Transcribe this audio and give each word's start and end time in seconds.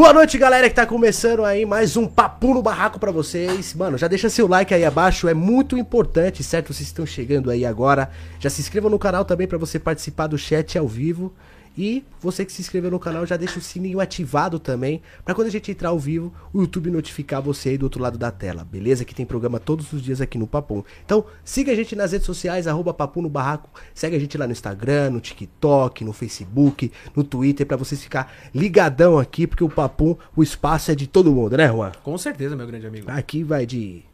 Boa 0.00 0.14
noite, 0.14 0.38
galera 0.38 0.66
que 0.66 0.74
tá 0.74 0.86
começando 0.86 1.44
aí 1.44 1.66
mais 1.66 1.94
um 1.94 2.06
Papo 2.06 2.54
no 2.54 2.62
Barraco 2.62 2.98
pra 2.98 3.12
vocês. 3.12 3.74
Mano, 3.74 3.98
já 3.98 4.08
deixa 4.08 4.30
seu 4.30 4.48
like 4.48 4.72
aí 4.72 4.82
abaixo, 4.82 5.28
é 5.28 5.34
muito 5.34 5.76
importante, 5.76 6.42
certo? 6.42 6.72
Vocês 6.72 6.88
estão 6.88 7.04
chegando 7.04 7.50
aí 7.50 7.66
agora. 7.66 8.10
Já 8.38 8.48
se 8.48 8.62
inscreva 8.62 8.88
no 8.88 8.98
canal 8.98 9.26
também 9.26 9.46
pra 9.46 9.58
você 9.58 9.78
participar 9.78 10.26
do 10.26 10.38
chat 10.38 10.78
ao 10.78 10.88
vivo. 10.88 11.34
E 11.76 12.04
você 12.20 12.44
que 12.44 12.52
se 12.52 12.60
inscreveu 12.60 12.90
no 12.90 12.98
canal 12.98 13.24
já 13.24 13.36
deixa 13.36 13.58
o 13.58 13.62
sininho 13.62 14.00
ativado 14.00 14.58
também, 14.58 15.00
pra 15.24 15.34
quando 15.34 15.48
a 15.48 15.50
gente 15.50 15.70
entrar 15.70 15.90
ao 15.90 15.98
vivo, 15.98 16.32
o 16.52 16.60
YouTube 16.60 16.90
notificar 16.90 17.40
você 17.40 17.70
aí 17.70 17.78
do 17.78 17.84
outro 17.84 18.02
lado 18.02 18.18
da 18.18 18.30
tela, 18.30 18.64
beleza? 18.64 19.04
Que 19.04 19.14
tem 19.14 19.24
programa 19.24 19.58
todos 19.58 19.92
os 19.92 20.02
dias 20.02 20.20
aqui 20.20 20.36
no 20.36 20.46
Papum. 20.46 20.82
Então, 21.04 21.24
siga 21.44 21.72
a 21.72 21.74
gente 21.74 21.94
nas 21.94 22.12
redes 22.12 22.26
sociais, 22.26 22.66
arroba 22.66 22.92
Papo 22.92 23.22
no 23.22 23.28
Barraco. 23.28 23.70
Segue 23.94 24.16
a 24.16 24.18
gente 24.18 24.36
lá 24.36 24.46
no 24.46 24.52
Instagram, 24.52 25.10
no 25.10 25.20
TikTok, 25.20 26.04
no 26.04 26.12
Facebook, 26.12 26.92
no 27.14 27.22
Twitter, 27.22 27.66
pra 27.66 27.76
vocês 27.76 28.02
ficar 28.02 28.32
ligadão 28.54 29.18
aqui, 29.18 29.46
porque 29.46 29.64
o 29.64 29.68
Papum, 29.68 30.16
o 30.36 30.42
espaço 30.42 30.90
é 30.90 30.94
de 30.94 31.06
todo 31.06 31.32
mundo, 31.32 31.56
né, 31.56 31.68
Juan? 31.68 31.92
Com 32.02 32.18
certeza, 32.18 32.56
meu 32.56 32.66
grande 32.66 32.86
amigo. 32.86 33.10
Aqui 33.10 33.42
vai 33.42 33.64
de 33.64 34.04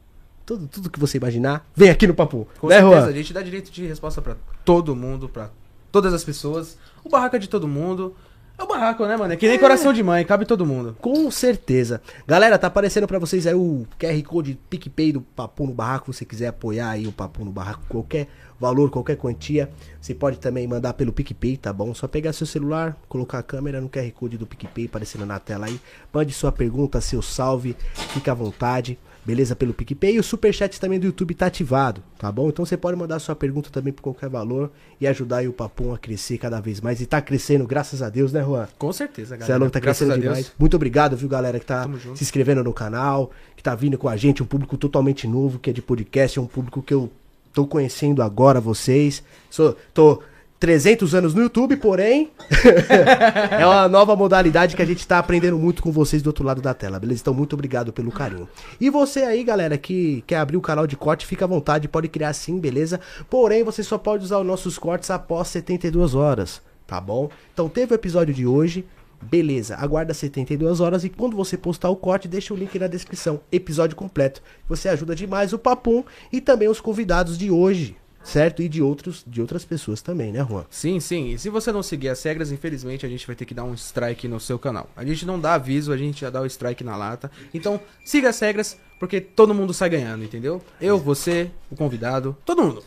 tudo, 0.44 0.68
tudo 0.68 0.88
que 0.88 1.00
você 1.00 1.18
imaginar, 1.18 1.68
vem 1.74 1.90
aqui 1.90 2.06
no 2.06 2.14
Papo. 2.14 2.46
Com 2.60 2.68
né, 2.68 2.76
certeza, 2.76 3.00
Juan? 3.00 3.08
a 3.08 3.12
gente 3.12 3.32
dá 3.32 3.42
direito 3.42 3.72
de 3.72 3.86
resposta 3.86 4.22
pra 4.22 4.36
todo 4.64 4.94
mundo, 4.94 5.28
pra 5.28 5.50
todas 5.90 6.12
as 6.12 6.24
pessoas. 6.24 6.78
O 7.04 7.08
barraco 7.08 7.36
é 7.36 7.38
de 7.38 7.48
todo 7.48 7.68
mundo. 7.68 8.14
É 8.58 8.62
o 8.62 8.66
barraco, 8.66 9.04
né, 9.04 9.18
mano? 9.18 9.34
É 9.34 9.36
que 9.36 9.46
nem 9.46 9.58
coração 9.58 9.92
de 9.92 10.02
mãe, 10.02 10.24
cabe 10.24 10.46
todo 10.46 10.64
mundo. 10.64 10.96
Com 11.02 11.30
certeza. 11.30 12.00
Galera, 12.26 12.58
tá 12.58 12.68
aparecendo 12.68 13.06
pra 13.06 13.18
vocês 13.18 13.46
aí 13.46 13.54
o 13.54 13.86
QR 13.98 14.22
Code 14.22 14.58
PicPay 14.70 15.12
do 15.12 15.20
Papo 15.20 15.66
no 15.66 15.74
Barraco. 15.74 16.10
Se 16.10 16.20
você 16.20 16.24
quiser 16.24 16.46
apoiar 16.48 16.88
aí 16.88 17.06
o 17.06 17.12
Papo 17.12 17.44
no 17.44 17.52
Barraco, 17.52 17.82
qualquer 17.86 18.28
valor, 18.58 18.88
qualquer 18.90 19.16
quantia, 19.16 19.70
você 20.00 20.14
pode 20.14 20.38
também 20.38 20.66
mandar 20.66 20.94
pelo 20.94 21.12
PicPay, 21.12 21.58
tá 21.58 21.70
bom? 21.70 21.92
Só 21.92 22.08
pegar 22.08 22.32
seu 22.32 22.46
celular, 22.46 22.96
colocar 23.10 23.40
a 23.40 23.42
câmera 23.42 23.78
no 23.78 23.90
QR 23.90 24.10
Code 24.12 24.38
do 24.38 24.46
PicPay 24.46 24.86
aparecendo 24.86 25.26
na 25.26 25.38
tela 25.38 25.66
aí. 25.66 25.78
Mande 26.10 26.32
sua 26.32 26.50
pergunta, 26.50 26.98
seu 27.02 27.20
salve, 27.20 27.76
fica 28.14 28.32
à 28.32 28.34
vontade. 28.34 28.98
Beleza? 29.26 29.56
Pelo 29.56 29.74
PicPay. 29.74 30.14
E 30.14 30.18
o 30.20 30.22
Superchat 30.22 30.80
também 30.80 31.00
do 31.00 31.06
YouTube 31.06 31.34
tá 31.34 31.46
ativado, 31.46 32.00
tá 32.16 32.30
bom? 32.30 32.48
Então 32.48 32.64
você 32.64 32.76
pode 32.76 32.96
mandar 32.96 33.18
sua 33.18 33.34
pergunta 33.34 33.70
também 33.70 33.92
por 33.92 34.02
qualquer 34.02 34.28
valor 34.28 34.70
e 35.00 35.06
ajudar 35.06 35.38
aí 35.38 35.48
o 35.48 35.52
Papum 35.52 35.92
a 35.92 35.98
crescer 35.98 36.38
cada 36.38 36.60
vez 36.60 36.80
mais. 36.80 37.00
E 37.00 37.06
tá 37.06 37.20
crescendo, 37.20 37.66
graças 37.66 38.02
a 38.02 38.08
Deus, 38.08 38.32
né, 38.32 38.42
Juan? 38.44 38.68
Com 38.78 38.92
certeza, 38.92 39.30
Você 39.30 39.34
é 39.34 39.38
galera. 39.38 39.58
louco, 39.58 39.72
tá 39.72 39.80
Graças 39.80 40.06
crescendo 40.06 40.22
demais. 40.22 40.52
Muito 40.56 40.76
obrigado, 40.76 41.16
viu, 41.16 41.28
galera, 41.28 41.58
que 41.58 41.66
tá 41.66 41.88
se 42.14 42.22
inscrevendo 42.22 42.62
no 42.62 42.72
canal, 42.72 43.32
que 43.56 43.62
tá 43.62 43.74
vindo 43.74 43.98
com 43.98 44.08
a 44.08 44.16
gente, 44.16 44.42
um 44.42 44.46
público 44.46 44.76
totalmente 44.78 45.26
novo, 45.26 45.58
que 45.58 45.70
é 45.70 45.72
de 45.72 45.82
podcast, 45.82 46.38
é 46.38 46.42
um 46.42 46.46
público 46.46 46.80
que 46.80 46.94
eu 46.94 47.10
tô 47.52 47.66
conhecendo 47.66 48.22
agora 48.22 48.60
vocês. 48.60 49.24
Sou, 49.50 49.76
tô 49.92 50.22
300 50.58 51.14
anos 51.14 51.34
no 51.34 51.42
YouTube, 51.42 51.76
porém, 51.76 52.30
é 53.50 53.66
uma 53.66 53.88
nova 53.88 54.16
modalidade 54.16 54.74
que 54.74 54.82
a 54.82 54.86
gente 54.86 55.06
tá 55.06 55.18
aprendendo 55.18 55.58
muito 55.58 55.82
com 55.82 55.92
vocês 55.92 56.22
do 56.22 56.28
outro 56.28 56.44
lado 56.44 56.62
da 56.62 56.72
tela, 56.72 56.98
beleza? 56.98 57.20
Então, 57.20 57.34
muito 57.34 57.52
obrigado 57.52 57.92
pelo 57.92 58.10
carinho. 58.10 58.48
E 58.80 58.88
você 58.88 59.20
aí, 59.20 59.44
galera, 59.44 59.76
que 59.76 60.24
quer 60.26 60.36
abrir 60.36 60.56
o 60.56 60.62
canal 60.62 60.86
de 60.86 60.96
corte, 60.96 61.26
fica 61.26 61.44
à 61.44 61.48
vontade, 61.48 61.88
pode 61.88 62.08
criar 62.08 62.32
sim, 62.32 62.58
beleza? 62.58 63.00
Porém, 63.28 63.62
você 63.62 63.82
só 63.82 63.98
pode 63.98 64.24
usar 64.24 64.38
os 64.38 64.46
nossos 64.46 64.78
cortes 64.78 65.10
após 65.10 65.48
72 65.48 66.14
horas, 66.14 66.62
tá 66.86 67.00
bom? 67.00 67.28
Então, 67.52 67.68
teve 67.68 67.92
o 67.92 67.96
episódio 67.96 68.32
de 68.32 68.46
hoje, 68.46 68.84
Beleza, 69.22 69.76
aguarda 69.76 70.12
72 70.12 70.78
horas 70.78 71.02
e 71.02 71.08
quando 71.08 71.36
você 71.36 71.56
postar 71.56 71.88
o 71.88 71.96
corte, 71.96 72.28
deixa 72.28 72.52
o 72.52 72.56
link 72.56 72.78
na 72.78 72.86
descrição. 72.86 73.40
Episódio 73.50 73.96
completo. 73.96 74.42
Você 74.68 74.88
ajuda 74.88 75.16
demais 75.16 75.52
o 75.52 75.58
Papum 75.58 76.04
e 76.30 76.40
também 76.40 76.68
os 76.68 76.80
convidados 76.80 77.38
de 77.38 77.50
hoje, 77.50 77.96
certo? 78.26 78.62
E 78.62 78.68
de 78.68 78.82
outros 78.82 79.24
de 79.26 79.40
outras 79.40 79.64
pessoas 79.64 80.02
também, 80.02 80.32
né, 80.32 80.44
Juan? 80.48 80.64
Sim, 80.70 81.00
sim. 81.00 81.30
E 81.30 81.38
se 81.38 81.48
você 81.48 81.70
não 81.72 81.82
seguir 81.82 82.08
as 82.08 82.22
regras, 82.22 82.50
infelizmente 82.52 83.06
a 83.06 83.08
gente 83.08 83.26
vai 83.26 83.36
ter 83.36 83.44
que 83.44 83.54
dar 83.54 83.64
um 83.64 83.74
strike 83.74 84.28
no 84.28 84.40
seu 84.40 84.58
canal. 84.58 84.88
A 84.96 85.04
gente 85.04 85.24
não 85.24 85.38
dá 85.40 85.54
aviso, 85.54 85.92
a 85.92 85.96
gente 85.96 86.20
já 86.20 86.30
dá 86.30 86.40
o 86.42 86.46
strike 86.46 86.82
na 86.84 86.96
lata. 86.96 87.30
Então, 87.54 87.80
siga 88.04 88.28
as 88.30 88.38
regras, 88.40 88.76
porque 88.98 89.20
todo 89.20 89.54
mundo 89.54 89.72
sai 89.72 89.88
ganhando, 89.90 90.24
entendeu? 90.24 90.62
Eu, 90.80 90.98
você, 90.98 91.50
o 91.70 91.76
convidado, 91.76 92.36
todo 92.44 92.62
mundo. 92.62 92.82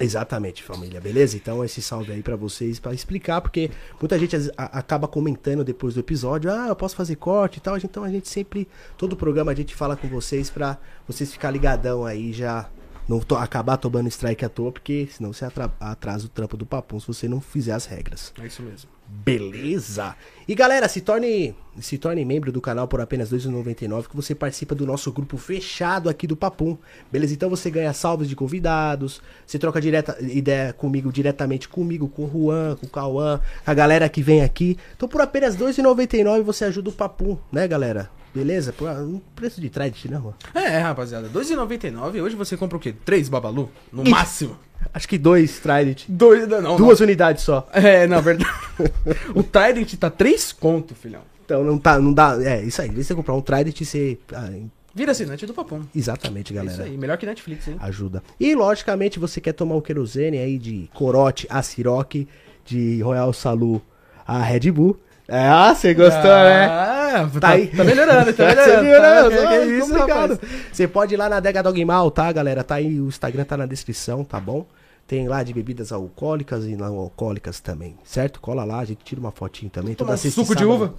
Exatamente, 0.00 0.62
família, 0.62 1.00
beleza? 1.00 1.36
Então 1.36 1.62
esse 1.64 1.80
salve 1.82 2.10
aí 2.12 2.22
pra 2.22 2.34
vocês 2.34 2.80
pra 2.80 2.94
explicar, 2.94 3.40
porque 3.40 3.70
muita 4.00 4.18
gente 4.18 4.34
a- 4.56 4.78
acaba 4.78 5.06
comentando 5.06 5.62
depois 5.62 5.94
do 5.94 6.00
episódio, 6.00 6.50
ah, 6.50 6.68
eu 6.68 6.74
posso 6.74 6.96
fazer 6.96 7.16
corte 7.16 7.58
e 7.58 7.60
tal, 7.60 7.76
então 7.76 8.02
a 8.02 8.08
gente 8.10 8.26
sempre, 8.28 8.66
todo 8.96 9.14
programa 9.14 9.52
a 9.52 9.54
gente 9.54 9.74
fala 9.74 9.94
com 9.94 10.08
vocês 10.08 10.48
pra 10.50 10.78
vocês 11.06 11.30
ficar 11.30 11.50
ligadão 11.50 12.04
aí 12.06 12.32
já 12.32 12.68
não 13.12 13.20
to- 13.20 13.36
acabar 13.36 13.76
tomando 13.76 14.08
strike 14.08 14.44
à 14.44 14.48
toa, 14.48 14.72
porque 14.72 15.08
senão 15.10 15.32
você 15.32 15.44
atra- 15.44 15.70
atrasa 15.78 16.26
o 16.26 16.28
trampo 16.28 16.56
do 16.56 16.64
papum 16.66 16.98
se 16.98 17.06
você 17.06 17.28
não 17.28 17.40
fizer 17.40 17.72
as 17.72 17.84
regras. 17.86 18.32
É 18.40 18.46
isso 18.46 18.62
mesmo. 18.62 18.88
Beleza? 19.08 20.14
E 20.48 20.54
galera, 20.54 20.88
se 20.88 21.00
torne, 21.02 21.54
se 21.80 21.98
torne 21.98 22.24
membro 22.24 22.50
do 22.50 22.60
canal 22.62 22.88
por 22.88 23.00
apenas 23.00 23.30
R$ 23.30 23.36
2,99 23.38 24.08
que 24.08 24.16
você 24.16 24.34
participa 24.34 24.74
do 24.74 24.86
nosso 24.86 25.12
grupo 25.12 25.36
fechado 25.36 26.08
aqui 26.08 26.26
do 26.26 26.34
Papum. 26.36 26.78
Beleza? 27.10 27.34
Então 27.34 27.50
você 27.50 27.70
ganha 27.70 27.92
salvos 27.92 28.26
de 28.28 28.34
convidados, 28.34 29.20
você 29.46 29.58
troca 29.58 29.80
direta, 29.82 30.16
ideia 30.20 30.72
comigo 30.72 31.12
diretamente 31.12 31.68
comigo, 31.68 32.08
com 32.08 32.24
o 32.24 32.30
Juan, 32.30 32.76
com 32.76 32.86
o 32.86 32.88
Cauã, 32.90 33.40
a 33.66 33.74
galera 33.74 34.08
que 34.08 34.22
vem 34.22 34.42
aqui. 34.42 34.78
Então 34.96 35.08
por 35.08 35.20
apenas 35.20 35.54
R$ 35.56 35.64
2,99 35.66 36.42
você 36.42 36.64
ajuda 36.64 36.88
o 36.88 36.92
Papum, 36.92 37.36
né, 37.52 37.68
galera? 37.68 38.10
Beleza? 38.34 38.72
Por 38.72 38.88
um 38.88 39.20
preço 39.36 39.60
de 39.60 39.68
trade, 39.68 40.10
né, 40.10 40.18
Juan? 40.20 40.32
É, 40.54 40.78
rapaziada. 40.78 41.28
R$2,99. 41.28 42.22
Hoje 42.22 42.34
você 42.36 42.56
compra 42.56 42.76
o 42.76 42.80
quê? 42.80 42.94
Três 43.04 43.28
Babalu? 43.28 43.70
No 43.92 44.04
máximo. 44.08 44.56
Acho 44.92 45.06
que 45.08 45.16
dois 45.18 45.58
Trident. 45.60 46.04
Dois, 46.08 46.48
não, 46.48 46.60
não. 46.60 46.76
Duas 46.76 47.00
unidades 47.00 47.44
só. 47.44 47.68
É, 47.72 48.06
na 48.06 48.20
verdade. 48.20 48.50
o 49.34 49.42
Trident 49.42 49.94
tá 49.96 50.10
3 50.10 50.52
conto, 50.52 50.94
filhão. 50.94 51.20
Então 51.44 51.62
não 51.62 51.78
tá, 51.78 51.98
não 52.00 52.12
dá. 52.12 52.36
É, 52.42 52.62
isso 52.62 52.80
aí. 52.82 52.88
Em 52.88 52.92
vez 52.92 53.04
de 53.06 53.08
você 53.08 53.14
comprar 53.14 53.34
um 53.34 53.40
Trident, 53.42 53.80
você. 53.82 54.18
ah, 54.34 54.48
Vira 54.94 55.12
assinante 55.12 55.46
do 55.46 55.54
Papum. 55.54 55.82
exatamente, 55.94 56.52
É 56.52 56.56
galera. 56.56 56.74
isso 56.74 56.82
aí. 56.82 56.98
Melhor 56.98 57.16
que 57.16 57.24
Netflix, 57.24 57.66
hein? 57.68 57.76
ajuda. 57.80 58.22
E 58.38 58.54
logicamente 58.54 59.18
você 59.18 59.40
quer 59.40 59.52
tomar 59.52 59.74
o 59.76 59.80
querosene 59.82 60.36
aí 60.38 60.58
de 60.58 60.90
corote 60.92 61.46
a 61.48 61.62
Ciroc, 61.62 62.26
de 62.64 63.00
Royal 63.02 63.32
Salu 63.32 63.80
a 64.26 64.40
Red 64.42 64.70
Bull. 64.70 64.98
É, 65.34 65.48
ah, 65.48 65.74
você 65.74 65.94
gostou, 65.94 66.22
né? 66.22 66.66
Ah, 66.66 67.26
Tá 67.40 67.48
aí. 67.50 67.68
Tá 67.68 67.84
melhorando, 67.84 68.32
tá 68.34 68.44
Tá 68.54 68.82
melhorando. 68.82 68.82
melhorando, 69.30 69.30
Tá, 69.36 69.48
ah, 69.48 69.64
isso, 69.66 69.88
complicado. 69.88 70.30
rapaz? 70.34 70.38
Você 70.72 70.86
pode 70.88 71.14
ir 71.14 71.16
lá 71.16 71.28
na 71.28 71.36
Adega 71.36 71.62
Dogmal, 71.62 72.10
tá, 72.10 72.30
galera? 72.32 72.62
Tá 72.62 72.74
aí, 72.74 73.00
o 73.00 73.08
Instagram 73.08 73.44
tá 73.44 73.56
na 73.56 73.64
descrição, 73.64 74.24
tá 74.24 74.38
bom? 74.38 74.66
Tem 75.06 75.26
lá 75.28 75.42
de 75.42 75.52
bebidas 75.54 75.90
alcoólicas 75.90 76.64
e 76.66 76.76
não 76.76 76.96
alcoólicas 76.98 77.60
também, 77.60 77.96
certo? 78.04 78.40
Cola 78.40 78.62
lá, 78.64 78.80
a 78.80 78.84
gente 78.84 79.02
tira 79.04 79.20
uma 79.20 79.30
fotinho 79.30 79.70
também. 79.70 79.96
Um 79.98 80.16
sexta 80.16 80.30
suco 80.42 80.54
de 80.54 80.64
uva? 80.66 80.94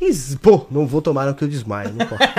Is- 0.00 0.34
Pô, 0.40 0.66
não 0.70 0.86
vou 0.86 1.00
tomar 1.02 1.24
não 1.26 1.32
que 1.34 1.42
eu 1.44 1.48
desmaio, 1.48 1.90
não 1.94 2.06
posso. 2.06 2.20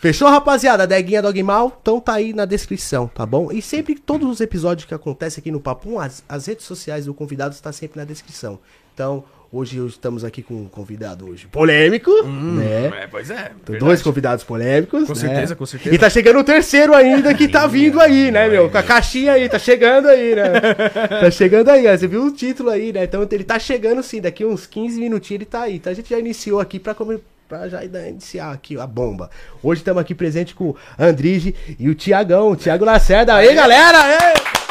Fechou, 0.00 0.28
rapaziada? 0.28 0.82
A 0.82 0.86
Deguinha 0.86 1.22
Dogmal, 1.22 1.78
então 1.80 1.98
tá 2.00 2.14
aí 2.14 2.32
na 2.32 2.44
descrição, 2.44 3.08
tá 3.08 3.24
bom? 3.26 3.50
E 3.50 3.60
sempre, 3.62 3.94
todos 3.98 4.28
os 4.28 4.40
episódios 4.40 4.84
que 4.86 4.94
acontecem 4.94 5.40
aqui 5.40 5.50
no 5.50 5.60
Papum, 5.60 5.98
as, 5.98 6.22
as 6.28 6.46
redes 6.46 6.64
sociais 6.66 7.06
do 7.06 7.14
convidado 7.14 7.54
está 7.54 7.72
sempre 7.72 7.98
na 7.98 8.04
descrição. 8.04 8.58
Então, 8.96 9.22
hoje 9.52 9.76
estamos 9.86 10.24
aqui 10.24 10.42
com 10.42 10.54
um 10.54 10.68
convidado 10.68 11.28
hoje 11.28 11.46
polêmico, 11.48 12.10
né? 12.22 13.02
É, 13.02 13.06
pois 13.06 13.30
é. 13.30 13.50
Dois 13.78 14.00
convidados 14.00 14.42
polêmicos. 14.42 15.04
Com 15.04 15.12
né? 15.12 15.20
certeza, 15.20 15.54
com 15.54 15.66
certeza. 15.66 15.94
E 15.94 15.98
tá 15.98 16.08
chegando 16.08 16.38
o 16.38 16.42
terceiro 16.44 16.94
ainda 16.94 17.34
que 17.34 17.46
tá 17.46 17.66
vindo 17.66 18.00
aí, 18.00 18.30
né, 18.30 18.48
meu? 18.48 18.70
Com 18.70 18.78
a 18.78 18.82
caixinha 18.82 19.32
aí, 19.32 19.50
tá 19.50 19.58
chegando 19.58 20.08
aí, 20.08 20.34
né? 20.34 20.48
tá 21.20 21.30
chegando 21.30 21.68
aí, 21.68 21.86
ó. 21.86 21.94
Você 21.94 22.06
viu 22.08 22.24
o 22.24 22.32
título 22.32 22.70
aí, 22.70 22.90
né? 22.90 23.04
Então 23.04 23.28
ele 23.30 23.44
tá 23.44 23.58
chegando 23.58 24.02
sim, 24.02 24.18
daqui 24.18 24.46
uns 24.46 24.66
15 24.66 24.98
minutinhos 24.98 25.42
ele 25.42 25.44
tá 25.44 25.64
aí. 25.64 25.76
Então 25.76 25.92
a 25.92 25.94
gente 25.94 26.08
já 26.08 26.18
iniciou 26.18 26.58
aqui 26.58 26.80
pra, 26.80 26.94
come... 26.94 27.18
pra 27.46 27.68
já 27.68 27.84
iniciar 27.84 28.52
aqui 28.52 28.80
a 28.80 28.86
bomba. 28.86 29.28
Hoje 29.62 29.82
estamos 29.82 30.00
aqui 30.00 30.14
presente 30.14 30.54
com 30.54 30.70
o 30.70 30.76
Andrige 30.98 31.54
e 31.78 31.90
o 31.90 31.94
Tiagão, 31.94 32.48
o 32.48 32.56
Thiago 32.56 32.86
Lacerda. 32.86 33.34
Aí, 33.34 33.54
galera! 33.54 33.98
Aê! 33.98 34.65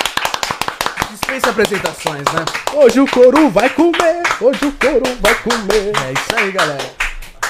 Dispensa 1.35 1.49
apresentações, 1.49 2.23
né? 2.33 2.45
Hoje 2.73 3.01
o 3.01 3.07
couro 3.07 3.49
vai 3.49 3.69
comer, 3.69 4.23
hoje 4.39 4.65
o 4.65 4.71
couro 4.71 5.03
vai 5.19 5.35
comer. 5.35 5.91
É 6.07 6.13
isso 6.13 6.33
aí, 6.33 6.51
galera. 6.51 6.83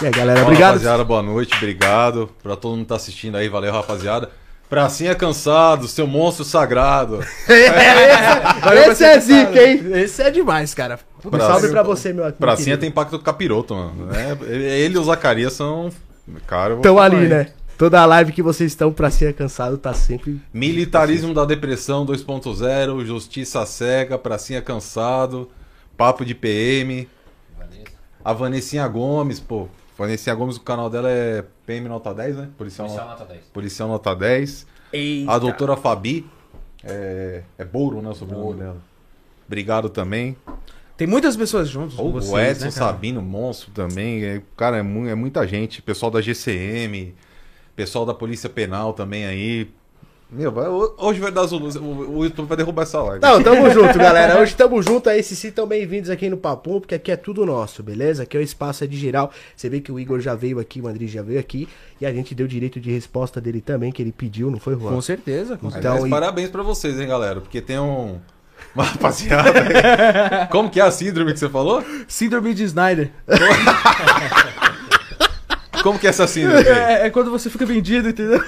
E 0.01 0.05
aí, 0.07 0.11
galera, 0.11 0.39
Fala, 0.39 0.47
obrigado. 0.49 0.71
rapaziada, 0.73 1.03
boa 1.03 1.21
noite, 1.21 1.55
obrigado 1.55 2.29
pra 2.41 2.55
todo 2.55 2.71
mundo 2.71 2.81
que 2.81 2.89
tá 2.89 2.95
assistindo 2.95 3.35
aí, 3.37 3.47
valeu, 3.47 3.71
rapaziada. 3.71 4.31
Pracinha 4.67 5.13
cansado, 5.13 5.87
seu 5.87 6.07
monstro 6.07 6.43
sagrado. 6.43 7.19
esse, 7.47 8.89
esse 8.91 9.03
é 9.03 9.19
zica, 9.19 9.63
hein? 9.63 9.81
Esse 9.93 10.23
é 10.23 10.31
demais, 10.31 10.73
cara. 10.73 10.99
Um 11.23 11.39
salve 11.39 11.67
pra 11.67 11.83
você, 11.83 12.11
meu 12.11 12.23
amigo. 12.23 12.39
Pracinha 12.39 12.79
tem 12.79 12.89
pacto 12.89 13.17
com 13.17 13.21
o 13.21 13.25
capiroto, 13.25 13.75
mano. 13.75 14.09
É, 14.15 14.35
ele 14.83 14.95
e 14.95 14.97
o 14.97 15.03
Zacarias 15.03 15.53
são. 15.53 15.91
Cara, 16.47 16.73
Estão 16.73 16.97
ali, 16.97 17.17
aí. 17.17 17.27
né? 17.27 17.47
Toda 17.77 18.01
a 18.01 18.05
live 18.05 18.31
que 18.31 18.41
vocês 18.41 18.71
estão 18.71 18.91
pra 18.93 19.11
ser 19.11 19.33
cansado 19.33 19.77
tá 19.77 19.93
sempre. 19.93 20.39
Militarismo 20.53 21.33
da 21.33 21.43
depressão 21.43 22.05
2.0, 22.05 23.05
justiça 23.05 23.65
cega, 23.65 24.17
pracinha 24.17 24.61
cansado, 24.61 25.49
papo 25.97 26.23
de 26.23 26.33
PM. 26.33 27.07
A 28.23 28.31
Vanessinha 28.33 28.87
Gomes, 28.87 29.39
pô. 29.39 29.67
Vanessinha 29.97 30.33
Gomes, 30.35 30.55
o 30.55 30.61
canal 30.61 30.89
dela 30.89 31.09
é 31.11 31.43
PM 31.65 31.87
Nota 31.89 32.13
10, 32.13 32.35
né? 32.37 32.49
Policial, 32.57 32.87
Policial 32.87 33.07
nota... 33.09 33.19
nota 33.23 33.33
10. 33.33 33.45
Policial 33.53 33.87
Nota 33.89 34.15
10. 34.15 34.67
Eita. 34.93 35.31
A 35.31 35.37
doutora 35.37 35.75
Fabi, 35.75 36.25
é, 36.83 37.43
é 37.57 37.65
Bouro, 37.65 38.01
né? 38.01 38.09
O 38.09 38.15
sobrenome 38.15 38.59
dela. 38.59 38.77
Obrigado 39.45 39.89
também. 39.89 40.35
Tem 40.97 41.05
muitas 41.05 41.35
pessoas 41.35 41.67
juntos 41.67 41.95
com 41.97 42.07
O 42.07 42.11
vocês, 42.13 42.51
Edson 42.57 42.65
né? 42.65 42.71
Sabino, 42.71 43.21
monstro 43.21 43.69
também. 43.71 44.23
É, 44.23 44.41
cara, 44.55 44.77
é, 44.77 44.81
mu- 44.81 45.07
é 45.07 45.13
muita 45.13 45.45
gente. 45.45 45.81
Pessoal 45.81 46.09
da 46.09 46.21
GCM, 46.21 47.13
pessoal 47.75 48.05
da 48.05 48.13
Polícia 48.13 48.49
Penal 48.49 48.93
também 48.93 49.25
aí. 49.25 49.69
Meu, 50.31 50.51
vai- 50.51 50.67
hoje 50.67 51.19
vai 51.19 51.31
dar 51.31 51.41
as 51.41 51.51
luzes. 51.51 51.79
O, 51.79 52.23
YouTube 52.23 52.47
vai 52.47 52.57
derrubar 52.57 52.81
essa 52.81 52.99
live. 52.99 53.21
Não, 53.21 53.41
tamo 53.43 53.69
junto, 53.69 53.97
galera. 53.97 54.39
Hoje 54.41 54.55
tamo 54.55 54.81
junto 54.81 55.07
aí. 55.07 55.21
Se 55.21 55.33
estão 55.47 55.67
bem-vindos 55.67 56.09
aqui 56.09 56.27
no 56.29 56.35
Papum, 56.35 56.79
porque 56.79 56.95
aqui 56.95 57.11
é 57.11 57.15
tudo 57.15 57.45
nosso, 57.45 57.83
beleza? 57.83 58.23
Aqui 58.23 58.35
é 58.35 58.39
o 58.39 58.43
espaço 58.43 58.83
é 58.83 58.87
de 58.87 58.97
geral. 58.97 59.31
Você 59.55 59.69
vê 59.69 59.79
que 59.79 59.91
o 59.91 59.99
Igor 59.99 60.19
já 60.19 60.33
veio 60.33 60.59
aqui, 60.59 60.81
o 60.81 60.87
André 60.87 61.05
já 61.05 61.21
veio 61.21 61.39
aqui. 61.39 61.69
E 62.01 62.05
a 62.07 62.11
gente 62.11 62.33
deu 62.33 62.47
direito 62.47 62.79
de 62.79 62.91
resposta 62.91 63.39
dele 63.39 63.61
também, 63.61 63.91
que 63.91 64.01
ele 64.01 64.11
pediu, 64.11 64.49
não 64.49 64.59
foi, 64.59 64.73
Juan? 64.77 64.89
Com 64.93 65.01
certeza, 65.01 65.57
com 65.57 65.69
certeza. 65.69 65.89
Aliás, 65.89 65.95
Então, 66.05 66.07
e- 66.07 66.09
parabéns 66.09 66.49
pra 66.49 66.63
vocês, 66.63 66.99
hein, 66.99 67.07
galera. 67.07 67.39
Porque 67.39 67.61
tem 67.61 67.77
um. 67.79 68.19
Uma 68.73 68.83
rapaziada. 68.83 69.51
aí. 69.61 70.47
Como 70.49 70.69
que 70.71 70.79
é 70.79 70.83
a 70.83 70.91
síndrome 70.91 71.33
que 71.33 71.39
você 71.39 71.47
falou? 71.49 71.83
Síndrome 72.07 72.53
de 72.55 72.63
Snyder. 72.63 73.11
Como 75.85 75.99
que 75.99 76.07
é 76.07 76.09
essa 76.09 76.25
síndrome? 76.25 76.67
É, 76.67 77.05
é 77.05 77.09
quando 77.11 77.29
você 77.29 77.47
fica 77.47 77.63
vendido, 77.63 78.09
entendeu? 78.09 78.41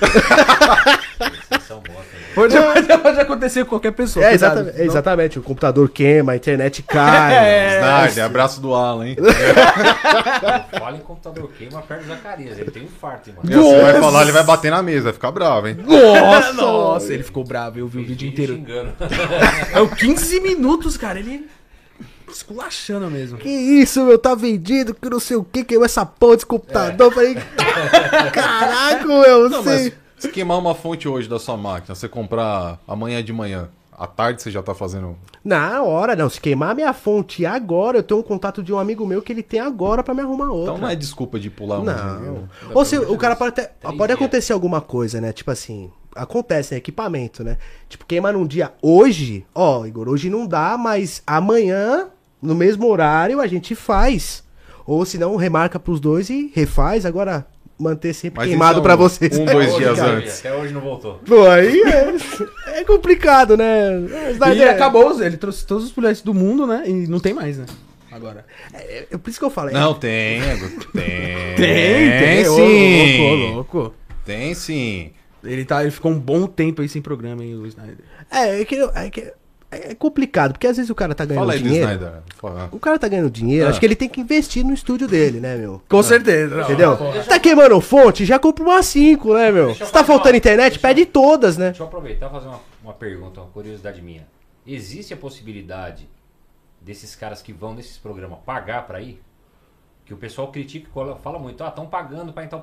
Pode, 2.34 2.56
pode 3.04 3.20
acontecer 3.20 3.64
com 3.64 3.70
qualquer 3.70 3.92
pessoa. 3.92 4.26
É, 4.26 4.30
cuidado. 4.30 4.60
exatamente, 4.60 4.82
exatamente. 4.82 5.40
O 5.40 5.44
computador 5.44 5.88
queima, 5.88 6.32
a 6.32 6.36
internet 6.36 6.82
cai. 6.82 7.28
É. 7.38 7.78
Snyder, 7.78 8.26
abraço 8.26 8.60
do 8.60 8.74
Alan, 8.74 9.08
hein? 9.08 9.18
Fala 10.80 10.98
em 10.98 11.02
computador 11.02 11.52
queima 11.56 11.80
perto 11.84 12.04
do 12.04 12.08
Zacarias. 12.08 12.58
Ele 12.58 12.72
tem 12.72 12.82
um 12.82 12.86
infarto, 12.86 13.30
mano. 13.30 13.42
Meu, 13.44 13.62
Você 13.64 13.82
vai 13.82 14.00
falar, 14.00 14.22
ele 14.24 14.32
vai 14.32 14.44
bater 14.44 14.72
na 14.72 14.82
mesa, 14.82 15.04
vai 15.04 15.14
ficar 15.14 15.32
bravo, 15.32 15.68
hein? 15.68 15.78
Nossa, 15.86 16.54
Nossa, 16.58 17.14
ele 17.14 17.22
ficou 17.24 17.44
bravo, 17.44 17.78
eu 17.78 17.88
vi 17.88 18.00
o 18.00 18.04
vídeo 18.04 18.28
inteiro. 18.28 18.56
xingando. 18.56 18.94
É 19.74 19.80
o 19.80 19.88
15 19.88 20.40
minutos, 20.40 20.98
cara, 20.98 21.20
ele 21.20 21.48
esculachando 22.32 23.10
mesmo. 23.10 23.38
Que 23.38 23.50
isso, 23.50 24.04
meu, 24.06 24.18
tá 24.18 24.36
vendido, 24.36 24.94
que 24.94 25.10
não 25.10 25.20
sei 25.20 25.38
o 25.38 25.44
que, 25.44 25.64
queimou 25.64 25.86
essa 25.86 26.06
porra 26.06 26.36
desse 26.36 26.46
computador. 26.46 27.14
Falei, 27.14 27.36
caraca, 28.34 29.06
meu, 29.06 29.50
Não, 29.50 29.64
sei. 29.64 29.74
mas 29.74 29.94
se 30.18 30.30
queimar 30.30 30.58
uma 30.58 30.74
fonte 30.76 31.08
hoje 31.08 31.28
da 31.30 31.40
sua 31.40 31.58
máquina, 31.58 31.94
você 31.96 32.08
comprar 32.08 32.80
amanhã 32.88 33.24
de 33.24 33.32
manhã, 33.32 33.70
à 33.92 34.06
tarde 34.08 34.42
você 34.42 34.52
já 34.52 34.62
tá 34.62 34.74
fazendo. 34.74 35.16
Na 35.44 35.82
hora, 35.84 36.16
não, 36.16 36.30
se 36.30 36.40
queimar 36.42 36.72
a 36.72 36.76
minha 36.76 36.94
fonte 36.94 37.46
agora, 37.46 37.98
eu 38.00 38.04
tenho 38.04 38.20
um 38.20 38.24
contato 38.24 38.62
de 38.62 38.74
um 38.74 38.78
amigo 38.80 39.06
meu 39.06 39.22
que 39.22 39.32
ele 39.32 39.44
tem 39.44 39.60
agora 39.60 40.04
pra 40.04 40.14
me 40.14 40.22
arrumar 40.22 40.50
outra. 40.52 40.74
Então 40.74 40.78
não 40.78 40.90
é 40.90 40.96
desculpa 40.96 41.40
de 41.40 41.50
pular 41.50 41.80
um 41.80 41.84
Não. 41.84 42.50
Ou 42.74 42.84
se 42.86 42.98
o 42.98 43.18
cara 43.18 43.36
pode 43.36 43.50
até. 43.50 43.72
Pode 43.98 44.12
acontecer 44.14 44.54
alguma 44.54 44.82
coisa, 44.82 45.22
né? 45.22 45.32
Tipo 45.34 45.52
assim. 45.52 45.92
Acontece, 46.16 46.74
né? 46.74 46.80
Equipamento, 46.80 47.44
né? 47.44 47.60
Tipo, 47.88 48.04
queima 48.04 48.32
num 48.32 48.48
dia 48.48 48.74
hoje, 48.82 49.46
ó, 49.54 49.86
Igor, 49.86 50.10
hoje 50.10 50.32
não 50.32 50.48
dá, 50.48 50.76
mas 50.76 51.22
amanhã, 51.28 52.08
no 52.42 52.56
mesmo 52.56 52.88
horário, 52.88 53.40
a 53.42 53.48
gente 53.48 53.76
faz. 53.76 54.44
Ou 54.86 55.04
se 55.06 55.18
não, 55.18 55.36
remarca 55.36 55.80
pros 55.80 56.00
dois 56.00 56.30
e 56.30 56.52
refaz. 56.56 57.06
Agora, 57.06 57.46
manter 57.80 58.14
sempre 58.14 58.40
Mas 58.40 58.48
queimado 58.50 58.80
é 58.80 58.82
pra 58.84 58.96
um- 58.96 58.98
vocês. 58.98 59.38
um, 59.38 59.44
É 59.44 59.52
dois 59.54 59.70
complicado. 59.72 59.96
dias 59.96 60.08
antes. 60.08 60.40
Até 60.40 60.56
hoje 60.56 60.74
não 60.74 60.82
voltou. 60.82 61.16
Pô, 61.26 61.48
aí 61.48 61.82
é, 61.82 62.80
é 62.80 62.84
complicado, 62.84 63.58
né? 63.58 63.90
E 64.56 64.64
acabou, 64.64 65.10
os- 65.12 65.20
ele 65.22 65.38
trouxe 65.38 65.66
todos 65.66 65.84
os 65.86 65.92
policiais 65.92 66.22
do 66.22 66.34
mundo, 66.34 66.66
né? 66.66 66.84
E 66.88 67.08
não 67.08 67.20
tem 67.20 67.34
mais, 67.34 67.58
né? 67.58 67.66
Agora. 68.12 68.46
É, 68.74 69.08
é 69.12 69.18
por 69.18 69.30
isso 69.30 69.38
que 69.38 69.46
eu 69.46 69.50
falo. 69.50 69.70
é- 69.70 69.74
Não, 69.74 69.94
tem, 70.00 70.42
tem. 70.94 71.56
Tem, 71.58 72.48
ô, 72.48 72.56
sim. 72.56 73.20
louco, 73.20 73.78
ô, 73.78 73.80
louco. 73.82 73.94
Tem 74.26 74.54
sim. 74.54 75.12
Ele, 75.44 75.64
tá, 75.66 75.82
ele 75.82 75.92
ficou 75.92 76.12
um 76.12 76.20
bom 76.20 76.48
tempo 76.48 76.82
aí 76.82 76.90
sem 76.90 77.02
programa, 77.02 77.44
hein, 77.44 77.56
o 77.56 77.66
Snyder. 77.68 77.98
É, 78.32 78.62
é 78.62 78.66
que, 78.66 78.76
é 78.76 79.10
que 79.10 79.34
é 79.70 79.94
complicado, 79.96 80.54
porque 80.54 80.66
às 80.68 80.78
vezes 80.78 80.90
o 80.90 80.96
cara 80.96 81.14
tá 81.14 81.26
ganhando 81.26 81.42
Fala 81.42 81.54
aí 81.54 81.60
do 81.60 81.64
dinheiro. 81.68 81.92
Snyder. 81.92 82.14
Fala. 82.36 82.70
O 82.72 82.80
cara 82.80 82.98
tá 82.98 83.08
ganhando 83.08 83.30
dinheiro, 83.30 83.66
Ah. 83.66 83.70
acho 83.70 83.80
que 83.80 83.86
ele 83.86 83.96
tem 83.96 84.08
que 84.08 84.22
investir 84.22 84.64
no 84.64 84.74
estúdio 84.74 85.08
dele, 85.08 85.40
né, 85.40 85.58
meu? 85.58 85.82
Com 85.90 86.02
certeza. 86.02 86.62
Entendeu? 86.62 86.98
Tá 87.28 87.40
queimando 87.40 87.80
fonte? 87.82 88.26
Já 88.26 88.40
compra 88.40 88.64
uma 88.64 88.82
5, 88.82 89.34
né, 89.34 89.52
meu? 89.52 89.76
Se 89.76 89.92
tá 89.92 90.04
faltando 90.04 90.30
uma- 90.32 90.38
internet, 90.38 90.74
deixa 90.74 90.78
eu- 90.88 90.90
pede 90.90 91.06
todas, 91.06 91.58
né? 91.58 91.68
Deixa 91.68 91.84
eu 91.84 91.88
aproveitar 91.88 92.28
e 92.28 92.30
fazer 92.30 92.48
uma, 92.48 92.60
uma 92.84 92.94
pergunta, 92.94 93.42
uma 93.42 93.50
curiosidade 93.50 94.02
minha. 94.02 94.26
Existe 94.66 95.14
a 95.14 95.18
possibilidade 95.18 96.08
desses 96.82 97.16
caras 97.16 97.42
que 97.42 97.52
vão 97.52 97.74
nesses 97.74 97.98
programas 97.98 98.40
pagar 98.46 98.88
pra 98.88 99.02
ir? 99.02 99.22
Que 100.06 100.14
o 100.14 100.18
pessoal 100.18 100.50
critica 100.50 100.88
e 100.90 101.22
fala 101.22 101.38
muito, 101.38 101.62
ah, 101.64 101.68
estão 101.68 101.86
pagando 101.86 102.32
pra 102.32 102.44
ir 102.44 102.46
em 102.46 102.50
tal 102.50 102.62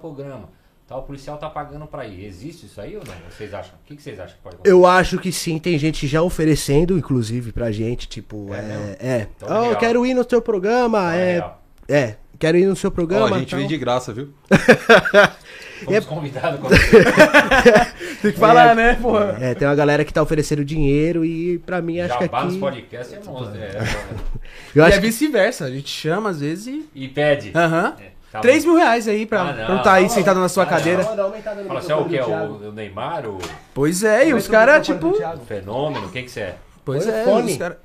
programa. 0.84 0.88
Tal 0.88 1.02
policial 1.02 1.38
tá 1.38 1.48
pagando 1.48 1.86
pra 1.86 2.06
ir. 2.06 2.24
Existe 2.24 2.66
isso 2.66 2.80
aí 2.80 2.96
ou 2.96 3.02
não? 3.06 3.14
Vocês 3.30 3.52
acham? 3.54 3.74
O 3.74 3.86
que, 3.86 3.96
que 3.96 4.02
vocês 4.02 4.18
acham 4.20 4.36
que 4.36 4.42
pode 4.42 4.56
acontecer? 4.56 4.72
Eu 4.74 4.86
acho 4.86 5.18
que 5.18 5.32
sim, 5.32 5.58
tem 5.58 5.78
gente 5.78 6.06
já 6.06 6.22
oferecendo, 6.22 6.96
inclusive, 6.98 7.52
pra 7.52 7.70
gente, 7.72 8.06
tipo, 8.08 8.52
É 8.52 8.58
é. 8.58 8.96
É, 9.00 9.26
Então, 9.36 9.48
Ó, 9.50 9.70
eu 9.70 9.76
quero 9.76 10.04
ir 10.06 10.14
no 10.14 10.28
seu 10.28 10.40
programa, 10.42 11.00
Não, 11.02 11.10
é. 11.10 11.32
real. 11.34 11.62
É, 11.88 12.14
quero 12.38 12.56
ir 12.58 12.66
no 12.66 12.76
seu 12.76 12.90
programa. 12.90 13.36
a 13.36 13.38
gente 13.38 13.50
tal. 13.50 13.58
vem 13.58 13.68
de 13.68 13.76
graça, 13.78 14.12
viu? 14.12 14.30
Fomos 15.84 16.06
convidados 16.06 16.60
quando 16.60 16.72
Tem 18.22 18.32
que 18.32 18.38
falar, 18.38 18.74
né, 18.74 18.94
porra? 18.94 19.36
É, 19.40 19.54
tem 19.54 19.68
uma 19.68 19.74
galera 19.74 20.02
que 20.04 20.12
tá 20.14 20.22
oferecendo 20.22 20.64
dinheiro 20.64 21.24
e 21.24 21.58
pra 21.58 21.82
mim 21.82 22.00
acho 22.00 22.16
que 22.16 22.24
Jabá 22.24 22.44
nos 22.44 22.52
aqui. 22.54 22.60
podcasts 22.60 23.12
é 23.12 23.22
monstro. 23.30 23.58
é, 23.60 23.66
é, 23.66 23.82
Eu 24.74 24.82
e 24.82 24.86
acho 24.86 24.96
é 24.96 25.00
que 25.00 25.06
vice-versa, 25.06 25.64
a 25.66 25.70
gente 25.70 25.88
chama 25.88 26.30
às 26.30 26.40
vezes 26.40 26.66
e. 26.68 26.88
E 26.94 27.08
pede. 27.08 27.52
Aham. 27.54 27.96
É, 28.00 28.13
tá 28.34 28.40
3 28.40 28.64
bom. 28.64 28.70
mil 28.72 28.78
reais 28.80 29.08
aí 29.08 29.26
pra 29.26 29.40
Ah, 29.40 29.44
não. 29.52 29.66
pra 29.66 29.74
não 29.74 29.82
tá 29.82 29.92
aí 29.94 30.08
sentado 30.10 30.38
na 30.40 30.48
sua 30.48 30.62
ah, 30.62 30.66
cadeira. 30.66 31.02
Fala 31.04 31.78
assim, 31.78 31.92
é 31.92 31.96
o 31.96 32.04
que? 32.04 32.16
É 32.16 32.24
o, 32.24 32.68
o 32.68 32.72
Neymar, 32.72 33.26
o, 33.26 33.38
Pois 33.72 34.02
é, 34.04 34.28
e 34.28 34.34
os 34.34 34.46
caras, 34.48 34.84
tipo. 34.86 35.08
o 35.08 35.38
fenômeno, 35.46 36.08
quem 36.10 36.24
que 36.24 36.30
você 36.30 36.40
é? 36.40 36.56
Pois 36.84 37.06
o 37.06 37.10
é, 37.10 37.24
fone. 37.24 37.52
os 37.52 37.58
caras. 37.58 37.76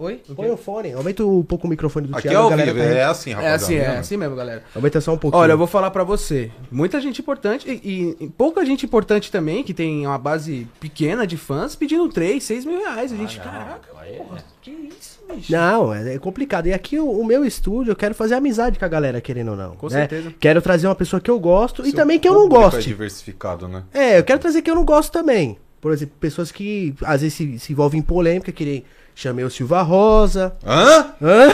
Oi? 0.00 0.22
O? 0.28 0.34
Põe 0.36 0.48
o 0.48 0.56
fone, 0.56 0.92
aumenta 0.92 1.24
um 1.26 1.42
pouco 1.42 1.66
o 1.66 1.70
microfone 1.70 2.06
do 2.06 2.16
Aqui 2.16 2.28
é 2.28 2.30
Thiago. 2.30 2.44
ao 2.46 2.52
a 2.52 2.56
galera 2.56 2.72
vivo, 2.72 2.84
tá- 2.86 2.94
é 2.94 3.02
assim, 3.04 3.30
É 3.30 3.34
rapaziada. 3.34 3.56
assim, 3.64 3.74
é 3.76 3.86
assim 3.98 4.16
mesmo, 4.16 4.36
galera. 4.36 4.62
Aumenta 4.72 5.00
só 5.00 5.12
um 5.12 5.18
pouquinho. 5.18 5.42
Olha, 5.42 5.52
eu 5.54 5.58
vou 5.58 5.66
falar 5.66 5.90
pra 5.90 6.04
você. 6.04 6.52
Muita 6.70 7.00
gente 7.00 7.20
importante 7.20 7.68
e, 7.68 8.16
e 8.20 8.28
pouca 8.28 8.64
gente 8.64 8.86
importante 8.86 9.28
também, 9.32 9.64
que 9.64 9.74
tem 9.74 10.06
uma 10.06 10.16
base 10.16 10.68
pequena 10.78 11.26
de 11.26 11.36
fãs, 11.36 11.74
pedindo 11.74 12.08
3, 12.08 12.44
6 12.44 12.64
mil 12.64 12.78
reais. 12.78 13.12
A 13.12 13.16
gente, 13.16 13.40
Ah, 13.40 13.42
caraca, 13.42 13.88
é- 14.06 14.18
porra, 14.18 14.44
que 14.62 14.70
isso, 14.70 15.07
bicho? 15.34 15.52
Não, 15.52 15.94
é, 15.94 16.14
é 16.14 16.18
complicado. 16.18 16.66
E 16.66 16.72
aqui 16.72 16.98
o, 16.98 17.08
o 17.10 17.24
meu 17.24 17.44
estúdio, 17.44 17.92
eu 17.92 17.96
quero 17.96 18.14
fazer 18.14 18.34
amizade 18.34 18.78
com 18.78 18.84
a 18.84 18.88
galera, 18.88 19.20
querendo 19.20 19.52
ou 19.52 19.56
não. 19.56 19.76
Com 19.76 19.86
né? 19.88 20.00
certeza. 20.00 20.34
Quero 20.40 20.60
trazer 20.62 20.86
uma 20.86 20.94
pessoa 20.94 21.20
que 21.20 21.30
eu 21.30 21.38
gosto 21.38 21.82
e 21.82 21.86
Seu 21.86 21.94
também 21.94 22.18
que 22.18 22.28
eu 22.28 22.34
não 22.34 22.48
público 22.48 22.76
É 22.76 22.80
diversificado, 22.80 23.68
né? 23.68 23.84
É, 23.92 24.18
eu 24.18 24.24
quero 24.24 24.38
trazer 24.38 24.62
que 24.62 24.70
eu 24.70 24.74
não 24.74 24.84
gosto 24.84 25.12
também. 25.12 25.58
Por 25.80 25.92
exemplo, 25.92 26.14
pessoas 26.18 26.50
que 26.50 26.94
às 27.04 27.20
vezes 27.20 27.34
se, 27.34 27.58
se 27.58 27.72
envolvem 27.72 28.00
em 28.00 28.02
polêmica, 28.02 28.50
que 28.50 28.64
nem 28.64 28.84
chamei 29.14 29.44
o 29.44 29.50
Silva 29.50 29.82
Rosa. 29.82 30.56
Hã? 30.64 31.06
Hã? 31.20 31.52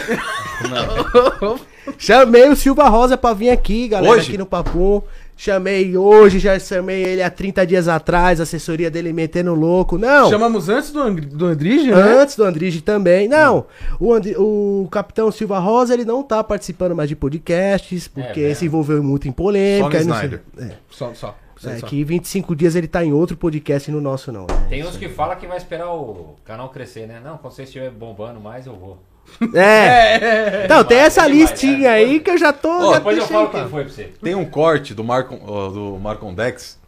chamei 1.98 2.48
o 2.48 2.56
Silva 2.56 2.88
Rosa 2.88 3.16
pra 3.16 3.32
vir 3.34 3.50
aqui, 3.50 3.88
galera, 3.88 4.14
Hoje? 4.14 4.28
aqui 4.28 4.38
no 4.38 4.46
Papum. 4.46 5.02
Chamei 5.36 5.96
hoje, 5.96 6.38
já 6.38 6.58
chamei 6.60 7.02
ele 7.02 7.22
há 7.22 7.28
30 7.28 7.66
dias 7.66 7.88
atrás, 7.88 8.40
assessoria 8.40 8.90
dele 8.90 9.12
metendo 9.12 9.52
louco. 9.54 9.98
Não. 9.98 10.30
Chamamos 10.30 10.68
antes 10.68 10.92
do, 10.92 11.00
Ang- 11.02 11.20
do 11.26 11.46
Andrige, 11.46 11.90
né? 11.90 11.96
Antes 12.20 12.36
do 12.36 12.44
Andrige 12.44 12.80
também. 12.80 13.26
Não, 13.28 13.66
o, 13.98 14.12
Andri- 14.14 14.36
o 14.38 14.86
Capitão 14.92 15.30
Silva 15.32 15.58
Rosa, 15.58 15.92
ele 15.92 16.04
não 16.04 16.22
tá 16.22 16.42
participando 16.44 16.94
mais 16.94 17.08
de 17.08 17.16
podcasts, 17.16 18.06
porque 18.06 18.40
mesmo? 18.40 18.54
se 18.56 18.64
envolveu 18.66 19.02
muito 19.02 19.26
em 19.26 19.32
Só 19.32 19.36
polêmica. 19.36 19.98
no 19.98 20.04
e 20.04 20.06
não 20.06 20.14
sei- 20.16 20.24
Snyder. 20.26 20.42
É, 20.58 20.70
Só, 20.88 21.12
só. 21.14 21.36
só, 21.56 21.70
é 21.70 21.78
só. 21.78 21.86
que 21.86 22.04
25 22.04 22.54
dias 22.54 22.76
ele 22.76 22.86
tá 22.86 23.04
em 23.04 23.12
outro 23.12 23.36
podcast 23.36 23.90
e 23.90 23.92
no 23.92 24.00
nosso 24.00 24.30
não. 24.30 24.42
né? 24.46 24.66
Tem 24.68 24.86
uns 24.86 24.96
que 24.96 25.08
falam 25.08 25.36
que 25.36 25.46
vai 25.48 25.56
esperar 25.56 25.92
o 25.92 26.36
canal 26.44 26.68
crescer, 26.68 27.08
né? 27.08 27.20
Não, 27.22 27.38
quando 27.38 27.52
você 27.52 27.64
estiver 27.64 27.90
bombando 27.90 28.40
mais, 28.40 28.66
eu 28.66 28.74
vou. 28.76 28.98
É. 29.54 30.64
Então, 30.64 30.84
tem 30.84 30.98
essa 30.98 31.22
vai, 31.22 31.32
listinha 31.32 31.90
vai. 31.90 32.04
aí 32.04 32.20
que 32.20 32.30
eu 32.30 32.38
já 32.38 32.52
tô. 32.52 32.68
Ó, 32.68 32.92
já 32.92 32.98
Depois 32.98 33.16
eu 33.16 33.22
deixei, 33.22 33.36
falo 33.36 33.48
pá. 33.48 33.60
quem 33.60 33.68
foi 33.68 33.84
pra 33.84 33.92
você. 33.92 34.04
Tem 34.22 34.34
um 34.34 34.44
corte 34.44 34.94
do 34.94 35.02
Marcon, 35.02 35.40
ó, 35.44 35.68
do 35.68 35.98
Marcon 35.98 36.32
Dex. 36.34 36.78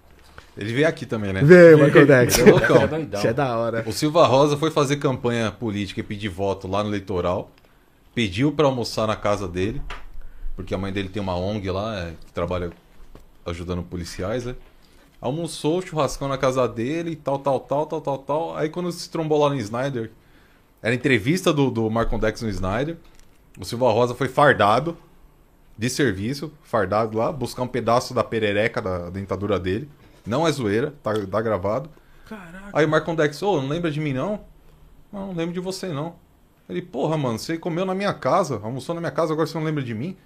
Ele 0.56 0.72
veio 0.72 0.88
aqui 0.88 1.04
também, 1.04 1.32
né? 1.32 1.42
Veio, 1.42 1.78
Michael 1.78 2.06
Dex. 2.06 2.38
Ele 2.38 2.48
é 2.48 2.52
loucão. 2.52 2.76
É. 3.12 3.16
Isso 3.18 3.26
é 3.26 3.32
da 3.32 3.56
hora. 3.58 3.84
O 3.86 3.92
Silva 3.92 4.26
Rosa 4.26 4.56
foi 4.56 4.70
fazer 4.70 4.96
campanha 4.96 5.50
política 5.50 6.00
e 6.00 6.02
pedir 6.02 6.28
voto 6.28 6.66
lá 6.66 6.82
no 6.82 6.88
eleitoral. 6.88 7.50
Pediu 8.14 8.50
pra 8.52 8.64
almoçar 8.66 9.06
na 9.06 9.16
casa 9.16 9.46
dele, 9.46 9.82
porque 10.54 10.74
a 10.74 10.78
mãe 10.78 10.90
dele 10.90 11.10
tem 11.10 11.20
uma 11.20 11.36
ONG 11.36 11.70
lá 11.70 11.98
é, 11.98 12.12
que 12.24 12.32
trabalha 12.32 12.70
ajudando 13.44 13.82
policiais, 13.82 14.46
né? 14.46 14.54
Almoçou, 15.20 15.82
churrascão 15.82 16.28
na 16.28 16.38
casa 16.38 16.66
dele, 16.66 17.10
e 17.10 17.16
tal, 17.16 17.38
tal, 17.38 17.60
tal, 17.60 17.86
tal, 17.86 18.00
tal, 18.00 18.18
tal. 18.18 18.56
Aí 18.56 18.70
quando 18.70 18.90
se 18.92 19.10
trombou 19.10 19.42
lá 19.42 19.50
no 19.50 19.56
Snyder, 19.56 20.10
era 20.82 20.94
entrevista 20.94 21.52
do, 21.52 21.70
do 21.70 21.90
Marcon 21.90 22.18
Dex 22.18 22.42
no 22.42 22.48
Snyder. 22.48 22.96
O 23.58 23.64
Silva 23.64 23.90
Rosa 23.90 24.14
foi 24.14 24.28
fardado 24.28 24.96
de 25.76 25.90
serviço, 25.90 26.52
fardado 26.62 27.16
lá, 27.16 27.30
buscar 27.32 27.62
um 27.62 27.68
pedaço 27.68 28.14
da 28.14 28.24
perereca 28.24 28.80
da 28.80 29.10
dentadura 29.10 29.58
dele. 29.58 29.88
Não 30.24 30.46
é 30.46 30.52
zoeira, 30.52 30.94
tá, 31.02 31.12
tá 31.26 31.40
gravado. 31.40 31.90
Caraca. 32.28 32.70
Aí 32.72 32.84
o 32.84 32.88
Marcon 32.88 33.14
Dex, 33.14 33.40
ô, 33.42 33.60
não 33.60 33.68
lembra 33.68 33.90
de 33.90 34.00
mim 34.00 34.12
não? 34.12 34.40
Não, 35.12 35.28
não 35.28 35.34
lembro 35.34 35.54
de 35.54 35.60
você 35.60 35.88
não. 35.88 36.16
Ele, 36.68 36.82
porra, 36.82 37.16
mano, 37.16 37.38
você 37.38 37.56
comeu 37.56 37.84
na 37.84 37.94
minha 37.94 38.12
casa, 38.12 38.60
almoçou 38.62 38.94
na 38.94 39.00
minha 39.00 39.12
casa, 39.12 39.32
agora 39.32 39.46
você 39.46 39.56
não 39.56 39.64
lembra 39.64 39.84
de 39.84 39.94
mim? 39.94 40.16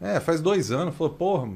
É, 0.00 0.18
faz 0.18 0.40
dois 0.40 0.72
anos. 0.72 0.96
Falou, 0.96 1.12
porra, 1.12 1.48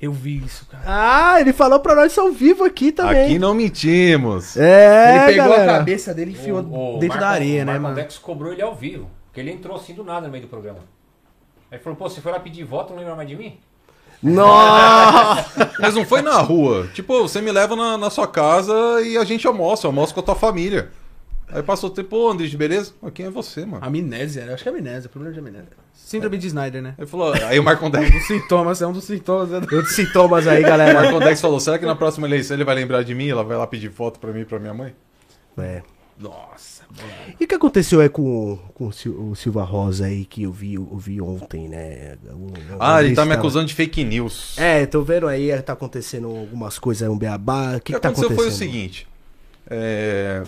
Eu 0.00 0.12
vi 0.12 0.44
isso, 0.44 0.66
cara. 0.66 0.82
Ah, 0.86 1.40
ele 1.40 1.52
falou 1.52 1.80
pra 1.80 1.94
nós 1.94 2.16
ao 2.18 2.30
vivo 2.30 2.64
aqui 2.64 2.92
também. 2.92 3.24
Aqui 3.26 3.38
não 3.38 3.54
mentimos. 3.54 4.56
É, 4.56 5.16
ele 5.26 5.34
pegou 5.34 5.50
galera. 5.50 5.72
a 5.74 5.78
cabeça 5.78 6.12
dele 6.12 6.32
e 6.32 6.34
enfiou 6.34 6.60
O- 6.62 6.96
o 6.96 6.98
dentro 6.98 7.18
da 7.18 7.26
Marco- 7.26 7.34
areia, 7.42 7.62
o 7.62 7.66
né, 7.66 7.72
Marco 7.72 7.82
mano? 7.82 7.94
Dex 7.94 8.18
cobrou 8.18 8.52
ele 8.52 8.60
ao 8.62 8.74
vivo. 8.74 9.08
Porque 9.26 9.40
ele 9.40 9.50
entrou 9.50 9.76
assim 9.76 9.94
do 9.94 10.04
nada 10.04 10.26
no 10.26 10.32
meio 10.32 10.44
do 10.44 10.48
programa. 10.48 10.80
Aí 11.70 11.78
falou, 11.78 11.96
pô, 11.96 12.08
você 12.08 12.20
foi 12.20 12.32
lá 12.32 12.38
pedir 12.38 12.64
voto, 12.64 12.92
não 12.92 12.98
lembra 13.00 13.16
mais 13.16 13.28
de 13.28 13.34
mim? 13.36 13.58
Nossa! 14.22 15.70
Mas 15.78 15.94
não 15.94 16.04
foi 16.04 16.22
na 16.22 16.38
rua. 16.38 16.88
Tipo, 16.94 17.22
você 17.22 17.40
me 17.40 17.50
leva 17.52 17.74
na, 17.76 17.96
na 17.98 18.10
sua 18.10 18.26
casa 18.26 18.72
e 19.02 19.16
a 19.16 19.24
gente 19.24 19.46
almoça. 19.46 19.86
Eu 19.86 19.90
almoço 19.90 20.14
com 20.14 20.20
a 20.20 20.22
tua 20.22 20.34
família. 20.34 20.90
Aí 21.54 21.62
passou 21.62 21.88
o 21.88 21.92
tempo, 21.92 22.16
ô 22.16 22.30
Andrés, 22.30 22.52
beleza? 22.54 22.92
Quem 23.14 23.26
é 23.26 23.30
você, 23.30 23.64
mano? 23.64 23.84
Amnésia, 23.84 24.44
né? 24.44 24.54
Acho 24.54 24.62
que 24.62 24.68
é 24.68 24.72
amnésia, 24.72 25.08
problema 25.08 25.32
de 25.32 25.38
amnésia. 25.40 25.68
Síndrome 25.92 26.36
de 26.36 26.46
Snyder, 26.48 26.82
né? 26.82 26.94
Ele 26.98 27.06
falou, 27.06 27.32
aí 27.32 27.58
o 27.58 27.62
Marcon 27.62 27.88
Dex, 27.90 28.14
Os 28.14 28.26
sintomas, 28.26 28.82
é 28.82 28.86
um 28.86 28.92
dos 28.92 29.04
sintomas. 29.04 29.48
né? 29.50 29.58
Outros 29.60 29.94
sintomas 29.94 30.46
aí, 30.48 30.62
o 30.64 30.66
galera. 30.66 31.00
Marcon 31.00 31.20
Dex 31.20 31.40
falou, 31.40 31.60
será 31.60 31.78
que 31.78 31.86
na 31.86 31.94
próxima 31.94 32.26
eleição 32.26 32.56
ele 32.56 32.64
vai 32.64 32.74
lembrar 32.74 33.02
de 33.04 33.14
mim? 33.14 33.28
Ela 33.28 33.44
vai 33.44 33.56
lá 33.56 33.66
pedir 33.66 33.90
foto 33.90 34.18
pra 34.18 34.32
mim 34.32 34.40
e 34.40 34.44
pra 34.44 34.58
minha 34.58 34.74
mãe? 34.74 34.94
É. 35.56 35.82
Nossa, 36.18 36.84
E 37.40 37.44
o 37.44 37.48
que 37.48 37.54
aconteceu 37.56 38.00
aí 38.00 38.08
com, 38.08 38.56
com 38.72 38.86
o 38.86 38.92
Sil- 38.94 39.18
o 39.30 39.34
Silva 39.34 39.64
Rosa 39.64 40.06
aí 40.06 40.24
que 40.24 40.44
eu 40.44 40.52
vi, 40.52 40.74
eu 40.74 40.96
vi 40.96 41.20
ontem, 41.20 41.68
né? 41.68 42.16
O- 42.30 42.36
o- 42.76 42.76
Ah, 42.78 43.02
ele 43.02 43.16
tá 43.16 43.24
me 43.24 43.32
acusando 43.32 43.66
de 43.66 43.74
fake 43.74 44.04
news. 44.04 44.56
É, 44.56 44.86
tô 44.86 45.02
vendo 45.02 45.26
aí, 45.26 45.60
tá 45.62 45.72
acontecendo 45.72 46.28
algumas 46.28 46.78
coisas, 46.78 47.08
um 47.08 47.18
beabá. 47.18 47.70
O 47.70 47.80
que, 47.80 47.86
que, 47.86 47.92
que 47.94 47.98
tá 48.00 48.08
aconteceu 48.10 48.28
acontecendo? 48.28 48.36
foi 48.36 48.46
o 48.48 48.50
seguinte. 48.56 49.08
É... 49.68 50.42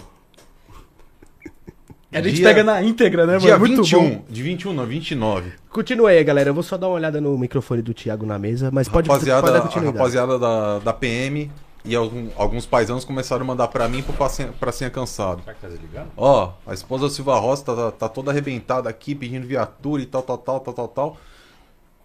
A 2.19 2.23
gente 2.23 2.37
Dia- 2.37 2.49
pega 2.49 2.65
na 2.65 2.83
íntegra, 2.83 3.27
né, 3.27 3.37
Dia 3.39 3.51
mano? 3.59 3.67
Muito 3.67 3.83
21, 3.83 4.11
bom. 4.17 4.25
de 4.29 4.43
21 4.43 4.73
não, 4.73 4.87
29. 4.87 5.53
Continua 5.71 6.11
aí, 6.11 6.25
galera. 6.25 6.49
Eu 6.51 6.55
vou 6.55 6.63
só 6.63 6.77
dar 6.79 6.89
uma 6.89 6.95
olhada 6.95 7.21
no 7.21 7.37
microfone 7.37 7.83
do 7.83 7.93
Thiago 7.93 8.25
na 8.25 8.39
mesa, 8.39 8.71
mas 8.73 8.89
pode, 8.89 9.09
rapaziada, 9.09 9.41
pode 9.43 9.53
dar 9.53 9.59
a 9.59 9.63
continuidade. 9.63 9.99
rapaziada 9.99 10.39
da, 10.39 10.79
da 10.79 10.93
PM 10.95 11.51
e 11.85 11.95
algum- 11.95 12.29
alguns 12.37 12.65
paisanos 12.65 13.05
começaram 13.05 13.43
a 13.43 13.47
mandar 13.47 13.69
pra 13.69 13.87
mim 13.89 14.03
pro 14.03 14.15
pracinha, 14.15 14.49
pracinha 14.59 14.89
cansado. 14.89 15.43
Será 15.43 15.55
que 15.55 15.61
tá 15.61 15.69
desligando? 15.69 16.09
Ó, 16.17 16.53
a 16.67 16.73
esposa 16.73 17.05
do 17.05 17.11
Silva 17.11 17.39
Rosa 17.39 17.65
tá, 17.65 17.91
tá- 17.93 18.09
toda 18.09 18.31
arrebentada 18.31 18.89
aqui, 18.89 19.15
pedindo 19.15 19.47
viatura 19.47 20.03
e 20.03 20.07
tal, 20.07 20.23
tal, 20.23 20.39
tal, 20.39 20.61
tal, 20.61 20.75
tal, 20.75 20.89
tal. 20.89 21.17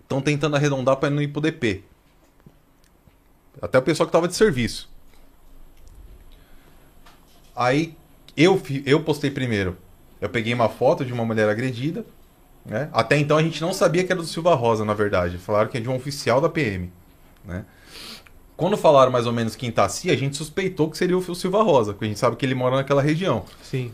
Estão 0.01 0.19
tentando 0.21 0.57
arredondar 0.57 0.97
pra 0.97 1.09
não 1.09 1.21
ir 1.21 1.29
pro 1.29 1.39
DP. 1.41 1.83
Até 3.61 3.77
o 3.77 3.81
pessoal 3.81 4.07
que 4.07 4.11
tava 4.11 4.27
de 4.27 4.35
serviço. 4.35 4.89
Aí 7.55 7.95
eu, 8.35 8.61
eu 8.85 9.01
postei 9.03 9.31
primeiro. 9.31 9.77
Eu 10.21 10.29
peguei 10.29 10.53
uma 10.53 10.69
foto 10.69 11.03
de 11.03 11.11
uma 11.11 11.25
mulher 11.25 11.49
agredida. 11.49 12.05
Né? 12.65 12.89
Até 12.93 13.17
então 13.17 13.37
a 13.37 13.41
gente 13.43 13.59
não 13.61 13.73
sabia 13.73 14.03
que 14.03 14.11
era 14.11 14.21
do 14.21 14.27
Silva 14.27 14.53
Rosa, 14.53 14.85
na 14.85 14.93
verdade. 14.93 15.37
Falaram 15.39 15.67
que 15.69 15.77
é 15.77 15.81
de 15.81 15.89
um 15.89 15.95
oficial 15.95 16.39
da 16.39 16.47
PM. 16.47 16.91
Né? 17.43 17.65
Quando 18.55 18.77
falaram 18.77 19.11
mais 19.11 19.25
ou 19.25 19.33
menos 19.33 19.55
Quintaci, 19.55 20.11
a 20.11 20.15
gente 20.15 20.37
suspeitou 20.37 20.89
que 20.89 20.97
seria 20.97 21.17
o 21.17 21.35
Silva 21.35 21.63
Rosa, 21.63 21.93
porque 21.93 22.05
a 22.05 22.07
gente 22.07 22.19
sabe 22.19 22.35
que 22.35 22.45
ele 22.45 22.53
mora 22.53 22.75
naquela 22.75 23.01
região. 23.01 23.43
Sim. 23.63 23.91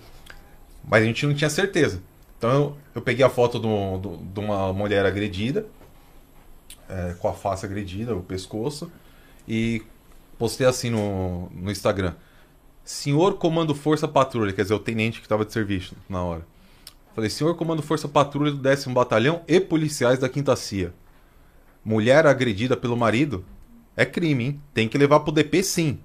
Mas 0.83 1.01
a 1.03 1.05
gente 1.05 1.25
não 1.25 1.33
tinha 1.33 1.49
certeza. 1.49 2.01
Então 2.37 2.51
eu, 2.51 2.77
eu 2.95 3.01
peguei 3.01 3.25
a 3.25 3.29
foto 3.29 3.57
do- 3.57 3.97
do- 3.97 4.17
de 4.17 4.39
uma 4.41 4.73
mulher 4.73 5.05
agredida, 5.05 5.65
é, 6.89 7.15
com 7.19 7.27
a 7.29 7.33
face 7.33 7.65
agredida, 7.65 8.15
o 8.15 8.21
pescoço, 8.21 8.91
e 9.47 9.81
postei 10.37 10.67
assim 10.67 10.89
no, 10.89 11.49
no 11.51 11.71
Instagram. 11.71 12.13
Senhor 12.87 13.33
Comando 13.33 13.75
Força 13.75 14.07
Patrulha, 14.07 14.53
quer 14.53 14.61
dizer, 14.61 14.73
o 14.73 14.79
tenente 14.79 15.19
que 15.19 15.25
estava 15.25 15.43
de 15.43 15.51
serviço 15.51 15.93
na 16.07 16.23
hora. 16.23 16.47
Falei, 17.13 17.29
senhor 17.29 17.53
Comando 17.55 17.81
Força 17.81 18.07
Patrulha 18.07 18.49
do 18.49 18.59
10 18.59 18.85
Batalhão 18.85 19.41
e 19.45 19.59
policiais 19.59 20.19
da 20.19 20.29
Quinta 20.29 20.55
CIA. 20.55 20.93
Mulher 21.83 22.25
agredida 22.25 22.77
pelo 22.77 22.95
marido 22.95 23.43
é 23.93 24.05
crime, 24.05 24.45
hein? 24.45 24.61
Tem 24.73 24.87
que 24.87 24.97
levar 24.97 25.19
pro 25.19 25.33
DP 25.33 25.63
sim. 25.63 25.99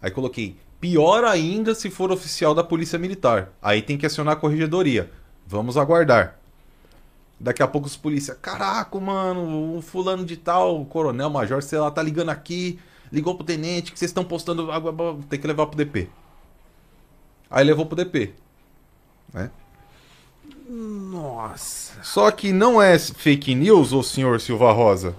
Aí 0.00 0.12
coloquei, 0.12 0.56
pior 0.80 1.24
ainda 1.24 1.74
se 1.74 1.90
for 1.90 2.12
oficial 2.12 2.54
da 2.54 2.62
Polícia 2.62 2.96
Militar. 2.96 3.52
Aí 3.60 3.82
tem 3.82 3.98
que 3.98 4.06
acionar 4.06 4.34
a 4.34 4.40
corregedoria. 4.40 5.10
Vamos 5.44 5.76
aguardar. 5.76 6.38
Daqui 7.40 7.60
a 7.60 7.66
pouco 7.66 7.88
os 7.88 7.96
polícia, 7.96 8.36
caraca, 8.36 9.00
mano, 9.00 9.76
o 9.76 9.82
fulano 9.82 10.24
de 10.24 10.36
tal, 10.36 10.84
coronel, 10.84 11.28
major, 11.28 11.60
sei 11.60 11.80
lá, 11.80 11.90
tá 11.90 12.00
ligando 12.00 12.28
aqui, 12.28 12.78
ligou 13.12 13.34
pro 13.34 13.44
tenente, 13.44 13.92
que 13.92 13.98
vocês 13.98 14.10
estão 14.10 14.24
postando 14.24 14.70
água, 14.70 15.18
tem 15.28 15.38
que 15.38 15.46
levar 15.46 15.66
pro 15.66 15.76
DP. 15.76 16.08
Aí 17.50 17.64
levou 17.64 17.84
pro 17.86 17.96
DP. 17.96 18.32
Né? 19.32 19.50
Nossa. 20.68 21.94
Só 22.02 22.30
que 22.30 22.52
não 22.52 22.80
é 22.80 22.98
fake 22.98 23.54
news, 23.54 23.92
ô 23.92 24.02
senhor 24.02 24.40
Silva 24.40 24.72
Rosa. 24.72 25.16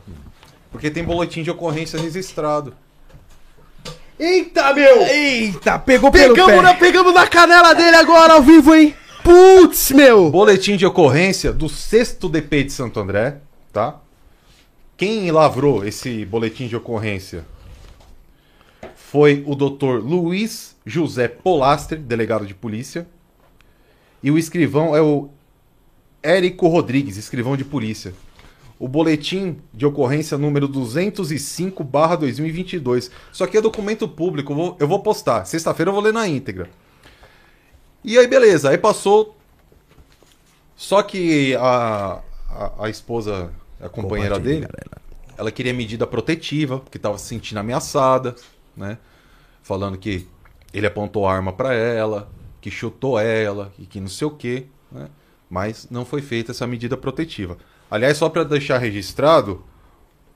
Porque 0.72 0.90
tem 0.90 1.04
boletim 1.04 1.44
de 1.44 1.52
ocorrência 1.52 2.00
registrado. 2.00 2.74
Eita, 4.18 4.74
meu! 4.74 5.02
Eita, 5.02 5.80
pegou 5.80 6.12
pelo 6.12 6.36
Pegamos 6.36 6.56
pé. 6.56 6.62
na, 6.62 6.74
pegamos 6.76 7.14
na 7.14 7.28
canela 7.28 7.74
dele 7.74 7.96
agora 7.98 8.34
ao 8.34 8.42
vivo, 8.42 8.74
hein? 8.74 8.96
Putz, 9.24 9.92
meu! 9.92 10.30
Boletim 10.30 10.78
de 10.78 10.86
ocorrência 10.86 11.52
do 11.52 11.68
6 11.68 12.18
DP 12.32 12.66
de 12.66 12.72
Santo 12.72 13.00
André, 13.00 13.40
tá? 13.74 14.00
Quem 14.96 15.32
lavrou 15.32 15.84
esse 15.84 16.24
boletim 16.26 16.68
de 16.68 16.76
ocorrência 16.76 17.44
foi 19.12 19.44
o 19.46 19.54
Dr. 19.56 20.00
Luiz 20.02 20.78
José 20.86 21.28
Polastre, 21.28 21.98
delegado 21.98 22.46
de 22.46 22.56
polícia. 22.56 23.06
E 24.24 24.32
o 24.32 24.38
escrivão 24.38 24.96
é 24.96 25.02
o 25.02 25.30
Érico 26.24 26.70
Rodrigues, 26.70 27.18
escrivão 27.18 27.58
de 27.58 27.66
polícia. 27.66 28.14
O 28.80 28.88
boletim 28.88 29.58
de 29.74 29.86
ocorrência 29.86 30.38
número 30.38 30.70
205/2022. 30.70 33.12
Isso 33.34 33.44
aqui 33.44 33.58
é 33.58 33.62
documento 33.62 34.08
público, 34.08 34.54
eu 34.54 34.56
vou, 34.56 34.78
eu 34.80 34.88
vou 34.88 35.00
postar. 35.00 35.44
Sexta-feira 35.44 35.90
eu 35.90 35.94
vou 35.94 36.02
ler 36.02 36.14
na 36.14 36.26
íntegra. 36.26 36.70
E 38.06 38.18
aí, 38.18 38.28
beleza. 38.28 38.70
Aí 38.70 38.78
passou. 38.78 39.36
Só 40.74 41.04
que 41.04 41.54
a, 41.56 42.22
a, 42.50 42.86
a 42.86 42.90
esposa, 42.90 43.52
a 43.78 43.90
companheira 43.90 44.40
dele, 44.40 44.70
ela 45.38 45.52
queria 45.52 45.74
medida 45.74 46.08
protetiva, 46.08 46.80
porque 46.80 46.98
estava 46.98 47.18
se 47.18 47.26
sentindo 47.26 47.60
ameaçada, 47.60 48.38
né? 48.76 48.98
Falando 49.62 49.98
que 49.98 50.28
ele 50.74 50.88
apontou 50.88 51.28
arma 51.28 51.52
para 51.52 51.74
ela, 51.74 52.30
que 52.60 52.72
chutou 52.72 53.20
ela, 53.20 53.72
e 53.78 53.86
que 53.86 54.00
não 54.00 54.08
sei 54.08 54.28
o 54.28 54.32
quê, 54.32 54.66
né? 54.92 55.08
Mas 55.50 55.88
não 55.92 56.06
foi 56.06 56.22
feita 56.22 56.52
essa 56.52 56.66
medida 56.66 56.96
protetiva. 56.96 57.58
Aliás, 57.90 58.18
só 58.18 58.30
para 58.30 58.44
deixar 58.44 58.78
registrado, 58.78 59.64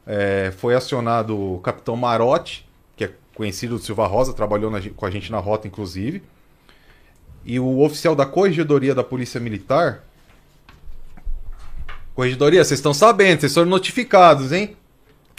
é, 0.06 0.52
foi 0.58 0.76
acionado 0.76 1.38
o 1.38 1.60
capitão 1.60 1.96
Marotti, 1.96 2.68
que 2.98 3.06
é 3.06 3.14
conhecido 3.34 3.78
do 3.78 3.84
Silva 3.84 4.08
Rosa, 4.08 4.34
trabalhou 4.34 4.70
na 4.70 4.82
com 4.82 5.06
a 5.06 5.10
gente 5.10 5.32
na 5.32 5.40
rota, 5.40 5.68
inclusive. 5.68 6.22
E 7.46 7.60
o 7.60 7.80
oficial 7.80 8.16
da 8.16 8.26
Corregedoria 8.26 8.94
da 8.94 9.04
Polícia 9.04 9.40
Militar. 9.40 10.04
Corregedoria, 12.14 12.64
vocês 12.64 12.80
estão 12.80 12.94
sabendo, 12.94 13.42
vocês 13.42 13.54
foram 13.54 13.70
notificados, 13.70 14.52
hein? 14.52 14.76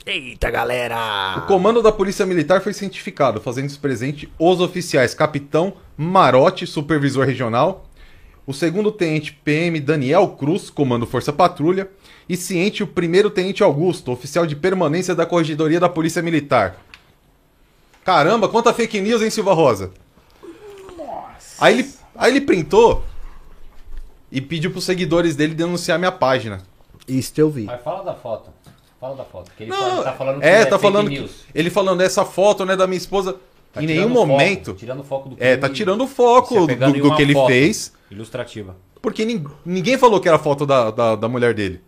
Eita, 0.09 0.49
galera! 0.53 1.35
O 1.37 1.49
comando 1.49 1.83
da 1.83 1.91
Polícia 1.91 2.25
Militar 2.25 2.61
foi 2.61 2.73
cientificado, 2.73 3.41
fazendo 3.41 3.77
presente 3.81 4.33
os 4.39 4.61
oficiais 4.61 5.15
Capitão 5.15 5.73
Marotti, 5.97 6.65
supervisor 6.65 7.27
regional, 7.27 7.87
o 8.47 8.55
segundo 8.55 8.93
tenente 8.93 9.33
PM 9.33 9.81
Daniel 9.81 10.29
Cruz, 10.29 10.71
comando 10.71 11.09
Força 11.09 11.33
Patrulha, 11.33 11.91
e 12.29 12.37
ciente 12.37 12.85
o 12.85 12.87
primeiro 12.87 13.31
tenente 13.31 13.65
Augusto, 13.65 14.13
oficial 14.13 14.47
de 14.47 14.55
permanência 14.55 15.13
da 15.13 15.27
Corregedoria 15.27 15.81
da 15.81 15.89
Polícia 15.89 16.23
Militar. 16.23 16.77
Caramba, 18.05 18.49
quanta 18.49 18.73
fake 18.73 19.01
news, 19.01 19.21
hein, 19.23 19.31
Silva 19.31 19.55
Rosa? 19.55 19.91
Aí 21.59 21.81
ele, 21.81 21.95
aí 22.15 22.31
ele 22.31 22.43
printou 22.43 23.03
e 24.31 24.41
pediu 24.41 24.71
pros 24.71 24.85
seguidores 24.85 25.35
dele 25.35 25.53
denunciar 25.53 25.99
minha 25.99 26.13
página. 26.13 26.63
Isso 27.09 27.33
eu 27.37 27.51
vi. 27.51 27.65
Mas 27.65 27.83
fala 27.83 28.05
da 28.05 28.15
foto. 28.15 28.56
Fala 29.01 29.15
da 29.17 29.25
foto. 29.25 29.51
Que 29.57 29.65
ele 29.65 29.71
Não, 29.71 29.79
fala- 29.79 30.05
tá 30.05 30.13
falando 30.13 30.41
que 30.41 30.47
é, 30.47 30.65
tá 30.65 30.79
fake 30.79 30.83
falando 30.83 31.09
que, 31.11 31.19
news. 31.21 31.45
ele 31.55 31.71
falando 31.71 32.01
essa 32.01 32.25
foto, 32.25 32.65
né, 32.65 32.77
da 32.77 32.87
minha 32.87 32.97
esposa. 32.99 33.37
Tá 33.73 33.83
em 33.83 33.87
nenhum 33.87 34.09
foco, 34.15 34.27
momento. 34.27 34.73
tirando 34.75 35.01
o 35.01 35.05
foco 35.05 35.29
do 35.29 35.37
É, 35.39 35.55
tá 35.57 35.67
crime 35.69 35.77
tirando 35.77 36.01
o 36.05 36.07
foco 36.07 36.49
se 36.49 36.55
do, 36.55 36.67
do 36.67 37.07
uma 37.09 37.17
que 37.17 37.23
ele 37.23 37.35
fez, 37.47 37.93
Ilustrativa. 38.11 38.75
porque 39.03 39.23
nin- 39.27 39.45
ninguém 39.67 39.99
falou 39.99 40.19
que 40.19 40.27
era 40.29 40.39
foto 40.39 40.65
da, 40.65 40.91
da, 40.91 41.15
da 41.15 41.29
mulher 41.29 41.53
dele. 41.53 41.83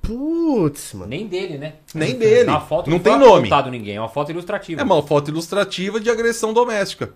Putz, 0.00 0.94
mano. 0.94 1.08
Nem 1.10 1.26
dele, 1.26 1.58
né? 1.58 1.74
Nem 1.92 2.16
dele. 2.16 2.44
Na 2.44 2.60
foto 2.60 2.88
Não 2.88 3.00
foi 3.00 3.10
tem 3.10 3.18
nome. 3.18 3.50
ninguém, 3.72 3.96
é 3.96 4.00
uma 4.00 4.08
foto 4.08 4.30
ilustrativa. 4.30 4.80
É 4.80 4.84
uma 4.84 5.02
foto 5.02 5.30
ilustrativa 5.30 5.98
de 5.98 6.08
agressão 6.08 6.52
doméstica. 6.52 7.12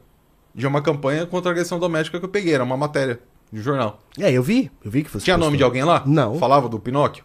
De 0.53 0.67
uma 0.67 0.83
campanha 0.83 1.25
contra 1.27 1.51
a 1.51 1.53
agressão 1.53 1.79
doméstica 1.79 2.19
que 2.19 2.25
eu 2.25 2.29
peguei, 2.29 2.55
era 2.55 2.65
uma 2.65 2.77
matéria 2.77 3.21
de 3.53 3.61
jornal. 3.63 4.01
É, 4.19 4.33
eu 4.33 4.43
vi. 4.43 4.69
Eu 4.85 4.91
vi 4.91 5.05
que 5.05 5.11
você 5.11 5.25
Tinha 5.25 5.37
nome 5.37 5.53
postou. 5.53 5.59
de 5.59 5.63
alguém 5.63 5.85
lá? 5.85 6.03
Não. 6.05 6.35
Falava 6.41 6.69
do 6.69 6.81
Pinóquio? 6.81 7.23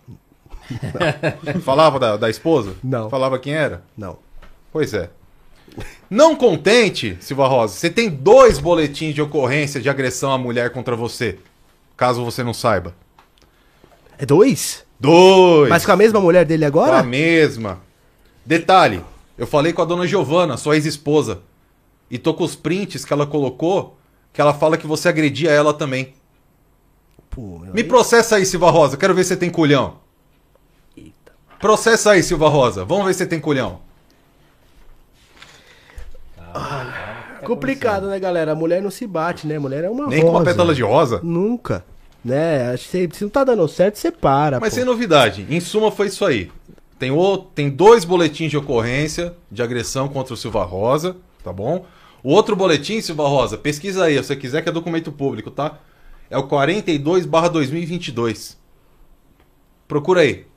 Falava 1.64 2.00
da, 2.00 2.18
da 2.18 2.30
esposa? 2.30 2.76
Não. 2.84 3.10
Falava 3.10 3.40
quem 3.40 3.54
era? 3.54 3.84
Não. 3.98 4.18
Pois 4.72 4.94
é. 4.94 5.10
Não 6.10 6.36
contente, 6.36 7.18
Silva 7.20 7.48
Rosa, 7.48 7.74
você 7.76 7.90
tem 7.90 8.10
dois 8.10 8.60
boletins 8.60 9.14
de 9.14 9.22
ocorrência 9.22 9.82
de 9.82 9.90
agressão 9.90 10.32
à 10.32 10.38
mulher 10.38 10.70
contra 10.72 10.96
você. 10.96 11.40
Caso 11.98 12.24
você 12.24 12.44
não 12.44 12.54
saiba. 12.54 12.94
É 14.18 14.26
dois? 14.26 14.86
Dois! 15.00 15.70
Mas 15.70 15.86
com 15.86 15.92
a 15.92 15.98
mesma 15.98 16.20
mulher 16.22 16.46
dele 16.46 16.64
Com 16.64 16.68
agora? 16.80 17.00
a 17.00 17.04
mesma. 17.04 17.80
Detalhe, 18.46 19.04
eu 19.38 19.46
falei 19.48 19.74
com 19.74 19.82
a 19.82 19.86
dona 19.86 20.08
Giovana, 20.08 20.56
sua 20.56 20.76
ex-esposa, 20.76 21.42
e 22.10 22.18
tô 22.18 22.34
com 22.34 22.44
os 22.44 22.56
prints 22.56 23.04
que 23.04 23.12
ela 23.12 23.26
colocou, 23.26 23.98
que 24.32 24.40
ela 24.40 24.54
fala 24.54 24.78
que 24.78 24.88
você 24.88 25.10
agredia 25.10 25.52
ela 25.52 25.74
também. 25.74 26.14
Pô, 27.30 27.60
Me 27.74 27.84
processa 27.84 28.38
aí, 28.38 28.46
Silva 28.46 28.70
Rosa, 28.72 28.96
quero 28.96 29.14
ver 29.14 29.24
se 29.24 29.30
você 29.30 29.36
tem 29.38 29.50
culhão. 29.50 29.98
Processa 31.60 32.12
aí, 32.12 32.24
Silva 32.24 32.50
Rosa, 32.50 32.86
vamos 32.86 33.06
ver 33.06 33.14
se 33.14 33.20
você 33.20 33.26
tem 33.26 33.40
culhão. 33.40 33.80
Complicado, 37.44 38.08
né, 38.08 38.20
galera? 38.20 38.54
A 38.54 38.56
mulher 38.56 38.82
não 38.82 38.90
se 38.90 39.06
bate, 39.06 39.46
né? 39.46 39.58
A 39.58 39.60
mulher 39.60 39.84
é 39.84 39.90
uma 39.90 40.08
Nem 40.08 40.22
com 40.22 40.30
uma 40.30 40.40
rosa. 40.40 40.52
pétala 40.52 40.74
de 40.74 40.82
rosa. 40.82 41.20
Nunca. 41.24 41.86
Né? 42.24 42.76
Se, 42.78 43.08
se 43.14 43.24
não 43.24 43.30
tá 43.30 43.44
dando 43.44 43.68
certo, 43.68 43.98
você 43.98 44.12
para. 44.12 44.60
Mas 44.60 44.70
pô. 44.70 44.76
sem 44.76 44.86
novidade, 44.86 45.46
em 45.50 45.60
suma 45.60 45.92
foi 45.92 46.08
isso 46.08 46.26
aí. 46.26 46.52
Tem, 46.98 47.12
o, 47.12 47.38
tem 47.38 47.70
dois 47.70 48.06
boletins 48.06 48.50
de 48.50 48.58
ocorrência 48.58 49.36
de 49.52 49.62
agressão 49.62 50.08
contra 50.08 50.34
o 50.34 50.38
Silva 50.38 50.64
Rosa, 50.64 51.18
tá 51.44 51.52
bom? 51.52 51.86
O 52.24 52.32
outro 52.32 52.56
boletim, 52.56 53.02
Silva 53.02 53.28
Rosa, 53.28 53.58
pesquisa 53.58 54.06
aí, 54.06 54.16
se 54.16 54.24
você 54.24 54.36
quiser 54.36 54.64
que 54.64 54.70
é 54.70 54.72
documento 54.72 55.12
público, 55.12 55.52
tá? 55.52 55.78
É 56.30 56.38
o 56.38 56.48
42 56.48 57.28
2022. 57.28 58.58
Procura 59.88 60.22
aí. 60.22 60.48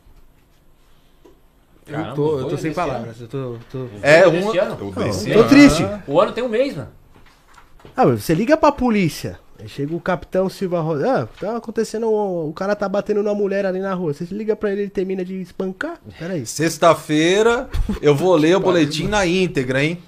Eu 1.89 1.95
Caramba, 1.95 2.15
tô, 2.15 2.39
eu 2.39 2.45
tô 2.45 2.51
sem 2.51 2.59
desse 2.65 2.75
palavras. 2.75 3.21
Eu 3.21 3.29
tô, 3.29 3.57
tô... 3.73 3.87
É 4.03 4.27
um. 4.27 4.31
desse 4.31 4.59
ano? 4.59 4.77
Eu 4.81 5.05
desse 5.05 5.33
tô 5.33 5.45
triste. 5.45 5.87
O 6.07 6.21
ano 6.21 6.33
tem 6.33 6.45
um 6.45 6.49
mês, 6.49 6.77
mano. 6.77 6.89
Ah, 7.97 8.05
mas 8.05 8.23
você 8.23 8.35
liga 8.35 8.57
pra 8.57 8.71
polícia. 8.71 9.39
Aí 9.59 9.69
chega 9.69 9.95
o 9.95 10.01
capitão 10.01 10.49
Silva 10.49 10.81
Rosa. 10.81 11.23
Ah, 11.23 11.29
tá 11.41 11.57
acontecendo. 11.57 12.09
um- 12.09 12.49
O 12.49 12.53
cara 12.53 12.77
tá 12.77 12.89
batendo 12.89 13.23
numa 13.23 13.35
mulher 13.35 13.65
ali 13.67 13.81
na 13.81 13.95
rua. 13.95 14.13
Você 14.13 14.25
liga 14.31 14.55
pra 14.55 14.71
ele 14.71 14.83
ele 14.83 14.91
termina 14.91 15.25
de 15.25 15.41
espancar? 15.41 15.99
Peraí. 16.19 16.47
Sexta-feira 16.47 17.69
eu 18.01 18.15
vou 18.15 18.37
ler 18.37 18.57
o 18.57 18.61
boletim 18.61 19.09
na 19.09 19.27
íntegra, 19.27 19.83
hein? 19.83 19.99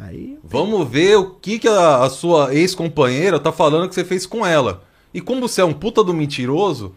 Aí. 0.00 0.38
Vamos 0.42 0.88
ver 0.88 1.16
o 1.16 1.30
que, 1.36 1.58
que 1.58 1.68
a, 1.68 1.98
a 2.02 2.10
sua 2.10 2.52
ex-companheira 2.52 3.38
tá 3.38 3.52
falando 3.52 3.88
que 3.88 3.94
você 3.94 4.04
fez 4.04 4.26
com 4.26 4.44
ela. 4.44 4.82
E 5.12 5.20
como 5.20 5.42
você 5.48 5.60
é 5.60 5.64
um 5.64 5.72
puta 5.72 6.02
do 6.02 6.12
mentiroso, 6.12 6.94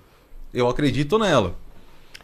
eu 0.51 0.67
acredito 0.67 1.19
nela. 1.19 1.53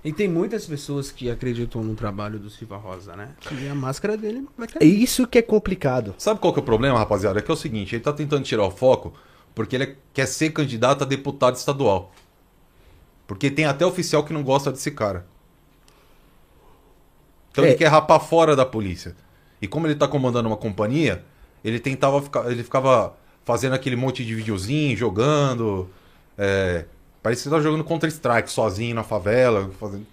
E 0.04 0.12
tem 0.12 0.28
muitas 0.28 0.66
pessoas 0.66 1.12
que 1.12 1.30
acreditam 1.32 1.82
no 1.82 1.96
trabalho 1.96 2.38
do 2.38 2.50
Silva 2.50 2.76
Rosa, 2.76 3.16
né? 3.16 3.30
E 3.52 3.68
a 3.70 3.74
máscara 3.76 4.18
dele 4.18 4.46
vai 4.58 4.68
É 4.76 4.80
cair. 4.80 5.02
isso 5.02 5.26
que 5.26 5.38
é 5.38 5.42
complicado. 5.42 6.14
Sabe 6.18 6.40
qual 6.42 6.52
que 6.54 6.60
é 6.60 6.62
o 6.62 6.66
problema, 6.66 6.98
rapaziada? 7.00 7.40
É 7.40 7.42
que 7.42 7.50
é 7.50 7.54
o 7.54 7.58
seguinte, 7.58 7.96
ele 7.96 8.04
tá 8.04 8.12
tentando 8.12 8.44
tirar 8.44 8.66
o 8.66 8.72
foco 8.72 9.14
porque 9.56 9.76
ele 9.78 9.98
quer 10.14 10.26
ser 10.26 10.50
candidato 10.52 11.04
a 11.04 11.08
deputado 11.08 11.56
estadual. 11.56 12.12
Porque 13.26 13.50
tem 13.50 13.64
até 13.66 13.86
oficial 13.86 14.24
que 14.26 14.34
não 14.34 14.44
gosta 14.44 14.72
desse 14.72 14.92
cara. 14.92 15.26
Então 17.52 17.64
É. 17.64 17.68
ele 17.70 17.78
quer 17.78 17.88
rapar 17.88 18.20
fora 18.20 18.56
da 18.56 18.66
polícia. 18.66 19.16
E 19.62 19.68
como 19.68 19.88
ele 19.88 19.96
tá 19.96 20.08
comandando 20.08 20.50
uma 20.50 20.58
companhia, 20.58 21.24
ele 21.64 21.80
tentava 21.80 22.22
ficar, 22.22 22.52
ele 22.52 22.64
ficava 22.64 23.16
fazendo 23.46 23.74
aquele 23.74 23.96
monte 23.96 24.26
de 24.26 24.36
videozinho, 24.36 24.98
jogando, 24.98 25.90
é, 26.38 26.86
parece 27.24 27.42
que 27.42 27.50
ele 27.50 27.56
tá 27.56 27.62
jogando 27.62 27.84
Counter 27.84 28.10
Strike 28.10 28.52
sozinho 28.52 28.94
na 28.94 29.04
favela, 29.04 29.72
fazendo 29.80 30.06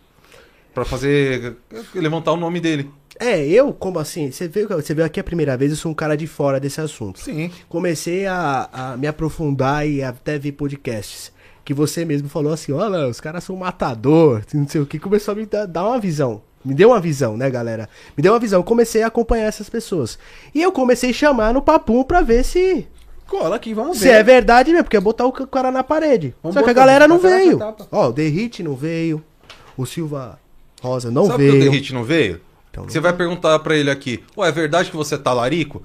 para 0.73 0.85
fazer 0.85 1.57
levantar 1.95 2.33
o 2.33 2.37
nome 2.37 2.61
dele. 2.61 2.89
É, 3.19 3.45
eu, 3.47 3.73
como 3.73 3.99
assim? 3.99 4.31
Você 4.31 4.49
veio, 4.49 4.69
você 4.69 4.95
veio 4.95 5.05
aqui 5.05 5.21
a 5.21 5.25
primeira 5.25 5.57
vez, 5.57 5.73
eu 5.73 5.77
sou 5.77 5.93
um 5.93 5.95
cara 5.95 6.17
de 6.17 6.27
fora 6.27 6.59
desse 6.59 6.81
assunto. 6.81 7.21
Sim. 7.21 7.51
Comecei 7.69 8.27
a, 8.27 8.69
a 8.73 8.97
me 8.97 9.07
aprofundar 9.07 9.87
e 9.87 10.03
até 10.03 10.39
ver 10.39 10.53
podcasts. 10.53 11.33
Que 11.63 11.75
você 11.75 12.05
mesmo 12.05 12.29
falou 12.29 12.53
assim: 12.53 12.73
olha, 12.73 13.07
os 13.07 13.21
caras 13.21 13.45
são 13.45 13.57
matador, 13.57 14.43
não 14.55 14.67
sei 14.67 14.81
o 14.81 14.87
que. 14.87 14.99
Começou 14.99 15.33
a 15.33 15.35
me 15.35 15.45
dar, 15.45 15.67
dar 15.67 15.87
uma 15.87 15.99
visão. 15.99 16.41
Me 16.65 16.75
deu 16.75 16.91
uma 16.91 17.01
visão, 17.01 17.37
né, 17.37 17.51
galera? 17.51 17.89
Me 18.17 18.23
deu 18.23 18.33
uma 18.33 18.39
visão. 18.39 18.63
Comecei 18.63 19.03
a 19.03 19.07
acompanhar 19.09 19.47
essas 19.47 19.69
pessoas. 19.69 20.19
E 20.55 20.63
eu 20.63 20.73
comecei 20.73 21.11
a 21.11 21.15
chamar 21.15 21.55
no 21.55 21.63
papum 21.63 22.03
pra 22.05 22.21
ver 22.23 22.45
se, 22.45 22.87
Cola 23.31 23.55
aqui, 23.57 23.73
vamos 23.73 23.99
se 23.99 24.05
ver. 24.05 24.15
é 24.15 24.23
verdade 24.25 24.73
mesmo, 24.73 24.83
porque 24.85 24.97
é 24.97 25.01
botar 25.01 25.25
o 25.25 25.31
ca- 25.33 25.47
cara 25.47 25.71
na 25.71 25.85
parede. 25.85 26.35
Vamos 26.43 26.55
Só 26.55 26.63
que 26.65 26.71
a 26.71 26.73
galera 26.73 27.07
não 27.07 27.19
veio. 27.19 27.59
Ó, 27.93 28.09
o 28.09 28.13
Derrite 28.13 28.61
não 28.61 28.75
veio. 28.75 29.23
O 29.77 29.87
Silva 29.87 30.37
Rosa 30.83 31.13
não 31.13 31.27
Sabe 31.27 31.37
por 31.37 31.43
que 31.45 31.49
o 31.49 31.53
veio. 31.53 31.71
Derrite 31.71 31.95
não 31.95 32.03
veio? 32.03 32.41
Então 32.71 32.83
não 32.83 32.91
você 32.91 32.99
vai 32.99 33.13
perguntar 33.13 33.57
pra 33.61 33.77
ele 33.77 33.89
aqui, 33.89 34.23
ué, 34.37 34.49
é 34.49 34.53
verdade 34.53 34.91
que 34.91 34.97
você 34.97 35.17
tá 35.17 35.33
larico? 35.33 35.81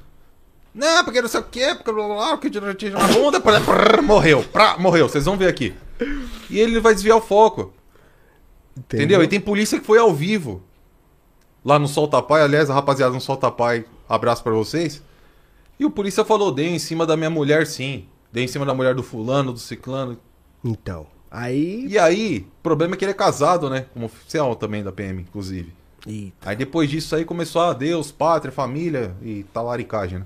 Não, 0.73 1.03
porque 1.05 1.21
não 1.21 1.29
sei 1.29 1.39
o 1.39 1.43
quê, 1.43 1.73
porque 1.75 1.91
blá 1.91 2.05
blá 2.07 2.15
blá, 2.15 2.37
que 2.37 2.49
tira 2.49 2.97
na 2.99 3.07
bunda, 3.07 3.39
prá, 3.39 3.61
prá, 3.61 4.01
morreu, 4.01 4.43
prá, 4.43 4.77
morreu, 4.79 5.07
vocês 5.07 5.23
vão 5.25 5.37
ver 5.37 5.47
aqui. 5.47 5.73
E 6.49 6.59
ele 6.59 6.79
vai 6.79 6.93
desviar 6.95 7.15
o 7.17 7.21
foco, 7.21 7.71
entendeu? 8.77 9.23
E 9.23 9.27
tem 9.27 9.39
polícia 9.39 9.79
que 9.79 9.85
foi 9.85 9.99
ao 9.99 10.13
vivo. 10.13 10.61
Lá 11.63 11.79
no 11.79 11.87
Solta 11.87 12.21
Pai, 12.21 12.41
aliás, 12.41 12.69
a 12.69 12.73
rapaziada 12.73 13.13
no 13.13 13.21
Solta 13.21 13.49
Pai, 13.51 13.85
abraço 14.09 14.43
pra 14.43 14.51
vocês. 14.53 15.01
E 15.79 15.85
o 15.85 15.91
polícia 15.91 16.23
falou, 16.23 16.51
dei 16.51 16.67
em 16.67 16.79
cima 16.79 17.05
da 17.05 17.17
minha 17.17 17.29
mulher 17.29 17.67
sim. 17.67 18.05
Dei 18.31 18.43
em 18.43 18.47
cima 18.47 18.65
da 18.65 18.73
mulher 18.73 18.95
do 18.95 19.03
fulano, 19.03 19.53
do 19.53 19.59
ciclano. 19.59 20.17
Então, 20.63 21.05
aí. 21.29 21.85
E 21.87 21.97
aí, 21.97 22.47
o 22.59 22.63
problema 22.63 22.95
é 22.95 22.97
que 22.97 23.05
ele 23.05 23.11
é 23.11 23.15
casado, 23.15 23.69
né? 23.69 23.85
Como 23.93 24.05
oficial 24.05 24.55
também 24.55 24.83
da 24.83 24.91
PM, 24.91 25.21
inclusive. 25.21 25.73
Ih, 26.07 26.31
Aí 26.41 26.55
depois 26.55 26.89
disso 26.89 27.15
aí 27.15 27.25
começou 27.25 27.61
a 27.61 27.73
Deus, 27.73 28.11
pátria, 28.11 28.51
família 28.51 29.15
e 29.23 29.43
talaricagem, 29.51 30.19
né? 30.19 30.25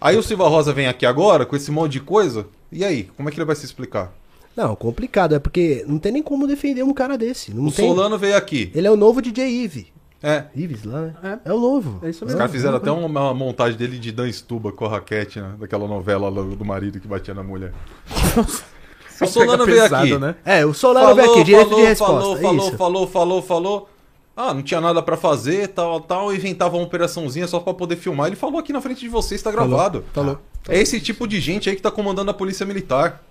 Aí 0.00 0.16
o 0.16 0.22
Silva 0.22 0.48
Rosa 0.48 0.72
vem 0.72 0.86
aqui 0.86 1.04
agora 1.04 1.44
com 1.44 1.56
esse 1.56 1.70
monte 1.70 1.92
de 1.92 2.00
coisa. 2.00 2.46
E 2.70 2.84
aí, 2.84 3.04
como 3.16 3.28
é 3.28 3.32
que 3.32 3.38
ele 3.38 3.44
vai 3.44 3.56
se 3.56 3.64
explicar? 3.64 4.12
Não, 4.56 4.74
complicado, 4.74 5.34
é 5.34 5.38
porque 5.38 5.84
não 5.86 5.98
tem 5.98 6.12
nem 6.12 6.22
como 6.22 6.46
defender 6.46 6.82
um 6.82 6.94
cara 6.94 7.18
desse. 7.18 7.52
Não 7.52 7.66
o 7.66 7.72
tem... 7.72 7.86
Solano 7.86 8.18
veio 8.18 8.36
aqui. 8.36 8.70
Ele 8.74 8.86
é 8.86 8.90
o 8.90 8.96
novo 8.96 9.20
DJ 9.20 9.46
Ive. 9.48 9.92
É. 10.26 10.46
Ives 10.56 10.82
lá, 10.82 11.14
né? 11.22 11.40
É, 11.44 11.52
o 11.52 11.60
novo. 11.60 12.04
É 12.04 12.10
isso 12.10 12.24
Os 12.24 12.30
mesmo. 12.30 12.38
caras 12.38 12.50
fizeram 12.50 12.76
até 12.78 12.90
uma, 12.90 13.06
uma 13.06 13.32
montagem 13.32 13.78
dele 13.78 13.96
de 13.96 14.10
Dan 14.10 14.30
Stuba 14.32 14.72
com 14.72 14.84
a 14.84 14.88
raquete, 14.88 15.40
né? 15.40 15.54
Daquela 15.56 15.86
novela 15.86 16.28
lá 16.28 16.42
do 16.42 16.64
marido 16.64 16.98
que 16.98 17.06
batia 17.06 17.32
na 17.32 17.44
mulher. 17.44 17.72
o 19.22 19.26
Solano 19.28 19.64
veio 19.64 19.82
pesado, 19.82 20.02
aqui. 20.02 20.18
né? 20.18 20.34
É, 20.44 20.66
o 20.66 20.74
Solano 20.74 21.14
veio 21.14 21.30
aqui, 21.30 21.44
direito 21.44 21.76
de 21.76 21.82
resposta. 21.82 22.14
falou, 22.16 22.36
é 22.36 22.40
falou, 22.40 22.66
isso. 22.66 22.76
falou, 22.76 23.06
falou, 23.06 23.42
falou. 23.42 23.88
Ah, 24.36 24.52
não 24.52 24.64
tinha 24.64 24.80
nada 24.80 25.00
pra 25.00 25.16
fazer, 25.16 25.68
tal, 25.68 26.00
tal. 26.00 26.34
Inventava 26.34 26.76
uma 26.76 26.84
operaçãozinha 26.84 27.46
só 27.46 27.60
pra 27.60 27.72
poder 27.72 27.94
filmar. 27.94 28.26
Ele 28.26 28.34
falou 28.34 28.58
aqui 28.58 28.72
na 28.72 28.80
frente 28.80 29.02
de 29.02 29.08
vocês, 29.08 29.40
tá 29.40 29.52
gravado. 29.52 30.04
Falou. 30.12 30.40
É 30.68 30.80
esse 30.80 31.00
tipo 31.00 31.28
de 31.28 31.40
gente 31.40 31.70
aí 31.70 31.76
que 31.76 31.82
tá 31.82 31.90
comandando 31.92 32.32
a 32.32 32.34
polícia 32.34 32.66
militar. 32.66 33.22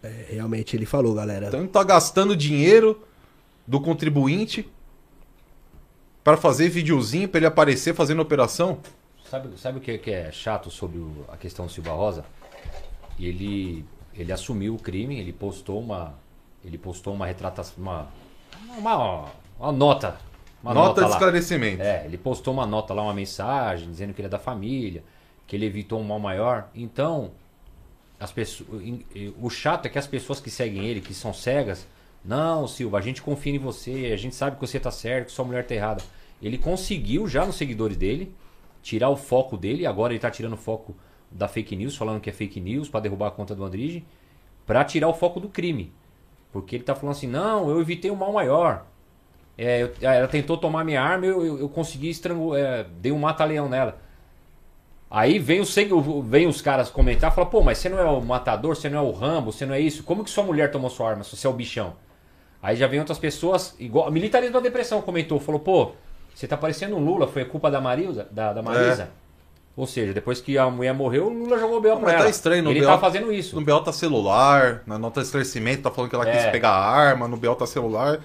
É, 0.00 0.26
realmente 0.30 0.76
ele 0.76 0.86
falou, 0.86 1.12
galera. 1.12 1.48
Então 1.48 1.66
tá 1.66 1.82
gastando 1.82 2.36
dinheiro 2.36 3.02
do 3.66 3.80
contribuinte 3.80 4.70
pra 6.24 6.36
fazer 6.36 6.68
videozinho 6.68 7.28
pra 7.28 7.38
ele 7.38 7.46
aparecer 7.46 7.94
fazendo 7.94 8.20
operação. 8.22 8.78
Sabe, 9.30 9.56
sabe 9.58 9.78
o 9.78 9.80
que, 9.80 9.96
que 9.98 10.10
é 10.10 10.30
chato 10.32 10.70
sobre 10.70 10.98
o- 10.98 11.24
a 11.28 11.36
questão 11.36 11.66
do 11.66 11.72
Silva 11.72 11.92
Rosa? 11.92 12.24
Ele, 13.18 13.84
ele 14.14 14.32
assumiu 14.32 14.74
o 14.74 14.78
crime, 14.78 15.18
ele 15.18 15.32
postou 15.32 15.80
uma. 15.80 16.14
Ele 16.64 16.76
postou 16.78 17.14
uma 17.14 17.26
retratação. 17.26 17.74
Uma, 17.78 18.08
uma, 18.76 19.24
uma 19.58 19.72
nota. 19.72 20.16
Uma 20.62 20.74
Nota, 20.74 20.88
nota, 20.88 21.00
de 21.02 21.06
lá. 21.08 21.12
esclarecimento. 21.16 21.82
É, 21.82 22.04
ele 22.04 22.18
postou 22.18 22.52
uma 22.52 22.66
nota 22.66 22.92
lá, 22.92 23.02
uma 23.02 23.14
mensagem, 23.14 23.88
dizendo 23.90 24.12
que 24.12 24.20
ele 24.20 24.26
é 24.26 24.30
da 24.30 24.38
família, 24.38 25.02
que 25.46 25.56
ele 25.56 25.64
evitou 25.64 25.98
um 25.98 26.04
mal 26.04 26.18
maior. 26.18 26.68
Então, 26.74 27.30
as 28.18 28.30
pessoas, 28.30 28.68
o 29.40 29.48
chato 29.48 29.86
é 29.86 29.88
que 29.88 29.98
as 29.98 30.06
pessoas 30.06 30.38
que 30.38 30.50
seguem 30.50 30.84
ele, 30.84 31.00
que 31.00 31.14
são 31.14 31.32
cegas, 31.32 31.86
não, 32.24 32.66
Silva, 32.68 32.98
a 32.98 33.00
gente 33.00 33.22
confia 33.22 33.54
em 33.54 33.58
você, 33.58 34.10
a 34.12 34.16
gente 34.16 34.34
sabe 34.34 34.56
que 34.56 34.60
você 34.60 34.78
tá 34.78 34.90
certo, 34.90 35.26
que 35.26 35.32
sua 35.32 35.44
mulher 35.44 35.66
tá 35.66 35.74
errada. 35.74 36.02
Ele 36.42 36.58
conseguiu 36.58 37.26
já 37.28 37.44
nos 37.46 37.56
seguidores 37.56 37.96
dele 37.96 38.34
tirar 38.82 39.08
o 39.10 39.16
foco 39.16 39.56
dele, 39.56 39.86
agora 39.86 40.12
ele 40.12 40.20
tá 40.20 40.30
tirando 40.30 40.54
o 40.54 40.56
foco 40.56 40.94
da 41.30 41.48
fake 41.48 41.76
news, 41.76 41.96
falando 41.96 42.20
que 42.20 42.30
é 42.30 42.32
fake 42.32 42.60
news 42.60 42.88
para 42.88 43.00
derrubar 43.00 43.28
a 43.28 43.30
conta 43.30 43.54
do 43.54 43.64
Andrige, 43.64 44.04
para 44.66 44.84
tirar 44.84 45.08
o 45.08 45.14
foco 45.14 45.40
do 45.40 45.48
crime. 45.48 45.92
Porque 46.52 46.76
ele 46.76 46.84
tá 46.84 46.94
falando 46.94 47.14
assim: 47.16 47.26
"Não, 47.26 47.70
eu 47.70 47.80
evitei 47.80 48.10
um 48.10 48.16
mal 48.16 48.32
maior. 48.32 48.86
É, 49.56 49.82
eu- 49.82 49.92
ela 50.00 50.28
tentou 50.28 50.56
tomar 50.56 50.84
minha 50.84 51.02
arma, 51.02 51.26
eu, 51.26 51.44
eu, 51.44 51.58
eu 51.60 51.68
consegui 51.68 52.08
estrangular, 52.10 52.60
é, 52.60 52.84
dei 52.84 53.12
um 53.12 53.18
mata-leão 53.18 53.68
nela. 53.68 54.00
Aí 55.10 55.38
vem, 55.38 55.60
o, 55.60 55.64
o- 55.96 56.22
vem 56.22 56.46
os 56.46 56.60
caras 56.62 56.88
comentar, 56.90 57.34
fala, 57.34 57.46
pô, 57.46 57.62
mas 57.62 57.78
você 57.78 57.88
não 57.88 57.98
é 57.98 58.04
o 58.04 58.20
matador, 58.20 58.76
você 58.76 58.88
não 58.88 58.98
é 58.98 59.02
o 59.02 59.10
Rambo, 59.10 59.52
você 59.52 59.66
não 59.66 59.74
é 59.74 59.80
isso. 59.80 60.04
Como 60.04 60.22
que 60.24 60.30
sua 60.30 60.44
mulher 60.44 60.70
tomou 60.70 60.88
sua 60.88 61.10
arma 61.10 61.24
se 61.24 61.36
você 61.36 61.46
é 61.46 61.50
o 61.50 61.52
bichão? 61.52 61.94
Aí 62.62 62.76
já 62.76 62.86
vem 62.86 62.98
outras 62.98 63.18
pessoas, 63.18 63.74
igual. 63.78 64.10
Militarismo 64.10 64.54
da 64.54 64.60
depressão 64.60 65.00
comentou, 65.00 65.40
falou, 65.40 65.60
pô, 65.60 65.92
você 66.34 66.46
tá 66.46 66.56
parecendo 66.56 66.96
um 66.96 67.04
Lula, 67.04 67.26
foi 67.26 67.44
culpa 67.44 67.70
da 67.70 67.80
Marisa? 67.80 68.26
Da, 68.30 68.52
da 68.52 68.62
Marisa? 68.62 69.08
Ou 69.76 69.86
seja, 69.86 70.12
depois 70.12 70.40
que 70.40 70.58
a 70.58 70.68
mulher 70.68 70.92
morreu, 70.92 71.28
o 71.28 71.30
Lula 71.32 71.58
jogou 71.58 71.78
o 71.78 71.80
B.O. 71.80 71.96
pra 71.96 72.02
Mas 72.06 72.12
tá 72.14 72.20
ela. 72.20 72.28
estranho, 72.30 72.62
no 72.64 72.70
Ele 72.70 72.80
BO 72.80 72.86
tá 72.86 72.98
fazendo 72.98 73.32
isso. 73.32 73.56
No 73.56 73.64
BO 73.64 73.80
tá 73.80 73.92
celular, 73.92 74.82
na 74.86 74.98
nota 74.98 75.20
de 75.20 75.26
esclarecimento 75.26 75.82
tá 75.82 75.90
falando 75.90 76.10
que 76.10 76.16
ela 76.16 76.26
quis 76.26 76.36
É. 76.42 76.50
pegar 76.50 76.70
a 76.70 76.84
arma, 76.90 77.26
no 77.26 77.36
BO 77.36 77.54
tá 77.54 77.66
celular. 77.66 78.20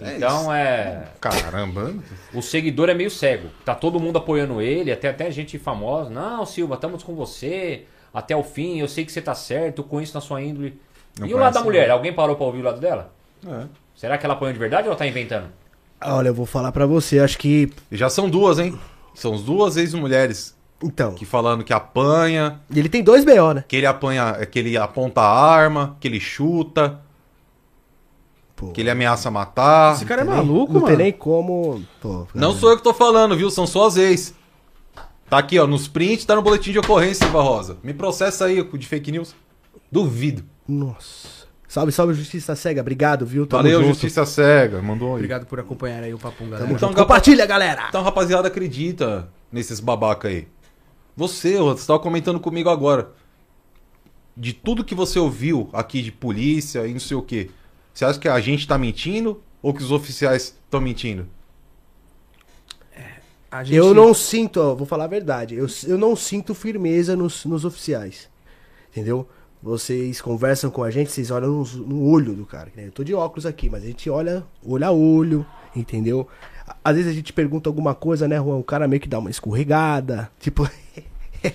É 0.00 0.16
Então 0.16 0.54
é. 0.54 1.08
Caramba. 1.20 1.92
O 2.32 2.40
seguidor 2.40 2.88
é 2.88 2.94
meio 2.94 3.10
cego. 3.10 3.48
Tá 3.64 3.74
todo 3.74 3.98
mundo 3.98 4.18
apoiando 4.18 4.60
ele, 4.60 4.92
até, 4.92 5.08
até 5.08 5.28
gente 5.32 5.58
famosa. 5.58 6.10
Não, 6.10 6.46
Silva, 6.46 6.76
estamos 6.76 7.02
com 7.02 7.16
você 7.16 7.84
até 8.14 8.36
o 8.36 8.44
fim. 8.44 8.78
Eu 8.78 8.86
sei 8.86 9.04
que 9.04 9.10
você 9.10 9.20
tá 9.20 9.34
certo, 9.34 9.82
com 9.82 10.00
isso 10.00 10.14
na 10.14 10.20
sua 10.20 10.40
índole. 10.40 10.80
Não 11.18 11.26
e 11.26 11.34
o 11.34 11.38
lado 11.38 11.54
da 11.54 11.62
mulher? 11.64 11.90
Alguém 11.90 12.12
parou 12.12 12.36
pra 12.36 12.46
ouvir 12.46 12.60
o 12.60 12.64
lado 12.64 12.78
dela? 12.80 13.12
É. 13.46 13.66
Será 13.94 14.16
que 14.18 14.24
ela 14.24 14.34
apoiou 14.34 14.52
de 14.52 14.58
verdade 14.58 14.84
ou 14.84 14.88
ela 14.92 14.98
tá 14.98 15.06
inventando? 15.06 15.46
Olha, 16.00 16.28
eu 16.28 16.34
vou 16.34 16.46
falar 16.46 16.70
pra 16.72 16.86
você, 16.86 17.18
acho 17.18 17.38
que. 17.38 17.72
E 17.90 17.96
já 17.96 18.08
são 18.08 18.28
duas, 18.30 18.58
hein? 18.58 18.78
São 19.14 19.34
as 19.34 19.42
duas 19.42 19.76
ex-mulheres 19.76 20.56
Então. 20.82 21.14
que 21.14 21.24
falando 21.24 21.64
que 21.64 21.72
apanha, 21.72 22.60
E 22.72 22.78
ele 22.78 22.88
tem 22.88 23.02
dois 23.02 23.24
BO, 23.24 23.52
né? 23.54 23.64
que 23.66 23.74
ele 23.76 23.86
apanha, 23.86 24.34
que 24.46 24.58
ele 24.60 24.76
aponta 24.76 25.20
a 25.20 25.28
arma, 25.28 25.96
que 25.98 26.06
ele 26.06 26.20
chuta, 26.20 27.00
Pô, 28.54 28.68
que 28.68 28.80
ele 28.80 28.90
ameaça 28.90 29.30
matar. 29.30 29.94
Esse 29.94 30.04
cara 30.04 30.22
é 30.22 30.24
não 30.24 30.36
maluco, 30.36 30.72
Não 30.72 30.80
mano. 30.82 30.86
tem 30.96 31.04
nem 31.04 31.12
como. 31.12 31.82
Pô, 32.00 32.26
Não 32.34 32.52
sou 32.52 32.70
eu 32.70 32.76
que 32.76 32.82
tô 32.82 32.94
falando, 32.94 33.36
viu? 33.36 33.50
São 33.50 33.66
só 33.66 33.86
as 33.86 33.96
ex. 33.96 34.34
Tá 35.30 35.38
aqui, 35.38 35.58
ó, 35.58 35.66
nos 35.66 35.86
prints, 35.88 36.24
tá 36.24 36.34
no 36.34 36.42
boletim 36.42 36.72
de 36.72 36.78
ocorrência, 36.78 37.24
Silva 37.26 37.42
Rosa. 37.42 37.76
Me 37.82 37.92
processa 37.92 38.46
aí 38.46 38.62
de 38.62 38.86
fake 38.86 39.12
news. 39.12 39.34
Duvido. 39.92 40.42
Nossa. 40.66 41.37
Salve, 41.68 41.92
salve, 41.92 42.14
Justiça 42.14 42.56
Cega. 42.56 42.80
Obrigado, 42.80 43.26
viu? 43.26 43.46
Tamo 43.46 43.62
Valeu, 43.62 43.80
junto. 43.80 43.88
Justiça 43.92 44.24
Cega. 44.24 44.80
Mandou 44.80 45.08
aí. 45.10 45.14
Obrigado 45.16 45.44
por 45.44 45.60
acompanhar 45.60 46.02
aí 46.02 46.14
o 46.14 46.18
Papum, 46.18 46.48
galera. 46.48 46.72
Então, 46.72 46.88
junto. 46.88 46.98
Compartilha, 46.98 47.44
galera! 47.44 47.86
Então, 47.90 48.02
rapaziada, 48.02 48.48
acredita 48.48 49.28
nesses 49.52 49.78
babaca 49.78 50.28
aí. 50.28 50.48
Você, 51.14 51.58
você 51.58 51.86
tava 51.86 51.98
comentando 51.98 52.40
comigo 52.40 52.70
agora. 52.70 53.10
De 54.34 54.52
tudo 54.54 54.82
que 54.84 54.94
você 54.94 55.18
ouviu 55.18 55.68
aqui 55.72 56.00
de 56.00 56.10
polícia 56.10 56.86
e 56.86 56.92
não 56.92 57.00
sei 57.00 57.16
o 57.16 57.22
quê. 57.22 57.50
Você 57.92 58.04
acha 58.04 58.18
que 58.18 58.28
a 58.28 58.40
gente 58.40 58.66
tá 58.66 58.78
mentindo 58.78 59.42
ou 59.60 59.74
que 59.74 59.82
os 59.82 59.90
oficiais 59.92 60.44
estão 60.64 60.80
mentindo? 60.80 61.26
A 63.50 63.64
gente- 63.64 63.76
Eu 63.76 63.94
não 63.94 64.12
sinto, 64.14 64.58
ó, 64.60 64.74
vou 64.74 64.86
falar 64.86 65.04
a 65.04 65.08
verdade, 65.08 65.54
eu, 65.54 65.66
eu 65.86 65.96
não 65.98 66.14
sinto 66.14 66.54
firmeza 66.54 67.16
nos, 67.16 67.44
nos 67.46 67.64
oficiais. 67.64 68.28
Entendeu? 68.90 69.28
Vocês 69.62 70.20
conversam 70.20 70.70
com 70.70 70.82
a 70.84 70.90
gente, 70.90 71.10
vocês 71.10 71.30
olham 71.30 71.50
nos- 71.50 71.74
no, 71.74 72.04
olho 72.08 72.32
do 72.34 72.46
cara. 72.46 72.68
né? 72.76 72.86
Eu 72.86 72.92
tô 72.92 73.02
de 73.02 73.12
óculos 73.14 73.44
aqui, 73.46 73.68
mas 73.68 73.82
a 73.82 73.86
gente 73.86 74.08
olha 74.08 74.44
olho 74.64 74.84
a 74.86 74.90
olho, 74.92 75.46
entendeu? 75.74 76.28
Às 76.84 76.96
vezes 76.96 77.10
a 77.10 77.14
gente 77.14 77.32
pergunta 77.32 77.68
alguma 77.68 77.94
coisa, 77.94 78.28
né, 78.28 78.36
Juan? 78.36 78.56
O 78.56 78.62
cara 78.64 78.86
meio 78.86 79.00
que 79.00 79.08
dá 79.08 79.18
uma 79.18 79.30
escorregada. 79.30 80.30
Tipo. 80.38 80.68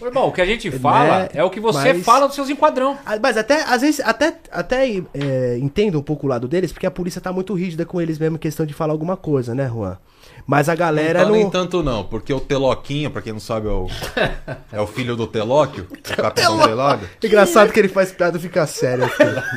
Irmão, 0.01 0.29
o 0.29 0.31
que 0.31 0.41
a 0.41 0.45
gente 0.45 0.71
fala 0.79 1.19
Né? 1.23 1.29
é 1.33 1.43
o 1.43 1.49
que 1.49 1.59
você 1.59 1.93
Mas- 1.93 2.03
fala 2.03 2.25
dos 2.27 2.35
seus 2.35 2.49
enquadrão. 2.49 2.97
Ah, 3.05 3.17
Mas 3.21 3.37
até, 3.37 3.63
às 3.63 3.81
vezes, 3.81 3.99
até, 4.01 4.33
até 4.51 4.89
é, 5.13 5.57
entendo 5.59 5.99
um 5.99 6.03
pouco 6.03 6.25
o 6.25 6.29
lado 6.29 6.47
deles, 6.47 6.71
porque 6.71 6.85
a 6.85 6.91
polícia 6.91 7.19
tá 7.21 7.31
muito 7.33 7.53
rígida 7.53 7.85
com 7.85 7.99
eles 8.01 8.17
mesmo 8.19 8.35
em 8.35 8.39
questão 8.39 8.65
de 8.65 8.73
falar 8.73 8.93
alguma 8.93 9.15
coisa, 9.17 9.53
né, 9.55 9.67
Juan? 9.67 9.97
Mas 10.45 10.67
a 10.67 10.75
galera 10.75 11.19
não 11.19 11.25
tá 11.25 11.31
não. 11.31 11.37
nem 11.37 11.49
tanto 11.49 11.81
não, 11.81 12.03
porque 12.03 12.33
o 12.33 12.39
Teloquinho, 12.39 13.09
pra 13.09 13.21
quem 13.21 13.33
não 13.33 13.39
sabe, 13.39 13.67
é 13.67 13.71
o, 13.71 13.87
é 14.71 14.81
o 14.81 14.87
filho 14.87 15.15
do 15.15 15.25
Telóquio, 15.25 15.87
o 15.89 16.15
Capitão 16.15 16.59
Telado. 16.59 17.07
Engraçado 17.23 17.71
que 17.71 17.79
ele 17.79 17.87
faz 17.87 18.11
piada 18.11 18.37
e 18.37 18.41
fica 18.41 18.67
sério. 18.67 19.09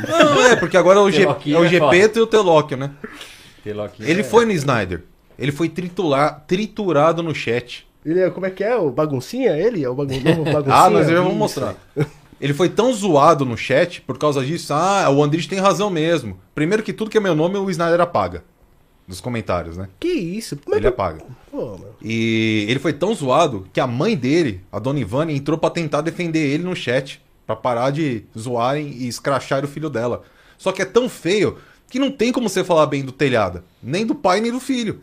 Não, 0.08 0.42
é, 0.46 0.56
porque 0.56 0.76
agora 0.76 1.00
é 1.00 1.02
o, 1.02 1.10
G, 1.10 1.20
Teloquinho 1.20 1.56
é 1.56 1.60
o 1.60 1.64
é 1.64 1.68
Gepeto 1.68 2.18
e 2.18 2.22
o 2.22 2.26
Telóquio, 2.26 2.76
né? 2.76 2.92
Pelo 3.64 3.82
aqui, 3.82 4.04
Ele 4.04 4.20
é- 4.20 4.24
foi 4.24 4.44
no 4.44 4.52
Snyder. 4.52 5.02
Ele 5.38 5.52
foi 5.52 5.68
tritular, 5.68 6.44
triturado 6.46 7.22
no 7.22 7.34
chat. 7.34 7.86
Ele 8.04 8.20
é, 8.20 8.30
como 8.30 8.46
é 8.46 8.50
que 8.50 8.62
é? 8.62 8.76
O 8.76 8.90
baguncinha? 8.90 9.56
Ele 9.56 9.82
é 9.82 9.88
o 9.88 9.94
bagun... 9.94 10.20
novo 10.20 10.44
baguncinha? 10.50 10.74
Ah, 10.76 10.88
nós 10.88 11.08
já 11.08 11.20
vamos 11.20 11.36
mostrar. 11.36 11.74
Ele 12.40 12.54
foi 12.54 12.68
tão 12.68 12.92
zoado 12.92 13.44
no 13.44 13.56
chat 13.56 14.00
por 14.00 14.16
causa 14.18 14.44
disso. 14.44 14.72
Ah, 14.72 15.10
o 15.10 15.22
Andrés 15.22 15.46
tem 15.46 15.58
razão 15.58 15.90
mesmo. 15.90 16.38
Primeiro 16.54 16.82
que 16.82 16.92
tudo 16.92 17.10
que 17.10 17.18
é 17.18 17.20
meu 17.20 17.34
nome, 17.34 17.58
o 17.58 17.70
Snyder 17.70 18.00
apaga. 18.00 18.44
Nos 19.06 19.20
comentários, 19.20 19.76
né? 19.76 19.88
Que 20.00 20.08
isso? 20.08 20.58
É 20.72 20.76
Ele 20.76 20.88
apaga. 20.88 21.24
Pô. 21.50 21.78
E 22.02 22.66
ele 22.68 22.80
foi 22.80 22.92
tão 22.92 23.14
zoado 23.14 23.68
que 23.72 23.78
a 23.78 23.86
mãe 23.86 24.16
dele, 24.16 24.60
a 24.72 24.80
Dona 24.80 24.98
Ivane, 24.98 25.36
entrou 25.36 25.56
pra 25.56 25.70
tentar 25.70 26.00
defender 26.00 26.40
ele 26.40 26.64
no 26.64 26.74
chat. 26.74 27.22
Pra 27.46 27.54
parar 27.54 27.90
de 27.90 28.24
zoarem 28.36 28.88
e 28.88 29.06
escrachar 29.06 29.64
o 29.64 29.68
filho 29.68 29.88
dela. 29.88 30.24
Só 30.58 30.72
que 30.72 30.82
é 30.82 30.84
tão 30.84 31.08
feio 31.08 31.58
que 31.88 32.00
não 32.00 32.10
tem 32.10 32.32
como 32.32 32.48
você 32.48 32.64
falar 32.64 32.86
bem 32.86 33.04
do 33.04 33.12
telhada. 33.12 33.64
Nem 33.80 34.04
do 34.04 34.16
pai, 34.16 34.40
nem 34.40 34.50
do 34.50 34.58
filho. 34.58 35.00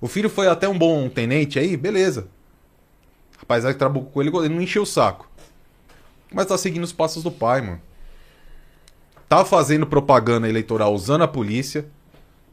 O 0.00 0.06
filho 0.06 0.30
foi 0.30 0.46
até 0.46 0.68
um 0.68 0.78
bom 0.78 1.08
tenente 1.08 1.58
aí, 1.58 1.76
beleza. 1.76 2.28
Rapaz, 3.38 3.64
aí 3.64 3.74
trabalhou 3.74 4.06
com 4.06 4.22
ele, 4.22 4.30
ele 4.36 4.54
não 4.54 4.62
encheu 4.62 4.82
o 4.82 4.86
saco. 4.86 5.28
Mas 6.32 6.46
tá 6.46 6.56
seguindo 6.56 6.84
os 6.84 6.92
passos 6.92 7.22
do 7.22 7.30
pai, 7.30 7.60
mano. 7.60 7.80
Tá 9.28 9.44
fazendo 9.44 9.86
propaganda 9.86 10.48
eleitoral 10.48 10.94
usando 10.94 11.22
a 11.22 11.28
polícia. 11.28 11.86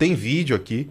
Tem 0.02 0.16
vídeo 0.16 0.56
aqui. 0.56 0.90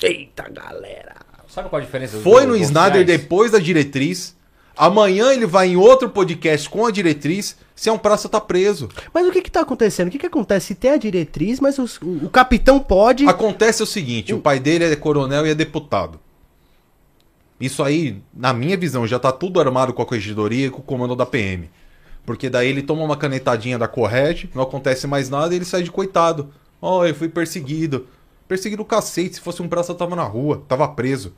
Eita, 0.00 0.48
galera. 0.48 1.16
Sabe 1.48 1.68
qual 1.68 1.82
a 1.82 1.84
diferença? 1.84 2.16
Foi 2.18 2.46
no 2.46 2.56
Snyder 2.56 3.04
depois 3.04 3.50
da 3.50 3.58
diretriz. 3.58 4.36
Amanhã 4.76 5.32
ele 5.32 5.46
vai 5.46 5.70
em 5.70 5.76
outro 5.76 6.08
podcast 6.08 6.70
com 6.70 6.86
a 6.86 6.92
diretriz. 6.92 7.56
Se 7.74 7.88
é 7.88 7.92
um 7.92 7.98
praça, 7.98 8.28
tá 8.28 8.40
preso. 8.40 8.88
Mas 9.12 9.26
o 9.26 9.32
que 9.32 9.42
que 9.42 9.50
tá 9.50 9.62
acontecendo? 9.62 10.06
O 10.06 10.10
que 10.12 10.20
que 10.20 10.26
acontece? 10.26 10.66
Se 10.68 10.74
tem 10.76 10.92
a 10.92 10.96
diretriz, 10.96 11.58
mas 11.58 11.76
os- 11.76 12.00
o, 12.00 12.26
o 12.26 12.30
capitão 12.30 12.78
pode... 12.78 13.26
Acontece 13.26 13.82
o 13.82 13.86
seguinte: 13.86 14.32
o 14.32 14.38
pai 14.38 14.60
dele 14.60 14.84
é 14.84 14.94
coronel 14.94 15.44
e 15.44 15.50
é 15.50 15.54
deputado. 15.56 16.20
Isso 17.60 17.82
aí, 17.82 18.22
na 18.32 18.52
minha 18.52 18.76
visão, 18.76 19.08
já 19.08 19.18
tá 19.18 19.32
tudo 19.32 19.58
armado 19.58 19.92
com 19.92 20.02
a 20.02 20.06
corregedoria 20.06 20.68
e 20.68 20.70
com 20.70 20.78
o 20.78 20.84
comando 20.84 21.16
da 21.16 21.26
PM. 21.26 21.68
Porque 22.24 22.48
daí 22.48 22.68
ele 22.68 22.82
toma 22.82 23.02
uma 23.02 23.16
canetadinha 23.16 23.76
da 23.76 23.88
Correge, 23.88 24.48
não 24.54 24.62
acontece 24.62 25.04
mais 25.08 25.28
nada 25.28 25.52
e 25.52 25.58
ele 25.58 25.64
sai 25.64 25.82
de 25.82 25.90
coitado. 25.90 26.54
Ó, 26.86 27.06
eu 27.06 27.14
fui 27.14 27.28
perseguido. 27.28 28.06
Perseguido 28.46 28.82
o 28.82 28.84
cacete, 28.84 29.36
se 29.36 29.40
fosse 29.40 29.62
um 29.62 29.68
praça, 29.68 29.92
eu 29.92 29.96
tava 29.96 30.14
na 30.14 30.24
rua, 30.24 30.62
tava 30.68 30.86
preso. 30.88 31.34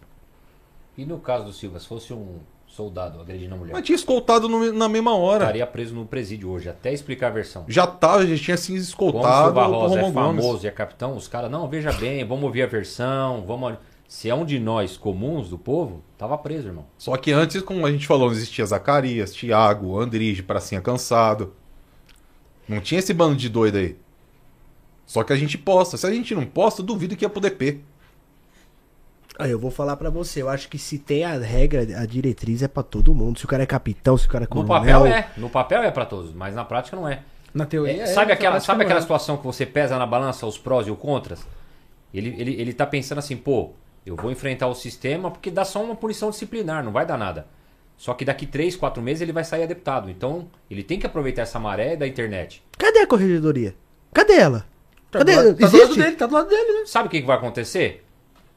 E 0.98 1.04
no 1.04 1.18
caso 1.18 1.44
do 1.44 1.52
Silva, 1.52 1.78
se 1.78 1.86
fosse 1.86 2.12
um 2.12 2.38
soldado 2.66 3.20
agredindo 3.20 3.54
a 3.54 3.58
mulher, 3.58 3.72
Mas 3.72 3.84
tinha 3.84 3.94
escoltado 3.94 4.48
no- 4.48 4.72
na 4.72 4.88
mesma 4.88 5.14
hora. 5.16 5.44
estaria 5.44 5.66
preso 5.66 5.94
no 5.94 6.04
presídio 6.04 6.50
hoje, 6.50 6.68
até 6.68 6.92
explicar 6.92 7.28
a 7.28 7.30
versão. 7.30 7.64
Já 7.68 7.86
tava, 7.86 8.26
já 8.26 8.36
tinha 8.42 8.56
sido 8.56 8.72
Como 8.74 8.80
o 8.80 8.82
escoltado 9.20 9.44
Silva 9.44 9.62
pro 9.64 9.72
Rosa 9.72 9.98
é 9.98 10.02
Romão 10.02 10.12
Gomes. 10.26 10.44
famoso 10.44 10.66
e 10.66 10.68
é 10.68 10.70
capitão, 10.72 11.16
os 11.16 11.28
caras, 11.28 11.50
não, 11.50 11.68
veja 11.68 11.92
bem, 11.92 12.24
vamos 12.26 12.44
ouvir 12.44 12.62
a 12.62 12.66
versão, 12.66 13.44
vamos... 13.46 13.74
Se 14.08 14.28
é 14.30 14.34
um 14.34 14.44
de 14.44 14.58
nós 14.58 14.96
comuns 14.96 15.48
do 15.48 15.58
povo, 15.58 16.00
tava 16.18 16.36
preso, 16.38 16.68
irmão. 16.68 16.86
Só 16.98 17.16
que 17.16 17.32
antes, 17.32 17.60
como 17.62 17.84
a 17.86 17.90
gente 17.90 18.06
falou, 18.06 18.26
não 18.28 18.34
existia 18.36 18.64
Zacarias, 18.66 19.32
Thiago, 19.32 19.98
Andrige, 19.98 20.42
Pracinha 20.44 20.80
Cansado. 20.80 21.52
Não 22.68 22.80
tinha 22.80 22.98
esse 23.00 23.12
bando 23.12 23.34
de 23.36 23.48
doido 23.48 23.78
aí. 23.78 23.96
Só 25.06 25.22
que 25.22 25.32
a 25.32 25.36
gente 25.36 25.56
posta. 25.56 25.96
Se 25.96 26.06
a 26.06 26.10
gente 26.10 26.34
não 26.34 26.44
posta, 26.44 26.82
duvido 26.82 27.16
que 27.16 27.24
ia 27.24 27.28
pro 27.28 27.40
DP. 27.40 27.80
Aí 29.38 29.50
eu 29.50 29.58
vou 29.58 29.70
falar 29.70 29.96
pra 29.96 30.08
você, 30.08 30.40
eu 30.40 30.48
acho 30.48 30.68
que 30.68 30.78
se 30.78 30.98
tem 30.98 31.22
a 31.22 31.36
regra, 31.36 31.82
a 32.00 32.06
diretriz 32.06 32.62
é 32.62 32.68
pra 32.68 32.82
todo 32.82 33.14
mundo. 33.14 33.38
Se 33.38 33.44
o 33.44 33.48
cara 33.48 33.62
é 33.62 33.66
capitão, 33.66 34.16
se 34.16 34.26
o 34.26 34.30
cara 34.30 34.44
é 34.44 34.48
No 34.48 34.64
coronel... 34.64 35.00
papel 35.00 35.06
é, 35.06 35.30
no 35.36 35.50
papel 35.50 35.82
é 35.82 35.90
pra 35.90 36.06
todos, 36.06 36.32
mas 36.32 36.54
na 36.54 36.64
prática 36.64 36.96
não 36.96 37.06
é. 37.06 37.22
Na 37.52 37.66
teoria. 37.66 37.92
É, 37.92 38.00
é, 38.00 38.06
sabe 38.06 38.28
na 38.28 38.34
aquela, 38.34 38.60
sabe 38.60 38.82
aquela 38.82 38.98
é. 38.98 39.02
situação 39.02 39.36
que 39.36 39.44
você 39.44 39.66
pesa 39.66 39.98
na 39.98 40.06
balança 40.06 40.46
os 40.46 40.56
prós 40.56 40.86
e 40.86 40.90
os 40.90 40.98
contras? 40.98 41.46
Ele, 42.14 42.34
ele, 42.38 42.58
ele 42.58 42.72
tá 42.72 42.86
pensando 42.86 43.18
assim, 43.18 43.36
pô, 43.36 43.72
eu 44.06 44.16
vou 44.16 44.30
enfrentar 44.30 44.68
o 44.68 44.74
sistema 44.74 45.30
porque 45.30 45.50
dá 45.50 45.66
só 45.66 45.84
uma 45.84 45.94
punição 45.94 46.30
disciplinar, 46.30 46.82
não 46.82 46.92
vai 46.92 47.04
dar 47.04 47.18
nada. 47.18 47.46
Só 47.96 48.14
que 48.14 48.24
daqui 48.24 48.46
3, 48.46 48.74
4 48.76 49.02
meses 49.02 49.20
ele 49.20 49.32
vai 49.32 49.44
sair 49.44 49.66
deputado. 49.66 50.10
Então, 50.10 50.48
ele 50.70 50.82
tem 50.82 50.98
que 50.98 51.06
aproveitar 51.06 51.42
essa 51.42 51.58
maré 51.58 51.94
da 51.96 52.06
internet. 52.06 52.62
Cadê 52.78 53.00
a 53.00 53.06
corregedoria? 53.06 53.74
Cadê 54.12 54.34
ela? 54.34 54.66
Tá 55.18 55.24
Cadê? 55.24 55.32
do, 55.32 55.46
lado, 55.46 55.58
tá 55.58 55.68
do 55.68 55.78
lado 55.78 55.94
dele, 55.96 56.16
tá 56.16 56.26
do 56.26 56.34
lado 56.34 56.48
dele, 56.48 56.72
né? 56.80 56.82
Sabe 56.86 57.08
o 57.08 57.10
que, 57.10 57.20
que 57.20 57.26
vai 57.26 57.36
acontecer? 57.36 58.04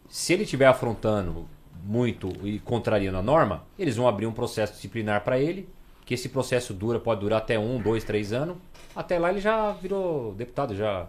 Se 0.10 0.34
ele 0.34 0.44
estiver 0.44 0.68
afrontando 0.68 1.48
muito 1.84 2.32
e 2.44 2.60
contrariando 2.60 3.18
a 3.18 3.22
norma, 3.22 3.64
eles 3.78 3.96
vão 3.96 4.08
abrir 4.08 4.26
um 4.26 4.32
processo 4.32 4.74
disciplinar 4.74 5.24
para 5.24 5.40
ele, 5.40 5.70
que 6.06 6.14
esse 6.14 6.30
processo 6.30 6.74
dura, 6.74 7.00
pode 7.00 7.22
durar 7.22 7.40
até 7.40 7.58
um, 7.60 7.80
dois, 7.80 8.04
três 8.04 8.34
anos. 8.34 8.58
Até 8.96 9.20
lá 9.20 9.30
ele 9.30 9.40
já 9.40 9.72
virou 9.74 10.34
deputado, 10.34 10.76
já. 10.76 11.08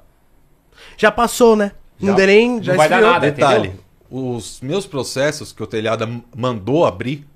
Já 0.97 1.11
passou, 1.11 1.57
né? 1.57 1.73
não 2.01 2.11
Já- 2.11 2.17
deu 2.17 2.27
nem... 2.27 2.61
não 2.61 2.77
vai 2.77 2.89
dar 2.89 3.01
nada, 3.01 3.31
Detalhe: 3.31 3.69
entendeu? 3.69 3.85
os 4.11 4.61
meus 4.61 4.87
processos 4.87 5.53
que 5.53 5.63
o 5.63 5.67
Telhada 5.67 6.09
mandou 6.37 6.85
abrir, 6.85 7.27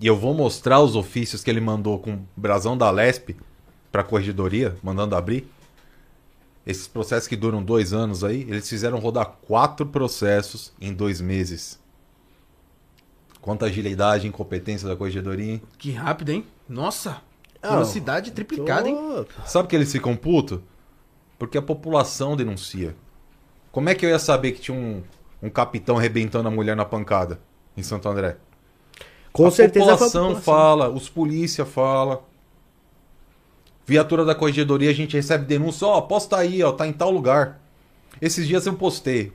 e 0.00 0.06
eu 0.06 0.16
vou 0.16 0.34
mostrar 0.34 0.80
os 0.80 0.96
ofícios 0.96 1.42
que 1.44 1.50
ele 1.50 1.60
mandou 1.60 1.98
com 1.98 2.14
o 2.14 2.26
brasão 2.36 2.76
da 2.76 2.90
Lesp 2.90 3.36
pra 3.90 4.02
corregedoria, 4.02 4.76
mandando 4.82 5.14
abrir. 5.14 5.46
Esses 6.66 6.86
processos 6.86 7.28
que 7.28 7.36
duram 7.36 7.62
dois 7.62 7.92
anos 7.92 8.22
aí, 8.22 8.42
eles 8.42 8.68
fizeram 8.68 8.98
rodar 8.98 9.26
quatro 9.46 9.84
processos 9.84 10.72
em 10.80 10.92
dois 10.92 11.20
meses. 11.20 11.80
Quanta 13.40 13.66
agilidade 13.66 14.26
e 14.26 14.28
incompetência 14.28 14.88
da 14.88 14.94
corregedoria, 14.94 15.54
hein? 15.54 15.62
Que 15.76 15.90
rápido, 15.90 16.30
hein? 16.30 16.46
Nossa. 16.68 17.20
Velocidade 17.60 18.30
triplicada, 18.30 18.88
hein? 18.88 19.26
Sabe 19.44 19.68
que 19.68 19.74
eles 19.74 19.90
ficam 19.90 20.16
puto? 20.16 20.62
Porque 21.38 21.58
a 21.58 21.62
população 21.62 22.36
denuncia. 22.36 22.94
Como 23.72 23.88
é 23.88 23.94
que 23.94 24.06
eu 24.06 24.10
ia 24.10 24.18
saber 24.18 24.52
que 24.52 24.60
tinha 24.60 24.76
um, 24.76 25.02
um 25.42 25.50
capitão 25.50 25.98
arrebentando 25.98 26.46
a 26.46 26.50
mulher 26.50 26.76
na 26.76 26.84
pancada 26.84 27.40
em 27.76 27.82
Santo 27.82 28.08
André? 28.08 28.36
Com 29.32 29.46
a 29.46 29.50
certeza 29.50 29.86
foi 29.86 29.94
a 29.94 29.96
população, 29.96 30.22
população. 30.34 30.54
fala, 30.54 30.88
os 30.90 31.08
polícia 31.08 31.64
fala. 31.64 32.22
Viatura 33.92 34.24
da 34.24 34.34
corregedoria, 34.34 34.88
a 34.88 34.94
gente 34.94 35.14
recebe 35.14 35.44
denúncia, 35.44 35.86
ó, 35.86 36.00
posta 36.00 36.38
aí, 36.38 36.62
ó, 36.62 36.72
tá 36.72 36.86
em 36.86 36.94
tal 36.94 37.10
lugar. 37.10 37.60
Esses 38.22 38.48
dias 38.48 38.64
eu 38.64 38.72
postei. 38.72 39.30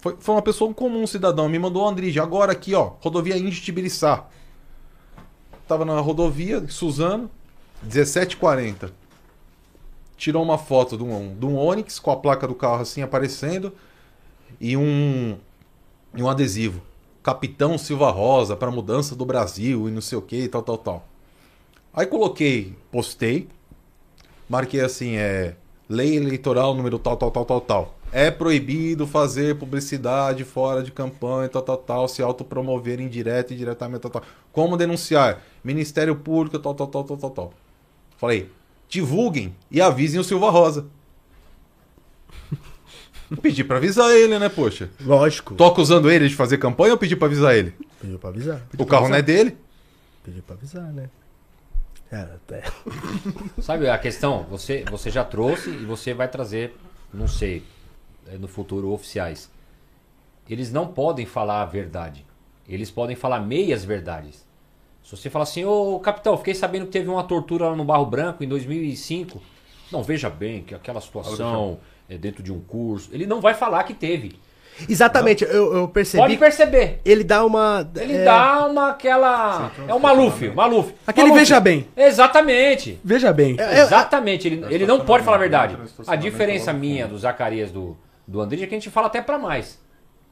Foi, 0.00 0.16
foi 0.20 0.34
uma 0.34 0.42
pessoa 0.42 0.74
comum, 0.74 1.02
um 1.02 1.06
cidadão, 1.06 1.48
me 1.48 1.58
mandou 1.58 1.88
Andrige, 1.88 2.20
agora 2.20 2.52
aqui, 2.52 2.74
ó, 2.74 2.92
rodovia 3.00 3.38
Índio 3.38 3.62
Tibiriçá. 3.62 4.26
Tava 5.66 5.86
na 5.86 5.98
rodovia, 5.98 6.62
Suzano, 6.68 7.30
17h40. 7.88 8.90
Tirou 10.18 10.42
uma 10.42 10.58
foto 10.58 10.98
de 10.98 11.02
um, 11.02 11.34
de 11.34 11.46
um 11.46 11.56
Onix 11.56 11.98
com 11.98 12.10
a 12.10 12.16
placa 12.16 12.46
do 12.46 12.54
carro 12.54 12.82
assim 12.82 13.00
aparecendo. 13.00 13.72
e 14.60 14.76
um, 14.76 15.38
e 16.14 16.22
um 16.22 16.28
adesivo. 16.28 16.82
Capitão 17.22 17.78
Silva 17.78 18.10
Rosa 18.10 18.56
para 18.56 18.70
mudança 18.70 19.16
do 19.16 19.24
Brasil 19.24 19.88
e 19.88 19.90
não 19.90 20.02
sei 20.02 20.18
o 20.18 20.22
que, 20.22 20.48
tal, 20.48 20.62
tal, 20.62 20.76
tal. 20.76 21.08
Aí 21.94 22.04
coloquei, 22.04 22.76
postei, 22.90 23.48
marquei 24.52 24.82
assim, 24.82 25.16
é 25.16 25.54
lei 25.88 26.14
eleitoral 26.14 26.74
número 26.74 26.98
tal, 26.98 27.16
tal, 27.16 27.30
tal, 27.30 27.44
tal, 27.46 27.60
tal. 27.62 27.98
É 28.12 28.30
proibido 28.30 29.06
fazer 29.06 29.56
publicidade 29.56 30.44
fora 30.44 30.82
de 30.82 30.92
campanha, 30.92 31.48
tal, 31.48 31.62
tal, 31.62 31.78
tal, 31.78 32.06
se 32.06 32.20
autopromover 32.20 33.00
indireta 33.00 33.54
e 33.54 33.56
diretamente, 33.56 34.02
tal, 34.02 34.10
tal. 34.10 34.22
Como 34.52 34.76
denunciar? 34.76 35.40
Ministério 35.64 36.14
Público, 36.14 36.58
tal, 36.58 36.74
tal, 36.74 36.86
tal, 36.86 37.04
tal, 37.04 37.16
tal, 37.16 37.30
tal. 37.30 37.54
Falei, 38.18 38.50
divulguem 38.90 39.56
e 39.70 39.80
avisem 39.80 40.20
o 40.20 40.24
Silva 40.24 40.50
Rosa. 40.50 40.84
Eu 43.30 43.38
pedi 43.40 43.64
pra 43.64 43.78
avisar 43.78 44.10
ele, 44.10 44.38
né, 44.38 44.50
poxa? 44.50 44.90
Lógico. 45.00 45.54
Tô 45.54 45.64
acusando 45.64 46.10
ele 46.10 46.28
de 46.28 46.34
fazer 46.34 46.58
campanha 46.58 46.92
ou 46.92 46.98
pedi 46.98 47.16
pra 47.16 47.26
avisar 47.26 47.56
ele? 47.56 47.74
Pediu 47.98 48.18
pra 48.18 48.28
avisar. 48.28 48.60
O 48.76 48.84
carro 48.84 49.08
não 49.08 49.16
é 49.16 49.22
dele? 49.22 49.56
Pediu 50.22 50.42
pra 50.42 50.54
avisar, 50.54 50.92
né? 50.92 51.08
É, 52.12 52.20
até. 52.20 52.62
Sabe 53.62 53.88
a 53.88 53.96
questão? 53.96 54.42
Você, 54.50 54.84
você 54.90 55.10
já 55.10 55.24
trouxe 55.24 55.70
e 55.70 55.86
você 55.86 56.12
vai 56.12 56.28
trazer, 56.28 56.76
não 57.12 57.26
sei, 57.26 57.64
eh, 58.28 58.36
no 58.36 58.46
futuro 58.46 58.92
oficiais. 58.92 59.50
Eles 60.46 60.70
não 60.70 60.86
podem 60.86 61.24
falar 61.24 61.62
a 61.62 61.64
verdade. 61.64 62.26
Eles 62.68 62.90
podem 62.90 63.16
falar 63.16 63.40
meias 63.40 63.82
verdades. 63.82 64.46
Se 65.02 65.16
você 65.16 65.30
falar 65.30 65.44
assim, 65.44 65.64
ô 65.64 65.98
capitão, 66.00 66.36
fiquei 66.36 66.54
sabendo 66.54 66.84
que 66.84 66.92
teve 66.92 67.08
uma 67.08 67.24
tortura 67.24 67.70
lá 67.70 67.74
no 67.74 67.84
Barro 67.84 68.04
Branco 68.04 68.44
em 68.44 68.48
2005. 68.48 69.40
Não, 69.90 70.02
veja 70.02 70.28
bem 70.28 70.62
que 70.62 70.74
aquela 70.74 71.00
situação 71.00 71.80
é 72.10 72.18
dentro 72.18 72.42
de 72.42 72.52
um 72.52 72.60
curso. 72.60 73.08
Ele 73.10 73.26
não 73.26 73.40
vai 73.40 73.54
falar 73.54 73.84
que 73.84 73.94
teve. 73.94 74.38
Exatamente, 74.88 75.44
eu, 75.44 75.74
eu 75.76 75.88
percebi. 75.88 76.22
Pode 76.22 76.36
perceber. 76.36 77.00
Ele 77.04 77.22
dá 77.22 77.44
uma. 77.44 77.88
Ele 77.96 78.16
é, 78.16 78.24
dá 78.24 78.66
uma 78.66 78.90
aquela. 78.90 79.70
É 79.86 79.94
o 79.94 80.00
Maluf, 80.00 80.48
o 80.48 80.54
Maluf. 80.54 80.94
Aquele 81.06 81.28
Maluf. 81.28 81.40
veja 81.40 81.60
bem. 81.60 81.86
Exatamente. 81.96 82.98
Veja 83.04 83.32
bem. 83.32 83.56
É, 83.58 83.80
Exatamente, 83.82 84.48
ele, 84.48 84.64
ele 84.74 84.86
não 84.86 85.00
pode 85.00 85.24
falar 85.24 85.36
a 85.36 85.40
verdade. 85.40 85.76
A 85.80 85.84
estacionamento 85.84 86.22
diferença 86.22 86.72
minha 86.72 87.04
fundo. 87.04 87.14
do 87.14 87.18
Zacarias 87.18 87.70
do, 87.70 87.96
do 88.26 88.40
André 88.40 88.62
é 88.62 88.66
que 88.66 88.74
a 88.74 88.78
gente 88.78 88.90
fala 88.90 89.06
até 89.06 89.20
pra 89.20 89.38
mais. 89.38 89.80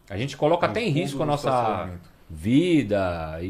A 0.09 0.17
gente 0.17 0.37
coloca 0.37 0.67
até 0.67 0.81
em 0.83 0.91
risco 0.91 1.23
a 1.23 1.27
nossa 1.27 1.91
vida 2.29 3.39
e, 3.41 3.47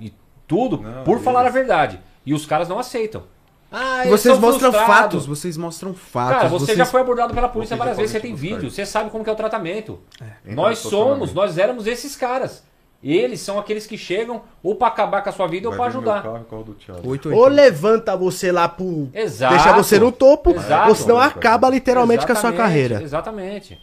e, 0.00 0.06
e 0.06 0.12
tudo 0.46 0.82
Não, 0.82 1.04
por 1.04 1.20
falar 1.20 1.46
a 1.46 1.50
verdade. 1.50 1.98
E 2.24 2.34
os 2.34 2.44
caras 2.44 2.68
não 2.68 2.78
aceitam. 2.78 3.22
Ah, 3.70 4.06
E 4.06 4.10
vocês 4.10 4.38
mostram 4.38 4.72
fatos, 4.72 5.26
vocês 5.26 5.56
mostram 5.56 5.92
fatos. 5.92 6.36
Cara, 6.36 6.48
você 6.48 6.66
vocês... 6.66 6.78
já 6.78 6.86
foi 6.86 7.00
abordado 7.00 7.34
pela 7.34 7.48
polícia 7.48 7.76
várias 7.76 7.96
vezes, 7.96 8.12
você 8.12 8.20
tem 8.20 8.34
vídeo, 8.34 8.70
você 8.70 8.86
sabe 8.86 9.10
como 9.10 9.24
que 9.24 9.30
é 9.30 9.32
o 9.32 9.36
tratamento. 9.36 9.98
Entra 10.44 10.54
Nós 10.54 10.78
somos, 10.78 11.34
nós 11.34 11.58
éramos 11.58 11.86
esses 11.86 12.16
caras. 12.16 12.62
Eles 13.02 13.40
são 13.40 13.58
aqueles 13.58 13.86
que 13.86 13.98
chegam 13.98 14.42
ou 14.62 14.74
pra 14.74 14.88
acabar 14.88 15.22
com 15.22 15.28
a 15.28 15.32
sua 15.32 15.46
vida 15.46 15.68
ou 15.68 15.76
Vai 15.76 15.90
pra 15.90 16.00
ver 16.00 16.04
meu 16.04 16.12
ajudar. 16.12 16.22
carro 16.22 16.42
o 16.42 16.44
carro 16.44 16.64
do 16.64 16.74
Thiago. 16.74 17.08
880. 17.08 17.36
Ou 17.36 17.48
levanta 17.48 18.16
você 18.16 18.50
lá 18.50 18.68
pro. 18.68 19.08
Exato. 19.12 19.54
Deixa 19.54 19.72
você 19.74 19.98
no 19.98 20.10
topo, 20.10 20.50
Exato. 20.50 20.88
ou 20.88 20.94
senão 20.94 21.18
acaba 21.20 21.68
literalmente 21.68 22.26
com 22.26 22.32
a 22.32 22.34
sua 22.34 22.50
Exatamente, 22.50 22.56
carreira. 22.56 23.02
Exatamente. 23.02 23.78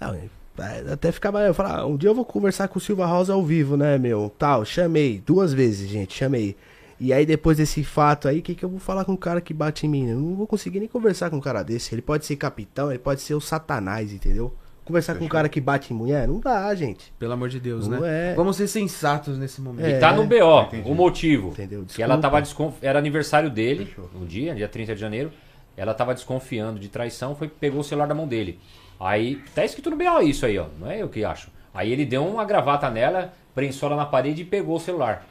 Não, 0.00 0.14
é, 0.14 0.92
até 0.92 1.12
ficava. 1.12 1.40
Eu 1.42 1.54
falava, 1.54 1.86
um 1.86 1.96
dia 1.96 2.10
eu 2.10 2.14
vou 2.14 2.24
conversar 2.24 2.68
com 2.68 2.78
o 2.78 2.82
Silva 2.82 3.06
Rosa 3.06 3.32
ao 3.32 3.42
vivo, 3.42 3.76
né, 3.76 3.96
meu? 3.96 4.30
Tal, 4.36 4.64
chamei. 4.64 5.22
Duas 5.24 5.52
vezes, 5.54 5.88
gente, 5.88 6.14
chamei. 6.14 6.56
E 7.00 7.12
aí, 7.12 7.24
depois 7.24 7.56
desse 7.58 7.84
fato 7.84 8.26
aí, 8.26 8.40
o 8.40 8.42
que, 8.42 8.54
que 8.54 8.64
eu 8.64 8.68
vou 8.68 8.80
falar 8.80 9.04
com 9.04 9.12
um 9.12 9.16
cara 9.16 9.40
que 9.40 9.54
bate 9.54 9.86
em 9.86 9.88
mim? 9.88 10.08
Eu 10.08 10.18
não 10.18 10.34
vou 10.34 10.46
conseguir 10.46 10.80
nem 10.80 10.88
conversar 10.88 11.30
com 11.30 11.36
um 11.36 11.40
cara 11.40 11.62
desse. 11.62 11.94
Ele 11.94 12.02
pode 12.02 12.24
ser 12.26 12.34
capitão, 12.36 12.90
ele 12.90 12.98
pode 12.98 13.20
ser 13.20 13.34
o 13.34 13.40
satanás, 13.40 14.12
entendeu? 14.12 14.52
Conversar 14.84 15.16
com 15.16 15.24
um 15.26 15.28
cara 15.28 15.48
que 15.50 15.60
bate 15.60 15.92
em 15.92 15.96
mulher? 15.96 16.26
Não 16.26 16.40
dá, 16.40 16.74
gente. 16.74 17.12
Pelo 17.18 17.34
amor 17.34 17.50
de 17.50 17.60
Deus, 17.60 17.86
Não 17.86 18.00
né? 18.00 18.32
é. 18.32 18.34
Vamos 18.34 18.56
ser 18.56 18.66
sensatos 18.66 19.36
nesse 19.38 19.60
momento. 19.60 19.84
É. 19.84 19.98
E 19.98 20.00
tá 20.00 20.12
no 20.12 20.24
BO, 20.24 20.62
Entendi. 20.62 20.90
o 20.90 20.94
motivo. 20.94 21.48
Entendeu? 21.50 21.84
Que 21.86 22.02
ela 22.02 22.14
Desculpa. 22.14 22.20
tava 22.22 22.40
desconf... 22.42 22.74
Era 22.80 22.98
aniversário 22.98 23.50
dele, 23.50 23.84
Fechou. 23.84 24.08
um 24.14 24.24
dia, 24.24 24.54
dia 24.54 24.66
30 24.66 24.94
de 24.94 25.00
janeiro. 25.00 25.30
Ela 25.76 25.92
tava 25.92 26.14
desconfiando 26.14 26.80
de 26.80 26.88
traição, 26.88 27.36
foi 27.36 27.48
pegou 27.48 27.80
o 27.80 27.84
celular 27.84 28.06
da 28.08 28.14
mão 28.14 28.26
dele. 28.26 28.58
Aí, 28.98 29.36
tá 29.54 29.62
escrito 29.64 29.90
no 29.90 29.96
BO 29.96 30.22
isso 30.22 30.46
aí, 30.46 30.58
ó. 30.58 30.66
Não 30.80 30.90
é 30.90 31.02
eu 31.02 31.08
que 31.10 31.22
acho. 31.22 31.50
Aí 31.72 31.92
ele 31.92 32.06
deu 32.06 32.26
uma 32.26 32.44
gravata 32.46 32.90
nela, 32.90 33.32
prensou 33.54 33.88
ela 33.88 33.96
na 33.96 34.06
parede 34.06 34.40
e 34.42 34.44
pegou 34.46 34.76
o 34.76 34.80
celular. 34.80 35.24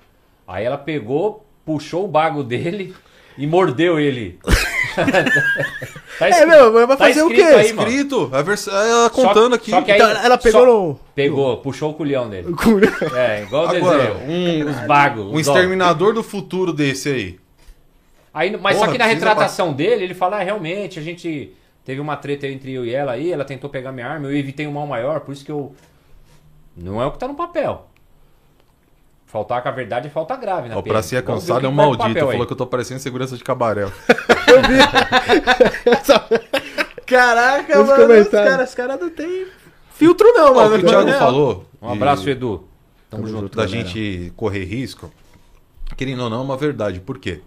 Aí 0.48 0.64
ela 0.64 0.78
pegou, 0.78 1.47
puxou 1.68 2.06
o 2.06 2.08
bago 2.08 2.42
dele 2.44 2.96
e 3.38 3.46
mordeu 3.46 4.00
ele. 4.00 4.40
tá 6.18 6.30
É, 6.30 6.46
meu, 6.46 6.72
mas 6.74 6.88
vai 6.88 6.98
tá 6.98 7.06
fazer 7.06 7.22
o 7.22 7.28
escrito 7.30 7.48
quê? 7.48 7.54
aí, 7.54 7.74
mano. 7.74 7.88
Escrito, 7.90 8.30
a 8.34 8.42
vers... 8.42 8.68
ela 8.68 9.10
contando 9.10 9.54
aqui. 9.56 9.70
só 9.70 9.82
que 9.82 9.92
aí- 9.92 9.98
Então, 10.02 10.10
ela 10.10 10.38
pegou 10.38 10.62
só- 10.62 10.66
no. 10.66 11.00
Pegou, 11.14 11.58
puxou 11.58 11.92
o 11.92 11.94
culhão 11.94 12.30
dele. 12.30 12.48
É, 13.16 13.44
igual 13.44 13.66
o 13.66 13.70
Agora, 13.70 14.14
desenho. 14.16 14.66
um, 14.66 14.70
Os 14.70 14.80
bagos. 14.88 15.26
um 15.26 15.34
os 15.34 15.46
dó. 15.46 15.52
exterminador 15.54 16.14
do 16.14 16.24
futuro 16.24 16.72
desse 16.72 17.10
aí. 17.10 17.40
Aí, 18.34 18.56
mas 18.58 18.76
Porra, 18.78 18.88
só 18.88 18.92
que 18.94 18.98
na 18.98 19.06
retratação 19.06 19.74
dele, 19.74 20.06
ele 20.06 20.14
fala, 20.14 20.38
ah, 20.38 20.44
realmente, 20.44 20.98
a 21.00 21.02
gente 21.02 21.52
teve 21.84 22.00
uma 22.00 22.16
treta 22.16 22.48
entre 22.48 22.72
eu 22.74 22.86
e 22.86 22.94
ela 22.94 23.12
aí, 23.12 23.32
ela 23.32 23.44
tentou 23.44 23.70
pegar 23.70 23.92
minha 23.92 24.08
arma, 24.08 24.28
eu 24.28 24.36
evitei 24.38 24.66
um 24.68 24.72
mal 24.72 24.88
maior, 24.88 25.20
por 25.22 25.34
isso 25.34 25.44
que 25.44 25.52
eu... 25.52 25.76
Não 26.76 27.02
é 27.02 27.06
o 27.06 27.12
que 27.12 27.18
tá 27.18 27.28
no 27.28 27.34
papel. 27.36 27.88
Faltar 29.28 29.62
com 29.62 29.68
a 29.68 29.72
verdade 29.72 30.08
é 30.08 30.10
falta 30.10 30.36
grave, 30.38 30.70
né? 30.70 30.76
Ó, 30.76 30.82
pra 30.82 31.04
ser 31.04 31.22
cansado 31.24 31.66
é 31.66 31.70
um 31.70 31.74
maldito. 31.74 32.18
Falou 32.20 32.46
que 32.48 32.54
eu 32.54 32.58
tô 32.58 32.66
parecendo 32.66 33.00
segurança 33.02 33.36
de 33.38 33.44
cabaré. 33.44 33.86
Caraca, 37.06 37.82
Os 37.82 37.88
mano. 37.88 38.02
Os 38.02 38.08
comentários. 38.08 38.32
caras, 38.52 38.70
os 38.70 38.76
caras 38.76 39.00
não 39.00 39.10
tem 39.10 39.48
filtro, 39.92 40.28
não, 40.34 40.56
mano. 40.56 40.76
o 40.76 40.80
que 40.80 40.86
o 40.86 40.90
Thiago 40.90 41.10
Não. 41.10 41.20
falou. 41.20 41.66
Um 41.82 41.88
de- 41.88 41.94
abraço, 41.94 42.30
Edu. 42.30 42.68
Tamo, 43.10 43.24
Tamo 43.24 43.28
junto. 43.28 43.42
junto. 43.44 43.58
da 43.58 43.66
galera. 43.66 43.88
gente 43.88 44.34
correr 44.36 44.66
risco, 44.66 45.12
querendo 45.96 46.24
ou 46.24 46.30
não, 46.30 46.42
é 46.42 46.44
uma 46.44 46.58
verdade. 46.58 47.00
Por 47.00 47.18
quê? 47.20 47.42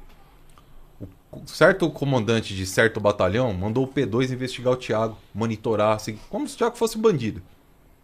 O 1.33 1.43
certo 1.47 1.89
comandante 1.91 2.55
de 2.55 2.67
certo 2.67 2.99
batalhão 2.99 3.53
mandou 3.53 3.85
o 3.85 3.89
P2 3.89 4.33
investigar 4.33 4.73
o 4.73 4.77
Thiago, 4.77 5.17
monitorar, 5.35 5.95
assim, 5.97 6.19
como 6.29 6.49
se 6.49 6.55
o 6.55 6.59
Thiago 6.59 6.77
fosse 6.77 6.99
bandido. 6.99 7.41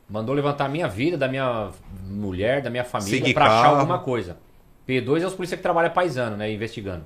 Mandou 0.08 0.34
levantar 0.34 0.66
a 0.66 0.68
minha 0.68 0.86
vida, 0.88 1.16
da 1.16 1.26
minha 1.28 1.70
mulher, 2.04 2.62
da 2.62 2.70
minha 2.70 2.84
família, 2.84 3.18
Seguir 3.18 3.34
pra 3.34 3.46
achar 3.46 3.62
carro. 3.62 3.76
alguma 3.80 3.98
coisa. 3.98 4.38
P2 4.88 5.22
é 5.22 5.26
os 5.26 5.34
polícia 5.34 5.56
que 5.56 5.62
trabalham 5.62 5.90
paisano, 5.92 6.36
né? 6.36 6.52
Investigando. 6.52 7.04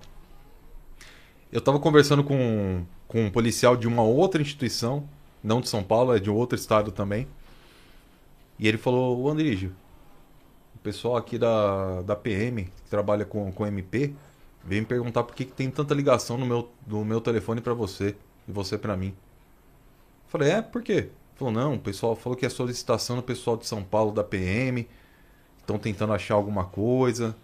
Eu 1.50 1.60
tava 1.60 1.80
conversando 1.80 2.22
com, 2.22 2.84
com 3.08 3.24
um 3.24 3.30
policial 3.30 3.74
de 3.74 3.88
uma 3.88 4.02
outra 4.02 4.42
instituição, 4.42 5.08
não 5.42 5.60
de 5.60 5.68
São 5.68 5.82
Paulo, 5.82 6.14
é 6.14 6.18
de 6.20 6.30
outro 6.30 6.56
estado 6.56 6.92
também. 6.92 7.26
E 8.58 8.68
ele 8.68 8.76
falou, 8.76 9.18
ô 9.18 9.30
Andrígio, 9.30 9.72
o 10.74 10.78
pessoal 10.78 11.16
aqui 11.16 11.38
da, 11.38 12.02
da 12.02 12.14
PM, 12.14 12.64
que 12.64 12.90
trabalha 12.90 13.24
com, 13.24 13.50
com 13.50 13.66
MP, 13.66 14.12
veio 14.62 14.82
me 14.82 14.86
perguntar 14.86 15.22
por 15.22 15.34
que, 15.34 15.46
que 15.46 15.52
tem 15.52 15.70
tanta 15.70 15.94
ligação 15.94 16.36
no 16.36 16.44
meu, 16.44 16.70
no 16.86 17.02
meu 17.02 17.20
telefone 17.22 17.62
pra 17.62 17.72
você 17.72 18.14
e 18.46 18.52
você 18.52 18.76
pra 18.76 18.94
mim. 18.96 19.14
Falei, 20.28 20.50
é, 20.50 20.62
por 20.62 20.82
quê? 20.82 21.08
Falou, 21.40 21.55
não, 21.55 21.74
o 21.76 21.79
pessoal 21.79 22.14
falou 22.14 22.37
que 22.37 22.44
é 22.44 22.50
solicitação 22.50 23.16
do 23.16 23.22
pessoal 23.22 23.57
de 23.57 23.66
São 23.66 23.83
Paulo 23.83 24.12
da 24.12 24.22
PM, 24.22 24.87
estão 25.59 25.79
tentando 25.79 26.12
achar 26.12 26.35
alguma 26.35 26.64
coisa 26.66 27.35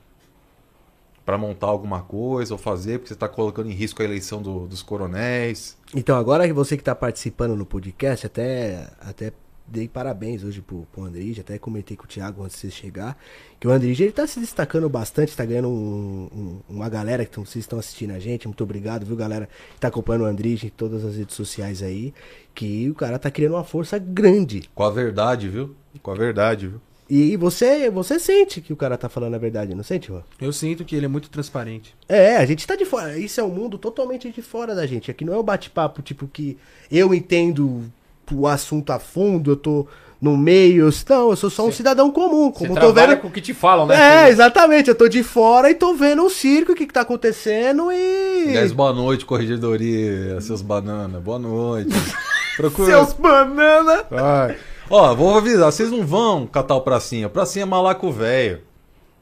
pra 1.25 1.39
montar 1.39 1.69
alguma 1.69 2.03
coisa 2.03 2.53
ou 2.53 2.59
fazer, 2.59 2.99
porque 2.99 3.09
você 3.09 3.19
tá 3.19 3.27
colocando 3.27 3.71
em 3.71 3.73
risco 3.73 4.03
a 4.03 4.05
eleição 4.05 4.43
do- 4.43 4.67
dos 4.67 4.83
coronéis. 4.83 5.79
Então, 5.95 6.15
agora 6.19 6.53
você 6.53 6.77
que 6.77 6.83
tá 6.85 6.95
participando 6.95 7.57
no 7.57 7.65
podcast, 7.65 8.27
até, 8.27 8.87
até 9.01 9.33
dei 9.69 9.89
parabéns 9.89 10.45
hoje 10.45 10.61
pro, 10.61 10.87
pro 10.93 11.05
Andrige, 11.05 11.41
até 11.41 11.59
comentei 11.59 11.97
com 11.97 12.05
o 12.05 12.07
Thiago 12.07 12.43
antes 12.45 12.57
de 12.57 12.63
você 12.63 12.71
chegar, 12.71 13.19
que 13.59 13.67
o 13.67 13.71
Andrige 13.71 14.05
ele 14.05 14.13
tá 14.13 14.27
se 14.27 14.39
destacando 14.39 14.89
bastante, 14.89 15.37
tá 15.37 15.45
ganhando 15.45 15.69
um- 15.69 16.29
um- 16.33 16.61
uma 16.69 16.89
galera 16.89 17.25
que 17.25 17.31
tão, 17.33 17.45
vocês 17.45 17.65
estão 17.65 17.79
assistindo 17.79 18.13
a 18.13 18.19
gente, 18.19 18.47
muito 18.47 18.63
obrigado, 18.63 19.05
viu, 19.05 19.17
galera, 19.17 19.49
que 19.75 19.81
tá 19.81 19.89
acompanhando 19.89 20.23
o 20.23 20.27
Andrige 20.27 20.67
em 20.69 20.71
todas 20.71 21.05
as 21.05 21.17
redes 21.17 21.35
sociais 21.35 21.83
aí, 21.83 22.15
que 22.55 22.89
o 22.91 22.95
cara 22.95 23.19
tá 23.19 23.31
criando 23.31 23.55
uma 23.55 23.65
força 23.65 23.99
grande. 23.99 24.69
Com 24.75 24.83
a 24.85 24.91
verdade, 24.91 25.49
viu? 25.49 25.75
Com 26.03 26.11
a 26.11 26.15
verdade, 26.15 26.69
viu? 26.69 26.81
E 27.09 27.37
você, 27.37 27.89
você 27.89 28.19
sente 28.19 28.61
que 28.61 28.73
o 28.73 28.77
cara 28.77 28.99
tá 28.99 29.09
falando 29.09 29.35
a 29.35 29.39
verdade, 29.39 29.75
não 29.77 29.85
sente, 29.85 30.09
Juan? 30.09 30.25
Eu 30.41 30.53
sinto 30.53 30.85
que 30.85 30.97
ele 30.97 31.07
é 31.07 31.09
muito 31.09 31.31
transparente. 31.31 31.95
É, 32.09 32.37
a 32.37 32.45
gente 32.45 32.67
tá 32.67 32.75
de 32.75 32.85
fora. 32.85 33.17
Isso 33.17 33.41
é 33.41 33.45
um 33.45 33.49
mundo 33.49 33.79
totalmente 33.79 34.29
de 34.33 34.43
fora 34.43 34.75
da 34.75 34.85
gente. 34.87 35.09
Aqui 35.09 35.25
não 35.25 35.33
é 35.33 35.39
um 35.39 35.43
bate-papo, 35.45 36.03
tipo, 36.03 36.27
que 36.27 36.59
eu 36.91 37.15
entendo 37.15 37.85
o 38.35 38.47
assunto 38.47 38.91
a 38.93 38.99
fundo, 38.99 39.53
eu 39.53 39.57
tô 39.57 39.87
no 40.21 40.37
meio. 40.37 40.87
eu- 40.89 40.93
Não, 41.09 41.31
eu 41.31 41.37
sou 41.37 41.51
só 41.51 41.67
um 41.67 41.73
cidadão 41.73 42.11
comum. 42.11 42.51
Você 42.53 42.67
Como 42.67 42.75
tô 42.75 42.81
trabalha 42.81 43.09
vendo. 43.09 43.21
com 43.21 43.29
o 43.29 43.31
que 43.31 43.41
te 43.41 43.53
falam, 43.55 43.87
né? 43.87 44.27
É, 44.27 44.29
exatamente. 44.31 44.89
Eu 44.89 44.95
tô 44.95 45.09
de 45.09 45.23
fora 45.23 45.71
e 45.71 45.75
tô 45.75 45.95
vendo 45.95 46.25
o 46.25 46.31
circo, 46.31 46.73
o 46.73 46.75
que, 46.75 46.87
que 46.87 46.93
tá 46.93 47.03
acontecendo 47.03 47.93
e. 47.93 48.47
10 48.53 48.73
boa 48.73 48.93
noite, 48.93 49.25
corregedoria, 49.27 50.41
seus 50.41 50.63
bananas. 50.63 51.23
Boa 51.23 51.39
noite. 51.39 51.91
Procura. 52.57 52.87
Seus 52.91 53.13
banana! 53.13 54.05
Ai. 54.11 54.57
Ó, 54.89 55.15
vou 55.15 55.37
avisar, 55.37 55.71
vocês 55.71 55.91
não 55.91 56.07
vão 56.07 56.47
catar 56.47 56.75
o 56.77 56.81
pracinha. 56.81 57.27
O 57.27 57.31
pracinha 57.31 57.65
é 57.65 57.67
malaco 57.67 58.11
velho. 58.11 58.61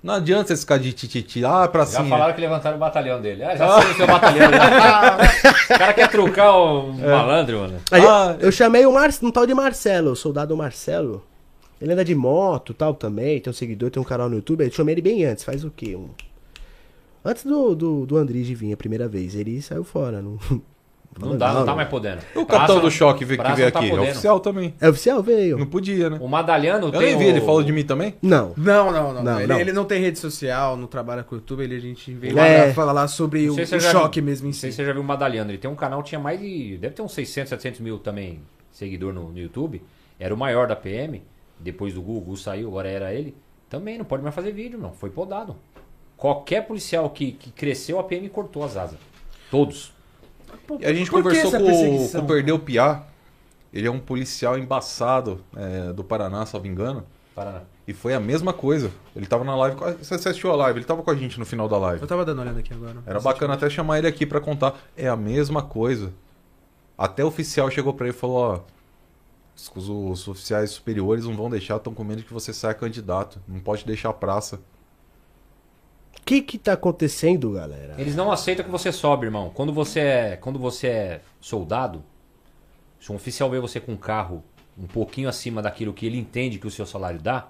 Não 0.05 0.13
adianta 0.13 0.49
você 0.55 0.61
ficar 0.61 0.77
de 0.79 0.93
tititi. 0.93 1.43
Ah, 1.47 1.67
pra 1.67 1.81
Já 1.87 1.93
cima. 1.93 2.11
falaram 2.11 2.35
que 2.35 2.41
levantaram 2.43 2.77
o 2.77 2.79
batalhão 2.79 3.23
dele. 3.23 3.43
Ah, 3.43 3.57
já 3.57 3.81
sei 3.81 3.91
o 3.91 3.95
seu 3.95 4.07
batalhão. 4.07 4.51
Já. 4.53 5.17
o 5.75 5.79
cara 5.79 5.95
quer 5.95 6.11
trucar 6.11 6.55
o 6.55 6.93
malandro, 6.93 7.61
mano. 7.61 7.81
Aí, 7.91 8.03
Ah, 8.05 8.37
eu 8.39 8.53
chamei 8.53 8.85
o 8.85 8.93
Mar... 8.93 9.09
um 9.23 9.31
tal 9.31 9.47
de 9.47 9.55
Marcelo, 9.55 10.11
o 10.11 10.17
soldado 10.17 10.55
Marcelo. 10.55 11.25
Ele 11.81 11.95
anda 11.95 12.05
de 12.05 12.15
moto 12.15 12.73
e 12.73 12.75
tal 12.75 12.93
também, 12.93 13.41
tem 13.41 13.51
um 13.51 13.55
seguidor, 13.55 13.91
tem 13.91 13.99
um 13.99 14.05
canal 14.05 14.29
no 14.29 14.37
YouTube. 14.37 14.63
Eu 14.63 14.71
chamei 14.71 14.93
ele 14.95 15.01
bem 15.01 15.25
antes, 15.25 15.43
faz 15.43 15.65
o 15.65 15.71
quê? 15.71 15.97
Um... 15.97 16.11
Antes 17.25 17.43
do, 17.45 17.75
do, 17.75 18.05
do 18.05 18.17
Andrige 18.19 18.55
vir 18.55 18.75
a 18.75 18.77
primeira 18.77 19.09
vez. 19.09 19.35
Ele 19.35 19.63
saiu 19.63 19.85
fora. 19.85 20.21
Não, 20.21 20.39
Não 21.19 21.37
dá, 21.39 21.53
não 21.53 21.65
tá 21.65 21.75
mais 21.75 21.89
podendo. 21.89 22.21
O 22.35 22.45
capitão 22.45 22.81
do 22.81 22.91
choque 22.91 23.25
veio- 23.25 23.39
que 23.39 23.43
Praça 23.45 23.57
veio 23.57 23.67
não 23.67 23.73
tá 23.73 23.79
aqui. 23.79 23.87
É 23.89 23.91
podendo. 23.91 24.11
oficial 24.11 24.41
também. 24.41 24.75
É 24.81 24.89
oficial? 24.89 25.23
Veio. 25.23 25.59
Não 25.59 25.67
podia, 25.67 26.11
né? 26.11 26.19
O 26.21 26.27
Madalhano 26.29 26.89
Eu 26.89 26.93
tem 26.93 27.01
nem 27.01 27.19
vi, 27.19 27.25
o- 27.25 27.29
ele 27.29 27.41
falou 27.41 27.63
de 27.63 27.73
mim 27.73 27.85
também? 27.85 28.15
Não. 28.21 28.53
Não, 28.57 28.91
não, 28.93 29.15
não. 29.15 29.23
Não, 29.23 29.39
ele, 29.39 29.47
não. 29.47 29.61
ele 29.61 29.73
não 29.73 29.85
tem 29.85 30.01
rede 30.01 30.19
social, 30.19 30.77
não 30.77 30.87
trabalha 30.87 31.23
com 31.23 31.35
o 31.35 31.39
YouTube, 31.39 31.63
ele, 31.63 31.77
a 31.77 31.81
gente 31.81 32.13
veio 32.13 32.39
É. 32.39 32.57
lá 32.59 32.65
pra 32.65 32.75
falar 32.75 33.09
sobre 33.09 33.47
Não 33.47 33.55
o, 33.55 33.61
o 33.61 33.81
choque 33.81 34.21
viu- 34.21 34.27
mesmo 34.29 34.47
em 34.47 34.51
Não 34.51 34.53
sei 34.55 34.71
si. 34.71 34.77
se 34.77 34.83
você 34.83 34.87
já 34.87 34.93
viu 34.93 35.03
o 35.03 35.05
Madalhano. 35.05 35.51
Ele 35.51 35.59
tem 35.59 35.71
um 35.71 35.77
canal, 35.77 36.03
tinha 36.03 36.19
mais 36.21 36.41
de. 36.41 36.79
Deve 36.79 36.95
ter 36.95 37.03
uns 37.03 37.13
600, 37.13 37.49
700 37.51 37.81
mil 37.81 37.99
também 37.99 38.41
seguidor 38.73 39.13
no, 39.13 39.31
no 39.31 39.39
YouTube. 39.39 39.83
Era 40.19 40.35
o 40.35 40.37
maior 40.37 40.67
da 40.67 40.75
PM. 40.77 41.23
Depois 41.61 41.95
do 41.95 42.03
Google, 42.03 42.37
saiu, 42.37 42.67
agora 42.69 42.89
era 42.89 43.15
ele. 43.15 43.37
Também 43.71 43.97
não 43.97 44.05
pode 44.05 44.23
mais 44.23 44.35
fazer 44.35 44.51
vídeo, 44.53 44.77
não. 44.79 44.93
Foi 44.93 45.11
podado. 45.11 45.55
Qualquer 46.17 46.67
policial 46.67 47.09
que, 47.11 47.33
que 47.33 47.51
cresceu, 47.53 47.99
a 48.01 48.05
PM 48.05 48.29
cortou 48.29 48.65
as 48.65 48.77
asas. 48.77 48.99
Todos. 49.51 49.94
E 50.81 50.87
a 50.87 50.93
gente 50.93 51.11
Por 51.11 51.23
conversou 51.23 51.51
com, 51.51 52.09
com 52.09 52.19
o 52.19 52.27
Perdeu 52.27 52.59
Piá. 52.59 53.03
Ele 53.73 53.87
é 53.89 53.91
um 53.91 53.99
policial 53.99 54.57
embaçado 54.59 55.41
é, 55.57 55.93
do 55.93 56.05
Paraná, 56.05 56.47
salvo 56.47 56.67
engano. 56.67 57.05
Paraná. 57.35 57.63
E 57.87 57.93
foi 57.93 58.15
a 58.15 58.21
mesma 58.21 58.53
coisa. 58.53 58.91
Ele 59.15 59.27
tava 59.27 59.45
na 59.45 59.55
live. 59.57 59.77
com 59.77 59.85
a- 59.85 59.93
Você 59.93 60.15
assistiu 60.15 60.51
a 60.53 60.57
live? 60.57 60.79
Ele 60.79 60.87
tava 60.87 61.03
com 61.03 61.11
a 61.11 61.15
gente 61.15 61.39
no 61.39 61.45
final 61.45 61.69
da 61.69 61.77
live. 61.79 62.01
Eu 62.01 62.07
tava 62.09 62.25
dando 62.25 62.39
uma 62.39 62.45
olhada 62.45 62.61
aqui 62.61 62.73
agora. 62.73 62.97
Era 63.05 63.19
bacana 63.21 63.55
até 63.55 63.69
chamar 63.69 63.99
ele 63.99 64.07
aqui 64.07 64.25
pra 64.25 64.41
contar. 64.41 64.75
É 64.97 65.09
a 65.09 65.17
mesma 65.17 65.63
coisa. 65.63 66.13
Até 66.97 67.25
o 67.25 67.27
oficial 67.29 67.69
chegou 67.71 67.93
pra 67.93 68.07
ele 68.07 68.15
e 68.17 68.19
falou: 68.19 68.37
ó. 68.37 68.61
Os, 69.57 69.89
os 69.89 70.29
oficiais 70.29 70.71
superiores 70.71 71.25
não 71.27 71.37
vão 71.37 71.49
deixar, 71.51 71.77
estão 71.77 71.95
com 71.95 72.03
medo 72.03 72.23
que 72.25 72.33
você 72.33 72.53
saia 72.53 72.75
candidato. 72.75 73.41
Não 73.47 73.61
pode 73.61 73.85
deixar 73.85 74.09
a 74.11 74.13
praça. 74.13 74.61
Que 76.25 76.41
que 76.41 76.57
tá 76.57 76.73
acontecendo, 76.73 77.53
galera? 77.53 77.95
Eles 77.99 78.17
não 78.17 78.33
aceitam 78.33 78.65
que 78.65 78.71
você 78.71 78.91
sobe, 78.91 79.27
irmão. 79.27 79.51
Quando 79.53 79.73
você 79.73 80.01
é, 80.01 80.37
quando 80.37 80.59
você 80.59 80.87
é 80.89 81.21
soldado, 81.41 82.03
se 82.99 83.13
um 83.13 83.17
oficial 83.17 83.51
vê 83.51 83.61
você 83.61 83.79
com 83.79 83.93
um 83.93 83.97
carro 83.97 84.43
um 84.79 84.87
pouquinho 84.87 85.29
acima 85.29 85.61
daquilo 85.61 85.93
que 85.93 86.07
ele 86.07 86.19
entende 86.19 86.59
que 86.59 86.67
o 86.67 86.71
seu 86.71 86.87
salário 86.87 87.21
dá, 87.21 87.49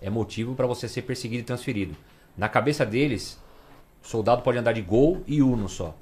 é 0.00 0.08
motivo 0.08 0.54
para 0.54 0.66
você 0.66 0.88
ser 0.88 1.02
perseguido 1.02 1.42
e 1.42 1.44
transferido. 1.44 1.96
Na 2.36 2.48
cabeça 2.48 2.86
deles, 2.86 3.38
soldado 4.02 4.42
pode 4.42 4.58
andar 4.58 4.72
de 4.72 4.82
Gol 4.82 5.22
e 5.26 5.42
Uno 5.42 5.68
só. 5.68 5.94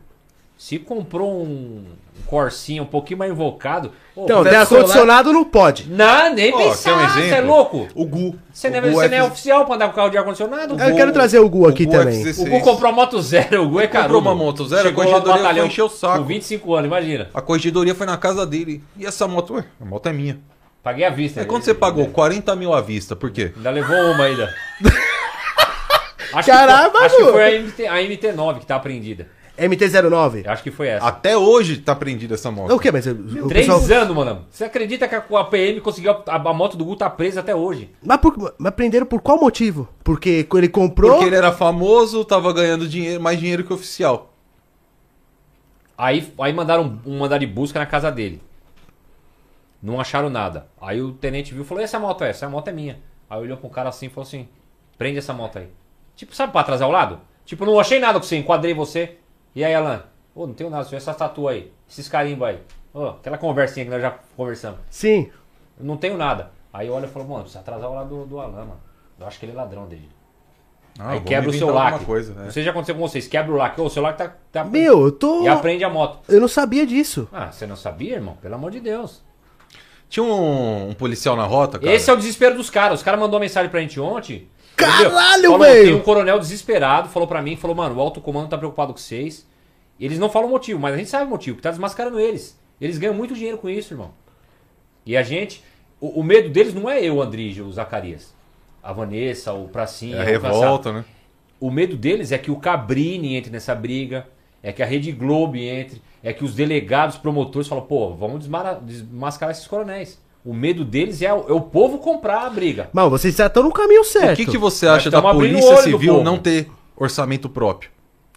Se 0.57 0.79
comprou 0.79 1.43
um, 1.45 1.85
um 2.19 2.23
Corsinha 2.27 2.81
um 2.83 2.87
pouquinho 2.87 3.19
mais 3.19 3.31
invocado, 3.33 3.93
Então, 4.17 4.43
tem 4.45 4.55
ar-condicionado, 4.55 5.33
não 5.33 5.45
pode. 5.45 5.91
não, 5.91 6.33
nem 6.33 6.55
Ó, 6.55 6.57
quer 6.57 6.65
um 6.65 6.69
pensar, 6.71 7.09
você 7.13 7.29
é 7.35 7.41
louco. 7.41 7.89
O 7.95 8.07
Gu. 8.07 8.37
Você 8.53 8.71
não, 8.71 8.77
é, 8.79 8.81
o 8.81 8.85
Gu 8.85 8.93
você 8.93 9.09
não 9.09 9.17
é 9.17 9.21
F- 9.21 9.27
oficial 9.33 9.67
pra 9.67 9.75
andar 9.75 9.89
com 9.89 9.95
carro 9.95 10.11
de 10.11 10.17
ar-condicionado? 10.17 10.81
Eu 10.81 10.95
quero 10.97 11.13
trazer 11.13 11.41
o 11.41 11.49
Gu 11.49 11.69
aqui 11.69 11.85
Gu 11.85 11.91
também. 11.93 12.23
F16. 12.25 12.47
O 12.47 12.51
Gu 12.51 12.61
comprou 12.61 12.91
uma 12.91 12.97
moto 13.03 13.21
zero, 13.21 13.65
o 13.65 13.69
Gu 13.69 13.81
é 13.81 13.89
caro. 13.89 14.05
comprou 14.05 14.23
uma 14.23 14.35
moto 14.35 14.67
zero, 14.67 14.83
a 14.83 14.85
Chegou 14.85 15.05
no 15.05 15.11
corregedoria 15.11 15.55
foi 15.55 15.67
encher 15.67 15.83
o 15.83 15.89
saco. 15.89 16.19
Com 16.19 16.25
25 16.25 16.75
anos, 16.75 16.87
imagina. 16.87 17.31
A 17.35 17.43
corregedoria 17.43 17.95
foi 17.95 18.07
na 18.07 18.17
casa 18.17 18.47
dele. 18.47 18.83
E 18.97 19.05
essa 19.05 19.27
moto, 19.29 19.55
ué, 19.55 19.65
a 19.81 19.85
moto 19.85 20.09
é 20.09 20.13
minha. 20.13 20.39
Paguei 20.85 21.05
à 21.05 21.11
vista. 21.11 21.41
É 21.41 21.45
quando 21.45 21.65
você 21.65 21.75
pagou 21.75 22.07
40 22.07 22.55
mil 22.55 22.73
à 22.73 22.81
vista, 22.81 23.17
por 23.17 23.31
quê? 23.31 23.53
Ainda 23.57 23.71
levou 23.71 23.97
uma 24.13 24.25
ainda. 24.25 24.55
acho 26.33 26.49
Caramba, 26.49 26.91
que 26.91 26.97
foi, 26.99 27.07
acho 27.07 27.17
que 27.17 27.23
Gu. 27.25 27.33
foi 27.33 27.45
a, 27.57 27.61
MT, 27.61 27.87
a 27.87 27.95
MT9 27.97 28.59
que 28.61 28.67
tá 28.67 28.77
apreendida. 28.77 29.29
MT-09. 29.59 30.45
Eu 30.45 30.51
acho 30.51 30.63
que 30.63 30.71
foi 30.71 30.89
essa. 30.89 31.07
Até 31.07 31.37
hoje 31.37 31.79
tá 31.79 31.95
prendida 31.95 32.35
essa 32.35 32.51
moto. 32.51 32.71
É 32.71 32.75
o 32.75 32.79
que, 32.79 32.91
mas 32.91 33.07
o 33.07 33.49
Três 33.49 33.67
pessoal... 33.67 34.03
anos, 34.03 34.17
mano. 34.17 34.47
Você 34.51 34.65
acredita 34.65 35.07
que 35.07 35.15
a, 35.15 35.19
a 35.19 35.45
PM 35.45 35.81
conseguiu. 35.81 36.13
A, 36.27 36.35
a 36.35 36.53
moto 36.53 36.77
do 36.77 36.85
Gu 36.85 36.97
tá 36.97 37.09
presa 37.09 37.41
até 37.41 37.55
hoje? 37.55 37.91
Mas, 38.03 38.19
por... 38.19 38.55
mas 38.59 38.75
prenderam 38.75 39.07
por 39.07 39.21
qual 39.21 39.39
motivo? 39.39 39.89
Porque 40.03 40.47
ele 40.55 40.69
comprou... 40.69 41.13
Porque 41.13 41.27
ele 41.27 41.37
era 41.37 41.53
famoso, 41.53 42.25
tava 42.25 42.53
ganhando 42.53 42.89
dinheiro, 42.89 43.23
mais 43.23 43.39
dinheiro 43.39 43.65
que 43.65 43.73
o 43.73 43.77
oficial. 43.77 44.35
Aí, 45.97 46.33
aí 46.39 46.53
mandaram 46.53 47.01
um 47.07 47.19
mandar 47.19 47.39
de 47.39 47.47
busca 47.47 47.79
na 47.79 47.87
casa 47.87 48.11
dele. 48.11 48.43
Não 49.81 50.01
acharam 50.01 50.31
nada. 50.31 50.67
Aí 50.81 51.01
o 51.01 51.13
tenente 51.13 51.53
viu 51.53 51.63
e 51.63 51.67
falou: 51.67 51.85
essa 51.85 51.99
moto 51.99 52.25
é? 52.25 52.31
Essa 52.31 52.49
moto 52.49 52.69
é 52.69 52.73
minha. 52.73 52.99
Aí 53.29 53.41
olhou 53.41 53.57
pro 53.57 53.69
cara 53.69 53.89
assim 53.89 54.07
e 54.07 54.09
falou 54.09 54.27
assim: 54.27 54.49
prende 54.99 55.19
essa 55.19 55.33
moto 55.33 55.59
aí. 55.59 55.69
Tipo, 56.17 56.35
sabe 56.35 56.53
pra 56.53 56.63
atrasar 56.63 56.89
o 56.89 56.93
lado? 56.93 57.21
Tipo, 57.45 57.67
não 57.67 57.79
achei 57.79 58.01
nada 58.01 58.19
com 58.19 58.25
você, 58.25 58.37
enquadrei 58.37 58.73
você. 58.73 59.19
E 59.55 59.65
aí, 59.65 59.75
Alan? 59.75 60.03
Ô, 60.35 60.47
não 60.47 60.55
tenho 60.55 60.69
nada, 60.69 60.85
só 60.85 60.97
essa 60.97 61.15
tatu 61.15 61.47
aí. 61.47 61.73
Esses 61.89 62.09
carimbos 62.09 62.49
aí. 62.49 62.61
Ô, 62.93 63.07
aquela 63.07 63.39
conversinha 63.39 63.85
que 63.85 63.91
nós 63.91 64.03
já 64.03 64.19
conversamos. 64.37 64.81
Sim. 64.91 65.31
Eu 65.79 65.85
não 65.85 65.97
tenho 65.97 66.17
nada. 66.17 66.51
Aí 66.73 66.91
olha 66.91 67.07
e 67.07 67.09
falou: 67.09 67.29
mano, 67.29 67.43
precisa 67.43 67.61
atrasar 67.61 67.89
o 67.89 67.95
lado 67.95 68.09
do, 68.09 68.27
do 68.27 68.41
Alan, 68.41 68.65
mano. 68.65 68.81
Eu 69.19 69.27
acho 69.27 69.39
que 69.39 69.47
ele 69.47 69.53
é 69.53 69.55
ladrão 69.55 69.87
dele. 69.87 70.09
Ah, 70.99 71.11
aí 71.11 71.21
quebra 71.21 71.51
o 71.51 71.53
seu 71.53 71.71
lac. 71.71 72.05
Coisa, 72.05 72.35
Não 72.35 72.43
é. 72.43 72.51
sei 72.51 72.63
se 72.63 72.65
já 72.65 72.71
aconteceu 72.71 72.95
com 72.95 73.01
vocês. 73.01 73.27
Quebra 73.27 73.53
o 73.53 73.57
lac. 73.57 73.79
Ô, 73.81 73.85
o 73.85 73.91
seu 73.91 74.03
lac 74.03 74.17
tá. 74.17 74.33
tá 74.53 74.65
Meu, 74.65 75.07
eu 75.07 75.13
tô... 75.13 75.43
E 75.43 75.49
aprende 75.49 75.83
a 75.83 75.91
moto. 75.91 76.21
Eu 76.29 76.41
não 76.41 76.49
sabia 76.49 76.87
disso. 76.87 77.29
Ah, 77.33 77.51
você 77.51 77.67
não 77.67 77.77
sabia, 77.77 78.15
irmão? 78.15 78.37
Pelo 78.41 78.55
amor 78.55 78.71
de 78.71 78.81
Deus. 78.81 79.23
Tinha 80.09 80.25
um, 80.25 80.91
um 80.91 80.95
policial 80.95 81.35
na 81.35 81.45
rota, 81.45 81.79
cara. 81.79 81.93
Esse 81.93 82.11
é 82.11 82.13
o 82.13 82.17
desespero 82.17 82.57
dos 82.57 82.71
caras. 82.71 83.01
Os 83.01 83.05
caras 83.05 83.19
mandou 83.19 83.39
uma 83.39 83.45
mensagem 83.45 83.69
pra 83.71 83.81
gente 83.81 83.99
ontem. 83.99 84.49
Caralho, 84.77 85.59
velho! 85.59 85.85
Tem 85.85 85.95
um 85.95 86.01
coronel 86.01 86.39
desesperado, 86.39 87.09
falou 87.09 87.29
pra 87.29 87.41
mim, 87.43 87.57
falou, 87.57 87.77
mano, 87.77 87.97
o 87.97 88.01
alto 88.01 88.21
comando 88.21 88.49
tá 88.49 88.59
preocupado 88.59 88.93
com 88.93 88.99
vocês. 88.99 89.47
Eles 89.99 90.19
não 90.19 90.29
falam 90.29 90.49
o 90.49 90.51
motivo, 90.51 90.81
mas 90.81 90.95
a 90.95 90.97
gente 90.97 91.09
sabe 91.09 91.27
o 91.27 91.31
motivo, 91.31 91.57
que 91.57 91.63
tá 91.63 91.71
desmascarando 91.71 92.19
eles. 92.19 92.59
Eles 92.81 92.99
ganham 92.99 93.15
muito 93.15 93.35
dinheiro 93.35 93.59
com 93.59 93.71
isso, 93.71 93.95
irmão. 93.95 94.13
E 95.07 95.17
a 95.17 95.23
gente. 95.23 95.63
O, 96.01 96.21
o 96.21 96.25
medo 96.25 96.51
deles 96.51 96.75
não 96.75 96.91
é 96.91 97.03
eu, 97.03 97.23
Andrige, 97.23 97.63
o 97.63 97.73
Zacarias. 97.73 98.35
A 98.83 98.93
Vanessa, 98.93 99.53
o 99.53 99.69
Pracinha. 99.69 100.17
É 100.17 100.21
a 100.21 100.23
o 100.23 100.27
revolta, 100.27 100.93
né? 100.93 101.05
o 101.65 101.71
medo 101.71 101.97
deles 101.97 102.31
é 102.31 102.37
que 102.37 102.51
o 102.51 102.57
Cabrini 102.57 103.37
entre 103.37 103.51
nessa 103.51 103.75
briga, 103.75 104.27
é 104.63 104.71
que 104.71 104.83
a 104.83 104.87
Rede 104.87 105.11
Globo 105.13 105.57
entre, 105.57 106.03
é 106.23 106.31
que 106.31 106.45
os 106.45 106.55
delegados, 106.55 107.17
promotores 107.17 107.67
falam, 107.67 107.87
pô, 107.87 108.15
vamos 108.15 108.47
desmascarar 108.83 109.53
esses 109.53 109.67
coronéis. 109.67 110.21
O 110.45 110.53
medo 110.53 110.85
deles 110.85 111.23
é 111.23 111.33
o, 111.33 111.49
é 111.49 111.53
o 111.53 111.61
povo 111.61 111.99
comprar 111.99 112.47
a 112.47 112.51
briga. 112.51 112.91
Mano, 112.93 113.09
vocês 113.11 113.35
já 113.35 113.47
estão 113.47 113.63
no 113.63 113.73
caminho 113.73 114.05
certo. 114.05 114.35
O 114.35 114.37
que, 114.45 114.51
que 114.51 114.59
você 114.59 114.87
acha 114.87 115.11
da 115.11 115.23
polícia 115.23 115.77
civil 115.79 116.23
não 116.23 116.39
ter 116.39 116.71
orçamento 116.97 117.49
próprio? 117.49 117.91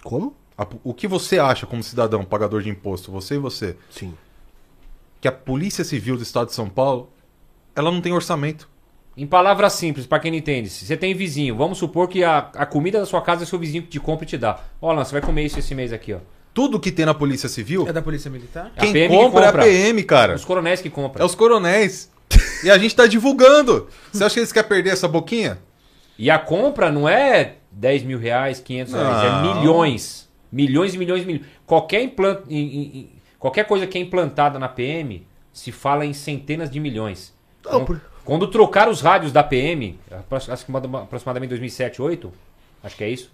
Como? 0.03 0.33
A- 0.57 0.65
O 0.83 0.93
que 0.93 1.07
você 1.07 1.37
acha 1.37 1.65
como 1.65 1.83
cidadão, 1.83 2.23
pagador 2.23 2.61
de 2.61 2.69
imposto, 2.69 3.11
você 3.11 3.35
e 3.35 3.37
você, 3.39 3.75
Sim. 3.89 4.13
que 5.19 5.27
a 5.27 5.31
Polícia 5.31 5.83
Civil 5.83 6.15
do 6.15 6.23
Estado 6.23 6.47
de 6.47 6.53
São 6.53 6.69
Paulo, 6.69 7.09
ela 7.75 7.91
não 7.91 7.99
tem 8.01 8.13
orçamento? 8.13 8.69
Em 9.17 9.27
palavras 9.27 9.73
simples, 9.73 10.05
pra 10.05 10.19
quem 10.19 10.31
não 10.31 10.37
entende, 10.37 10.69
se 10.69 10.85
você 10.85 10.95
tem 10.95 11.13
vizinho, 11.13 11.55
vamos 11.57 11.77
supor 11.77 12.07
que 12.07 12.23
a, 12.23 12.37
a 12.55 12.65
comida 12.65 12.99
da 12.99 13.05
sua 13.05 13.21
casa 13.21 13.43
é 13.43 13.45
seu 13.45 13.59
vizinho 13.59 13.83
que 13.83 13.89
te 13.89 13.99
compra 13.99 14.23
e 14.23 14.27
te 14.27 14.37
dá. 14.37 14.59
Ó, 14.81 14.91
Alan, 14.91 15.03
você 15.03 15.11
vai 15.11 15.21
comer 15.21 15.43
isso 15.43 15.59
esse 15.59 15.73
mês 15.75 15.91
aqui, 15.91 16.13
ó. 16.13 16.19
Tudo 16.57 16.79
que 16.79 16.91
tem 16.91 17.05
na 17.05 17.13
Polícia 17.13 17.47
Civil, 17.47 17.87
É 17.87 17.93
da 17.93 18.01
Polícia 18.01 18.31
Militar? 18.31 18.71
A 18.75 18.81
quem 18.81 18.91
PM 18.91 19.15
que 19.15 19.23
compra, 19.23 19.45
compra. 19.45 19.61
é 19.67 19.69
a 19.69 19.83
PM, 19.85 20.01
cara. 20.03 20.33
Os 20.33 20.43
coronéis 20.43 20.81
que 20.81 20.87
É 20.87 20.91
compram. 20.91 21.23
os 21.23 21.35
coronéis. 21.35 22.11
e 22.65 22.71
a 22.71 22.79
gente 22.79 22.95
tá 22.95 23.05
divulgando. 23.05 23.87
Você 24.11 24.23
acha 24.23 24.33
que 24.33 24.39
eles 24.39 24.51
querem 24.51 24.67
perder 24.67 24.89
essa 24.89 25.07
boquinha? 25.07 25.59
E 26.17 26.31
a 26.31 26.39
compra 26.39 26.91
não 26.91 27.07
é 27.07 27.57
10 27.71 28.01
mil 28.01 28.17
reais, 28.17 28.59
500 28.59 28.91
reais, 28.91 29.23
é 29.23 29.29
Não. 29.29 29.55
milhões. 29.61 30.27
Milhões 30.51 30.95
e 30.95 30.97
milhões 30.97 31.21
e 31.21 31.25
milhões. 31.27 31.45
Qualquer, 31.63 32.01
implant... 32.01 32.39
Qualquer 33.37 33.65
coisa 33.65 33.85
que 33.85 33.95
é 33.99 34.01
implantada 34.01 34.57
na 34.57 34.67
PM 34.67 35.27
se 35.53 35.71
fala 35.71 36.07
em 36.07 36.13
centenas 36.13 36.71
de 36.71 36.79
milhões. 36.79 37.35
Não, 37.63 37.71
Quando- 37.71 37.85
por- 37.85 38.01
Quando 38.25 38.47
trocaram 38.47 38.91
os 38.91 38.99
rádios 38.99 39.31
da 39.31 39.43
PM, 39.43 39.99
acho 40.49 40.65
que 40.65 40.71
aproximadamente 40.75 41.49
2007, 41.51 41.99
2008, 41.99 42.33
acho 42.83 42.95
que 42.95 43.03
é 43.03 43.09
isso. 43.09 43.31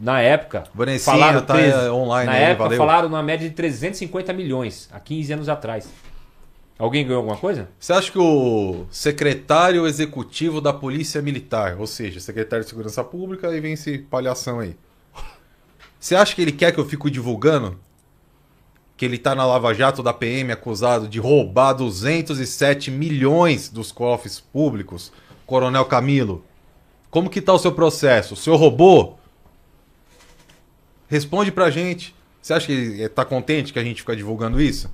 Na 0.00 0.20
época, 0.20 0.64
Vanessinha 0.74 1.40
tá, 1.40 1.54
treze- 1.54 1.86
é, 1.86 1.90
online 1.90 2.26
na 2.26 2.32
aí, 2.36 2.42
época 2.44 2.64
valeu. 2.64 2.78
falaram 2.78 3.08
numa 3.08 3.22
média 3.22 3.48
de 3.48 3.54
350 3.54 4.32
milhões, 4.32 4.88
há 4.92 5.00
15 5.00 5.32
anos 5.32 5.48
atrás. 5.48 5.88
Alguém 6.78 7.06
ganhou 7.06 7.20
alguma 7.20 7.38
coisa? 7.38 7.68
Você 7.80 7.92
acha 7.94 8.12
que 8.12 8.18
o 8.18 8.84
secretário 8.90 9.86
executivo 9.86 10.60
da 10.60 10.74
Polícia 10.74 11.22
Militar, 11.22 11.76
ou 11.78 11.86
seja, 11.86 12.20
secretário 12.20 12.62
de 12.64 12.68
Segurança 12.68 13.02
Pública, 13.02 13.48
aí 13.48 13.58
vem 13.60 13.72
esse 13.72 13.96
palhação 13.98 14.60
aí. 14.60 14.76
Você 15.98 16.14
acha 16.14 16.34
que 16.34 16.42
ele 16.42 16.52
quer 16.52 16.72
que 16.72 16.78
eu 16.78 16.84
fique 16.84 17.10
divulgando? 17.10 17.78
Que 18.96 19.06
ele 19.06 19.16
tá 19.16 19.34
na 19.34 19.46
Lava 19.46 19.72
Jato 19.74 20.02
da 20.02 20.12
PM 20.12 20.52
acusado 20.52 21.08
de 21.08 21.18
roubar 21.18 21.72
207 21.72 22.90
milhões 22.90 23.68
dos 23.70 23.90
cofres 23.90 24.38
públicos? 24.40 25.10
Coronel 25.46 25.84
Camilo. 25.86 26.44
Como 27.10 27.30
que 27.30 27.40
tá 27.40 27.52
o 27.54 27.58
seu 27.58 27.72
processo? 27.72 28.34
O 28.34 28.36
senhor 28.36 28.56
roubou? 28.56 29.15
Responde 31.08 31.50
pra 31.52 31.70
gente. 31.70 32.14
Você 32.40 32.52
acha 32.52 32.66
que 32.66 32.72
ele 32.72 33.08
tá 33.08 33.24
contente 33.24 33.72
que 33.72 33.78
a 33.78 33.84
gente 33.84 34.02
fica 34.02 34.14
divulgando 34.16 34.60
isso? 34.60 34.88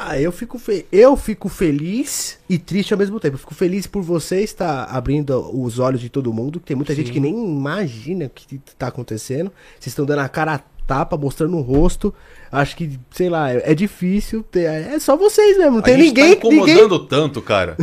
Ah, 0.00 0.18
eu 0.18 0.30
fico, 0.30 0.58
fe... 0.60 0.86
eu 0.92 1.16
fico 1.16 1.48
feliz 1.48 2.38
e 2.48 2.56
triste 2.56 2.92
ao 2.94 2.98
mesmo 2.98 3.18
tempo. 3.18 3.34
Eu 3.34 3.38
fico 3.40 3.54
feliz 3.54 3.84
por 3.86 4.00
você 4.00 4.42
estar 4.42 4.84
abrindo 4.84 5.36
os 5.60 5.80
olhos 5.80 6.00
de 6.00 6.08
todo 6.08 6.32
mundo. 6.32 6.60
que 6.60 6.66
Tem 6.66 6.76
muita 6.76 6.94
gente 6.94 7.10
que 7.10 7.18
nem 7.18 7.34
imagina 7.34 8.26
o 8.26 8.30
que 8.30 8.60
tá 8.78 8.86
acontecendo. 8.86 9.50
Vocês 9.72 9.88
estão 9.88 10.06
dando 10.06 10.20
a 10.20 10.28
cara 10.28 10.54
a 10.54 10.58
tapa, 10.86 11.16
mostrando 11.16 11.56
o 11.56 11.60
rosto. 11.62 12.14
Acho 12.50 12.76
que, 12.76 12.98
sei 13.10 13.28
lá, 13.28 13.52
é, 13.52 13.72
é 13.72 13.74
difícil. 13.74 14.44
ter- 14.44 14.66
É 14.70 14.98
só 15.00 15.16
vocês 15.16 15.58
mesmo. 15.58 15.76
Não 15.76 15.82
tem 15.82 15.94
a 15.94 15.96
gente 15.98 16.06
ninguém. 16.08 16.36
tá 16.36 16.44
ninguém... 16.48 16.58
incomodando 16.74 16.98
tanto, 17.06 17.42
cara, 17.42 17.76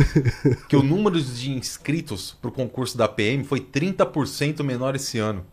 que 0.70 0.74
o 0.76 0.82
número 0.82 1.20
de 1.20 1.50
inscritos 1.52 2.36
pro 2.40 2.50
concurso 2.50 2.96
da 2.96 3.06
PM 3.06 3.44
foi 3.44 3.60
30% 3.60 4.62
menor 4.64 4.96
esse 4.96 5.18
ano. 5.18 5.44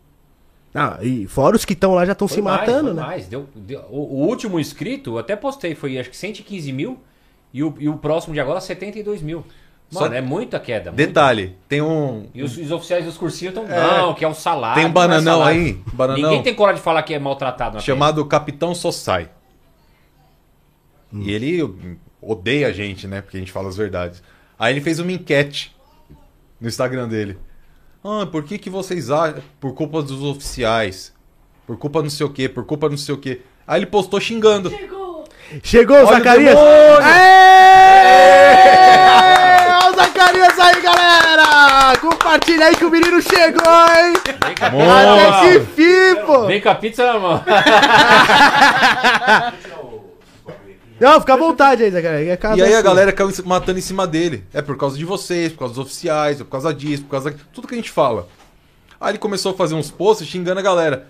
Ah, 0.76 0.98
e 1.02 1.28
fora 1.28 1.56
os 1.56 1.64
que 1.66 1.74
estão 1.74 1.94
lá 1.94 2.04
já 2.06 2.14
estão 2.14 2.28
se 2.28 2.42
mais, 2.42 2.62
matando, 2.62 2.86
foi 2.90 2.94
né? 2.94 3.02
mais. 3.02 3.28
Deu, 3.28 3.48
deu- 3.56 3.86
o, 3.90 3.98
o 4.24 4.28
último 4.28 4.60
inscrito, 4.60 5.12
eu 5.12 5.18
até 5.20 5.36
postei, 5.36 5.76
foi 5.76 6.00
acho 6.00 6.10
que 6.10 6.18
115 6.18 6.72
mil. 6.72 7.00
E 7.54 7.64
o, 7.64 7.76
e 7.78 7.88
o 7.88 7.96
próximo 7.98 8.34
de 8.34 8.40
agora, 8.40 8.60
72 8.60 9.22
mil. 9.22 9.46
Mano, 9.92 10.08
Só- 10.08 10.14
é 10.14 10.22
muita 10.22 10.60
queda. 10.60 10.90
muita. 10.92 11.06
Detalhe, 11.06 11.56
tem 11.70 11.80
um. 11.80 12.28
E 12.34 12.42
os, 12.42 12.58
os 12.58 12.72
oficiais 12.72 13.06
dos 13.06 13.16
cursinhos 13.16 13.56
estão, 13.56 13.72
É. 13.72 13.80
não, 14.00 14.16
que 14.16 14.26
é 14.26 14.28
um 14.28 14.34
salário. 14.34 14.76
Tem 14.76 14.86
um 14.86 14.90
é 14.90 14.92
bananão 14.92 15.40
salário. 15.40 15.60
aí, 15.62 15.74
bananão. 15.94 16.22
Ninguém 16.24 16.42
tem 16.42 16.56
coragem 16.56 16.80
de 16.80 16.84
falar 16.84 17.04
que 17.04 17.14
é 17.14 17.20
maltratado 17.20 17.80
chamado 17.80 18.26
Capitão 18.26 18.74
Sossai. 18.74 19.30
E 21.12 21.32
ele 21.32 21.60
odeia 22.20 22.68
a 22.68 22.72
gente, 22.72 23.08
né? 23.08 23.22
Porque 23.22 23.38
a 23.38 23.40
gente 23.40 23.52
fala 23.52 23.70
as 23.70 23.78
verdades. 23.78 24.24
Aí 24.58 24.74
ele 24.74 24.82
fez 24.82 25.00
uma 25.00 25.12
enquete 25.12 25.76
no 26.60 26.68
Instagram 26.68 27.08
dele. 27.08 27.38
Ah, 28.04 28.26
por 28.30 28.44
que, 28.44 28.58
que 28.58 28.70
vocês 28.70 29.10
acham? 29.10 29.42
Por 29.60 29.74
culpa 29.74 30.02
dos 30.02 30.22
oficiais. 30.24 31.14
Por 31.66 31.78
culpa 31.78 32.02
não 32.02 32.10
sei 32.10 32.26
o 32.26 32.30
quê, 32.30 32.50
por 32.50 32.66
culpa 32.66 32.90
não 32.90 32.98
sei 32.98 33.16
o 33.16 33.18
quê. 33.18 33.40
Aí 33.66 33.80
ele 33.80 33.86
postou 33.86 34.20
xingando. 34.20 34.70
Chegou 35.64 35.96
o 35.96 36.00
Olha 36.00 36.08
o 36.08 36.10
Zacarias! 36.10 36.56
demônio! 36.56 36.98
Aê! 37.02 38.98
Olha 39.70 39.90
o 39.90 39.96
Zacarias 39.96 40.60
aí, 40.60 40.82
galera! 40.82 41.98
Compartilha 42.02 42.66
aí 42.68 42.76
que 42.76 42.84
o 42.86 42.90
menino 42.92 43.22
chegou, 43.22 43.64
hein? 43.64 44.14
Vem 44.26 44.56
a 44.60 45.14
Até 45.14 45.42
que 45.42 45.60
fim, 45.68 46.16
pô! 46.26 46.46
Vem 46.48 46.60
com 46.62 46.70
a 46.70 46.76
pizza 46.76 47.06
na 47.06 47.20
mão. 47.20 47.42
Não, 51.04 51.20
fica 51.20 51.34
à 51.34 51.38
vontade 51.38 51.84
aí, 51.84 51.92
Zacarias. 51.92 52.30
É 52.30 52.38
casa 52.38 52.58
E 52.58 52.62
aí 52.62 52.70
a 52.70 52.78
sua. 52.78 52.82
galera 52.82 53.12
caiu 53.12 53.30
em- 53.30 53.42
matando 53.46 53.78
em 53.78 53.82
cima 53.82 54.08
dele. 54.08 54.46
É 54.54 54.62
por 54.62 54.78
causa 54.78 54.98
de 54.98 55.04
vocês, 55.06 55.52
por 55.52 55.60
causa 55.60 55.74
dos 55.74 55.84
oficiais, 55.84 56.40
é 56.40 56.44
por 56.44 56.50
causa 56.52 56.74
disso, 56.74 57.04
por 57.04 57.10
causa 57.12 57.32
da... 57.32 57.38
tudo 57.52 57.68
que 57.68 57.74
a 57.74 57.78
gente 57.78 57.92
fala. 57.92 58.28
Aí 59.02 59.12
ele 59.12 59.18
começou 59.18 59.52
a 59.52 59.56
fazer 59.56 59.76
uns 59.76 59.92
posts 59.92 60.28
xingando 60.28 60.60
a 60.60 60.64
galera. 60.64 61.08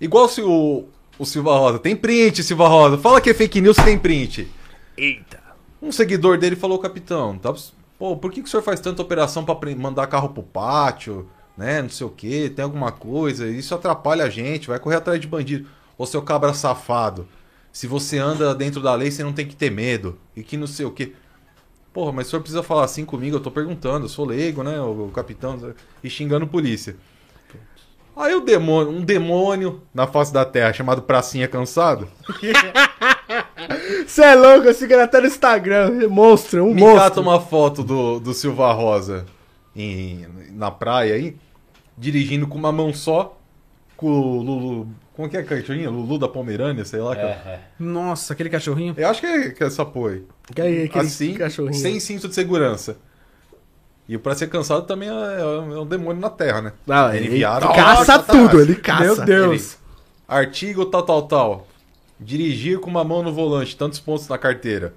Igual 0.00 0.28
se 0.28 0.42
o, 0.42 0.86
o 1.18 1.24
Silva 1.24 1.56
Rosa. 1.56 1.78
Tem 1.78 1.94
print, 1.94 2.42
Silva 2.42 2.66
Rosa. 2.68 2.98
Fala 2.98 3.20
que 3.20 3.30
é 3.30 3.34
fake 3.34 3.60
news, 3.60 3.76
tem 3.76 3.96
print. 3.98 4.48
Eita. 4.96 5.38
Um 5.80 5.92
seguidor 5.92 6.38
dele 6.38 6.56
falou, 6.56 6.78
capitão, 6.78 7.38
tá, 7.38 7.54
pô, 7.98 8.16
por 8.16 8.32
que, 8.32 8.42
que 8.42 8.48
o 8.48 8.50
senhor 8.50 8.62
faz 8.62 8.80
tanta 8.80 9.00
operação 9.02 9.44
pra 9.44 9.54
pre- 9.54 9.74
mandar 9.76 10.06
carro 10.08 10.30
pro 10.30 10.42
pátio, 10.42 11.28
né? 11.56 11.82
Não 11.82 11.88
sei 11.90 12.06
o 12.06 12.10
que, 12.10 12.48
tem 12.50 12.64
alguma 12.64 12.90
coisa, 12.90 13.46
isso 13.46 13.74
atrapalha 13.74 14.24
a 14.24 14.30
gente, 14.30 14.68
vai 14.68 14.78
correr 14.80 14.96
atrás 14.96 15.20
de 15.20 15.26
bandido. 15.28 15.68
Ô 15.96 16.04
seu 16.04 16.20
cabra 16.22 16.52
safado, 16.54 17.28
se 17.76 17.86
você 17.86 18.16
anda 18.16 18.54
dentro 18.54 18.80
da 18.80 18.94
lei, 18.94 19.10
você 19.10 19.22
não 19.22 19.34
tem 19.34 19.46
que 19.46 19.54
ter 19.54 19.70
medo. 19.70 20.18
E 20.34 20.42
que 20.42 20.56
não 20.56 20.66
sei 20.66 20.86
o 20.86 20.90
que. 20.90 21.14
Porra, 21.92 22.10
mas 22.10 22.26
o 22.26 22.30
senhor 22.30 22.40
precisa 22.40 22.62
falar 22.62 22.86
assim 22.86 23.04
comigo, 23.04 23.36
eu 23.36 23.40
tô 23.40 23.50
perguntando, 23.50 24.06
eu 24.06 24.08
sou 24.08 24.24
leigo, 24.24 24.62
né? 24.62 24.80
O, 24.80 25.08
o 25.08 25.10
capitão, 25.10 25.74
e 26.02 26.08
xingando 26.08 26.46
polícia. 26.46 26.96
Aí 28.16 28.34
o 28.34 28.40
demônio, 28.40 28.90
um 28.90 29.02
demônio 29.02 29.82
na 29.92 30.06
face 30.06 30.32
da 30.32 30.42
terra 30.42 30.72
chamado 30.72 31.02
Pracinha 31.02 31.46
Cansado, 31.46 32.08
Você 34.06 34.22
é 34.22 34.34
louco, 34.34 34.68
esse 34.68 34.88
cara 34.88 35.06
tá 35.06 35.20
no 35.20 35.26
Instagram. 35.26 36.08
Monstro, 36.08 36.64
um 36.64 36.72
Me 36.72 36.80
monstro. 36.80 36.98
cata 36.98 37.20
uma 37.20 37.38
foto 37.42 37.84
do, 37.84 38.18
do 38.18 38.32
Silva 38.32 38.72
Rosa 38.72 39.26
em, 39.76 40.26
na 40.52 40.70
praia 40.70 41.14
aí, 41.14 41.36
dirigindo 41.98 42.46
com 42.46 42.56
uma 42.56 42.72
mão 42.72 42.94
só, 42.94 43.38
com 43.98 44.08
o 44.08 44.42
Lulu. 44.42 44.88
Como 45.16 45.30
que 45.30 45.36
é 45.36 45.40
a 45.40 45.44
cachorrinha? 45.44 45.88
Lulu 45.88 46.18
da 46.18 46.28
Pomerânia, 46.28 46.84
sei 46.84 47.00
lá. 47.00 47.16
É, 47.16 47.20
é. 47.24 47.60
Nossa, 47.78 48.34
aquele 48.34 48.50
cachorrinho. 48.50 48.94
Eu 48.98 49.08
acho 49.08 49.20
que 49.20 49.26
é, 49.26 49.50
que 49.50 49.64
é 49.64 49.66
essa 49.66 49.82
porra 49.84 50.12
aí. 50.12 50.22
Que 50.54 50.60
aí, 50.60 50.84
aquele 50.84 51.06
Assim, 51.06 51.34
cachorrinho. 51.34 51.80
sem 51.80 51.98
cinto 51.98 52.28
de 52.28 52.34
segurança. 52.34 52.98
E 54.06 54.18
pra 54.18 54.34
ser 54.34 54.48
cansado 54.48 54.82
também 54.86 55.08
é, 55.08 55.40
é 55.40 55.46
um 55.80 55.86
demônio 55.86 56.20
na 56.20 56.28
terra, 56.28 56.60
né? 56.60 56.72
Não, 56.86 57.12
Ele 57.12 57.28
ele 57.28 57.40
caça 57.40 58.18
tudo, 58.20 58.60
ele 58.60 58.76
caça. 58.76 59.02
Meu 59.04 59.24
Deus. 59.24 59.78
Artigo 60.28 60.84
tal, 60.84 61.02
tal, 61.02 61.22
tal. 61.22 61.68
Dirigir 62.20 62.78
com 62.78 62.90
uma 62.90 63.02
mão 63.02 63.22
no 63.22 63.32
volante, 63.32 63.76
tantos 63.76 63.98
pontos 63.98 64.28
na 64.28 64.36
carteira. 64.36 64.94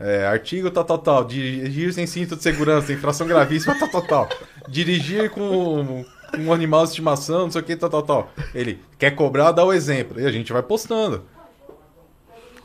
É, 0.00 0.26
artigo 0.26 0.68
tal, 0.70 0.84
tal, 0.84 0.98
tal. 0.98 1.24
Dirigir 1.24 1.92
sem 1.94 2.06
cinto 2.06 2.34
de 2.36 2.42
segurança, 2.42 2.92
infração 2.92 3.26
gravíssima, 3.26 3.78
tal, 3.78 3.88
tal, 3.88 4.02
tal. 4.02 4.28
Dirigir 4.68 5.30
com 5.30 6.04
um 6.38 6.52
animal 6.52 6.82
de 6.84 6.90
estimação, 6.90 7.42
não 7.42 7.50
sei 7.50 7.60
o 7.60 7.64
que, 7.64 7.76
tal, 7.76 7.90
tal, 7.90 8.02
tal. 8.02 8.32
Ele 8.54 8.80
quer 8.98 9.12
cobrar, 9.12 9.52
dá 9.52 9.64
o 9.64 9.72
exemplo. 9.72 10.20
E 10.20 10.26
a 10.26 10.30
gente 10.32 10.52
vai 10.52 10.62
postando. 10.62 11.24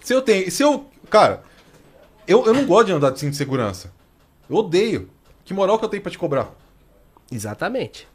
Se 0.03 0.13
eu 0.13 0.21
tenho. 0.21 0.49
Se 0.51 0.63
eu. 0.63 0.85
Cara, 1.09 1.43
eu, 2.27 2.45
eu 2.45 2.53
não 2.53 2.65
gosto 2.65 2.87
de 2.87 2.93
andar 2.93 3.11
de 3.11 3.19
cinto 3.19 3.31
de 3.31 3.37
segurança. 3.37 3.91
Eu 4.49 4.57
odeio. 4.57 5.09
Que 5.45 5.53
moral 5.53 5.77
que 5.79 5.85
eu 5.85 5.89
tenho 5.89 6.01
pra 6.03 6.11
te 6.11 6.17
cobrar? 6.17 6.49
Exatamente. 7.31 8.07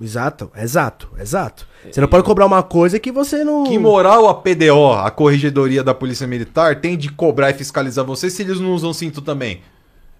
Exato, 0.00 0.50
exato, 0.56 1.08
exato. 1.16 1.68
Você 1.88 2.00
não 2.00 2.08
pode 2.08 2.24
cobrar 2.24 2.46
uma 2.46 2.62
coisa 2.62 2.98
que 2.98 3.12
você 3.12 3.44
não. 3.44 3.62
Que 3.64 3.78
moral 3.78 4.28
a 4.28 4.34
PDO, 4.34 4.92
a 4.94 5.08
Corregedoria 5.12 5.84
da 5.84 5.94
Polícia 5.94 6.26
Militar, 6.26 6.80
tem 6.80 6.96
de 6.96 7.08
cobrar 7.12 7.50
e 7.50 7.54
fiscalizar 7.54 8.04
você 8.04 8.28
se 8.28 8.42
eles 8.42 8.58
não 8.58 8.72
usam 8.72 8.92
cinto 8.92 9.20
também? 9.22 9.62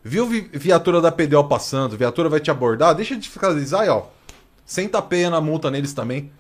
Viu 0.05 0.27
vi- 0.27 0.49
viatura 0.53 1.01
da 1.01 1.11
PDO 1.11 1.43
passando, 1.45 1.97
viatura 1.97 2.29
vai 2.29 2.39
te 2.39 2.49
abordar, 2.51 2.95
deixa 2.95 3.17
de 3.17 3.29
fiscalizar 3.29 3.81
aí, 3.83 3.89
ó. 3.89 4.03
Senta 4.73 4.97
a 4.97 5.03
peia 5.03 5.29
na 5.29 5.39
multa 5.39 5.71
neles 5.71 5.93
também. 5.93 6.31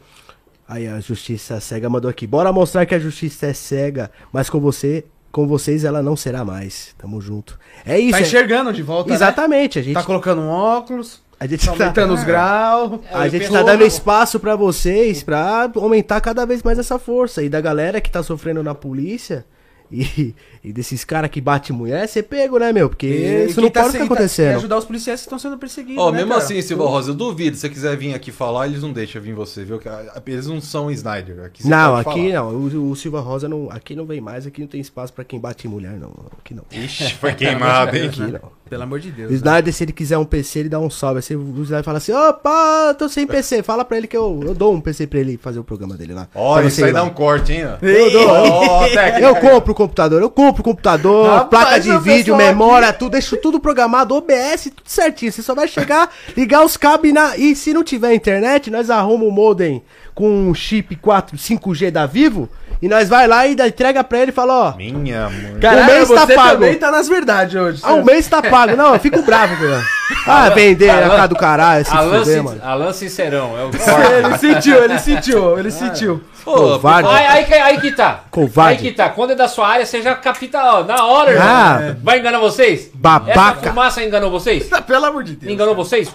Aí 0.67 0.89
a 0.89 0.99
justiça 1.01 1.61
cega 1.61 1.91
mandou 1.91 2.11
aqui. 2.11 2.27
Bora 2.27 2.51
mostrar 2.51 2.87
que 2.87 2.95
a 2.95 2.99
justiça 2.99 3.49
é 3.49 3.53
cega, 3.53 4.11
mas 4.33 4.49
com 4.49 4.59
você, 4.59 5.05
com 5.31 5.47
vocês 5.47 5.85
ela 5.85 6.03
não 6.03 6.17
será 6.17 6.43
mais. 6.43 6.95
Tamo 6.97 7.21
junto. 7.21 7.59
É 7.85 7.99
isso. 7.99 8.13
Tá 8.13 8.21
é- 8.21 8.23
enxergando 8.23 8.73
de 8.73 8.83
volta, 8.83 9.11
né? 9.11 9.17
Exatamente, 9.17 9.79
a 9.79 9.83
gente 9.83 9.93
Tá 9.93 10.03
colocando 10.03 10.41
um 10.41 10.49
óculos, 10.49 11.21
a 11.39 11.47
gente 11.47 11.67
tá 11.67 11.75
tá, 11.75 11.85
aumentando 11.85 12.15
os 12.15 12.25
graus. 12.25 13.01
a 13.13 13.29
gente 13.29 13.51
tá 13.51 13.63
dando 13.63 13.85
espaço 13.85 14.41
pra 14.41 14.57
vocês 14.57 15.23
pra 15.23 15.71
aumentar 15.75 16.19
cada 16.23 16.47
vez 16.47 16.63
mais 16.63 16.79
essa 16.79 16.99
força 16.99 17.43
e 17.43 17.51
da 17.51 17.61
galera 17.61 18.01
que 18.01 18.11
tá 18.11 18.23
sofrendo 18.23 18.63
na 18.63 18.75
polícia. 18.75 19.45
E, 19.93 20.35
e 20.65 20.73
desses 20.73 21.05
caras 21.05 21.31
que 21.31 21.41
bate 21.41 21.73
mulher, 21.73 22.07
você 22.09 22.23
pego, 22.23 22.59
né, 22.59 22.73
meu? 22.73 22.89
Porque 22.89 23.07
E 23.07 23.45
isso 23.47 23.61
não 23.61 23.69
tá 23.71 23.81
pode 23.83 23.93
se- 23.93 23.99
ficar 23.99 24.09
tá- 24.09 24.15
acontecendo. 24.15 24.57
ajudar 24.57 24.79
os 24.79 24.85
policiais 24.85 25.21
que 25.21 25.27
estão 25.27 25.39
sendo 25.39 25.59
perseguidos. 25.59 26.03
Ó, 26.03 26.11
né, 26.11 26.19
mesmo 26.19 26.31
cara? 26.33 26.43
assim, 26.43 26.63
Silva 26.63 26.85
Rosa, 26.87 27.11
eu 27.11 27.15
duvido. 27.15 27.57
Se 27.57 27.63
você 27.63 27.69
quiser 27.69 27.97
vir 27.97 28.15
aqui 28.15 28.31
falar, 28.33 28.67
eles 28.69 28.83
não 28.83 28.93
deixam 28.93 29.21
vir 29.21 29.35
você, 29.35 29.65
viu? 29.65 29.79
Que, 29.79 29.89
ah, 29.89 30.23
Eles 30.27 30.47
não 30.47 30.61
são 30.61 30.91
Snyder. 30.91 31.41
Aqui 31.45 31.63
você 31.63 31.69
Não, 31.69 31.97
aqui 31.97 32.05
falar. 32.31 32.45
não. 32.45 32.49
O, 32.55 32.91
o 32.91 32.97
Silva 32.97 33.21
Rosa 33.21 33.49
não. 33.49 33.69
Aqui 33.71 33.95
não 33.95 34.07
vem 34.07 34.21
mais, 34.21 34.47
aqui 34.47 34.61
não 34.61 34.69
tem 34.69 34.81
espaço 34.81 35.13
pra 35.13 35.25
quem 35.25 35.39
bate 35.39 35.69
mulher, 35.69 35.93
não. 35.99 36.13
Aqui 36.39 36.55
não. 36.55 36.65
Ixi, 36.73 37.15
foi 37.21 37.35
queimado, 37.35 37.97
hein? 37.97 38.09
Aqui 38.09 38.21
não. 38.21 38.62
Pelo 38.73 38.85
amor 38.85 39.01
de 39.01 39.11
Deus. 39.11 39.29
O 39.29 39.33
né? 39.33 39.37
Snyder, 39.37 39.75
se 39.75 39.85
ele 39.85 39.93
quiser 39.93 40.17
um 40.17 40.25
PC, 40.25 40.61
ele 40.61 40.69
dá 40.71 40.81
um 40.81 40.89
salve. 40.89 41.19
Assim, 41.19 41.37
o 41.37 41.63
Snyder 41.63 41.85
fala 41.85 41.99
assim: 41.99 42.11
opa, 42.11 42.95
tô 42.99 43.07
sem 43.07 43.27
PC. 43.27 43.63
Fala 43.63 43.85
pra 43.85 43.99
ele 43.99 44.07
que 44.07 44.17
eu, 44.17 44.41
eu 44.47 44.55
dou 44.55 44.73
um 44.73 44.81
PC 44.81 45.07
pra 45.07 45.19
ele 45.19 45.37
fazer 45.37 45.59
o 45.59 45.65
programa 45.65 45.95
dele 45.95 46.15
lá. 46.15 46.27
Olha, 46.35 46.69
isso 46.69 46.77
você 46.77 46.85
aí 46.85 46.89
ir 46.91 46.93
dá 46.95 47.03
lá. 47.03 47.07
um 47.07 47.11
corte, 47.11 47.53
hein? 47.53 47.65
ó. 47.67 47.85
Eu 47.85 48.11
dou. 48.11 48.89
Técnica. 48.89 49.21
Eu 49.27 49.37
compro 49.37 49.73
o 49.73 49.75
computador, 49.75 50.23
eu 50.23 50.31
compro 50.31 50.63
o 50.63 50.65
computador, 50.65 51.27
Rapaz, 51.27 51.65
placa 51.65 51.81
de 51.81 51.99
vídeo, 51.99 52.35
memória, 52.35 52.91
tudo, 52.95 53.13
deixo 53.13 53.37
tudo 53.37 53.61
programado, 53.61 54.15
OBS, 54.15 54.71
tudo 54.75 54.89
certinho. 54.89 55.31
Você 55.31 55.43
só 55.43 55.55
vai 55.55 55.69
chegar, 55.69 56.11
ligar 56.35 56.65
os 56.65 56.79
cabos 56.79 57.11
e, 57.11 57.13
na- 57.13 57.37
e 57.37 57.55
se 57.55 57.75
não 57.75 57.85
tiver 57.85 58.15
internet, 58.15 58.71
nós 58.71 58.89
arrumamos 58.89 59.29
o 59.29 59.31
modem 59.31 59.83
com 60.15 60.49
um 60.49 60.55
chip 60.55 60.97
4, 60.97 61.37
5G 61.37 61.91
da 61.91 62.07
Vivo 62.07 62.49
e 62.83 62.89
nós 62.89 63.09
vai 63.09 63.27
lá 63.29 63.47
e 63.47 63.55
dá- 63.55 63.69
entrega 63.69 64.03
pra 64.03 64.19
ele 64.19 64.31
e 64.31 64.35
fala, 64.35 64.53
ó, 64.71 64.77
Minha 64.77 65.31
mãe. 65.31 65.59
Caralho, 65.61 65.83
o 65.83 65.87
mês 65.87 66.09
tá 66.11 66.27
você 66.27 66.35
pago. 66.35 66.51
também 66.51 66.75
tá 66.75 66.91
nas 66.91 67.09
verdades 67.09 67.55
hoje. 67.55 67.81
ah, 67.85 67.93
o 67.95 68.05
mês 68.05 68.27
tá 68.27 68.43
pago. 68.43 68.77
Não, 68.77 68.93
eu 68.95 69.01
fico 69.01 69.23
bravo, 69.23 69.55
velho. 69.57 69.83
Ah, 70.27 70.51
vender 70.51 70.91
a 70.91 71.09
cara 71.09 71.27
do 71.27 71.35
caralho, 71.35 71.85
se 71.87 71.97
Alan, 71.97 72.19
fuder, 72.19 72.35
Sin- 72.37 72.43
mano. 72.43 72.61
Alan 72.63 72.93
Sincerão, 72.93 73.57
é 73.59 73.65
o 73.65 73.71
Ele 74.29 74.39
sentiu, 74.39 74.85
ele 74.85 74.99
sentiu, 74.99 75.59
ele 75.59 75.71
sentiu. 75.71 76.23
Pô, 76.45 76.55
Covarde. 76.55 77.09
Aí, 77.09 77.27
aí, 77.27 77.45
que- 77.45 77.55
aí 77.55 77.81
que 77.81 77.93
tá. 77.93 78.25
Covarde. 78.31 78.79
Aí 78.85 78.91
que 78.91 78.97
tá. 78.97 79.09
Quando 79.11 79.31
é 79.31 79.35
da 79.35 79.47
sua 79.47 79.69
área, 79.69 79.87
você 79.87 80.03
já 80.03 80.15
capta 80.15 80.59
ó, 80.59 80.83
na 80.85 81.05
hora, 81.05 81.31
irmão. 81.33 81.47
Ah. 81.49 81.97
Vai 82.03 82.19
enganar 82.19 82.39
vocês? 82.41 82.91
Babaca. 82.93 83.31
Essa 83.61 83.69
fumaça 83.71 84.03
enganou 84.05 84.31
vocês? 84.31 84.69
Pelo 84.87 85.05
amor 85.07 85.23
de 85.23 85.37
Deus. 85.37 85.53
Enganou 85.53 85.75
vocês? 85.75 86.13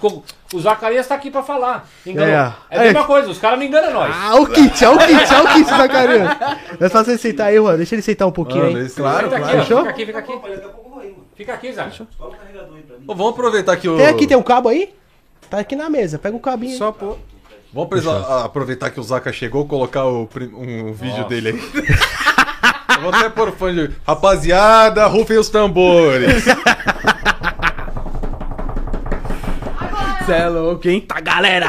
O 0.54 0.60
Zacarias 0.60 1.08
tá 1.08 1.16
aqui 1.16 1.32
pra 1.32 1.44
falar. 1.44 1.88
Enganou. 2.06 2.34
É. 2.34 2.54
É, 2.70 2.80
a 2.80 2.82
mesma 2.84 3.06
coisa, 3.06 3.30
os 3.30 3.38
caras 3.38 3.58
não 3.60 3.66
enganam 3.66 3.94
nós. 3.94 4.14
Ah, 4.14 4.36
o 4.36 4.46
kit, 4.48 4.84
é 4.84 4.90
o 4.90 4.98
kit, 4.98 5.34
é 5.34 5.42
o 5.42 5.48
kit, 5.54 5.70
Zacarias. 5.70 6.30
É 6.80 6.90
só 6.90 7.04
você 7.04 7.18
sentar 7.18 7.48
aí, 7.48 7.56
Juan. 7.56 7.78
Deixa 7.78 7.96
ele 7.96 8.02
sentar 8.02 8.28
um 8.28 8.32
pouquinho 8.32 8.66
Mano, 8.66 8.78
aí. 8.80 8.86
esse- 8.86 8.96
Claro, 8.96 9.30
fica 9.30 9.36
aqui, 9.38 9.44
claro. 9.46 9.58
ó. 9.58 9.62
Fechou? 9.64 9.78
Fica 9.80 9.90
aqui, 9.92 10.06
fica 10.06 10.20
aqui. 10.20 10.34
Fica 11.36 11.54
aqui, 11.54 11.72
Zac. 11.72 12.02
Ô, 13.08 13.16
vamos 13.16 13.30
aproveitar 13.34 13.78
que 13.78 13.88
o. 13.88 13.96
Tem 13.98 14.08
aqui, 14.08 14.28
tem 14.28 14.36
um 14.38 14.44
cabo 14.44 14.70
aí? 14.70 14.94
Tá 15.50 15.60
aqui 15.60 15.76
na 15.76 15.90
mesa, 15.90 16.18
pega 16.20 16.36
o 16.36 16.40
cabinho. 16.40 16.74
aí. 16.74 16.78
Só 16.78 16.92
pô. 16.92 17.18
Vamos 17.86 18.08
a- 18.08 18.46
aproveitar 18.46 18.90
que 18.90 19.00
o 19.00 19.04
Zaka 19.04 19.32
chegou 19.32 19.68
colocar 19.68 20.06
o 20.06 20.28
um 20.56 20.92
vídeo 20.94 21.26
dele 21.28 21.50
aí. 21.50 21.58
vou 23.00 23.14
até 23.14 23.30
pôr 23.30 23.52
fone 23.52 23.88
de... 23.88 23.96
Rapaziada, 24.06 25.06
rufem 25.06 25.38
os 25.38 25.50
tambores. 25.50 26.44
Cê 30.26 30.34
é 30.34 30.50
louco, 30.50 30.90
hein? 30.90 31.02
Tá, 31.02 31.22
galera! 31.22 31.68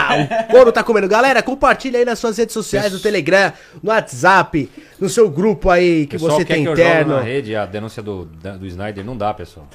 O 0.48 0.50
couro 0.50 0.72
tá 0.72 0.82
comendo. 0.82 1.06
Galera, 1.06 1.42
compartilha 1.42 1.98
aí 1.98 2.04
nas 2.04 2.18
suas 2.18 2.38
redes 2.38 2.54
sociais, 2.54 2.92
no 2.92 2.98
Telegram, 2.98 3.52
no 3.82 3.90
WhatsApp, 3.90 4.68
no 4.98 5.09
seu 5.09 5.28
grupo 5.28 5.70
aí 5.70 6.06
que 6.06 6.16
pessoal 6.16 6.38
você 6.38 6.44
quer 6.44 6.54
tem 6.54 6.64
que 6.64 6.70
eu 6.70 6.76
jogue 6.76 6.88
interno. 6.88 7.16
na 7.16 7.20
rede 7.20 7.54
a 7.54 7.66
denúncia 7.66 8.02
do, 8.02 8.24
do 8.24 8.66
Snyder. 8.66 9.04
Não 9.04 9.16
dá, 9.16 9.32
pessoal. 9.34 9.68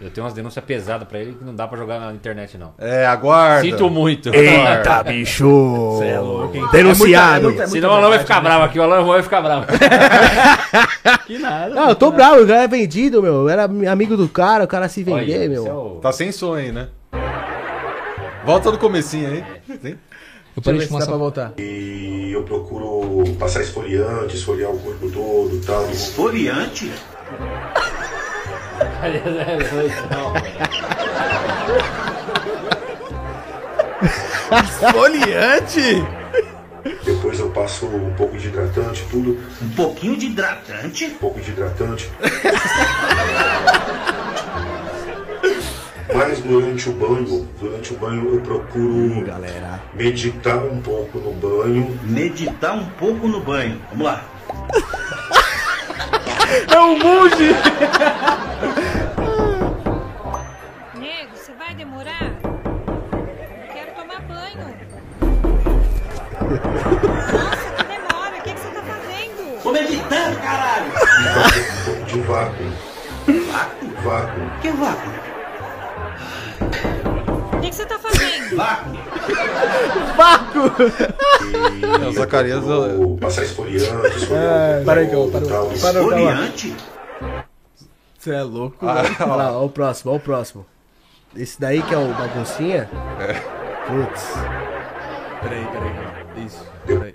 Eu 0.00 0.10
tenho 0.10 0.24
umas 0.24 0.34
denúncias 0.34 0.64
pesadas 0.64 1.06
pra 1.08 1.18
ele 1.18 1.32
que 1.34 1.44
não 1.44 1.54
dá 1.54 1.66
pra 1.66 1.78
jogar 1.78 1.98
na 2.00 2.12
internet, 2.12 2.56
não. 2.58 2.72
É, 2.78 3.06
aguarda. 3.06 3.62
Sinto 3.62 3.88
muito. 3.88 4.28
Eita, 4.34 5.02
bicho! 5.02 5.96
Cê 5.98 6.08
é 6.08 6.18
louco, 6.20 6.54
hein? 6.56 6.66
Denunciado. 6.70 7.36
É 7.36 7.42
muita- 7.48 7.62
é 7.62 7.66
muita- 7.66 7.66
Senão 7.68 7.90
o 7.90 7.92
Alan 7.94 8.08
vai 8.10 8.18
ficar 8.18 8.40
bravo 8.40 8.64
aqui, 8.64 8.78
o 8.78 8.82
Alan 8.82 9.02
vai 9.04 9.22
ficar 9.22 9.40
bravo. 9.40 9.66
Que 11.26 11.38
nada. 11.38 11.74
Não, 11.74 11.88
eu 11.90 11.94
tô 11.94 12.10
bravo, 12.10 12.42
o 12.42 12.46
cara 12.46 12.64
é 12.64 12.68
vendido, 12.68 13.22
meu. 13.22 13.34
Eu 13.42 13.48
era 13.48 13.64
amigo 13.64 14.16
do 14.16 14.28
cara, 14.28 14.64
o 14.64 14.68
cara 14.68 14.88
se 14.88 15.02
vender, 15.02 15.38
Olha, 15.38 15.48
meu. 15.48 15.66
é 15.66 15.72
o- 15.72 15.98
Tá 16.02 16.12
sem 16.12 16.30
som 16.32 16.54
aí, 16.54 16.72
né? 16.72 16.88
Volta 18.44 18.70
do 18.72 18.78
comecinho 18.78 19.28
aí. 19.30 19.44
Sim. 19.80 19.96
Eu 20.56 20.62
parei 20.62 20.80
de 20.80 20.88
dá 20.88 21.06
pra 21.06 21.16
voltar. 21.16 21.52
E 21.58 22.32
eu 22.34 22.42
procuro 22.42 23.24
passar 23.38 23.60
esfoliante, 23.62 24.34
esfoliar 24.36 24.70
o 24.70 24.78
corpo 24.78 25.08
todo 25.10 25.56
e 25.56 25.60
tal. 25.60 25.88
Esfoliante? 25.90 26.90
Esfoliante? 34.64 36.04
Depois 37.04 37.38
eu 37.38 37.50
passo 37.50 37.86
um 37.86 38.12
pouco 38.14 38.36
de 38.36 38.48
hidratante, 38.48 39.04
tudo. 39.10 39.38
Um 39.62 39.68
pouquinho 39.70 40.16
de 40.16 40.26
hidratante? 40.26 41.04
Um 41.06 41.14
pouco 41.14 41.40
de 41.40 41.50
hidratante. 41.50 42.10
Mas 46.12 46.40
durante 46.40 46.88
o 46.88 46.92
banho, 46.92 47.48
durante 47.60 47.94
o 47.94 47.96
banho 47.96 48.34
eu 48.34 48.40
procuro 48.40 49.24
Galera. 49.24 49.80
meditar 49.94 50.58
um 50.58 50.80
pouco 50.80 51.18
no 51.18 51.32
banho. 51.32 51.98
Meditar 52.02 52.74
um 52.74 52.86
pouco 52.86 53.28
no 53.28 53.40
banho. 53.40 53.80
Vamos 53.90 54.06
lá. 54.06 54.24
Nego, 60.94 61.36
você 61.36 61.52
vai 61.52 61.72
demorar? 61.74 62.32
Eu 62.42 63.72
quero 63.72 63.92
tomar 63.92 64.20
banho. 64.22 64.74
Nossa, 67.32 67.70
que 67.76 67.84
demora. 67.84 68.36
O 68.36 68.42
que, 68.42 68.52
que 68.52 68.58
você 68.58 68.68
tá 68.70 68.82
fazendo? 68.82 69.62
Tô 69.62 69.70
meditando, 69.70 70.40
caralho! 70.40 70.86
e 70.88 71.62
fazer 71.62 71.90
um 71.92 72.04
de 72.04 72.20
vácuo. 72.22 72.64
Vácuo? 73.52 73.88
Vácuo. 74.02 74.50
Que 74.60 74.70
vácuo? 74.70 75.29
O 77.70 77.72
que, 77.72 77.76
que 77.76 77.76
você 77.76 77.86
tá 77.86 77.98
fazendo? 78.00 78.56
Vácuo? 80.16 80.60
E 82.00 82.04
É, 82.04 82.08
o 82.08 82.12
Zacarias, 82.12 82.64
eu 82.66 83.16
passar 83.20 83.44
esfoliante, 83.44 84.16
esfoliar 84.16 84.70
o 84.72 84.72
corpo 84.74 84.84
Para 84.84 85.00
aí, 85.00 85.10
todo 85.10 85.30
para, 85.32 85.44
e 85.44 85.48
tal. 85.48 85.66
para, 85.68 85.78
para. 85.78 86.00
Esfoliante? 86.00 86.76
Você 88.18 88.30
é 88.34 88.42
louco. 88.42 88.84
Olha 88.84 89.34
lá, 89.36 89.52
ó 89.52 89.64
o 89.64 89.70
próximo, 89.70 90.12
ó 90.12 90.16
o 90.16 90.20
próximo. 90.20 90.66
Esse 91.36 91.60
daí 91.60 91.80
que 91.82 91.94
é 91.94 91.98
o 91.98 92.12
baguncinha? 92.12 92.90
É. 93.20 93.34
Putz. 93.86 94.32
Peraí, 95.42 95.64
peraí, 95.66 95.92
peraí. 95.94 96.46
Isso. 96.46 96.66
Peraí. 96.86 97.14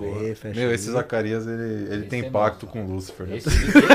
Aí, 0.00 0.34
fecha 0.34 0.60
Meu, 0.60 0.72
esse 0.72 0.90
Zacarias, 0.90 1.46
ele, 1.46 1.92
ele 1.92 2.06
tem 2.06 2.24
é 2.24 2.30
pacto 2.30 2.64
nosso, 2.64 2.78
com 2.78 2.84
o 2.86 2.94
Lúcifer. 2.94 3.26
né? 3.26 3.36
Esse, 3.36 3.50
vídeo- 3.50 3.88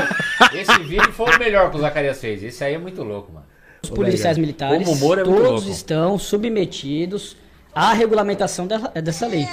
esse 0.54 0.78
vídeo 0.84 1.12
foi 1.12 1.34
o 1.34 1.38
melhor 1.38 1.70
que 1.70 1.76
o 1.78 1.80
Zacarias 1.80 2.20
fez. 2.20 2.42
Esse 2.44 2.62
aí 2.62 2.74
é 2.74 2.78
muito 2.78 3.02
louco, 3.02 3.32
mano. 3.32 3.46
Os 3.90 3.96
policiais 3.96 4.38
militares, 4.38 4.88
é 4.88 4.94
todos 5.24 5.28
louco. 5.28 5.68
estão 5.70 6.18
submetidos 6.18 7.36
à 7.74 7.92
regulamentação 7.92 8.66
dela- 8.66 8.88
dessa 9.02 9.26
lei. 9.26 9.46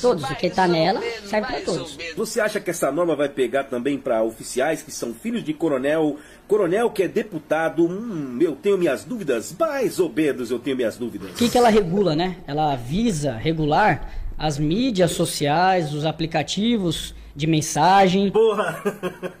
Todos, 0.00 0.22
o 0.30 0.34
que 0.36 0.48
tá 0.48 0.68
nela 0.68 1.00
serve 1.26 1.48
para 1.48 1.60
todos. 1.60 1.98
Você 2.16 2.40
acha 2.40 2.60
que 2.60 2.70
essa 2.70 2.92
norma 2.92 3.16
vai 3.16 3.28
pegar 3.28 3.64
também 3.64 3.98
para 3.98 4.22
oficiais 4.22 4.80
que 4.80 4.92
são 4.92 5.12
filhos 5.12 5.42
de 5.42 5.52
coronel, 5.52 6.16
coronel 6.46 6.88
que 6.88 7.02
é 7.02 7.08
deputado? 7.08 7.84
Hum, 7.84 8.38
eu 8.40 8.54
tenho 8.54 8.78
minhas 8.78 9.02
dúvidas, 9.02 9.52
mais 9.58 9.98
ou 9.98 10.08
menos 10.08 10.52
eu 10.52 10.58
tenho 10.60 10.76
minhas 10.76 10.96
dúvidas. 10.96 11.30
O 11.30 11.34
que, 11.34 11.48
que 11.48 11.58
ela 11.58 11.68
regula, 11.68 12.14
né? 12.14 12.36
Ela 12.46 12.76
visa 12.76 13.32
regular 13.32 14.08
as 14.38 14.56
mídias 14.56 15.10
sociais, 15.10 15.92
os 15.92 16.04
aplicativos 16.06 17.12
de 17.38 17.46
mensagem. 17.46 18.30
Porra! 18.32 18.82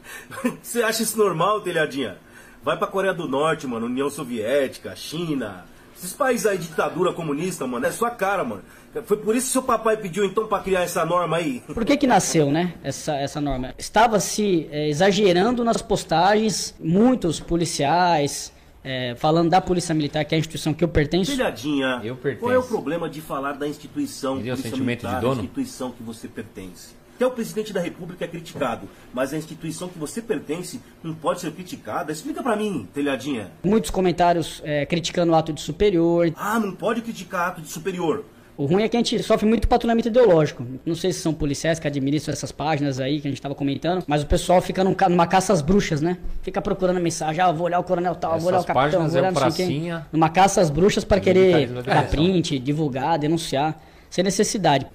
Você 0.62 0.82
acha 0.82 1.02
isso 1.02 1.18
normal, 1.18 1.60
telhadinha? 1.60 2.16
Vai 2.62 2.76
pra 2.76 2.86
Coreia 2.86 3.12
do 3.12 3.28
Norte, 3.28 3.66
mano, 3.66 3.86
União 3.86 4.08
Soviética, 4.08 4.94
China. 4.94 5.64
Esses 5.96 6.12
países 6.12 6.46
aí, 6.46 6.56
ditadura 6.58 7.12
comunista, 7.12 7.66
mano, 7.66 7.84
é 7.86 7.90
sua 7.90 8.10
cara, 8.10 8.44
mano. 8.44 8.62
Foi 9.04 9.16
por 9.16 9.34
isso 9.34 9.46
que 9.46 9.52
seu 9.52 9.62
papai 9.62 9.96
pediu 9.96 10.24
então 10.24 10.46
pra 10.46 10.60
criar 10.60 10.82
essa 10.82 11.04
norma 11.04 11.36
aí. 11.36 11.60
Por 11.74 11.84
que 11.84 11.96
que 11.96 12.06
nasceu, 12.06 12.50
né, 12.50 12.74
essa, 12.82 13.14
essa 13.16 13.40
norma? 13.40 13.74
Estava 13.76 14.18
se 14.18 14.66
eh, 14.72 14.88
exagerando 14.88 15.62
nas 15.62 15.82
postagens, 15.82 16.74
muitos 16.80 17.38
policiais, 17.38 18.52
eh, 18.82 19.14
falando 19.18 19.50
da 19.50 19.60
Polícia 19.60 19.94
Militar, 19.94 20.24
que 20.24 20.34
é 20.34 20.36
a 20.36 20.38
instituição 20.38 20.72
que 20.72 20.82
eu 20.82 20.88
pertenço. 20.88 21.30
Telhadinha, 21.30 22.00
Eu 22.02 22.16
pertenço. 22.16 22.40
qual 22.44 22.52
é 22.52 22.58
o 22.58 22.62
problema 22.62 23.08
de 23.10 23.20
falar 23.20 23.52
da 23.52 23.68
instituição 23.68 24.34
Entendeu? 24.36 24.54
Polícia 24.54 24.70
Sentimento 24.70 25.00
de 25.00 25.06
Militar, 25.06 25.20
dono? 25.20 25.42
instituição 25.42 25.90
que 25.92 26.02
você 26.02 26.26
pertence? 26.26 26.97
Até 27.18 27.26
o 27.26 27.32
presidente 27.32 27.72
da 27.72 27.80
República 27.80 28.26
é 28.26 28.28
criticado, 28.28 28.88
mas 29.12 29.34
a 29.34 29.36
instituição 29.36 29.88
que 29.88 29.98
você 29.98 30.22
pertence 30.22 30.80
não 31.02 31.12
pode 31.12 31.40
ser 31.40 31.50
criticada. 31.50 32.12
Explica 32.12 32.44
pra 32.44 32.54
mim, 32.54 32.88
telhadinha. 32.94 33.50
Muitos 33.64 33.90
comentários 33.90 34.62
eh, 34.64 34.86
criticando 34.86 35.32
o 35.32 35.34
ato 35.34 35.52
de 35.52 35.60
superior. 35.60 36.32
Ah, 36.36 36.60
não 36.60 36.70
pode 36.70 37.02
criticar 37.02 37.48
ato 37.48 37.60
de 37.60 37.66
superior. 37.66 38.24
O 38.56 38.66
ruim 38.66 38.84
é 38.84 38.88
que 38.88 38.96
a 38.96 39.00
gente 39.00 39.20
sofre 39.20 39.48
muito 39.48 39.66
patrulhamento 39.66 40.06
ideológico. 40.06 40.64
Não 40.86 40.94
sei 40.94 41.12
se 41.12 41.18
são 41.18 41.34
policiais 41.34 41.80
que 41.80 41.88
administram 41.88 42.32
essas 42.32 42.52
páginas 42.52 43.00
aí 43.00 43.20
que 43.20 43.26
a 43.26 43.30
gente 43.32 43.42
tava 43.42 43.54
comentando, 43.56 44.04
mas 44.06 44.22
o 44.22 44.26
pessoal 44.26 44.62
fica 44.62 44.84
num 44.84 44.94
numa 45.10 45.26
caça 45.26 45.52
às 45.52 45.60
bruxas, 45.60 46.00
né? 46.00 46.18
Fica 46.42 46.62
procurando 46.62 47.00
mensagem, 47.00 47.42
ah, 47.42 47.50
vou 47.50 47.66
olhar 47.66 47.80
o 47.80 47.84
coronel 47.84 48.14
tal, 48.14 48.38
vou 48.38 48.46
olhar 48.46 48.58
o 48.58 48.60
Essas 48.60 48.66
capitão, 48.66 49.08
vou 49.08 49.18
olhar 49.18 49.28
é 49.28 49.30
não 49.32 49.50
sei 49.50 49.66
quem. 49.66 49.92
Numa 50.12 50.28
caça 50.28 50.60
às 50.60 50.70
bruxas 50.70 51.02
para 51.02 51.20
querer 51.20 51.66
dar 51.82 52.08
print, 52.08 52.60
divulgar, 52.60 53.18
denunciar, 53.18 53.76
sem 54.08 54.22
necessidade. 54.22 54.86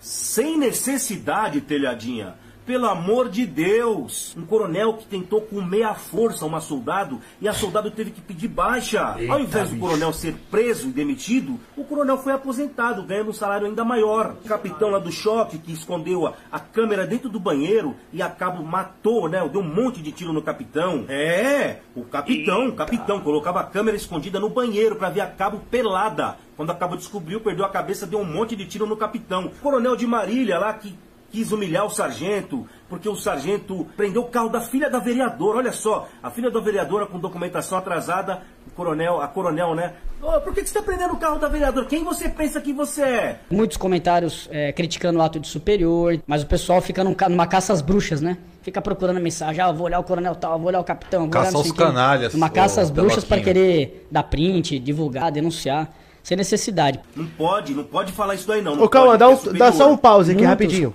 Sem 0.00 0.56
necessidade, 0.56 1.60
telhadinha. 1.60 2.34
Pelo 2.64 2.86
amor 2.86 3.28
de 3.28 3.44
Deus! 3.46 4.34
Um 4.36 4.46
coronel 4.46 4.94
que 4.94 5.04
tentou 5.04 5.40
com 5.40 5.60
meia 5.60 5.92
força 5.92 6.46
uma 6.46 6.60
soldado 6.60 7.20
e 7.40 7.48
a 7.48 7.52
soldado 7.52 7.90
teve 7.90 8.12
que 8.12 8.20
pedir 8.20 8.48
baixa. 8.48 9.16
Ao 9.28 9.40
invés 9.40 9.70
do 9.70 9.78
coronel 9.78 10.12
ser 10.12 10.36
preso 10.50 10.88
e 10.88 10.92
demitido, 10.92 11.58
o 11.76 11.82
coronel 11.82 12.16
foi 12.16 12.32
aposentado, 12.32 13.02
ganhando 13.02 13.30
um 13.30 13.34
salário 13.34 13.66
ainda 13.66 13.84
maior. 13.84 14.36
O 14.44 14.48
capitão 14.48 14.90
lá 14.90 14.98
do 14.98 15.10
choque 15.10 15.58
que 15.58 15.72
escondeu 15.72 16.28
a, 16.28 16.34
a 16.52 16.60
câmera 16.60 17.06
dentro 17.06 17.28
do 17.28 17.40
banheiro 17.40 17.96
e 18.12 18.22
a 18.22 18.28
cabo 18.28 18.62
matou, 18.62 19.28
né? 19.28 19.46
Deu 19.48 19.62
um 19.62 19.74
monte 19.74 20.00
de 20.00 20.12
tiro 20.12 20.32
no 20.32 20.40
capitão. 20.40 21.06
É, 21.08 21.78
o 21.94 22.04
capitão, 22.04 22.68
o 22.68 22.72
capitão 22.72 23.20
colocava 23.20 23.60
a 23.60 23.64
câmera 23.64 23.96
escondida 23.96 24.38
no 24.38 24.48
banheiro 24.48 24.94
pra 24.94 25.10
ver 25.10 25.22
a 25.22 25.26
cabo 25.26 25.60
pelada. 25.70 26.36
Quando 26.60 26.72
a 26.72 26.74
cabo 26.74 26.94
descobriu, 26.94 27.40
perdeu 27.40 27.64
a 27.64 27.70
cabeça, 27.70 28.06
deu 28.06 28.18
um 28.18 28.24
monte 28.26 28.54
de 28.54 28.66
tiro 28.66 28.86
no 28.86 28.94
capitão. 28.94 29.46
O 29.46 29.50
coronel 29.62 29.96
de 29.96 30.06
Marília 30.06 30.58
lá 30.58 30.74
que 30.74 30.94
quis 31.30 31.52
humilhar 31.52 31.86
o 31.86 31.88
sargento, 31.88 32.66
porque 32.86 33.08
o 33.08 33.16
sargento 33.16 33.86
prendeu 33.96 34.20
o 34.20 34.28
carro 34.28 34.50
da 34.50 34.60
filha 34.60 34.90
da 34.90 34.98
vereadora. 34.98 35.56
Olha 35.56 35.72
só, 35.72 36.06
a 36.22 36.28
filha 36.28 36.50
da 36.50 36.60
vereadora 36.60 37.06
com 37.06 37.18
documentação 37.18 37.78
atrasada, 37.78 38.42
o 38.66 38.70
coronel, 38.72 39.22
a 39.22 39.28
coronel, 39.28 39.74
né? 39.74 39.94
Ô, 40.20 40.38
por 40.42 40.52
que, 40.52 40.60
que 40.60 40.68
você 40.68 40.76
está 40.76 40.82
prendendo 40.82 41.14
o 41.14 41.16
carro 41.16 41.38
da 41.38 41.48
vereadora? 41.48 41.86
Quem 41.86 42.04
você 42.04 42.28
pensa 42.28 42.60
que 42.60 42.74
você 42.74 43.02
é? 43.04 43.40
Muitos 43.50 43.78
comentários 43.78 44.46
eh, 44.52 44.70
criticando 44.70 45.18
o 45.18 45.22
ato 45.22 45.40
de 45.40 45.48
superior, 45.48 46.20
mas 46.26 46.42
o 46.42 46.46
pessoal 46.46 46.82
fica 46.82 47.02
num 47.02 47.16
numa 47.30 47.46
caça 47.46 47.72
às 47.72 47.80
bruxas, 47.80 48.20
né? 48.20 48.36
Fica 48.60 48.82
procurando 48.82 49.18
mensagem, 49.18 49.62
ah, 49.62 49.72
vou 49.72 49.86
olhar 49.86 49.98
o 49.98 50.04
coronel 50.04 50.34
tal, 50.34 50.58
vou 50.58 50.68
olhar 50.68 50.80
o 50.80 50.84
capitão, 50.84 51.20
vou 51.20 51.30
Caça 51.30 51.56
olhar 51.56 51.66
aos 51.66 51.72
canalhas, 51.72 52.34
Numa 52.34 52.50
caça 52.50 52.80
ô, 52.80 52.82
às 52.82 52.90
bruxas 52.90 53.24
para 53.24 53.40
querer 53.40 54.06
dar 54.10 54.24
print, 54.24 54.78
divulgar, 54.78 55.32
denunciar, 55.32 55.88
sem 56.22 56.36
necessidade. 56.36 57.00
Não 57.16 57.26
pode, 57.26 57.72
não 57.74 57.84
pode 57.84 58.12
falar 58.12 58.34
isso 58.34 58.46
daí 58.46 58.62
não. 58.62 58.76
não 58.76 58.84
Ô, 58.84 58.88
calma, 58.88 59.18
pode, 59.18 59.18
dá, 59.18 59.50
é 59.50 59.54
um, 59.54 59.58
dá 59.58 59.72
só 59.72 59.90
um 59.92 59.96
pause 59.96 60.32
aqui 60.32 60.42
Muitos. 60.42 60.50
rapidinho. 60.66 60.94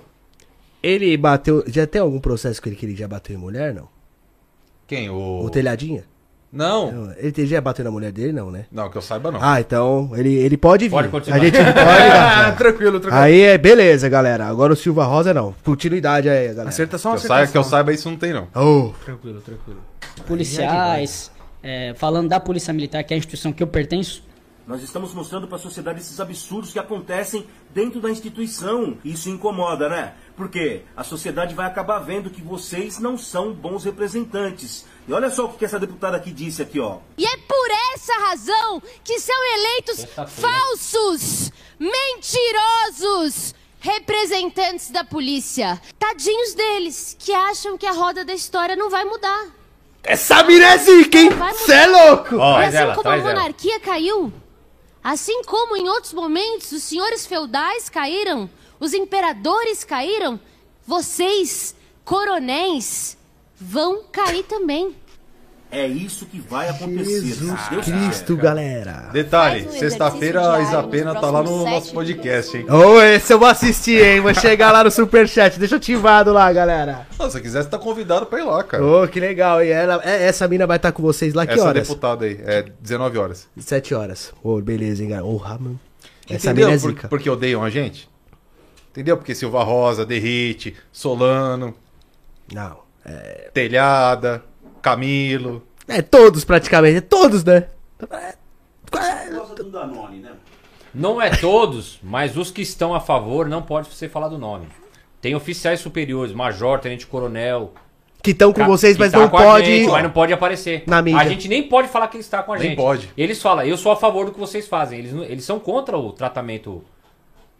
Ele 0.82 1.16
bateu. 1.16 1.64
Já 1.66 1.86
tem 1.86 2.00
algum 2.00 2.20
processo 2.20 2.60
que 2.62 2.68
ele, 2.68 2.76
que 2.76 2.86
ele 2.86 2.94
já 2.96 3.08
bateu 3.08 3.34
em 3.34 3.38
mulher, 3.38 3.74
não? 3.74 3.88
Quem? 4.86 5.10
O. 5.10 5.44
O 5.44 5.50
telhadinha? 5.50 6.04
Não. 6.52 7.12
Ele 7.18 7.44
já 7.44 7.60
bateu 7.60 7.84
na 7.84 7.90
mulher 7.90 8.12
dele, 8.12 8.32
não, 8.32 8.50
né? 8.50 8.66
Não, 8.70 8.88
que 8.88 8.96
eu 8.96 9.02
saiba 9.02 9.30
não. 9.32 9.40
Ah, 9.42 9.60
então 9.60 10.10
ele, 10.14 10.32
ele 10.34 10.56
pode 10.56 10.84
vir. 10.84 10.90
Pode 10.92 11.08
continuar. 11.08 11.36
A 11.38 11.44
gente 11.44 11.56
pode. 11.58 11.76
Ah, 11.76 12.54
tranquilo, 12.56 13.00
tranquilo. 13.00 13.22
Aí 13.24 13.40
é 13.42 13.58
beleza, 13.58 14.08
galera. 14.08 14.46
Agora 14.46 14.72
o 14.72 14.76
Silva 14.76 15.04
Rosa 15.04 15.34
não. 15.34 15.54
Continuidade 15.64 16.28
aí, 16.30 16.48
galera. 16.48 16.68
Acerta 16.68 16.96
só 16.98 17.10
que, 17.10 17.16
uma 17.16 17.24
eu 17.24 17.28
saiba, 17.28 17.52
que 17.52 17.58
eu 17.58 17.64
saiba, 17.64 17.92
isso 17.92 18.08
não 18.08 18.16
tem 18.16 18.32
não. 18.32 18.46
Oh, 18.54 18.92
Tranquilo, 19.04 19.40
tranquilo. 19.40 19.80
policiais, 20.26 21.30
é, 21.62 21.92
falando 21.96 22.28
da 22.28 22.38
Polícia 22.40 22.72
Militar, 22.72 23.02
que 23.02 23.12
é 23.12 23.16
a 23.16 23.18
instituição 23.18 23.52
que 23.52 23.62
eu 23.62 23.66
pertenço, 23.66 24.22
Nós 24.66 24.82
estamos 24.82 25.14
mostrando 25.14 25.46
para 25.46 25.58
a 25.58 25.60
sociedade 25.60 26.00
esses 26.00 26.18
absurdos 26.18 26.72
que 26.72 26.78
acontecem 26.80 27.46
dentro 27.70 28.00
da 28.00 28.10
instituição. 28.10 28.98
Isso 29.04 29.30
incomoda, 29.30 29.88
né? 29.88 30.14
Porque 30.36 30.82
a 30.96 31.04
sociedade 31.04 31.54
vai 31.54 31.66
acabar 31.66 32.00
vendo 32.00 32.30
que 32.30 32.42
vocês 32.42 32.98
não 32.98 33.16
são 33.16 33.52
bons 33.52 33.84
representantes. 33.84 34.84
E 35.06 35.12
olha 35.12 35.30
só 35.30 35.44
o 35.44 35.52
que 35.52 35.64
essa 35.64 35.78
deputada 35.78 36.16
aqui 36.16 36.32
disse 36.32 36.62
aqui, 36.62 36.80
ó. 36.80 36.98
E 37.16 37.24
é 37.24 37.36
por 37.36 37.68
essa 37.94 38.12
razão 38.14 38.82
que 39.04 39.20
são 39.20 39.36
eleitos 39.54 40.04
falsos, 40.26 41.52
mentirosos 41.78 43.54
representantes 43.78 44.90
da 44.90 45.04
polícia. 45.04 45.80
Tadinhos 45.96 46.54
deles, 46.54 47.16
que 47.16 47.32
acham 47.32 47.78
que 47.78 47.86
a 47.86 47.92
roda 47.92 48.24
da 48.24 48.34
história 48.34 48.74
não 48.74 48.90
vai 48.90 49.04
mudar. 49.04 49.46
Essa 50.02 50.42
mina 50.42 50.66
é 50.66 50.78
zica, 50.78 51.18
hein? 51.18 51.30
Cê 51.64 51.72
é 51.72 51.86
louco! 51.86 52.36
Ó, 52.36 52.54
traz 52.56 52.74
assim 52.74 52.84
ela, 52.84 52.94
como 52.96 53.08
a 53.08 53.16
monarquia 53.16 53.80
caiu, 53.80 54.32
assim 55.06 55.44
como 55.44 55.76
em 55.76 55.88
outros 55.88 56.12
momentos 56.12 56.72
os 56.72 56.82
senhores 56.82 57.24
feudais 57.24 57.88
caíram, 57.88 58.50
os 58.80 58.92
imperadores 58.92 59.84
caíram, 59.84 60.40
vocês, 60.84 61.76
coronéis, 62.04 63.16
vão 63.54 64.02
cair 64.10 64.42
também. 64.42 64.96
É 65.70 65.86
isso 65.86 66.24
que 66.26 66.38
vai 66.40 66.68
acontecer. 66.68 67.22
Jesus 67.22 67.60
Deus 67.68 67.84
Cristo, 67.86 68.36
quiser. 68.36 68.42
galera. 68.42 69.10
Detalhe, 69.12 69.66
um 69.66 69.72
sexta-feira 69.72 70.54
a 70.54 70.60
Isapena 70.60 71.12
tá 71.14 71.28
lá 71.30 71.42
no 71.42 71.64
nosso 71.64 71.92
podcast, 71.92 72.56
hein? 72.56 72.64
Ô, 72.70 73.02
esse 73.02 73.32
eu 73.32 73.38
vou 73.38 73.48
assistir, 73.48 74.00
hein? 74.02 74.20
Vou 74.20 74.32
chegar 74.32 74.70
lá 74.70 74.84
no 74.84 74.90
superchat. 74.90 75.58
Deixa 75.58 75.76
ativado 75.76 76.32
lá, 76.32 76.50
galera. 76.52 77.06
Não, 77.18 77.28
se 77.28 77.40
quiser, 77.40 77.62
você 77.64 77.68
tá 77.68 77.78
convidado 77.78 78.26
pra 78.26 78.38
ir 78.38 78.44
lá, 78.44 78.62
cara. 78.62 78.84
Ô, 78.84 79.08
que 79.08 79.18
legal. 79.18 79.62
E 79.62 79.68
ela, 79.70 80.00
é- 80.04 80.26
essa 80.28 80.46
mina 80.46 80.66
vai 80.66 80.76
estar 80.76 80.92
com 80.92 81.02
vocês 81.02 81.34
lá 81.34 81.44
que 81.44 81.54
Essa 81.54 81.64
horas? 81.64 81.88
deputada 81.88 82.24
aí, 82.24 82.40
é 82.44 82.64
19 82.80 83.18
horas. 83.18 83.48
7 83.58 83.92
horas. 83.92 84.32
Ô, 84.42 84.60
beleza, 84.62 85.02
hein, 85.02 85.08
galera. 85.10 85.26
Ô, 85.26 85.38
mano. 85.40 85.80
Essa 86.30 86.50
Entendeu 86.52 86.68
mina 86.68 86.78
é 86.78 86.80
por, 86.80 86.90
zica. 86.90 87.08
porque 87.08 87.28
odeiam 87.28 87.62
a 87.64 87.70
gente? 87.70 88.08
Entendeu? 88.92 89.16
Porque 89.16 89.34
Silva 89.34 89.62
Rosa, 89.64 90.06
Derrite, 90.06 90.74
Solano, 90.92 91.74
Não. 92.52 92.78
Telhada, 93.52 94.42
Camilo. 94.90 95.66
É 95.88 96.00
todos 96.00 96.44
praticamente. 96.44 96.98
É 96.98 97.00
todos, 97.00 97.42
né? 97.42 97.66
Gosta 99.34 99.64
do 99.64 99.70
Danone, 99.70 100.20
né? 100.20 100.30
Não 100.94 101.20
é 101.20 101.28
todos, 101.30 101.98
mas 102.02 102.36
os 102.36 102.52
que 102.52 102.62
estão 102.62 102.94
a 102.94 103.00
favor 103.00 103.48
não 103.48 103.60
pode 103.62 103.88
você 103.92 104.08
falar 104.08 104.28
do 104.28 104.38
nome. 104.38 104.66
Tem 105.20 105.34
oficiais 105.34 105.80
superiores, 105.80 106.32
major, 106.32 106.78
tenente 106.78 107.04
coronel. 107.06 107.74
Que 108.22 108.30
estão 108.30 108.52
com 108.52 108.64
vocês, 108.64 108.94
que 108.96 109.00
mas 109.00 109.10
tá 109.12 109.18
não 109.18 109.28
com 109.28 109.36
a 109.38 109.42
pode. 109.42 109.66
gente, 109.66 109.90
mas 109.90 110.02
não 110.04 110.10
pode 110.10 110.32
aparecer. 110.32 110.84
Na 110.86 111.02
mídia. 111.02 111.20
A 111.20 111.28
gente 111.28 111.48
nem 111.48 111.64
pode 111.68 111.88
falar 111.88 112.06
que 112.08 112.16
ele 112.16 112.22
está 112.22 112.42
com 112.44 112.52
a 112.52 112.58
Nem 112.58 112.68
gente. 112.70 112.76
pode. 112.76 113.10
Eles 113.16 113.42
falam, 113.42 113.64
eu 113.64 113.76
sou 113.76 113.90
a 113.92 113.96
favor 113.96 114.24
do 114.26 114.32
que 114.32 114.38
vocês 114.38 114.66
fazem. 114.68 115.00
Eles, 115.00 115.12
não- 115.12 115.24
eles 115.24 115.44
são 115.44 115.58
contra 115.58 115.98
o 115.98 116.12
tratamento 116.12 116.82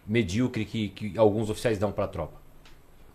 medíocre 0.07 0.65
que, 0.65 0.89
que 0.91 1.19
alguns 1.19 1.51
oficiais 1.51 1.77
dão 1.79 1.91
pra 1.93 2.07
tropa. 2.07 2.41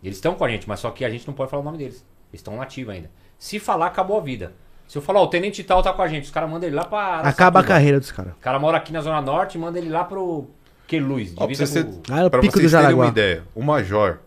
Eles 0.04 0.18
estão 0.18 0.34
com 0.34 0.44
a 0.44 0.48
gente, 0.50 0.68
mas 0.68 0.80
só 0.80 0.90
que 0.90 1.02
a 1.04 1.10
gente 1.10 1.26
não 1.26 1.34
pode 1.34 1.50
falar 1.50 1.62
o 1.62 1.64
nome 1.64 1.78
deles. 1.78 2.04
Eles 2.30 2.40
estão 2.40 2.56
nativos 2.56 2.94
ainda. 2.94 3.10
Se 3.42 3.58
falar, 3.58 3.86
acabou 3.86 4.16
a 4.16 4.20
vida. 4.20 4.52
Se 4.86 4.96
eu 4.96 5.02
falar, 5.02 5.18
ó, 5.20 5.24
o 5.24 5.26
tenente 5.26 5.64
tal 5.64 5.82
tá 5.82 5.92
com 5.92 6.00
a 6.00 6.06
gente, 6.06 6.22
os 6.26 6.30
caras 6.30 6.48
mandam 6.48 6.68
ele 6.68 6.76
lá 6.76 6.84
pra. 6.84 7.18
Acaba 7.22 7.58
a 7.58 7.64
carreira 7.64 7.98
dos 7.98 8.12
caras. 8.12 8.34
O 8.34 8.36
cara 8.36 8.56
mora 8.56 8.76
aqui 8.76 8.92
na 8.92 9.00
Zona 9.00 9.20
Norte 9.20 9.56
e 9.56 9.60
manda 9.60 9.76
ele 9.80 9.88
lá 9.88 10.04
pro 10.04 10.46
Queluz. 10.86 11.32
Ó, 11.36 11.44
pra 11.48 11.56
vocês, 11.56 11.84
com- 11.84 12.02
Ah, 12.08 12.20
é 12.20 12.26
o 12.26 12.30
pra 12.30 12.38
Pico 12.38 12.52
vocês 12.52 12.70
do 12.70 12.74
terem 12.76 12.84
Jaraguá. 12.84 13.04
uma 13.06 13.10
ideia, 13.10 13.42
o 13.52 13.60
Major. 13.60 14.18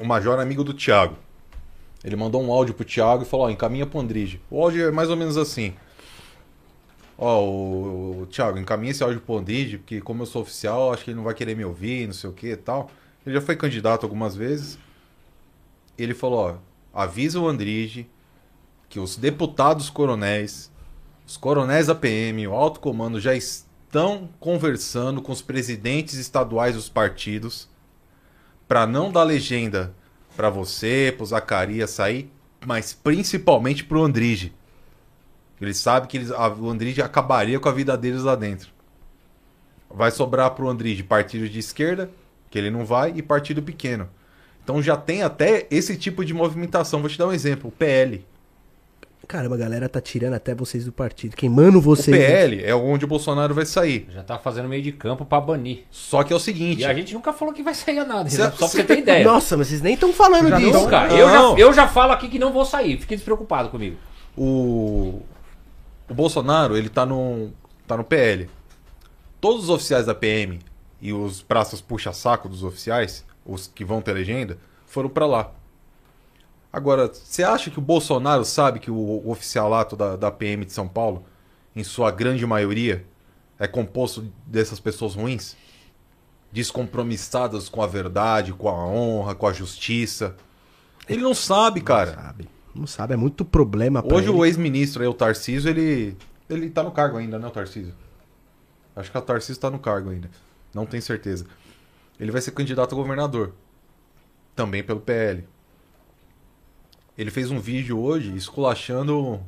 O 0.00 0.06
Major 0.06 0.38
é 0.38 0.42
amigo 0.42 0.64
do 0.64 0.72
Thiago. 0.72 1.16
Ele 2.02 2.16
mandou 2.16 2.42
um 2.42 2.50
áudio 2.50 2.72
pro 2.72 2.82
Thiago 2.82 3.24
e 3.24 3.26
falou: 3.26 3.44
ó, 3.44 3.50
encaminha 3.50 3.84
pro 3.84 4.00
Andrige. 4.00 4.40
O 4.50 4.58
áudio 4.62 4.88
é 4.88 4.90
mais 4.90 5.10
ou 5.10 5.16
menos 5.16 5.36
assim. 5.36 5.74
Ó, 7.18 7.42
o, 7.44 8.22
o 8.22 8.26
Thiago, 8.26 8.56
encaminha 8.58 8.92
esse 8.92 9.02
áudio 9.02 9.20
pro 9.20 9.36
Andrige, 9.36 9.76
porque 9.76 10.00
como 10.00 10.22
eu 10.22 10.26
sou 10.26 10.40
oficial, 10.40 10.94
acho 10.94 11.04
que 11.04 11.10
ele 11.10 11.16
não 11.16 11.24
vai 11.24 11.34
querer 11.34 11.54
me 11.54 11.64
ouvir, 11.64 12.06
não 12.06 12.14
sei 12.14 12.30
o 12.30 12.32
que 12.32 12.52
e 12.52 12.56
tal. 12.56 12.90
Ele 13.26 13.34
já 13.34 13.42
foi 13.42 13.54
candidato 13.54 14.04
algumas 14.04 14.34
vezes. 14.34 14.78
Ele 15.98 16.14
falou: 16.14 16.38
ó, 16.38 16.54
avisa 16.96 17.38
o 17.38 17.46
Andrige 17.46 18.08
que 18.88 18.98
os 18.98 19.16
deputados 19.16 19.90
coronéis, 19.90 20.72
os 21.26 21.36
coronéis 21.36 21.88
da 21.88 21.94
PM, 21.94 22.46
o 22.46 22.54
alto 22.54 22.80
comando 22.80 23.20
já 23.20 23.34
estão 23.34 24.28
conversando 24.40 25.20
com 25.20 25.32
os 25.32 25.42
presidentes 25.42 26.14
estaduais 26.14 26.74
dos 26.74 26.88
partidos 26.88 27.68
para 28.66 28.86
não 28.86 29.12
dar 29.12 29.24
legenda 29.24 29.94
para 30.36 30.48
você, 30.50 31.12
pro 31.16 31.26
Zacarias 31.26 31.90
sair, 31.90 32.30
mas 32.64 32.92
principalmente 32.92 33.84
pro 33.84 34.02
Andrige. 34.02 34.54
Ele 35.60 35.74
sabe 35.74 36.06
que 36.06 36.16
eles, 36.16 36.30
a- 36.30 36.48
o 36.48 36.68
Andrige 36.68 37.00
acabaria 37.02 37.58
com 37.58 37.68
a 37.68 37.72
vida 37.72 37.96
deles 37.96 38.22
lá 38.22 38.34
dentro. 38.34 38.70
Vai 39.90 40.10
sobrar 40.10 40.50
pro 40.50 40.68
Andrige 40.68 41.02
partido 41.02 41.48
de 41.48 41.58
esquerda, 41.58 42.10
que 42.50 42.58
ele 42.58 42.70
não 42.70 42.84
vai, 42.84 43.12
e 43.16 43.22
partido 43.22 43.62
pequeno. 43.62 44.08
Então 44.66 44.82
já 44.82 44.96
tem 44.96 45.22
até 45.22 45.64
esse 45.70 45.96
tipo 45.96 46.24
de 46.24 46.34
movimentação. 46.34 46.98
Vou 46.98 47.08
te 47.08 47.16
dar 47.16 47.28
um 47.28 47.32
exemplo: 47.32 47.68
o 47.68 47.72
PL. 47.72 48.24
Caramba, 49.28 49.54
a 49.54 49.58
galera 49.58 49.88
tá 49.88 50.00
tirando 50.00 50.34
até 50.34 50.56
vocês 50.56 50.84
do 50.84 50.90
partido. 50.90 51.36
Queimando 51.36 51.78
O 51.78 51.80
vocês. 51.80 52.16
PL 52.16 52.64
é 52.64 52.74
onde 52.74 53.04
o 53.04 53.08
Bolsonaro 53.08 53.54
vai 53.54 53.64
sair. 53.64 54.08
Já 54.12 54.24
tá 54.24 54.38
fazendo 54.38 54.68
meio 54.68 54.82
de 54.82 54.90
campo 54.90 55.24
pra 55.24 55.40
banir. 55.40 55.84
Só 55.88 56.24
que 56.24 56.32
é 56.32 56.36
o 56.36 56.40
seguinte. 56.40 56.80
E 56.80 56.84
a 56.84 56.92
gente 56.92 57.14
nunca 57.14 57.32
falou 57.32 57.54
que 57.54 57.62
vai 57.62 57.74
sair 57.74 58.00
a 58.00 58.04
nada. 58.04 58.28
Cê- 58.28 58.36
Só 58.42 58.50
pra 58.50 58.66
você 58.68 58.82
ter 58.82 58.98
ideia. 58.98 59.24
Nossa, 59.24 59.56
mas 59.56 59.68
vocês 59.68 59.80
nem 59.82 59.94
estão 59.94 60.12
falando 60.12 60.48
Já 60.48 60.58
disso. 60.58 60.72
nunca. 60.72 61.06
Não. 61.06 61.16
Eu, 61.16 61.28
já, 61.28 61.60
eu 61.60 61.72
já 61.72 61.86
falo 61.88 62.10
aqui 62.12 62.28
que 62.28 62.38
não 62.38 62.52
vou 62.52 62.64
sair. 62.64 62.98
Fique 63.00 63.14
despreocupado 63.14 63.68
comigo. 63.68 63.96
o, 64.36 65.22
o 66.08 66.14
Bolsonaro, 66.14 66.76
ele 66.76 66.88
tá 66.88 67.04
no, 67.06 67.50
tá 67.86 67.96
no 67.96 68.04
PL. 68.04 68.48
Todos 69.40 69.64
os 69.64 69.70
oficiais 69.70 70.06
da 70.06 70.14
PM 70.14 70.58
e 71.00 71.12
os 71.12 71.42
braços 71.42 71.80
puxa-saco 71.80 72.48
dos 72.48 72.62
oficiais, 72.62 73.24
os 73.46 73.66
que 73.66 73.84
vão 73.84 74.00
ter 74.00 74.12
legenda, 74.12 74.58
foram 74.86 75.08
pra 75.08 75.26
lá. 75.26 75.52
Agora, 76.72 77.10
você 77.12 77.42
acha 77.42 77.70
que 77.70 77.78
o 77.78 77.82
Bolsonaro 77.82 78.44
sabe 78.44 78.80
que 78.80 78.90
o, 78.90 78.94
o 78.94 79.30
oficialato 79.30 79.96
da, 79.96 80.16
da 80.16 80.30
PM 80.30 80.64
de 80.64 80.72
São 80.72 80.86
Paulo, 80.86 81.24
em 81.74 81.82
sua 81.82 82.10
grande 82.10 82.44
maioria, 82.46 83.04
é 83.58 83.66
composto 83.66 84.30
dessas 84.46 84.78
pessoas 84.78 85.14
ruins? 85.14 85.56
Descompromissadas 86.52 87.68
com 87.68 87.82
a 87.82 87.86
verdade, 87.86 88.52
com 88.52 88.68
a 88.68 88.86
honra, 88.86 89.34
com 89.34 89.46
a 89.46 89.52
justiça. 89.52 90.36
Ele 91.08 91.22
não 91.22 91.34
sabe, 91.34 91.80
cara. 91.80 92.14
Sabe. 92.14 92.48
Não 92.74 92.86
sabe, 92.86 93.14
é 93.14 93.16
muito 93.16 93.44
problema 93.44 94.02
pra 94.02 94.16
Hoje 94.16 94.28
ele. 94.28 94.36
o 94.36 94.44
ex-ministro 94.44 95.02
aí, 95.02 95.08
o 95.08 95.14
Tarcísio, 95.14 95.70
ele. 95.70 96.16
Ele 96.48 96.68
tá 96.68 96.82
no 96.82 96.90
cargo 96.90 97.16
ainda, 97.16 97.38
né, 97.38 97.46
o 97.46 97.50
Tarcísio? 97.50 97.94
Acho 98.94 99.10
que 99.10 99.16
o 99.18 99.22
Tarcísio 99.22 99.60
tá 99.60 99.70
no 99.70 99.78
cargo 99.78 100.10
ainda. 100.10 100.30
Não 100.74 100.84
tenho 100.86 101.02
certeza. 101.02 101.46
Ele 102.18 102.30
vai 102.30 102.40
ser 102.40 102.52
candidato 102.52 102.94
a 102.94 102.96
governador. 102.96 103.52
Também 104.54 104.82
pelo 104.82 105.00
PL. 105.00 105.46
Ele 107.16 107.30
fez 107.30 107.50
um 107.50 107.58
vídeo 107.58 107.98
hoje 107.98 108.34
esculachando 108.36 109.40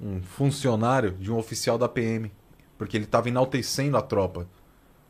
um 0.00 0.22
funcionário 0.22 1.12
de 1.12 1.30
um 1.30 1.38
oficial 1.38 1.78
da 1.78 1.88
PM. 1.88 2.32
Porque 2.76 2.96
ele 2.96 3.06
tava 3.06 3.28
enaltecendo 3.28 3.96
a 3.96 4.02
tropa. 4.02 4.48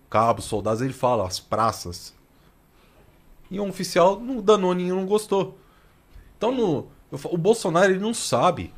Cabos, 0.08 0.46
soldados, 0.46 0.80
ele 0.80 0.92
fala, 0.92 1.26
as 1.26 1.38
praças. 1.38 2.14
E 3.50 3.60
um 3.60 3.68
oficial, 3.68 4.18
no 4.18 4.40
Danone, 4.42 4.88
não 4.88 5.06
gostou. 5.06 5.58
Então, 6.36 6.54
no, 6.54 6.88
o 7.10 7.36
Bolsonaro, 7.36 7.92
ele 7.92 8.00
não 8.00 8.14
sabe. 8.14 8.72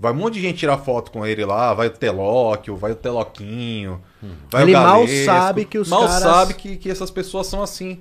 Vai 0.00 0.12
um 0.12 0.16
monte 0.16 0.34
de 0.34 0.42
gente 0.42 0.58
tirar 0.58 0.78
foto 0.78 1.10
com 1.10 1.26
ele 1.26 1.44
lá, 1.44 1.74
vai 1.74 1.88
o 1.88 1.90
Telóquio, 1.90 2.76
vai 2.76 2.92
o 2.92 2.94
Teloquinho, 2.96 4.00
vai 4.50 4.62
Ele 4.62 4.70
o 4.74 4.78
mal 4.78 5.00
Galesco. 5.00 5.24
sabe 5.24 5.64
que 5.64 5.76
os 5.78 5.88
Mal 5.88 6.02
caras- 6.06 6.22
sabe 6.22 6.54
que, 6.54 6.76
que 6.76 6.88
essas 6.90 7.10
pessoas 7.10 7.48
são 7.48 7.60
assim. 7.62 8.00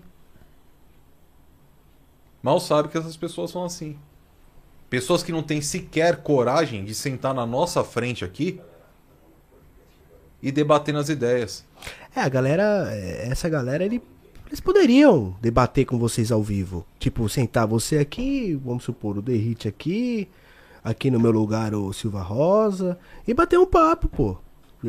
Mal 2.42 2.60
sabe 2.60 2.90
que 2.90 2.98
essas 2.98 3.18
pessoas 3.18 3.52
são 3.52 3.64
assim. 3.64 3.98
Pessoas 4.90 5.24
que 5.24 5.32
não 5.32 5.44
têm 5.44 5.60
sequer 5.60 6.18
coragem 6.18 6.86
de 6.86 6.94
sentar 6.94 7.34
na 7.34 7.46
nossa 7.46 7.84
frente 7.84 8.24
aqui 8.24 8.62
e 10.42 10.52
debater 10.52 10.94
nas 10.94 11.10
ideias. 11.10 11.66
É, 12.16 12.22
a 12.22 12.30
galera, 12.30 12.90
é, 12.92 13.28
essa 13.28 13.50
galera, 13.50 13.84
ele, 13.84 14.02
eles 14.46 14.60
poderiam 14.62 15.36
debater 15.42 15.86
com 15.86 15.98
vocês 15.98 16.32
ao 16.32 16.42
vivo. 16.42 16.86
Tipo, 17.00 17.28
sentar 17.28 17.68
você 17.68 17.98
aqui, 17.98 18.54
vamos 18.64 18.84
supor, 18.84 19.18
o 19.18 19.22
Derrite 19.22 19.68
aqui, 19.68 20.30
aqui 20.88 21.12
no 21.12 21.20
meu 21.20 21.32
lugar 21.32 21.76
o 21.76 21.92
Silva 21.92 22.22
Rosa, 22.22 22.98
e 23.28 23.34
bater 23.34 23.60
um 23.60 23.66
papo, 23.66 24.08
pô. 24.08 24.38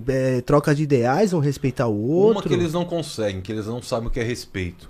É, 0.06 0.40
troca 0.42 0.72
de 0.72 0.84
ideais, 0.84 1.32
um 1.32 1.40
respeitar 1.40 1.88
o 1.88 2.04
Uma 2.04 2.26
outro. 2.26 2.48
que 2.48 2.54
eles 2.54 2.72
não 2.72 2.84
conseguem, 2.84 3.40
que 3.40 3.50
eles 3.50 3.66
não 3.66 3.82
sabem 3.82 4.08
o 4.08 4.10
que 4.10 4.20
é 4.20 4.22
respeito. 4.22 4.88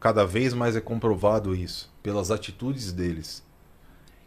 Cada 0.00 0.24
vez 0.24 0.52
mais 0.54 0.74
é 0.74 0.80
comprovado 0.80 1.54
isso, 1.54 1.92
pelas 2.02 2.32
atitudes 2.32 2.92
deles. 2.92 3.44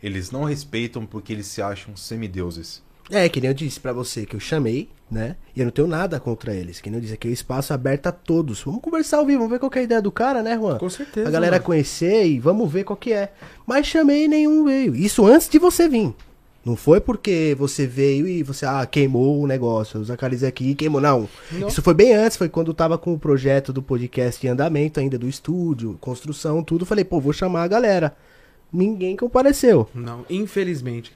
Eles 0.01 0.31
não 0.31 0.45
respeitam 0.45 1.05
porque 1.05 1.33
eles 1.33 1.47
se 1.47 1.61
acham 1.61 1.95
semideuses. 1.95 2.81
É, 3.11 3.27
que 3.29 3.41
nem 3.41 3.49
eu 3.49 3.53
disse 3.53 3.79
pra 3.79 3.91
você, 3.91 4.25
que 4.25 4.35
eu 4.35 4.39
chamei, 4.39 4.87
né? 5.09 5.35
E 5.55 5.59
eu 5.59 5.65
não 5.65 5.71
tenho 5.71 5.87
nada 5.87 6.19
contra 6.19 6.53
eles. 6.55 6.79
Que 6.79 6.89
nem 6.89 6.97
eu 6.97 7.01
disse, 7.01 7.13
aqui 7.13 7.27
é 7.27 7.31
o 7.31 7.33
espaço 7.33 7.73
aberto 7.73 8.07
a 8.07 8.11
todos. 8.11 8.61
Vamos 8.63 8.81
conversar 8.81 9.17
ao 9.17 9.25
vivo, 9.25 9.39
vamos 9.39 9.51
ver 9.51 9.59
qual 9.59 9.69
que 9.69 9.77
é 9.79 9.81
a 9.81 9.83
ideia 9.83 10.01
do 10.01 10.11
cara, 10.11 10.41
né, 10.41 10.55
Juan? 10.55 10.77
Com 10.77 10.89
certeza, 10.89 11.27
A 11.27 11.31
galera 11.31 11.57
mano. 11.57 11.65
conhecer 11.65 12.25
e 12.25 12.39
vamos 12.39 12.71
ver 12.71 12.85
qual 12.85 12.95
que 12.95 13.11
é. 13.11 13.31
Mas 13.67 13.85
chamei 13.85 14.25
e 14.25 14.27
nenhum 14.27 14.63
veio. 14.63 14.95
Isso 14.95 15.25
antes 15.25 15.49
de 15.49 15.59
você 15.59 15.89
vir. 15.89 16.13
Não 16.63 16.75
foi 16.75 17.01
porque 17.01 17.55
você 17.57 17.87
veio 17.87 18.27
e 18.27 18.43
você, 18.43 18.67
ah, 18.67 18.85
queimou 18.85 19.41
o 19.41 19.47
negócio, 19.47 19.99
o 19.99 20.03
Zacarias 20.05 20.43
aqui 20.43 20.75
queimou. 20.75 21.01
Não. 21.01 21.27
Não. 21.51 21.67
Isso 21.67 21.81
foi 21.81 21.93
bem 21.95 22.13
antes, 22.13 22.37
foi 22.37 22.47
quando 22.49 22.71
tava 22.73 22.97
com 22.99 23.13
o 23.13 23.19
projeto 23.19 23.73
do 23.73 23.81
podcast 23.81 24.45
em 24.45 24.49
andamento 24.51 24.99
ainda, 24.99 25.17
do 25.17 25.27
estúdio, 25.27 25.97
construção, 25.99 26.63
tudo. 26.63 26.85
Falei, 26.85 27.03
pô, 27.03 27.19
vou 27.19 27.33
chamar 27.33 27.63
a 27.63 27.67
galera. 27.67 28.15
Ninguém 28.71 29.17
compareceu. 29.17 29.89
Não, 29.93 30.23
infelizmente. 30.29 31.11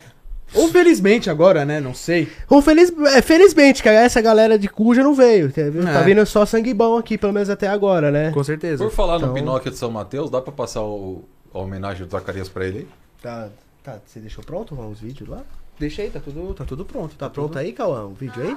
Ou 0.53 0.69
felizmente 0.69 1.29
agora, 1.29 1.65
né? 1.65 1.81
Não 1.81 1.93
sei. 1.93 2.29
Ou 2.49 2.61
feliz, 2.61 2.91
é, 3.13 3.21
felizmente, 3.21 3.81
que 3.83 3.89
essa 3.89 4.21
galera 4.21 4.57
de 4.57 4.67
Cuja 4.69 5.03
não 5.03 5.13
veio. 5.13 5.51
Tá? 5.51 5.61
Tá 5.93 5.99
É. 5.99 6.03
vindo 6.03 6.25
só 6.25 6.45
sangue 6.45 6.73
bom 6.73 6.97
aqui, 6.97 7.17
pelo 7.17 7.33
menos 7.33 7.49
até 7.49 7.67
agora, 7.67 8.11
né? 8.11 8.31
Com 8.31 8.43
certeza. 8.43 8.83
Por 8.83 8.91
falar 8.91 9.17
Então- 9.17 9.29
no 9.29 9.33
Pinóquio 9.33 9.71
de 9.71 9.77
São 9.77 9.91
Mateus, 9.91 10.29
dá 10.29 10.39
pra 10.41 10.53
passar 10.53 10.81
o, 10.83 11.23
a 11.53 11.59
homenagem 11.59 12.05
do 12.05 12.11
Zacarias 12.11 12.47
pra 12.47 12.65
ele 12.65 12.79
aí? 12.79 12.87
Tá, 13.21 13.49
tá, 13.83 13.97
você 14.05 14.19
deixou 14.19 14.43
pronto 14.43 14.75
os 14.79 14.99
vídeos 15.01 15.27
lá? 15.27 15.41
Deixa 15.79 16.03
aí, 16.03 16.09
tá 16.09 16.19
tudo, 16.21 16.53
tá 16.53 16.63
tudo 16.63 16.85
pronto. 16.85 17.15
Tá 17.15 17.29
pronto 17.29 17.57
aí, 17.57 17.73
Cauã, 17.73 18.05
o 18.05 18.13
vídeo 18.13 18.41
aí? 18.41 18.55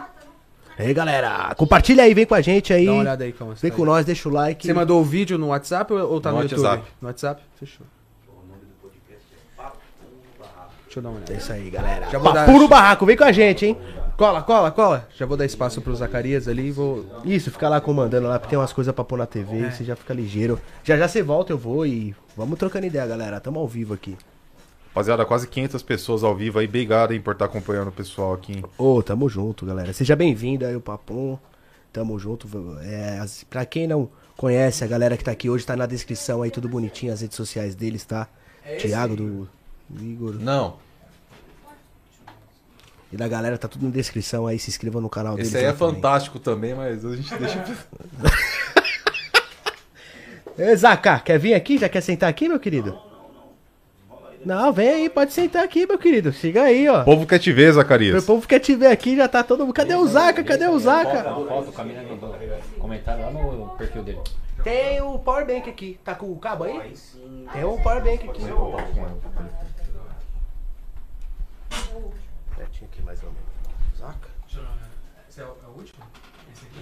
Aí, 0.78 0.95
galera, 0.95 1.53
compartilha 1.57 2.05
aí, 2.05 2.14
vem 2.14 2.24
com 2.24 2.34
a 2.36 2.41
gente 2.41 2.72
aí. 2.72 2.86
Dá 2.86 2.93
uma 2.93 3.01
olhada 3.01 3.24
aí, 3.24 3.32
Cauã, 3.32 3.57
se 3.57 3.62
Vem 3.62 3.70
tá 3.72 3.76
com 3.76 3.82
aí. 3.82 3.89
nós, 3.89 4.07
deixa 4.07 4.28
o 4.28 4.32
like. 4.32 4.64
Você 4.64 4.72
mandou 4.72 5.01
o 5.01 5.05
vídeo 5.05 5.36
no 5.36 5.49
WhatsApp 5.49 5.93
ou, 5.93 6.20
tá 6.20 6.30
no, 6.30 6.36
No 6.36 6.43
YouTube? 6.45 6.61
WhatsApp. 6.62 6.89
No 7.03 7.09
WhatsApp? 7.09 7.43
Fechou. 7.59 7.84
Deixa 10.99 11.01
eu 11.01 11.03
dar 11.03 11.09
uma 11.11 11.16
olhada. 11.16 11.32
É 11.32 11.36
isso 11.36 11.53
aí, 11.53 11.70
galera. 11.70 12.11
Já 12.11 12.18
vou 12.18 12.32
dar- 12.32 12.49
no 12.49 12.68
barraco, 12.68 13.07
vem 13.07 13.16
com 13.16 13.24
a 13.24 13.32
gente, 13.32 13.66
hein? 13.66 13.76
Cola, 14.16 14.42
cola, 14.42 14.70
cola. 14.72 15.09
Já 15.16 15.24
vou 15.26 15.36
dar 15.36 15.44
espaço 15.44 15.80
pro 15.80 15.94
Zacarias 15.94 16.49
ali 16.49 16.68
e 16.68 16.70
vou. 16.72 17.05
Isso, 17.24 17.51
fica 17.53 17.68
lá 17.68 17.80
comandando 17.80 18.26
lá, 18.26 18.38
porque 18.38 18.51
tem 18.51 18.59
umas 18.59 18.72
coisas 18.72 18.92
pra 18.92 19.05
pôr 19.05 19.16
na 19.18 19.26
TV, 19.26 19.61
É. 19.66 19.70
você 19.70 19.84
já 19.84 19.94
fica 19.94 20.12
ligeiro. 20.12 20.61
Já 20.82 20.96
já 20.96 21.07
você 21.07 21.22
volta, 21.22 21.53
eu 21.53 21.59
vou 21.59 21.86
e 21.86 22.14
vamos 22.36 22.59
trocando 22.59 22.86
ideia, 22.86 23.07
galera. 23.07 23.38
Tamo 23.40 23.61
ao 23.61 23.68
vivo 23.68 23.94
aqui. 23.94 24.16
Rapaziada, 24.88 25.24
quase 25.24 25.46
500 25.46 25.80
pessoas 25.82 26.24
ao 26.24 26.34
vivo 26.34 26.59
aí. 26.59 26.66
Obrigado 26.66 27.12
hein, 27.14 27.20
por 27.20 27.32
estar 27.34 27.44
acompanhando 27.44 27.88
o 27.88 27.92
pessoal 27.92 28.32
aqui. 28.34 28.64
Ô, 28.76 29.01
tamo 29.03 29.28
junto, 29.28 29.64
galera. 29.64 29.92
Seja 29.92 30.16
bem-vindo 30.16 30.66
aí, 30.66 30.74
o 30.74 30.80
Papum. 30.80 31.38
Tamo 31.92 32.18
junto. 32.18 32.49
É, 32.82 33.24
pra 33.49 33.64
quem 33.64 33.86
não 33.86 34.09
conhece, 34.36 34.82
a 34.82 34.86
galera 34.88 35.16
que 35.16 35.22
tá 35.22 35.30
aqui 35.30 35.49
hoje 35.49 35.64
tá 35.64 35.76
na 35.76 35.86
descrição 35.86 36.42
aí, 36.42 36.51
tudo 36.51 36.68
bonitinho, 36.68 37.12
as 37.12 37.20
redes 37.20 37.36
sociais 37.36 37.76
deles, 37.76 38.05
tá? 38.05 38.26
Thiago, 38.80 39.14
do 39.14 39.49
Igor. 40.03 40.34
Não, 40.34 40.74
E 43.13 43.17
da 43.17 43.27
galera, 43.27 43.57
tá 43.57 43.67
tudo 43.69 43.87
na 43.87 43.91
descrição 43.91 44.47
aí, 44.47 44.59
se 44.59 44.69
inscrevam 44.71 45.01
no 45.01 45.09
canal 45.09 45.35
deles. 45.35 45.49
esse 45.49 45.57
aí 45.57 45.65
é 45.65 45.73
também. 45.73 45.95
fantástico 45.95 46.39
também, 46.39 46.75
mas 46.75 47.05
a 47.05 47.17
gente 47.17 47.35
deixa. 47.37 47.65
Ê, 50.59 50.77
Zaca, 50.77 51.21
quer 51.21 51.39
vir 51.39 51.55
aqui? 51.55 51.79
Já 51.79 51.89
quer 51.89 52.01
sentar 52.01 52.29
aqui, 52.29 52.49
meu 52.49 52.59
querido? 52.59 52.99
Não, 54.45 54.73
vem 54.73 54.89
aí, 54.89 55.09
pode 55.09 55.33
sentar 55.33 55.65
aqui, 55.65 55.87
meu 55.87 55.99
querido. 55.99 56.33
Siga 56.33 56.65
aí, 56.65 56.89
ó. 56.89 57.03
O 57.03 57.05
povo 57.05 57.27
quer 57.27 57.39
te 57.39 57.53
ver, 57.53 57.71
O 57.71 57.75
Zacarias. 57.75 58.25
povo 58.25 58.47
quer 58.47 58.59
te 58.59 58.75
ver 58.75 58.89
aqui, 58.89 59.17
já 59.17 59.29
tá 59.29 59.43
todo 59.43 59.61
mundo. 59.65 59.75
Cadê 59.75 59.95
o 59.95 60.07
Zaca? 60.07 60.43
Cadê 60.45 60.67
o 60.67 60.79
Zaca? 60.79 61.33
O 61.39 61.73
Camila 61.73 62.03
mandou 62.03 62.37
comentário 62.79 63.25
lá 63.25 63.31
no 63.31 63.69
perfil 63.77 64.03
dele. 64.03 64.21
Tem 64.63 65.01
o 65.01 65.19
powerbank 65.19 65.71
aqui. 65.71 65.99
Tá 66.05 66.15
com 66.15 66.31
o 66.33 66.37
cabo 66.39 66.65
aí? 66.65 66.93
Tem 67.53 67.65
um 67.65 67.81
powerbank 67.81 68.29
aqui. 68.29 68.43
Pertinho 72.59 72.91
aqui, 72.93 73.03
mais 73.03 73.23
ou 73.23 73.31
menos. 73.31 73.99
Zaca? 73.99 74.29
Esse 75.29 75.41
é 75.41 75.45
o, 75.45 75.79
último? 75.79 76.05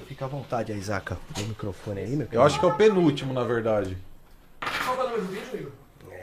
Fica 0.06 0.24
à 0.24 0.28
vontade 0.28 0.72
aí, 0.72 0.80
Zaca. 0.80 1.18
O 1.36 1.40
microfone 1.42 2.00
aí, 2.00 2.16
meu 2.16 2.26
Eu 2.32 2.42
acho 2.42 2.58
que 2.58 2.64
é 2.64 2.68
o 2.68 2.74
penúltimo, 2.74 3.32
na 3.32 3.44
verdade. 3.44 3.96
Qual 4.84 4.96
é 4.96 5.00
o 5.00 5.04
número 5.04 5.22
do 5.22 5.28
vídeo, 5.32 5.48
Igor? 5.54 5.72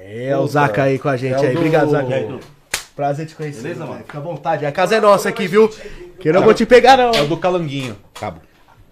É 0.05 0.35
o 0.37 0.47
Zaca 0.47 0.83
aí 0.83 0.97
com 0.99 1.09
a 1.09 1.17
gente 1.17 1.33
É 1.33 1.37
o 1.39 1.41
aí. 1.43 1.53
do- 1.53 1.57
Obrigado, 1.59 1.89
Zaca. 1.91 2.13
Aí? 2.15 2.39
Prazer 2.95 3.25
te 3.27 3.35
conhecer. 3.35 3.61
Beleza, 3.61 3.85
mano? 3.85 3.99
Fica 3.99 4.17
à 4.17 4.21
vontade. 4.21 4.65
A 4.65 4.71
casa 4.71 4.95
é 4.95 4.99
nossa 5.01 5.29
aqui, 5.29 5.47
viu? 5.47 5.67
Que 6.19 6.29
eu 6.29 6.33
não 6.33 6.43
vou 6.43 6.53
te 6.53 6.65
pegar, 6.65 6.97
não. 6.97 7.11
É 7.11 7.21
o 7.21 7.27
do 7.27 7.37
Calanguinho. 7.37 7.97
Cabo. 8.13 8.41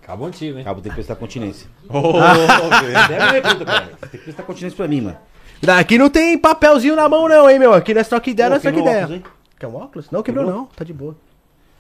Cabo 0.01 0.26
antigo, 0.26 0.57
hein? 0.57 0.64
Cabo 0.64 0.82
tem 0.82 0.89
que 0.89 0.95
prestar 0.95 1.16
continência. 1.16 1.68
Oh, 1.88 2.14
pergunta, 2.14 3.66
cara. 3.66 3.89
Você 3.99 4.07
tem 4.07 4.20
que 4.20 4.26
prestar 4.26 4.43
continência 4.43 4.76
pra 4.76 4.88
mim, 4.88 5.01
mano. 5.01 5.18
Daqui 5.62 5.97
não 5.97 6.09
tem 6.09 6.38
papelzinho 6.38 6.95
na 6.95 7.07
mão, 7.07 7.30
não, 7.30 7.47
hein, 7.49 7.59
meu? 7.59 7.74
Aqui 7.74 7.93
nós 7.93 8.07
troca 8.07 8.30
ideia, 8.30 8.49
Pô, 8.49 8.53
nós 8.55 8.62
troca 8.64 8.76
quebrou 8.78 8.93
o 8.93 8.97
ideia. 9.05 9.24
Quer 9.62 9.68
um 9.68 9.76
óculos? 9.76 10.09
Não, 10.09 10.24
quebrou, 10.24 10.43
Quebrou? 10.43 10.62
não. 10.62 10.70
Tá 10.76 10.84
de 10.84 10.91
boa. 10.91 11.16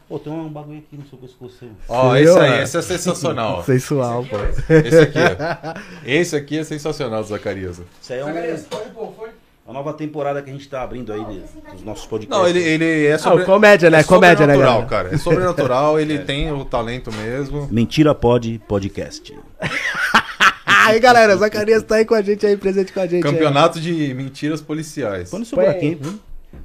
Pô, 0.07 0.19
tem 0.19 0.31
um 0.31 0.47
bagulho 0.49 0.77
aqui 0.77 0.95
no 0.95 1.07
seu 1.07 1.17
pescoço. 1.17 1.55
aí. 1.63 1.71
Ó, 1.89 2.11
Viu, 2.13 2.21
esse 2.23 2.39
aí, 2.39 2.61
esse 2.61 2.77
é 2.77 2.81
sensacional. 2.83 3.63
Sensual, 3.65 4.23
pô. 4.23 4.37
Esse 4.71 4.99
aqui, 4.99 5.17
ó. 5.19 5.79
Esse 6.05 6.35
aqui 6.35 6.57
é 6.59 6.63
sensacional 6.63 7.23
do 7.23 7.27
Zacarias. 7.29 7.81
Isso 7.99 8.13
aí 8.13 8.19
é 8.19 8.23
um- 8.23 8.27
Zacarias, 8.27 8.61
pode 8.69 8.89
pôr, 8.91 9.11
foi? 9.17 9.29
uma 9.65 9.73
nova 9.73 9.93
temporada 9.93 10.41
que 10.43 10.49
a 10.51 10.53
gente 10.53 10.69
tá 10.69 10.83
abrindo 10.83 11.11
aí 11.11 11.23
de- 11.25 11.71
dos 11.71 11.83
nossos 11.83 12.05
podcasts. 12.05 12.37
Não, 12.39 12.47
ele, 12.47 12.59
ele 12.61 13.07
é 13.07 13.17
sobre... 13.17 13.45
comédia, 13.45 13.89
né? 13.89 14.01
é 14.01 14.03
Comédia, 14.03 14.45
né, 14.45 14.53
sobrenatural, 14.53 14.87
galera? 14.87 15.03
cara. 15.05 15.15
É 15.15 15.17
sobrenatural, 15.17 15.99
ele 15.99 16.19
tem 16.25 16.51
o 16.51 16.63
talento 16.65 17.11
mesmo. 17.13 17.67
Mentira 17.71 18.13
Pod 18.13 18.61
Podcast. 18.67 19.33
Aí, 20.65 20.99
galera, 20.99 21.35
Zacarias 21.37 21.83
tá 21.83 21.95
aí 21.95 22.05
com 22.05 22.15
a 22.15 22.21
gente 22.21 22.43
aí, 22.45 22.57
presente 22.57 22.91
com 22.91 22.99
a 22.99 23.03
gente. 23.05 23.25
aí. 23.25 23.31
Campeonato 23.33 23.79
de 23.79 24.13
mentiras 24.15 24.61
policiais. 24.61 25.29
Põe 25.29 25.39
no 25.39 25.45
seu 25.45 25.55
Põe 25.57 25.67
aí. 25.67 25.97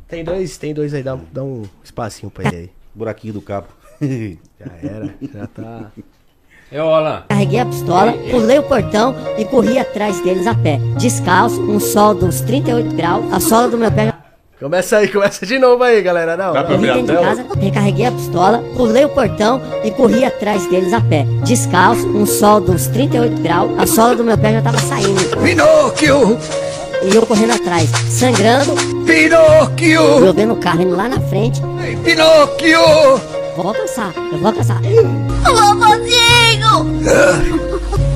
Tem 0.09 0.23
dois, 0.23 0.57
tem 0.57 0.73
dois 0.73 0.95
aí, 0.95 1.03
dá, 1.03 1.19
dá 1.33 1.43
um 1.43 1.65
espacinho 1.83 2.31
pra 2.31 2.49
ele 2.49 2.57
aí. 2.57 2.71
Buraquinho 2.95 3.35
do 3.35 3.43
cabo. 3.43 3.67
Já 4.01 4.73
era, 4.83 5.15
já 5.21 5.47
tá. 5.47 5.93
É 6.73 6.83
o 6.83 6.89
Alan. 6.89 7.25
Carreguei 7.29 7.61
a 7.61 7.67
pistola, 7.67 8.13
pulei 8.31 8.59
o 8.59 8.63
portão 8.63 9.15
e 9.39 9.45
corri 9.45 9.79
atrás 9.79 10.21
deles 10.23 10.47
a 10.47 10.55
pé. 10.55 10.79
Descalço, 10.99 11.61
um 11.61 11.79
sol 11.79 12.15
de 12.15 12.25
uns 12.25 12.41
38 12.41 12.95
graus, 12.95 13.33
a 13.33 13.39
sola 13.39 13.69
do 13.69 13.79
meu 13.79 13.93
pé 13.93 14.07
já 14.07 14.27
Começa 14.59 14.97
aí, 14.97 15.09
começa 15.09 15.45
de 15.45 15.59
novo 15.59 15.83
aí, 15.85 16.01
galera. 16.01 16.35
Não, 16.35 16.55
Dá 16.55 16.65
pra 16.65 16.77
de 16.77 17.07
casa, 17.07 17.47
recarreguei 17.61 18.07
a 18.07 18.13
pistola, 18.13 18.65
pulei 18.75 19.05
o 19.05 19.11
portão 19.11 19.61
e 19.85 19.91
corri 19.91 20.25
atrás 20.25 20.67
deles 20.71 20.95
a 20.95 21.01
pé. 21.03 21.25
Descalço, 21.45 22.09
um 22.09 22.25
sol 22.25 22.63
de 22.63 22.71
uns 22.71 22.87
38 22.87 23.43
graus, 23.43 23.79
a 23.79 23.87
sola 23.87 24.17
do 24.17 24.25
meu 24.25 24.39
pé 24.39 24.55
já 24.55 24.63
tava 24.63 24.79
saindo. 24.79 25.37
Pinóquio! 25.43 26.39
E 27.09 27.15
eu 27.15 27.25
correndo 27.25 27.53
atrás, 27.53 27.89
sangrando, 28.11 28.75
Pinóquio! 29.05 30.01
eu 30.01 30.35
vendo 30.35 30.55
o 30.55 30.57
carro 30.57 30.83
indo 30.83 30.97
lá 30.97 31.09
na 31.09 31.21
frente. 31.21 31.63
Pinóquio! 32.03 32.81
Vou 33.57 33.69
alcançar, 33.69 34.13
eu 34.33 34.39
vou 34.39 34.49
alcançar. 34.49 34.81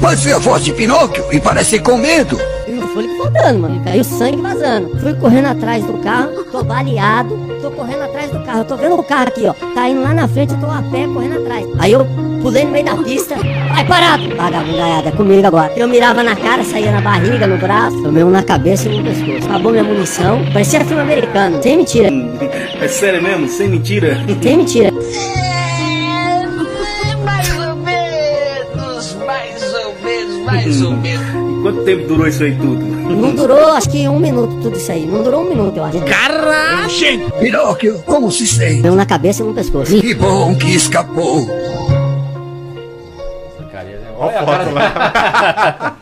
Mas 0.01 0.23
foi 0.23 0.33
a 0.33 0.39
voz 0.39 0.65
de 0.65 0.73
Pinóquio 0.73 1.25
e 1.31 1.41
parece 1.41 1.79
com 1.79 1.97
medo. 1.97 2.39
Fôlego 2.93 3.17
faltando, 3.17 3.61
mano. 3.61 3.85
Caiu 3.85 4.05
sangue 4.05 4.43
vazando. 4.43 4.99
Fui 4.99 5.15
correndo 5.15 5.47
atrás 5.47 5.85
do 5.85 5.95
carro, 5.99 6.45
tô 6.51 6.63
baleado, 6.63 7.39
tô 7.63 7.71
correndo 7.71 8.03
atrás 8.03 8.31
do 8.31 8.41
carro. 8.41 8.59
Eu 8.61 8.65
tô 8.65 8.77
vendo 8.77 8.95
o 8.97 9.03
carro 9.03 9.29
aqui, 9.29 9.47
ó. 9.47 9.53
Tá 9.75 9.89
indo 9.89 10.03
lá 10.03 10.13
na 10.13 10.27
frente, 10.29 10.53
eu 10.55 10.61
tô 10.61 10.67
a 10.67 10.83
pé 10.91 11.07
correndo 11.07 11.39
atrás. 11.39 11.67
Aí 11.79 11.93
eu 11.93 12.07
pulei 12.43 12.65
no 12.65 12.71
meio 12.71 12.85
da 12.85 12.97
pista. 12.97 13.37
Vai 13.37 13.87
parado! 13.87 14.37
Vagabundaiada, 14.37 15.13
comigo 15.13 15.47
agora. 15.47 15.73
Eu 15.77 15.87
mirava 15.89 16.23
na 16.23 16.35
cara, 16.35 16.65
saía 16.65 16.91
na 16.91 17.01
barriga, 17.01 17.47
no 17.47 17.59
braço, 17.59 18.03
tomei 18.03 18.25
um 18.25 18.31
na 18.31 18.43
cabeça 18.43 18.89
e 18.89 18.97
no 18.97 19.05
pescoço. 19.05 19.47
Acabou 19.49 19.73
minha 19.73 19.85
munição. 19.85 20.41
Parecia 20.53 20.85
filme 20.85 21.03
americano. 21.03 21.63
Sem 21.63 21.77
mentira. 21.77 22.09
É 22.81 22.89
sério 22.89 23.23
mesmo? 23.23 23.49
Sem 23.49 23.69
mentira? 23.69 24.17
Sem 24.43 24.57
mentira. 24.57 24.91
Mais 27.31 27.61
ou 27.61 27.77
menos, 30.03 30.45
mais 30.45 30.83
ou 30.83 30.97
menos, 30.97 31.30
quanto 31.71 31.85
tempo 31.85 32.07
durou 32.09 32.27
isso 32.27 32.43
aí 32.43 32.57
tudo? 32.57 32.85
Não 32.85 33.35
durou, 33.35 33.73
acho 33.73 33.89
que 33.89 34.09
um 34.09 34.19
minuto 34.19 34.61
tudo 34.61 34.77
isso 34.77 34.91
aí. 34.91 35.07
Não 35.07 35.23
durou 35.23 35.43
um 35.43 35.49
minuto, 35.49 35.77
eu 35.77 35.85
acho. 35.85 36.01
Caralho! 36.01 37.31
Pinóquio, 37.39 38.03
como 38.05 38.31
se 38.31 38.47
sente? 38.47 38.83
Deu 38.83 38.93
um 38.93 38.97
na 38.97 39.07
cabeça 39.07 39.43
e 39.43 39.47
no 39.47 39.55
pescoço. 39.55 39.99
Que 40.01 40.15
bom 40.15 40.55
que 40.57 40.75
escapou. 40.75 41.49
É. 41.49 41.81
Ó 44.19 44.25
a 44.25 44.27
Olha 44.27 44.41
a 44.41 44.45
foto 44.45 44.59
cara 44.59 44.71
lá. 44.71 45.97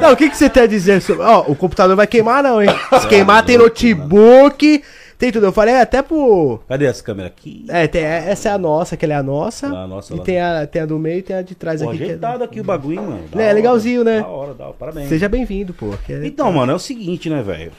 Não, 0.00 0.12
o 0.12 0.16
que, 0.16 0.28
que 0.28 0.36
você 0.36 0.50
tem 0.50 0.64
a 0.64 0.66
dizer 0.66 1.00
sobre. 1.00 1.22
Ó, 1.22 1.44
o 1.46 1.54
computador 1.54 1.96
vai 1.96 2.06
queimar, 2.06 2.42
não, 2.42 2.62
hein? 2.62 2.68
Se 3.00 3.06
queimar, 3.06 3.44
tem 3.44 3.56
notebook, 3.56 4.82
tem 5.20 5.30
tudo. 5.30 5.46
Eu 5.46 5.52
falei 5.52 5.76
até 5.76 6.02
pro. 6.02 6.58
Cadê 6.68 6.86
essa 6.86 7.02
câmera 7.04 7.28
aqui? 7.28 7.64
É, 7.68 7.86
tem, 7.86 8.02
essa 8.02 8.48
é 8.48 8.52
a 8.52 8.58
nossa, 8.58 8.96
que 8.96 9.04
ela 9.04 9.14
é 9.14 9.16
a 9.18 9.22
nossa. 9.22 9.68
Ah, 9.68 9.84
a 9.84 9.86
nossa 9.86 10.12
e 10.14 10.18
lá. 10.18 10.24
tem 10.24 10.40
a, 10.40 10.66
tem 10.66 10.82
a 10.82 10.86
do 10.86 10.98
meio 10.98 11.18
e 11.18 11.22
tem 11.22 11.36
a 11.36 11.42
de 11.42 11.54
trás 11.54 11.80
Pô, 11.82 11.90
aqui. 11.90 12.00
é- 12.00 12.04
ajeitado 12.06 12.42
aqui 12.42 12.60
o 12.60 12.64
bagulho, 12.64 13.02
mano. 13.02 13.22
Da 13.30 13.40
É, 13.40 13.44
hora. 13.44 13.54
legalzinho, 13.54 14.02
né? 14.02 14.20
Da 14.20 14.26
hora, 14.26 14.54
da 14.54 14.64
hora. 14.64 14.74
Parabéns. 14.78 15.08
Seja 15.08 15.28
bem-vindo, 15.28 15.72
pô. 15.74 15.90
que 16.04 16.12
é- 16.12 16.26
Então, 16.26 16.50
mano, 16.52 16.72
é 16.72 16.74
o 16.74 16.78
seguinte, 16.80 17.30
né, 17.30 17.40
velho? 17.42 17.70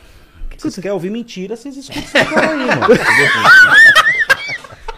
Vocês 0.58 0.76
querem 0.76 0.92
ouvir 0.92 1.10
mentira, 1.10 1.56
vocês 1.56 1.76
escutam 1.76 2.04
essa 2.04 2.24
porra 2.26 2.52
aí, 2.52 2.66
mano. 2.68 2.82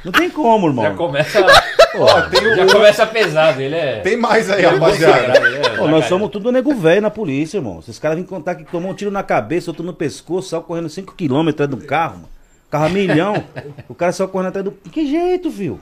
Não 0.04 0.12
tem 0.12 0.30
como, 0.30 0.68
irmão. 0.68 0.84
Já 0.84 0.94
começa. 0.96 1.40
Ó, 1.96 2.22
tem 2.24 2.46
o- 2.46 2.56
Já 2.58 2.68
começa 2.68 3.06
pesado, 3.08 3.62
ele 3.62 3.76
é. 3.76 4.00
Tem 4.02 4.18
mais 4.18 4.50
aí, 4.50 4.66
é 4.66 4.68
rapaziada. 4.68 5.38
é 5.38 5.62
Pô, 5.62 5.70
nós 5.70 5.78
Zacarias. 5.86 6.06
somos 6.10 6.30
tudo 6.30 6.52
nego 6.52 6.74
velho 6.76 7.02
na 7.02 7.10
polícia, 7.10 7.58
irmão. 7.58 7.80
Esses 7.80 7.98
caras 8.00 8.18
vêm 8.18 8.26
contar 8.26 8.56
que 8.56 8.66
tomou 8.66 8.92
um 8.92 8.94
tiro 8.94 9.12
na 9.12 9.24
cabeça, 9.24 9.72
outro 9.72 9.86
no 9.86 9.94
pescoço, 9.94 10.50
saiu 10.50 10.62
correndo 10.64 10.90
5km 10.90 11.50
atrás 11.52 11.70
do 11.70 11.78
carro, 11.78 12.16
mano. 12.16 12.33
Carro 12.74 12.90
milhão. 12.90 13.44
o 13.88 13.94
cara 13.94 14.12
saiu 14.12 14.28
correndo 14.28 14.48
atrás 14.48 14.66
do. 14.66 14.72
Que 14.72 15.06
jeito, 15.06 15.48
viu? 15.48 15.80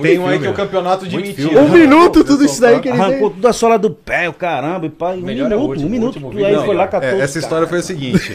Tem 0.00 0.18
um 0.18 0.26
aí 0.26 0.38
que 0.38 0.46
é 0.46 0.50
o 0.50 0.54
campeonato 0.54 1.06
de 1.06 1.16
Muito 1.16 1.26
mentira. 1.26 1.50
filme. 1.50 1.66
Um 1.66 1.70
minuto, 1.70 2.24
tudo 2.24 2.42
isso 2.46 2.58
daí 2.62 2.80
que 2.80 2.88
ele 2.88 2.98
Arrancou 2.98 3.28
tudo 3.28 3.46
a 3.46 3.52
sola 3.52 3.78
do 3.78 3.90
pé, 3.90 4.26
o 4.26 4.32
caramba, 4.32 4.86
e 4.86 4.88
pá, 4.88 5.10
um 5.10 5.18
Melhor 5.20 5.52
é 5.52 5.54
o 5.54 5.58
minuto, 5.58 5.68
último, 5.68 5.86
um 5.86 5.90
minuto. 5.90 6.14
último 6.24 6.46
aí 6.46 6.54
foi 6.54 6.60
lá, 6.60 6.66
melhor. 6.66 6.88
catou. 6.88 7.08
É, 7.10 7.20
essa 7.20 7.38
história 7.38 7.66
foi 7.66 7.80
a 7.80 7.82
seguinte. 7.82 8.32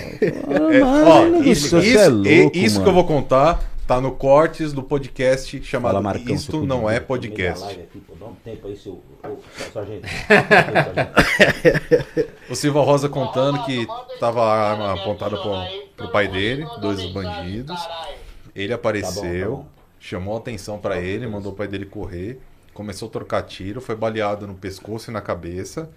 Isso 1.45 1.79
isso, 1.79 1.97
é 1.97 2.07
louco, 2.09 2.55
isso 2.55 2.83
que 2.83 2.87
eu 2.87 2.93
vou 2.93 3.05
contar 3.05 3.59
tá 3.87 4.01
no 4.01 4.11
cortes 4.11 4.73
do 4.73 4.83
podcast 4.83 5.63
chamado 5.63 5.93
Fala, 5.93 6.03
Marcão, 6.03 6.35
Isto 6.35 6.65
Não 6.65 6.89
É 6.89 6.99
Podcast. 6.99 7.59
também 7.59 7.59
da 7.59 7.65
live 7.65 7.81
aqui, 7.83 7.99
pô, 7.99 8.13
dá 8.19 8.25
um 8.25 8.35
tempo 8.35 8.67
aí, 8.67 8.75
seu- 8.77 9.01
ô, 9.23 9.37
sargento. 9.73 10.07
O 12.49 12.55
Silva 12.55 12.81
Rosa 12.81 13.09
contando 13.09 13.63
que 13.65 13.85
tava 14.19 14.41
a 14.43 14.71
arma 14.71 14.93
apontada 14.93 15.37
pro, 15.37 15.53
pro 15.95 16.11
pai 16.11 16.27
dele, 16.27 16.65
dois 16.81 17.03
bandidos. 17.11 17.77
Ele 18.55 18.73
apareceu, 18.73 19.65
chamou 19.99 20.35
a 20.35 20.39
atenção 20.39 20.79
pra 20.79 20.99
ele, 20.99 21.27
mandou 21.27 21.51
o 21.51 21.55
pai 21.55 21.67
dele 21.67 21.85
correr, 21.85 22.39
começou 22.73 23.07
a 23.09 23.11
trocar 23.11 23.43
tiro, 23.43 23.79
foi 23.81 23.95
baleado 23.95 24.47
no 24.47 24.55
pescoço 24.55 25.11
e 25.11 25.13
na 25.13 25.21
cabeça. 25.21 25.89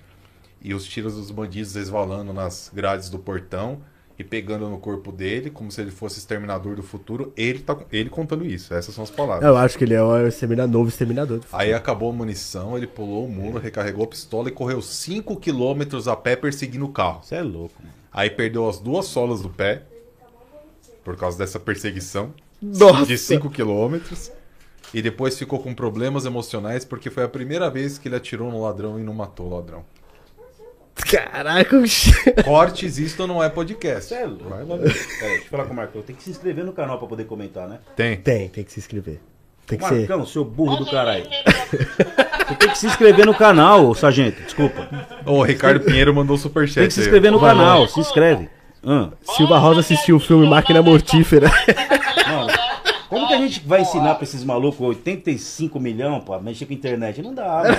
E 0.62 0.74
os 0.74 0.84
tiros 0.84 1.14
dos 1.14 1.30
bandidos 1.30 1.74
resvalando 1.74 2.34
nas 2.34 2.70
grades 2.74 3.09
do 3.09 3.18
portão 3.18 3.80
e 4.20 4.24
pegando 4.24 4.68
no 4.68 4.78
corpo 4.78 5.10
dele, 5.10 5.48
como 5.48 5.72
se 5.72 5.80
ele 5.80 5.90
fosse 5.90 6.18
exterminador 6.18 6.76
do 6.76 6.82
futuro. 6.82 7.32
Ele, 7.34 7.58
tá, 7.60 7.74
ele 7.90 8.10
contando 8.10 8.44
isso, 8.44 8.74
essas 8.74 8.94
são 8.94 9.02
as 9.02 9.10
palavras. 9.10 9.48
Eu 9.48 9.56
acho 9.56 9.78
que 9.78 9.84
ele 9.84 9.94
é 9.94 10.02
o 10.02 10.26
exterminador, 10.26 10.70
novo 10.70 10.90
exterminador. 10.90 11.40
Aí 11.50 11.72
acabou 11.72 12.10
a 12.10 12.12
munição, 12.12 12.76
ele 12.76 12.86
pulou 12.86 13.24
o 13.24 13.28
muro, 13.30 13.58
recarregou 13.58 14.04
a 14.04 14.08
pistola 14.08 14.50
e 14.50 14.52
correu 14.52 14.80
5km 14.80 16.06
a 16.12 16.14
pé 16.14 16.36
perseguindo 16.36 16.84
o 16.84 16.90
carro. 16.90 17.22
Você 17.22 17.36
é 17.36 17.42
louco, 17.42 17.74
mano. 17.78 17.94
Aí 18.12 18.28
perdeu 18.28 18.68
as 18.68 18.78
duas 18.78 19.06
solas 19.06 19.40
do 19.40 19.48
pé 19.48 19.84
por 21.02 21.16
causa 21.16 21.38
dessa 21.38 21.58
perseguição 21.58 22.34
Nossa. 22.60 23.06
de 23.06 23.14
5km. 23.14 24.32
E 24.92 25.00
depois 25.00 25.38
ficou 25.38 25.60
com 25.60 25.72
problemas 25.72 26.26
emocionais 26.26 26.84
porque 26.84 27.08
foi 27.08 27.22
a 27.22 27.28
primeira 27.28 27.70
vez 27.70 27.96
que 27.96 28.06
ele 28.06 28.16
atirou 28.16 28.50
no 28.50 28.60
ladrão 28.60 29.00
e 29.00 29.02
não 29.02 29.14
matou 29.14 29.46
o 29.46 29.56
ladrão. 29.56 29.82
Caraca, 30.95 31.76
Cortes, 32.45 32.99
isto 32.99 33.26
não 33.26 33.43
é 33.43 33.49
podcast. 33.49 34.09
Você 34.09 34.14
é 34.16 34.26
louco. 34.26 34.45
Peraí, 34.45 34.66
deixa 34.66 35.45
eu 35.45 35.51
falar 35.51 35.64
com 35.64 35.72
o 35.72 35.76
Marcão. 35.76 36.03
Tem 36.03 36.14
que 36.14 36.22
se 36.22 36.30
inscrever 36.30 36.64
no 36.64 36.72
canal 36.72 36.99
pra 36.99 37.09
poder 37.09 37.24
comentar, 37.24 37.68
né? 37.68 37.78
Tem. 37.97 38.16
Tem, 38.16 38.49
tem 38.49 38.64
que 38.64 38.72
se 38.72 38.80
inscrever. 38.80 39.20
Tem 39.66 39.78
que 39.78 39.84
ser. 39.86 39.99
Marcão, 40.09 40.26
seu 40.26 40.45
burro 40.45 40.76
do 40.76 40.91
caralho. 40.91 41.24
Você 41.70 42.55
tem 42.57 42.68
que 42.70 42.78
se 42.78 42.86
inscrever 42.86 43.24
no 43.24 43.34
canal, 43.34 43.95
sargento. 43.95 44.43
Desculpa. 44.43 44.88
O 45.24 45.43
Ricardo 45.43 45.80
Pinheiro 45.80 46.14
mandou 46.14 46.36
superchat. 46.36 46.80
Tem 46.80 46.88
que 46.88 46.95
se 46.95 47.01
aí. 47.01 47.07
inscrever 47.07 47.30
no 47.30 47.38
Vai, 47.38 47.55
canal, 47.55 47.78
vai. 47.80 47.88
se 47.88 48.01
inscreve. 48.01 48.49
Ah. 48.84 49.11
Silva 49.36 49.59
Rosa 49.59 49.80
assistiu 49.80 50.16
o 50.16 50.20
filme 50.20 50.49
Máquina 50.49 50.82
Mortífera. 50.82 51.51
Como 53.11 53.26
que 53.26 53.34
a 53.34 53.38
gente 53.38 53.61
vai 53.66 53.80
ensinar 53.82 54.14
pra 54.14 54.22
esses 54.24 54.44
malucos 54.44 54.80
85 54.80 55.78
milhões, 55.80 56.22
pô, 56.24 56.38
mexer 56.40 56.64
com 56.64 56.72
a 56.72 56.76
internet? 56.76 57.20
Não 57.20 57.34
dá, 57.34 57.64
mano. 57.64 57.76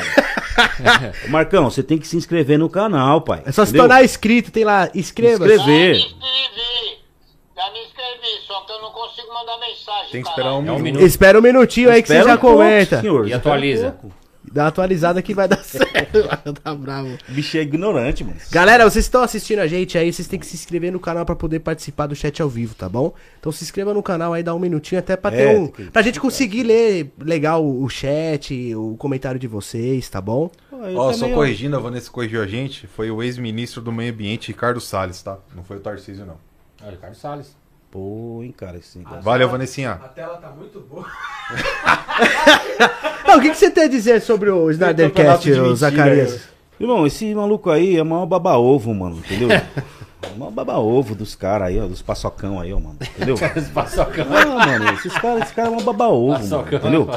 Marcão, 1.30 1.70
você 1.72 1.82
tem 1.82 1.98
que 1.98 2.06
se 2.08 2.18
inscrever 2.18 2.60
no 2.60 2.70
canal, 2.70 3.22
pai. 3.22 3.42
É 3.46 3.52
só 3.52 3.64
se 3.64 3.72
entendeu? 3.72 3.88
tornar 3.88 4.04
inscrito, 4.04 4.52
tem 4.52 4.66
lá, 4.66 4.90
inscreva 4.94 5.46
Inscrever. 5.46 5.96
Já 5.96 7.72
me 7.72 7.80
inscrevi, 7.86 8.46
só 8.46 8.62
que 8.62 8.72
eu 8.74 8.82
não 8.82 8.92
consigo 8.92 9.34
mandar 9.34 9.58
mensagem. 9.60 10.12
Tem 10.12 10.22
que 10.22 10.30
esperar 10.30 10.54
um, 10.56 10.68
É 10.68 10.72
um 10.74 10.80
minuto. 10.80 11.06
Espera 11.06 11.40
um 11.40 11.42
minutinho 11.42 11.90
aí 11.90 12.02
que 12.02 12.10
você 12.10 12.24
já 12.24 12.36
um 12.36 12.38
pouco, 12.38 12.58
comenta. 12.58 13.00
senhor. 13.02 13.22
E 13.28 13.32
Espera 13.32 13.38
atualiza. 13.38 13.88
um 13.88 13.92
pouco. 13.92 14.21
Dá 14.52 14.64
uma 14.64 14.68
atualizada 14.68 15.22
que 15.22 15.34
vai 15.34 15.48
dar 15.48 15.58
certo. 15.64 16.20
tá 16.62 16.76
bravo. 16.76 17.18
Bicho 17.30 17.58
é 17.58 17.62
ignorante, 17.62 18.24
mano. 18.24 18.36
Galera, 18.52 18.84
vocês 18.90 19.06
estão 19.06 19.22
assistindo 19.24 19.60
a 19.60 19.68
gente 19.68 19.98
aí, 19.98 20.12
vocês 20.12 20.28
têm 20.28 20.38
que 20.40 20.46
se 20.46 20.56
inscrever 20.56 20.92
no 20.92 21.00
canal 21.00 21.26
pra 21.26 21.36
poder 21.36 21.60
participar 21.60 22.08
do 22.08 22.16
chat 22.16 22.42
ao 22.42 22.50
vivo, 22.50 22.76
tá 22.76 22.90
bom? 22.90 23.14
Então 23.40 23.52
se 23.52 23.64
inscreva 23.64 23.94
no 23.94 24.04
canal 24.04 24.34
aí, 24.34 24.44
dá 24.44 24.54
um 24.54 24.60
minutinho 24.60 25.00
até 25.00 25.16
pra 25.16 25.32
ter 25.32 25.56
É, 25.56 25.58
um. 25.58 25.68
que- 25.68 25.86
Pra 25.92 26.02
gente 26.02 26.20
conseguir 26.20 26.64
ler 26.64 27.14
legal 27.20 27.66
o 27.66 27.88
chat, 27.90 28.76
o 28.76 28.96
comentário 28.98 29.40
de 29.40 29.48
vocês, 29.48 30.10
tá 30.10 30.20
bom? 30.20 30.52
Ó, 30.72 31.14
só 31.14 31.20
também, 31.20 31.36
corrigindo, 31.36 31.76
a 31.76 31.80
Vanessa 31.80 32.10
corrigiu 32.12 32.42
a 32.42 32.48
gente. 32.48 32.88
Foi 32.88 33.10
o 33.10 33.22
ex-ministro 33.24 33.82
do 33.82 33.92
Meio 33.92 34.12
Ambiente, 34.14 34.48
Ricardo 34.50 34.82
Salles, 34.82 35.22
tá? 35.22 35.38
Não 35.56 35.64
foi 35.64 35.78
o 35.78 35.80
Tarcísio, 35.80 36.26
não. 36.26 36.38
Ah, 36.84 36.90
Ricardo 36.90 37.16
Salles. 37.16 37.56
Pô, 37.92 38.40
hein, 38.42 38.54
cara, 38.56 38.78
esse 38.78 38.98
negócio. 38.98 39.22
Valeu, 39.22 39.50
Vanessinha. 39.50 39.92
A 39.92 40.08
tela 40.08 40.38
tá 40.38 40.48
muito 40.50 40.80
boa. 40.80 41.06
Não, 43.28 43.38
o 43.38 43.42
que, 43.42 43.50
que 43.50 43.58
você 43.58 43.70
tem 43.70 43.84
a 43.84 43.88
dizer 43.90 44.22
sobre 44.22 44.50
o 44.50 44.72
Snydercast, 44.72 45.52
ô 45.52 45.56
mentira, 45.56 45.76
Zacarias? 45.76 46.40
Irmão, 46.80 47.06
esse 47.06 47.36
maluco 47.36 47.70
aí 47.70 47.98
é 47.98 48.02
o 48.02 48.06
maior 48.06 48.26
baba-ovo, 48.26 48.94
mano, 48.94 49.18
entendeu? 49.18 49.52
É 49.52 49.66
o 50.34 50.40
maior 50.40 50.52
baba-ovo 50.52 51.14
dos 51.16 51.36
caras 51.36 51.68
aí, 51.68 51.80
ó, 51.82 51.86
dos 51.86 52.02
paçocão 52.02 52.62
aí, 52.62 52.74
ó, 52.74 52.80
mano, 52.80 52.98
entendeu? 53.02 53.36
Paçocão. 53.74 54.26
Ah, 54.34 54.66
mano, 54.66 54.90
esses 54.94 55.14
caras 55.14 55.44
esse 55.44 55.54
cara 55.54 55.68
é 55.68 55.72
um 55.72 55.84
baba-ovo, 55.84 56.32
mano, 56.32 56.44
Paçocão. 56.50 56.80
entendeu? 56.80 57.10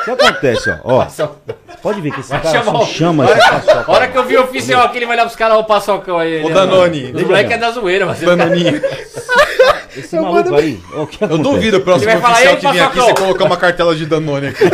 O 0.00 0.04
que 0.04 0.10
acontece, 0.10 0.70
ó? 0.70 0.78
Ó, 0.84 1.06
pode 1.82 2.00
ver 2.00 2.10
que 2.12 2.20
esse 2.20 2.30
Vai 2.30 2.40
cara 2.42 2.58
chamar 2.62 2.78
só 2.78 2.82
o- 2.82 2.86
chama 2.86 3.24
esse 3.30 3.50
paçoca. 3.50 3.84
A 3.86 3.94
hora 3.94 4.08
que 4.08 4.16
eu 4.18 4.24
vi 4.24 4.36
o 4.36 4.42
oficial 4.44 4.82
aqui, 4.84 4.98
ele 4.98 5.06
vai 5.06 5.16
pros 5.18 5.36
caras, 5.36 5.56
ó, 5.56 5.60
o 5.60 5.64
paçocão 5.64 6.18
aí. 6.18 6.42
Ô, 6.42 6.46
ele- 6.46 6.54
Danone. 6.54 7.12
Os 7.14 7.22
moleques 7.22 7.52
é 7.52 7.58
da 7.58 7.70
zoeira, 7.70 8.06
mas. 8.06 8.20
Danoninho. 8.20 8.80
Esse 9.96 10.18
maluco 10.18 10.54
aí, 10.54 10.80
ó, 10.94 11.02
o 11.02 11.06
que 11.06 11.22
Eu 11.22 11.36
duvido 11.38 11.78
o 11.78 11.80
próximo 11.80 12.10
falar, 12.20 12.32
oficial 12.34 12.54
"Ei, 12.54 12.60
que 12.60 12.70
vier 12.70 12.84
aqui 12.84 12.96
Paçocão." 12.96 13.16
você 13.16 13.22
colocar 13.22 13.44
uma 13.44 13.56
cartela 13.56 13.94
de 13.96 14.06
Danone 14.06 14.46
aqui. 14.48 14.64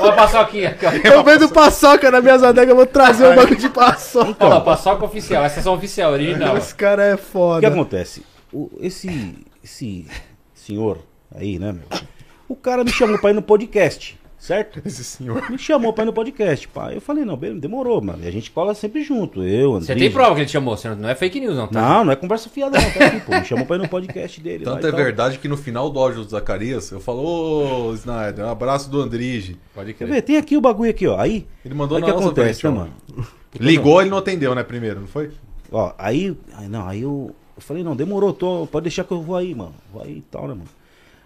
Ó, 0.00 0.08
a 0.08 0.12
paçoquinha. 0.12 0.70
aqui, 0.70 0.86
ó. 0.86 0.90
Eu 1.12 1.22
vendo 1.24 1.48
paçoca 1.48 2.10
na 2.10 2.20
minha 2.20 2.34
adegas, 2.34 2.68
eu 2.70 2.76
vou 2.76 2.86
trazer 2.86 3.26
um 3.26 3.34
banco 3.34 3.54
de 3.56 3.68
paçoca. 3.68 4.44
Ó, 4.46 4.60
paçoca 4.60 5.04
oficial. 5.04 5.44
Essas 5.44 5.62
são 5.64 5.74
oficial, 5.74 6.12
original. 6.12 6.56
Esse 6.56 6.74
cara 6.74 7.04
é 7.04 7.14
O 7.14 7.18
que 7.18 7.24
foda. 7.24 7.68
acontece? 7.68 8.22
O- 8.52 8.70
esse, 8.80 9.34
esse 9.62 10.06
senhor 10.54 10.98
aí, 11.34 11.58
né, 11.58 11.72
meu? 11.72 12.00
O 12.48 12.54
cara 12.56 12.84
me 12.84 12.90
chamou 12.90 13.18
pra 13.18 13.30
ir 13.30 13.34
no 13.34 13.42
podcast, 13.42 14.18
certo? 14.44 14.80
Esse 14.84 15.02
senhor. 15.02 15.50
Me 15.50 15.58
chamou 15.58 15.92
pra 15.92 16.04
ir 16.04 16.06
no 16.06 16.12
podcast, 16.12 16.68
pá. 16.68 16.92
Eu 16.92 17.00
falei, 17.00 17.24
não, 17.24 17.36
beleza, 17.36 17.60
demorou, 17.60 18.00
mano. 18.02 18.22
E 18.22 18.28
a 18.28 18.30
gente 18.30 18.50
cola 18.50 18.74
sempre 18.74 19.02
junto, 19.02 19.42
eu, 19.42 19.74
André. 19.74 19.86
Você 19.86 19.94
tem 19.96 20.10
prova 20.10 20.34
que 20.34 20.40
ele 20.42 20.46
te 20.46 20.52
chamou, 20.52 20.76
você 20.76 20.88
não- 20.94 21.08
é 21.08 21.14
fake 21.14 21.40
news, 21.40 21.56
não, 21.56 21.66
tá? 21.66 21.80
Não, 21.80 22.04
não 22.04 22.12
é 22.12 22.16
conversa 22.16 22.48
fiada, 22.50 22.78
não. 22.80 22.90
Tá 22.90 23.06
aqui, 23.06 23.20
pô. 23.20 23.32
Me 23.32 23.44
chamou 23.44 23.64
pra 23.66 23.76
ir 23.76 23.78
no 23.80 23.88
podcast 23.88 24.40
dele. 24.40 24.64
lá 24.64 24.72
Tanto 24.74 24.86
e 24.86 24.88
é 24.88 24.92
tal. 24.92 25.00
verdade 25.04 25.38
que 25.38 25.48
no 25.48 25.56
final 25.56 25.88
do 25.90 25.98
áudio 25.98 26.22
do 26.24 26.28
Zacarias, 26.30 26.90
eu 26.92 27.00
falo, 27.00 27.88
ô 27.88 27.94
Snyder, 27.94 28.44
um 28.44 28.50
abraço 28.50 28.90
do 28.90 29.00
Andrige. 29.00 29.56
Pode 29.74 29.94
Quer 29.94 30.04
crer. 30.04 30.14
ver? 30.16 30.22
Tem 30.22 30.36
aqui 30.36 30.56
o 30.56 30.60
bagulho 30.60 30.90
aqui, 30.90 31.06
ó. 31.06 31.18
Aí. 31.18 31.46
Ele 31.64 31.74
mandou 31.74 31.96
aí 31.96 32.02
na 32.02 32.12
que 32.12 32.18
acontece, 32.18 32.60
frente, 32.60 32.74
né, 32.74 32.80
mano? 32.80 33.26
Ligou, 33.58 34.00
ele 34.00 34.10
não 34.10 34.18
atendeu, 34.18 34.54
né, 34.54 34.62
primeiro, 34.62 35.00
não 35.00 35.06
foi? 35.06 35.30
Ó, 35.72 35.92
aí. 35.96 36.36
aí 36.56 36.68
não, 36.68 36.86
aí 36.86 37.00
eu, 37.02 37.34
eu 37.56 37.62
falei, 37.62 37.82
não, 37.82 37.96
demorou, 37.96 38.32
tô, 38.32 38.66
pode 38.70 38.84
deixar 38.84 39.04
que 39.04 39.12
eu 39.12 39.22
vou 39.22 39.36
aí, 39.36 39.54
mano. 39.54 39.74
Vou 39.92 40.02
aí 40.02 40.18
e 40.18 40.22
tal, 40.22 40.42
né, 40.42 40.54
mano? 40.54 40.68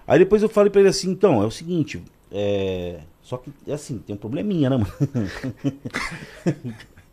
Aí 0.06 0.18
depois 0.18 0.42
eu 0.42 0.48
falei 0.48 0.70
pra 0.70 0.80
ele 0.80 0.88
assim, 0.90 1.10
então, 1.10 1.42
é 1.42 1.46
o 1.46 1.50
seguinte, 1.50 2.02
é. 2.33 3.01
Só 3.22 3.37
que, 3.37 3.51
assim, 3.70 3.99
tem 3.99 4.16
um 4.16 4.18
probleminha, 4.18 4.70
né, 4.70 4.76
mano? 4.76 4.93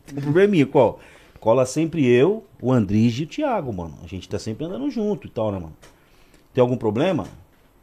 tem 0.06 0.18
um 0.18 0.22
probleminha, 0.22 0.66
qual? 0.66 0.98
Cola 1.38 1.66
sempre 1.66 2.06
eu, 2.06 2.44
o 2.60 2.72
Andrige 2.72 3.22
e 3.22 3.26
o 3.26 3.28
Thiago, 3.28 3.72
mano. 3.72 3.98
A 4.02 4.06
gente 4.06 4.28
tá 4.28 4.38
sempre 4.38 4.64
andando 4.64 4.90
junto 4.90 5.26
e 5.26 5.30
tal, 5.30 5.52
né, 5.52 5.58
mano? 5.58 5.76
Tem 6.54 6.62
algum 6.62 6.76
problema? 6.76 7.26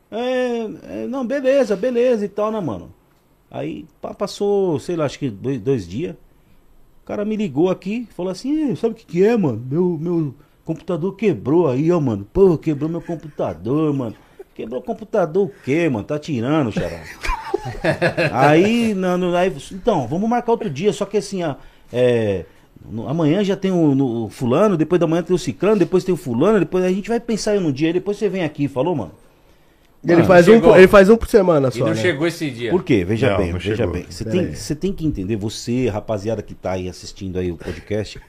É, 0.09 1.03
é, 1.03 1.07
não, 1.07 1.25
beleza, 1.25 1.75
beleza 1.75 2.25
e 2.25 2.29
tal, 2.29 2.51
né, 2.51 2.59
mano? 2.59 2.91
Aí 3.49 3.85
passou, 4.17 4.79
sei 4.79 4.95
lá, 4.95 5.05
acho 5.05 5.19
que 5.19 5.29
dois, 5.29 5.61
dois 5.61 5.87
dias. 5.87 6.15
O 7.03 7.05
cara 7.05 7.23
me 7.23 7.35
ligou 7.35 7.69
aqui, 7.69 8.07
falou 8.15 8.31
assim, 8.31 8.71
"Ih, 8.71 8.75
sabe 8.75 8.93
o 8.93 8.97
que 8.97 9.05
que 9.05 9.23
é, 9.23 9.37
mano? 9.37 9.63
Meu, 9.69 9.97
meu 9.99 10.35
computador 10.65 11.15
quebrou 11.15 11.67
aí, 11.67 11.91
ó, 11.91 11.99
mano. 11.99 12.27
Pô, 12.33 12.57
quebrou 12.57 12.89
meu 12.89 13.01
computador, 13.01 13.93
mano. 13.93 14.15
Quebrou 14.55 14.79
o 14.79 14.83
computador 14.83 15.47
o 15.47 15.51
quê, 15.63 15.89
mano? 15.89 16.05
Tá 16.05 16.19
tirando, 16.19 16.71
xará. 16.71 17.01
aí, 18.31 18.93
não, 18.93 19.33
aí, 19.35 19.51
então, 19.71 20.07
vamos 20.07 20.29
marcar 20.29 20.51
outro 20.51 20.69
dia, 20.69 20.91
só 20.93 21.05
que 21.05 21.17
assim, 21.17 21.43
ó, 21.43 21.55
é, 21.91 22.45
no- 22.89 23.07
amanhã 23.07 23.43
já 23.43 23.55
tem 23.55 23.71
o, 23.71 23.95
no- 23.95 24.25
o 24.25 24.29
fulano, 24.29 24.77
depois 24.77 24.99
da 24.99 25.07
manhã 25.07 25.23
tem 25.23 25.35
o 25.35 25.39
ciclano, 25.39 25.77
depois 25.77 26.03
tem 26.03 26.13
o 26.13 26.17
fulano, 26.17 26.59
depois 26.59 26.83
a 26.83 26.89
gente 26.89 27.09
vai 27.09 27.19
pensar 27.19 27.59
no 27.59 27.71
dia, 27.71 27.87
aí 27.87 27.93
depois 27.93 28.17
você 28.17 28.29
vem 28.29 28.43
aqui, 28.43 28.67
falou, 28.67 28.95
mano? 28.95 29.11
Ele, 30.03 30.15
Mano, 30.15 30.25
faz 30.27 30.47
um, 30.49 30.53
chegou. 30.55 30.77
ele 30.77 30.87
faz 30.89 31.09
um 31.09 31.15
por 31.15 31.29
semana 31.29 31.69
E 31.69 31.71
só. 31.71 31.79
não 31.79 31.87
né? 31.91 31.95
chegou 31.95 32.27
esse 32.27 32.51
dia. 32.51 32.69
Por 32.71 32.83
quê? 32.83 33.05
Veja 33.05 33.31
Não, 33.31 33.37
bem, 33.37 33.53
não 33.53 33.59
veja 33.59 33.75
chegou. 33.77 33.93
bem. 33.93 34.05
Você 34.09 34.25
Pera 34.25 34.35
tem, 34.37 34.45
aí. 34.47 34.55
você 34.57 34.75
tem 34.75 34.91
que 34.91 35.05
entender, 35.07 35.37
você, 35.37 35.87
rapaziada 35.87 36.41
que 36.41 36.53
tá 36.53 36.71
aí 36.73 36.89
assistindo 36.89 37.39
aí 37.39 37.49
o 37.49 37.55
podcast, 37.55 38.19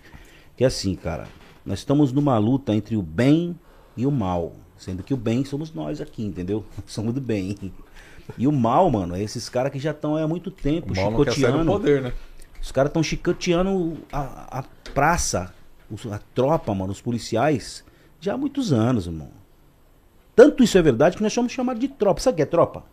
que 0.56 0.62
é 0.62 0.68
assim, 0.68 0.94
cara, 0.94 1.24
nós 1.66 1.80
estamos 1.80 2.12
numa 2.12 2.38
luta 2.38 2.72
entre 2.72 2.96
o 2.96 3.02
bem 3.02 3.58
e 3.96 4.06
o 4.06 4.10
mal. 4.12 4.52
Sendo 4.84 5.02
que 5.02 5.14
o 5.14 5.16
bem 5.16 5.46
somos 5.46 5.72
nós 5.72 5.98
aqui, 5.98 6.22
entendeu? 6.22 6.62
Somos 6.86 7.14
do 7.14 7.20
bem. 7.20 7.56
E 8.36 8.46
o 8.46 8.52
mal, 8.52 8.90
mano, 8.90 9.16
é 9.16 9.22
esses 9.22 9.48
caras 9.48 9.72
que 9.72 9.78
já 9.78 9.92
estão 9.92 10.14
há 10.14 10.28
muito 10.28 10.50
tempo 10.50 10.92
O 10.92 10.96
mal 10.96 11.10
não 11.10 11.24
quer 11.24 11.32
sair 11.32 11.40
do 11.40 11.46
chicoteando. 11.46 11.72
poder, 11.72 12.02
né? 12.02 12.12
Os 12.60 12.70
caras 12.70 12.90
estão 12.90 13.02
chicoteando 13.02 13.96
a, 14.12 14.58
a 14.58 14.64
praça, 14.92 15.54
a 16.12 16.18
tropa, 16.34 16.74
mano, 16.74 16.92
os 16.92 17.00
policiais, 17.00 17.82
já 18.20 18.34
há 18.34 18.36
muitos 18.36 18.74
anos, 18.74 19.06
irmão. 19.06 19.30
Tanto 20.36 20.62
isso 20.62 20.76
é 20.76 20.82
verdade 20.82 21.16
que 21.16 21.22
nós 21.22 21.32
somos 21.32 21.50
chamados 21.50 21.80
de 21.80 21.88
tropa. 21.88 22.20
Sabe 22.20 22.34
o 22.34 22.36
que 22.36 22.42
é 22.42 22.46
tropa? 22.46 22.84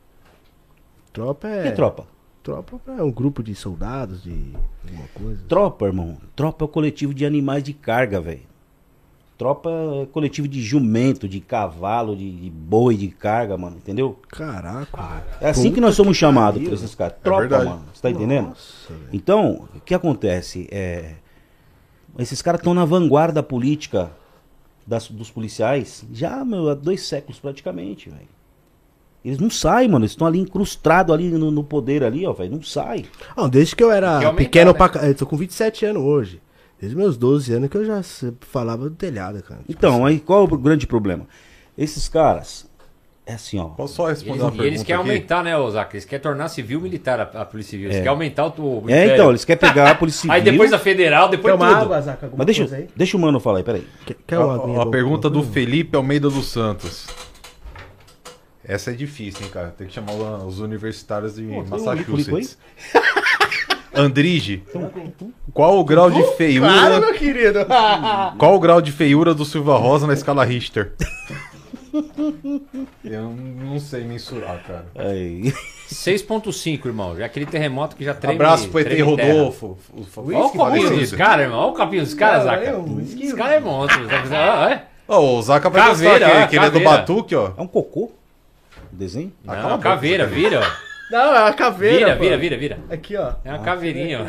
Tropa 1.11 1.47
O 1.47 1.51
é. 1.51 1.61
que 1.63 1.67
é 1.67 1.71
tropa? 1.71 2.07
Tropa 2.41 2.79
é 2.87 3.03
um 3.03 3.11
grupo 3.11 3.43
de 3.43 3.53
soldados, 3.53 4.23
de 4.23 4.53
alguma 4.87 5.07
coisa. 5.13 5.43
Tropa, 5.47 5.85
irmão. 5.87 6.17
Tropa 6.37 6.63
é 6.63 6.65
o 6.65 6.69
coletivo 6.69 7.13
de 7.13 7.25
animais 7.25 7.63
de 7.63 7.73
carga, 7.73 8.21
velho. 8.21 8.50
Tropa 9.41 9.71
é 10.03 10.05
coletivo 10.05 10.47
de 10.47 10.61
jumento, 10.61 11.27
de 11.27 11.39
cavalo, 11.39 12.15
de, 12.15 12.29
de 12.31 12.49
boi, 12.51 12.95
de 12.95 13.07
carga, 13.07 13.57
mano, 13.57 13.75
entendeu? 13.75 14.15
Caraca, 14.29 14.95
velho. 14.95 15.23
É 15.41 15.49
assim 15.49 15.71
que 15.71 15.81
nós 15.81 15.95
somos 15.95 16.15
que 16.15 16.19
chamados 16.19 16.63
por 16.63 16.71
esses 16.73 16.93
caras. 16.93 17.15
É 17.17 17.23
Tropa, 17.23 17.39
verdade. 17.41 17.65
mano. 17.65 17.81
Você 17.91 18.01
tá 18.03 18.11
entendendo? 18.11 18.49
Nossa, 18.49 18.93
velho. 18.93 19.09
Então, 19.11 19.67
o 19.75 19.79
que 19.79 19.95
acontece? 19.95 20.67
É, 20.69 21.15
esses 22.19 22.39
caras 22.39 22.59
estão 22.59 22.75
na 22.75 22.85
vanguarda 22.85 23.41
política 23.41 24.11
das- 24.85 25.09
dos 25.09 25.31
policiais 25.31 26.05
já, 26.13 26.45
meu, 26.45 26.69
há 26.69 26.75
dois 26.75 27.01
séculos 27.01 27.39
praticamente, 27.39 28.11
velho. 28.11 28.29
Eles 29.25 29.39
não 29.39 29.49
saem, 29.49 29.87
mano. 29.89 30.03
Eles 30.05 30.11
estão 30.11 30.27
ali 30.27 30.37
incrustados 30.39 31.11
ali 31.15 31.29
no, 31.31 31.49
no 31.49 31.63
poder 31.63 32.03
ali, 32.03 32.27
ó, 32.27 32.33
velho. 32.33 32.51
Não 32.51 32.61
sai. 32.61 33.05
Não, 33.35 33.49
desde 33.49 33.75
que 33.75 33.83
eu 33.83 33.91
era 33.91 34.17
aumentar, 34.17 34.33
pequeno 34.35 34.71
né? 34.71 34.77
pra 34.77 35.07
Eu 35.07 35.15
tô 35.15 35.25
com 35.25 35.35
27 35.35 35.83
anos 35.85 36.03
hoje. 36.03 36.39
Desde 36.82 36.97
meus 36.97 37.15
12 37.15 37.53
anos 37.53 37.69
que 37.69 37.77
eu 37.77 37.86
já 37.86 38.01
falava 38.41 38.89
do 38.89 38.95
telhado, 38.95 39.41
cara. 39.43 39.59
Tipo 39.61 39.71
Então, 39.71 40.03
aí 40.05 40.19
qual 40.19 40.41
é 40.41 40.43
o 40.43 40.57
grande 40.57 40.88
problema? 40.88 41.27
Esses 41.77 42.09
caras, 42.09 42.67
é 43.23 43.34
assim, 43.34 43.59
ó. 43.59 43.65
Posso 43.65 43.93
só 43.93 44.07
responder 44.07 44.32
eles, 44.32 44.41
uma 44.41 44.49
pergunta 44.51 44.67
eles 44.67 44.84
querem 44.84 44.99
aqui? 45.01 45.09
aumentar, 45.11 45.43
né, 45.43 45.55
Osaka? 45.55 45.95
Eles 45.95 46.05
querem 46.05 46.23
tornar 46.23 46.47
civil 46.47 46.82
militar 46.82 47.19
a, 47.19 47.41
a 47.41 47.45
polícia 47.45 47.69
civil. 47.71 47.86
Eles 47.86 47.97
É. 47.97 47.99
querem 47.99 48.09
aumentar 48.09 48.47
o. 48.47 48.84
o 48.84 48.89
É, 48.89 49.13
então, 49.13 49.29
eles 49.29 49.45
querem 49.45 49.59
pegar 49.59 49.91
a 49.91 49.95
polícia 49.95 50.21
civil. 50.21 50.34
Aí 50.34 50.41
depois 50.41 50.73
a 50.73 50.79
federal, 50.79 51.29
depois 51.29 51.53
Quer 51.53 51.63
uma 51.63 51.69
tudo. 51.71 51.82
água, 51.84 52.01
Zaca? 52.01 52.25
Alguma 52.25 52.38
Mas 52.39 52.45
deixa, 52.47 52.61
coisa 52.63 52.75
aí? 52.77 52.88
deixa 52.95 53.15
o 53.15 53.19
mano 53.19 53.39
falar 53.39 53.59
aí, 53.59 53.63
peraí. 53.63 53.88
Quer, 54.05 54.15
quer 54.25 54.36
A, 54.38 54.45
uma 54.45 54.55
a 54.55 54.57
boa? 54.57 54.89
pergunta 54.91 55.29
do? 55.29 55.43
Felipe 55.43 55.95
Almeida 55.95 56.29
dos 56.32 56.47
Santos. 56.51 57.05
Essa 58.63 58.91
é 58.91 58.93
difícil, 58.93 59.43
hein, 59.45 59.51
cara? 59.51 59.67
Tem 59.69 59.86
que 59.88 59.93
chamar 59.93 60.13
os 60.13 60.59
universitários 60.59 61.36
de 61.36 61.43
Pô, 61.43 61.63
Massachusetts. 61.63 62.57
Andrige, 63.93 64.63
qual 65.53 65.77
o 65.77 65.83
grau 65.83 66.09
de 66.09 66.23
feiura? 66.37 66.69
Claro, 66.71 66.99
meu 67.01 67.13
querido. 67.13 67.59
Qual 68.37 68.55
o 68.55 68.59
grau 68.59 68.81
de 68.81 68.91
feiura 68.91 69.33
do 69.33 69.43
Silva 69.43 69.77
Rosa 69.77 70.07
na 70.07 70.13
escala 70.13 70.43
Richter? 70.45 70.93
Eu 73.03 73.29
não 73.33 73.79
sei 73.79 74.03
mensurar, 74.05 74.63
cara. 74.65 74.85
Aí. 74.95 75.53
6.5, 75.91 76.85
irmão. 76.85 77.17
Já 77.17 77.25
aquele 77.25 77.45
terremoto 77.45 77.95
que 77.97 78.03
já 78.05 78.13
treme. 78.13 78.35
Abraço 78.35 78.69
pro 78.69 78.79
ET. 78.79 79.01
Rodolfo. 79.01 79.77
o- 79.93 79.99
o- 80.01 80.27
Olha 80.33 80.37
o 80.45 80.49
copinho 80.51 80.89
dos 80.97 81.11
caras, 81.11 81.45
irmão. 81.45 81.59
Olha 81.59 81.71
o 81.71 81.75
copinho 81.75 82.03
dos 82.03 82.13
caras, 82.13 82.43
Zaca. 82.45 82.63
é. 82.63 82.75
Os 82.77 83.33
caras 83.33 83.53
é 83.53 83.59
monstro. 83.59 84.07
Ah, 84.31 84.71
é? 84.71 84.83
Ó, 85.07 85.37
o 85.37 85.41
Zaca 85.41 85.69
vai 85.69 85.81
Caveira, 85.81 86.19
gostar, 86.19 86.37
ó, 86.37 86.41
que, 86.43 86.47
que 86.51 86.55
ele 86.55 86.65
é 86.65 86.69
do. 86.69 86.79
Batuque, 86.79 87.35
ó. 87.35 87.51
É 87.57 87.61
um 87.61 87.67
cocô? 87.67 88.11
Desenho? 88.91 89.33
Ah, 89.47 89.55
Não, 89.55 89.69
boca, 89.71 89.77
caveira, 89.83 90.25
vira, 90.27 90.61
ó. 90.61 90.90
Não, 91.12 91.36
é 91.36 91.39
uma 91.41 91.53
caveira. 91.53 91.97
Vira, 91.97 92.16
pô. 92.16 92.24
vira, 92.24 92.38
vira, 92.38 92.57
vira. 92.57 92.80
Aqui, 92.89 93.18
ó. 93.18 93.34
É 93.43 93.49
uma 93.49 93.59
caveirinha, 93.59 94.22
ó. 94.22 94.26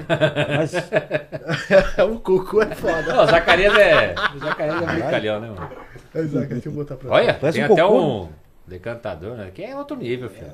Mas, 0.57 0.74
o 2.11 2.18
cocô 2.18 2.61
é 2.61 2.74
foda. 2.74 3.20
Ó, 3.20 3.24
o 3.24 3.26
Zacarias 3.26 3.74
é. 3.76 4.14
O 4.35 4.39
Zacarias 4.41 4.83
é 4.83 4.87
brincalhão, 4.87 5.41
né, 5.41 5.49
mano? 5.49 5.70
É, 6.12 6.22
Zaca, 6.24 6.47
deixa 6.49 6.68
eu 6.68 6.72
botar 6.72 6.97
pra 6.97 7.11
Olha, 7.11 7.35
Parece 7.35 7.59
tem 7.59 7.68
um 7.68 7.72
até 7.72 7.83
cocô, 7.83 8.22
um 8.24 8.28
decantador, 8.66 9.37
né? 9.37 9.51
Que 9.55 9.62
é 9.62 9.76
outro 9.76 9.97
nível, 9.97 10.28
filho. 10.28 10.51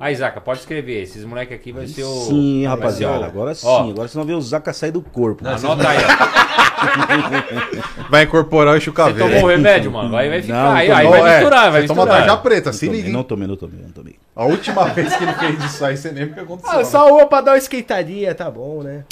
Aí, 0.00 0.14
Zaca, 0.16 0.40
pode 0.40 0.58
escrever. 0.60 1.00
Esses 1.02 1.24
moleques 1.24 1.54
aqui 1.54 1.70
vai 1.70 1.86
ser 1.86 2.02
o. 2.02 2.12
sim, 2.26 2.62
vai 2.64 2.70
rapaziada. 2.74 3.20
o- 3.20 3.24
Agora 3.24 3.54
sim. 3.54 3.66
Ó, 3.66 3.88
Agora 3.90 4.08
você 4.08 4.18
não 4.18 4.24
vê 4.24 4.32
o 4.32 4.40
Zaca 4.40 4.72
sair 4.72 4.90
do 4.90 5.00
corpo. 5.00 5.46
Anota 5.46 5.88
aí, 5.88 5.98
ó. 5.98 6.42
Vai 8.10 8.24
incorporar 8.24 8.72
o 8.74 8.78
Você 8.78 8.86
chucaveiro. 8.86 9.30
tomou 9.30 9.44
o 9.44 9.48
remédio, 9.48 9.92
mano? 9.92 10.10
Vai, 10.10 10.28
vai 10.28 10.42
ficar. 10.42 10.54
Não, 10.54 10.72
aí, 10.72 10.88
não 10.88 10.96
aí 10.96 11.06
vai 11.06 11.20
É, 11.20 11.34
misturar, 11.38 11.70
vai 11.70 11.80
você 11.82 11.86
toma 11.88 12.02
misturar. 12.04 12.26
tarja 12.26 12.36
preta, 12.42 12.72
se 12.72 12.86
Não 12.86 12.90
tomei, 12.92 13.02
liga. 13.02 13.12
não 13.16 13.22
tomei, 13.22 13.46
não 13.48 13.56
tomei, 13.56 13.80
não 13.82 13.90
tomei. 13.90 14.16
A 14.34 14.44
última 14.44 14.84
vez 14.90 15.14
que 15.16 15.22
ele 15.22 15.32
fez 15.34 15.64
isso 15.64 15.84
aí, 15.84 15.96
você 15.96 16.10
lembra 16.10 16.30
o 16.32 16.34
que 16.34 16.40
aconteceu. 16.40 16.72
Ah, 16.72 16.78
né? 16.78 16.84
só 16.84 17.08
uma 17.14 17.26
pra 17.26 17.40
dar 17.40 17.52
uma 17.52 17.58
esquentadinha, 17.58 18.34
tá 18.34 18.50
bom, 18.50 18.82
né? 18.82 19.04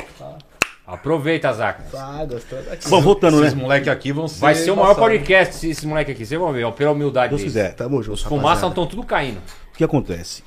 Aproveita, 0.86 1.52
Zaca. 1.52 1.84
Ah, 1.96 2.24
gostou 2.28 2.58
daqui. 2.62 2.88
Bom, 2.88 3.00
voltando, 3.00 3.38
Esses 3.44 3.54
né? 3.54 3.62
moleque 3.62 3.88
aqui 3.88 4.10
vão 4.12 4.26
ser. 4.26 4.40
Vai 4.40 4.54
ser 4.56 4.72
o 4.72 4.76
maior 4.76 4.96
podcast 4.96 5.54
esse, 5.54 5.70
esse 5.70 5.86
moleque 5.86 6.10
aqui. 6.10 6.26
Vocês 6.26 6.40
vão 6.40 6.52
ver, 6.52 6.64
ó, 6.64 6.72
pela 6.72 6.90
humildade 6.90 7.28
Deus 7.30 7.40
deles. 7.42 7.54
quiser. 7.54 7.74
Tamo 7.74 8.02
junto, 8.02 8.14
Os 8.14 8.22
fumaças 8.22 8.68
estão 8.68 8.84
tudo 8.84 9.04
caindo. 9.04 9.38
O 9.72 9.76
que 9.78 9.84
acontece? 9.84 10.42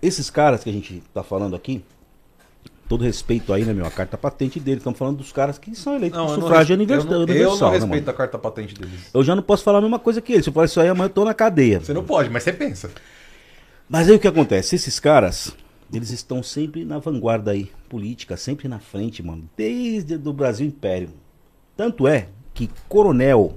Esses 0.00 0.30
caras 0.30 0.62
que 0.62 0.70
a 0.70 0.72
gente 0.72 1.02
tá 1.12 1.22
falando 1.22 1.56
aqui, 1.56 1.84
todo 2.88 3.02
respeito 3.04 3.52
aí, 3.52 3.64
né, 3.64 3.72
meu? 3.72 3.84
A 3.84 3.90
carta 3.90 4.16
patente 4.16 4.60
dele. 4.60 4.78
Estamos 4.78 4.98
falando 4.98 5.16
dos 5.18 5.32
caras 5.32 5.58
que 5.58 5.74
são 5.74 5.94
eleitos 5.96 6.16
Não, 6.18 6.26
por 6.26 6.32
eu 6.32 6.36
não, 6.38 6.42
sufrágio 6.46 6.76
res- 6.76 6.78
eu 6.78 6.94
universal. 6.94 7.10
não, 7.10 7.16
eu 7.16 7.22
universal, 7.24 7.58
não 7.58 7.66
né, 7.70 7.78
respeito 7.78 8.04
mano? 8.04 8.10
a 8.10 8.14
carta 8.18 8.38
patente 8.38 8.74
deles. 8.74 9.00
Eu 9.12 9.24
já 9.24 9.34
não 9.34 9.42
posso 9.42 9.64
falar 9.64 9.78
a 9.78 9.82
mesma 9.82 9.98
coisa 9.98 10.20
que 10.20 10.32
ele. 10.32 10.42
Se 10.42 10.48
eu 10.48 10.52
falar 10.52 10.66
isso 10.66 10.80
aí, 10.80 10.88
amanhã 10.88 11.06
eu 11.06 11.12
tô 11.12 11.24
na 11.24 11.34
cadeia. 11.34 11.80
Você 11.80 11.92
não 11.92 12.04
pode, 12.04 12.30
mas 12.30 12.42
você 12.44 12.52
pensa. 12.52 12.90
Mas 13.88 14.08
aí 14.08 14.14
o 14.14 14.20
que 14.20 14.28
acontece? 14.28 14.76
Esses 14.76 15.00
caras, 15.00 15.54
eles 15.92 16.10
estão 16.10 16.42
sempre 16.42 16.84
na 16.84 16.98
vanguarda 16.98 17.50
aí, 17.50 17.70
política, 17.88 18.36
sempre 18.36 18.68
na 18.68 18.78
frente, 18.78 19.22
mano. 19.22 19.48
Desde 19.56 20.16
do 20.16 20.32
Brasil 20.32 20.66
Império. 20.66 21.10
Tanto 21.76 22.06
é 22.06 22.28
que 22.54 22.68
coronel, 22.88 23.56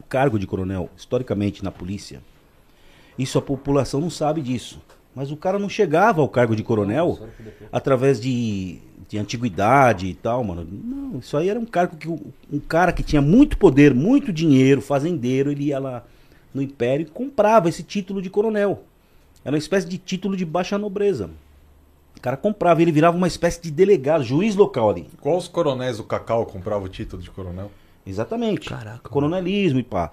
o 0.00 0.04
cargo 0.04 0.38
de 0.38 0.46
coronel, 0.46 0.90
historicamente 0.96 1.62
na 1.64 1.70
polícia, 1.70 2.20
isso 3.18 3.38
a 3.38 3.42
população 3.42 4.00
não 4.00 4.10
sabe 4.10 4.40
disso. 4.42 4.80
Mas 5.14 5.30
o 5.30 5.36
cara 5.36 5.58
não 5.58 5.68
chegava 5.68 6.20
ao 6.20 6.28
cargo 6.28 6.54
de 6.54 6.62
coronel 6.62 7.18
através 7.72 8.20
de, 8.20 8.78
de 9.08 9.18
antiguidade 9.18 10.06
e 10.06 10.14
tal, 10.14 10.44
mano. 10.44 10.66
Não, 10.70 11.18
isso 11.18 11.36
aí 11.36 11.48
era 11.48 11.58
um 11.58 11.66
cargo 11.66 11.96
que 11.96 12.08
um 12.08 12.60
cara 12.60 12.92
que 12.92 13.02
tinha 13.02 13.20
muito 13.20 13.58
poder, 13.58 13.94
muito 13.94 14.32
dinheiro, 14.32 14.80
fazendeiro, 14.80 15.50
ele 15.50 15.64
ia 15.64 15.78
lá 15.78 16.04
no 16.54 16.62
império 16.62 17.04
e 17.04 17.10
comprava 17.10 17.68
esse 17.68 17.82
título 17.82 18.22
de 18.22 18.30
coronel. 18.30 18.84
Era 19.44 19.54
uma 19.54 19.58
espécie 19.58 19.88
de 19.88 19.98
título 19.98 20.36
de 20.36 20.44
baixa 20.44 20.78
nobreza. 20.78 21.30
O 22.16 22.20
cara 22.20 22.36
comprava, 22.36 22.82
ele 22.82 22.90
virava 22.90 23.16
uma 23.16 23.28
espécie 23.28 23.62
de 23.62 23.70
delegado, 23.70 24.24
juiz 24.24 24.56
local 24.56 24.90
ali. 24.90 25.06
Qual 25.20 25.36
os 25.36 25.46
coronéis 25.46 25.98
do 25.98 26.04
Cacau 26.04 26.44
compravam 26.46 26.86
o 26.86 26.88
título 26.88 27.22
de 27.22 27.30
coronel? 27.30 27.70
Exatamente. 28.04 28.68
Caraca, 28.68 29.08
Coronelismo 29.08 29.78
e 29.78 29.82
pá. 29.82 30.10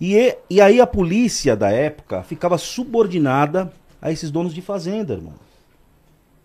E, 0.00 0.36
e 0.50 0.60
aí 0.60 0.80
a 0.80 0.86
polícia 0.86 1.56
da 1.56 1.70
época 1.70 2.22
ficava 2.22 2.58
subordinada 2.58 3.72
a 4.04 4.12
esses 4.12 4.30
donos 4.30 4.52
de 4.54 4.60
fazenda, 4.60 5.14
irmão. 5.14 5.32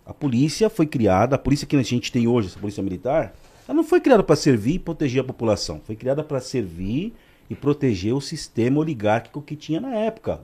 A 0.06 0.14
polícia 0.14 0.68
foi 0.70 0.86
criada, 0.86 1.36
a 1.36 1.38
polícia 1.38 1.66
que 1.66 1.76
a 1.76 1.82
gente 1.82 2.10
tem 2.10 2.26
hoje, 2.26 2.48
essa 2.48 2.58
polícia 2.58 2.82
militar, 2.82 3.34
ela 3.68 3.76
não 3.76 3.84
foi 3.84 4.00
criada 4.00 4.22
para 4.22 4.34
servir 4.34 4.74
e 4.76 4.78
proteger 4.78 5.20
a 5.20 5.24
população. 5.24 5.80
Foi 5.86 5.94
criada 5.94 6.24
para 6.24 6.40
servir 6.40 7.14
e 7.50 7.54
proteger 7.54 8.14
o 8.14 8.20
sistema 8.20 8.80
oligárquico 8.80 9.42
que 9.42 9.54
tinha 9.54 9.78
na 9.80 9.94
época. 9.94 10.40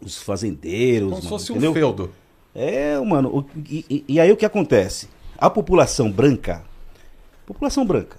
Os 0.00 0.16
fazendeiros, 0.22 1.10
Como 1.10 1.22
se 1.22 1.28
fosse 1.28 1.52
entendeu? 1.52 1.70
um 1.72 1.74
feudo. 1.74 2.10
É, 2.54 2.98
mano. 2.98 3.46
e, 3.68 3.84
e- 3.88 4.04
e 4.08 4.18
aí 4.18 4.32
o 4.32 4.36
que 4.36 4.46
acontece? 4.46 5.08
A 5.38 5.48
população 5.50 6.10
branca, 6.10 6.64
população 7.46 7.84
branca, 7.84 8.16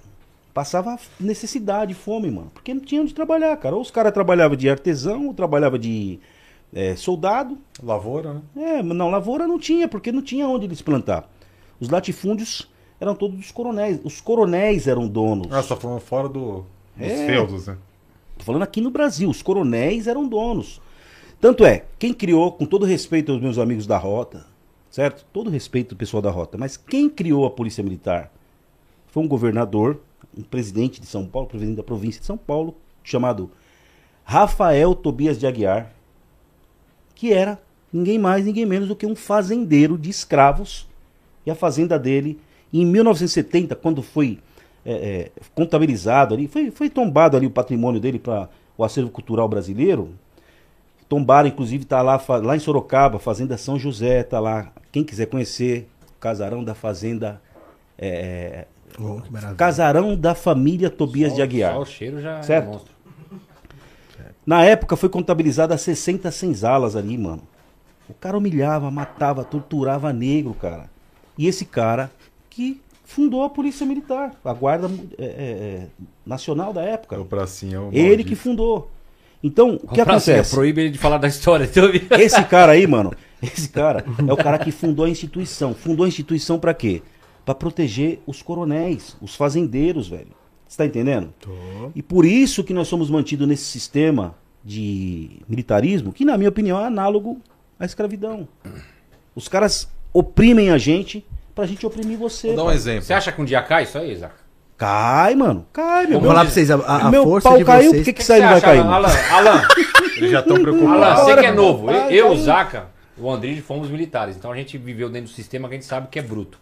passava 0.54 0.96
necessidade, 1.18 1.92
fome, 1.92 2.30
mano. 2.30 2.50
Porque 2.54 2.72
não 2.72 2.80
tinha 2.80 3.02
onde 3.02 3.12
trabalhar, 3.12 3.56
cara. 3.56 3.74
Ou 3.74 3.82
os 3.82 3.90
caras 3.90 4.12
trabalhavam 4.12 4.56
de 4.56 4.70
artesão, 4.70 5.26
ou 5.26 5.34
trabalhava 5.34 5.78
de 5.78 6.18
é, 6.72 6.96
soldado. 6.96 7.58
Lavoura, 7.82 8.34
né? 8.34 8.42
É, 8.56 8.82
mas 8.82 8.96
não, 8.96 9.10
lavoura 9.10 9.46
não 9.46 9.58
tinha, 9.58 9.86
porque 9.88 10.10
não 10.12 10.22
tinha 10.22 10.46
onde 10.48 10.66
eles 10.66 10.80
plantar. 10.82 11.28
Os 11.80 11.88
latifúndios 11.88 12.68
eram 13.00 13.14
todos 13.14 13.36
dos 13.36 13.50
coronéis. 13.50 14.00
Os 14.04 14.20
coronéis 14.20 14.86
eram 14.86 15.06
donos. 15.08 15.48
Ah, 15.52 15.62
você 15.62 15.68
tá 15.70 15.76
falando 15.76 16.00
fora 16.00 16.28
do, 16.28 16.64
dos 16.96 17.08
É. 17.08 17.26
feudos, 17.26 17.66
né? 17.66 17.76
Tô 18.38 18.44
falando 18.44 18.62
aqui 18.62 18.80
no 18.80 18.90
Brasil, 18.90 19.28
os 19.28 19.42
coronéis 19.42 20.06
eram 20.06 20.26
donos. 20.26 20.80
Tanto 21.40 21.64
é, 21.64 21.84
quem 21.98 22.14
criou, 22.14 22.52
com 22.52 22.64
todo 22.64 22.86
respeito 22.86 23.32
aos 23.32 23.40
meus 23.40 23.58
amigos 23.58 23.86
da 23.86 23.98
Rota, 23.98 24.46
certo? 24.90 25.24
Todo 25.32 25.50
respeito 25.50 25.94
ao 25.94 25.98
pessoal 25.98 26.22
da 26.22 26.30
Rota, 26.30 26.56
mas 26.56 26.76
quem 26.76 27.08
criou 27.10 27.44
a 27.44 27.50
Polícia 27.50 27.82
Militar 27.82 28.32
foi 29.08 29.22
um 29.22 29.28
governador, 29.28 30.00
um 30.36 30.42
presidente 30.42 31.00
de 31.00 31.06
São 31.06 31.26
Paulo, 31.26 31.48
presidente 31.48 31.76
da 31.76 31.82
província 31.82 32.20
de 32.20 32.26
São 32.26 32.36
Paulo, 32.38 32.76
chamado 33.02 33.50
Rafael 34.24 34.94
Tobias 34.94 35.38
de 35.38 35.46
Aguiar, 35.46 35.92
que 37.22 37.32
era 37.32 37.56
ninguém 37.92 38.18
mais, 38.18 38.44
ninguém 38.44 38.66
menos 38.66 38.88
do 38.88 38.96
que 38.96 39.06
um 39.06 39.14
fazendeiro 39.14 39.96
de 39.96 40.10
escravos. 40.10 40.88
E 41.46 41.52
a 41.52 41.54
fazenda 41.54 41.96
dele, 41.96 42.36
em 42.72 42.84
1970, 42.84 43.76
quando 43.76 44.02
foi 44.02 44.40
é, 44.84 44.92
é, 44.92 45.30
contabilizado 45.54 46.34
ali, 46.34 46.48
foi, 46.48 46.72
foi 46.72 46.90
tombado 46.90 47.36
ali 47.36 47.46
o 47.46 47.50
patrimônio 47.50 48.00
dele 48.00 48.18
para 48.18 48.48
o 48.76 48.82
acervo 48.82 49.08
cultural 49.08 49.48
brasileiro. 49.48 50.08
Tombaram, 51.08 51.46
inclusive, 51.48 51.84
tá 51.84 52.02
lá, 52.02 52.20
lá 52.42 52.56
em 52.56 52.58
Sorocaba, 52.58 53.20
Fazenda 53.20 53.56
São 53.56 53.78
José, 53.78 54.24
tá 54.24 54.40
lá. 54.40 54.72
Quem 54.90 55.04
quiser 55.04 55.26
conhecer, 55.26 55.88
o 56.16 56.18
casarão 56.18 56.64
da 56.64 56.74
Fazenda. 56.74 57.40
é, 57.96 58.66
Oh, 59.00 59.20
casarão 59.56 60.14
da 60.16 60.34
família 60.34 60.90
Tobias 60.90 61.30
Só- 61.30 61.36
de 61.36 61.42
Aguiar. 61.42 61.72
Só 61.74 61.80
o 61.80 61.86
cheiro 61.86 62.20
já 62.20 62.42
Certo. 62.42 62.80
É. 64.46 64.50
Na 64.50 64.64
época 64.64 64.96
foi 64.96 65.08
contabilizada 65.08 65.76
60 65.76 66.30
senzalas 66.30 66.96
ali, 66.96 67.16
mano. 67.16 67.42
O 68.08 68.14
cara 68.14 68.36
humilhava, 68.36 68.90
matava, 68.90 69.44
torturava 69.44 70.12
negro, 70.12 70.54
cara. 70.54 70.90
E 71.38 71.46
esse 71.46 71.64
cara 71.64 72.10
que 72.50 72.80
fundou 73.04 73.44
a 73.44 73.50
Polícia 73.50 73.86
Militar, 73.86 74.32
a 74.44 74.52
Guarda 74.52 74.90
é, 75.18 75.24
é, 75.24 75.26
é, 75.26 75.86
Nacional 76.26 76.72
da 76.72 76.82
época. 76.82 77.20
O 77.20 77.24
pracinha, 77.24 77.80
o 77.80 77.88
Ele 77.92 78.08
maldito. 78.08 78.28
que 78.28 78.34
fundou. 78.34 78.90
Então, 79.42 79.74
o 79.82 79.88
que 79.88 80.00
O 80.00 80.04
Pracinha, 80.04 80.36
acontece? 80.36 80.54
Proíbe 80.54 80.82
ele 80.82 80.90
de 80.90 80.98
falar 80.98 81.18
da 81.18 81.26
história. 81.26 81.64
Então, 81.64 81.90
Esse 82.18 82.44
cara 82.44 82.72
aí, 82.72 82.86
mano, 82.86 83.12
esse 83.42 83.68
cara 83.68 84.04
é 84.26 84.32
o 84.32 84.36
cara 84.36 84.58
que 84.58 84.70
fundou 84.70 85.04
a 85.04 85.08
instituição. 85.10 85.74
Fundou 85.74 86.04
a 86.04 86.08
instituição 86.08 86.60
pra 86.60 86.72
quê? 86.72 87.02
Pra 87.44 87.54
proteger 87.54 88.20
os 88.24 88.40
coronéis, 88.40 89.16
os 89.20 89.34
fazendeiros, 89.34 90.08
velho. 90.08 90.28
Você 90.72 90.78
tá 90.78 90.86
entendendo? 90.86 91.34
E 91.94 92.02
por 92.02 92.24
isso 92.24 92.64
que 92.64 92.72
nós 92.72 92.88
somos 92.88 93.10
mantidos 93.10 93.46
nesse 93.46 93.64
sistema 93.64 94.34
de 94.64 95.28
militarismo, 95.46 96.14
que 96.14 96.24
na 96.24 96.38
minha 96.38 96.48
opinião 96.48 96.80
é 96.80 96.86
análogo 96.86 97.38
à 97.78 97.84
escravidão. 97.84 98.48
Os 99.36 99.48
caras 99.48 99.86
oprimem 100.14 100.70
a 100.70 100.78
gente 100.78 101.26
pra 101.54 101.66
gente 101.66 101.84
oprimir 101.84 102.16
você. 102.16 102.46
Vou 102.46 102.56
dar 102.56 102.62
um 102.62 102.66
pai. 102.68 102.74
exemplo. 102.76 103.02
Você 103.02 103.12
acha 103.12 103.30
que 103.30 103.42
um 103.42 103.44
dia 103.44 103.60
cai 103.60 103.82
isso 103.82 103.98
aí, 103.98 104.12
Isaac? 104.12 104.32
Cai, 104.78 105.34
mano. 105.34 105.66
Cai, 105.74 106.06
meu. 106.06 106.20
Vou 106.20 106.28
falar 106.30 106.40
pra 106.46 106.50
vocês, 106.54 106.70
a, 106.70 106.76
a- 106.76 107.10
meu 107.10 107.24
força 107.24 107.50
pau 107.50 107.58
de 107.58 107.64
caiu, 107.66 107.90
vocês... 107.90 107.96
por 108.00 108.04
que, 108.06 108.12
que 108.14 108.22
isso 108.22 108.32
aí 108.32 108.40
não 108.40 108.48
vai 108.48 108.60
cair? 108.62 108.80
Alan? 108.80 109.08
Alan, 109.30 109.62
Eles 110.16 110.30
já 110.30 110.40
estão 110.40 110.56
Alan, 110.56 110.62
preocupados. 110.64 111.22
você 111.24 111.36
que 111.36 111.46
é 111.46 111.52
novo. 111.52 111.90
Eu, 111.90 112.10
eu, 112.10 112.30
o 112.32 112.36
Zaca, 112.38 112.86
o 113.18 113.30
Andrige 113.30 113.60
fomos 113.60 113.90
militares. 113.90 114.36
Então 114.36 114.50
a 114.50 114.56
gente 114.56 114.78
viveu 114.78 115.10
dentro 115.10 115.30
do 115.30 115.34
sistema 115.34 115.68
que 115.68 115.74
a 115.74 115.76
gente 115.76 115.86
sabe 115.86 116.08
que 116.10 116.18
é 116.18 116.22
bruto. 116.22 116.58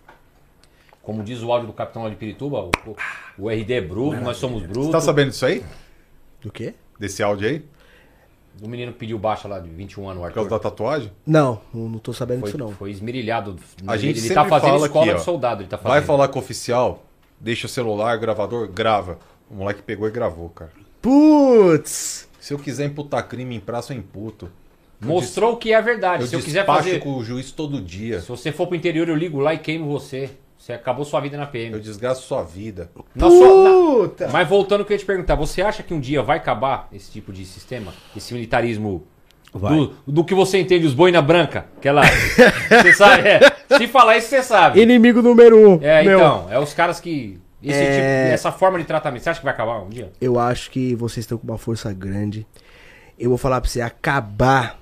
Como 1.02 1.22
diz 1.22 1.42
o 1.42 1.50
áudio 1.50 1.66
do 1.68 1.72
capitão 1.72 2.02
lá 2.02 2.10
de 2.10 2.16
Pirituba, 2.16 2.70
o, 2.86 2.96
o 3.38 3.48
RD 3.48 3.72
é 3.72 3.80
bruto, 3.80 4.20
nós 4.20 4.36
somos 4.36 4.62
brutos. 4.62 4.86
Você 4.86 4.92
tá 4.92 5.00
sabendo 5.00 5.30
disso 5.30 5.46
aí? 5.46 5.64
Do 6.42 6.52
quê? 6.52 6.74
Desse 6.98 7.22
áudio 7.22 7.48
aí? 7.48 7.64
O 8.62 8.68
menino 8.68 8.92
que 8.92 8.98
pediu 8.98 9.18
baixa 9.18 9.48
lá 9.48 9.58
de 9.58 9.70
21 9.70 10.08
anos, 10.10 10.22
o 10.22 10.26
Por 10.26 10.32
causa 10.34 10.54
Arthur. 10.54 10.58
da 10.64 10.70
tatuagem? 10.70 11.12
Não, 11.26 11.60
não 11.72 11.98
tô 11.98 12.12
sabendo 12.12 12.40
Foi, 12.40 12.48
disso 12.50 12.58
não. 12.58 12.72
foi 12.72 12.90
esmerilhado. 12.90 13.56
A 13.86 13.94
ele 13.94 14.02
gente 14.02 14.18
ele 14.18 14.28
sempre 14.28 14.34
tá 14.34 14.44
fazendo 14.48 14.70
fala 14.72 14.86
escola 14.86 15.04
aqui, 15.04 15.14
ó, 15.14 15.16
de 15.18 15.24
soldado. 15.24 15.62
Ele 15.62 15.68
tá 15.70 15.78
fazendo. 15.78 15.92
Vai 15.92 16.02
falar 16.02 16.28
com 16.28 16.38
o 16.38 16.42
oficial, 16.42 17.02
deixa 17.40 17.66
o 17.66 17.70
celular, 17.70 18.18
gravador, 18.18 18.68
grava. 18.68 19.18
O 19.50 19.54
moleque 19.54 19.82
pegou 19.82 20.06
e 20.06 20.10
gravou, 20.10 20.50
cara. 20.50 20.70
Putz! 21.00 22.28
Se 22.38 22.52
eu 22.52 22.58
quiser 22.58 22.84
imputar 22.86 23.26
crime 23.26 23.54
em 23.56 23.60
praça, 23.60 23.92
eu 23.94 23.98
imputo. 23.98 24.50
Eu 25.00 25.08
Mostrou 25.08 25.56
que 25.56 25.72
é 25.72 25.80
verdade. 25.80 26.22
des- 26.22 26.30
Se 26.30 26.36
eu 26.36 26.40
quiser 26.42 26.60
despacho 26.60 26.84
fazer. 26.84 26.98
com 27.00 27.14
o 27.16 27.24
juiz 27.24 27.50
todo 27.52 27.80
dia. 27.80 28.20
Se 28.20 28.28
você 28.28 28.52
for 28.52 28.66
pro 28.66 28.76
interior, 28.76 29.08
eu 29.08 29.16
ligo 29.16 29.38
lá 29.40 29.54
e 29.54 29.58
queimo 29.58 29.86
você. 29.86 30.30
Você 30.60 30.74
acabou 30.74 31.06
sua 31.06 31.20
vida 31.20 31.38
na 31.38 31.46
PM. 31.46 31.72
Eu 31.72 31.80
desgasto 31.80 32.22
sua 32.22 32.42
vida. 32.42 32.90
Na 33.14 33.30
sua- 33.30 33.48
Puta! 33.48 34.26
na- 34.26 34.32
Mas 34.34 34.46
voltando, 34.46 34.80
eu 34.80 34.84
queria 34.84 34.98
te 34.98 35.06
perguntar: 35.06 35.34
você 35.34 35.62
acha 35.62 35.82
que 35.82 35.94
um 35.94 35.98
dia 35.98 36.22
vai 36.22 36.36
acabar 36.36 36.86
esse 36.92 37.10
tipo 37.10 37.32
de 37.32 37.46
sistema? 37.46 37.94
Esse 38.14 38.34
militarismo 38.34 39.06
Vai. 39.54 39.74
do, 39.74 39.94
do 40.06 40.22
que 40.22 40.34
você 40.34 40.58
entende, 40.60 40.84
os 40.86 40.92
boina 40.92 41.22
branca? 41.22 41.64
Aquela. 41.78 42.02
você 42.82 42.92
sabe? 42.92 43.26
é. 43.26 43.40
Se 43.78 43.86
falar 43.88 44.18
isso, 44.18 44.28
você 44.28 44.42
sabe. 44.42 44.82
Inimigo 44.82 45.22
número 45.22 45.56
um. 45.56 45.78
É, 45.82 46.02
meu. 46.02 46.18
então. 46.18 46.46
É 46.50 46.58
os 46.58 46.74
caras 46.74 47.00
que. 47.00 47.40
Esse 47.62 47.78
É. 47.78 47.90
tipo, 48.24 48.34
essa 48.34 48.52
forma 48.52 48.78
de 48.78 48.84
tratamento. 48.84 49.22
Você 49.22 49.30
acha 49.30 49.40
que 49.40 49.44
vai 49.44 49.54
acabar 49.54 49.80
um 49.82 49.88
dia? 49.88 50.12
Eu 50.20 50.38
acho 50.38 50.70
que 50.70 50.94
vocês 50.94 51.24
estão 51.24 51.38
com 51.38 51.46
uma 51.46 51.56
força 51.58 51.90
grande. 51.92 52.46
Eu 53.18 53.30
vou 53.30 53.38
falar 53.38 53.62
pra 53.62 53.68
você, 53.70 53.80
acabar 53.80 54.78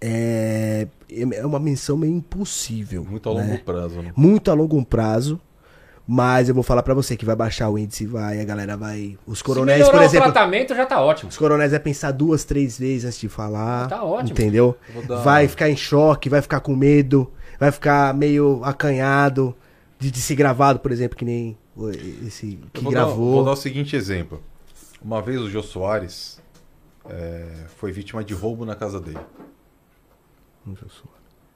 é, 0.00 0.86
é 1.22 1.46
uma 1.46 1.58
missão 1.60 1.96
meio 1.96 2.14
impossível. 2.14 3.04
Muito 3.04 3.28
a 3.30 3.34
né? 3.34 3.42
longo 3.42 3.58
prazo, 3.64 4.02
né? 4.02 4.12
Muito 4.16 4.50
a 4.50 4.54
longo 4.54 4.84
prazo. 4.84 5.40
Mas 6.06 6.50
eu 6.50 6.54
vou 6.54 6.62
falar 6.62 6.82
pra 6.82 6.92
você 6.92 7.16
que 7.16 7.24
vai 7.24 7.34
baixar 7.34 7.70
o 7.70 7.78
índice, 7.78 8.04
vai, 8.04 8.38
a 8.38 8.44
galera 8.44 8.76
vai. 8.76 9.16
Os 9.26 9.38
Se 9.38 9.44
coronéis, 9.44 9.78
melhorar 9.78 9.98
por 9.98 10.04
exemplo. 10.04 10.28
o 10.28 10.32
tratamento, 10.32 10.74
já 10.74 10.84
tá 10.84 11.00
ótimo. 11.00 11.30
Os 11.30 11.38
coronéis 11.38 11.70
vai 11.70 11.80
pensar 11.80 12.10
duas, 12.10 12.44
três 12.44 12.78
vezes 12.78 13.06
antes 13.06 13.18
de 13.18 13.28
falar. 13.30 13.88
Tá 13.88 14.04
ótimo. 14.04 14.32
Entendeu? 14.32 14.76
Dar- 15.08 15.22
Vai 15.22 15.48
ficar 15.48 15.70
em 15.70 15.76
choque, 15.76 16.28
vai 16.28 16.42
ficar 16.42 16.60
com 16.60 16.76
medo, 16.76 17.32
vai 17.58 17.72
ficar 17.72 18.12
meio 18.12 18.60
acanhado 18.62 19.56
de, 19.98 20.10
de 20.10 20.20
ser 20.20 20.34
gravado, 20.34 20.78
por 20.78 20.92
exemplo, 20.92 21.16
que 21.16 21.24
nem 21.24 21.56
esse 22.26 22.58
Eu 22.62 22.68
que 22.70 22.84
vou, 22.84 22.92
dar, 22.92 23.04
gravou. 23.06 23.32
vou 23.36 23.44
dar 23.46 23.52
o 23.52 23.56
seguinte 23.56 23.96
exemplo. 23.96 24.42
Uma 25.02 25.22
vez 25.22 25.40
o 25.40 25.48
Jô 25.48 25.62
Soares 25.62 26.38
é, 27.08 27.46
foi 27.78 27.90
vítima 27.92 28.22
de 28.22 28.34
roubo 28.34 28.66
na 28.66 28.74
casa 28.74 29.00
dele. 29.00 29.18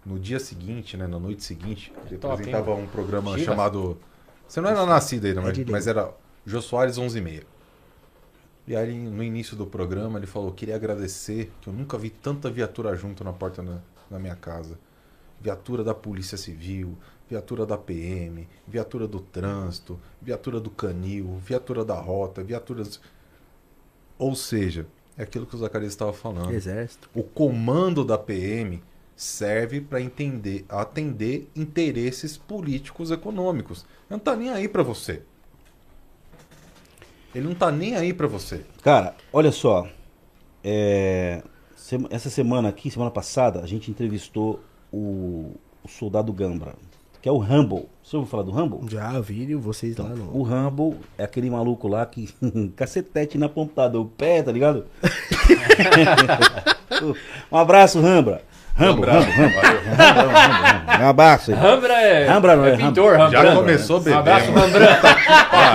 No 0.05 0.19
dia 0.19 0.39
seguinte, 0.41 0.97
né, 0.97 1.07
na 1.07 1.19
noite 1.19 1.43
seguinte, 1.45 1.93
ele 2.07 2.19
Top, 2.19 2.35
apresentava 2.35 2.71
hein, 2.73 2.85
um 2.85 2.87
programa 2.87 3.31
Chivas? 3.33 3.45
chamado. 3.45 3.99
Você 4.47 4.61
não 4.61 4.71
era 4.71 4.87
nascido 4.87 5.27
ainda, 5.27 5.41
É 5.41 5.45
mas, 5.45 5.55
de 5.55 5.71
mas 5.71 5.87
era 5.87 6.15
Jô 6.47 6.63
Soares 6.63 6.97
11 6.97 7.19
e 7.19 7.21
meia. 7.21 7.43
E 8.67 8.77
aí, 8.77 8.95
no 8.99 9.23
início 9.23 9.57
do 9.57 9.67
programa, 9.67 10.19
ele 10.19 10.27
falou: 10.27 10.53
Queria 10.53 10.77
agradecer, 10.77 11.51
que 11.61 11.69
eu 11.69 11.73
nunca 11.73 11.99
vi 11.99 12.11
tanta 12.11 12.51
viatura 12.51 12.95
junto 12.95 13.25
na 13.25 13.33
porta 13.33 13.63
na, 13.63 13.79
na 14.11 14.19
minha 14.19 14.37
casa. 14.37 14.79
Viatura 15.41 15.85
da 15.85 15.95
Polícia 15.95 16.37
Civil, 16.37 16.97
viatura 17.29 17.65
da 17.65 17.79
PM, 17.79 18.49
viatura 18.67 19.07
do 19.07 19.21
Trânsito, 19.21 19.99
viatura 20.21 20.61
do 20.61 20.71
Canil, 20.71 21.39
viatura 21.39 21.85
da 21.85 21.95
Rota, 21.95 22.43
viaturas. 22.43 23.01
Ou 24.19 24.35
seja, 24.35 24.87
é 25.17 25.23
aquilo 25.23 25.47
que 25.47 25.55
o 25.55 25.59
Zacarias 25.59 25.93
estava 25.93 26.13
falando. 26.13 26.53
Exército. 26.53 27.09
O 27.15 27.23
comando 27.23 28.05
da 28.05 28.19
PM 28.19 28.83
serve 29.19 29.81
para 29.81 30.01
entender, 30.01 30.65
atender 30.69 31.51
interesses 31.57 32.37
políticos 32.37 33.11
econômicos. 33.11 33.85
Ele 34.09 34.11
não 34.11 34.19
tá 34.21 34.37
nem 34.37 34.51
aí 34.51 34.69
para 34.69 34.85
você. 34.85 35.23
Ele 37.35 37.49
não 37.49 37.55
tá 37.55 37.73
nem 37.73 37.97
aí 37.97 38.13
para 38.13 38.29
você. 38.29 38.65
Cara, 38.81 39.17
olha 39.33 39.51
só. 39.51 39.89
É, 40.63 41.43
essa 42.11 42.31
semana 42.31 42.69
aqui, 42.69 42.93
semana 42.93 43.11
passada, 43.11 43.61
a 43.61 43.67
gente 43.67 43.91
entrevistou 43.91 44.63
o, 44.93 45.53
o 45.83 45.89
soldado 45.89 46.33
Gambra, 46.33 46.77
que 47.21 47.29
é 47.29 47.33
o 47.33 47.39
Rumble. 47.39 47.89
Você 48.05 48.17
ouviu 48.17 48.31
falar 48.31 48.45
do 48.45 48.53
Rumble? 48.53 48.89
Já 48.89 49.19
vi 49.19 49.53
vocês 49.57 49.97
lá 49.97 50.11
no. 50.11 50.33
O 50.33 50.45
Rumble 50.45 50.97
é 51.19 51.25
aquele 51.25 51.51
maluco 51.51 51.89
lá 51.89 52.07
que. 52.07 52.29
cacetete 52.77 53.37
na 53.37 53.49
pontada, 53.49 53.99
o 53.99 54.07
pé, 54.07 54.45
tá 54.45 54.53
ligado? 54.53 54.87
um 57.51 57.57
abraço, 57.57 58.01
Rambra. 58.01 58.43
Rambo. 58.79 59.03
Rambo, 59.05 59.31
Rambo. 59.31 59.55
Rambo, 59.97 60.31
Rambo. 60.31 61.03
Um 61.05 61.09
abraço. 61.09 61.51
aí. 61.53 61.57
Rambra 61.59 61.93
é, 61.95 62.27
Rambra 62.27 62.57
não 62.57 62.65
é, 62.65 62.73
é 62.73 62.77
pintor, 62.77 63.17
Rambra. 63.19 63.43
Já 63.43 63.55
começou 63.57 63.97
Um 63.97 64.01
bebendo. 64.01 64.19
abraço, 64.21 64.53
Rambra. 64.53 64.99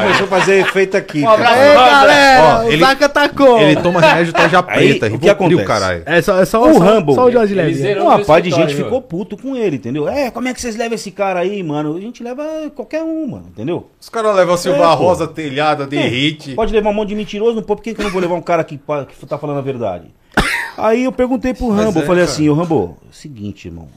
Começou 0.01 0.26
a 0.26 0.28
fazer 0.28 0.60
efeito 0.62 0.97
aqui. 0.97 1.22
Um 1.22 1.30
abraço. 1.30 1.60
Ei, 1.60 1.74
galera! 1.76 2.43
Ó, 2.43 2.64
o 2.66 2.72
ele- 2.72 2.80
Zaca 2.86 3.10
tá 3.10 3.30
como? 3.30 3.58
Ele 3.60 3.76
toma 3.82 3.99
remédio 4.01 4.34
tarja 4.34 4.64
Aí, 4.68 4.89
preta, 4.99 5.06
o 5.16 5.20
que 5.20 5.26
Rivotril, 5.28 5.60
acontece? 5.60 5.68
caralho. 5.68 6.04
É 6.06 6.22
só, 6.22 6.39
é 6.41 6.45
só, 6.45 6.64
O 6.70 6.74
só, 6.74 6.80
Rambo, 6.80 7.14
só 7.16 7.26
o 7.26 7.32
Jorge 7.32 7.54
Leve. 7.54 7.99
Uma 7.99 8.20
parte 8.20 8.49
de 8.49 8.56
gente 8.56 8.74
ficou 8.76 9.01
puto 9.01 9.38
com 9.38 9.56
ele, 9.56 9.76
entendeu? 9.78 10.08
É, 10.08 10.32
como 10.32 10.47
é 10.47 10.54
que 10.54 10.62
vocês 10.62 10.76
levam 10.76 10.95
esse 10.95 11.12
cara 11.12 11.41
aí, 11.41 11.62
mano? 11.62 11.95
A 11.97 11.99
gente 12.01 12.24
leva 12.24 12.43
qualquer 12.76 13.04
um, 13.04 13.28
mano, 13.28 13.45
entendeu? 13.49 13.89
Os 13.99 14.10
caras 14.10 14.36
levam 14.36 14.56
a 14.56 14.58
Silva 14.58 14.84
É. 14.84 14.95
Rosa 14.95 15.28
telhada, 15.28 15.86
derrite. 15.86 16.54
Pode 16.56 16.72
levar 16.74 16.89
um 16.89 16.93
monte 16.93 17.10
de 17.10 17.16
mentiroso, 17.16 17.62
pô, 17.62 17.76
por 17.76 17.84
que, 17.84 17.93
que 17.93 18.01
eu 18.01 18.06
não 18.06 18.12
vou 18.12 18.22
levar 18.22 18.36
um 18.36 18.41
cara 18.41 18.64
que, 18.64 18.78
que 18.78 19.26
tá 19.26 19.38
falando 19.38 19.58
a 19.60 19.62
verdade? 19.62 20.06
Aí 20.78 21.03
eu 21.03 21.11
perguntei 21.11 21.53
pro 21.53 21.69
Rambo, 21.69 21.99
é, 21.99 22.01
eu 22.01 22.07
falei 22.07 22.24
assim, 22.24 22.49
ô 22.49 22.53
Rambo, 22.53 22.97
seguinte, 23.11 23.67
irmão, 23.67 23.88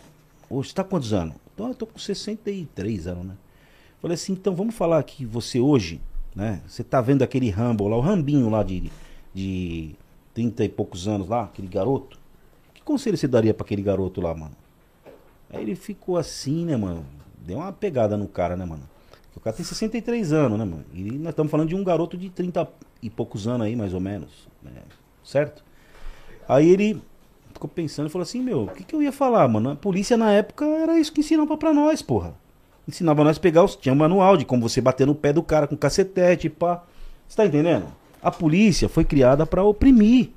hoje 0.50 0.68
você 0.68 0.74
tá 0.74 0.84
quantos 0.84 1.12
anos? 1.12 1.34
Então, 1.54 1.68
eu 1.68 1.74
tô 1.74 1.86
com 1.86 1.98
63 1.98 3.06
anos, 3.06 3.24
né? 3.24 3.34
Falei 4.02 4.14
assim, 4.14 4.34
então 4.34 4.54
vamos 4.54 4.74
falar 4.74 5.02
que 5.02 5.24
você 5.24 5.58
hoje, 5.58 6.00
né? 6.34 6.60
Você 6.66 6.84
tá 6.84 7.00
vendo 7.00 7.22
aquele 7.22 7.48
Rambo 7.48 7.88
lá, 7.88 7.96
o 7.96 8.00
Rambinho 8.00 8.50
lá 8.50 8.62
de, 8.62 8.90
de 9.34 9.94
30 10.34 10.64
e 10.64 10.68
poucos 10.68 11.08
anos 11.08 11.28
lá, 11.28 11.44
aquele 11.44 11.66
garoto. 11.66 12.18
Que 12.74 12.82
conselho 12.82 13.16
você 13.16 13.26
daria 13.26 13.54
pra 13.54 13.64
aquele 13.64 13.80
garoto 13.82 14.20
lá, 14.20 14.34
mano? 14.34 14.54
Aí 15.48 15.62
ele 15.62 15.74
ficou 15.74 16.18
assim, 16.18 16.66
né, 16.66 16.76
mano? 16.76 17.06
Deu 17.38 17.56
uma 17.56 17.72
pegada 17.72 18.18
no 18.18 18.28
cara, 18.28 18.54
né, 18.54 18.66
mano? 18.66 18.82
O 19.34 19.40
cara 19.40 19.56
tem 19.56 19.64
63 19.64 20.32
anos, 20.32 20.58
né, 20.58 20.64
mano? 20.64 20.84
E 20.92 21.02
nós 21.12 21.30
estamos 21.30 21.50
falando 21.50 21.68
de 21.68 21.74
um 21.74 21.82
garoto 21.82 22.18
de 22.18 22.28
30 22.28 22.68
e 23.02 23.08
poucos 23.08 23.46
anos 23.48 23.66
aí, 23.66 23.74
mais 23.74 23.94
ou 23.94 24.00
menos. 24.00 24.30
né? 24.62 24.72
Certo? 25.24 25.64
Aí 26.48 26.68
ele 26.68 27.02
ficou 27.52 27.68
pensando 27.68 28.08
e 28.08 28.10
falou 28.10 28.22
assim, 28.22 28.42
meu, 28.42 28.64
o 28.64 28.68
que, 28.68 28.84
que 28.84 28.94
eu 28.94 29.02
ia 29.02 29.12
falar, 29.12 29.48
mano? 29.48 29.70
A 29.70 29.76
polícia 29.76 30.16
na 30.16 30.30
época 30.32 30.64
era 30.64 30.98
isso 30.98 31.12
que 31.12 31.20
ensinava 31.20 31.56
pra 31.56 31.72
nós, 31.72 32.02
porra. 32.02 32.34
Ensinava 32.86 33.24
nós 33.24 33.38
pegar 33.38 33.64
os. 33.64 33.74
Tinha 33.74 33.92
um 33.92 33.96
manual 33.96 34.36
de 34.36 34.44
como 34.44 34.68
você 34.68 34.80
bater 34.80 35.06
no 35.06 35.14
pé 35.14 35.32
do 35.32 35.42
cara 35.42 35.66
com 35.66 35.76
cacetete, 35.76 36.48
pá. 36.48 36.84
Você 37.26 37.36
tá 37.36 37.46
entendendo? 37.46 37.86
A 38.22 38.30
polícia 38.30 38.88
foi 38.88 39.04
criada 39.04 39.44
pra 39.44 39.64
oprimir. 39.64 40.30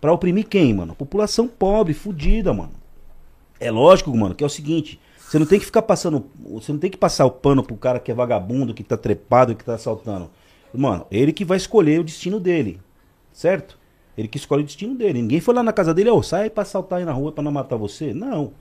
Pra 0.00 0.12
oprimir 0.12 0.46
quem, 0.48 0.74
mano? 0.74 0.94
População 0.94 1.46
pobre, 1.46 1.94
fudida, 1.94 2.52
mano. 2.52 2.72
É 3.60 3.70
lógico, 3.70 4.14
mano, 4.16 4.34
que 4.34 4.42
é 4.42 4.46
o 4.46 4.50
seguinte. 4.50 5.00
Você 5.18 5.38
não 5.38 5.46
tem 5.46 5.58
que 5.58 5.64
ficar 5.64 5.82
passando. 5.82 6.26
Você 6.50 6.72
não 6.72 6.78
tem 6.78 6.90
que 6.90 6.96
passar 6.96 7.24
o 7.24 7.30
pano 7.30 7.62
pro 7.62 7.76
cara 7.76 8.00
que 8.00 8.10
é 8.10 8.14
vagabundo, 8.14 8.74
que 8.74 8.82
tá 8.82 8.96
trepado, 8.96 9.54
que 9.54 9.64
tá 9.64 9.74
assaltando. 9.74 10.30
Mano, 10.74 11.06
ele 11.10 11.32
que 11.32 11.44
vai 11.44 11.56
escolher 11.56 12.00
o 12.00 12.04
destino 12.04 12.40
dele. 12.40 12.80
Certo? 13.32 13.78
Ele 14.16 14.28
que 14.28 14.38
escolhe 14.38 14.62
o 14.62 14.66
destino 14.66 14.94
dele. 14.94 15.20
Ninguém 15.20 15.40
foi 15.40 15.54
lá 15.54 15.62
na 15.62 15.72
casa 15.72 15.92
dele, 15.92 16.10
ô, 16.10 16.22
sai 16.22 16.44
aí 16.44 16.50
pra 16.50 16.62
assaltar 16.62 16.98
aí 17.00 17.04
na 17.04 17.12
rua 17.12 17.32
pra 17.32 17.44
não 17.44 17.52
matar 17.52 17.76
você. 17.76 18.14
Não. 18.14 18.52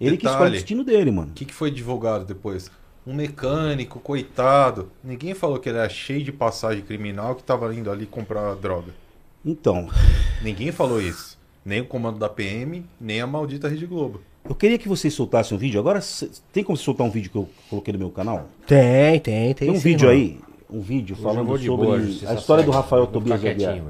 Ele 0.00 0.16
que 0.16 0.24
escolhe 0.26 0.34
o 0.34 0.44
Detalhe. 0.44 0.52
destino 0.52 0.84
dele, 0.84 1.10
mano. 1.10 1.30
O 1.30 1.34
que, 1.34 1.44
que 1.44 1.54
foi 1.54 1.70
divulgado 1.70 2.24
depois? 2.24 2.70
Um 3.06 3.12
mecânico, 3.14 3.98
coitado. 3.98 4.90
Ninguém 5.02 5.34
falou 5.34 5.58
que 5.58 5.68
ele 5.68 5.78
era 5.78 5.88
cheio 5.88 6.22
de 6.22 6.30
passagem 6.32 6.82
criminal 6.84 7.34
que 7.34 7.42
tava 7.42 7.74
indo 7.74 7.90
ali 7.90 8.06
comprar 8.06 8.54
droga. 8.54 8.92
Então, 9.44 9.88
Ninguém 10.42 10.70
falou 10.72 11.00
isso. 11.00 11.38
Nem 11.64 11.80
o 11.80 11.84
comando 11.84 12.18
da 12.18 12.28
PM, 12.28 12.84
nem 13.00 13.20
a 13.20 13.26
maldita 13.26 13.68
Rede 13.68 13.86
Globo. 13.86 14.20
eu 14.48 14.54
queria 14.54 14.76
que 14.78 14.88
vocês 14.88 15.14
soltassem 15.14 15.56
um 15.56 15.58
vídeo. 15.60 15.78
Agora, 15.78 16.00
tem 16.52 16.64
como 16.64 16.76
soltar 16.76 17.06
um 17.06 17.10
vídeo 17.10 17.30
que 17.30 17.36
eu 17.36 17.48
coloquei 17.70 17.92
no 17.92 17.98
meu 17.98 18.10
canal? 18.10 18.48
Tem, 18.66 19.20
tem, 19.20 19.54
tem. 19.54 19.54
Tem 19.54 19.70
um 19.70 19.74
sim, 19.74 19.80
vídeo 19.80 20.08
mano. 20.08 20.20
aí, 20.20 20.40
um 20.70 20.80
vídeo 20.80 21.14
falando 21.14 21.46
sobre 21.58 21.86
boa, 21.86 21.96
a 21.98 22.34
história 22.34 22.64
do. 22.64 22.70
Rafael 22.72 23.06
Tobias 23.06 23.44
Aguiar. 23.44 23.80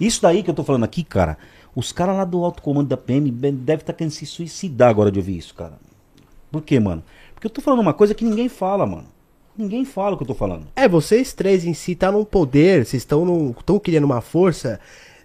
Isso 0.00 0.22
daí 0.22 0.42
que 0.42 0.50
eu 0.50 0.54
tô 0.54 0.64
falando 0.64 0.84
aqui, 0.84 1.04
cara, 1.04 1.36
os 1.76 1.92
caras 1.92 2.16
lá 2.16 2.24
do 2.24 2.44
alto 2.44 2.62
comando 2.62 2.88
da 2.88 2.96
PM 2.96 3.30
devem 3.30 3.80
estar 3.82 3.92
querendo 3.92 4.12
se 4.12 4.24
suicidar 4.26 4.88
agora 4.88 5.10
de 5.12 5.18
ouvir 5.18 5.36
isso, 5.36 5.54
cara. 5.54 5.74
Por 6.50 6.62
quê, 6.62 6.80
mano? 6.80 7.02
Porque 7.34 7.46
eu 7.46 7.50
tô 7.50 7.60
falando 7.60 7.80
uma 7.80 7.94
coisa 7.94 8.14
que 8.14 8.24
ninguém 8.24 8.48
fala, 8.48 8.86
mano. 8.86 9.06
Ninguém 9.56 9.84
fala 9.84 10.14
o 10.14 10.16
que 10.16 10.22
eu 10.22 10.26
tô 10.28 10.34
falando. 10.34 10.66
É, 10.74 10.88
vocês 10.88 11.32
três 11.32 11.64
em 11.64 11.74
si 11.74 11.94
tá 11.94 12.10
num 12.10 12.24
poder, 12.24 12.86
vocês 12.86 13.02
estão 13.02 13.54
tão 13.64 13.78
criando 13.78 14.04
uma 14.04 14.20
força. 14.20 14.80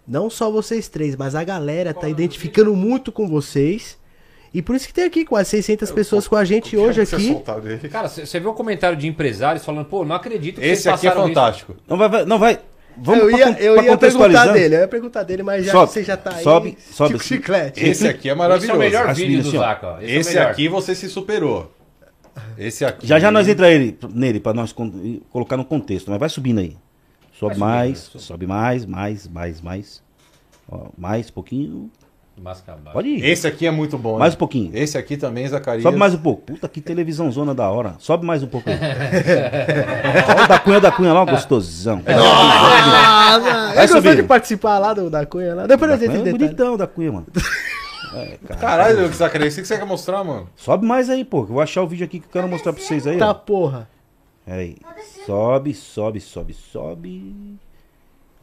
Não 0.08 0.30
só 0.30 0.52
vocês 0.52 0.88
três, 0.88 1.16
mas 1.16 1.34
a 1.36 1.44
galera 1.44 1.94
tá 1.94 2.08
identificando 2.10 2.76
muito 2.76 3.12
com 3.12 3.28
vocês. 3.28 3.98
E 4.54 4.62
por 4.62 4.76
isso 4.76 4.88
que 4.88 4.94
tem 4.94 5.04
aqui 5.04 5.26
quase 5.26 5.50
600 5.50 5.92
pessoas 5.92 6.28
com 6.28 6.36
a 6.36 6.46
gente 6.46 6.78
hoje 6.78 7.02
aqui. 7.02 7.28
Cara, 7.90 8.08
você 8.08 8.40
viu 8.40 8.52
um 8.52 8.54
comentário 8.54 8.98
de 8.98 9.08
empresários 9.08 9.66
falando, 9.66 9.86
pô, 9.86 10.06
não 10.06 10.16
acredito 10.16 10.62
que 10.62 10.66
Esse 10.66 10.84
vocês 10.84 10.96
aqui 10.96 11.08
é 11.08 11.12
fantástico. 11.12 11.76
Não 11.88 11.98
vai, 11.98 12.08
vai- 12.10 12.26
não 12.26 12.40
vai. 12.40 12.60
Vamos 12.98 13.24
eu 13.24 13.32
ia, 13.32 13.50
eu 13.60 13.74
pra 13.76 13.84
ia 13.84 13.98
perguntar 13.98 14.48
dele, 14.54 14.76
eu 14.76 14.80
ia 14.80 14.88
perguntar 14.88 15.24
dele, 15.24 15.44
mas 15.44 15.66
já 15.66 15.72
Sobe, 15.72 15.88
que 15.88 15.94
você 15.94 16.04
já 16.04 16.18
tá 16.18 16.36
aí. 16.36 16.44
sobe, 16.44 16.78
sobe 16.92 17.10
Chico 17.10 17.16
assim. 17.24 17.36
Chiclete. 17.36 17.86
Esse 17.86 18.08
aqui 18.08 18.30
é 18.30 18.36
maravilhoso. 18.36 18.66
Esse 18.66 18.72
é 18.72 18.76
o 18.76 18.80
melhor 18.80 19.10
Assim, 19.10 19.26
vídeo 19.28 19.42
do 19.44 19.50
assim. 19.50 19.58
Zaca. 19.58 19.98
Esse, 20.02 20.12
é 20.14 20.20
Esse 20.20 20.30
melhor. 20.36 20.52
aqui 20.52 20.68
você 20.70 20.96
se 20.96 21.10
superou. 21.10 21.72
Esse 22.58 22.86
aqui. 22.86 23.06
Já 23.08 23.20
já 23.20 23.32
nós 23.32 23.48
entra 23.48 23.72
ele, 23.72 23.98
nele 24.14 24.40
pra 24.40 24.54
nós 24.54 24.74
colocar 25.30 25.58
no 25.58 25.66
contexto, 25.66 26.10
mas 26.10 26.20
vai 26.20 26.30
subindo 26.30 26.60
aí. 26.60 26.76
Sobe 27.38 27.56
Vai 27.58 27.70
mais, 27.70 28.00
subindo, 28.00 28.22
sobe 28.22 28.48
mais, 28.48 28.86
mais, 28.86 29.28
mais, 29.28 29.62
mais. 29.62 30.04
Ó, 30.70 30.88
mais 30.98 31.30
um 31.30 31.34
pouquinho. 31.34 31.92
Mascabado. 32.38 32.92
Pode 32.92 33.08
ir. 33.08 33.24
Esse 33.26 33.48
aqui 33.48 33.66
é 33.66 33.72
muito 33.72 33.98
bom. 33.98 34.20
Mais 34.20 34.34
hein? 34.34 34.36
um 34.36 34.40
pouquinho. 34.40 34.72
Esse 34.74 34.98
aqui 34.98 35.16
também, 35.16 35.48
Zacarias. 35.48 35.84
Sobe 35.84 35.98
mais 35.98 36.14
um 36.14 36.18
pouco. 36.18 36.42
Puta, 36.42 36.68
que 36.68 36.82
televisão 36.82 37.32
zona 37.32 37.56
da 37.56 37.70
hora. 37.70 37.96
Sobe 37.98 38.26
mais 38.26 38.44
um 38.44 38.48
pouco. 38.48 38.70
Ó, 38.70 40.44
o 40.44 40.48
da 40.48 40.60
Cunha 40.60 40.80
da 40.82 40.92
Cunha 40.92 41.14
lá, 41.14 41.22
ó, 41.22 41.26
gostosão. 41.26 42.02
Nossa, 42.06 43.40
Vai 43.40 43.70
eu 43.72 43.82
gostou 43.82 44.02
subir. 44.02 44.16
de 44.18 44.24
participar 44.24 44.80
lá 44.80 44.94
do, 44.94 45.10
da 45.10 45.26
Cunha 45.26 45.56
lá. 45.56 45.66
Depois 45.68 45.90
Da 45.90 45.96
a 45.96 46.00
gente 46.00 46.28
é 46.28 46.32
bonitão 46.32 46.76
da 46.76 46.86
Cunha, 46.86 47.12
mano. 47.12 47.28
É, 48.14 48.38
cara. 48.48 48.60
Caralho, 48.60 49.14
Zacarias, 49.14 49.58
o 49.58 49.62
que 49.62 49.68
você 49.68 49.78
quer 49.78 49.86
mostrar, 49.86 50.24
mano? 50.24 50.50
Sobe 50.56 50.86
mais 50.86 51.10
aí, 51.10 51.24
pô. 51.26 51.40
Eu 51.42 51.46
vou 51.48 51.62
achar 51.62 51.82
o 51.82 51.88
vídeo 51.88 52.06
aqui 52.06 52.20
que 52.20 52.26
eu 52.28 52.32
quero 52.32 52.48
mostrar 52.48 52.72
pra 52.74 52.82
vocês 52.82 53.06
aí. 53.08 53.18
Tá 53.18 53.32
ó. 53.32 53.34
porra. 53.34 53.90
Aí. 54.48 54.78
Sobe, 55.26 55.74
sobe, 55.74 56.22
sobe, 56.22 56.54
sobe. 56.54 57.58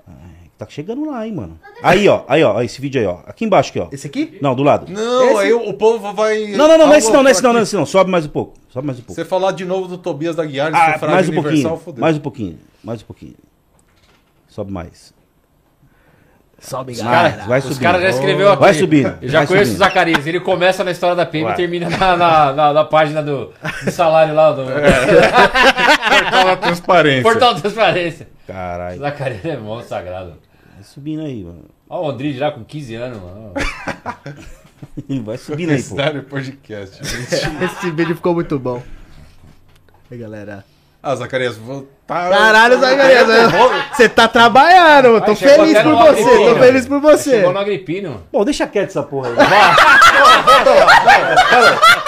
Ai, 0.07 0.42
tá 0.67 0.73
chegando 0.73 1.05
lá, 1.11 1.27
hein, 1.27 1.33
mano. 1.35 1.59
Aí, 1.83 2.09
ó. 2.09 2.23
Aí, 2.29 2.43
ó. 2.43 2.61
Esse 2.63 2.81
vídeo 2.81 3.01
aí, 3.01 3.07
ó. 3.07 3.19
Aqui 3.27 3.45
embaixo, 3.45 3.71
aqui, 3.71 3.81
ó. 3.81 3.89
Esse 3.93 4.07
aqui? 4.07 4.39
Não, 4.41 4.55
do 4.55 4.63
lado. 4.63 4.91
Não, 4.93 5.31
Esse- 5.31 5.39
aí 5.41 5.53
o 5.53 5.75
povo 5.75 6.13
vai. 6.13 6.49
Não, 6.49 6.69
não, 6.69 6.79
não, 6.79 6.87
não 6.87 6.95
é 6.95 6.99
esse 6.99 7.13
não, 7.13 7.23
não 7.23 7.29
é 7.29 7.33
esse 7.33 7.43
não, 7.43 7.53
não 7.53 7.61
é 7.61 7.63
esse 7.63 7.77
não. 7.77 7.87
Sobe 7.87 8.11
mais 8.11 8.27
um 8.27 8.29
pouco. 8.31 8.55
Sobe 8.69 8.87
mais 8.87 8.99
um 8.99 9.03
pouco. 9.03 9.15
Você 9.15 9.25
falar 9.25 9.53
de 9.53 9.65
novo 9.65 9.89
do 9.89 9.99
Tobias 9.99 10.37
da 10.37 10.45
Guiar, 10.45 10.73
Ah, 10.75 10.99
mais 11.07 11.29
um 11.29 11.33
universal, 11.33 11.43
pouquinho. 11.43 11.77
fodeu. 11.79 12.01
Mais 12.01 12.17
um 12.17 12.21
pouquinho. 12.21 12.59
Mais 12.83 13.03
um 13.03 13.05
pouquinho. 13.05 13.35
Sobe 14.49 14.71
mais. 14.73 15.13
Sobe, 16.61 16.93
Os 16.93 17.01
galera. 17.01 17.31
caras 17.33 17.47
vai 17.49 17.59
os 17.59 17.65
subindo. 17.65 17.83
caras 17.83 18.03
já 18.03 18.09
escreveu 18.11 18.53
aqui. 18.53 18.61
Vai 18.61 18.75
subindo, 18.75 19.19
Eu 19.21 19.29
já 19.29 19.39
vai 19.39 19.47
conheço 19.49 19.73
subindo. 19.73 19.83
o 19.83 19.85
Zacarias. 19.85 20.27
Ele 20.29 20.39
começa 20.39 20.85
na 20.85 20.93
história 20.93 21.17
da 21.17 21.27
PM 21.27 21.47
Vai. 21.47 21.55
e 21.55 21.57
termina 21.57 21.91
na, 21.91 22.17
na, 22.17 22.53
na- 22.53 22.73
na 22.73 22.85
página 22.85 23.21
do, 23.21 23.53
do 23.85 23.91
salário 23.91 24.33
lá 24.33 24.53
do. 24.53 24.63
Portal 24.65 26.45
da 26.45 26.57
transparência. 26.57 27.23
Portal 27.25 27.55
da 27.55 27.61
Transparência. 27.61 28.29
Caralho. 28.47 28.99
Zacarias 29.01 29.45
é 29.45 29.57
monstro 29.57 29.89
sagrado. 29.89 30.35
Vai 30.83 30.89
subindo 30.89 31.23
aí, 31.23 31.45
mano. 31.45 31.67
Ó, 31.89 32.07
o 32.07 32.11
André 32.11 32.33
já 32.33 32.51
com 32.51 32.65
15 32.65 32.95
anos, 32.97 33.23
mano. 33.23 33.53
Vai 35.23 35.39
subindo 35.39 35.71
aí, 35.71 35.81
pô. 35.81 35.95
Sério, 35.95 36.25
podcast. 36.25 37.05
gente. 37.05 37.65
Esse 37.65 37.91
vídeo 37.93 38.17
ficou 38.17 38.35
muito 38.35 38.59
bom. 38.59 38.83
Aí, 40.11 40.19
galera. 40.19 40.65
ah, 41.01 41.15
Zacarias, 41.15 41.57
vou. 41.57 41.89
Tá... 42.05 42.29
Caralho, 42.31 42.81
Zacarias. 42.81 43.29
Você 43.93 44.09
tá 44.09 44.27
trabalhando. 44.27 45.07
eu 45.07 45.21
Tô 45.21 45.31
Ai, 45.31 45.37
chegou 45.37 45.67
feliz 45.67 45.77
até 45.77 45.83
por 45.85 45.91
no 45.91 45.99
você. 45.99 46.45
Tô 46.49 46.57
feliz 46.57 46.89
por 46.89 47.01
você. 47.01 47.31
Chegou 47.31 47.53
no 47.53 47.59
Agripino. 47.61 48.27
Bom, 48.33 48.45
deixa 48.45 48.67
quieto 48.67 48.89
essa 48.89 49.05
porra 49.05 49.29
aí. 49.29 49.37
Volta 49.37 49.51
lá, 50.75 50.89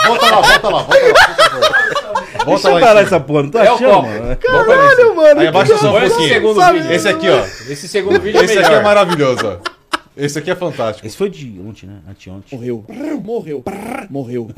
volta 0.05 0.27
lá, 0.31 0.41
volta 0.43 0.69
lá. 0.69 0.83
Volta 0.83 1.09
lá. 1.09 2.04
Em 2.53 2.59
cima. 2.59 3.01
essa 3.01 3.21
porra, 3.21 3.43
não 3.45 3.51
tô 3.51 3.59
É 3.59 3.69
achando, 3.69 4.03
mano. 4.03 4.37
Caralho, 4.37 5.17
mano. 5.17 5.41
Aí 5.41 5.47
abaixa 5.47 5.77
só 5.79 5.97
um 5.97 6.01
pouquinho. 6.01 6.29
segundo 6.29 6.61
Sabe- 6.61 6.79
vídeo. 6.81 6.93
Esse 6.95 7.09
aqui, 7.09 7.29
ó. 7.29 7.39
Esse 7.73 7.89
segundo 7.89 8.21
vídeo 8.21 8.41
é 8.41 8.45
Esse 8.45 8.59
aqui 8.59 8.73
é 8.75 8.83
maravilhoso, 8.83 9.47
ó. 9.47 9.75
Esse 10.17 10.39
aqui 10.39 10.49
é 10.51 10.55
fantástico. 10.55 11.05
Esse 11.07 11.17
foi 11.17 11.29
de 11.29 11.61
ontem, 11.67 11.87
né? 11.87 11.95
Anteontem. 12.09 12.57
Morreu. 12.57 12.85
Morreu. 13.25 13.65
Morreu. 14.09 14.51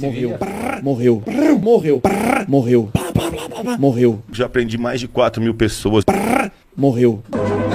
Morreu. 0.00 0.38
é- 0.40 0.82
Morreu. 0.82 1.22
Morreu. 1.60 2.00
Morreu. 2.48 2.90
Morreu. 3.78 4.22
Já 4.32 4.46
aprendi 4.46 4.78
mais 4.78 4.98
de 4.98 5.06
4 5.08 5.42
mil 5.42 5.52
pessoas. 5.54 6.04
Morreu. 6.74 7.22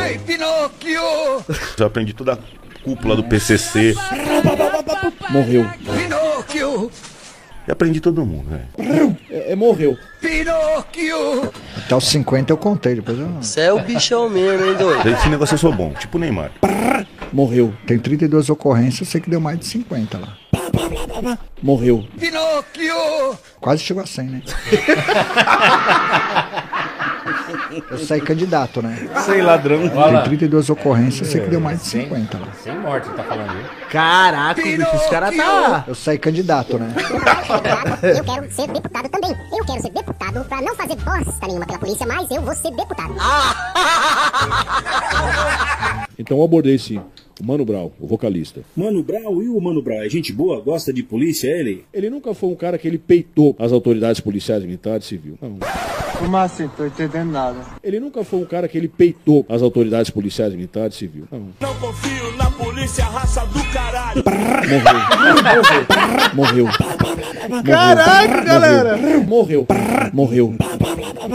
Ei, 0.10 0.18
Pinóquio! 0.18 1.02
Já 1.78 1.86
aprendi 1.86 2.14
toda 2.14 2.34
a 2.34 2.38
cúpula 2.84 3.16
do 3.16 3.24
PCC. 3.24 3.94
Morreu. 5.30 5.68
Pinóquio! 5.98 6.90
E 7.68 7.72
aprendi 7.72 8.00
todo 8.00 8.26
mundo, 8.26 8.50
né? 8.50 8.62
É, 9.30 9.52
é 9.52 9.56
morreu. 9.56 9.98
Pinóquio! 10.22 11.52
Até 11.76 11.96
os 11.96 12.08
50 12.08 12.54
eu 12.54 12.58
contei, 12.58 12.96
depois 12.96 13.20
eu 13.20 13.28
não. 13.28 13.44
Você 13.44 13.62
é 13.62 13.74
o 13.74 13.80
bichão 13.82 14.30
mesmo, 14.30 14.66
hein, 14.66 14.76
doido? 14.76 15.10
Esse 15.10 15.28
negócio 15.28 15.56
eu 15.56 15.58
sou 15.58 15.74
bom, 15.74 15.94
tipo 15.94 16.18
o 16.18 16.22
Neymar. 16.22 16.52
Morreu. 17.34 17.74
Tem 17.86 18.00
32 18.00 18.50
ocorrências, 18.50 19.02
eu 19.02 19.06
sei 19.12 19.20
que 19.20 19.30
deu 19.30 19.42
mais 19.42 19.60
de 19.60 19.66
50 19.66 20.18
lá. 20.18 20.38
Morreu. 21.62 22.08
Pinóquio! 22.18 23.38
Quase 23.60 23.84
chegou 23.84 24.02
a 24.02 24.06
100, 24.06 24.26
né? 24.28 24.42
eu 27.92 27.98
saí 27.98 28.22
candidato, 28.22 28.82
né? 28.82 29.08
Sei 29.26 29.42
ladrão. 29.42 29.88
Tem 29.88 29.98
lá. 29.98 30.22
32 30.24 30.70
ocorrências, 30.70 31.28
sei 31.30 31.42
que 31.42 31.50
deu 31.50 31.60
mais 31.60 31.80
de 31.82 31.88
Sem- 31.88 32.02
50 32.04 32.38
lá. 32.38 32.48
Sem 32.64 32.78
morte, 32.80 33.10
tá 33.10 33.24
falando 33.24 33.50
aí. 33.52 33.66
Caraca, 33.90 34.62
bicho, 34.62 34.96
os 34.96 35.06
caras 35.08 35.36
tá. 35.36 35.84
Eu 35.88 35.96
saí 35.96 36.18
candidato, 36.18 36.78
né? 36.78 36.94
Eu 38.18 38.24
quero 38.24 38.52
ser 38.52 38.68
deputado 38.68 39.10
também. 39.10 39.32
Eu 39.52 39.66
quero 39.66 39.82
ser 39.82 39.92
deputado 39.92 40.46
pra 40.46 40.62
não 40.62 40.76
fazer 40.76 40.96
bosta 40.98 41.48
nenhuma 41.48 41.66
pela 41.66 41.80
polícia, 41.80 42.06
mas 42.08 42.30
eu 42.32 42.42
vou 42.42 42.56
ser 42.56 42.72
deputado. 42.72 43.14
Então 46.20 46.40
eu 46.40 46.44
abordei 46.44 46.80
sim. 46.80 47.00
O 47.40 47.46
Mano 47.46 47.64
Brown, 47.64 47.92
o 48.00 48.08
vocalista. 48.08 48.62
Mano 48.76 49.04
Brau 49.04 49.44
e 49.44 49.48
o 49.48 49.62
Mano 49.62 49.84
Brau 49.84 50.02
é 50.02 50.10
gente 50.10 50.34
boa? 50.34 50.60
Gosta 50.60 50.92
de 50.92 51.04
polícia, 51.04 51.48
ele? 51.48 51.86
Ele 51.94 52.10
nunca 52.10 52.34
foi 52.34 52.50
um 52.50 52.56
cara 52.56 52.76
que 52.80 52.88
ele 52.88 52.98
peitou 52.98 53.56
as 53.60 53.72
autoridades 53.72 54.20
policiais, 54.20 54.64
militares, 54.64 55.06
civil. 55.06 55.38
Não. 55.40 55.60
Como 56.20 56.38
assim? 56.38 56.68
Tô 56.76 56.86
entendendo 56.86 57.32
nada. 57.32 57.60
Ele 57.84 58.00
nunca 58.00 58.24
foi 58.24 58.40
um 58.40 58.46
cara 58.46 58.68
que 58.68 58.78
ele 58.78 58.88
peitou 58.88 59.46
as 59.50 59.62
autoridades 59.62 60.10
policiais, 60.10 60.54
militares, 60.54 60.96
civil. 60.96 61.28
Não. 61.32 61.50
Não 61.60 61.76
confio 61.76 62.36
na 62.38 62.50
polícia, 62.52 63.06
raça 63.06 63.46
do 63.46 63.64
caralho. 63.72 64.24
Morreu. 66.34 66.68
Morreu. 66.68 66.68
Caraca, 67.64 68.42
galera. 68.44 68.98
Morreu. 69.26 69.66
Morreu. 70.14 70.56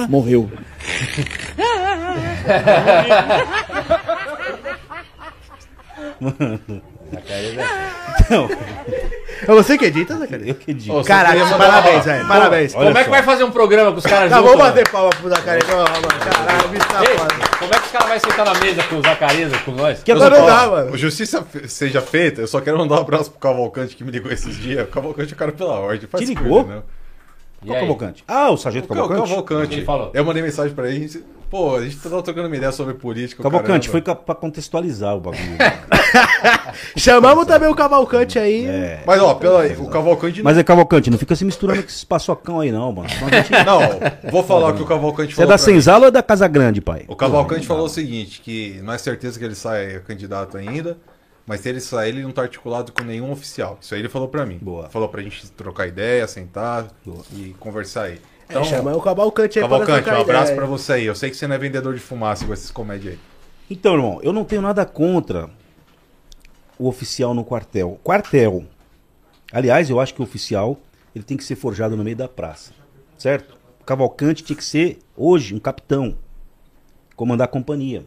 Morreu. 0.09 0.50
Zacarias 7.12 7.59
é... 7.59 9.22
Não, 9.47 9.55
É 9.55 9.62
você 9.62 9.77
que 9.78 9.85
edita, 9.86 10.16
Zacarias? 10.16 10.48
eu 10.48 10.55
que 10.55 10.70
edito. 10.70 10.94
Ô, 10.97 11.02
Zacarias, 11.02 11.51
parabéns, 11.51 12.05
velho. 12.05 12.28
Parabéns. 12.28 12.74
Olha 12.74 12.86
Como 12.86 12.98
é 12.98 13.01
que 13.01 13.05
só. 13.06 13.10
vai 13.10 13.23
fazer 13.23 13.44
um 13.44 13.51
programa 13.51 13.93
com 13.93 13.98
os 13.98 14.05
caras 14.06 14.31
Tá, 14.31 14.36
juntos? 14.36 14.52
vamos 14.52 14.66
bater 14.66 14.89
palma 14.90 15.10
pro 15.10 15.28
Zacarias. 15.28 15.64
Caralho, 15.64 16.64
o 16.64 16.69
bicho 16.69 16.89
tá 16.89 17.01
Ei, 17.05 17.19
foda. 17.19 17.35
como 17.59 17.74
é 17.74 17.78
que 17.78 17.86
os 17.86 17.93
caras 17.93 18.09
vão 18.09 18.31
sentar 18.31 18.47
na 18.47 18.60
mesa 18.60 18.82
com 18.85 18.97
o 18.97 19.02
Zacarias, 19.02 19.56
com 19.62 19.70
nós? 19.73 20.02
Que 20.02 20.14
Não, 20.14 20.20
não 20.20 20.27
agora- 20.27 20.47
dá, 20.47 20.66
mano. 20.69 20.97
Justiça 20.97 21.43
fe- 21.43 21.69
seja 21.69 22.01
feita, 22.01 22.40
eu 22.43 22.47
só 22.47 22.60
quero 22.60 22.78
mandar 22.78 22.97
um 22.97 23.01
abraço 23.01 23.31
pro 23.31 23.40
Cavalcante 23.40 23.97
que 23.97 24.05
me 24.05 24.10
ligou 24.10 24.31
esses 24.31 24.55
dias. 24.56 24.85
O 24.85 24.90
Cavalcante 24.90 25.32
é 25.32 25.35
o 25.35 25.39
cara 25.39 25.52
pela 25.52 25.74
ordem. 25.78 26.09
Faz 26.09 26.28
ligou? 26.28 26.64
né? 26.66 26.82
E 27.62 27.66
Qual 27.66 27.77
aí? 27.77 27.82
Cavalcante? 27.82 28.24
Ah, 28.27 28.51
o 28.51 28.56
Sargento 28.56 28.86
O 28.86 28.89
Cavalcante? 28.94 29.28
Cavalcante. 29.28 29.74
Ele 29.77 29.85
falou. 29.85 30.10
Eu 30.14 30.24
mandei 30.24 30.43
mensagem 30.43 30.74
pra 30.74 30.89
ele. 30.89 31.24
Pô, 31.52 31.76
a 31.76 31.84
gente 31.84 31.98
tava 31.98 32.22
trocando 32.22 32.46
uma 32.46 32.56
ideia 32.56 32.72
sobre 32.72 32.94
política. 32.94 33.42
Cavalcante, 33.42 33.90
foi 33.90 34.00
pra 34.00 34.34
contextualizar 34.34 35.14
o 35.14 35.20
bagulho. 35.20 35.58
Chamamos 36.96 37.44
também 37.44 37.68
o 37.68 37.74
Cavalcante 37.74 38.38
aí. 38.38 38.64
É. 38.64 39.02
Mas 39.06 39.20
ó, 39.20 39.34
pela, 39.34 39.66
o 39.66 39.86
Cavalcante. 39.90 40.42
Mas 40.42 40.56
é 40.56 40.64
Cavalcante, 40.64 41.10
não 41.10 41.18
fica 41.18 41.36
se 41.36 41.44
misturando 41.44 41.82
com 41.82 41.88
esses 41.90 42.04
paçocão 42.04 42.60
aí 42.60 42.72
não, 42.72 42.90
mano. 42.90 43.10
Não, 43.66 44.30
vou 44.30 44.42
falar 44.42 44.70
o 44.70 44.76
que 44.76 44.82
o 44.82 44.86
Cavalcante 44.86 45.34
Você 45.34 45.42
é 45.42 45.44
falou. 45.44 45.50
da. 45.50 45.58
Senzala 45.58 46.04
ou 46.04 46.08
é 46.08 46.10
da 46.10 46.22
Casa 46.22 46.48
Grande, 46.48 46.80
pai? 46.80 47.04
O 47.06 47.14
Cavalcante 47.14 47.66
falou 47.66 47.84
o 47.84 47.90
seguinte: 47.90 48.40
que 48.40 48.80
não 48.82 48.94
é 48.94 48.96
certeza 48.96 49.38
que 49.38 49.44
ele 49.44 49.54
sai 49.54 50.00
candidato 50.06 50.56
ainda, 50.56 50.96
mas 51.46 51.60
se 51.60 51.68
ele 51.68 51.80
sair, 51.80 52.08
ele 52.08 52.22
não 52.22 52.32
tá 52.32 52.40
articulado 52.40 52.92
com 52.92 53.04
nenhum 53.04 53.30
oficial. 53.30 53.76
Isso 53.78 53.92
aí 53.94 54.00
ele 54.00 54.08
falou 54.08 54.26
pra 54.26 54.46
mim. 54.46 54.58
Boa. 54.58 54.88
Falou 54.88 55.06
pra 55.06 55.20
gente 55.20 55.50
trocar 55.50 55.86
ideia, 55.86 56.26
sentar 56.26 56.86
e 57.30 57.54
conversar 57.60 58.04
aí. 58.04 58.18
É, 58.56 58.60
Então, 58.60 58.64
chama 58.64 58.94
o 58.96 59.00
Cavalcante 59.00 59.58
aí 59.58 59.62
Cavalcante, 59.62 60.08
um 60.10 60.20
abraço 60.20 60.44
ideia. 60.52 60.56
pra 60.56 60.66
você 60.66 60.92
aí. 60.94 61.06
Eu 61.06 61.14
sei 61.14 61.30
que 61.30 61.36
você 61.36 61.46
não 61.46 61.54
é 61.54 61.58
vendedor 61.58 61.94
de 61.94 62.00
fumaça 62.00 62.44
com 62.46 62.52
esses 62.52 62.70
comédias 62.70 63.14
aí. 63.14 63.20
Então, 63.70 63.94
irmão, 63.94 64.20
eu 64.22 64.32
não 64.32 64.44
tenho 64.44 64.60
nada 64.62 64.84
contra 64.84 65.48
o 66.78 66.88
oficial 66.88 67.32
no 67.34 67.44
quartel. 67.44 67.98
Quartel. 68.02 68.64
Aliás, 69.52 69.88
eu 69.90 70.00
acho 70.00 70.14
que 70.14 70.20
o 70.20 70.24
oficial 70.24 70.78
ele 71.14 71.24
tem 71.24 71.36
que 71.36 71.44
ser 71.44 71.56
forjado 71.56 71.96
no 71.96 72.02
meio 72.04 72.16
da 72.16 72.28
praça. 72.28 72.72
Certo? 73.18 73.56
O 73.80 73.84
Cavalcante 73.84 74.42
tinha 74.42 74.56
que 74.56 74.64
ser, 74.64 74.98
hoje, 75.16 75.54
um 75.54 75.58
capitão. 75.58 76.16
Comandar 77.16 77.44
a 77.46 77.48
companhia. 77.48 78.04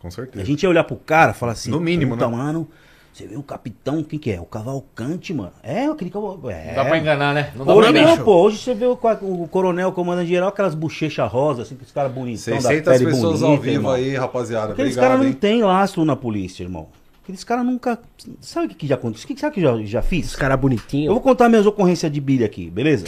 Com 0.00 0.10
certeza. 0.10 0.42
A 0.42 0.46
gente 0.46 0.62
ia 0.62 0.68
olhar 0.68 0.84
pro 0.84 0.96
cara 0.96 1.32
e 1.32 1.34
falar 1.34 1.52
assim: 1.52 1.70
No 1.70 1.80
mínimo, 1.80 2.14
"Puta, 2.14 2.28
né?" 2.28 2.36
mano, 2.36 2.68
Você 3.12 3.26
vê 3.26 3.36
o 3.36 3.42
capitão, 3.42 4.02
quem 4.04 4.18
que 4.18 4.30
é? 4.30 4.40
O 4.40 4.44
Cavalcante, 4.44 5.34
mano. 5.34 5.52
É, 5.62 5.86
aquele 5.86 6.10
Cavalcante. 6.10 6.54
É. 6.54 6.68
Não 6.68 6.74
dá 6.76 6.84
pra 6.84 6.98
enganar, 6.98 7.34
né? 7.34 7.52
Não 7.56 7.66
dá 7.66 7.74
hoje 7.74 7.90
pra 7.90 8.00
não, 8.00 8.08
enganar. 8.08 8.24
pô. 8.24 8.34
Hoje 8.42 8.58
você 8.58 8.74
vê 8.74 8.86
o, 8.86 8.92
o 8.92 9.48
coronel, 9.48 9.88
o 9.88 9.92
comandante 9.92 10.28
geral, 10.28 10.50
aquelas 10.50 10.74
bochechas 10.74 11.30
rosas, 11.30 11.66
assim, 11.66 11.74
com 11.74 11.82
os 11.82 11.90
caras 11.90 12.12
bonitão 12.12 12.54
da 12.54 12.60
600 12.60 12.92
pele 12.92 13.04
pessoas 13.06 13.42
ao 13.42 13.48
bonita, 13.48 13.62
vivo 13.64 13.76
irmão. 13.76 13.90
aí, 13.92 14.14
rapaziada. 14.16 14.72
Aqueles 14.72 14.94
caras 14.94 15.20
não 15.20 15.32
tem 15.32 15.62
lastro 15.62 16.04
na 16.04 16.14
polícia, 16.14 16.62
irmão. 16.62 16.88
Aqueles 17.24 17.44
caras 17.44 17.66
nunca. 17.66 17.98
Sabe 18.40 18.66
o 18.66 18.68
que, 18.70 18.74
que 18.74 18.86
já 18.86 18.94
aconteceu? 18.94 19.26
O 19.26 19.34
que, 19.34 19.38
sabe 19.38 19.54
que 19.56 19.60
eu 19.60 19.78
já, 19.80 19.84
já 19.84 20.02
fiz? 20.02 20.28
Os 20.28 20.36
caras 20.36 20.58
bonitinhos. 20.58 21.08
Eu 21.08 21.12
vou 21.12 21.20
contar 21.20 21.48
minhas 21.50 21.66
ocorrências 21.66 22.10
de 22.10 22.20
bilha 22.22 22.46
aqui, 22.46 22.70
beleza? 22.70 23.04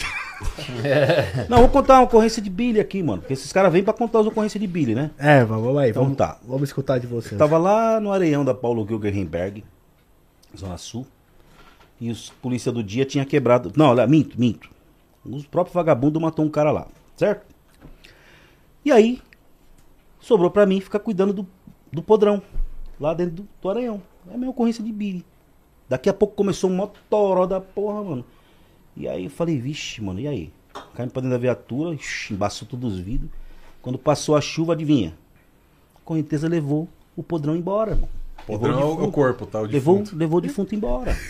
Não, 1.49 1.57
eu 1.57 1.61
vou 1.63 1.69
contar 1.69 1.95
uma 1.95 2.03
ocorrência 2.03 2.39
de 2.39 2.49
bilha 2.49 2.81
aqui, 2.83 3.01
mano. 3.01 3.21
Porque 3.21 3.33
esses 3.33 3.51
caras 3.51 3.73
vêm 3.73 3.83
pra 3.83 3.93
contar 3.93 4.19
as 4.19 4.27
ocorrências 4.27 4.61
de 4.61 4.67
bilha, 4.67 4.93
né? 4.93 5.11
É, 5.17 5.43
vamos 5.43 5.75
aí, 5.75 5.89
Então 5.89 6.03
vamos, 6.03 6.17
tá. 6.17 6.37
vamos 6.47 6.69
escutar 6.69 6.99
de 6.99 7.07
você. 7.07 7.33
Eu 7.33 7.37
tava 7.39 7.57
lá 7.57 7.99
no 7.99 8.11
areião 8.11 8.45
da 8.45 8.53
Paulo 8.53 8.85
Gilgenberg, 8.87 9.63
Zona 10.55 10.77
Sul. 10.77 11.05
E 11.99 12.09
os 12.09 12.29
polícia 12.29 12.71
do 12.71 12.83
dia 12.83 13.05
tinha 13.05 13.25
quebrado. 13.25 13.71
Não, 13.75 13.87
olha, 13.87 14.07
minto, 14.07 14.39
minto. 14.39 14.69
Os 15.23 15.45
próprios 15.45 15.75
vagabundos 15.75 16.21
matou 16.21 16.43
um 16.43 16.49
cara 16.49 16.71
lá, 16.71 16.87
certo? 17.15 17.45
E 18.83 18.91
aí, 18.91 19.21
sobrou 20.19 20.49
pra 20.49 20.65
mim 20.65 20.81
ficar 20.81 20.99
cuidando 20.99 21.31
do, 21.31 21.47
do 21.91 22.01
podrão, 22.01 22.41
lá 22.99 23.13
dentro 23.13 23.35
do, 23.35 23.47
do 23.61 23.69
areião. 23.69 24.01
É 24.29 24.33
a 24.33 24.37
minha 24.37 24.49
ocorrência 24.49 24.83
de 24.83 24.91
bilha. 24.91 25.23
Daqui 25.87 26.09
a 26.09 26.13
pouco 26.13 26.35
começou 26.35 26.69
um 26.69 26.75
motoró 26.75 27.45
da 27.45 27.61
porra, 27.61 28.03
mano. 28.03 28.25
E 28.97 29.07
aí 29.07 29.25
eu 29.25 29.29
falei, 29.29 29.59
vixe, 29.59 30.01
mano, 30.01 30.19
e 30.19 30.27
aí? 30.27 30.51
Caímos 30.95 31.13
pra 31.13 31.21
dentro 31.21 31.29
da 31.29 31.37
viatura, 31.37 31.97
embaçou 32.31 32.67
todos 32.67 32.93
os 32.93 32.99
vidros. 32.99 33.29
Quando 33.81 33.99
passou 33.99 34.35
a 34.35 34.41
chuva, 34.41 34.73
adivinha? 34.73 35.15
A 35.95 35.99
correnteza 36.03 36.47
levou 36.47 36.87
o 37.15 37.21
podrão 37.21 37.55
embora, 37.55 37.95
mano. 37.95 38.20
Podrão 38.45 38.69
Levou 38.71 38.83
é 38.83 38.85
o 38.85 38.95
defunto. 38.97 39.11
corpo, 39.11 39.45
tá? 39.45 39.59
O 39.59 39.63
levou, 39.65 39.95
defunto. 39.99 40.15
levou 40.17 40.37
o 40.37 40.41
defunto 40.41 40.75
embora. 40.75 41.15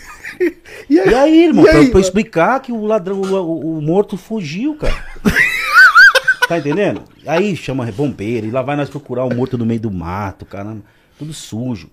E 0.88 0.94
E 0.94 0.98
aí, 1.14 1.44
irmão, 1.44 1.64
E 1.64 1.68
aí, 1.68 1.82
pra, 1.84 1.90
pra 1.92 2.00
explicar 2.00 2.60
que 2.60 2.72
o 2.72 2.84
ladrão, 2.86 3.20
o, 3.20 3.34
o- 3.34 3.78
o 3.78 3.82
morto 3.82 4.16
fugiu, 4.16 4.74
cara. 4.76 4.94
tá 6.48 6.58
entendendo? 6.58 7.02
Aí 7.26 7.54
chama 7.54 7.90
bombeiro, 7.92 8.46
e 8.46 8.50
lá 8.50 8.62
vai 8.62 8.74
nós 8.76 8.88
procurar 8.90 9.24
o 9.24 9.34
morto 9.34 9.56
no 9.58 9.66
meio 9.66 9.80
do 9.80 9.90
mato, 9.90 10.44
caramba. 10.46 10.82
Tudo 11.18 11.32
sujo. 11.32 11.88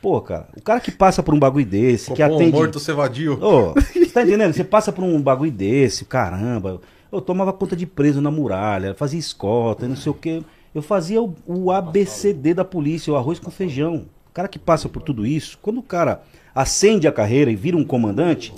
Pô, 0.00 0.20
cara, 0.20 0.46
o 0.56 0.60
cara 0.62 0.78
que 0.78 0.92
passa 0.92 1.22
por 1.22 1.34
um 1.34 1.38
bagulho 1.38 1.66
desse, 1.66 2.12
que 2.12 2.22
Copom, 2.22 2.36
atende. 2.36 2.52
morto 2.52 2.78
cevadio. 2.78 3.38
Ô, 3.42 3.72
você 3.74 4.06
tá 4.06 4.22
entendendo? 4.22 4.52
Você 4.52 4.62
passa 4.62 4.92
por 4.92 5.02
um 5.02 5.20
bagulho 5.20 5.50
desse, 5.50 6.04
caramba. 6.04 6.80
Eu 7.10 7.20
tomava 7.20 7.52
conta 7.52 7.74
de 7.74 7.84
preso 7.86 8.20
na 8.20 8.30
muralha, 8.30 8.94
fazia 8.94 9.18
escolta, 9.18 9.88
não 9.88 9.96
sei 9.96 10.12
o 10.12 10.14
quê. 10.14 10.42
Eu 10.74 10.82
fazia 10.82 11.20
o, 11.20 11.34
o 11.46 11.72
ABCD 11.72 12.54
da 12.54 12.64
polícia, 12.64 13.12
o 13.12 13.16
arroz 13.16 13.40
com 13.40 13.50
feijão. 13.50 14.04
O 14.38 14.40
cara 14.40 14.46
que 14.48 14.58
passa 14.60 14.88
por 14.88 15.02
tudo 15.02 15.26
isso, 15.26 15.58
quando 15.60 15.78
o 15.78 15.82
cara 15.82 16.22
acende 16.54 17.08
a 17.08 17.12
carreira 17.12 17.50
e 17.50 17.56
vira 17.56 17.76
um 17.76 17.82
comandante, 17.82 18.52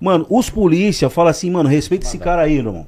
mano, 0.00 0.26
os 0.28 0.50
polícia 0.50 1.08
falam 1.08 1.30
assim, 1.30 1.52
mano, 1.52 1.68
respeita 1.68 2.04
esse 2.04 2.18
cara 2.18 2.42
aí, 2.42 2.56
irmão. 2.56 2.84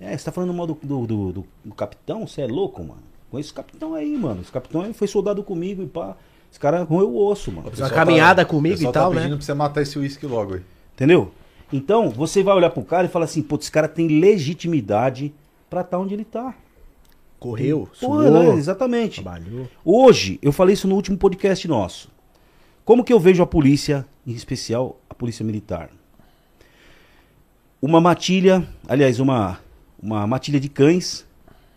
É, 0.00 0.16
você 0.16 0.24
tá 0.24 0.32
falando 0.32 0.54
mal 0.54 0.66
do, 0.66 0.72
do, 0.82 1.06
do- 1.06 1.32
do- 1.32 1.46
do 1.66 1.74
capitão? 1.74 2.26
Você 2.26 2.40
é 2.40 2.46
louco, 2.46 2.80
mano? 2.82 3.02
Conheço 3.30 3.48
esse 3.48 3.54
capitão 3.54 3.92
aí, 3.94 4.16
mano. 4.16 4.40
Esse 4.40 4.50
capitão 4.50 4.80
aí 4.80 4.94
foi 4.94 5.06
soldado 5.06 5.42
comigo 5.42 5.82
e 5.82 5.86
pá. 5.86 6.16
Esse 6.50 6.58
cara 6.58 6.82
roeu 6.82 7.10
o 7.10 7.26
osso, 7.30 7.52
mano. 7.52 7.68
O 7.68 7.70
pessoal 7.72 7.90
tá- 7.90 8.10
o 8.72 8.78
pessoal 8.78 8.92
tá 8.94 9.00
pedindo 9.20 9.36
pra 9.36 9.44
você 9.44 9.52
matar 9.52 9.82
esse 9.82 9.98
uísque 9.98 10.26
logo 10.26 10.54
aí. 10.54 10.62
Entendeu? 10.94 11.30
Então, 11.70 12.08
você 12.08 12.42
vai 12.42 12.54
olhar 12.56 12.70
pro 12.70 12.82
cara 12.82 13.06
e 13.06 13.10
falar 13.10 13.26
assim, 13.26 13.42
pô, 13.42 13.56
esse 13.56 13.70
cara 13.70 13.86
tem 13.86 14.08
legitimidade 14.18 15.30
pra 15.68 15.82
estar 15.82 15.98
onde 15.98 16.14
ele 16.14 16.24
tá. 16.24 16.54
Correu, 17.42 17.88
suou, 17.92 18.56
exatamente. 18.56 19.20
trabalhou. 19.20 19.68
Hoje, 19.84 20.38
eu 20.40 20.52
falei 20.52 20.74
isso 20.74 20.86
no 20.86 20.94
último 20.94 21.18
podcast 21.18 21.66
nosso. 21.66 22.08
Como 22.84 23.02
que 23.02 23.12
eu 23.12 23.18
vejo 23.18 23.42
a 23.42 23.46
polícia, 23.46 24.06
em 24.24 24.30
especial 24.30 25.00
a 25.10 25.14
polícia 25.14 25.44
militar? 25.44 25.90
Uma 27.80 28.00
matilha, 28.00 28.64
aliás, 28.86 29.18
uma, 29.18 29.58
uma 30.00 30.24
matilha 30.24 30.60
de 30.60 30.68
cães, 30.68 31.26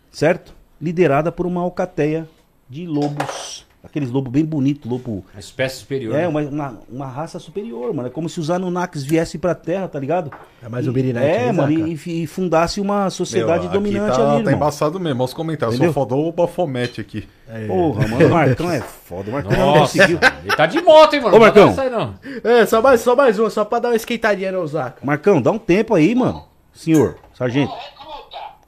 certo? 0.08 0.54
Liderada 0.80 1.32
por 1.32 1.46
uma 1.46 1.62
alcateia 1.62 2.28
de 2.70 2.86
lobos. 2.86 3.55
Aqueles 3.86 4.10
lobos 4.10 4.32
bem 4.32 4.44
bonitos, 4.44 4.90
lobo... 4.90 5.24
Uma 5.32 5.38
espécie 5.40 5.76
superior. 5.76 6.14
É, 6.14 6.22
né? 6.22 6.28
uma, 6.28 6.40
uma, 6.42 6.78
uma 6.90 7.06
raça 7.06 7.38
superior, 7.38 7.94
mano. 7.94 8.08
É 8.08 8.10
como 8.10 8.28
se 8.28 8.40
os 8.40 8.50
Anunnakis 8.50 9.04
viessem 9.04 9.40
pra 9.40 9.54
Terra, 9.54 9.86
tá 9.86 9.98
ligado? 9.98 10.30
É 10.60 10.68
mais 10.68 10.86
um 10.88 10.92
Birinite, 10.92 11.24
É, 11.24 11.46
né, 11.46 11.52
mano, 11.52 11.72
e, 11.88 12.22
e 12.22 12.26
fundasse 12.26 12.80
uma 12.80 13.08
sociedade 13.10 13.60
Meu, 13.60 13.68
aqui 13.70 13.78
dominante 13.78 14.16
tá, 14.16 14.22
ali, 14.22 14.30
tá 14.32 14.38
irmão. 14.50 14.54
embaçado 14.54 14.98
mesmo, 14.98 15.20
olha 15.20 15.24
os 15.28 15.32
comentários. 15.34 15.76
Entendeu? 15.76 15.92
Só 15.92 16.00
faltou 16.00 16.28
o 16.28 16.32
bafomete 16.32 17.00
aqui. 17.00 17.28
Porra, 17.68 18.08
mano, 18.08 18.26
o 18.26 18.30
Marcão 18.30 18.70
é 18.70 18.80
foda. 18.80 19.30
O 19.30 19.32
Marcão 19.32 19.52
não 19.52 19.66
Nossa, 19.76 19.96
conseguiu. 19.98 20.18
ele 20.44 20.56
tá 20.56 20.66
de 20.66 20.80
moto, 20.82 21.14
hein, 21.14 21.20
mano? 21.20 21.36
Ô, 21.36 21.38
Não 21.38 21.44
Marcão. 21.46 21.68
essa 21.68 21.82
aí, 21.82 21.90
não. 21.90 22.14
É, 22.42 22.66
só 22.66 22.82
mais, 22.82 23.00
só 23.00 23.14
mais 23.14 23.38
uma, 23.38 23.48
só 23.48 23.64
pra 23.64 23.78
dar 23.78 23.88
uma 23.90 23.96
esquentadinha 23.96 24.50
no 24.50 24.66
Zaca. 24.66 24.98
Marcão, 25.06 25.40
dá 25.40 25.52
um 25.52 25.58
tempo 25.58 25.94
aí, 25.94 26.12
mano. 26.14 26.42
Senhor, 26.74 27.16
sargento. 27.32 27.72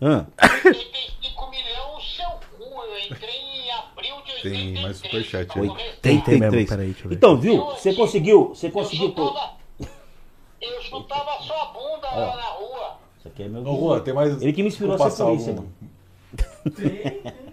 Ah, 0.00 0.24
Tem 4.42 4.80
mais 4.82 4.96
superchat 4.98 5.58
aí. 5.58 5.68
83. 5.68 6.68
peraí, 6.68 6.86
deixa 6.86 7.04
eu 7.04 7.08
ver. 7.10 7.14
Então, 7.16 7.36
viu? 7.38 7.56
Você 7.66 7.94
conseguiu, 7.94 8.48
você 8.48 8.70
conseguiu... 8.70 9.14
Eu 10.60 10.82
chutava 10.82 11.40
sua 11.42 11.66
bunda 11.66 12.08
Ó. 12.12 12.18
lá 12.18 12.36
na 12.36 12.42
rua. 12.42 12.96
Isso 13.18 13.28
aqui 13.28 13.42
é 13.44 13.48
meu 13.48 13.62
Ô, 13.64 13.78
Juan, 13.90 14.00
tem 14.00 14.12
mais- 14.14 14.42
Ele 14.42 14.52
que 14.52 14.62
me 14.62 14.68
inspirou 14.68 14.94
a 14.94 15.10
ser 15.10 15.22
polícia, 15.24 15.50
algum- 15.52 15.62
mano. 15.62 15.72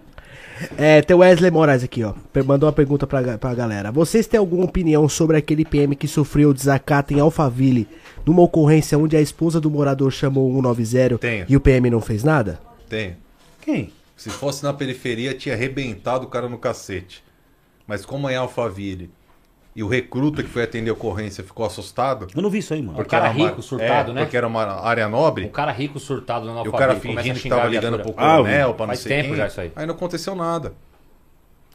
É, 0.78 1.02
tem 1.02 1.14
o 1.14 1.18
Wesley 1.20 1.50
Moraes 1.50 1.84
aqui, 1.84 2.02
ó. 2.02 2.14
Mandou 2.46 2.66
uma 2.66 2.72
pergunta 2.72 3.06
pra, 3.06 3.36
pra 3.36 3.54
galera. 3.54 3.92
Vocês 3.92 4.26
têm 4.26 4.38
alguma 4.40 4.64
opinião 4.64 5.06
sobre 5.06 5.36
aquele 5.36 5.66
PM 5.66 5.94
que 5.94 6.08
sofreu 6.08 6.50
desacato 6.54 7.12
em 7.12 7.20
Alphaville 7.20 7.86
numa 8.24 8.40
ocorrência 8.40 8.98
onde 8.98 9.14
a 9.16 9.20
esposa 9.20 9.60
do 9.60 9.70
morador 9.70 10.10
chamou 10.10 10.48
o 10.50 10.54
190 10.54 11.18
Tenho. 11.18 11.44
e 11.46 11.54
o 11.56 11.60
PM 11.60 11.90
não 11.90 12.00
fez 12.00 12.24
nada? 12.24 12.58
Tem. 12.88 13.16
Quem? 13.60 13.92
Se 14.16 14.30
fosse 14.30 14.64
na 14.64 14.72
periferia, 14.72 15.34
tinha 15.34 15.54
arrebentado 15.54 16.24
o 16.24 16.28
cara 16.28 16.48
no 16.48 16.58
cacete. 16.58 17.22
Mas 17.86 18.04
como 18.04 18.28
é 18.28 18.32
em 18.32 18.36
Alphaville 18.36 19.10
e 19.74 19.82
o 19.82 19.88
recruta 19.88 20.42
que 20.42 20.48
foi 20.48 20.62
atender 20.62 20.88
a 20.90 20.94
ocorrência 20.94 21.44
ficou 21.44 21.66
assustado. 21.66 22.26
Eu 22.34 22.40
não 22.42 22.48
vi 22.48 22.58
isso 22.58 22.72
aí, 22.72 22.80
mano. 22.80 22.98
O 22.98 23.04
cara 23.04 23.26
era 23.28 23.34
uma- 23.36 23.48
rico, 23.48 23.60
surtado, 23.62 24.10
é, 24.10 24.14
né? 24.14 24.20
Porque 24.22 24.36
era 24.36 24.46
uma 24.46 24.62
área 24.82 25.06
nobre. 25.06 25.44
Um 25.44 25.50
cara 25.50 25.70
rico 25.70 26.00
surtado 26.00 26.46
no 26.46 26.64
E 26.64 26.68
o 26.68 26.72
cara 26.72 26.96
fingindo 26.96 27.38
que 27.38 27.48
tava 27.48 27.66
ligando 27.68 27.98
pro 27.98 28.12
coronel, 28.14 28.72
pra 28.74 28.86
não 28.86 28.94
Faz 28.94 29.00
sei 29.00 29.16
tempo 29.16 29.28
quem. 29.28 29.36
já 29.36 29.46
isso 29.48 29.60
aí. 29.60 29.70
Aí 29.76 29.84
não 29.86 29.94
aconteceu 29.94 30.34
nada. 30.34 30.72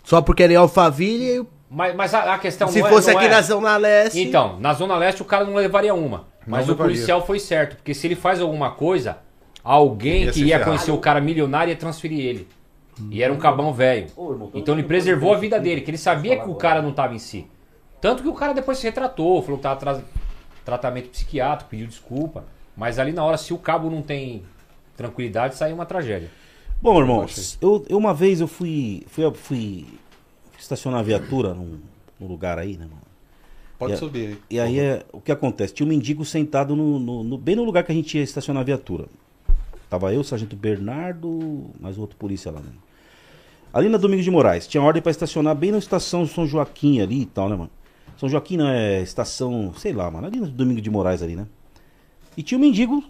Só 0.04 0.20
porque 0.22 0.42
era 0.44 0.52
em 0.54 0.56
Alphaville. 0.56 1.48
Mas, 1.70 1.96
mas 1.96 2.14
a, 2.14 2.34
a 2.34 2.40
questão 2.40 2.68
Se 2.68 2.80
não 2.80 2.88
é- 2.88 2.90
fosse 2.90 3.12
não 3.12 3.18
aqui 3.18 3.28
é- 3.28 3.30
na 3.30 3.42
Zona 3.42 3.78
Leste. 3.78 4.20
Então, 4.20 4.60
na 4.60 4.74
Zona 4.74 4.98
Leste 4.98 5.22
o 5.22 5.26
cara 5.26 5.46
não 5.46 5.54
levaria 5.54 5.94
uma. 5.94 6.26
Mas 6.46 6.66
o 6.68 6.72
levaria. 6.72 6.94
policial 6.96 7.26
foi 7.26 7.40
certo. 7.40 7.76
Porque 7.78 7.94
se 7.94 8.08
ele 8.08 8.16
faz 8.16 8.42
alguma 8.42 8.72
coisa, 8.72 9.20
alguém 9.64 10.24
Ia 10.24 10.32
que 10.32 10.40
ia 10.42 10.48
ferrado. 10.48 10.66
conhecer 10.66 10.92
o 10.92 10.98
cara 10.98 11.22
milionário 11.22 11.72
ia 11.72 11.76
transferir 11.78 12.20
ele. 12.20 12.48
E 13.10 13.24
era 13.24 13.34
um 13.34 13.38
cabão 13.38 13.74
velho. 13.74 14.08
Então 14.54 14.76
ele 14.76 14.84
preservou 14.84 15.34
a 15.34 15.38
vida 15.38 15.60
dele, 15.60 15.82
que 15.82 15.90
ele 15.90 15.98
sabia 15.98 16.40
que 16.40 16.50
o 16.50 16.56
cara 16.56 16.82
não 16.82 16.92
tava 16.92 17.16
em 17.16 17.20
si. 17.20 17.48
Tanto 18.00 18.22
que 18.24 18.30
o 18.30 18.34
cara 18.34 18.54
depois 18.54 18.78
se 18.78 18.84
retratou, 18.86 19.42
falou 19.42 19.58
que 19.58 19.64
tava 19.64 19.76
atrás 19.76 20.02
tratamento 20.66 21.10
psiquiátrico, 21.10 21.70
pediu 21.72 21.88
desculpa. 21.88 22.46
Mas 22.78 23.00
ali 23.00 23.12
na 23.12 23.24
hora, 23.24 23.38
se 23.38 23.54
o 23.54 23.58
cabo 23.58 23.90
não 23.90 24.02
tem 24.02 24.44
tranquilidade, 24.96 25.56
sai 25.56 25.74
uma 25.74 25.86
tragédia. 25.86 26.30
Bom, 26.82 27.00
irmãos, 27.00 27.58
eu, 27.62 27.86
eu 27.90 27.98
uma 27.98 28.14
vez 28.14 28.42
eu 28.42 28.48
fui, 28.48 29.04
fui, 29.08 29.32
fui 29.34 29.86
estacionar 30.60 31.00
a 31.00 31.04
viatura 31.04 31.54
num, 31.54 31.80
num 32.20 32.28
lugar 32.28 32.58
aí, 32.60 32.74
né, 32.78 32.86
mano? 32.86 33.02
Pode 33.80 33.94
E 33.94 33.98
subir 33.98 34.28
aí. 34.28 34.38
E 34.50 34.60
aí 34.60 34.80
é, 34.80 35.04
o 35.12 35.20
que 35.20 35.32
acontece? 35.32 35.74
Tinha 35.74 35.86
um 35.86 35.90
mendigo 35.90 36.24
sentado 36.26 36.76
no, 36.76 37.00
no- 37.00 37.24
no- 37.24 37.38
bem 37.38 37.56
no 37.56 37.64
lugar 37.64 37.84
que 37.84 37.92
a 37.92 37.96
gente 37.96 38.18
ia 38.18 38.24
estacionar 38.24 38.62
a 38.62 38.66
viatura. 38.66 39.06
Tava 39.92 40.14
eu, 40.14 40.22
o 40.22 40.24
sargento 40.24 40.56
Bernardo, 40.56 41.70
mais 41.78 41.98
outro 41.98 42.16
polícia 42.16 42.50
lá, 42.50 42.62
né? 42.62 42.72
Ali 43.74 43.90
na 43.90 43.98
Domingos 43.98 44.24
de 44.24 44.32
Moraes, 44.32 44.66
tinha 44.66 44.82
ordem 44.82 45.02
pra 45.02 45.12
estacionar 45.12 45.54
bem 45.54 45.70
na 45.70 45.80
estação 45.80 46.26
São 46.26 46.48
Joaquim 46.48 47.02
ali 47.02 47.24
e 47.24 47.26
tal, 47.26 47.50
né, 47.50 47.58
mano? 47.58 47.70
São 48.16 48.30
Joaquim 48.30 48.56
não 48.56 48.70
é 48.70 49.02
estação, 49.02 49.74
sei 49.76 49.92
lá, 49.92 50.10
mano, 50.10 50.28
ali 50.28 50.40
no 50.40 50.48
Domingos 50.48 50.82
de 50.82 50.90
Moraes 50.90 51.22
ali, 51.22 51.36
né? 51.36 51.46
E 52.38 52.42
tinha 52.42 52.58
um 52.58 52.62
mendigo 52.62 53.04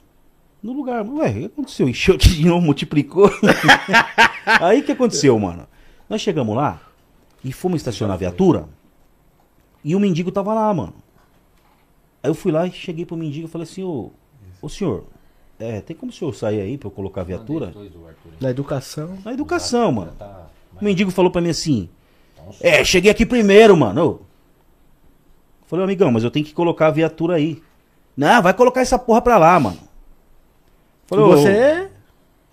no 0.64 0.74
lugar. 0.74 1.08
Ué, 1.08 1.30
o 1.30 1.34
que 1.34 1.45
aconteceu? 1.45 1.88
Encheu 1.88 2.18
de 2.18 2.44
novo, 2.44 2.66
multiplicou. 2.66 3.30
Aí 4.60 4.82
que 4.82 4.91
aconteceu, 4.91 5.38
mano? 5.38 5.68
Nós 6.10 6.20
chegamos 6.20 6.56
lá 6.56 6.82
e 7.45 7.53
fomos 7.53 7.80
estacionar 7.80 8.16
a 8.16 8.18
viatura 8.18 8.68
e 9.84 9.95
o 9.95 9.99
mendigo 9.99 10.32
tava 10.32 10.52
lá, 10.56 10.74
mano. 10.74 10.95
Aí 12.24 12.32
eu 12.32 12.34
fui 12.34 12.52
lá 12.52 12.66
e 12.66 12.72
cheguei 12.72 13.06
pro 13.06 13.16
mendigo 13.16 13.48
e 13.48 13.52
falei 13.52 13.68
assim, 13.68 13.84
ô, 13.84 14.10
ô 14.60 14.68
senhor, 14.68 15.06
é, 15.62 15.82
tem 15.82 15.96
como 15.96 16.12
o 16.12 16.16
senhor 16.16 16.34
sair 16.34 16.62
aí 16.62 16.78
pra 16.78 16.88
eu 16.88 16.92
colocar 16.92 17.22
a 17.22 17.24
viatura? 17.24 17.74
Na 18.40 18.50
educação. 18.50 19.18
Na 19.24 19.34
educação, 19.34 19.92
mano. 19.92 20.14
O 20.80 20.84
mendigo 20.84 21.12
falou 21.12 21.32
pra 21.32 21.42
mim 21.42 21.50
assim, 21.50 21.90
é, 22.60 22.84
cheguei 22.84 23.12
aqui 23.12 23.26
primeiro, 23.26 23.78
mano. 23.78 24.06
Ô. 24.06 24.20
Falei, 25.68 25.86
amigão, 25.86 26.12
mas 26.12 26.24
eu 26.24 26.32
tenho 26.32 26.46
que 26.46 26.54
colocar 26.54 26.88
a 26.88 26.92
viatura 26.92 27.36
aí. 27.36 27.62
Não, 28.18 28.42
vai 28.42 28.54
colocar 28.54 28.82
essa 28.82 29.00
porra 29.00 29.22
pra 29.22 29.38
lá, 29.38 29.60
mano. 29.60 29.80
Falei, 31.08 31.26
ô, 31.26 31.30
você? 31.30 31.90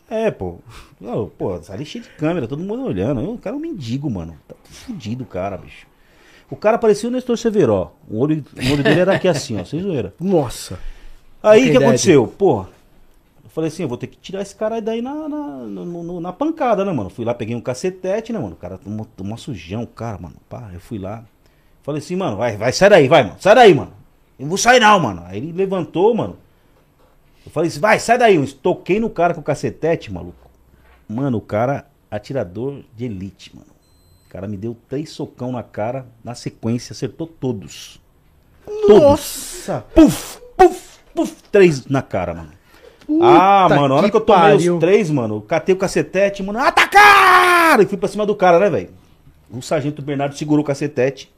É, 0.08 0.30
pô. 0.30 0.58
Ô, 1.00 1.26
pô, 1.26 1.60
ali 1.68 1.84
cheio 1.84 2.04
de 2.04 2.10
câmera, 2.10 2.46
todo 2.46 2.62
mundo 2.62 2.84
olhando. 2.84 3.20
Eu, 3.20 3.32
o 3.32 3.38
cara 3.38 3.56
é 3.56 3.58
um 3.58 3.62
mendigo, 3.62 4.08
mano. 4.08 4.36
Tá 4.46 4.54
fudido 4.64 5.24
o 5.24 5.26
cara, 5.26 5.56
bicho. 5.56 5.86
O 6.50 6.56
cara 6.56 6.78
parecia 6.78 7.08
o 7.08 7.12
Nestor 7.12 7.36
Severo. 7.36 7.90
O 8.08 8.18
olho, 8.18 8.44
o 8.56 8.72
olho 8.72 8.82
dele 8.82 9.00
era 9.00 9.16
aqui 9.16 9.28
assim, 9.28 9.60
ó, 9.60 9.64
sem 9.64 9.82
zoeira. 9.82 10.14
Nossa. 10.18 10.78
Aí 11.42 11.64
o 11.64 11.66
que 11.66 11.72
Dad. 11.74 11.82
aconteceu? 11.82 12.26
Porra, 12.26 12.68
eu 13.48 13.50
falei 13.50 13.68
assim, 13.68 13.82
eu 13.82 13.88
vou 13.88 13.96
ter 13.96 14.08
que 14.08 14.18
tirar 14.18 14.42
esse 14.42 14.54
cara 14.54 14.78
daí 14.78 15.00
na, 15.00 15.26
na, 15.26 15.38
no- 15.64 16.20
na 16.20 16.32
pancada, 16.34 16.84
né, 16.84 16.92
mano? 16.92 17.08
Fui 17.08 17.24
lá, 17.24 17.32
peguei 17.32 17.56
um 17.56 17.62
cacetete, 17.62 18.30
né, 18.30 18.38
mano? 18.38 18.52
O 18.52 18.56
cara 18.58 18.76
tomou, 18.76 19.06
tomou 19.16 19.32
uma 19.32 19.38
sujão, 19.38 19.84
o 19.84 19.86
cara, 19.86 20.18
mano. 20.18 20.36
Pá, 20.50 20.70
eu 20.74 20.80
fui 20.80 20.98
lá. 20.98 21.24
Falei 21.82 22.00
assim, 22.00 22.14
mano, 22.14 22.36
vai, 22.36 22.58
vai, 22.58 22.70
sai 22.72 22.90
daí, 22.90 23.08
vai, 23.08 23.22
mano. 23.24 23.36
Sai 23.40 23.54
daí, 23.54 23.74
mano. 23.74 23.92
Eu 24.38 24.42
não 24.42 24.50
vou 24.50 24.58
sair 24.58 24.78
não, 24.80 25.00
mano. 25.00 25.22
Aí 25.24 25.38
ele 25.38 25.50
levantou, 25.52 26.14
mano. 26.14 26.36
Eu 27.46 27.50
falei 27.50 27.68
assim, 27.68 27.80
vai, 27.80 27.98
sai 27.98 28.18
daí. 28.18 28.36
Eu 28.36 28.46
toquei 28.52 29.00
no 29.00 29.08
cara 29.08 29.32
com 29.32 29.40
o 29.40 29.44
cacetete, 29.44 30.12
maluco. 30.12 30.50
Mano, 31.08 31.38
o 31.38 31.40
cara, 31.40 31.86
atirador 32.10 32.82
de 32.94 33.06
elite, 33.06 33.56
mano. 33.56 33.72
O 34.26 34.28
cara 34.28 34.46
me 34.46 34.58
deu 34.58 34.76
três 34.90 35.08
socão 35.08 35.52
na 35.52 35.62
cara, 35.62 36.06
na 36.22 36.34
sequência, 36.34 36.92
acertou 36.92 37.26
todos. 37.26 37.98
Nossa! 38.86 39.86
Puf, 39.94 40.38
puf, 40.54 40.98
puf, 41.14 41.42
três 41.50 41.86
na 41.86 42.02
cara, 42.02 42.34
mano. 42.34 42.57
Ah, 43.22 43.66
Puta 43.68 43.80
mano, 43.80 43.94
a 43.94 43.96
hora 43.96 44.06
que 44.06 44.10
que 44.10 44.16
eu 44.16 44.20
tomei 44.20 44.42
pariu. 44.42 44.74
os 44.74 44.80
três, 44.80 45.10
mano, 45.10 45.40
catei 45.40 45.74
o 45.74 45.78
cacetete, 45.78 46.42
mano, 46.42 46.58
atacar! 46.58 47.80
E 47.80 47.86
fui 47.86 47.96
pra 47.96 48.08
cima 48.08 48.26
do 48.26 48.34
cara, 48.34 48.58
né, 48.58 48.68
velho? 48.68 48.90
O 49.50 49.62
sargento 49.62 50.02
Bernardo 50.02 50.36
segurou 50.36 50.62
o 50.62 50.66
cacetete. 50.66 51.32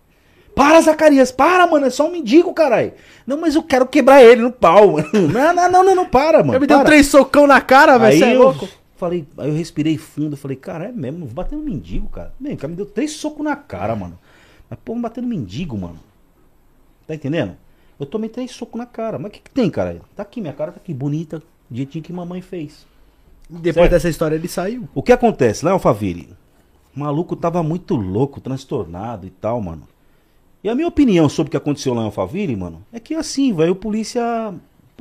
Para, 0.54 0.80
Zacarias, 0.80 1.30
para, 1.30 1.66
mano, 1.66 1.86
é 1.86 1.90
só 1.90 2.08
um 2.08 2.12
mendigo, 2.12 2.52
caralho. 2.52 2.92
Não, 3.24 3.40
mas 3.40 3.54
eu 3.54 3.62
quero 3.62 3.86
quebrar 3.86 4.22
ele 4.22 4.42
no 4.42 4.50
pau, 4.50 4.92
mano. 4.92 5.08
Não, 5.32 5.54
não, 5.54 5.70
não, 5.70 5.84
não, 5.84 5.94
não 5.94 6.06
para, 6.06 6.38
mano. 6.40 6.54
Eu 6.54 6.60
me 6.60 6.66
deu 6.66 6.82
três 6.84 7.06
socão 7.06 7.46
na 7.46 7.60
cara, 7.60 7.98
velho. 7.98 8.18
Você 8.18 8.24
é 8.24 8.34
louco? 8.34 8.68
falei, 9.00 9.26
aí 9.38 9.48
eu 9.48 9.54
respirei 9.54 9.96
fundo, 9.96 10.36
falei, 10.36 10.56
cara, 10.58 10.84
é 10.84 10.92
mesmo, 10.92 11.20
não 11.20 11.26
vou 11.26 11.34
bater 11.34 11.56
no 11.56 11.62
mendigo, 11.62 12.08
cara. 12.10 12.34
Bem, 12.38 12.52
o 12.52 12.56
cara 12.58 12.68
me 12.68 12.76
deu 12.76 12.84
três 12.84 13.12
socos 13.12 13.42
na 13.42 13.56
cara, 13.56 13.96
mano. 13.96 14.18
Mas, 14.68 14.78
pô, 14.84 14.92
vou 14.92 15.00
bater 15.00 15.22
no 15.22 15.28
mendigo, 15.28 15.78
mano. 15.78 15.98
Tá 17.06 17.14
entendendo? 17.14 17.56
Eu 17.98 18.04
tomei 18.04 18.28
três 18.28 18.50
socos 18.50 18.78
na 18.78 18.84
cara. 18.84 19.18
Mas 19.18 19.30
o 19.30 19.32
que, 19.32 19.40
que 19.40 19.50
tem, 19.50 19.70
cara? 19.70 20.00
Tá 20.14 20.22
aqui, 20.22 20.40
minha 20.40 20.52
cara 20.52 20.72
tá 20.72 20.78
aqui, 20.82 20.92
bonita, 20.92 21.42
jeitinho 21.70 22.04
que 22.04 22.12
mamãe 22.12 22.40
fez. 22.40 22.86
Depois 23.48 23.74
Certo? 23.74 23.90
dessa 23.90 24.08
história 24.08 24.36
ele 24.36 24.48
saiu. 24.48 24.88
O 24.94 25.02
que 25.02 25.12
acontece? 25.12 25.64
Lá 25.64 25.72
em 25.72 25.74
Alphaville, 25.74 26.28
o 26.96 27.00
maluco 27.00 27.34
tava 27.34 27.62
muito 27.62 27.96
louco, 27.96 28.40
transtornado 28.40 29.26
e 29.26 29.30
tal, 29.30 29.60
mano. 29.60 29.82
E 30.62 30.68
a 30.68 30.74
minha 30.74 30.86
opinião 30.88 31.28
sobre 31.28 31.48
o 31.48 31.50
que 31.50 31.56
aconteceu 31.56 31.94
lá 31.94 32.02
em 32.02 32.06
Alphaville, 32.06 32.54
mano, 32.54 32.84
é 32.92 33.00
que 33.00 33.14
assim, 33.14 33.52
velho, 33.52 33.72
o 33.72 33.76
polícia. 33.76 34.22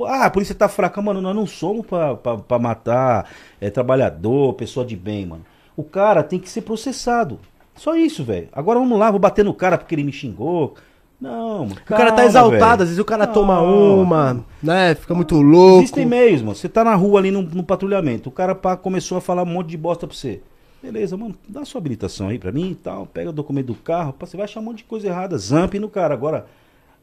Ah, 0.02 0.24
a 0.24 0.30
polícia 0.30 0.54
tá 0.54 0.66
fraca, 0.68 1.00
mano. 1.02 1.20
Nós 1.20 1.36
não 1.36 1.46
somos 1.46 1.84
pra, 1.86 2.14
pra, 2.14 2.38
pra 2.38 2.58
matar 2.58 3.30
é, 3.60 3.68
trabalhador, 3.70 4.54
pessoa 4.54 4.84
de 4.84 4.96
bem, 4.96 5.26
mano. 5.26 5.44
O 5.76 5.84
cara 5.84 6.22
tem 6.22 6.38
que 6.38 6.48
ser 6.48 6.62
processado. 6.62 7.38
Só 7.76 7.94
isso, 7.94 8.24
velho. 8.24 8.48
Agora 8.52 8.78
vamos 8.78 8.98
lá, 8.98 9.10
vou 9.10 9.20
bater 9.20 9.44
no 9.44 9.54
cara 9.54 9.76
porque 9.78 9.94
ele 9.94 10.04
me 10.04 10.12
xingou. 10.12 10.74
Não, 11.20 11.66
mano. 11.66 11.72
O 11.72 11.84
cara 11.84 12.06
tá 12.06 12.16
calma, 12.16 12.24
exaltado, 12.24 12.58
velho. 12.60 12.72
às 12.72 12.88
vezes 12.88 12.98
o 12.98 13.04
cara 13.04 13.26
Não. 13.26 13.32
toma 13.32 13.60
uma, 13.60 14.44
né? 14.62 14.94
Fica 14.94 15.14
muito 15.14 15.36
louco. 15.40 15.82
Existem 15.82 16.06
meios, 16.06 16.40
mano. 16.40 16.54
Você 16.54 16.68
tá 16.68 16.82
na 16.82 16.94
rua 16.94 17.20
ali 17.20 17.30
no, 17.30 17.42
no 17.42 17.62
patrulhamento, 17.62 18.28
o 18.28 18.32
cara 18.32 18.54
pá, 18.54 18.76
começou 18.76 19.18
a 19.18 19.20
falar 19.20 19.42
um 19.42 19.46
monte 19.46 19.68
de 19.68 19.76
bosta 19.76 20.06
pra 20.06 20.16
você. 20.16 20.40
Beleza, 20.82 21.14
mano, 21.14 21.34
dá 21.46 21.62
sua 21.66 21.78
habilitação 21.78 22.28
aí 22.28 22.38
pra 22.38 22.50
mim 22.50 22.70
e 22.70 22.74
tal. 22.74 23.04
Pega 23.04 23.28
o 23.28 23.34
documento 23.34 23.66
do 23.66 23.74
carro, 23.74 24.14
pá, 24.14 24.24
você 24.24 24.36
vai 24.36 24.44
achar 24.44 24.60
um 24.60 24.62
monte 24.62 24.78
de 24.78 24.84
coisa 24.84 25.08
errada. 25.08 25.36
Zamp 25.36 25.74
no 25.74 25.90
cara. 25.90 26.14
Agora, 26.14 26.46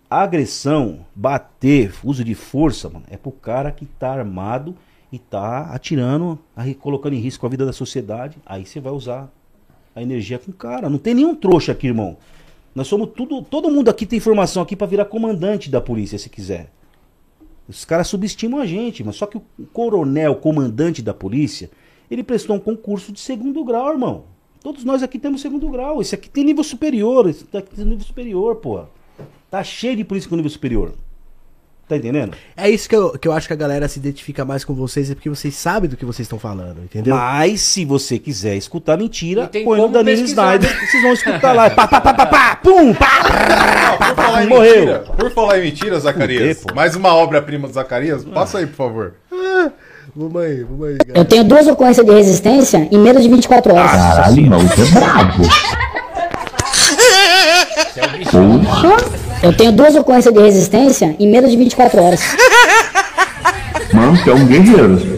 agressão, 0.09 1.05
bater, 1.15 1.93
uso 2.03 2.23
de 2.23 2.33
força, 2.33 2.89
mano, 2.89 3.05
é 3.09 3.17
pro 3.17 3.31
cara 3.31 3.71
que 3.71 3.85
tá 3.85 4.11
armado 4.11 4.75
e 5.11 5.19
tá 5.19 5.69
atirando, 5.71 6.39
aí 6.55 6.73
colocando 6.73 7.13
em 7.13 7.19
risco 7.19 7.45
a 7.45 7.49
vida 7.49 7.65
da 7.67 7.73
sociedade. 7.73 8.37
Aí 8.45 8.65
você 8.65 8.79
vai 8.79 8.91
usar 8.91 9.29
a 9.95 10.01
energia 10.01 10.39
com 10.39 10.49
o 10.49 10.53
cara. 10.53 10.89
Não 10.89 10.97
tem 10.97 11.13
nenhum 11.13 11.35
trouxa 11.35 11.71
aqui, 11.71 11.87
irmão. 11.87 12.17
Nós 12.77 12.87
somos 12.87 13.09
tudo. 13.15 13.41
Todo 13.41 13.71
mundo 13.71 13.89
aqui 13.89 14.05
tem 14.05 14.19
formação 14.19 14.61
aqui 14.61 14.75
pra 14.75 14.85
virar 14.85 15.05
comandante 15.05 15.67
da 15.67 15.81
polícia, 15.81 16.19
se 16.19 16.29
quiser. 16.29 16.71
Os 17.67 17.83
caras 17.83 18.07
subestimam 18.07 18.59
a 18.59 18.67
gente, 18.67 19.03
mas 19.03 19.15
só 19.15 19.25
que 19.25 19.35
o 19.35 19.41
coronel, 19.73 20.35
comandante 20.35 21.01
da 21.01 21.11
polícia, 21.11 21.71
ele 22.09 22.23
prestou 22.23 22.55
um 22.55 22.59
concurso 22.59 23.11
de 23.11 23.19
segundo 23.19 23.65
grau, 23.65 23.93
irmão. 23.93 24.25
Todos 24.61 24.83
nós 24.83 25.01
aqui 25.01 25.17
temos 25.17 25.41
segundo 25.41 25.67
grau. 25.69 26.01
Esse 26.01 26.13
aqui 26.13 26.29
tem 26.29 26.43
nível 26.43 26.63
superior. 26.63 27.27
Esse 27.27 27.45
aqui 27.57 27.75
tem 27.75 27.83
nível 27.83 28.05
superior, 28.05 28.57
pô. 28.57 28.83
Tá 29.49 29.63
cheio 29.63 29.95
de 29.95 30.03
polícia 30.03 30.29
com 30.29 30.35
nível 30.35 30.51
superior. 30.51 30.93
Tá 31.87 31.95
entendendo? 31.95 32.33
É 32.57 32.69
isso 32.69 32.89
que 32.89 32.95
eu, 32.95 33.17
que 33.17 33.25
eu 33.25 33.31
acho 33.31 33.47
que 33.47 33.53
a 33.53 33.55
galera 33.55 33.87
se 33.87 33.97
identifica 33.97 34.43
mais 34.43 34.65
com 34.65 34.73
vocês, 34.73 35.09
é 35.09 35.15
porque 35.15 35.29
vocês 35.29 35.55
sabem 35.55 35.89
do 35.89 35.95
que 35.95 36.03
vocês 36.03 36.25
estão 36.25 36.37
falando, 36.37 36.83
entendeu? 36.83 37.15
Mas 37.15 37.61
se 37.61 37.85
você 37.85 38.19
quiser 38.19 38.57
escutar 38.57 38.97
mentira, 38.97 39.47
tem 39.47 39.63
põe 39.63 39.77
no 39.77 39.83
como 39.83 39.93
Danilo 39.93 40.25
Snyder. 40.25 40.69
né? 40.69 40.85
Vocês 40.85 41.01
vão 41.01 41.13
escutar 41.13 41.53
lá. 41.53 41.69
Pá, 41.77 41.87
pá, 41.87 42.01
pá, 42.01 42.13
pá, 42.13 42.25
pá, 42.25 42.55
pum, 42.57 42.93
pá, 42.93 43.07
Por 43.97 44.15
falar 44.15 44.43
em 44.43 44.47
Morreu. 44.47 44.73
mentira, 44.75 44.99
por 44.99 45.31
falar 45.31 45.59
em 45.59 45.61
mentira, 45.61 45.97
Zacarias, 45.97 46.59
Fudeu, 46.59 46.75
mais 46.75 46.93
uma 46.93 47.13
obra-prima 47.15 47.69
do 47.69 47.73
Zacarias, 47.73 48.25
passa 48.25 48.57
aí, 48.57 48.67
por 48.67 48.75
favor. 48.75 49.13
Vamos 50.13 50.41
aí, 50.41 50.63
vamos 50.63 50.87
aí, 50.89 50.97
Eu 51.15 51.23
tenho 51.23 51.45
duas 51.45 51.67
ocorrências 51.67 52.05
de 52.05 52.11
resistência 52.11 52.85
em 52.91 52.97
menos 52.97 53.23
de 53.23 53.29
24 53.29 53.73
horas. 53.73 53.91
Caralho, 53.91 54.49
você 54.49 54.81
é 54.81 54.85
brabo. 54.91 55.43
Porra. 58.29 59.26
Eu 59.43 59.55
tenho 59.55 59.71
duas 59.71 59.95
ocorrências 59.95 60.33
de 60.33 60.39
resistência 60.39 61.15
em 61.19 61.29
menos 61.29 61.51
de 61.51 61.57
24 61.57 62.01
horas. 62.01 62.21
Mano, 63.93 64.15
você 64.17 64.29
é 64.29 64.33
um 64.33 64.45
guerreiro. 64.45 65.17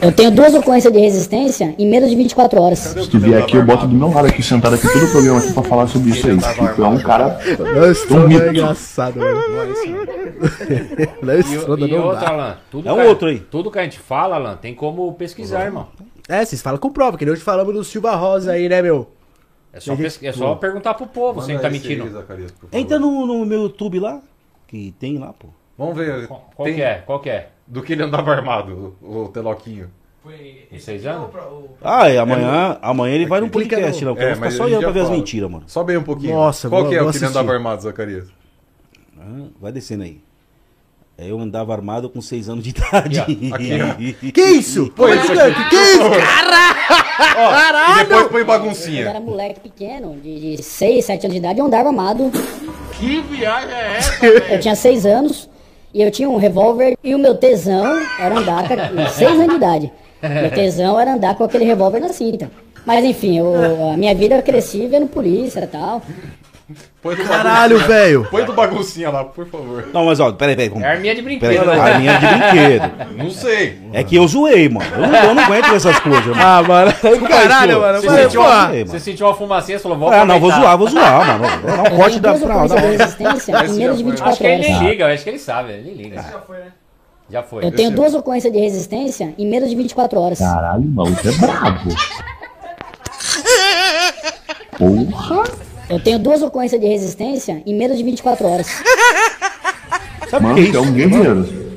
Eu 0.00 0.12
tenho 0.12 0.30
duas 0.30 0.54
ocorrências 0.54 0.92
de 0.92 0.98
resistência 1.00 1.74
em 1.78 1.88
menos 1.88 2.08
de 2.10 2.16
24 2.16 2.60
horas. 2.60 2.78
Se 2.78 3.08
tu 3.08 3.18
vier 3.18 3.42
aqui, 3.42 3.56
eu 3.56 3.64
boto 3.64 3.86
do 3.86 3.94
meu 3.94 4.08
lado 4.12 4.26
aqui, 4.28 4.42
sentado 4.42 4.74
aqui, 4.74 4.88
todo 4.88 5.04
o 5.04 5.10
programa 5.10 5.38
aqui 5.40 5.52
pra 5.52 5.62
falar 5.62 5.86
sobre 5.88 6.10
isso 6.10 6.26
aí. 6.28 6.38
Tu 6.74 6.82
é 6.84 6.88
um 6.88 6.98
cara. 6.98 7.30
Tu 7.30 7.64
é 7.66 8.16
um 8.18 8.24
é 8.24 8.28
mito. 8.28 8.46
engraçado, 8.46 9.18
mano. 9.18 9.40
Não, 11.22 11.34
E, 11.34 11.40
isso 11.40 11.68
não 11.68 11.86
e 11.86 11.90
dá. 11.90 11.96
outra, 12.04 12.28
Alan, 12.28 12.56
tudo 12.70 12.88
É 12.88 12.92
um 12.92 12.96
que- 12.96 13.02
outro 13.06 13.28
aí. 13.28 13.38
Tudo 13.40 13.70
que 13.70 13.78
a 13.78 13.82
gente 13.84 13.98
fala, 13.98 14.36
Alan, 14.36 14.56
tem 14.56 14.74
como 14.74 15.12
pesquisar, 15.14 15.64
irmão. 15.64 15.86
É, 16.28 16.44
vocês 16.44 16.60
falam 16.62 16.78
com 16.78 16.90
prova, 16.90 17.16
que 17.18 17.24
nem 17.24 17.32
hoje 17.32 17.42
falamos 17.42 17.72
do 17.74 17.84
Silva 17.84 18.14
Rosa 18.16 18.52
aí, 18.52 18.68
né, 18.68 18.80
meu? 18.82 19.08
É 19.72 19.80
só, 19.80 19.96
Tem 19.96 20.08
gente- 20.10 20.26
é 20.26 20.32
só 20.32 20.54
perguntar 20.54 20.94
pro 20.94 21.06
povo 21.06 21.40
se 21.42 21.50
ele 21.52 21.60
tá 21.60 21.70
mentindo. 21.70 22.24
Entra 22.72 22.98
no, 22.98 23.26
no 23.26 23.46
meu 23.46 23.62
YouTube 23.62 23.98
lá, 24.00 24.20
que 24.68 24.94
tem 24.98 25.16
lá, 25.18 25.32
pô. 25.32 25.48
Vamos 25.78 25.96
ver. 25.96 26.28
Qual 26.28 26.66
que 26.66 26.82
é? 26.82 26.94
Qual 27.06 27.20
que 27.20 27.30
é? 27.30 27.48
Do 27.66 27.82
que 27.82 27.94
ele 27.94 28.02
andava 28.02 28.30
armado, 28.32 28.96
o, 29.00 29.22
o 29.22 29.28
Teloquinho. 29.28 29.90
Com 30.22 30.78
seis 30.78 31.04
anos? 31.06 31.30
Ah, 31.82 32.08
e 32.10 32.16
amanhã, 32.18 32.78
amanhã 32.80 33.14
ele 33.14 33.26
vai 33.26 33.40
num 33.40 33.48
Clica 33.48 33.74
podcast 33.76 34.04
no- 34.04 34.14
lá. 34.14 34.20
Eu 34.20 34.28
É, 34.28 34.34
ficar 34.34 34.40
mas 34.46 34.54
só 34.54 34.64
olhando 34.64 34.82
pra 34.82 34.90
ver 34.92 35.00
as 35.00 35.10
mentiras, 35.10 35.50
mano. 35.50 35.64
Sobe 35.66 35.92
aí 35.92 35.98
um 35.98 36.02
pouquinho. 36.04 36.34
Nossa, 36.34 36.68
Qual 36.68 36.82
vou- 36.82 36.90
que 36.90 36.96
é 36.96 37.02
o 37.02 37.10
que 37.10 37.16
ele 37.16 37.26
andava 37.26 37.52
armado, 37.52 37.82
Zacarias? 37.82 38.28
Ah, 39.18 39.46
vai 39.60 39.72
descendo 39.72 40.04
aí. 40.04 40.20
É, 41.18 41.28
Eu 41.30 41.38
andava 41.40 41.72
armado 41.72 42.08
com 42.08 42.20
6 42.22 42.48
anos 42.48 42.62
de 42.62 42.70
idade. 42.76 43.18
Aqui, 43.20 43.50
ó. 43.50 43.54
Aqui, 43.56 44.28
ó. 44.28 44.30
Que 44.32 44.40
isso? 44.42 44.90
Como 44.90 45.12
isso 45.12 45.32
é 45.32 45.46
aqui. 45.50 45.64
que- 45.70 45.70
que 45.70 47.01
Caralho! 47.16 48.00
E 48.00 48.04
depois 48.04 48.26
põe 48.28 48.40
Eu 48.40 48.46
baguncinha. 48.46 49.08
era 49.08 49.20
moleque 49.20 49.60
pequeno, 49.60 50.16
de, 50.22 50.56
de 50.56 50.62
6, 50.62 51.04
7 51.04 51.24
anos 51.26 51.32
de 51.34 51.38
idade, 51.38 51.58
eu 51.60 51.66
andava 51.66 51.88
armado. 51.88 52.30
Que 52.98 53.20
viagem 53.22 53.70
é 53.74 53.96
essa, 53.96 54.26
Eu 54.26 54.60
tinha 54.60 54.74
6 54.74 55.06
anos 55.06 55.48
e 55.92 56.00
eu 56.02 56.10
tinha 56.10 56.28
um 56.28 56.36
revólver 56.36 56.96
e 57.02 57.14
o 57.14 57.18
meu 57.18 57.34
tesão 57.34 58.00
era 58.18 58.38
andar 58.38 58.68
com 58.68 59.08
6 59.08 59.30
anos 59.32 59.48
de 59.48 59.54
idade. 59.56 59.92
Meu 60.22 60.50
tesão 60.50 60.98
era 61.00 61.14
andar 61.14 61.34
com 61.34 61.44
aquele 61.44 61.64
revólver 61.64 62.00
na 62.00 62.08
cinta. 62.10 62.50
Mas 62.86 63.04
enfim, 63.04 63.38
eu- 63.38 63.90
a 63.92 63.96
minha 63.96 64.14
vida 64.14 64.36
eu 64.36 64.42
cresci 64.42 64.86
vendo 64.86 65.06
polícia 65.06 65.60
e 65.60 65.66
tal. 65.66 66.02
Põe 67.02 67.16
do 67.16 67.24
Caralho, 67.24 67.78
velho. 67.80 68.26
Põe 68.30 68.44
do 68.44 68.52
baguncinha 68.52 69.10
lá, 69.10 69.24
por 69.24 69.46
favor. 69.46 69.88
Não, 69.92 70.06
mas 70.06 70.20
ó, 70.20 70.32
peraí, 70.32 70.54
peraí. 70.56 70.68
vamos- 70.70 70.84
É 70.84 70.90
arminha 70.92 71.14
de 71.14 71.20
brinquedo, 71.22 71.50
Peraí, 71.50 71.66
né? 71.66 71.80
arminha 71.80 72.18
de 72.18 72.26
brinquedo. 72.26 73.16
Não 73.16 73.30
sei. 73.30 73.78
É 73.92 74.02
que 74.04 74.16
eu 74.16 74.26
zoei, 74.28 74.68
mano. 74.68 74.86
Eu 74.94 75.06
não, 75.08 75.18
eu 75.18 75.34
não 75.34 75.42
aguento 75.44 75.74
essas 75.74 75.98
coisas, 76.00 76.24
mano. 76.26 76.40
Ah, 76.40 76.62
mano. 76.62 76.92
Caralho, 77.28 77.80
mano. 77.80 78.00
Você 78.00 78.06
Mas, 78.06 78.20
sentiu, 78.22 78.40
uma, 78.40 78.74
Ei, 78.74 78.84
você 78.84 79.00
sentiu 79.00 79.26
uma 79.26 79.34
fumacinha, 79.34 79.78
você 79.78 79.82
falou, 79.82 79.98
vou 79.98 80.10
Ah, 80.10 80.24
não, 80.24 80.38
vou 80.40 80.50
zoar, 80.50 80.78
vou 80.78 80.88
zoar, 80.88 81.26
mano. 81.38 81.44
Dar 81.66 81.82
um 81.82 81.86
Eu 81.86 81.96
corte 81.96 82.20
da 82.20 82.30
duas 82.30 82.42
fralda. 82.42 82.74
ocorrências 82.74 83.16
de 83.16 83.24
resistência 83.24 83.66
em 83.66 83.72
menos 83.74 83.98
de 83.98 84.04
24 84.04 84.30
Acho 84.30 84.38
que 84.38 84.46
ele 84.46 84.78
liga, 84.88 85.04
eu 85.08 85.14
acho 85.14 85.24
que 85.24 85.30
ele 85.30 85.38
sabe, 85.38 85.72
ele 85.72 85.94
liga. 86.02 86.16
Já 86.16 86.40
foi, 86.46 86.56
né? 86.58 86.64
Já 87.30 87.42
foi. 87.42 87.64
Eu 87.64 87.70
tenho 87.72 87.90
duas 87.90 88.14
ocorrências 88.14 88.52
de 88.52 88.58
resistência 88.60 89.34
em 89.36 89.46
menos 89.48 89.68
de 89.68 89.76
24 89.76 90.20
horas. 90.20 90.38
Caralho, 90.38 90.82
irmão, 90.82 91.06
você 91.06 91.28
é 91.28 91.32
brabo. 91.32 91.90
Porra. 94.78 95.44
Eu 95.92 96.00
tenho 96.00 96.18
duas 96.18 96.40
ocorrências 96.40 96.80
de 96.80 96.86
resistência 96.86 97.62
em 97.66 97.74
menos 97.76 97.98
de 97.98 98.02
24 98.02 98.46
horas. 98.46 98.66
Sabe 100.30 100.46
o 100.46 100.48
Mano, 100.48 100.54
que 100.54 100.62
é 100.62 100.72
você 100.72 100.78
é 100.78 100.80
isso? 100.80 100.90
um 100.90 100.94
guerreiro. 100.94 101.72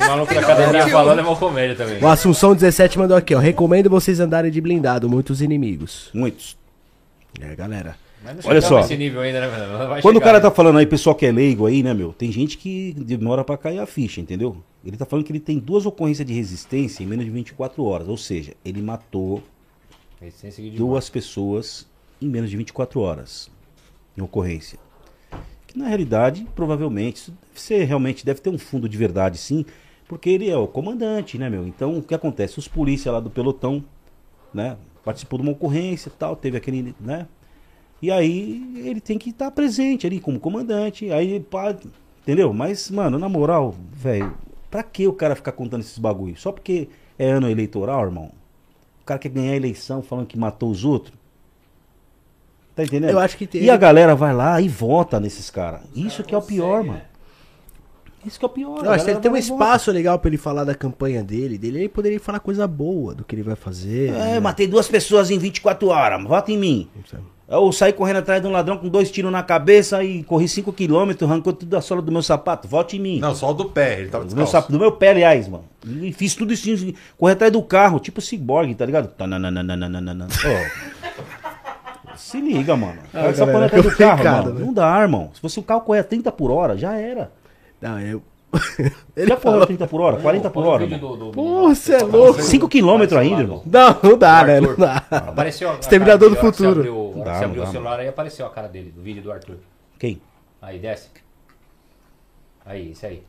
O 0.00 0.06
maluco 0.08 0.34
da 0.34 0.40
academia 0.40 0.88
falando 0.88 1.18
é 1.20 1.22
uma 1.22 1.36
comédia 1.36 1.76
também. 1.76 2.02
O 2.02 2.08
Assunção 2.08 2.54
17 2.54 2.98
mandou 2.98 3.16
aqui, 3.16 3.32
ó. 3.32 3.38
Recomendo 3.38 3.88
vocês 3.88 4.18
andarem 4.18 4.50
de 4.50 4.60
blindado, 4.60 5.08
muitos 5.08 5.40
inimigos. 5.40 6.10
Muitos. 6.12 6.56
É, 7.40 7.54
galera. 7.54 7.96
Mas 8.24 8.36
não 8.36 8.50
Olha 8.50 8.60
chegamos 8.60 8.86
só. 8.88 8.92
ainda, 9.20 9.40
né, 9.40 9.98
Quando 10.02 10.16
o 10.16 10.18
chegar, 10.18 10.24
cara 10.24 10.38
né? 10.38 10.42
tá 10.42 10.50
falando 10.50 10.78
aí, 10.78 10.86
pessoal 10.86 11.14
que 11.14 11.24
é 11.24 11.30
leigo 11.30 11.66
aí, 11.66 11.84
né, 11.84 11.94
meu? 11.94 12.12
Tem 12.12 12.32
gente 12.32 12.58
que 12.58 12.94
demora 12.98 13.44
pra 13.44 13.56
cair 13.56 13.78
a 13.78 13.86
ficha, 13.86 14.20
entendeu? 14.20 14.56
Ele 14.84 14.96
tá 14.96 15.04
falando 15.06 15.24
que 15.24 15.30
ele 15.30 15.38
tem 15.40 15.60
duas 15.60 15.86
ocorrências 15.86 16.26
de 16.26 16.32
resistência 16.32 17.04
em 17.04 17.06
menos 17.06 17.24
de 17.24 17.30
24 17.30 17.84
horas. 17.84 18.08
Ou 18.08 18.16
seja, 18.16 18.54
ele 18.64 18.82
matou 18.82 19.40
duas 20.76 21.08
pessoas 21.08 21.86
em 22.24 22.28
menos 22.28 22.50
de 22.50 22.56
24 22.56 23.00
horas 23.00 23.50
em 24.16 24.22
ocorrência. 24.22 24.78
Que 25.66 25.78
na 25.78 25.88
realidade, 25.88 26.46
provavelmente, 26.54 27.32
ser, 27.54 27.84
realmente 27.84 28.24
deve 28.24 28.40
ter 28.40 28.50
um 28.50 28.58
fundo 28.58 28.88
de 28.88 28.96
verdade, 28.96 29.38
sim, 29.38 29.64
porque 30.08 30.30
ele 30.30 30.48
é 30.48 30.56
o 30.56 30.66
comandante, 30.66 31.38
né, 31.38 31.48
meu? 31.48 31.66
Então, 31.66 31.98
o 31.98 32.02
que 32.02 32.14
acontece? 32.14 32.58
Os 32.58 32.68
polícias 32.68 33.12
lá 33.12 33.20
do 33.20 33.30
pelotão, 33.30 33.84
né, 34.52 34.76
participou 35.04 35.38
de 35.38 35.44
uma 35.44 35.52
ocorrência 35.52 36.08
e 36.08 36.12
tal, 36.12 36.36
teve 36.36 36.56
aquele, 36.56 36.94
né? 37.00 37.26
E 38.00 38.10
aí 38.10 38.82
ele 38.84 39.00
tem 39.00 39.18
que 39.18 39.30
estar 39.30 39.50
presente 39.50 40.06
ali 40.06 40.20
como 40.20 40.38
comandante, 40.38 41.10
aí 41.10 41.40
pá, 41.40 41.74
entendeu? 42.22 42.52
Mas, 42.52 42.90
mano, 42.90 43.18
na 43.18 43.28
moral, 43.28 43.74
velho, 43.92 44.36
pra 44.70 44.82
que 44.82 45.06
o 45.06 45.12
cara 45.12 45.34
ficar 45.34 45.52
contando 45.52 45.80
esses 45.80 45.98
bagulho? 45.98 46.36
Só 46.36 46.52
porque 46.52 46.88
é 47.18 47.30
ano 47.30 47.48
eleitoral, 47.48 48.04
irmão? 48.04 48.30
O 49.00 49.04
cara 49.04 49.18
quer 49.18 49.28
ganhar 49.28 49.52
a 49.52 49.56
eleição 49.56 50.02
falando 50.02 50.26
que 50.26 50.38
matou 50.38 50.70
os 50.70 50.84
outros? 50.84 51.16
Tá 52.74 52.82
entendendo? 52.82 53.10
Eu 53.10 53.18
acho 53.20 53.36
que 53.36 53.46
tem- 53.46 53.62
E 53.62 53.70
a 53.70 53.76
galera 53.76 54.14
vai 54.16 54.34
lá 54.34 54.60
e 54.60 54.68
vota 54.68 55.20
nesses 55.20 55.48
caras. 55.50 55.80
Isso 55.94 56.24
que 56.24 56.34
é 56.34 56.38
o 56.38 56.42
pior, 56.42 56.82
mano. 56.82 57.00
Isso 58.26 58.38
que 58.38 58.44
é 58.44 58.48
o 58.48 58.50
pior. 58.50 58.88
Acho 58.88 59.04
que 59.04 59.10
ele 59.10 59.20
tem 59.20 59.30
um 59.30 59.36
espaço 59.36 59.90
legal 59.92 60.18
pra 60.18 60.28
ele 60.30 60.38
falar 60.38 60.64
da 60.64 60.74
campanha 60.74 61.22
dele, 61.22 61.58
dele, 61.58 61.80
ele 61.80 61.88
poderia 61.88 62.18
falar 62.18 62.40
coisa 62.40 62.66
boa 62.66 63.14
do 63.14 63.22
que 63.22 63.34
ele 63.34 63.42
vai 63.42 63.54
fazer. 63.54 64.08
É, 64.08 64.12
né? 64.12 64.40
matei 64.40 64.66
duas 64.66 64.88
pessoas 64.88 65.30
em 65.30 65.38
24 65.38 65.88
horas, 65.88 66.24
vota 66.24 66.50
em 66.50 66.56
mim. 66.56 66.88
Eu 67.46 67.70
saí 67.72 67.92
correndo 67.92 68.16
atrás 68.16 68.40
de 68.40 68.48
um 68.48 68.50
ladrão 68.50 68.78
com 68.78 68.88
dois 68.88 69.10
tiros 69.10 69.30
na 69.30 69.42
cabeça 69.42 70.02
e 70.02 70.22
corri 70.24 70.48
5 70.48 70.72
km, 70.72 71.10
arrancou 71.24 71.52
tudo 71.52 71.68
da 71.68 71.82
sola 71.82 72.00
do 72.00 72.10
meu 72.10 72.22
sapato. 72.22 72.66
Vote 72.66 72.96
em 72.96 73.00
mim. 73.00 73.20
Não, 73.20 73.34
só 73.34 73.50
o 73.50 73.54
do 73.54 73.66
pé, 73.66 74.00
ele 74.00 74.08
tava 74.08 74.24
do 74.24 74.34
meu, 74.34 74.46
do 74.46 74.78
meu 74.78 74.92
pé, 74.92 75.10
aliás, 75.10 75.46
mano. 75.46 75.64
E 75.86 76.10
fiz 76.10 76.34
tudo 76.34 76.54
isso, 76.54 76.66
corri 77.18 77.32
atrás 77.34 77.52
do 77.52 77.62
carro, 77.62 78.00
tipo 78.00 78.22
ciborgue, 78.22 78.74
tá 78.74 78.86
ligado? 78.86 79.08
Tananana. 79.08 80.26
Ô, 80.26 81.03
Se 82.16 82.40
liga, 82.40 82.76
mano. 82.76 83.00
Ah, 83.12 83.32
só 83.34 83.46
galera, 83.46 83.66
atrás 83.66 83.84
do 83.84 83.96
carro, 83.96 84.24
mano. 84.24 84.54
né? 84.54 84.64
Não 84.64 84.72
dá, 84.72 85.00
irmão. 85.00 85.30
Se 85.34 85.42
você 85.42 85.60
o 85.60 85.62
carro 85.62 85.80
correr 85.82 86.00
a 86.00 86.04
30 86.04 86.32
por 86.32 86.50
hora, 86.50 86.76
já 86.76 86.94
era. 86.96 87.30
Não, 87.80 88.00
eu. 88.00 88.22
Já 89.16 89.36
correu 89.36 89.62
a 89.62 89.66
30 89.66 89.86
por 89.88 90.00
hora? 90.00 90.16
40 90.18 90.48
por 90.50 90.64
hora? 90.64 90.86
mano? 90.86 91.32
Pô, 91.32 91.68
você 91.74 91.94
é 91.94 92.02
louco. 92.04 92.40
5 92.40 92.68
km 92.68 93.16
ainda, 93.18 93.40
irmão. 93.42 93.62
Não, 93.66 93.98
não 94.00 94.16
dá, 94.16 94.44
né? 94.44 94.60
Não 94.60 94.76
dá. 94.76 95.04
Apareceu 95.10 95.70
a 95.70 95.74
Exterminador 95.74 96.30
do 96.30 96.36
futuro. 96.36 96.82
Você 96.82 96.88
abriu, 96.88 97.24
Dá, 97.24 97.34
você 97.34 97.44
abriu 97.44 97.62
dá, 97.62 97.68
o 97.68 97.72
celular 97.72 97.98
aí 97.98 98.06
apareceu 98.06 98.46
a 98.46 98.50
cara 98.50 98.68
dele, 98.68 98.92
do 98.94 99.02
vídeo 99.02 99.22
do 99.22 99.32
Arthur. 99.32 99.56
Quem? 99.98 100.20
Aí, 100.62 100.78
desce. 100.78 101.08
Aí, 102.64 102.92
esse 102.92 103.04
aí. 103.06 103.22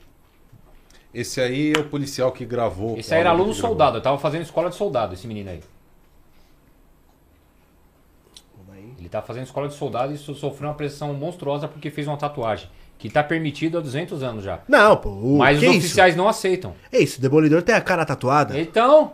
Esse 1.13 1.41
aí 1.41 1.73
é 1.75 1.79
o 1.79 1.85
policial 1.85 2.31
que 2.31 2.45
gravou. 2.45 2.97
Esse 2.97 3.13
aí 3.13 3.21
era 3.21 3.29
aluno 3.29 3.53
soldado, 3.53 3.97
eu 3.97 4.01
tava 4.01 4.17
fazendo 4.17 4.43
escola 4.43 4.69
de 4.69 4.75
soldado, 4.75 5.13
esse 5.13 5.25
menino 5.27 5.49
aí. 5.49 5.61
Tava 9.15 9.25
fazendo 9.27 9.43
escola 9.45 9.67
de 9.67 9.73
soldado 9.73 10.13
e 10.13 10.17
so- 10.17 10.35
sofreu 10.35 10.67
uma 10.69 10.75
pressão 10.75 11.13
monstruosa 11.13 11.67
porque 11.67 11.89
fez 11.89 12.05
uma 12.07 12.17
tatuagem. 12.17 12.67
Que 12.97 13.09
tá 13.09 13.23
permitido 13.23 13.77
há 13.77 13.81
200 13.81 14.21
anos 14.23 14.43
já. 14.43 14.59
Não, 14.67 14.97
pô. 14.97 15.09
o- 15.09 15.37
Mas 15.37 15.59
que 15.59 15.65
os 15.67 15.75
isso? 15.75 15.85
oficiais 15.85 16.15
não 16.15 16.27
aceitam. 16.27 16.73
É 16.91 16.99
isso, 16.99 17.19
o 17.19 17.21
Demolidor 17.21 17.61
tem 17.61 17.73
a 17.75 17.81
cara 17.81 18.05
tatuada. 18.05 18.59
Então. 18.59 19.13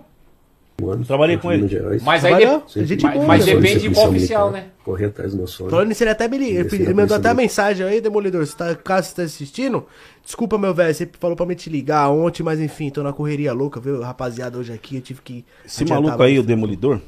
Trabalhei 1.05 1.37
com 1.37 1.51
ele. 1.51 1.67
Mas 2.01 2.25
aí 2.25 2.35
Trabalhou? 2.37 2.63
de- 2.65 2.85
Gente 2.85 3.03
mas, 3.03 3.13
boa, 3.13 3.25
mas 3.27 3.45
né? 3.45 3.53
depende 3.55 3.79
de 3.87 3.93
qual 3.93 4.09
oficial, 4.09 4.49
né? 4.51 4.65
Correr 4.83 5.05
atrás 5.05 5.31
do 5.31 5.37
meu 5.37 5.45
sonho. 5.45 5.69
Falando 5.69 5.89
nisso, 5.89 6.03
ele 6.03 6.09
até 6.09 6.27
me 6.27 6.37
ele, 6.37 6.83
na 6.85 6.93
mandou 6.95 7.15
até 7.17 7.29
a 7.29 7.33
mensagem 7.35 7.85
aí, 7.85 8.01
Demolidor. 8.01 8.43
Você 8.43 8.55
tá, 8.57 8.73
caso 8.73 9.09
você 9.09 9.15
tá 9.15 9.21
assistindo, 9.21 9.85
desculpa, 10.25 10.57
meu 10.57 10.73
velho. 10.73 10.93
Você 10.93 11.07
falou 11.19 11.35
pra 11.35 11.45
me 11.45 11.53
te 11.53 11.69
ligar 11.69 12.09
ontem, 12.09 12.41
mas 12.41 12.59
enfim, 12.59 12.89
tô 12.89 13.03
na 13.03 13.13
correria 13.13 13.53
louca, 13.53 13.79
viu? 13.79 14.01
Rapaziada, 14.01 14.57
hoje 14.57 14.73
aqui 14.73 14.95
eu 14.95 15.01
tive 15.01 15.21
que. 15.21 15.45
Esse 15.63 15.85
maluco 15.85 16.21
aí, 16.23 16.39
o 16.39 16.43
Demolidor, 16.43 16.99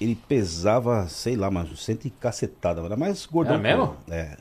ele 0.00 0.14
pesava, 0.14 1.06
sei 1.08 1.36
lá, 1.36 1.50
mas 1.50 1.68
cento 1.80 2.06
e 2.06 2.10
cacetada. 2.10 2.80
Era 2.82 2.96
mais 2.96 3.26
gordão. 3.26 3.56
É 3.56 3.58
mesmo? 3.58 3.96
É. 4.10 4.36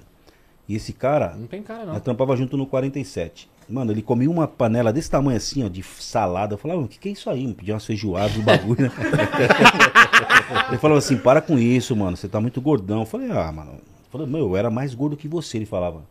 E 0.67 0.75
esse 0.75 0.93
cara. 0.93 1.35
Não 1.35 1.47
tem 1.47 1.61
cara, 1.61 1.85
não. 1.85 1.93
Nós 1.93 2.01
trampava 2.01 2.35
junto 2.35 2.57
no 2.57 2.65
47. 2.65 3.49
Mano, 3.69 3.91
ele 3.91 4.01
comia 4.01 4.29
uma 4.29 4.47
panela 4.47 4.91
desse 4.91 5.09
tamanho 5.09 5.37
assim, 5.37 5.63
ó, 5.63 5.69
de 5.69 5.81
salada. 5.83 6.53
Eu 6.53 6.57
falava, 6.57 6.81
o 6.81 6.87
que, 6.87 6.99
que 6.99 7.09
é 7.09 7.11
isso 7.13 7.29
aí? 7.29 7.51
Pedia 7.53 7.73
umas 7.73 7.85
feijoadas, 7.85 8.37
um 8.37 8.43
bagulho, 8.43 8.81
né? 8.83 8.91
ele 10.67 10.77
falava 10.77 10.99
assim, 10.99 11.17
para 11.17 11.41
com 11.41 11.57
isso, 11.57 11.95
mano, 11.95 12.17
você 12.17 12.27
tá 12.27 12.41
muito 12.41 12.59
gordão. 12.59 12.99
Eu 12.99 13.05
falei, 13.05 13.31
ah, 13.31 13.51
mano. 13.51 13.71
Eu 13.71 13.79
falei, 14.11 14.27
meu, 14.27 14.49
eu 14.49 14.57
era 14.57 14.69
mais 14.69 14.93
gordo 14.93 15.15
que 15.15 15.27
você, 15.27 15.57
ele 15.57 15.65
falava. 15.65 16.03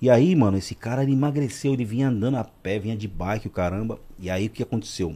E 0.00 0.08
aí, 0.08 0.34
mano, 0.34 0.56
esse 0.56 0.74
cara 0.74 1.02
ele 1.02 1.12
emagreceu, 1.12 1.72
ele 1.72 1.84
vinha 1.84 2.08
andando 2.08 2.36
a 2.36 2.44
pé, 2.44 2.78
vinha 2.78 2.96
de 2.96 3.08
bike, 3.08 3.48
o 3.48 3.50
caramba. 3.50 3.98
E 4.18 4.30
aí 4.30 4.46
o 4.46 4.50
que 4.50 4.62
aconteceu? 4.62 5.14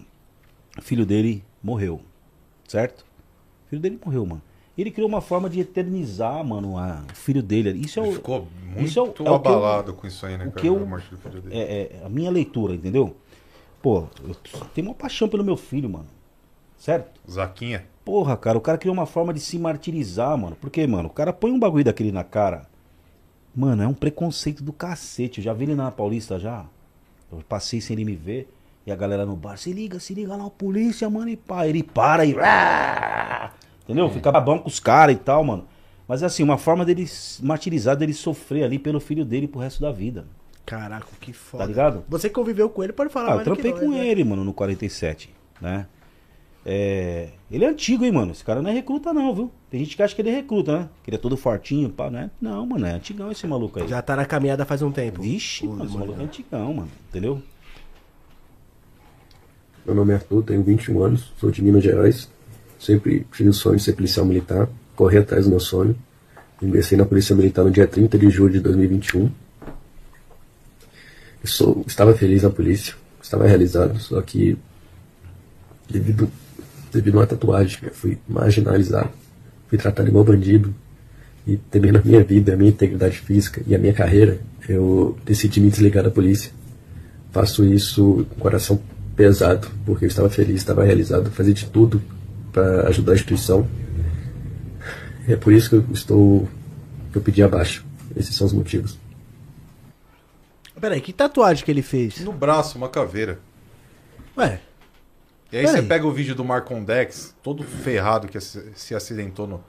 O 0.77 0.83
filho 0.83 1.07
dele 1.07 1.43
morreu, 1.63 2.01
certo? 2.69 3.06
O 3.67 3.69
filho 3.69 3.83
dele 3.83 3.99
morreu, 4.05 4.25
mano. 4.25 4.43
Ele 4.79 4.91
criou 4.91 5.09
uma 5.09 5.21
forma 5.23 5.49
de 5.49 5.59
eternizar, 5.61 6.45
mano, 6.45 6.77
a- 6.79 7.03
o 7.11 7.17
filho 7.17 7.43
dele. 7.43 7.71
Isso 7.79 7.99
é 7.99 8.03
o. 8.03 8.07
Ele 8.07 8.15
ficou 8.17 8.47
muito 8.67 8.83
isso 8.83 8.99
é 8.99 9.03
o- 9.03 9.07
é 9.07 9.09
o 9.09 9.13
que 9.13 9.23
eu- 9.23 9.35
abalado 9.35 9.95
com 9.95 10.07
isso 10.07 10.25
aí, 10.27 10.37
né, 10.37 10.45
o 10.45 10.49
cara, 10.51 10.61
que 10.61 10.67
eu-. 10.69 10.79
É, 11.51 11.61
é 12.03 12.03
a 12.05 12.09
minha 12.09 12.31
leitura, 12.31 12.75
entendeu? 12.75 13.17
Pô, 13.83 14.05
eu 14.23 14.35
tenho 14.75 14.89
uma 14.89 14.95
paixão 14.95 15.29
pelo 15.29 15.43
meu 15.45 15.57
filho, 15.57 15.89
mano. 15.89 16.07
Certo? 16.77 17.21
Zaquinha. 17.31 17.87
Porra, 18.05 18.37
cara, 18.37 18.59
o 18.59 18.61
cara 18.61 18.77
criou 18.79 18.93
uma 18.93 19.07
forma 19.07 19.33
de 19.33 19.41
se 19.41 19.59
martirizar, 19.59 20.37
mano. 20.37 20.55
Por 20.57 20.69
quê, 20.71 20.87
mano? 20.87 21.09
O 21.09 21.13
cara 21.13 21.33
põe 21.33 21.51
um 21.51 21.59
bagulho 21.59 21.85
daquele 21.85 22.13
na 22.13 22.23
cara. 22.23 22.67
Mano, 23.55 23.83
é 23.83 23.89
um 23.89 23.95
preconceito 23.95 24.63
do 24.63 24.73
cacete. 24.73 25.39
Eu 25.39 25.45
já 25.45 25.53
vi 25.55 25.65
ele 25.65 25.75
na 25.75 25.91
Paulista 25.91 26.39
já. 26.39 26.67
Eu 27.33 27.43
passei 27.49 27.81
sem 27.81 27.95
ele 27.97 28.05
me 28.05 28.15
ver. 28.15 28.49
E 28.87 28.93
a 28.93 28.97
galera 28.97 29.27
no 29.27 29.35
bar, 29.35 29.57
se 29.57 29.73
liga, 29.73 29.99
se 29.99 30.15
liga 30.15 30.37
lá, 30.37 30.47
o 30.47 30.51
polícia, 30.51 31.11
mano, 31.11 31.29
e 31.29 31.37
pá. 31.37 31.67
Ele 31.67 31.83
para 31.83 32.25
e. 32.25 32.37
Entendeu? 33.83 34.09
Fica 34.11 34.31
babão 34.31 34.59
com 34.61 34.69
os 34.69 34.79
caras 34.79 35.17
e 35.17 35.19
tal, 35.19 35.43
mano. 35.43 35.67
Mas 36.07 36.23
é 36.23 36.27
assim, 36.27 36.43
uma 36.45 36.57
forma 36.57 36.85
dele 36.85 37.05
martirizar, 37.43 37.97
dele 37.97 38.15
sofrer 38.15 38.63
ali 38.63 38.79
pelo 38.79 39.01
filho 39.01 39.25
dele 39.25 39.49
pro 39.49 39.61
resto 39.61 39.81
da 39.81 39.91
vida. 39.91 40.25
Caraca, 40.65 41.07
que 41.21 41.33
foda. 41.33 41.65
Tá 41.65 41.69
ligado? 41.69 42.05
Você 42.09 42.29
que 42.29 42.35
conviveu 42.35 42.69
com 42.71 42.83
ele 42.83 42.93
pode 42.93 43.11
falar 43.11 43.33
Ah, 43.33 43.37
eu 43.37 43.45
trampei 43.45 43.73
com 43.73 43.91
né? 43.91 44.07
ele, 44.07 44.23
mano, 44.25 44.45
no 44.45 44.53
47, 44.53 45.31
né? 45.61 45.87
É, 46.69 47.29
Ele 47.49 47.65
é 47.65 47.69
antigo, 47.69 48.05
hein, 48.05 48.11
mano? 48.11 48.33
Esse 48.33 48.45
cara 48.45 48.61
não 48.61 48.69
é 48.69 48.73
recruta, 48.73 49.15
não, 49.15 49.33
viu? 49.33 49.53
Tem 49.71 49.85
gente 49.85 49.97
que 49.97 50.03
acha 50.03 50.13
que 50.13 50.21
ele 50.21 50.31
é 50.31 50.35
recruta, 50.35 50.81
né? 50.81 50.89
Que 51.05 51.11
ele 51.11 51.17
é 51.17 51.21
todo 51.21 51.37
fortinho, 51.37 51.89
pá, 51.91 52.11
né? 52.11 52.29
Não, 52.41 52.67
mano, 52.67 52.85
é 52.85 52.91
antigão 52.91 53.31
esse 53.31 53.47
maluco 53.47 53.79
aí. 53.81 53.87
Já 53.87 54.03
tá 54.03 54.17
na 54.17 54.25
caminhada 54.25 54.65
faz 54.65 54.83
um 54.83 54.91
tempo. 54.91 55.23
Vixe, 55.23 55.65
mano, 55.65 55.85
esse 55.85 55.97
maluco 55.97 56.21
é 56.21 56.25
antigão, 56.25 56.75
mano. 56.75 56.91
Entendeu? 57.09 57.41
Meu 59.87 59.95
nome 59.95 60.13
é 60.13 60.17
Arthur, 60.17 60.43
tenho 60.43 60.65
21 60.65 61.01
anos, 61.01 61.33
sou 61.39 61.49
de 61.49 61.63
Minas 61.63 61.85
Gerais. 61.85 62.29
Sempre 62.77 63.25
tive 63.33 63.51
o 63.51 63.53
sonho 63.53 63.77
de 63.77 63.85
ser 63.85 63.93
policial 63.93 64.27
militar, 64.27 64.69
corri 64.97 65.17
atrás 65.17 65.45
do 65.45 65.51
meu 65.51 65.61
sonho. 65.61 65.97
Ingressei 66.61 66.99
na 66.99 67.05
Polícia 67.05 67.37
Militar 67.37 67.65
no 67.65 67.71
dia 67.71 67.87
30 67.87 68.19
de 68.19 68.29
julho 68.29 68.55
de 68.55 68.59
2021. 68.59 69.31
Eu 69.31 69.31
sou, 71.45 71.85
estava 71.87 72.13
feliz 72.15 72.43
na 72.43 72.51
polícia, 72.51 72.95
estava 73.23 73.47
realizado, 73.47 73.97
só 74.01 74.21
que 74.23 74.59
devido, 75.89 76.29
devido 76.93 77.15
a 77.15 77.21
uma 77.21 77.27
tatuagem, 77.29 77.79
eu 77.85 77.95
fui 77.95 78.19
marginalizado, 78.29 79.11
fui 79.69 79.79
tratado 79.79 80.09
igual 80.09 80.25
bandido 80.25 80.75
e 81.47 81.57
temendo 81.57 81.99
a 81.99 82.03
minha 82.03 82.25
vida, 82.25 82.55
a 82.55 82.57
minha 82.57 82.71
integridade 82.71 83.21
física 83.21 83.63
e 83.65 83.73
a 83.73 83.79
minha 83.79 83.93
carreira, 83.93 84.41
eu 84.69 85.17
decidi 85.25 85.61
me 85.61 85.71
desligar 85.71 86.03
da 86.03 86.11
polícia. 86.11 86.51
Faço 87.31 87.65
isso 87.65 88.27
com 88.31 88.35
o 88.35 88.41
coração 88.41 88.81
pesado, 89.17 89.69
porque 89.85 90.05
eu 90.05 90.09
estava 90.09 90.29
feliz, 90.29 90.57
estava 90.57 90.85
realizado, 90.85 91.31
fazia 91.31 91.55
de 91.55 91.67
tudo 91.67 92.03
para 92.53 92.89
ajudar 92.89 93.13
a 93.13 93.15
instituição. 93.15 93.67
E 95.27 95.33
é 95.33 95.37
por 95.37 95.53
isso 95.53 95.71
que 95.71 95.77
eu 95.77 95.85
estou 95.93 96.49
que 97.11 97.19
eu 97.19 97.23
pedi 97.23 97.43
abaixo. 97.43 97.85
Esses 98.15 98.35
são 98.37 98.47
os 98.47 98.53
motivos. 98.53 98.99
Peraí, 100.81 101.01
que 101.01 101.13
tatuagem 101.13 101.65
que 101.65 101.71
ele 101.71 101.83
fez? 101.83 102.21
No 102.21 102.33
braço, 102.33 102.77
uma 102.77 102.89
caveira. 102.89 103.39
Ué. 104.37 104.61
E 105.51 105.57
aí 105.57 105.65
Peraí. 105.65 105.81
você 105.81 105.83
pega 105.83 106.07
o 106.07 106.13
vídeo 106.13 106.35
do 106.35 106.45
Marcondex, 106.45 107.35
todo 107.43 107.63
ferrado 107.65 108.29
que 108.29 108.39
se 108.41 108.95
acidentou 108.95 109.47
no- 109.47 109.65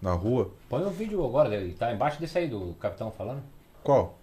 na 0.00 0.12
rua. 0.12 0.50
Põe 0.68 0.82
o 0.84 0.90
vídeo 0.90 1.24
agora, 1.24 1.54
ele 1.54 1.74
tá 1.74 1.92
embaixo 1.92 2.18
desse 2.20 2.36
aí 2.38 2.48
do 2.48 2.74
capitão 2.80 3.12
falando. 3.12 3.42
Qual? 3.84 4.18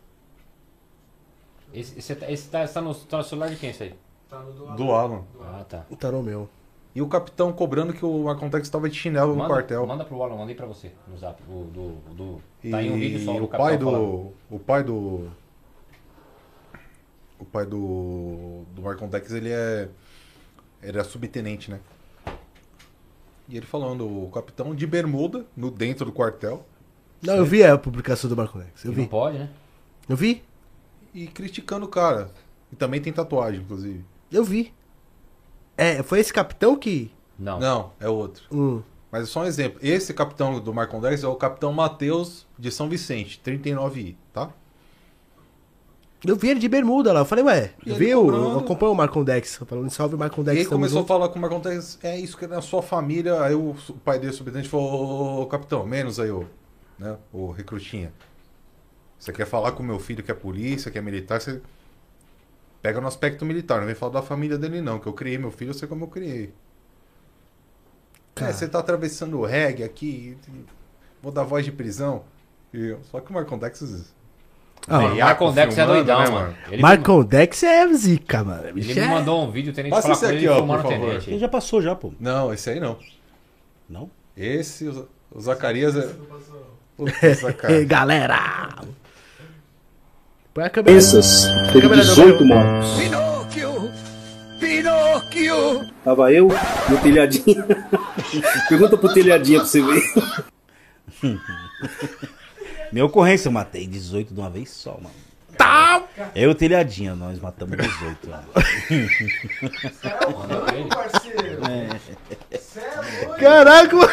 Esse, 1.74 1.98
esse, 2.00 2.16
tá- 2.16 2.30
esse 2.30 2.50
tá, 2.50 2.68
tá 2.68 2.82
no, 2.82 2.94
tá 2.94 3.18
no 3.18 3.24
celular 3.24 3.50
de 3.50 3.56
quem 3.56 3.70
esse 3.70 3.84
aí? 3.84 3.94
Do 4.78 4.92
Alan. 4.92 5.24
Ah, 5.42 5.66
tá. 5.68 5.86
Tá 6.00 6.12
no 6.12 6.22
meu. 6.22 6.48
E 6.94 7.02
o 7.02 7.08
capitão 7.08 7.52
cobrando 7.54 7.94
que 7.94 8.04
o 8.04 8.24
Marcontex 8.26 8.68
estava 8.68 8.90
de 8.90 8.96
chinelo 8.96 9.32
no 9.34 9.38
Manda, 9.38 9.50
quartel. 9.50 9.86
manda 9.86 10.04
pro 10.04 10.22
Alan, 10.22 10.36
mandei 10.36 10.56
pra 10.56 10.66
você 10.66 10.92
no 11.08 11.18
zap. 11.18 11.42
O, 11.48 11.64
do, 11.66 11.92
do, 12.14 12.42
tá 12.70 12.82
em 12.84 12.92
um 12.92 12.98
E 12.98 13.00
vídeo 13.00 13.26
só 13.26 13.34
do 13.34 13.44
o 13.46 13.48
pai 13.48 13.78
do. 13.78 13.86
falando. 13.86 14.34
O 14.50 14.60
pai 14.60 14.84
do. 14.84 15.30
O 17.40 17.46
pai 17.46 17.66
do. 17.66 18.64
Do 18.76 18.82
Marcontex, 18.82 19.32
ele 19.32 19.50
é. 19.52 19.90
Ele 20.82 20.98
é 21.00 21.04
subtenente, 21.04 21.70
né? 21.72 21.80
E 23.48 23.58
ele 23.58 23.66
falando, 23.66 24.06
o 24.06 24.30
capitão 24.32 24.74
de 24.76 24.86
bermuda, 24.86 25.46
no 25.58 25.72
dentro 25.72 26.06
do 26.06 26.12
quartel. 26.12 26.66
Não, 27.22 27.36
eu 27.36 27.46
vi 27.46 27.64
a 27.64 27.78
publicação 27.78 28.30
do 28.30 28.38
Marco 28.38 28.58
Rex. 28.60 28.86
Eu 28.86 28.92
E 28.92 28.96
vi. 28.96 29.02
Não 29.02 29.08
pode, 29.08 29.38
né? 29.40 29.50
Eu 30.08 30.16
vi? 30.16 30.44
E 31.14 31.28
criticando 31.28 31.86
o 31.86 31.90
cara. 31.90 32.30
E 32.72 32.76
também 32.76 33.02
tem 33.02 33.12
tatuagem, 33.12 33.62
inclusive. 33.62 34.04
Eu 34.32 34.44
vi. 34.44 34.74
É, 35.78 36.04
foi 36.04 36.20
esse 36.20 36.34
capitão 36.34 36.76
que. 36.76 37.12
Não. 37.38 37.60
Não, 37.60 37.92
é 38.00 38.10
outro. 38.10 38.44
Hum. 38.52 38.82
Mas 39.12 39.24
é 39.24 39.26
só 39.26 39.42
um 39.42 39.46
exemplo. 39.46 39.80
Esse 39.82 40.14
capitão 40.14 40.60
do 40.60 40.74
Marcondex 40.74 41.24
é 41.24 41.28
o 41.28 41.36
capitão 41.36 41.74
Matheus 41.74 42.46
de 42.58 42.70
São 42.72 42.88
Vicente, 42.88 43.42
39I, 43.44 44.16
tá? 44.32 44.50
Eu 46.26 46.36
vi 46.36 46.50
ele 46.50 46.60
de 46.60 46.68
bermuda 46.68 47.14
lá. 47.14 47.22
Eu 47.22 47.26
falei, 47.26 47.46
ué, 47.46 47.72
E 47.86 47.92
ele 47.92 48.00
viu? 48.00 48.22
cobrando. 48.22 48.50
Eu 48.50 48.60
acompanho 48.60 48.92
o 48.92 48.96
Marcondex. 48.96 49.56
Falando 49.66 49.90
salve 49.90 50.18
Marcondex. 50.18 50.58
E 50.58 50.60
aí 50.60 50.66
tamo 50.66 50.76
começou 50.76 51.00
junto. 51.00 51.06
a 51.06 51.16
falar 51.16 51.30
com 51.30 51.40
o 51.40 51.42
Marcondex, 51.42 51.98
é 52.04 52.20
isso 52.20 52.38
que 52.38 52.46
é 52.46 52.48
na 52.48 52.62
sua 52.62 52.82
família. 52.82 53.42
Aí 53.42 53.56
o, 53.56 53.74
pai 54.04 54.20
dele, 54.20 54.34
o 54.34 54.36
subtenente, 54.36 54.68
falou, 54.68 55.42
ô 55.42 55.46
capitão, 55.46 55.86
menos 55.86 56.20
aí 56.20 56.30
o, 56.30 56.46
né, 56.98 57.16
o 57.32 57.52
recrutinha. 57.52 58.12
Você 59.18 59.32
quer 59.32 59.46
falar 59.46 59.72
com 59.72 59.82
o 59.82 59.86
meu 59.86 59.98
filho 60.00 60.22
que 60.22 60.30
é 60.32 60.34
polícia, 60.34 60.92
que 60.92 60.98
é 60.98 61.02
militar, 61.02 61.40
você 61.40 61.62
pega 62.82 63.02
no 63.02 63.08
aspecto 63.08 63.46
militar, 63.46 63.80
não 63.80 63.86
vem 63.86 63.96
falar 63.96 64.14
da 64.14 64.22
família 64.22 64.58
dele 64.58 64.82
não, 64.82 65.00
que 65.00 65.08
eu 65.08 65.14
criei 65.14 65.38
meu 65.38 65.52
filho, 65.52 65.70
eu 65.70 65.74
sei 65.74 65.88
como 65.88 66.06
eu 66.06 66.08
criei. 66.10 66.54
É, 68.36 68.54
você 68.54 68.68
tá 68.68 68.80
atravessando 68.80 69.38
o 69.38 69.46
reggae 69.46 69.84
aqui, 69.84 70.38
vou 71.22 71.32
dar 71.32 71.44
voz 71.44 71.66
de 71.66 71.72
prisão. 71.72 72.24
E, 72.74 72.96
só 73.12 73.20
que 73.20 73.30
o 73.32 73.34
Marcondex... 73.34 74.14
Ah, 74.88 75.04
É, 75.04 75.16
e 75.16 75.20
Marcondex 75.20 75.78
é 75.78 75.86
doidão, 75.86 76.32
mano. 76.32 76.56
Ele 76.72 76.82
Marcondex 76.82 77.64
é 77.64 77.94
zica, 77.94 78.44
mano. 78.44 78.70
Ele 78.70 78.94
me 78.94 79.00
é- 79.00 79.08
mandou 79.08 79.44
um 79.44 79.52
vídeo, 79.52 79.72
o 79.72 79.76
tenente 79.76 79.92
Passa 79.92 80.16
falar 80.16 80.16
esse 80.16 80.26
aqui, 80.26 80.48
ó, 80.48 80.62
por 80.66 80.80
o 80.80 80.82
favor. 80.82 80.88
tenente. 80.88 81.30
Ele 81.30 81.40
já 81.40 81.50
passou 81.50 81.82
já, 81.82 81.96
pô. 81.96 82.14
Não, 82.20 82.54
esse 82.54 82.70
aí 82.70 82.80
não. 82.80 82.98
Não? 83.90 84.10
Esse, 84.38 84.88
o, 84.88 85.08
o 85.32 85.42
Zacarias 85.42 85.98
é... 85.98 86.10
O 86.98 87.06
Zacarias. 87.36 87.84
galera! 87.90 88.78
Põe 90.60 90.66
a 90.66 90.70
câmera. 90.70 90.98
Essas, 90.98 91.46
teve 91.72 91.80
câmera 91.80 92.04
do 92.04 92.10
18 92.10 92.44
meu. 92.44 92.58
mortos. 92.58 92.98
Pinóquio! 93.00 93.90
Pinóquio! 94.60 95.88
Tava 96.04 96.34
eu 96.34 96.50
no 96.90 96.98
telhadinho. 96.98 97.64
Pergunta 98.68 98.98
pro 98.98 99.14
telhadinho 99.14 99.60
pra 99.62 99.70
você 99.70 99.82
ver. 99.82 100.04
Minha 102.92 103.06
ocorrência, 103.06 103.48
eu 103.48 103.54
matei 103.54 103.88
18 103.88 104.34
de 104.34 104.40
uma 104.42 104.50
vez 104.50 104.70
só, 104.70 105.00
mano. 105.02 105.16
Tá! 105.58 106.04
Eu 106.36 106.50
e 106.50 106.52
o 106.52 106.56
telhadinho, 106.56 107.16
nós 107.16 107.40
matamos 107.40 107.78
18. 107.78 108.30
mano. 108.30 108.44
Caraca, 113.40 113.96
mano. 113.96 114.10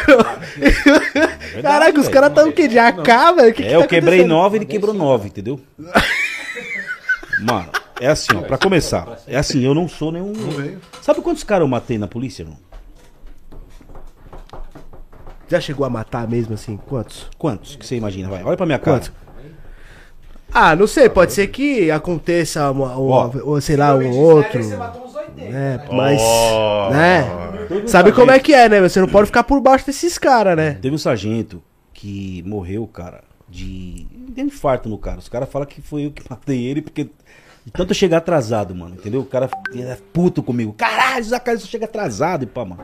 verdade, 0.55 1.61
Caraca, 1.61 1.99
os 1.99 2.07
caras 2.07 2.33
tão 2.33 2.47
o 2.47 2.53
quê? 2.53 2.69
De 2.69 2.79
AK, 2.79 3.05
velho? 3.35 3.53
Que 3.53 3.63
que 3.63 3.67
É, 3.67 3.75
eu 3.75 3.81
tá 3.81 3.87
quebrei 3.87 4.19
acontecendo? 4.21 4.41
9 4.41 4.57
ele 4.57 4.65
quebrou 4.65 4.93
9, 4.93 5.27
entendeu? 5.27 5.59
Mano, 7.39 7.69
é 7.99 8.07
assim, 8.07 8.35
ó, 8.35 8.41
pra 8.41 8.57
começar. 8.57 9.19
É 9.27 9.37
assim, 9.37 9.63
eu 9.63 9.73
não 9.73 9.87
sou 9.87 10.11
nenhum. 10.11 10.33
Sabe 11.01 11.21
quantos 11.21 11.43
caras 11.43 11.61
eu 11.63 11.67
matei 11.67 11.97
na 11.97 12.07
polícia, 12.07 12.43
irmão? 12.43 12.57
Já 15.47 15.61
chegou 15.61 15.85
a 15.85 15.89
matar 15.89 16.27
mesmo 16.27 16.53
assim? 16.55 16.77
Quantos? 16.77 17.27
Quantos 17.37 17.75
que 17.75 17.85
você 17.85 17.95
imagina? 17.95 18.27
Vai, 18.29 18.43
olha 18.43 18.57
pra 18.57 18.65
minha 18.65 18.79
cara. 18.79 18.97
Quantos? 18.97 19.11
Ah, 20.53 20.75
não 20.75 20.87
sei, 20.87 21.07
pode 21.09 21.33
ser 21.33 21.47
que 21.47 21.91
aconteça 21.91 22.69
uma- 22.71 22.95
ou 22.97 23.61
sei 23.61 23.75
lá, 23.77 23.95
um 23.95 24.09
outro. 24.17 24.59
É, 25.37 25.79
mas. 25.91 26.19
Ó. 26.21 26.89
Né? 26.89 27.23
Teve 27.67 27.83
um 27.83 27.87
Sabe 27.87 28.11
como 28.11 28.31
é 28.31 28.39
que 28.39 28.53
é, 28.53 28.67
né? 28.67 28.81
Você 28.81 28.99
não 28.99 29.07
pode 29.07 29.27
ficar 29.27 29.43
por 29.43 29.59
baixo 29.61 29.85
desses 29.85 30.17
caras, 30.17 30.55
né? 30.57 30.73
Teve 30.81 30.95
um 30.95 30.97
sargento 30.97 31.61
que 31.93 32.41
morreu, 32.45 32.87
cara, 32.87 33.23
de. 33.47 34.07
Deu 34.29 34.45
um 34.45 34.47
infarto 34.47 34.89
no 34.89 34.97
cara. 34.97 35.19
Os 35.19 35.29
caras 35.29 35.49
falam 35.49 35.67
que 35.67 35.81
foi 35.81 36.05
eu 36.05 36.11
que 36.11 36.23
matei 36.29 36.65
ele, 36.65 36.81
porque. 36.81 37.09
Tanto 37.73 37.91
eu 37.91 37.95
chegar 37.95 38.17
atrasado, 38.17 38.73
mano, 38.75 38.95
entendeu? 38.95 39.21
O 39.21 39.25
cara 39.25 39.49
é 39.75 39.97
puto 40.13 40.41
comigo. 40.43 40.73
Caralho, 40.73 41.23
Zacarias, 41.23 41.63
você 41.63 41.67
chega 41.69 41.85
atrasado 41.85 42.43
e 42.43 42.45
pá, 42.47 42.63
mano. 42.65 42.83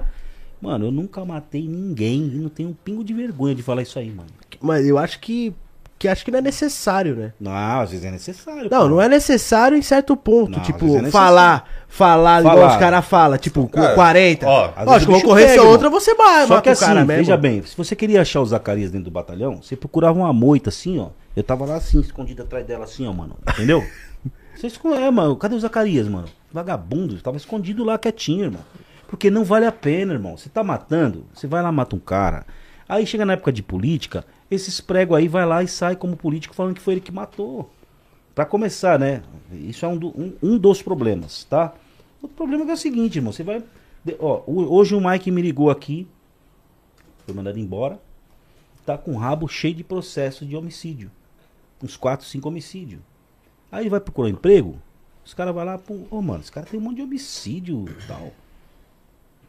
Mano, 0.62 0.86
eu 0.88 0.92
nunca 0.92 1.24
matei 1.26 1.68
ninguém 1.68 2.22
e 2.34 2.38
não 2.38 2.50
tenho 2.50 2.70
um 2.70 2.74
pingo 2.74 3.04
de 3.04 3.14
vergonha 3.14 3.54
de 3.54 3.62
falar 3.62 3.82
isso 3.82 4.00
aí, 4.00 4.10
mano. 4.10 4.30
Mas 4.62 4.86
eu 4.86 4.98
acho 4.98 5.20
que. 5.20 5.54
Que 6.00 6.08
acho 6.10 6.26
que 6.26 6.32
não 6.32 6.40
é 6.40 6.42
necessário, 6.42 7.16
né? 7.16 7.34
Não, 7.40 7.52
às 7.80 7.92
vezes 7.92 8.06
é 8.06 8.12
necessário. 8.12 8.70
Não, 8.70 8.82
pô. 8.82 8.90
não 8.90 9.02
é 9.02 9.08
necessário 9.08 9.78
em 9.78 9.82
certo 9.82 10.18
ponto. 10.18 10.52
Não, 10.52 10.60
tipo, 10.62 10.84
é 10.86 11.02
necessário. 11.02 11.12
falar, 11.12 11.70
falar, 11.88 12.40
igual 12.42 12.58
Falar. 12.58 12.72
os 12.74 12.78
caras 12.78 13.06
falam, 13.06 13.38
tipo, 13.38 13.68
Cara, 13.70 13.96
40. 13.96 14.46
ó, 14.46 14.74
Lógico, 14.84 15.14
ocorrência 15.16 15.56
pega, 15.56 15.64
outra 15.64 15.90
você 15.90 16.14
vai, 16.14 16.46
Só 16.46 16.60
que 16.60 16.70
assim, 16.70 16.86
cara 16.86 17.06
mesmo. 17.06 17.24
veja 17.24 17.38
bem, 17.38 17.62
se 17.66 17.78
você 17.78 17.96
queria 17.96 18.22
achar 18.22 18.42
o 18.42 18.46
Zacarias 18.46 18.92
dentro 18.92 19.06
do 19.06 19.12
batalhão, 19.12 19.62
você 19.62 19.78
procurava 19.78 20.20
uma 20.20 20.34
moita 20.34 20.68
assim, 20.70 21.00
ó. 21.00 21.08
Eu 21.38 21.44
tava 21.44 21.66
lá 21.66 21.76
assim, 21.76 22.02
escondido 22.02 22.42
atrás 22.42 22.66
dela 22.66 22.84
assim, 22.84 23.08
ó, 23.08 23.14
mano. 23.14 23.38
Entendeu? 23.54 23.82
Você 24.64 24.68
esconde, 24.68 24.96
é, 25.02 25.12
mano. 25.12 25.36
Cadê 25.36 25.56
o 25.56 25.60
Zacarias, 25.60 26.08
mano? 26.08 26.30
Vagabundo, 26.50 27.22
tava 27.22 27.36
escondido 27.36 27.84
lá 27.84 27.98
quietinho, 27.98 28.46
irmão. 28.46 28.62
Porque 29.10 29.30
não 29.30 29.44
vale 29.44 29.66
a 29.66 29.74
pena, 29.74 30.14
irmão. 30.14 30.38
Você 30.38 30.48
tá 30.48 30.64
matando, 30.64 31.26
você 31.34 31.48
vai 31.48 31.62
lá 31.62 31.70
mata 31.70 31.98
um 31.98 32.00
cara. 32.00 32.46
Aí 32.88 33.06
chega 33.06 33.26
na 33.26 33.34
época 33.34 33.52
de 33.52 33.62
política, 33.62 34.26
esses 34.50 34.80
pregos 34.80 35.18
aí 35.18 35.28
vai 35.28 35.46
lá 35.46 35.62
e 35.62 35.68
sai 35.68 35.98
como 35.98 36.16
político 36.16 36.56
falando 36.56 36.76
que 36.76 36.82
foi 36.82 36.94
ele 36.94 37.02
que 37.02 37.12
matou. 37.12 37.70
Pra 38.34 38.46
começar, 38.46 38.98
né? 38.98 39.22
Isso 39.52 39.84
é 39.86 39.90
um, 39.90 39.98
do- 39.98 40.18
um, 40.18 40.34
um 40.42 40.58
dos 40.58 40.82
problemas, 40.82 41.44
tá? 41.44 41.74
Outro 42.22 42.38
problema 42.38 42.64
é 42.64 42.70
é 42.70 42.74
o 42.74 42.78
seguinte, 42.78 43.18
irmão. 43.18 43.34
Você 43.34 43.44
vai. 43.44 43.62
Ó, 44.18 44.44
hoje 44.48 44.96
o 44.96 45.02
Mike 45.06 45.30
me 45.30 45.42
ligou 45.42 45.72
aqui. 45.72 46.08
Foi 47.26 47.36
mandado 47.36 47.60
embora. 47.60 48.00
Tá 48.86 48.98
com 48.98 49.12
o 49.12 49.18
rabo 49.18 49.46
cheio 49.46 49.76
de 49.76 49.84
processo 49.84 50.46
de 50.46 50.56
homicídio. 50.56 51.12
Uns 51.84 51.98
4, 51.98 52.26
5 52.26 52.48
homicídios. 52.48 53.02
Aí 53.74 53.82
ele 53.82 53.90
vai 53.90 54.00
procurar 54.00 54.28
um 54.28 54.32
emprego. 54.32 54.80
Os 55.26 55.34
caras 55.34 55.52
vão 55.52 55.64
lá, 55.64 55.80
pô, 55.80 55.98
ô 56.12 56.22
mano, 56.22 56.42
esse 56.42 56.52
cara 56.52 56.64
tem 56.64 56.80
um 56.80 56.84
monte 56.84 56.98
de 56.98 57.02
homicídio 57.02 57.86
e 57.90 58.08
tal. 58.08 58.32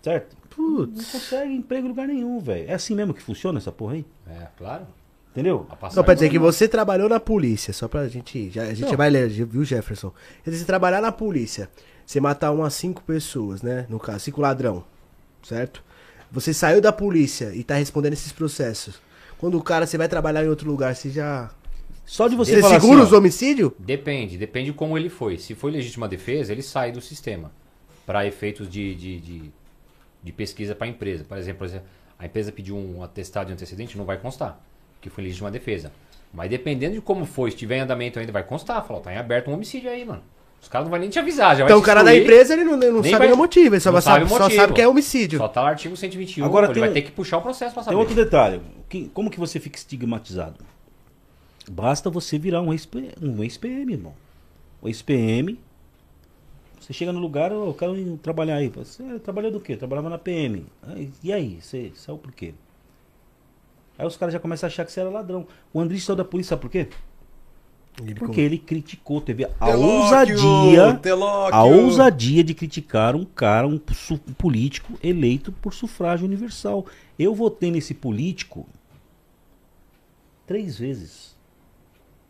Certo? 0.02 0.34
Putz. 0.48 0.96
Não 0.96 1.04
consegue 1.04 1.52
emprego 1.52 1.84
em 1.86 1.88
lugar 1.90 2.08
nenhum, 2.08 2.40
velho. 2.40 2.70
É 2.70 2.72
assim 2.72 2.94
mesmo 2.94 3.12
que 3.12 3.20
funciona 3.20 3.58
essa 3.58 3.70
porra 3.70 3.94
aí? 3.94 4.06
É, 4.26 4.46
claro. 4.56 4.86
Entendeu? 5.30 5.66
Só 5.90 6.02
pra 6.02 6.14
dizer 6.14 6.30
que 6.30 6.38
você 6.38 6.66
trabalhou 6.66 7.06
na 7.06 7.20
polícia, 7.20 7.72
só 7.74 7.86
pra 7.86 8.08
gente. 8.08 8.48
Já, 8.48 8.62
a 8.62 8.72
gente 8.72 8.88
Não. 8.88 8.96
vai 8.96 9.10
ler, 9.10 9.28
viu, 9.28 9.62
Jefferson? 9.62 10.10
Quer 10.42 10.50
dizer, 10.50 10.62
você 10.62 10.66
trabalhar 10.66 11.02
na 11.02 11.12
polícia, 11.12 11.68
você 12.06 12.18
matar 12.18 12.50
umas 12.50 12.72
cinco 12.72 13.02
pessoas, 13.02 13.60
né? 13.60 13.84
No 13.90 13.98
caso, 13.98 14.20
cinco 14.20 14.40
ladrão, 14.40 14.84
certo? 15.42 15.82
Você 16.32 16.54
saiu 16.54 16.80
da 16.80 16.92
polícia 16.92 17.54
e 17.54 17.62
tá 17.62 17.74
respondendo 17.74 18.14
esses 18.14 18.32
processos. 18.32 18.98
Quando 19.36 19.58
o 19.58 19.62
cara, 19.62 19.86
você 19.86 19.98
vai 19.98 20.08
trabalhar 20.08 20.42
em 20.44 20.48
outro 20.48 20.70
lugar, 20.70 20.96
você 20.96 21.10
já. 21.10 21.50
Só 22.06 22.28
de 22.28 22.36
Você 22.36 22.62
segura 22.62 23.02
os 23.02 23.12
homicídios? 23.12 23.72
Depende, 23.78 24.36
depende 24.36 24.70
de 24.70 24.76
como 24.76 24.96
ele 24.98 25.08
foi. 25.08 25.38
Se 25.38 25.54
foi 25.54 25.70
legítima 25.70 26.06
defesa, 26.06 26.52
ele 26.52 26.62
sai 26.62 26.92
do 26.92 27.00
sistema. 27.00 27.50
Para 28.06 28.26
efeitos 28.26 28.68
de, 28.68 28.94
de, 28.94 29.18
de, 29.20 29.42
de 30.22 30.32
pesquisa 30.32 30.74
para 30.74 30.86
a 30.86 30.90
empresa. 30.90 31.24
Por 31.24 31.38
exemplo, 31.38 31.58
por 31.60 31.64
exemplo, 31.66 31.86
a 32.18 32.26
empresa 32.26 32.52
pediu 32.52 32.76
um 32.76 33.02
atestado 33.02 33.46
de 33.46 33.52
antecedente, 33.54 33.96
não 33.96 34.04
vai 34.04 34.18
constar. 34.18 34.60
Que 35.00 35.08
foi 35.08 35.24
legítima 35.24 35.50
defesa. 35.50 35.90
Mas 36.32 36.50
dependendo 36.50 36.94
de 36.94 37.00
como 37.00 37.24
foi, 37.24 37.50
se 37.50 37.56
tiver 37.56 37.76
em 37.78 37.80
andamento 37.80 38.18
ainda, 38.18 38.32
vai 38.32 38.42
constar. 38.42 38.84
Falar, 38.84 38.98
ó, 38.98 39.02
tá 39.02 39.12
em 39.12 39.16
aberto 39.16 39.48
um 39.50 39.54
homicídio 39.54 39.88
aí, 39.90 40.04
mano. 40.04 40.22
Os 40.60 40.68
caras 40.68 40.86
não 40.86 40.90
vão 40.90 41.00
nem 41.00 41.08
te 41.10 41.18
avisar. 41.18 41.56
Já 41.56 41.64
vai 41.64 41.66
Então 41.72 41.78
o 41.78 41.82
cara 41.82 42.02
da 42.02 42.14
empresa, 42.16 42.54
ele 42.54 42.64
não, 42.64 42.74
ele 42.74 42.90
não 42.90 43.02
sabe 43.02 43.18
vai- 43.18 43.32
o 43.32 43.36
motivo, 43.36 43.74
ele 43.74 43.80
só, 43.80 44.00
sabe, 44.00 44.24
o 44.24 44.28
só 44.28 44.38
motivo. 44.40 44.60
sabe 44.60 44.72
que 44.72 44.80
é 44.80 44.88
homicídio. 44.88 45.38
Só 45.38 45.46
tá 45.48 45.62
o 45.62 45.66
artigo 45.66 45.94
121, 45.96 46.44
Agora 46.44 46.66
ele 46.66 46.74
tem 46.74 46.80
vai 46.80 46.90
um- 46.90 46.92
ter 46.94 47.02
que 47.02 47.12
puxar 47.12 47.36
o 47.38 47.42
processo 47.42 47.74
pra 47.74 47.82
saber. 47.82 47.94
Tem 47.94 48.00
outro 48.00 48.14
detalhe. 48.14 48.60
Que- 48.88 49.10
como 49.12 49.30
que 49.30 49.38
você 49.38 49.60
fica 49.60 49.76
estigmatizado? 49.78 50.56
Basta 51.70 52.10
você 52.10 52.38
virar 52.38 52.60
um 52.60 52.72
ex-PM, 52.72 53.12
um 53.22 53.42
ex-PM, 53.42 53.92
irmão. 53.92 54.14
O 54.82 54.88
ex-PM. 54.88 55.58
Você 56.78 56.92
chega 56.92 57.12
no 57.12 57.18
lugar, 57.18 57.50
"Ô, 57.52 57.68
eu 57.68 57.74
quero 57.74 58.16
trabalhar 58.18 58.56
aí. 58.56 58.68
Você 58.68 59.18
trabalhou 59.20 59.50
do 59.50 59.60
quê? 59.60 59.76
Trabalhava 59.76 60.10
na 60.10 60.18
PM. 60.18 60.66
Aí, 60.82 61.10
E 61.22 61.32
aí? 61.32 61.58
Você 61.60 61.92
saiu 61.94 62.18
por 62.18 62.32
quê? 62.32 62.52
Aí 63.96 64.06
os 64.06 64.16
caras 64.16 64.32
já 64.32 64.40
começam 64.40 64.66
a 64.66 64.68
achar 64.68 64.84
que 64.84 64.92
você 64.92 65.00
era 65.00 65.08
ladrão. 65.08 65.46
O 65.72 65.80
Andrés 65.80 66.02
saiu 66.04 66.16
da 66.16 66.24
polícia, 66.24 66.50
sabe 66.50 66.62
por 66.62 66.70
quê? 66.70 66.88
Porque 68.18 68.40
ele 68.40 68.58
criticou, 68.58 69.20
teve 69.20 69.44
a 69.44 69.48
Telóquio, 69.48 70.36
ousadia, 70.36 70.94
Telóquio. 70.96 71.54
a 71.54 71.62
ousadia 71.64 72.42
de 72.42 72.52
criticar 72.52 73.14
um 73.14 73.24
cara, 73.24 73.68
um, 73.68 73.74
um 74.10 74.32
político 74.34 74.94
eleito 75.00 75.52
por 75.52 75.72
sufrágio 75.72 76.26
universal. 76.26 76.84
Eu 77.16 77.32
votei 77.36 77.70
nesse 77.70 77.94
político 77.94 78.66
três 80.44 80.76
vezes. 80.76 81.34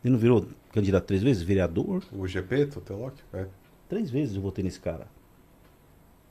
Ele 0.05 0.13
não 0.13 0.19
virou 0.19 0.47
candidato 0.73 1.05
três 1.07 1.23
vezes? 1.23 1.43
Vereador? 1.43 2.03
O 2.13 2.27
GP, 2.29 2.67
Telóquio? 2.85 3.25
É. 3.33 3.47
Três 3.89 4.11
vezes 4.11 4.37
eu 4.37 4.43
votei 4.43 4.63
nesse 4.63 4.79
cara. 4.79 5.07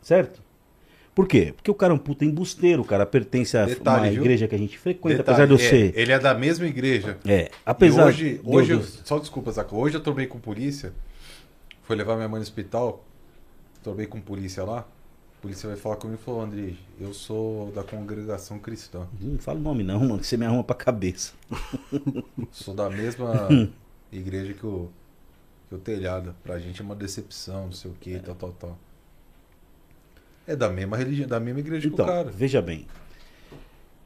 Certo? 0.01 0.41
Por 1.15 1.27
quê? 1.27 1.53
Porque 1.55 1.69
o 1.69 1.75
cara 1.75 1.93
é 1.93 1.95
um 1.95 1.99
puta 1.99 2.25
embusteiro, 2.25 2.81
o 2.81 2.85
cara 2.85 3.05
pertence 3.05 3.55
a 3.55 3.65
Detalhe, 3.65 4.05
uma 4.05 4.11
viu? 4.11 4.21
igreja 4.21 4.47
que 4.47 4.55
a 4.55 4.57
gente 4.57 4.77
frequenta, 4.79 5.17
Detalhe, 5.17 5.43
apesar 5.43 5.45
de 5.45 5.53
eu 5.63 5.65
é, 5.65 5.69
ser. 5.69 5.99
Ele 5.99 6.11
é 6.11 6.17
da 6.19 6.33
mesma 6.33 6.65
igreja. 6.65 7.17
É, 7.25 7.51
apesar 7.65 8.05
E 8.05 8.07
hoje, 8.09 8.33
de- 8.39 8.41
hoje 8.43 8.71
eu- 8.73 8.81
só 8.83 9.19
desculpa, 9.19 9.51
Zaca. 9.51 9.75
Hoje 9.75 9.95
eu 9.95 10.01
tromei 10.01 10.25
com 10.25 10.39
polícia. 10.39 10.91
Foi 11.83 11.95
levar 11.95 12.15
minha 12.15 12.27
mãe 12.27 12.39
no 12.39 12.43
hospital. 12.43 13.05
Tromei 13.83 14.07
com 14.07 14.19
polícia 14.19 14.63
lá. 14.63 14.87
Polícia 15.43 15.67
vai 15.67 15.77
falar 15.77 15.97
comigo 15.97 16.19
e 16.21 16.23
falou: 16.23 16.41
André, 16.41 16.73
eu 17.01 17.13
sou 17.13 17.69
da 17.73 17.83
congregação 17.83 18.57
cristã. 18.59 19.05
Não 19.19 19.37
fala 19.37 19.59
o 19.59 19.61
nome 19.61 19.83
não, 19.83 19.99
mano, 19.99 20.19
que 20.19 20.25
você 20.25 20.37
me 20.37 20.45
arruma 20.45 20.63
pra 20.63 20.73
cabeça. 20.75 21.33
Sou 22.49 22.73
da 22.73 22.89
mesma 22.89 23.49
igreja 24.11 24.53
que 24.53 24.65
o, 24.65 24.89
que 25.67 25.75
o 25.75 25.77
telhado. 25.77 26.33
Pra 26.43 26.57
gente 26.59 26.81
é 26.81 26.83
uma 26.85 26.95
decepção, 26.95 27.65
não 27.65 27.71
sei 27.73 27.91
o 27.91 27.93
que, 27.93 28.17
tal, 28.19 28.35
tal, 28.35 28.51
tal. 28.53 28.77
É 30.47 30.55
da 30.55 30.69
mesma 30.69 30.95
religião, 30.95 31.27
da 31.27 31.41
mesma 31.41 31.59
igreja 31.59 31.89
que 31.89 31.93
Então, 31.93 32.05
o 32.05 32.07
cara. 32.07 32.31
veja 32.31 32.61
bem. 32.61 32.87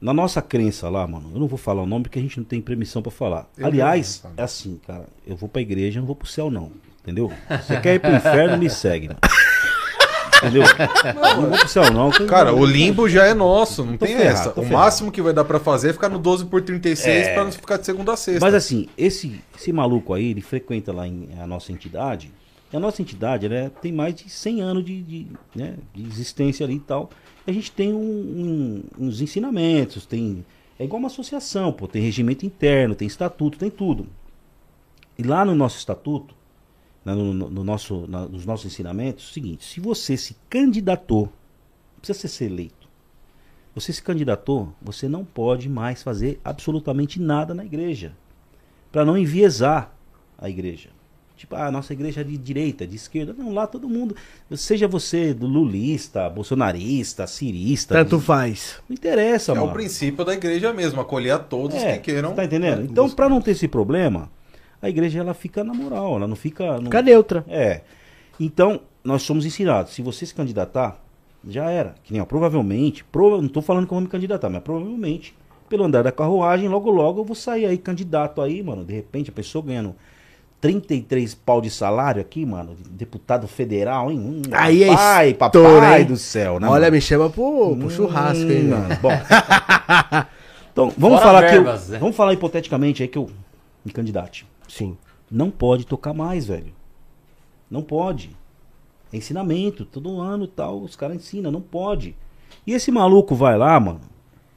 na 0.00 0.12
nossa 0.12 0.42
crença 0.42 0.88
lá, 0.88 1.06
mano, 1.06 1.30
eu 1.32 1.38
não 1.38 1.46
vou 1.46 1.58
falar 1.58 1.82
o 1.82 1.86
nome 1.86 2.02
porque 2.04 2.18
a 2.18 2.22
gente 2.22 2.36
não 2.38 2.44
tem 2.44 2.60
permissão 2.60 3.00
pra 3.00 3.12
falar. 3.12 3.48
Eu 3.56 3.66
Aliás, 3.66 4.24
é 4.36 4.42
assim, 4.42 4.80
cara, 4.84 5.06
eu 5.24 5.36
vou 5.36 5.48
pra 5.48 5.62
igreja, 5.62 6.00
não 6.00 6.06
vou 6.06 6.16
pro 6.16 6.26
céu 6.28 6.50
não, 6.50 6.72
entendeu? 7.00 7.32
Você 7.64 7.80
quer 7.80 7.94
ir 7.94 8.00
pro 8.00 8.10
inferno, 8.12 8.56
me 8.58 8.68
segue, 8.68 9.06
mano. 9.08 9.20
Entendeu? 10.38 10.62
Eu 11.36 11.42
não 11.42 11.50
pro 11.58 11.68
céu 11.68 11.92
não. 11.92 12.10
Cara, 12.26 12.54
o 12.54 12.64
limbo 12.64 13.08
já 13.08 13.26
é 13.26 13.34
nosso, 13.34 13.84
não 13.84 13.96
Tô 13.96 14.06
tem 14.06 14.16
ferrado, 14.16 14.38
essa. 14.38 14.50
O 14.50 14.54
ferrado. 14.54 14.72
máximo 14.72 15.10
que 15.12 15.20
vai 15.22 15.32
dar 15.32 15.44
pra 15.44 15.58
fazer 15.58 15.90
é 15.90 15.92
ficar 15.92 16.08
no 16.08 16.18
12 16.18 16.46
por 16.46 16.62
36 16.62 17.26
É. 17.28 17.34
pra 17.34 17.44
não 17.44 17.52
ficar 17.52 17.76
de 17.76 17.86
segunda 17.86 18.12
a 18.12 18.16
sexta. 18.16 18.44
Mas 18.44 18.54
assim, 18.54 18.88
esse, 18.96 19.40
esse 19.56 19.72
maluco 19.72 20.14
aí, 20.14 20.30
ele 20.30 20.40
frequenta 20.40 20.92
lá 20.92 21.06
em, 21.06 21.28
a 21.40 21.46
nossa 21.46 21.72
entidade. 21.72 22.32
E 22.72 22.76
a 22.76 22.80
nossa 22.80 23.00
entidade, 23.02 23.46
ela 23.46 23.54
é- 23.54 23.68
tem 23.70 23.90
mais 23.92 24.14
de 24.14 24.28
100 24.28 24.60
anos 24.60 24.84
de, 24.84 25.02
de, 25.02 25.26
né, 25.56 25.74
de 25.94 26.06
existência 26.06 26.64
ali 26.64 26.74
e 26.76 26.80
tal. 26.80 27.08
E 27.46 27.50
a 27.50 27.54
gente 27.54 27.72
tem 27.72 27.92
um- 27.94 27.98
um- 28.98 29.06
uns 29.06 29.20
ensinamentos, 29.20 30.04
tem... 30.06 30.44
É 30.78 30.84
igual 30.84 30.98
uma 31.00 31.08
associação, 31.08 31.72
pô. 31.72 31.88
Tem 31.88 32.00
regimento 32.02 32.46
interno, 32.46 32.94
tem 32.94 33.08
estatuto, 33.08 33.58
tem 33.58 33.70
tudo. 33.70 34.06
E 35.18 35.22
lá 35.24 35.44
no 35.44 35.54
nosso 35.54 35.78
estatuto, 35.78 36.34
né, 36.36 36.37
no, 37.14 37.32
no- 37.32 37.50
no 37.50 37.64
nosso, 37.64 38.06
na- 38.08 38.26
nos 38.26 38.44
nossos 38.46 38.66
ensinamentos, 38.66 39.24
é 39.26 39.30
o 39.30 39.32
seguinte, 39.32 39.64
se 39.64 39.80
você 39.80 40.16
se 40.16 40.36
candidatou, 40.50 41.22
não 41.24 42.00
precisa 42.00 42.28
ser 42.28 42.44
eleito, 42.46 42.88
você 43.74 43.92
se 43.92 44.02
candidatou, 44.02 44.72
você 44.82 45.08
não 45.08 45.24
pode 45.24 45.68
mais 45.68 46.02
fazer 46.02 46.40
absolutamente 46.44 47.20
nada 47.20 47.54
na 47.54 47.64
igreja. 47.64 48.12
Para 48.90 49.04
não 49.04 49.16
enviesar 49.16 49.94
a 50.36 50.48
igreja. 50.48 50.88
Tipo, 51.36 51.54
ah, 51.54 51.66
a 51.66 51.70
nossa 51.70 51.92
igreja 51.92 52.22
é 52.22 52.24
de 52.24 52.36
direita, 52.36 52.84
de 52.84 52.96
esquerda. 52.96 53.32
Não, 53.38 53.52
lá 53.52 53.64
todo 53.68 53.88
mundo. 53.88 54.16
Seja 54.56 54.88
você 54.88 55.32
do 55.32 55.46
lulista, 55.46 56.28
bolsonarista, 56.28 57.28
cirista. 57.28 57.94
Tanto 57.94 58.18
faz. 58.18 58.80
Não 58.88 58.94
interessa, 58.94 59.52
é 59.52 59.54
mano. 59.54 59.68
o 59.68 59.72
princípio 59.72 60.24
da 60.24 60.34
igreja 60.34 60.72
mesmo, 60.72 61.00
acolher 61.00 61.30
a 61.30 61.38
todos 61.38 61.76
É, 61.76 61.92
que 61.98 62.10
queiram. 62.10 62.34
Tá 62.34 62.44
entendendo? 62.44 62.82
Então, 62.82 63.08
para 63.08 63.28
não 63.28 63.40
ter 63.40 63.52
esse 63.52 63.68
problema, 63.68 64.28
a 64.80 64.88
igreja 64.88 65.20
ela 65.20 65.34
fica 65.34 65.64
na 65.64 65.74
moral, 65.74 66.16
ela 66.16 66.26
não 66.26 66.36
fica. 66.36 66.76
Não... 66.76 66.84
Fica 66.84 67.02
neutra. 67.02 67.44
É. 67.48 67.82
Então, 68.38 68.80
nós 69.02 69.22
somos 69.22 69.44
ensinados. 69.44 69.92
Se 69.92 70.02
você 70.02 70.24
se 70.24 70.34
candidatar, 70.34 71.00
já 71.46 71.70
era. 71.70 71.94
Que 72.04 72.12
nem, 72.12 72.22
ó, 72.22 72.24
provavelmente, 72.24 73.04
prova... 73.04 73.40
não 73.40 73.48
tô 73.48 73.60
falando 73.60 73.86
que 73.86 73.92
eu 73.92 73.96
vou 73.96 74.02
me 74.02 74.08
candidatar, 74.08 74.48
mas 74.48 74.62
provavelmente, 74.62 75.34
pelo 75.68 75.84
andar 75.84 76.02
da 76.02 76.12
carruagem, 76.12 76.68
logo 76.68 76.90
logo 76.90 77.20
eu 77.20 77.24
vou 77.24 77.34
sair 77.34 77.66
aí 77.66 77.78
candidato 77.78 78.40
aí, 78.40 78.62
mano. 78.62 78.84
De 78.84 78.94
repente, 78.94 79.30
a 79.30 79.32
pessoa 79.32 79.64
ganhando 79.64 79.94
33 80.60 81.34
pau 81.34 81.60
de 81.60 81.70
salário 81.70 82.20
aqui, 82.20 82.44
mano, 82.44 82.74
de 82.74 82.88
deputado 82.90 83.46
federal, 83.46 84.10
hein? 84.10 84.18
Hum, 84.18 84.42
Aí 84.52 84.82
é 84.82 84.88
papai, 84.88 85.30
estouro, 85.30 85.80
papai 85.80 86.00
hein? 86.00 86.06
do 86.06 86.16
céu, 86.16 86.58
né? 86.58 86.68
Olha, 86.68 86.82
mano? 86.82 86.92
me 86.92 87.00
chama 87.00 87.30
pro, 87.30 87.76
pro 87.76 87.90
churrasco, 87.90 88.50
hein, 88.50 88.66
Hum, 88.66 88.70
mano. 88.70 88.96
Bom. 89.00 89.10
então, 90.72 90.92
vamos 90.96 91.20
Fora 91.20 91.32
falar 91.32 91.48
que 91.48 91.56
eu, 91.56 91.62
verbas, 91.62 91.88
né? 91.88 91.98
vamos 91.98 92.16
falar 92.16 92.32
hipoteticamente 92.32 93.02
aí 93.02 93.08
que 93.08 93.18
eu 93.18 93.30
me 93.84 93.92
candidate. 93.92 94.46
Sim. 94.68 94.96
Não 95.30 95.50
pode 95.50 95.86
tocar 95.86 96.12
mais, 96.14 96.46
velho. 96.46 96.72
Não 97.70 97.82
pode. 97.82 98.30
É 99.12 99.16
ensinamento, 99.16 99.84
todo 99.84 100.20
ano 100.20 100.44
e 100.44 100.48
tal, 100.48 100.80
os 100.82 100.94
caras 100.94 101.16
ensinam, 101.16 101.50
não 101.50 101.60
pode. 101.60 102.14
E 102.66 102.72
esse 102.72 102.90
maluco 102.90 103.34
vai 103.34 103.56
lá, 103.56 103.78
mano, 103.80 104.00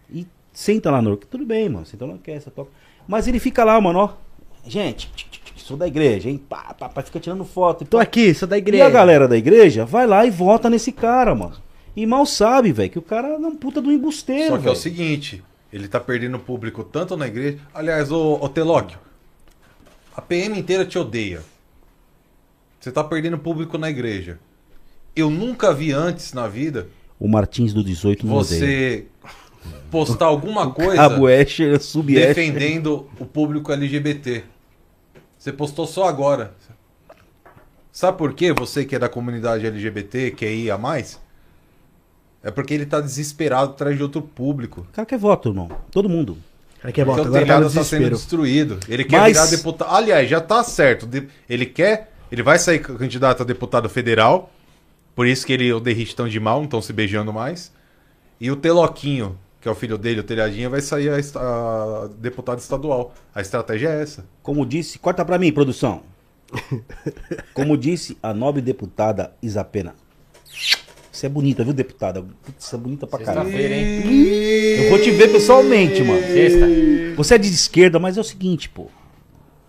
e 0.10 0.26
senta 0.52 0.92
lá 0.92 1.02
no 1.02 1.16
tudo 1.18 1.46
bem, 1.46 1.70
mano, 1.70 1.86
senta 1.86 2.06
na 2.06 2.14
orquestra, 2.14 2.52
toca. 2.54 2.70
Mas 3.08 3.28
ele 3.28 3.40
fica 3.40 3.64
lá, 3.64 3.80
mano, 3.80 4.00
ó. 4.00 4.10
Gente, 4.66 5.10
sou 5.56 5.76
da 5.78 5.88
igreja, 5.88 6.30
hein? 6.30 6.38
Pá, 6.38 6.74
pá, 6.74 6.90
pá, 6.90 7.02
fica 7.02 7.20
tirando 7.20 7.44
foto. 7.46 7.84
e 7.84 7.88
Tô 7.88 7.98
pá. 7.98 8.04
aqui, 8.04 8.34
sou 8.34 8.48
da 8.48 8.58
E 8.58 8.60
igreja. 8.60 8.86
a 8.86 8.90
galera 8.90 9.28
da 9.28 9.38
igreja 9.38 9.86
vai 9.86 10.06
lá 10.06 10.26
e 10.26 10.30
vota 10.30 10.70
nesse 10.70 10.92
cara, 10.92 11.34
mano. 11.34 11.56
E 11.96 12.06
mal 12.06 12.26
sabe, 12.26 12.72
velho, 12.72 12.90
que 12.90 13.00
o 13.00 13.02
cara 13.02 13.28
é 13.30 13.38
um 13.38 13.56
puta 13.56 13.82
do 13.82 13.92
embusteiro, 13.92 14.48
Só 14.50 14.54
que 14.56 14.60
é 14.60 14.64
velho. 14.64 14.74
o 14.74 14.78
seguinte, 14.78 15.44
ele 15.72 15.88
tá 15.88 16.00
perdendo 16.00 16.38
público 16.40 16.84
tanto 16.84 17.16
na 17.18 17.28
igreja. 17.28 17.60
Aliás, 17.74 18.12
ô, 18.12 18.36
ô 18.42 18.48
Telóquio, 18.50 19.00
a 20.16 20.22
PM 20.22 20.58
inteira 20.60 20.86
te 20.86 20.98
odeia. 20.98 21.42
Você 22.80 22.92
tá 22.92 23.04
perdendo 23.04 23.38
público 23.38 23.78
na 23.78 23.90
igreja. 23.90 24.40
Eu 25.16 25.30
nunca 25.30 25.74
vi 25.74 25.92
antes 25.92 26.34
na 26.34 26.48
vida 26.48 26.88
O 27.20 27.28
Martins 27.28 27.74
do 27.74 27.84
18 27.84 28.26
não 28.26 28.36
odeia. 28.36 28.60
você 28.60 29.06
postar 29.92 30.26
alguma 30.26 30.72
coisa 30.74 30.96
Cabo 30.96 31.28
Escher, 31.30 31.80
sub 31.82 32.12
Escher. 32.14 32.28
defendendo 32.28 33.10
o 33.20 33.26
público 33.26 33.72
LGBT. 33.72 34.44
Você 35.38 35.52
postou 35.52 35.86
só 35.86 36.06
agora. 36.08 36.54
Sabe 37.92 38.18
por 38.18 38.34
quê? 38.34 38.54
Você 38.54 38.86
que 38.86 38.96
é 38.96 39.00
da 39.00 39.10
comunidade 39.10 39.66
LGBT, 39.68 40.32
que 40.32 40.46
é 40.46 40.54
IA+, 40.56 40.80
é 42.44 42.50
porque 42.50 42.74
ele 42.74 42.86
tá 42.86 43.02
desesperado 43.02 43.72
atrás 43.72 43.98
de 43.98 44.02
outro 44.04 44.22
público. 44.22 44.82
O 44.90 44.94
cara 44.94 45.06
quer 45.06 45.20
voto, 45.20 45.50
irmão. 45.50 45.70
Todo 45.92 46.08
mundo. 46.08 46.38
Cara, 46.82 46.92
que 46.92 47.02
é 47.02 47.06
Porque 47.06 47.18
voto, 47.22 47.26
o 47.26 47.36
agora 47.36 47.46
tá 47.46 47.54
telhado 47.58 47.74
tá 47.74 47.84
sendo 47.84 48.10
destruído. 48.10 48.80
Ele 48.90 49.04
quer 49.04 49.20
Mas- 49.20 49.34
virar 49.38 49.46
deputado. 49.46 49.96
Aliás, 49.96 50.30
já 50.30 50.42
tá 50.42 50.64
certo. 50.64 51.08
Ele 51.50 51.66
quer. 51.66 52.12
Ele 52.32 52.42
vai 52.42 52.58
sair 52.58 52.80
candidato 52.80 53.44
a 53.44 53.46
deputado 53.46 53.88
federal. 53.88 54.52
Por 55.14 55.28
isso 55.28 55.46
que 55.46 55.54
ele 55.54 55.66
e 55.66 55.74
o 55.74 55.80
Derrite 55.80 56.10
estão 56.12 56.28
de 56.28 56.40
mal, 56.40 56.58
não 56.58 56.66
estão 56.66 56.82
se 56.82 56.92
beijando 56.94 57.32
mais. 57.32 57.72
E 58.40 58.50
o 58.50 58.56
Teloquinho, 58.56 59.38
que 59.60 59.68
é 59.68 59.72
o 59.72 59.76
filho 59.76 59.98
dele, 59.98 60.22
o 60.22 60.24
Telhadinho, 60.24 60.70
vai 60.70 60.82
sair 60.82 61.10
a, 61.10 61.18
a 61.18 62.08
deputado 62.18 62.60
estadual. 62.60 63.14
A 63.36 63.42
estratégia 63.42 63.90
é 63.90 64.02
essa. 64.02 64.26
Como 64.42 64.66
disse, 64.66 64.98
corta 64.98 65.24
pra 65.24 65.38
mim, 65.38 65.52
produção. 65.52 66.02
Como 67.54 67.78
disse 67.78 68.18
a 68.24 68.34
nobre 68.34 68.62
deputada 68.62 69.34
Isapena. 69.42 69.94
Você 71.22 71.28
é 71.28 71.30
bonita, 71.30 71.64
viu, 71.64 71.72
deputada? 71.72 72.26
Você 72.58 72.76
é 72.76 72.80
bonita 72.80 73.06
pra 73.06 73.20
caralho. 73.20 73.52
Sexta-feira, 73.52 73.76
hein? 73.76 74.86
Eu 74.86 74.90
vou 74.90 75.00
te 75.00 75.12
ver 75.12 75.32
pessoalmente, 75.32 76.04
mano. 76.04 76.20
Sexta. 76.20 76.66
Você 77.16 77.36
é 77.36 77.38
de 77.38 77.48
esquerda, 77.48 78.00
mas 78.00 78.18
é 78.18 78.22
o 78.22 78.24
seguinte, 78.24 78.68
pô. 78.68 78.88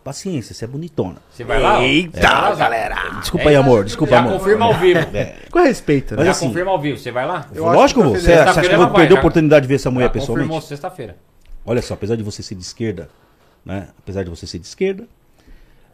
Paciência, 0.03 0.55
você 0.55 0.65
é 0.65 0.69
bonitona. 0.69 1.19
Você 1.31 1.45
vai 1.45 1.61
lá? 1.61 1.83
Eita, 1.85 2.27
lá, 2.27 2.55
Zé? 2.55 2.59
galera. 2.59 2.97
Desculpa 3.21 3.51
aí, 3.51 3.55
amor. 3.55 3.85
Desculpa, 3.85 4.15
Já 4.15 4.21
amor. 4.21 4.39
confirma 4.39 4.65
ao 4.65 4.79
vivo. 4.79 5.01
É. 5.15 5.37
Com 5.51 5.59
respeito, 5.59 6.13
né? 6.13 6.17
Mas 6.21 6.25
Já 6.25 6.31
assim, 6.31 6.49
confirma 6.49 6.71
ao 6.71 6.81
vivo. 6.81 6.97
Você 6.97 7.11
vai 7.11 7.27
lá? 7.27 7.47
Eu 7.55 7.67
Lógico, 7.67 8.03
você, 8.03 8.21
você 8.23 8.33
acha 8.33 8.61
que 8.63 8.69
eu 8.69 8.79
vou 8.79 8.87
vai, 8.87 8.97
perder 9.01 9.17
a 9.17 9.19
oportunidade 9.19 9.65
de 9.65 9.69
ver 9.69 9.75
essa 9.75 9.91
mulher 9.91 10.07
Já 10.07 10.11
pessoalmente? 10.13 10.49
confirmou 10.49 10.67
sexta-feira. 10.67 11.19
Olha 11.67 11.83
só, 11.83 11.93
apesar 11.93 12.17
de 12.17 12.23
você 12.23 12.43
ser 12.43 12.55
de 12.55 12.63
esquerda, 12.63 13.11
né? 13.63 13.89
Apesar 13.99 14.23
de 14.25 14.31
você 14.31 14.47
ser 14.47 14.59
de 14.59 14.67
esquerda, 14.67 15.07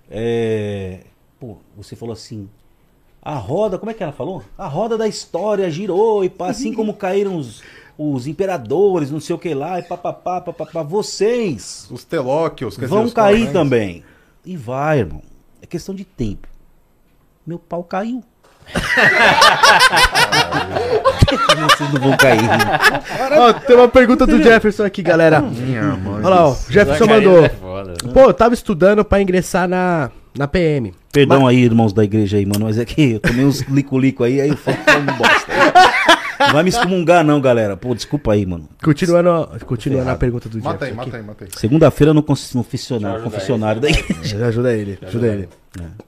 é... 0.09 1.01
Pô, 1.41 1.57
você 1.77 1.97
falou 1.97 2.13
assim, 2.13 2.49
a 3.29 3.35
roda, 3.35 3.77
como 3.79 3.91
é 3.91 3.95
que 3.95 4.03
ela 4.03 4.11
falou? 4.11 4.43
A 4.57 4.67
roda 4.67 4.97
da 4.97 5.07
história 5.07 5.71
girou 5.71 6.25
e 6.25 6.31
pá, 6.31 6.49
assim 6.49 6.73
como 6.73 6.95
caíram 6.97 7.37
os, 7.37 7.63
os 7.99 8.27
imperadores, 8.27 9.11
não 9.11 9.21
sei 9.21 9.37
o 9.37 9.39
que 9.39 9.53
lá, 9.53 9.79
e 9.79 9.83
papapá, 9.83 10.41
papapá, 10.41 10.83
vocês 10.83 11.87
Os 11.91 12.05
Telóquios, 12.05 12.77
quer 12.77 12.87
dizer, 12.87 12.95
vão 12.95 13.05
os 13.05 13.13
cair 13.13 13.33
coronéis. 13.35 13.53
também. 13.53 14.03
E 14.47 14.57
vai, 14.57 15.01
irmão. 15.01 15.21
É 15.61 15.67
questão 15.67 15.95
de 15.95 16.07
tempo. 16.07 16.49
Meu 17.47 17.59
pau 17.59 17.85
caiu. 17.85 18.25
Vocês 21.69 21.93
não 21.93 22.01
vão 22.01 22.17
cair. 22.17 22.41
Ó, 23.39 23.53
tem 23.53 23.77
uma 23.77 23.89
pergunta 23.89 24.27
do 24.27 24.43
Jefferson 24.43 24.85
aqui, 24.85 25.03
galera. 25.03 25.43
Olha 25.43 26.29
lá, 26.29 26.47
ó. 26.49 26.53
O 26.53 26.57
Jefferson 26.71 27.07
mandou. 27.07 27.45
é 27.45 27.49
foda. 27.51 27.95
Pô, 28.13 28.21
eu 28.21 28.35
tava 28.35 28.55
estudando 28.55 29.05
pra 29.05 29.21
ingressar 29.21 29.69
na, 29.69 30.11
na 30.39 30.47
PM. 30.47 30.95
Perdão 31.13 31.47
aí, 31.47 31.63
irmãos 31.63 31.93
da 31.93 32.05
igreja 32.05 32.37
aí, 32.37 32.47
mano, 32.47 32.65
mas 32.67 32.79
é 32.79 32.85
que 32.85 33.13
eu 33.13 33.21
tomei 33.21 33.45
uns 33.45 33.61
lico-lico 33.63 34.23
aí, 34.23 34.41
aí 34.41 34.49
eu 34.49 34.57
falo 34.57 34.77
falando 34.85 35.13
bosta. 35.17 35.53
Não 36.39 36.53
vai 36.53 36.63
me 36.63 36.69
excomungar 36.69 37.25
não, 37.25 37.41
galera. 37.41 37.77
Pô, 37.77 37.95
desculpa 37.95 38.33
aí, 38.33 38.47
mano. 38.47 38.69
Continuando, 38.83 39.49
continuando 39.67 40.09
a 40.09 40.15
pergunta 40.15 40.49
do 40.49 40.63
Mata 40.63 40.85
aí, 40.85 40.93
aí, 40.93 41.23
mata 41.23 41.45
aí. 41.45 41.51
Segunda-feira 41.57 42.15
no 42.15 42.21
no 42.21 42.25
confessionário, 42.25 43.17
ajuda 43.17 43.31
confessionário 43.31 43.81
da 43.81 43.89
igreja. 43.91 44.39
Ajuda 44.47 44.73
ele, 44.73 44.99
ajuda 45.03 45.27
ele. 45.27 45.49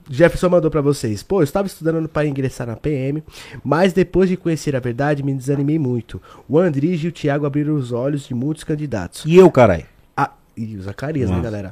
Jefferson 0.09 0.49
mandou 0.49 0.71
pra 0.71 0.81
vocês. 0.81 1.23
Pô, 1.23 1.41
eu 1.41 1.45
estava 1.45 1.67
estudando 1.67 2.09
para 2.09 2.27
ingressar 2.27 2.67
na 2.67 2.77
PM, 2.77 3.23
mas 3.65 3.93
depois 3.93 4.29
de 4.29 4.37
conhecer 4.37 4.77
a 4.77 4.81
verdade, 4.81 5.23
me 5.23 5.35
desanimei 5.35 5.79
muito. 5.79 6.23
O 6.49 6.59
Andrige 6.59 7.07
e 7.07 7.11
o 7.11 7.13
Thiago 7.13 7.45
abriram 7.45 7.75
os 7.75 7.91
olhos 7.93 8.27
de 8.27 8.35
muitos 8.35 8.63
candidatos. 8.65 9.25
E 9.27 9.37
eu, 9.37 9.51
caralho? 9.51 9.85
E 10.63 10.77
o 10.77 10.83
Zacarias, 10.83 11.31
né, 11.31 11.41
galera? 11.41 11.71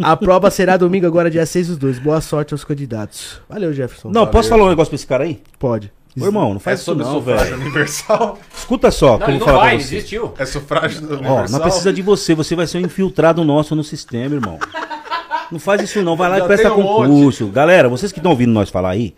A 0.00 0.16
prova 0.16 0.50
será 0.50 0.76
domingo, 0.76 1.04
agora 1.06 1.28
dia 1.30 1.44
6 1.44 1.66
dos 1.68 1.76
dois. 1.78 1.98
Boa 1.98 2.20
sorte 2.20 2.54
aos 2.54 2.62
candidatos. 2.62 3.40
Valeu, 3.48 3.72
Jefferson. 3.72 4.10
Não, 4.10 4.26
posso 4.26 4.48
falar 4.48 4.64
um 4.64 4.68
negócio 4.68 4.90
pra 4.90 4.94
esse 4.94 5.06
cara 5.06 5.24
aí? 5.24 5.40
Pode. 5.58 5.92
Ô, 6.20 6.24
irmão, 6.26 6.50
não 6.50 6.56
É 6.56 6.60
faz 6.60 6.78
isso 6.80 6.86
sobre 6.86 7.04
não, 7.04 7.14
sufrágio 7.14 7.44
velho. 7.56 7.60
universal. 7.60 8.38
Escuta 8.56 8.90
só, 8.90 9.12
Não, 9.12 9.18
que 9.18 9.24
eu 9.24 9.28
ele 9.30 9.38
vou 9.38 9.46
não 9.48 9.54
falar 9.54 9.66
vai, 9.66 9.76
pra 9.76 9.84
você. 9.84 9.94
desistiu. 9.96 10.34
É 10.38 10.46
sufrágio 10.46 11.02
Ó, 11.02 11.14
universal. 11.14 11.48
não 11.50 11.60
precisa 11.60 11.92
de 11.92 12.02
você, 12.02 12.34
você 12.34 12.54
vai 12.54 12.66
ser 12.66 12.78
um 12.78 12.82
infiltrado 12.82 13.44
nosso 13.44 13.74
no 13.74 13.82
sistema, 13.84 14.34
irmão. 14.34 14.58
Não 15.50 15.58
faz 15.58 15.82
isso 15.82 16.00
não, 16.02 16.16
vai 16.16 16.28
lá 16.30 16.38
Já 16.38 16.44
e 16.44 16.46
presta 16.46 16.72
um 16.72 16.82
monte. 16.82 17.08
concurso. 17.08 17.46
Galera, 17.48 17.88
vocês 17.88 18.12
que 18.12 18.18
estão 18.20 18.30
ouvindo 18.30 18.52
nós 18.52 18.70
falar 18.70 18.90
aí, 18.90 19.14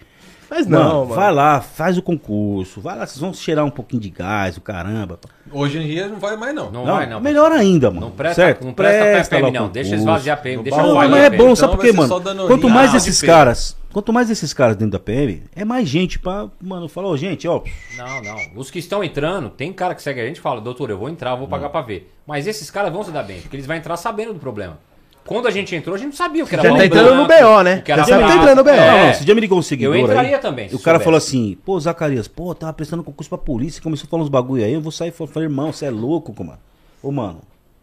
Mas 0.52 0.66
mano, 0.66 0.84
não, 0.84 0.94
mano. 1.06 1.14
vai 1.14 1.32
lá, 1.32 1.62
faz 1.62 1.96
o 1.96 2.02
concurso, 2.02 2.78
vai 2.78 2.94
lá, 2.94 3.06
vocês 3.06 3.18
vão 3.18 3.32
cheirar 3.32 3.64
um 3.64 3.70
pouquinho 3.70 4.02
de 4.02 4.10
gás, 4.10 4.58
o 4.58 4.60
caramba. 4.60 5.18
Hoje 5.50 5.78
em 5.78 5.86
dia 5.86 6.08
não 6.08 6.18
vai 6.18 6.36
mais, 6.36 6.54
não. 6.54 6.70
Não, 6.70 6.84
Não, 6.84 6.94
vai, 6.94 7.06
não. 7.06 7.20
melhor 7.22 7.50
ainda, 7.50 7.90
mano. 7.90 8.08
Não 8.08 8.10
presta, 8.10 8.42
certo? 8.42 8.62
não 8.62 8.74
presta, 8.74 9.30
pra 9.30 9.38
lá 9.38 9.46
PM, 9.46 9.58
não. 9.58 9.68
Deixa 9.70 9.88
concurso. 9.88 10.10
esvaziar 10.10 10.38
a 10.38 10.40
PM, 10.42 10.62
deixa 10.62 10.82
Não, 10.82 10.94
mas 10.94 11.10
é 11.10 11.30
bom, 11.30 11.36
Então 11.36 11.56
sabe 11.56 11.72
por 11.74 11.80
quê, 11.80 11.92
mano? 11.92 12.46
Quanto 12.46 12.68
mais 12.68 12.94
esses 12.94 13.22
caras 13.22 13.78
Quanto 13.94 14.12
mais 14.12 14.28
esses 14.30 14.52
caras 14.52 14.76
dentro 14.76 14.92
da 14.92 14.98
PM, 14.98 15.42
é 15.56 15.64
mais 15.64 15.88
gente 15.88 16.18
pra, 16.18 16.48
mano, 16.60 16.86
falar, 16.86 17.08
ô, 17.08 17.16
gente, 17.16 17.48
ó, 17.48 17.62
Não, 17.96 18.22
não. 18.22 18.36
Os 18.54 18.70
que 18.70 18.78
estão 18.78 19.02
entrando, 19.02 19.48
tem 19.48 19.72
cara 19.72 19.94
que 19.94 20.02
segue 20.02 20.20
a 20.20 20.26
gente 20.26 20.36
e 20.36 20.40
fala, 20.40 20.60
doutor, 20.60 20.90
eu 20.90 20.98
vou 20.98 21.08
entrar, 21.08 21.30
eu 21.30 21.38
vou 21.38 21.48
pagar 21.48 21.70
pra 21.70 21.80
ver. 21.80 22.12
Mas 22.26 22.46
esses 22.46 22.70
caras 22.70 22.92
vão 22.92 23.02
se 23.02 23.10
dar 23.10 23.22
bem, 23.22 23.40
porque 23.40 23.56
eles 23.56 23.66
vão 23.66 23.74
entrar 23.76 23.96
sabendo 23.96 24.34
do 24.34 24.38
problema. 24.38 24.78
Quando 25.24 25.46
a 25.46 25.50
gente 25.50 25.74
entrou, 25.74 25.94
a 25.94 25.98
gente 25.98 26.08
não 26.08 26.16
sabia 26.16 26.42
o 26.42 26.46
que 26.46 26.54
era 26.54 26.62
Já 26.64 26.76
tá 26.76 26.84
entrando 26.84 27.14
no 27.14 27.26
BO, 27.26 27.62
né? 27.62 27.82
Já 27.86 27.96
tá 27.96 28.04
prato. 28.04 28.32
entrando 28.38 28.56
no 28.56 28.64
BO. 28.64 28.70
É. 28.70 28.90
não, 29.04 29.10
esse 29.10 29.24
dia 29.24 29.34
me 29.34 29.40
ligou 29.40 29.58
um 29.58 29.62
seguidor 29.62 29.94
Eu 29.94 30.00
entraria 30.02 30.36
aí, 30.36 30.42
também, 30.42 30.68
se 30.68 30.74
o 30.74 30.78
cara 30.80 30.98
soubesse. 30.98 31.04
falou 31.04 31.18
assim, 31.18 31.58
pô, 31.64 31.78
Zacarias, 31.78 32.26
pô, 32.28 32.54
tava 32.54 32.72
prestando 32.72 33.04
concurso 33.04 33.28
pra 33.28 33.38
polícia, 33.38 33.80
começou 33.80 34.06
a 34.06 34.10
falar 34.10 34.22
uns 34.24 34.28
bagulho 34.28 34.64
aí, 34.64 34.72
eu 34.72 34.80
vou 34.80 34.90
sair 34.92 35.08
e 35.08 35.12
falei, 35.12 35.44
irmão, 35.48 35.72
você 35.72 35.86
é 35.86 35.90
louco, 35.90 36.34
mano. 36.44 36.58
Ô, 37.02 37.12
mano, 37.12 37.40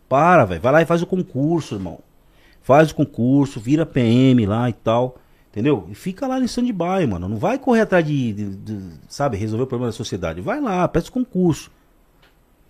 para, 0.09 0.43
velho, 0.45 0.61
vai 0.61 0.71
lá 0.73 0.81
e 0.81 0.85
faz 0.85 1.01
o 1.01 1.05
concurso, 1.07 1.75
irmão. 1.75 1.99
Faz 2.61 2.91
o 2.91 2.95
concurso, 2.95 3.59
vira 3.59 3.85
PM 3.85 4.45
lá 4.45 4.69
e 4.69 4.73
tal, 4.73 5.15
entendeu? 5.51 5.87
E 5.89 5.95
fica 5.95 6.27
lá 6.27 6.39
em 6.39 6.43
stand-by, 6.43 7.07
mano. 7.09 7.29
Não 7.29 7.37
vai 7.37 7.57
correr 7.57 7.81
atrás 7.81 8.05
de, 8.05 8.33
de- 8.33 8.55
de, 8.57 8.79
sabe, 9.07 9.37
resolver 9.37 9.63
o 9.63 9.67
problema 9.67 9.91
da 9.91 9.95
sociedade. 9.97 10.41
Vai 10.41 10.59
lá, 10.59 10.85
presta 10.87 11.09
o 11.09 11.13
concurso. 11.13 11.71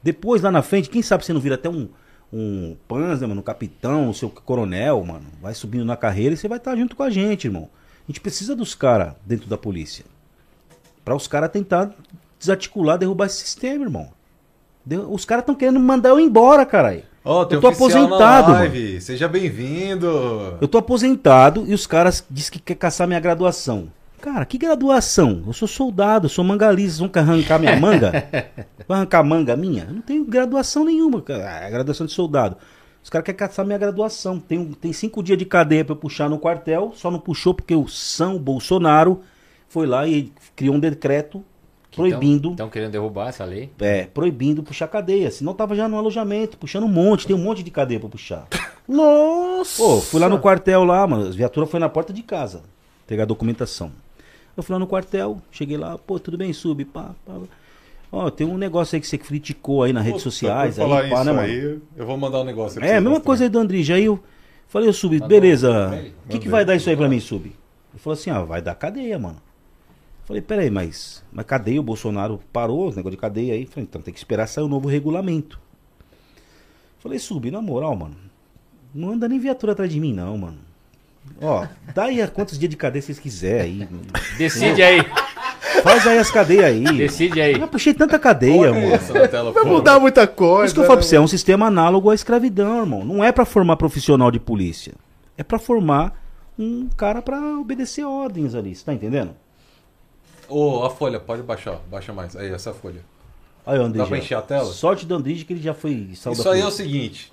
Depois, 0.01 0.41
lá 0.41 0.51
na 0.51 0.61
frente, 0.61 0.89
quem 0.89 1.01
sabe 1.01 1.25
você 1.25 1.33
não 1.33 1.41
vira 1.41 1.55
até 1.55 1.69
um, 1.69 1.89
um 2.31 2.75
panzer, 2.87 3.27
mano, 3.27 3.41
um 3.41 3.43
capitão, 3.43 4.09
um 4.09 4.13
seu 4.13 4.29
coronel, 4.29 5.03
mano. 5.03 5.25
Vai 5.41 5.53
subindo 5.53 5.85
na 5.85 5.97
carreira 5.97 6.33
e 6.33 6.37
você 6.37 6.47
vai 6.47 6.57
estar 6.57 6.75
junto 6.75 6.95
com 6.95 7.03
a 7.03 7.09
gente, 7.09 7.45
irmão. 7.45 7.69
A 8.07 8.11
gente 8.11 8.21
precisa 8.21 8.55
dos 8.55 8.73
caras 8.75 9.13
dentro 9.25 9.47
da 9.47 9.57
polícia. 9.57 10.05
Pra 11.03 11.15
os 11.15 11.27
caras 11.27 11.51
tentar 11.51 11.91
desarticular, 12.39 12.97
derrubar 12.97 13.25
esse 13.25 13.37
sistema, 13.37 13.83
irmão. 13.83 14.09
Os 15.09 15.25
caras 15.25 15.43
estão 15.43 15.55
querendo 15.55 15.79
mandar 15.79 16.09
eu 16.09 16.19
embora, 16.19 16.65
caralho. 16.65 17.03
Ó, 17.23 17.45
tem 17.45 17.57
eu 17.57 17.61
tô 17.61 17.67
aposentado. 17.67 18.53
Seja 19.01 19.27
bem-vindo. 19.27 20.57
Eu 20.59 20.67
tô 20.67 20.77
aposentado 20.77 21.65
e 21.67 21.73
os 21.73 21.85
caras 21.85 22.25
dizem 22.29 22.53
que 22.53 22.59
quer 22.59 22.75
caçar 22.75 23.07
minha 23.07 23.19
graduação. 23.19 23.91
Cara, 24.21 24.45
que 24.45 24.57
graduação? 24.57 25.43
Eu 25.47 25.53
sou 25.53 25.67
soldado, 25.67 26.25
eu 26.25 26.29
sou 26.29 26.43
mangalista. 26.43 26.97
Vocês 26.99 27.11
vão 27.11 27.23
arrancar 27.23 27.59
minha 27.59 27.75
manga? 27.79 28.11
Vai 28.87 28.97
arrancar 28.97 29.23
manga 29.23 29.55
minha? 29.55 29.83
Eu 29.87 29.93
não 29.93 30.01
tenho 30.01 30.25
graduação 30.25 30.83
nenhuma, 30.83 31.21
cara. 31.21 31.65
É 31.65 31.69
graduação 31.69 32.05
de 32.05 32.11
soldado. 32.13 32.57
Os 33.03 33.09
caras 33.09 33.23
querem 33.25 33.37
caçar 33.39 33.65
minha 33.65 33.77
graduação. 33.77 34.39
Tem, 34.39 34.57
um- 34.59 34.73
tem 34.73 34.91
cinco 34.91 35.23
dias 35.23 35.37
de 35.37 35.45
cadeia 35.45 35.85
pra 35.85 35.93
eu 35.93 35.97
puxar 35.97 36.29
no 36.29 36.37
quartel. 36.37 36.91
Só 36.95 37.09
não 37.09 37.19
puxou 37.19 37.53
porque 37.53 37.73
o 37.75 37.87
São 37.87 38.37
Bolsonaro 38.37 39.21
foi 39.69 39.87
lá 39.87 40.05
e 40.07 40.33
criou 40.55 40.75
um 40.75 40.79
decreto 40.79 41.43
proibindo. 41.95 42.51
Estão 42.51 42.69
querendo 42.69 42.91
derrubar 42.91 43.29
essa 43.29 43.45
lei. 43.45 43.71
É, 43.79 44.03
proibindo 44.05 44.61
puxar 44.63 44.87
cadeia. 44.89 45.31
Senão 45.31 45.53
tava 45.53 45.75
já 45.75 45.87
no 45.87 45.97
alojamento, 45.97 46.57
puxando 46.57 46.83
um 46.83 46.87
monte, 46.89 47.25
tem 47.25 47.35
um 47.35 47.39
monte 47.39 47.63
de 47.63 47.71
cadeia 47.71 47.99
pra 47.99 48.09
puxar. 48.09 48.47
Nossa! 48.87 49.81
Pô, 49.81 50.01
fui 50.01 50.19
lá 50.19 50.27
no 50.27 50.39
quartel 50.39 50.83
lá, 50.83 51.05
mano. 51.07 51.27
As 51.27 51.35
viaturas 51.35 51.69
foi 51.69 51.79
na 51.79 51.87
porta 51.87 52.11
de 52.11 52.21
casa. 52.21 52.63
Pegar 53.07 53.23
a 53.23 53.25
documentação. 53.25 53.91
Eu 54.55 54.63
fui 54.63 54.73
lá 54.73 54.79
no 54.79 54.87
quartel, 54.87 55.41
cheguei 55.51 55.77
lá, 55.77 55.97
pô, 55.97 56.19
tudo 56.19 56.37
bem, 56.37 56.51
sub, 56.53 56.83
pá, 56.85 57.15
pá. 57.25 57.33
Ó, 58.11 58.29
tem 58.29 58.47
um 58.47 58.57
negócio 58.57 58.95
aí 58.95 59.01
que 59.01 59.07
você 59.07 59.17
criticou 59.17 59.83
aí 59.83 59.93
nas 59.93 60.03
redes 60.03 60.23
Puta, 60.23 60.31
sociais, 60.31 60.75
por 60.75 60.81
falar 60.81 61.01
aí, 61.03 61.09
pá, 61.09 61.15
isso 61.17 61.25
né, 61.25 61.31
mano? 61.31 61.47
aí, 61.47 61.79
eu 61.95 62.05
vou 62.05 62.17
mandar 62.17 62.41
um 62.41 62.43
negócio 62.43 62.79
aqui 62.79 62.87
É, 62.87 62.97
a 62.97 63.01
mesma 63.01 63.21
coisa 63.21 63.43
aí 63.43 63.49
do 63.49 63.59
Andrige. 63.59 63.93
Aí 63.93 64.05
eu 64.05 64.19
falei, 64.67 64.89
ô 64.89 64.93
Sub, 64.93 65.17
beleza. 65.21 66.13
O 66.25 66.29
que, 66.29 66.39
que 66.39 66.49
vai 66.49 66.65
dar 66.65 66.75
isso 66.75 66.89
aí 66.89 66.97
pra 66.97 67.07
mim, 67.07 67.19
Sub? 67.19 67.45
Ele 67.45 67.55
falou 67.97 68.17
assim, 68.17 68.29
ah, 68.31 68.41
vai 68.41 68.61
dar 68.61 68.75
cadeia, 68.75 69.17
mano. 69.19 69.37
Falei, 70.25 70.41
peraí, 70.41 70.69
mas, 70.69 71.23
mas 71.31 71.45
cadeia, 71.45 71.79
o 71.79 71.83
Bolsonaro 71.83 72.39
parou, 72.51 72.87
esse 72.87 72.97
negócio 72.97 73.15
de 73.15 73.21
cadeia 73.21 73.53
aí. 73.53 73.65
Falei, 73.65 73.85
então 73.89 74.01
tem 74.01 74.13
que 74.13 74.19
esperar 74.19 74.47
sair 74.47 74.63
o 74.63 74.67
novo 74.67 74.87
regulamento. 74.87 75.59
Falei, 76.99 77.17
Sub, 77.19 77.49
na 77.49 77.61
moral, 77.61 77.95
mano, 77.95 78.15
não 78.93 79.11
anda 79.11 79.27
nem 79.27 79.39
viatura 79.39 79.71
atrás 79.73 79.91
de 79.91 79.99
mim, 79.99 80.13
não, 80.13 80.37
mano. 80.37 80.57
Ó, 81.41 81.65
dá 81.93 82.05
aí 82.05 82.21
a 82.21 82.27
quantos 82.27 82.57
dias 82.59 82.69
de 82.69 82.75
cadeia 82.75 83.01
vocês 83.01 83.19
quiserem 83.19 83.61
aí. 83.83 83.89
Decide 84.37 84.81
aí. 84.81 85.05
Faz 85.83 86.05
aí 86.05 86.17
as 86.17 86.29
cadeias 86.29 86.65
aí. 86.65 86.83
Decide 86.97 87.41
aí. 87.41 87.59
Eu 87.59 87.67
puxei 87.67 87.93
tanta 87.93 88.19
cadeia, 88.19 88.73
mano. 88.73 89.27
tela, 89.29 89.51
Vai 89.51 89.63
mudar 89.63 89.99
muita 89.99 90.27
coisa. 90.27 90.57
Por 90.57 90.65
isso 90.65 90.73
que 90.75 90.79
eu 90.81 90.85
falo 90.85 90.97
pra 90.97 91.05
né, 91.05 91.09
você, 91.09 91.15
é 91.15 91.21
um 91.21 91.27
sistema 91.27 91.67
análogo 91.67 92.09
à 92.09 92.15
escravidão, 92.15 92.79
irmão. 92.79 93.05
Não 93.05 93.23
é 93.23 93.31
pra 93.31 93.45
formar 93.45 93.77
profissional 93.77 94.31
de 94.31 94.39
polícia. 94.39 94.93
É 95.37 95.43
pra 95.43 95.57
formar 95.57 96.21
um 96.57 96.89
cara 96.97 97.21
pra 97.21 97.39
obedecer 97.57 98.03
ordens 98.03 98.53
ali, 98.53 98.75
você 98.75 98.83
tá 98.83 98.93
entendendo? 98.93 99.33
Ô, 100.49 100.83
a 100.83 100.89
folha, 100.89 101.19
pode 101.19 101.41
baixar. 101.43 101.79
Baixa 101.89 102.11
mais. 102.11 102.35
Aí, 102.35 102.51
essa 102.51 102.73
folha. 102.73 103.01
Aí, 103.65 103.77
o 103.77 103.83
Andrige. 103.83 104.03
Dá 104.03 104.07
pra 104.07 104.17
encher 104.17 104.35
a 104.35 104.41
tela? 104.41 104.65
Sorte 104.65 105.05
do 105.05 105.15
Andrige 105.15 105.45
que 105.45 105.53
ele 105.53 105.61
já 105.61 105.73
foi 105.73 105.91
Isso 105.91 106.49
aí 106.49 106.59
é 106.59 106.65
o 106.65 106.71
seguinte. 106.71 107.31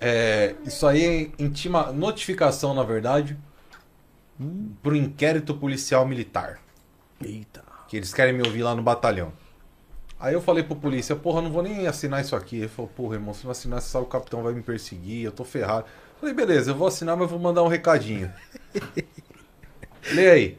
É, 0.00 0.54
isso 0.64 0.86
aí 0.86 1.30
é 1.38 1.42
intima, 1.42 1.92
notificação, 1.92 2.74
na 2.74 2.82
verdade, 2.82 3.36
pro 4.82 4.96
inquérito 4.96 5.54
policial 5.54 6.06
militar. 6.06 6.58
Eita. 7.22 7.64
Que 7.88 7.96
eles 7.96 8.12
querem 8.12 8.34
me 8.34 8.42
ouvir 8.42 8.62
lá 8.62 8.74
no 8.74 8.82
batalhão. 8.82 9.32
Aí 10.18 10.34
eu 10.34 10.40
falei 10.40 10.62
pro 10.62 10.76
polícia, 10.76 11.14
porra, 11.14 11.38
eu 11.38 11.42
não 11.44 11.52
vou 11.52 11.62
nem 11.62 11.86
assinar 11.86 12.22
isso 12.22 12.34
aqui. 12.34 12.56
Ele 12.56 12.68
falou, 12.68 12.90
porra, 12.94 13.14
irmão, 13.14 13.34
se 13.34 13.44
não 13.44 13.50
assinar, 13.50 13.80
você 13.80 13.88
sabe 13.88 14.04
o 14.04 14.08
capitão 14.08 14.42
vai 14.42 14.54
me 14.54 14.62
perseguir, 14.62 15.24
eu 15.24 15.32
tô 15.32 15.44
ferrado. 15.44 15.86
Falei, 16.18 16.34
beleza, 16.34 16.70
eu 16.70 16.74
vou 16.74 16.88
assinar, 16.88 17.16
mas 17.16 17.24
eu 17.24 17.28
vou 17.28 17.38
mandar 17.38 17.62
um 17.62 17.68
recadinho. 17.68 18.32
Lê 20.12 20.30
aí. 20.30 20.58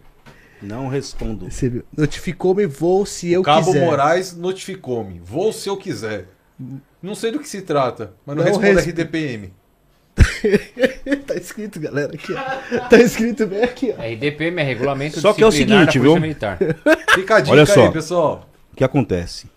Não 0.62 0.88
respondo. 0.88 1.48
Notificou-me, 1.96 2.66
vou 2.66 3.06
se 3.06 3.32
eu 3.32 3.42
Cabo 3.44 3.68
quiser. 3.68 3.86
Moraes 3.86 4.36
notificou-me. 4.36 5.20
Vou 5.20 5.54
se 5.54 5.70
eu 5.70 5.78
quiser. 5.78 6.28
Não 7.02 7.16
sei 7.16 7.32
do 7.32 7.40
que 7.40 7.48
se 7.48 7.62
trata, 7.62 8.14
mas 8.26 8.36
não, 8.36 8.44
Não 8.44 8.52
responda 8.52 8.82
resp- 8.82 8.90
RDPM. 8.90 9.54
tá 11.28 11.36
escrito, 11.36 11.80
galera, 11.80 12.14
aqui, 12.14 12.34
ó. 12.34 12.80
Tá 12.90 12.98
escrito 12.98 13.46
bem 13.46 13.64
aqui, 13.64 13.94
ó. 13.98 14.02
RDPM 14.02 14.60
é 14.62 14.64
Regulamento 14.64 15.20
Só 15.20 15.34
que 15.34 15.44
é 15.44 15.48
o 15.48 15.52
seguinte, 15.52 16.00
viu? 16.00 16.20
Militar. 16.20 16.58
Fica 17.14 17.36
a 17.36 17.40
dica 17.40 17.52
Olha 17.52 17.62
aí, 17.62 17.68
só. 17.68 17.92
pessoal. 17.92 18.50
O 18.74 18.76
que 18.76 18.84
acontece? 18.84 19.48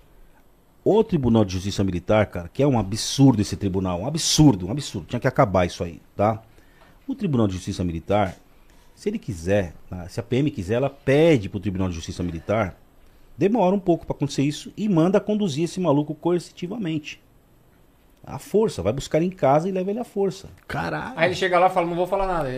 O 0.84 1.02
Tribunal 1.04 1.44
de 1.44 1.52
Justiça 1.54 1.84
Militar, 1.84 2.26
cara, 2.26 2.50
que 2.52 2.62
é 2.62 2.66
um 2.66 2.78
absurdo 2.78 3.40
esse 3.42 3.56
tribunal, 3.56 4.00
um 4.00 4.06
absurdo, 4.06 4.66
um 4.66 4.70
absurdo. 4.70 5.06
Tinha 5.06 5.20
que 5.20 5.28
acabar 5.28 5.66
isso 5.66 5.84
aí, 5.84 6.00
tá? 6.16 6.42
O 7.06 7.14
Tribunal 7.14 7.46
de 7.46 7.54
Justiça 7.54 7.84
Militar, 7.84 8.36
se 8.94 9.08
ele 9.08 9.18
quiser, 9.18 9.74
tá? 9.88 10.08
se 10.08 10.20
a 10.20 10.22
PM 10.22 10.50
quiser, 10.50 10.74
ela 10.74 10.88
pede 10.90 11.48
pro 11.48 11.60
Tribunal 11.60 11.88
de 11.88 11.94
Justiça 11.94 12.22
Militar, 12.22 12.76
demora 13.36 13.74
um 13.74 13.78
pouco 13.80 14.06
pra 14.06 14.14
acontecer 14.14 14.42
isso 14.42 14.72
e 14.76 14.88
manda 14.88 15.20
conduzir 15.20 15.64
esse 15.64 15.78
maluco 15.80 16.14
coercitivamente. 16.14 17.20
A 18.26 18.38
força, 18.38 18.82
vai 18.82 18.92
buscar 18.92 19.18
ele 19.18 19.26
em 19.26 19.30
casa 19.30 19.68
e 19.68 19.72
leva 19.72 19.90
ele 19.90 19.98
à 19.98 20.04
força. 20.04 20.48
Caralho. 20.68 21.14
Aí 21.16 21.28
ele 21.28 21.34
chega 21.34 21.58
lá 21.58 21.66
e 21.66 21.70
fala, 21.70 21.86
não 21.86 21.96
vou 21.96 22.06
falar 22.06 22.26
nada. 22.26 22.48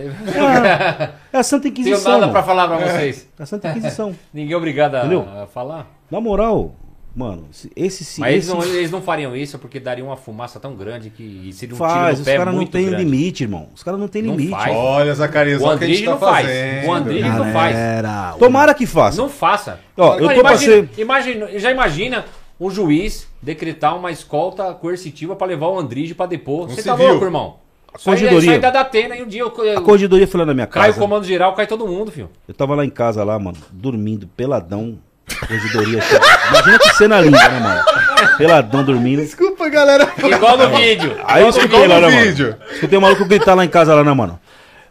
É 1.32 1.38
a 1.38 1.42
Santa 1.42 1.68
Inquisição. 1.68 1.98
Tenho 1.98 2.08
nada 2.10 2.20
mano. 2.20 2.32
pra 2.32 2.42
falar 2.42 2.68
pra 2.68 2.78
vocês. 2.78 3.28
É 3.38 3.42
a 3.42 3.46
Santa 3.46 3.68
Inquisição. 3.68 4.14
Ninguém 4.34 4.52
é 4.52 4.56
obrigado 4.56 4.96
a, 4.96 5.00
Entendeu? 5.00 5.26
a 5.42 5.46
falar. 5.46 5.86
Na 6.10 6.20
moral, 6.20 6.74
mano, 7.16 7.46
se- 7.52 7.70
esse 7.76 8.04
se 8.04 8.20
Mas 8.20 8.32
eles 8.32 8.44
esse- 8.48 8.54
não, 8.54 8.64
eles 8.64 8.90
não 8.90 9.00
fariam 9.00 9.34
isso 9.36 9.58
porque 9.58 9.78
daria 9.80 10.04
uma 10.04 10.16
fumaça 10.16 10.58
tão 10.60 10.74
grande 10.74 11.08
que 11.10 11.50
seria 11.54 11.74
um 11.74 11.78
Faz, 11.78 11.92
tiro 11.94 12.12
os 12.12 12.18
no 12.18 12.24
pé 12.24 12.36
caras 12.38 12.54
não 12.54 12.66
têm 12.66 12.88
limite, 12.88 13.44
irmão. 13.44 13.68
Os 13.74 13.82
caras 13.82 13.98
não 14.00 14.08
têm 14.08 14.22
limite. 14.22 14.50
faz. 14.50 14.76
Olha, 14.76 15.14
Zacarias, 15.14 15.62
O 15.62 15.64
olha 15.64 15.76
o 15.76 15.78
que 15.78 15.84
a 15.84 15.86
gente 15.86 15.96
Andrige 15.96 16.04
tá 16.06 16.10
não 16.10 16.18
faz. 16.18 16.86
O 16.86 16.92
Andrige 16.92 17.28
não 17.28 17.52
faz. 17.52 17.76
Tomara 18.38 18.74
que 18.74 18.84
faça. 18.84 19.16
Não 19.22 19.28
faça. 19.28 19.80
Ó, 19.96 20.14
eu 20.16 20.20
tô 20.20 20.26
pra 20.26 20.34
imagina, 20.50 20.72
ser- 20.74 20.88
imagina- 21.00 21.58
já 21.58 21.70
imagina 21.70 22.24
um 22.66 22.70
juiz 22.70 23.26
decretar 23.40 23.96
uma 23.96 24.10
escolta 24.10 24.72
coercitiva 24.74 25.34
pra 25.36 25.46
levar 25.46 25.68
o 25.68 25.78
Andrige 25.78 26.14
pra 26.14 26.26
depor. 26.26 26.66
Um 26.66 26.68
Você 26.68 26.82
tá 26.82 26.94
louco, 26.94 27.24
irmão? 27.24 27.56
Aí- 27.94 28.00
corregedoria. 28.04 28.58
Da 28.58 28.80
Atena 28.80 29.16
e 29.16 29.22
um 29.22 29.26
dia 29.26 29.42
eu, 29.42 29.52
A 29.60 29.64
eu, 29.66 29.82
corregedoria 29.82 30.26
foi 30.26 30.40
lá 30.40 30.46
na 30.46 30.54
minha 30.54 30.66
cai 30.66 30.84
o 30.84 30.86
casa. 30.92 30.98
comando 31.00 31.24
geral, 31.24 31.54
cai 31.54 31.66
todo 31.66 31.86
mundo, 31.86 32.10
filho. 32.10 32.30
Eu 32.48 32.54
tava 32.54 32.74
lá 32.74 32.84
em 32.84 32.90
casa, 32.90 33.22
lá, 33.24 33.38
mano, 33.38 33.58
dormindo, 33.70 34.26
peladão. 34.28 34.98
Corregedoria. 35.40 36.00
Imagina 36.50 36.78
que 36.78 36.90
cena 36.94 37.20
linda, 37.20 37.48
né, 37.48 37.60
mano? 37.60 37.82
Peladão 38.38 38.84
dormindo. 38.84 39.20
Desculpa, 39.22 39.68
galera. 39.68 40.10
Igual 40.18 40.56
no 40.56 40.70
vídeo. 40.76 41.16
Aí 41.24 41.42
eu 41.42 41.48
escutei 41.48 41.86
lá, 41.86 42.00
né, 42.00 42.08
vídeo. 42.24 42.56
mano? 42.58 42.72
Escutei 42.72 42.98
o 42.98 43.02
maluco 43.02 43.24
gritar 43.24 43.54
lá 43.54 43.64
em 43.64 43.68
casa, 43.68 43.94
lá, 43.94 44.02
né, 44.04 44.12
mano? 44.12 44.38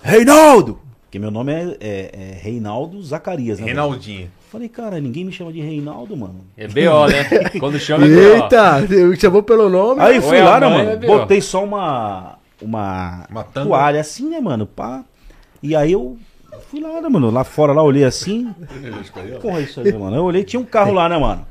Reinaldo! 0.01 0.79
Porque 1.03 1.19
meu 1.19 1.29
nome 1.31 1.51
é, 1.53 1.77
é- 1.79 2.09
é 2.13 2.39
Reinaldo 2.41 3.01
Zacarias, 3.03 3.59
né? 3.59 3.73
mano? 3.73 3.99
Falei, 4.51 4.67
cara, 4.67 4.99
ninguém 4.99 5.23
me 5.23 5.31
chama 5.31 5.53
de 5.53 5.61
Reinaldo, 5.61 6.17
mano. 6.17 6.41
É 6.57 6.67
BO, 6.67 7.07
né? 7.07 7.23
Quando 7.57 7.79
chama 7.79 8.05
é 8.05 8.09
BO. 8.09 8.19
Eita, 8.43 8.85
eu- 8.93 9.15
chamou 9.15 9.41
pelo 9.41 9.69
nome. 9.69 10.01
Aí 10.01 10.17
Ou 10.17 10.21
fui 10.23 10.41
lá, 10.41 10.59
né, 10.59 10.67
mãe, 10.67 10.77
mano? 10.79 10.89
é 10.89 10.95
B.O. 10.97 11.19
Botei 11.19 11.39
só 11.39 11.63
uma. 11.63 12.37
Uma, 12.61 13.25
Uma 13.29 13.43
toalha 13.45 14.01
assim, 14.01 14.29
né, 14.29 14.41
mano? 14.41 14.67
Pá. 14.67 15.05
E 15.63 15.73
aí 15.73 15.93
eu 15.93 16.17
fui 16.69 16.81
lá, 16.81 16.99
né, 16.99 17.07
mano? 17.07 17.31
Lá 17.31 17.45
fora, 17.45 17.71
lá, 17.71 17.81
olhei 17.81 18.03
assim. 18.03 18.53
Porra, 19.41 19.61
isso 19.61 19.79
aí, 19.79 19.93
mano. 19.93 20.17
Eu 20.17 20.23
olhei, 20.25 20.43
tinha 20.43 20.59
um 20.59 20.65
carro 20.65 20.91
lá, 20.91 21.07
né, 21.07 21.17
mano? 21.17 21.47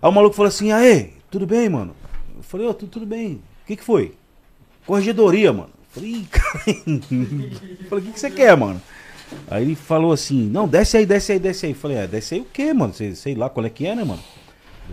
Aí 0.00 0.08
o 0.08 0.12
maluco 0.12 0.36
falou 0.36 0.48
assim: 0.48 0.70
Aê, 0.70 1.10
tudo 1.30 1.46
bem, 1.48 1.68
mano? 1.68 1.96
Eu 2.36 2.42
falei, 2.44 2.66
ô, 2.66 2.72
tudo, 2.72 2.90
tudo 2.90 3.06
bem. 3.06 3.42
O 3.64 3.66
que 3.66 3.74
que 3.76 3.84
foi? 3.84 4.14
Corregedoria, 4.86 5.52
mano. 5.52 5.70
Eu 5.74 6.00
Falei, 6.00 6.10
"Ih, 6.10 6.26
cara. 6.30 6.58
Falei, 7.90 8.04
o 8.04 8.06
que 8.06 8.12
que 8.12 8.20
você 8.20 8.30
quer, 8.30 8.56
mano? 8.56 8.80
Aí 9.50 9.62
ele 9.62 9.74
falou 9.74 10.12
assim: 10.12 10.48
Não, 10.48 10.66
desce 10.66 10.96
aí, 10.96 11.06
desce 11.06 11.32
aí, 11.32 11.38
desce 11.38 11.66
aí. 11.66 11.72
Eu 11.72 11.76
falei, 11.76 11.96
é, 11.98 12.06
desce 12.06 12.34
aí 12.34 12.40
o 12.40 12.46
quê, 12.52 12.72
mano? 12.72 12.92
Sei, 12.94 13.14
sei 13.14 13.34
lá 13.34 13.48
qual 13.50 13.64
é 13.66 13.70
que 13.70 13.86
é, 13.86 13.94
né, 13.94 14.04
mano? 14.04 14.20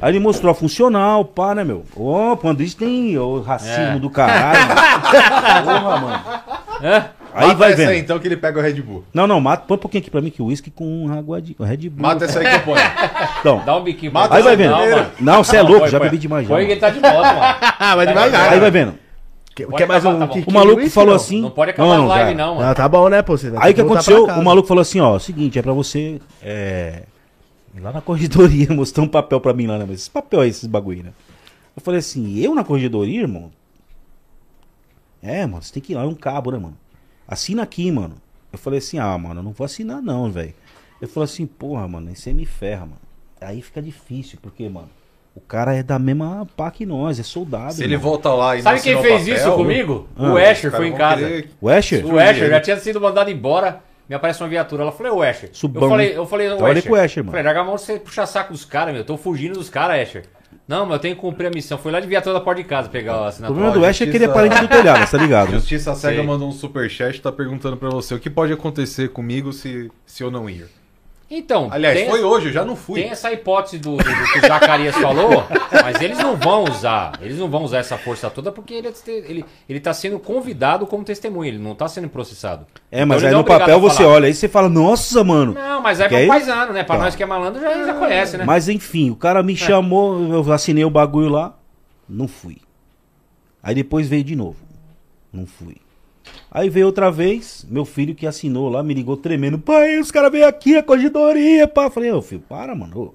Aí 0.01 0.11
ele 0.11 0.19
mostrou 0.19 0.51
a 0.51 0.55
funcional, 0.55 1.25
pá, 1.25 1.53
né, 1.55 1.63
meu? 1.63 1.83
Ô, 1.95 2.37
o 2.41 2.47
Andrés 2.47 2.73
tem 2.73 3.17
o 3.17 3.41
racismo 3.41 3.97
É. 3.97 3.99
do 3.99 4.09
caralho. 4.09 4.59
Porra, 5.65 5.97
mano. 5.97 6.21
Aí 7.33 7.47
Mata 7.47 7.55
vai 7.59 7.67
essa 7.69 7.77
vendo. 7.77 7.89
aí, 7.89 7.99
então 7.99 8.17
que 8.17 8.27
ele 8.27 8.37
pega 8.37 8.59
o 8.59 8.61
Red 8.61 8.81
Bull. 8.81 9.03
Não, 9.13 9.27
não, 9.27 9.39
mata, 9.41 9.65
põe 9.67 9.75
um 9.77 9.79
pouquinho 9.79 10.01
aqui 10.01 10.09
pra 10.09 10.21
mim 10.21 10.29
que 10.29 10.41
o 10.41 10.45
uísque 10.45 10.71
com 10.71 11.11
água 11.11 11.41
de 11.41 11.55
Red 11.59 11.89
Bull. 11.89 12.01
Mata 12.07 12.25
essa 12.25 12.39
aí 12.39 12.47
que 12.49 12.55
eu 12.55 12.59
ponho. 12.61 12.81
Então, 13.39 13.61
Dá 13.65 13.75
um 13.77 13.83
biquinho 13.83 14.11
Mata 14.11 14.35
aí 14.35 14.41
vai 14.43 14.55
vendo. 14.55 14.73
Não, 15.19 15.43
você 15.43 15.57
é 15.57 15.61
louco, 15.61 15.79
põe, 15.81 15.89
já 15.89 15.99
põe. 15.99 16.07
bebi 16.09 16.17
demais 16.17 16.47
já. 16.47 16.55
Põe 16.55 16.65
que 16.65 16.71
ele 16.71 16.79
tá 16.79 16.89
de 16.89 16.99
moto, 16.99 17.13
mano. 17.15 17.39
vai 17.95 18.07
devagar. 18.07 18.53
Aí 18.53 18.59
vai 18.59 18.71
vendo. 18.71 18.95
Quer, 19.59 19.65
Pode 19.65 19.77
quer 19.77 19.87
mais 19.87 20.05
acabar, 20.05 20.15
um 20.15 20.19
tá 20.19 20.25
bom. 20.27 20.33
tiquinho 20.33 20.55
O 20.55 20.59
maluco 20.59 20.75
de 20.75 20.81
uísque, 20.83 20.95
falou 20.95 21.09
não? 21.09 21.15
assim. 21.15 21.41
Não 21.41 21.51
pode 21.51 21.71
acabar 21.71 21.97
a 21.97 22.05
live, 22.05 22.35
não, 22.35 22.55
mano. 22.55 22.67
Não, 22.67 22.73
tá 22.73 22.87
bom, 22.87 23.09
né, 23.09 23.21
pô? 23.21 23.37
Você 23.37 23.51
Aí 23.57 23.71
o 23.73 23.75
que 23.75 23.81
aconteceu? 23.81 24.25
O 24.25 24.43
maluco 24.43 24.67
falou 24.67 24.81
assim, 24.81 25.01
ó, 25.01 25.15
o 25.15 25.19
seguinte, 25.19 25.59
é 25.59 25.61
pra 25.61 25.73
você. 25.73 26.21
É. 26.41 27.03
ir 27.75 27.81
Lá 27.81 27.91
na 27.91 27.99
corredoria, 27.99 28.67
mostrou 28.71 29.05
um 29.05 29.09
papel 29.09 29.41
pra 29.41 29.53
mim 29.53 29.67
lá, 29.67 29.77
né? 29.77 29.85
Mas 29.87 30.01
esse 30.01 30.09
papel 30.09 30.41
aí, 30.41 30.49
esses 30.49 30.65
bagulho, 30.65 31.03
né? 31.03 31.11
Eu 31.75 31.81
falei 31.81 31.99
assim, 31.99 32.39
eu 32.39 32.55
na 32.55 32.63
corredoria, 32.63 33.19
irmão? 33.21 33.51
É, 35.21 35.45
mano, 35.45 35.61
você 35.61 35.73
tem 35.73 35.83
que 35.83 35.91
ir 35.91 35.95
lá, 35.97 36.03
é 36.03 36.05
um 36.05 36.15
cabo, 36.15 36.51
né, 36.51 36.57
mano? 36.57 36.77
Assina 37.27 37.63
aqui, 37.63 37.91
mano. 37.91 38.15
Eu 38.53 38.57
falei 38.57 38.79
assim, 38.79 38.97
ah, 38.97 39.17
mano, 39.17 39.41
eu 39.41 39.43
não 39.43 39.51
vou 39.51 39.65
assinar 39.65 40.01
não, 40.01 40.31
velho. 40.31 40.53
Ele 41.01 41.11
falou 41.11 41.25
assim, 41.25 41.45
porra, 41.45 41.85
mano, 41.87 42.07
aí 42.07 42.15
você 42.15 42.31
me 42.31 42.45
ferra, 42.45 42.85
mano. 42.85 43.01
Aí 43.41 43.61
fica 43.61 43.81
difícil, 43.81 44.39
porque, 44.41 44.67
mano, 44.69 44.89
o 45.39 45.47
cara 45.47 45.73
é 45.75 45.81
da 45.81 45.97
mesma 45.97 46.45
pá 46.57 46.69
que 46.69 46.85
nós, 46.85 47.19
é 47.19 47.23
soldado. 47.23 47.73
Se 47.73 47.83
ele 47.83 47.93
irmão. 47.93 48.09
volta 48.11 48.29
lá 48.33 48.55
e 48.57 48.61
Sabe 48.61 48.75
não 48.77 48.83
quem 48.83 49.01
fez 49.01 49.19
papel, 49.21 49.35
isso 49.35 49.51
comigo? 49.53 50.07
Ah. 50.17 50.33
o 50.33 50.37
Asher 50.37 50.71
foi 50.71 50.87
em 50.87 50.93
casa. 50.93 51.21
querer- 51.25 51.49
O 51.61 51.69
Asher? 51.69 52.05
O 52.05 52.19
Asher 52.19 52.49
já 52.49 52.59
tinha 52.61 52.77
sido 52.77 52.99
mandado 53.01 53.29
embora. 53.31 53.81
Me 54.07 54.15
aparece 54.15 54.41
uma 54.41 54.49
viatura. 54.49 54.81
Ela 54.83 54.91
falou, 54.91 55.17
ô 55.19 55.21
Asher. 55.21 55.49
Subão, 55.53 55.83
eu 55.83 55.89
falei, 55.89 56.17
eu 56.17 56.25
falei, 56.25 56.47
ô 56.47 56.55
Trabalhei 56.57 56.79
Asher. 56.79 56.89
com 56.91 56.97
o 56.97 56.99
Asher, 56.99 57.23
mano. 57.23 57.31
Falei, 57.31 57.45
larga 57.45 57.61
a 57.61 57.63
mão 57.63 57.77
você 57.77 57.99
puxar 57.99 58.25
saco 58.25 58.51
dos 58.53 58.65
caras, 58.65 58.91
meu. 58.93 59.01
Eu 59.01 59.05
tô 59.05 59.17
fugindo 59.17 59.53
dos 59.53 59.69
caras, 59.69 60.01
Asher. 60.01 60.23
Não, 60.67 60.85
mas 60.85 60.93
eu 60.95 60.99
tenho 60.99 61.15
que 61.15 61.21
cumprir 61.21 61.47
a 61.47 61.49
missão. 61.51 61.77
Fui 61.77 61.91
lá 61.91 61.99
de 61.99 62.07
viatura 62.07 62.33
da 62.33 62.41
porta 62.41 62.61
de 62.61 62.67
casa 62.67 62.89
pegar 62.89 63.13
a 63.13 63.21
O 63.21 63.23
assinatura. 63.25 63.59
problema 63.61 63.79
do 63.85 63.89
Asher 63.89 64.07
é 64.07 64.11
que 64.11 64.17
ele 64.17 64.25
é 64.25 64.27
parente 64.27 64.59
do 64.59 64.67
telhado, 64.67 65.09
tá 65.09 65.17
ligado? 65.17 65.51
Justiça 65.53 65.93
Cega 65.95 66.21
mandou 66.23 66.47
um 66.47 66.51
superchat 66.51 67.21
tá 67.21 67.31
perguntando 67.31 67.77
pra 67.77 67.89
você 67.89 68.13
o 68.15 68.19
que 68.19 68.29
pode 68.29 68.51
acontecer 68.53 69.09
comigo 69.09 69.53
se, 69.53 69.89
se 70.05 70.23
eu 70.23 70.29
não 70.31 70.49
ir. 70.49 70.65
Então, 71.31 71.67
Aliás, 71.71 71.95
tem- 71.95 72.09
foi 72.09 72.23
hoje, 72.23 72.47
eu 72.47 72.51
já 72.51 72.65
não 72.65 72.75
fui. 72.75 73.01
Tem 73.03 73.11
essa 73.11 73.31
hipótese 73.31 73.77
do, 73.77 73.97
do- 73.97 74.03
do 74.03 74.03
que 74.33 74.39
o 74.39 74.47
Zacarias 74.47 74.95
falou, 74.95 75.43
mas 75.71 76.01
eles 76.01 76.17
não 76.17 76.35
vão 76.35 76.63
usar. 76.63 77.13
Eles 77.21 77.37
não 77.37 77.47
vão 77.47 77.63
usar 77.63 77.77
essa 77.77 77.97
força 77.99 78.31
toda 78.31 78.51
porque 78.51 78.73
ele, 78.73 78.87
é 78.87 78.91
te- 78.91 79.11
ele, 79.11 79.45
ele 79.69 79.79
tá 79.79 79.93
sendo 79.93 80.17
convidado 80.17 80.87
como 80.87 81.03
testemunha, 81.03 81.49
ele 81.49 81.59
não 81.59 81.75
tá 81.75 81.87
sendo 81.87 82.09
processado. 82.09 82.65
É, 82.91 83.05
mas 83.05 83.17
Então, 83.19 83.29
aí 83.29 83.35
no 83.35 83.41
é 83.41 83.59
papel 83.59 83.79
você 83.79 84.03
olha, 84.03 84.25
aí 84.25 84.33
você 84.33 84.47
fala, 84.47 84.67
nossa, 84.67 85.23
mano. 85.23 85.53
Não, 85.53 85.81
mas 85.81 85.99
é 85.99 86.03
Que 86.03 86.09
pra 86.09 86.17
aí- 86.17 86.27
paisano, 86.27 86.73
né? 86.73 86.83
Pra 86.83 86.95
Tá. 86.97 87.03
nós 87.03 87.15
que 87.15 87.21
é 87.21 87.25
malandro 87.27 87.61
já, 87.61 87.85
já 87.85 87.93
conhece, 87.93 88.35
né? 88.37 88.43
Mas 88.45 88.67
enfim, 88.67 89.11
o 89.11 89.15
cara 89.15 89.43
me 89.43 89.55
chamou, 89.55 90.19
eu 90.33 90.51
assinei 90.51 90.83
o 90.83 90.89
bagulho 90.89 91.29
lá, 91.29 91.55
não 92.07 92.27
fui. 92.27 92.57
Aí 93.61 93.75
depois 93.75 94.07
veio 94.07 94.23
de 94.23 94.35
novo, 94.35 94.57
não 95.31 95.45
fui. 95.45 95.75
Aí 96.51 96.69
veio 96.69 96.87
outra 96.87 97.11
vez, 97.11 97.65
meu 97.69 97.85
filho 97.85 98.15
que 98.15 98.25
assinou 98.25 98.69
lá 98.69 98.81
me 98.81 98.93
ligou 98.93 99.15
tremendo, 99.15 99.59
pai, 99.59 99.99
os 99.99 100.09
caras 100.11 100.31
veio 100.31 100.47
aqui, 100.47 100.75
a 100.77 100.83
corredoria, 100.83 101.67
pá. 101.67 101.89
Falei, 101.89 102.11
ô 102.11 102.21
filho, 102.21 102.41
para, 102.49 102.73
mano. 102.75 103.13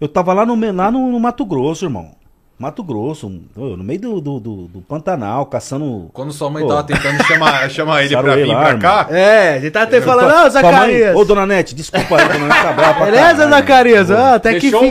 Eu 0.00 0.08
tava 0.08 0.32
lá 0.34 0.44
no, 0.44 0.54
lá 0.72 0.90
no, 0.90 1.10
no 1.10 1.20
Mato 1.20 1.44
Grosso, 1.46 1.84
irmão. 1.86 2.10
Mato 2.58 2.82
Grosso, 2.82 3.30
no 3.54 3.84
meio 3.84 4.00
do, 4.00 4.20
do, 4.20 4.40
do- 4.40 4.66
do 4.68 4.80
Pantanal, 4.80 5.44
caçando. 5.44 6.08
Quando 6.14 6.32
sua 6.32 6.48
mãe 6.50 6.62
Pô. 6.62 6.68
tava 6.70 6.84
tentando 6.84 7.22
chamar, 7.24 7.68
chamar 7.70 8.02
ele 8.02 8.16
pra 8.16 8.34
vir 8.34 8.46
lá, 8.46 8.54
pra 8.60 8.68
irmão. 8.68 8.80
cá. 8.80 9.06
É, 9.10 9.54
a 9.56 9.60
gente 9.60 9.70
tá 9.72 9.82
até 9.82 10.00
falando, 10.00 10.30
tua 10.30 10.40
mãe- 10.40 10.50
Zacarias. 10.50 11.16
Ô, 11.16 11.24
dona 11.24 11.44
Nete, 11.46 11.74
desculpa 11.74 12.16
aí, 12.18 12.26
dona 12.28 12.48
Nete 12.48 12.62
tá 12.62 12.72
brava 12.72 13.04
Beleza, 13.04 13.22
caralho, 13.22 13.50
Zacarias? 13.50 14.10
Ah, 14.10 14.34
até 14.36 14.54
que 14.58 14.70
ficou 14.70 14.84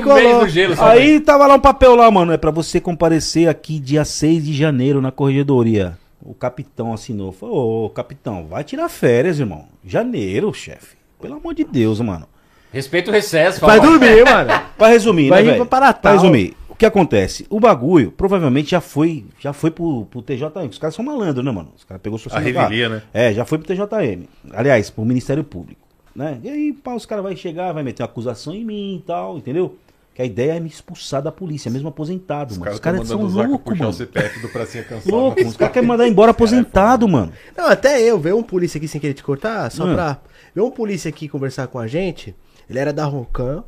um 0.43 0.47
gelo, 0.47 0.75
Aí 0.79 1.19
tava 1.19 1.47
lá 1.47 1.55
um 1.55 1.59
papel 1.59 1.95
lá, 1.95 2.09
mano. 2.11 2.31
É 2.31 2.37
pra 2.37 2.51
você 2.51 2.79
comparecer 2.79 3.49
aqui 3.49 3.79
dia 3.79 4.05
6 4.05 4.45
de 4.45 4.53
janeiro 4.53 5.01
na 5.01 5.11
corregedoria. 5.11 5.97
O 6.25 6.33
capitão 6.33 6.91
assinou. 6.93 7.31
Falou, 7.31 7.85
ô 7.85 7.89
capitão, 7.89 8.47
vai 8.47 8.63
tirar 8.63 8.89
férias, 8.89 9.39
irmão. 9.39 9.65
Janeiro, 9.85 10.51
chefe. 10.53 10.95
Pelo 11.21 11.35
amor 11.35 11.53
de 11.53 11.63
Deus, 11.63 12.01
mano. 12.01 12.27
Respeita 12.73 13.09
o 13.09 13.13
recesso, 13.13 13.61
Vai 13.61 13.79
dormir, 13.79 14.25
mano. 14.25 14.49
Pra 14.77 14.87
resumir, 14.87 15.29
Vai 15.29 15.43
né, 15.43 15.51
velho? 15.53 15.65
pra. 15.65 15.93
Pra 15.93 16.11
resumir, 16.11 16.53
o 16.67 16.75
que 16.75 16.85
acontece? 16.85 17.45
O 17.49 17.59
bagulho 17.59 18.11
provavelmente 18.11 18.71
já 18.71 18.81
foi, 18.81 19.23
já 19.39 19.53
foi 19.53 19.71
pro, 19.71 20.05
pro 20.07 20.21
TJM. 20.21 20.67
Os 20.69 20.77
caras 20.77 20.95
são 20.95 21.05
malandros, 21.05 21.45
né, 21.45 21.51
mano? 21.51 21.71
Os 21.77 21.83
caras 21.85 22.01
pegou 22.01 22.17
o 22.17 22.19
seu 22.19 22.29
A 22.35 22.41
celular. 22.41 22.63
revelia, 22.63 22.89
né? 22.89 23.01
É, 23.13 23.31
já 23.33 23.45
foi 23.45 23.57
pro 23.59 23.67
TJM. 23.67 24.25
Aliás, 24.51 24.89
pro 24.89 25.05
Ministério 25.05 25.43
Público. 25.43 25.79
Né? 26.13 26.39
E 26.43 26.49
aí, 26.49 26.73
pá, 26.73 26.93
os 26.95 27.05
caras 27.05 27.23
vão 27.23 27.35
chegar, 27.35 27.71
vai 27.73 27.83
meter 27.83 28.01
uma 28.03 28.07
acusação 28.09 28.53
em 28.53 28.63
mim 28.65 28.97
e 28.97 29.01
tal, 29.05 29.37
entendeu? 29.37 29.77
Que 30.15 30.21
a 30.21 30.25
ideia 30.25 30.53
é 30.53 30.59
me 30.61 30.69
expulsar 30.69 31.21
da 31.21 31.31
polícia, 31.31 31.69
mesmo 31.69 31.89
aposentado, 31.89 32.51
Os 32.53 32.57
mano. 32.57 32.63
caras 32.63 32.75
Os 32.75 32.79
caras 32.79 33.07
são 33.09 33.19
o 33.19 33.27
loucos, 33.27 33.75
o 33.77 33.77
mano. 33.83 33.93
CPF 33.93 34.39
do 34.39 34.47
Pracinha 34.49 34.83
Cansado. 34.85 35.11
Louco, 35.13 35.41
os 35.45 35.57
caras 35.57 35.73
querem 35.73 35.87
mandar 35.89 36.07
embora 36.07 36.31
aposentado, 36.31 37.05
mano. 37.07 37.33
Não, 37.55 37.67
até 37.67 38.01
eu, 38.01 38.17
ver 38.17 38.33
um 38.33 38.41
polícia 38.41 38.77
aqui 38.77 38.87
sem 38.87 39.01
querer 39.01 39.13
te 39.13 39.21
cortar, 39.23 39.69
só 39.69 39.83
Hum. 39.85 39.93
pra. 39.93 40.21
Ver 40.55 40.61
um 40.61 40.71
polícia 40.71 41.09
aqui 41.09 41.27
conversar 41.27 41.67
com 41.67 41.77
a 41.77 41.85
gente. 41.85 42.33
Ele 42.69 42.79
era 42.79 42.93
da 42.93 43.03
Rocan. 43.03 43.61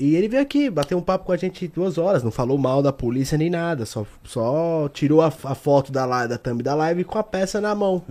E 0.00 0.14
ele 0.14 0.28
veio 0.28 0.42
aqui, 0.42 0.70
bateu 0.70 0.96
um 0.96 1.02
papo 1.02 1.24
com 1.26 1.32
a 1.32 1.36
gente 1.36 1.66
duas 1.68 1.98
horas. 1.98 2.22
Não 2.22 2.30
falou 2.30 2.56
mal 2.56 2.80
da 2.82 2.92
polícia 2.92 3.36
nem 3.36 3.50
nada. 3.50 3.84
Só, 3.84 4.06
só 4.24 4.88
tirou 4.94 5.20
a, 5.20 5.26
a 5.26 5.54
foto 5.56 5.90
da, 5.92 6.06
live, 6.06 6.28
da 6.30 6.38
thumb 6.38 6.62
da 6.62 6.72
live 6.74 7.02
com 7.04 7.18
a 7.18 7.22
peça 7.22 7.60
na 7.60 7.74
mão. 7.74 8.02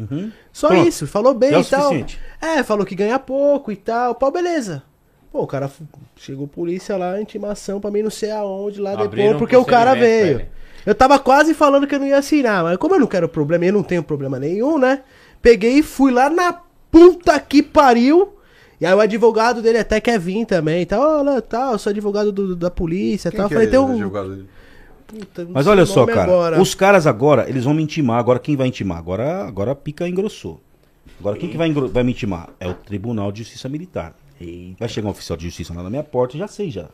Só 0.51 0.67
Pronto. 0.67 0.87
isso, 0.87 1.07
falou 1.07 1.33
bem 1.33 1.49
Já 1.51 1.55
é 1.55 1.59
o 1.59 1.61
e 1.61 1.65
tal. 1.65 1.81
suficiente. 1.83 2.19
É, 2.41 2.61
falou 2.61 2.85
que 2.85 2.93
ganha 2.93 3.17
pouco 3.17 3.71
e 3.71 3.75
tal. 3.77 4.13
Pô, 4.15 4.29
beleza. 4.29 4.83
Pô, 5.31 5.41
o 5.43 5.47
cara 5.47 5.69
chegou 6.15 6.47
polícia 6.47 6.95
lá, 6.97 7.19
intimação 7.21 7.79
pra 7.79 7.91
mim 7.91 8.01
não 8.01 8.09
sei 8.09 8.31
aonde 8.31 8.79
lá 8.79 8.93
Abriram 8.93 9.07
depois, 9.33 9.37
porque 9.37 9.55
o 9.55 9.65
cara 9.65 9.93
veio. 9.93 10.45
Eu 10.85 10.95
tava 10.95 11.19
quase 11.19 11.53
falando 11.53 11.85
que 11.85 11.93
eu 11.95 11.99
não 11.99 12.07
ia 12.07 12.17
assinar, 12.17 12.63
mas 12.63 12.77
como 12.77 12.95
eu 12.95 12.99
não 12.99 13.07
quero 13.07 13.27
problema, 13.27 13.65
eu 13.65 13.73
não 13.73 13.83
tenho 13.83 14.01
problema 14.01 14.39
nenhum, 14.39 14.77
né? 14.77 15.01
Peguei 15.41 15.79
e 15.79 15.83
fui 15.83 16.11
lá 16.11 16.29
na 16.29 16.61
puta 16.89 17.37
que 17.39 17.61
pariu. 17.61 18.33
E 18.79 18.85
aí 18.85 18.93
o 18.93 18.99
advogado 18.99 19.61
dele 19.61 19.79
até 19.79 19.99
quer 19.99 20.17
vir 20.19 20.45
também, 20.45 20.85
tá? 20.85 20.97
Olha, 20.99 21.41
tá, 21.41 21.71
eu 21.71 21.77
sou 21.79 21.89
advogado 21.89 22.31
do- 22.31 22.55
da 22.55 22.69
polícia, 22.71 23.29
Quem 23.31 23.37
tal. 23.39 23.49
que 23.49 23.55
Falei, 23.55 23.67
é 23.67 23.71
tem 23.71 23.79
um. 23.79 24.09
Puta, 25.07 25.43
não 25.43 25.51
Mas 25.53 25.63
sei 25.63 25.71
olha 25.71 25.83
o 25.83 25.87
só, 25.87 26.05
cara. 26.05 26.23
agora. 26.23 26.61
Os 26.61 26.75
caras 26.75 27.07
agora, 27.07 27.49
eles 27.49 27.63
vão 27.63 27.73
me 27.73 27.81
intimar. 27.81 28.19
Agora 28.19 28.39
quem 28.39 28.55
vai 28.55 28.67
intimar? 28.67 28.97
Agora, 28.97 29.43
agora 29.45 29.71
a 29.71 29.75
pica 29.75 30.07
engrossou. 30.07 30.59
Agora 31.19 31.37
quem 31.37 31.49
que 31.49 31.57
vai, 31.57 31.71
vai 31.71 32.03
me 32.03 32.11
intimar? 32.11 32.49
É 32.59 32.67
o 32.67 32.73
Tribunal 32.73 33.31
de 33.31 33.39
Justiça 33.39 33.67
Militar. 33.67 34.13
Vai 34.79 34.87
chegar 34.89 35.07
um 35.07 35.11
oficial 35.11 35.35
de 35.37 35.45
justiça 35.45 35.73
lá 35.73 35.81
na 35.83 35.89
minha 35.89 36.03
porta, 36.03 36.37
já 36.37 36.47
sei 36.47 36.69
já. 36.69 36.87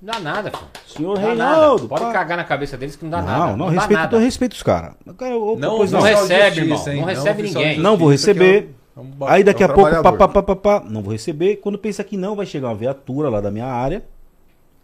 Não 0.00 0.12
dá 0.14 0.20
nada, 0.20 0.50
pô. 0.50 0.58
Senhor 0.86 1.18
Não 1.18 1.26
Reinaldo, 1.28 1.82
nada. 1.84 1.88
Pode 1.88 2.02
pá. 2.04 2.12
cagar 2.12 2.36
na 2.36 2.44
cabeça 2.44 2.76
deles 2.76 2.94
que 2.94 3.02
não 3.04 3.10
dá 3.10 3.20
não, 3.20 3.26
nada. 3.26 3.56
não, 3.56 3.66
dá 3.66 3.72
respeito, 3.72 3.98
nada. 4.00 4.16
eu 4.16 4.20
respeito 4.20 4.52
os 4.52 4.62
caras. 4.62 4.94
Não, 5.04 5.14
pois 5.16 5.90
não 5.90 6.00
oficial 6.00 6.26
de 6.26 6.32
recebe, 6.34 6.56
justiça, 6.68 6.90
irmão. 6.90 6.92
hein? 6.94 7.00
Não 7.00 7.04
recebe 7.06 7.42
oficial 7.42 7.62
de 7.62 7.68
ninguém. 7.68 7.82
Não 7.82 7.96
vou 7.96 8.08
que 8.08 8.12
receber. 8.12 8.70
é 8.96 9.00
um- 9.00 9.26
é 9.26 9.30
Aí 9.32 9.42
daqui 9.44 9.62
é 9.62 9.66
um 9.66 9.70
a 9.70 9.74
pouco, 9.74 9.90
pá, 9.90 10.12
pá, 10.12 10.28
pá, 10.28 10.42
pá, 10.42 10.56
pá, 10.56 10.84
não 10.88 11.02
vou 11.02 11.12
receber. 11.12 11.56
Quando 11.56 11.78
pensa 11.78 12.04
que 12.04 12.16
não, 12.16 12.36
vai 12.36 12.46
chegar 12.46 12.68
uma 12.68 12.74
viatura 12.76 13.28
lá 13.28 13.40
da 13.40 13.50
minha 13.50 13.66
área, 13.66 14.04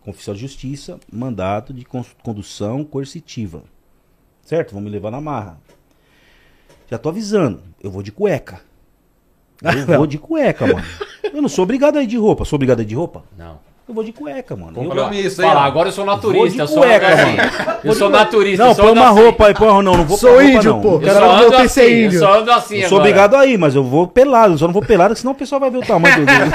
com 0.03 0.11
oficial 0.11 0.35
de 0.35 0.41
justiça, 0.43 0.99
mandato 1.13 1.73
de 1.73 1.85
con- 1.85 2.05
condução 2.23 2.83
coercitiva. 2.83 3.63
Certo? 4.43 4.73
Vão 4.73 4.81
me 4.83 4.91
levar 4.91 5.11
na 5.13 5.21
marra. 5.21 5.59
Já 6.91 6.99
tô 6.99 7.09
avisando, 7.09 7.63
eu 7.81 7.91
vou 7.91 8.03
de 8.03 8.11
cueca. 8.11 8.61
Eu 9.63 9.87
vou 9.97 10.07
de 10.09 10.19
cueca, 10.19 10.67
mano. 10.67 10.85
Eu 11.35 11.43
não 11.43 11.49
sou 11.49 11.65
obrigado 11.65 11.99
a 11.99 12.03
ir 12.03 12.07
de 12.07 12.17
roupa. 12.17 12.45
Sou 12.45 12.57
obrigado 12.57 12.79
a 12.79 12.83
ir 12.83 12.87
de 12.87 12.95
roupa? 12.95 13.25
Não. 13.37 13.59
Eu 13.87 13.93
vou 13.95 14.03
de 14.03 14.13
cueca, 14.13 14.57
mano. 14.57 14.73
Eu- 14.83 14.89
Compromisso, 14.89 15.43
hein? 15.43 15.49
Fala, 15.49 15.63
agora 15.65 15.89
eu 15.89 15.93
sou 15.93 16.07
Vou 16.07 16.15
naturista, 16.15 16.51
de 16.55 16.59
eu 16.61 16.69
sou 16.69 16.79
cueca, 16.79 17.07
assim. 17.09 17.37
mano. 17.37 17.79
Eu 17.85 17.93
sou 17.95 18.09
naturista, 18.09 18.63
Não, 18.63 18.71
eu 18.71 18.75
sou 18.77 18.85
põe 18.87 18.93
uma 18.95 19.11
assim. 19.11 19.21
roupa 19.21 19.47
aí, 19.49 19.55
põe 19.55 19.69
não, 19.69 19.83
não 19.83 20.05
vou 20.07 20.17
Sou 20.17 20.43
índio, 20.43 20.73
não. 20.73 20.81
pô. 20.81 20.93
Eu 20.95 21.01
Cara, 21.01 21.13
só 21.15 21.21
não 21.27 21.33
ando 21.35 21.43
vou 21.43 21.51
ter 21.51 21.69
ser 21.69 21.81
assim, 21.83 21.91
eu 21.93 22.07
índio. 22.07 22.19
só 22.21 22.41
ando 22.41 22.53
assim 22.53 22.77
Eu 22.77 22.89
sou 22.89 22.99
agora. 22.99 23.11
obrigado 23.11 23.35
a 23.35 23.47
ir, 23.47 23.59
mas 23.59 23.75
eu 23.75 23.85
vou 23.85 24.07
pelado. 24.07 24.55
Eu 24.55 24.59
só 24.59 24.67
não 24.67 24.73
vou 24.73 24.83
pelado, 24.83 25.15
senão 25.17 25.33
o 25.33 25.35
pessoal 25.35 25.61
vai 25.61 25.71
ver 25.71 25.79
o 25.79 25.83
tamanho 25.87 26.17
do. 26.17 26.23
Entendeu? 26.23 26.47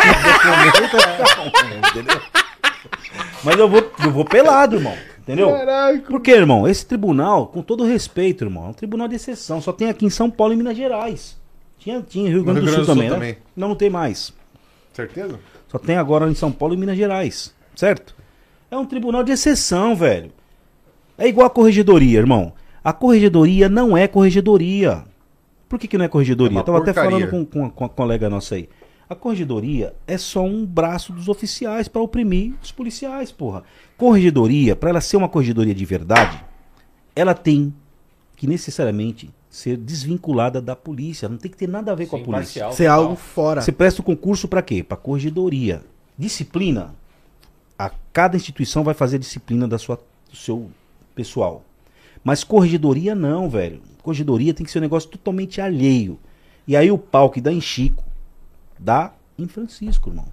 Mas 3.43 3.57
eu 3.57 3.69
vou, 3.69 3.91
eu 4.03 4.11
vou 4.11 4.25
pelado, 4.25 4.75
irmão. 4.75 4.93
Entendeu? 5.19 5.51
Caraca. 5.51 6.03
Porque, 6.09 6.31
irmão, 6.31 6.67
esse 6.67 6.85
tribunal, 6.85 7.47
com 7.47 7.61
todo 7.61 7.85
respeito, 7.85 8.43
irmão, 8.43 8.65
é 8.65 8.69
um 8.69 8.73
tribunal 8.73 9.07
de 9.07 9.15
exceção. 9.15 9.61
Só 9.61 9.71
tem 9.71 9.89
aqui 9.89 10.05
em 10.05 10.09
São 10.09 10.29
Paulo 10.29 10.53
e 10.53 10.57
Minas 10.57 10.75
Gerais. 10.75 11.37
Tinha, 11.77 12.01
tinha 12.01 12.27
em 12.27 12.31
Rio 12.33 12.43
Grande 12.43 12.61
do 12.61 12.71
Sul, 12.71 12.85
também, 12.85 13.09
né? 13.09 13.37
Não, 13.55 13.69
não 13.69 13.75
tem 13.75 13.89
mais. 13.89 14.33
Certeza? 14.99 15.39
Só 15.67 15.77
tem 15.77 15.95
agora 15.95 16.29
em 16.29 16.35
São 16.35 16.51
Paulo 16.51 16.73
e 16.73 16.77
Minas 16.77 16.97
Gerais. 16.97 17.53
Certo? 17.75 18.15
É 18.69 18.77
um 18.77 18.85
tribunal 18.85 19.23
de 19.23 19.31
exceção, 19.31 19.95
velho. 19.95 20.31
É 21.17 21.27
igual 21.27 21.47
a 21.47 21.49
corregedoria, 21.49 22.19
irmão. 22.19 22.53
A 22.83 22.91
corregedoria 22.91 23.69
não 23.69 23.97
é 23.97 24.07
corregedoria. 24.07 25.03
Por 25.69 25.79
que, 25.79 25.87
que 25.87 25.97
não 25.97 26.05
é 26.05 26.07
corregedoria? 26.07 26.59
É 26.59 26.63
tava 26.63 26.79
até 26.79 26.93
porcaria. 26.93 27.27
falando 27.27 27.29
com, 27.29 27.45
com, 27.45 27.69
com 27.69 27.85
a 27.85 27.89
colega 27.89 28.29
nossa 28.29 28.55
aí. 28.55 28.67
A 29.09 29.15
corregedoria 29.15 29.93
é 30.05 30.17
só 30.17 30.43
um 30.43 30.65
braço 30.65 31.13
dos 31.13 31.27
oficiais 31.29 31.87
para 31.87 32.01
oprimir 32.01 32.53
os 32.61 32.71
policiais, 32.71 33.31
porra. 33.31 33.63
Corregedoria, 33.97 34.75
para 34.75 34.89
ela 34.89 35.01
ser 35.01 35.17
uma 35.17 35.29
corregedoria 35.29 35.73
de 35.73 35.85
verdade, 35.85 36.43
ela 37.15 37.33
tem 37.33 37.73
que 38.35 38.47
necessariamente 38.47 39.29
ser 39.49 39.75
desvinculada 39.77 40.61
da 40.61 40.75
polícia. 40.75 41.27
Não 41.27 41.37
tem 41.37 41.49
que 41.49 41.57
ter 41.57 41.67
nada 41.67 41.91
a 41.91 41.95
ver 41.95 42.05
com 42.07 42.15
a 42.15 42.19
Sim, 42.19 42.25
polícia. 42.25 42.71
Ser 42.71 42.87
algo 42.87 43.15
fora. 43.15 43.61
Você 43.61 43.71
presta 43.71 44.01
o 44.01 44.03
concurso 44.05 44.47
para 44.47 44.61
quê? 44.61 44.83
Para 44.83 44.97
corregedoria. 44.97 45.81
Disciplina. 46.17 46.93
A 47.77 47.91
cada 48.13 48.35
instituição 48.37 48.83
vai 48.83 48.93
fazer 48.93 49.15
a 49.15 49.19
disciplina 49.19 49.67
da 49.67 49.77
sua, 49.77 49.99
do 50.29 50.35
seu 50.35 50.69
pessoal. 51.15 51.63
Mas 52.23 52.43
corregedoria 52.43 53.15
não, 53.15 53.49
velho. 53.49 53.81
Corregedoria 54.03 54.53
tem 54.53 54.65
que 54.65 54.71
ser 54.71 54.79
um 54.79 54.81
negócio 54.81 55.09
totalmente 55.09 55.61
alheio. 55.61 56.19
E 56.67 56.75
aí 56.75 56.91
o 56.91 56.97
pau 56.97 57.29
que 57.29 57.41
dá 57.41 57.51
em 57.51 57.61
Chico, 57.61 58.03
dá 58.77 59.13
em 59.37 59.47
Francisco, 59.47 60.09
irmão. 60.09 60.25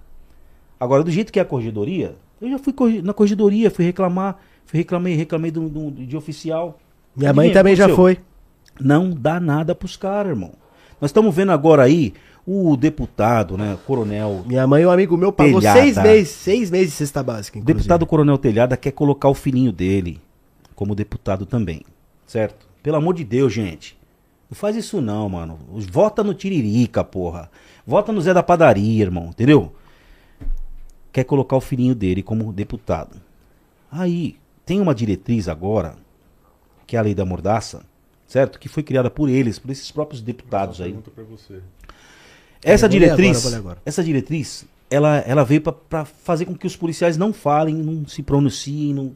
Agora, 0.79 1.03
do 1.03 1.09
jeito 1.09 1.31
que 1.31 1.39
é 1.39 1.41
a 1.41 1.45
corregedoria, 1.45 2.15
eu 2.39 2.49
já 2.51 2.59
fui 2.59 3.01
na 3.01 3.13
corregedoria, 3.13 3.71
fui 3.71 3.83
reclamar, 3.85 4.37
fui 4.65 4.77
reclamei, 4.77 5.15
reclamei 5.15 5.49
do, 5.49 5.67
do- 5.67 5.91
de 6.05 6.15
oficial. 6.15 6.77
Minha 7.15 7.33
mãe 7.33 7.51
também 7.51 7.75
já 7.75 7.89
foi. 7.89 8.19
Não 8.79 9.09
dá 9.11 9.39
nada 9.39 9.73
pros 9.75 9.95
caras, 9.95 10.31
irmão. 10.31 10.51
Nós 10.99 11.09
estamos 11.09 11.33
vendo 11.33 11.51
agora 11.51 11.83
aí 11.83 12.13
o 12.45 12.75
deputado, 12.77 13.57
né, 13.57 13.77
coronel. 13.85 14.43
Minha 14.45 14.65
mãe 14.65 14.83
e 14.83 14.85
um 14.85 14.91
amigo 14.91 15.17
meu 15.17 15.31
pagou 15.33 15.59
Telhada. 15.59 15.79
seis 15.81 15.97
meses, 15.97 16.29
seis 16.29 16.71
meses 16.71 16.87
de 16.91 16.95
cesta 16.95 17.21
básica, 17.21 17.57
O 17.57 17.59
inclusive. 17.59 17.77
deputado 17.79 18.05
Coronel 18.05 18.37
Telhada 18.37 18.77
quer 18.77 18.91
colocar 18.91 19.27
o 19.29 19.33
filhinho 19.33 19.71
dele 19.71 20.19
como 20.75 20.95
deputado 20.95 21.45
também, 21.45 21.81
certo? 22.25 22.65
Pelo 22.81 22.97
amor 22.97 23.13
de 23.15 23.23
Deus, 23.23 23.51
gente. 23.51 23.97
Não 24.49 24.55
faz 24.55 24.77
isso 24.77 25.01
não, 25.01 25.27
mano. 25.27 25.59
Vota 25.91 26.23
no 26.23 26.33
Tiririca, 26.33 27.03
porra. 27.03 27.51
Vota 27.85 28.13
no 28.13 28.21
Zé 28.21 28.33
da 28.33 28.41
Padaria, 28.41 29.03
irmão, 29.03 29.25
entendeu? 29.27 29.73
Quer 31.11 31.25
colocar 31.25 31.57
o 31.57 31.61
filhinho 31.61 31.93
dele 31.93 32.23
como 32.23 32.53
deputado. 32.53 33.17
Aí, 33.91 34.37
tem 34.65 34.79
uma 34.79 34.95
diretriz 34.95 35.49
agora, 35.49 35.95
que 36.85 36.95
é 36.95 36.99
a 36.99 37.01
lei 37.01 37.13
da 37.13 37.25
mordaça, 37.25 37.81
certo? 38.27 38.59
Que 38.59 38.67
foi 38.69 38.83
criada 38.83 39.09
por 39.09 39.29
eles, 39.29 39.57
por 39.57 39.71
esses 39.71 39.89
próprios 39.91 40.21
deputados 40.21 40.81
aí. 40.81 40.89
Pergunta 40.91 41.11
pra 41.11 41.23
você. 41.23 41.59
Essa 42.63 42.89
diretriz, 42.89 43.45
agora, 43.45 43.57
agora. 43.57 43.77
essa 43.85 44.03
diretriz, 44.03 44.65
ela, 44.89 45.17
ela 45.19 45.43
veio 45.43 45.61
pra- 45.61 45.71
pra 45.73 46.05
fazer 46.05 46.45
com 46.45 46.55
que 46.55 46.67
os 46.67 46.75
policiais 46.75 47.15
não 47.17 47.31
falem, 47.31 47.75
não 47.75 48.07
se 48.07 48.21
pronunciem. 48.23 48.93
Não... 48.93 49.11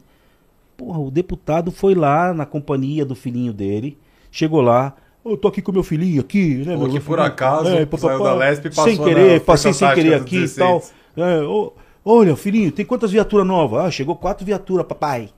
Porra, 0.76 0.98
o 1.00 1.10
deputado 1.10 1.70
foi 1.70 1.94
lá 1.94 2.32
na 2.32 2.46
companhia 2.46 3.04
do 3.04 3.14
filhinho 3.14 3.52
dele, 3.52 3.98
chegou 4.30 4.60
lá, 4.60 4.94
eu 5.24 5.36
tô 5.36 5.48
aqui 5.48 5.60
com 5.60 5.70
meu 5.72 5.82
filhinho 5.82 6.20
aqui, 6.20 6.56
né? 6.64 6.76
Meu 6.76 6.88
que 6.88 6.98
por 7.00 7.16
filhinho?" 7.18 7.22
acaso 7.22 7.86
pá, 7.86 7.98
saiu 7.98 8.18
pá, 8.18 8.24
da 8.24 8.34
Lespe 8.34 8.68
e 8.68 8.74
Sem 8.74 8.84
passou 8.96 9.04
querer, 9.04 9.34
na 9.34 9.40
passei 9.40 9.72
sem 9.72 9.94
querer 9.94 10.14
aqui 10.14 10.36
e 10.44 10.48
tal. 10.48 10.78
16. 10.78 10.94
É, 11.16 11.42
ô, 11.42 11.72
olha, 12.04 12.34
filhinho, 12.36 12.72
tem 12.72 12.84
quantas 12.86 13.10
viaturas 13.12 13.46
novas? 13.46 13.84
Ah, 13.84 13.90
chegou 13.90 14.16
quatro 14.16 14.46
viaturas, 14.46 14.86
papai. 14.86 15.28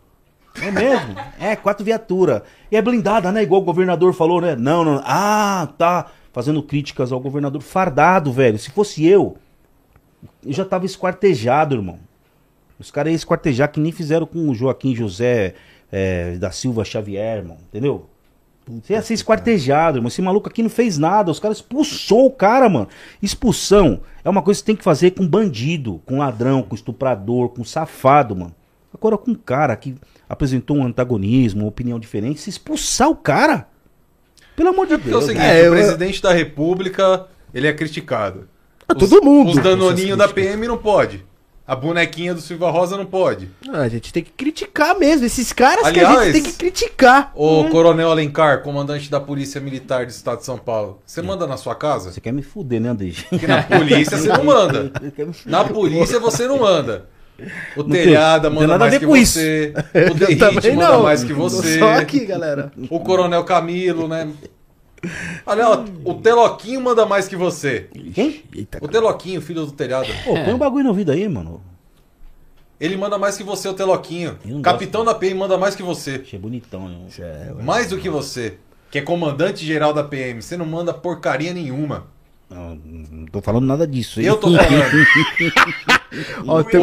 É 0.61 0.71
mesmo? 0.71 1.15
é, 1.39 1.57
quatro 1.57 1.85
viaturas. 1.85 2.43
E 2.71 2.77
é 2.77 2.83
blindada, 2.83 3.31
né? 3.33 3.43
Igual 3.43 3.61
o 3.61 3.65
governador 3.65 4.13
falou, 4.13 4.41
né? 4.41 4.55
Não, 4.57 4.85
não. 4.85 5.03
Ah, 5.05 5.69
tá. 5.77 6.11
Fazendo 6.33 6.63
críticas 6.63 7.13
ao 7.13 7.21
governador 7.21 7.63
fardado, 7.63 8.33
velho. 8.33 8.59
Se 8.59 8.71
fosse 8.71 9.07
eu, 9.07 9.37
eu 10.45 10.53
já 10.53 10.65
tava 10.65 10.87
esquartejado, 10.87 11.75
irmão. 11.75 11.99
Os 12.79 12.91
caras 12.91 13.11
iam 13.11 13.17
esquartejar 13.17 13.71
que 13.71 13.81
nem 13.81 13.93
fizeram 13.93 14.27
com 14.27 14.49
o 14.49 14.55
Joaquim 14.55 14.95
José 14.95 15.55
é, 15.93 16.33
da 16.33 16.51
Silva 16.51 16.85
Xavier, 16.85 17.39
irmão. 17.39 17.59
Entendeu? 17.69 18.07
Você 18.67 18.95
ia 18.95 19.03
ser 19.03 19.15
esquartejado, 19.15 19.99
irmão. 19.99 20.09
Esse 20.09 20.23
maluco 20.23 20.49
aqui 20.49 20.63
não 20.63 20.71
fez 20.71 20.99
nada. 20.99 21.31
Os 21.31 21.39
caras 21.39 21.59
expulsou 21.59 22.27
o 22.27 22.31
cara, 22.31 22.69
mano. 22.69 22.89
Expulsão 23.23 24.01
é 24.25 24.31
uma 24.31 24.43
coisa 24.43 24.59
que 24.59 24.65
você 24.65 24.67
tem 24.67 24.77
que 24.77 24.85
fazer 24.85 25.11
com 25.13 25.27
bandido, 25.27 26.01
com 26.07 26.19
ladrão, 26.19 26.63
com 26.63 26.75
estuprador, 26.75 27.51
com 27.51 27.63
safado, 27.63 28.35
mano. 28.35 28.55
Agora 28.95 29.19
com 29.19 29.33
um 29.33 29.35
cara 29.35 29.75
que 29.77 29.95
apresentou 30.29 30.77
um 30.77 30.87
antagonismo, 30.87 31.63
uma 31.63 31.69
opinião 31.69 31.99
diferente, 31.99 32.41
se 32.41 32.49
expulsar 32.51 33.09
o 33.11 33.17
cara. 33.17 33.67
Pelo 34.57 34.69
amor 34.71 34.87
de 34.87 34.95
Porque 34.95 35.09
é 35.09 35.11
Deus. 35.11 35.25
o 35.25 35.27
seguinte, 35.27 35.45
velho. 35.47 35.73
o 35.73 35.75
presidente 35.77 36.23
da 36.23 36.33
república, 36.33 37.27
ele 37.53 37.67
é 37.67 37.73
criticado. 37.73 38.49
Ah, 38.89 38.95
todo 38.95 39.23
mundo. 39.23 39.51
Os 39.51 39.59
danoninhos 39.63 40.17
da 40.17 40.29
PM 40.29 40.67
não 40.69 40.79
pode. 40.79 41.25
A 41.67 41.75
bonequinha 41.75 42.35
do 42.35 42.43
Silva 42.43 42.71
Rosa 42.71 42.95
não 42.95 43.07
pode. 43.07 43.49
Ah, 43.73 43.81
a 43.81 43.89
gente 43.89 44.13
tem 44.13 44.23
que 44.23 44.31
criticar 44.31 44.99
mesmo. 44.99 45.25
Esses 45.25 45.51
caras 45.51 45.91
que 45.91 45.99
a 45.99 46.09
Aliás, 46.11 46.27
gente 46.27 46.33
tem 46.35 46.43
que 46.53 46.59
criticar. 46.59 47.33
O 47.35 47.63
Hum. 47.63 47.71
Coronel 47.71 48.11
Alencar, 48.11 48.63
comandante 48.63 49.11
da 49.11 49.19
Polícia 49.19 49.61
Militar 49.63 50.05
do 50.05 50.11
Estado 50.11 50.41
de 50.41 50.45
São 50.45 50.59
Paulo, 50.59 51.01
você 51.07 51.23
manda 51.23 51.47
na 51.47 51.57
sua 51.57 51.75
casa? 51.75 52.13
Você 52.13 52.21
quer 52.21 52.33
me 52.33 52.43
fuder, 52.43 52.83
né, 52.83 52.91
André? 52.91 53.13
Porque 53.31 53.47
na 53.47 53.63
polícia 53.63 54.19
você 54.19 54.29
não 54.29 54.45
manda. 54.45 54.93
Na 55.47 55.65
polícia 55.65 56.21
você 56.21 56.47
não 56.47 56.59
manda. 56.59 57.09
O 57.77 57.83
Não 57.83 57.91
Telhada 57.91 58.49
tem 58.49 58.55
manda 58.59 58.67
nada 58.69 58.77
a 58.77 58.79
mais 58.79 58.93
ver 58.93 59.01
que 59.01 59.07
com 59.07 59.17
você. 59.17 59.75
Eu 59.95 60.13
O 60.13 60.15
Derrite 60.15 60.71
manda 60.73 60.89
não. 60.93 61.03
mais 61.03 61.25
que 61.25 61.33
você. 61.33 61.79
só 61.79 61.93
aqui, 61.95 62.25
galera. 62.25 62.73
O 62.89 63.01
Coronel 63.01 63.43
Camilo, 63.45 64.07
né? 64.07 64.29
Olha, 65.45 65.69
ó, 65.69 65.85
o 66.05 66.15
Teloquinho 66.15 66.81
manda 66.81 67.05
mais 67.05 67.29
que 67.29 67.37
você. 67.37 67.89
Quem? 68.15 68.43
O 68.81 68.89
Teloquinho, 68.89 69.43
filho 69.43 69.67
do 69.67 69.73
telhado. 69.73 70.07
Pô, 70.25 70.33
põe 70.35 70.55
um 70.55 70.59
bagulho 70.59 70.85
no 70.85 70.91
ouvido 70.91 71.13
aí, 71.13 71.29
mano. 71.29 71.61
Ele 72.81 72.97
manda 72.97 73.19
mais 73.19 73.37
que 73.37 73.45
você, 73.45 73.69
o 73.69 73.75
Teloquinho. 73.75 74.39
Capitão 74.63 75.05
da 75.05 75.15
PM 75.15 75.39
manda 75.39 75.57
mais 75.59 75.75
que 75.75 75.83
você. 75.83 76.21
Achei 76.25 76.39
bonitão, 76.39 76.89
né? 76.89 76.97
Mais 77.63 77.89
do 77.89 77.99
que 77.99 78.09
você. 78.09 78.55
Que 78.91 78.99
é 78.99 79.03
comandante 79.03 79.65
geral 79.65 79.93
da 79.93 80.05
PM. 80.05 80.41
Você 80.41 80.57
não 80.57 80.67
manda 80.67 80.95
porcaria 80.95 81.53
nenhuma. 81.53 82.07
Não, 82.55 82.79
não 83.11 83.27
tô 83.27 83.41
falando 83.43 83.67
nada 83.67 83.87
disso. 83.87 84.21
Eu 84.21 84.37
tô 84.37 84.49
falando. 84.57 84.65
Ó, 86.47 86.63
tem- 86.63 86.81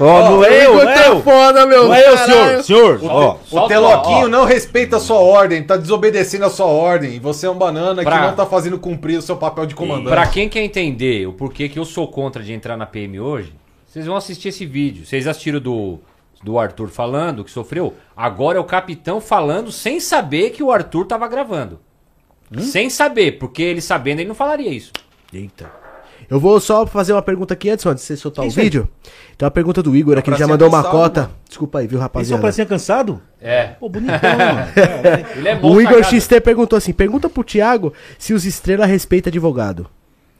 Ó, 0.00 0.30
não 0.30 0.44
é 0.44 0.66
eu, 0.66 0.74
não 0.74 0.84
tá 0.84 1.04
é 1.04 1.08
eu. 1.08 1.22
foda, 1.22 1.64
meu. 1.66 1.84
Não 1.84 1.94
é 1.94 2.06
eu, 2.06 2.18
senhor. 2.18 2.62
Senhor, 2.62 3.02
O, 3.02 3.06
ó. 3.06 3.36
o 3.50 3.66
Teloquinho 3.68 4.26
ó. 4.26 4.28
não 4.28 4.44
respeita 4.44 4.96
a 4.96 5.00
sua 5.00 5.18
ordem, 5.18 5.62
tá 5.62 5.78
desobedecendo 5.78 6.44
a 6.44 6.50
sua 6.50 6.66
ordem. 6.66 7.14
E 7.14 7.18
você 7.18 7.46
é 7.46 7.50
um 7.50 7.56
banana 7.56 8.02
Pra- 8.02 8.18
que 8.18 8.26
não 8.26 8.34
tá 8.34 8.44
fazendo 8.44 8.78
cumprir 8.78 9.16
o 9.18 9.22
seu 9.22 9.36
papel 9.36 9.64
de 9.64 9.74
comandante. 9.74 10.10
Pra 10.10 10.26
quem 10.26 10.46
quer 10.48 10.60
entender 10.62 11.26
o 11.26 11.32
porquê 11.32 11.68
que 11.70 11.78
eu 11.78 11.84
sou 11.86 12.06
contra 12.08 12.42
de 12.42 12.52
entrar 12.52 12.76
na 12.76 12.84
PM 12.84 13.18
hoje, 13.18 13.54
vocês 13.86 14.04
vão 14.04 14.16
assistir 14.16 14.48
esse 14.48 14.66
vídeo. 14.66 15.06
Vocês 15.06 15.26
assistiram 15.26 15.58
do, 15.60 15.98
do 16.44 16.58
Arthur 16.58 16.88
falando 16.88 17.42
que 17.44 17.50
sofreu? 17.50 17.94
Agora 18.14 18.58
é 18.58 18.60
o 18.60 18.64
capitão 18.64 19.22
falando 19.22 19.72
sem 19.72 19.98
saber 20.00 20.50
que 20.50 20.62
o 20.62 20.70
Arthur 20.70 21.06
tava 21.06 21.26
gravando. 21.28 21.80
Sem 22.58 22.90
saber, 22.90 23.38
porque 23.38 23.62
ele 23.62 23.80
sabendo 23.80 24.20
ele 24.20 24.28
não 24.28 24.34
falaria 24.34 24.70
isso. 24.70 24.92
Eita. 25.32 25.70
Eu 26.28 26.38
vou 26.38 26.60
só 26.60 26.86
fazer 26.86 27.12
uma 27.12 27.22
pergunta 27.22 27.54
aqui 27.54 27.70
antes, 27.70 27.84
antes 27.86 28.02
de 28.04 28.06
você 28.08 28.16
soltar 28.16 28.42
Que 28.44 28.48
o 28.48 28.50
isso 28.50 28.58
aí? 28.60 28.64
vídeo. 28.66 28.88
Tem 29.36 29.44
uma 29.46 29.50
pergunta 29.50 29.82
do 29.82 29.96
Igor 29.96 30.16
aqui, 30.16 30.30
ele 30.30 30.36
já 30.36 30.46
mandou 30.46 30.68
uma 30.68 30.78
cansado, 30.78 30.92
cota. 30.92 31.20
mano. 31.22 31.34
Desculpa 31.48 31.78
aí, 31.80 31.86
viu, 31.88 31.96
Ele 31.96 31.98
só 31.98 32.02
rapaziada? 32.04 32.42
parecia 32.42 32.66
cansado? 32.66 33.22
É. 33.40 33.64
Pô, 33.68 33.88
bonitão, 33.88 34.18
mano. 34.38 34.68
Ele 35.36 35.48
é 35.48 35.56
bom 35.56 35.72
O 35.74 35.80
Igor 35.80 36.04
sacada. 36.04 36.20
XT 36.20 36.40
perguntou 36.40 36.76
assim: 36.76 36.92
pergunta 36.92 37.28
pro 37.28 37.42
Thiago 37.42 37.92
se 38.18 38.32
os 38.32 38.44
estrela 38.44 38.86
respeita 38.86 39.28
advogado. 39.28 39.88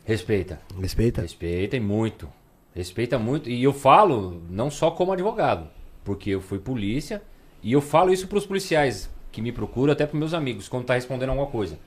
Respeita. 0.05 0.61
Respeita? 0.81 1.23
Respeita 1.23 1.77
e 1.77 1.81
muito. 1.81 2.29
Respeita 2.75 3.19
muito. 3.19 3.49
E 3.51 3.63
eu 3.63 3.73
falo 3.73 4.41
não 4.49 4.71
só 4.71 4.91
como 4.93 5.13
advogado, 5.13 5.67
porque 6.05 6.31
eu 6.31 6.41
fui 6.41 6.59
polícia 6.59 7.21
e 7.63 7.73
eu 7.73 7.81
falo 7.81 8.13
isso 8.13 8.29
pros 8.29 8.47
policiais 8.47 9.11
que 9.33 9.43
me 9.43 9.51
procuram, 9.51 9.93
até 9.93 10.07
pros 10.07 10.19
meus 10.19 10.35
amigos, 10.35 10.69
quando 10.69 10.85
tá 10.85 10.95
respondendo 10.95 11.31
alguma 11.31 11.49
coisa. 11.49 11.79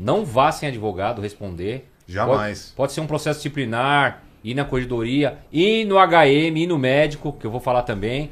Não 0.00 0.24
vá 0.24 0.50
sem 0.50 0.66
advogado 0.66 1.20
responder. 1.20 1.86
Jamais. 2.06 2.68
Pode, 2.68 2.76
pode 2.76 2.92
ser 2.92 3.02
um 3.02 3.06
processo 3.06 3.38
disciplinar, 3.38 4.22
ir 4.42 4.54
na 4.54 4.64
corredoria, 4.64 5.36
ir 5.52 5.84
no 5.84 5.96
HM, 5.96 6.56
ir 6.56 6.66
no 6.66 6.78
médico, 6.78 7.34
que 7.34 7.46
eu 7.46 7.50
vou 7.50 7.60
falar 7.60 7.82
também. 7.82 8.30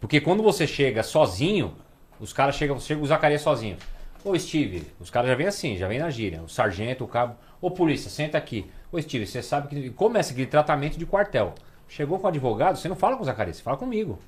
Porque 0.00 0.22
quando 0.22 0.42
você 0.42 0.66
chega 0.66 1.02
sozinho, 1.02 1.74
os 2.18 2.32
caras 2.32 2.54
chegam, 2.54 2.80
chega 2.80 3.02
o 3.02 3.06
Zacarias 3.06 3.42
sozinho. 3.42 3.76
Ô 4.24 4.38
Steve, 4.38 4.86
os 4.98 5.10
caras 5.10 5.28
já 5.28 5.36
vêm 5.36 5.46
assim, 5.46 5.76
já 5.76 5.86
vêm 5.86 5.98
na 5.98 6.08
gíria. 6.08 6.40
O 6.40 6.48
sargento, 6.48 7.04
o 7.04 7.08
cabo. 7.08 7.36
Ô 7.60 7.70
polícia, 7.70 8.10
senta 8.10 8.38
aqui. 8.38 8.70
Ô 8.90 8.98
Steve, 8.98 9.26
você 9.26 9.42
sabe 9.42 9.68
que. 9.68 9.90
Começa 9.90 10.32
aquele 10.32 10.46
tratamento 10.46 10.98
de 10.98 11.04
quartel. 11.04 11.54
Chegou 11.88 12.18
com 12.18 12.24
o 12.24 12.28
advogado, 12.28 12.78
você 12.78 12.88
não 12.88 12.96
fala 12.96 13.16
com 13.16 13.22
o 13.22 13.26
Zacarias, 13.26 13.58
você 13.58 13.62
fala 13.62 13.76
comigo. 13.76 14.18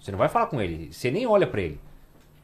Você 0.00 0.10
não 0.10 0.18
vai 0.18 0.28
falar 0.28 0.48
com 0.48 0.60
ele. 0.60 0.92
Você 0.92 1.12
nem 1.12 1.28
olha 1.28 1.46
pra 1.46 1.60
ele. 1.60 1.78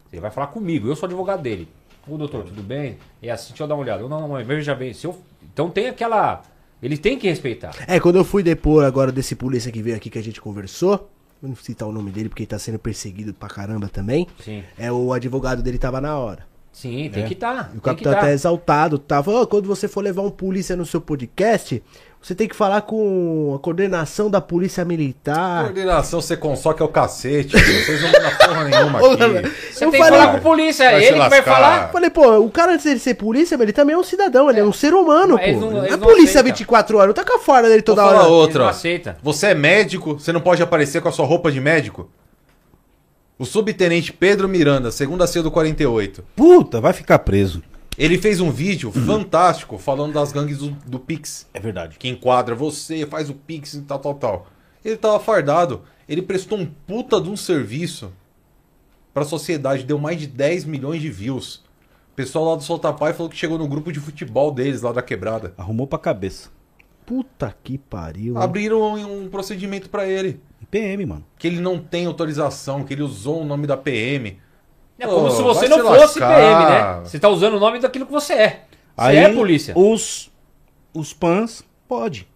Você 0.06 0.20
vai 0.20 0.30
falar 0.30 0.46
comigo, 0.46 0.86
eu 0.86 0.94
sou 0.94 1.08
advogado 1.08 1.42
dele. 1.42 1.68
Ô 2.08 2.16
doutor, 2.16 2.44
tudo 2.44 2.62
bem? 2.62 2.98
É 3.22 3.30
assim, 3.30 3.48
deixa 3.48 3.62
eu 3.62 3.68
dar 3.68 3.74
uma 3.74 3.82
olhada. 3.82 4.02
Não, 4.02 4.08
não, 4.08 4.28
não, 4.28 4.44
veja 4.44 4.74
bem. 4.74 4.92
Se 4.92 5.06
eu... 5.06 5.16
Então 5.52 5.70
tem 5.70 5.88
aquela. 5.88 6.42
Ele 6.82 6.96
tem 6.96 7.18
que 7.18 7.28
respeitar. 7.28 7.72
É, 7.86 8.00
quando 8.00 8.16
eu 8.16 8.24
fui 8.24 8.42
depor 8.42 8.84
agora 8.84 9.12
desse 9.12 9.36
polícia 9.36 9.70
que 9.70 9.82
veio 9.82 9.96
aqui 9.96 10.08
que 10.08 10.18
a 10.18 10.22
gente 10.22 10.40
conversou, 10.40 11.10
eu 11.42 11.48
não 11.48 11.54
vou 11.54 11.64
citar 11.64 11.88
o 11.88 11.92
nome 11.92 12.10
dele 12.10 12.28
porque 12.28 12.42
ele 12.42 12.48
tá 12.48 12.58
sendo 12.58 12.78
perseguido 12.78 13.34
pra 13.34 13.48
caramba 13.48 13.88
também. 13.88 14.26
Sim. 14.42 14.62
É, 14.78 14.90
o 14.90 15.12
advogado 15.12 15.62
dele 15.62 15.78
tava 15.78 16.00
na 16.00 16.18
hora. 16.18 16.49
Sim, 16.72 17.10
tem 17.12 17.24
É. 17.24 17.26
que 17.26 17.34
estar. 17.34 17.70
E 17.74 17.78
o 17.78 17.80
capitão 17.80 18.12
até 18.12 18.32
exaltado 18.32 18.96
tava, 18.98 19.30
"Ô, 19.32 19.46
quando 19.46 19.66
você 19.66 19.88
for 19.88 20.02
levar 20.02 20.22
um 20.22 20.30
polícia 20.30 20.76
no 20.76 20.86
seu 20.86 21.00
podcast, 21.00 21.82
você 22.22 22.32
tem 22.34 22.46
que 22.46 22.54
falar 22.54 22.82
com 22.82 23.54
a 23.56 23.58
coordenação 23.58 24.30
da 24.30 24.40
polícia 24.40 24.84
militar. 24.84 25.64
Coordenação 25.64 26.20
você 26.20 26.36
consome 26.36 26.76
é 26.80 26.84
o 26.84 26.88
cacete. 26.88 27.52
Vocês 27.58 28.00
não 28.02 28.12
mandam 28.12 28.30
porra 28.38 28.64
nenhuma 28.68 28.98
aqui. 28.98 29.50
Você 29.72 29.84
Eu 29.84 29.90
tem 29.90 30.00
falei- 30.00 30.12
que 30.12 30.18
falar 30.20 30.30
com 30.30 30.36
a 30.36 30.40
polícia, 30.40 30.84
Vai 30.90 30.94
é 31.04 31.08
ele 31.08 31.20
que 31.20 31.28
vai 31.28 31.42
falar. 31.42 31.88
Falei, 31.90 32.10
pô, 32.10 32.38
o 32.38 32.50
cara 32.50 32.72
antes 32.72 32.84
dele 32.84 33.00
ser 33.00 33.14
polícia, 33.14 33.56
ele 33.60 33.72
também 33.72 33.94
é 33.94 33.98
um 33.98 34.04
cidadão, 34.04 34.48
ele 34.48 34.60
é, 34.60 34.64
um 34.64 34.72
ser 34.72 34.94
humano, 34.94 35.34
Mas 35.34 35.54
pô. 35.54 35.60
não- 35.60 35.70
Não, 35.72 35.84
é 35.84 35.96
polícia 35.96 36.40
aceitam. 36.40 36.44
24 36.44 36.96
horas, 36.98 37.08
não 37.08 37.14
tá 37.14 37.24
com 37.24 37.36
a 37.36 37.40
farda 37.40 37.68
dele 37.68 37.82
Vou 37.84 37.96
toda 37.96 38.02
falar 38.06 38.20
hora. 38.20 38.28
outra. 38.28 38.68
Aceita. 38.68 39.16
Você 39.22 39.48
é 39.48 39.54
médico, 39.54 40.14
você 40.14 40.32
não 40.32 40.40
pode 40.40 40.62
aparecer 40.62 41.02
com 41.02 41.08
a 41.08 41.12
sua 41.12 41.26
roupa 41.26 41.50
de 41.50 41.60
médico? 41.60 42.08
O 43.40 43.46
subtenente 43.46 44.12
Pedro 44.12 44.46
Miranda, 44.46 44.90
segunda 44.90 45.26
C 45.26 45.40
do 45.40 45.50
48. 45.50 46.22
Puta, 46.36 46.78
vai 46.78 46.92
ficar 46.92 47.20
preso. 47.20 47.62
Ele 47.96 48.18
fez 48.18 48.38
um 48.38 48.50
vídeo 48.50 48.92
fantástico 48.92 49.78
falando 49.78 50.12
das 50.12 50.30
gangues 50.30 50.58
do, 50.58 50.72
do 50.86 51.00
Pix. 51.00 51.46
É 51.54 51.58
verdade. 51.58 51.96
Que 51.98 52.06
enquadra 52.06 52.54
você, 52.54 53.06
faz 53.06 53.30
o 53.30 53.34
Pix 53.34 53.72
e 53.72 53.80
tal, 53.80 53.98
tal, 53.98 54.14
tal. 54.16 54.46
Ele 54.84 54.98
tava 54.98 55.18
fardado. 55.18 55.80
Ele 56.06 56.20
prestou 56.20 56.58
um 56.58 56.66
puta 56.66 57.18
de 57.18 57.30
um 57.30 57.36
serviço 57.36 58.12
pra 59.14 59.24
sociedade. 59.24 59.84
Deu 59.84 59.98
mais 59.98 60.20
de 60.20 60.26
10 60.26 60.66
milhões 60.66 61.00
de 61.00 61.08
views. 61.08 61.64
pessoal 62.14 62.44
lá 62.44 62.56
do 62.56 62.62
Soltapai 62.62 63.14
falou 63.14 63.30
que 63.30 63.38
chegou 63.38 63.56
no 63.56 63.66
grupo 63.66 63.90
de 63.90 64.00
futebol 64.00 64.52
deles 64.52 64.82
lá 64.82 64.92
da 64.92 65.00
quebrada. 65.00 65.54
Arrumou 65.56 65.86
pra 65.86 65.98
cabeça. 65.98 66.50
Puta 67.06 67.56
que 67.64 67.78
pariu. 67.78 68.36
Abriram 68.36 68.82
um, 68.82 69.24
um 69.24 69.28
procedimento 69.30 69.88
pra 69.88 70.06
ele. 70.06 70.42
PM, 70.70 71.04
mano. 71.06 71.24
Que 71.38 71.46
ele 71.46 71.60
não 71.60 71.78
tem 71.78 72.06
autorização, 72.06 72.84
que 72.84 72.94
ele 72.94 73.02
usou 73.02 73.42
o 73.42 73.44
nome 73.44 73.66
da 73.66 73.76
PM. 73.76 74.40
É 74.98 75.06
como 75.06 75.28
Pô, 75.28 75.30
se 75.30 75.42
você 75.42 75.68
não 75.68 75.78
se 75.78 75.82
fosse 75.82 76.20
lascar. 76.20 76.36
PM, 76.36 76.64
né? 76.70 77.00
Você 77.04 77.18
tá 77.18 77.28
usando 77.28 77.54
o 77.56 77.60
nome 77.60 77.78
daquilo 77.80 78.06
que 78.06 78.12
você 78.12 78.34
é. 78.34 78.48
Você 78.48 78.62
Aí, 78.96 79.16
é 79.16 79.32
polícia. 79.32 79.72
Os, 79.76 80.30
os 80.92 81.12
pans, 81.12 81.64
pode. 81.88 82.28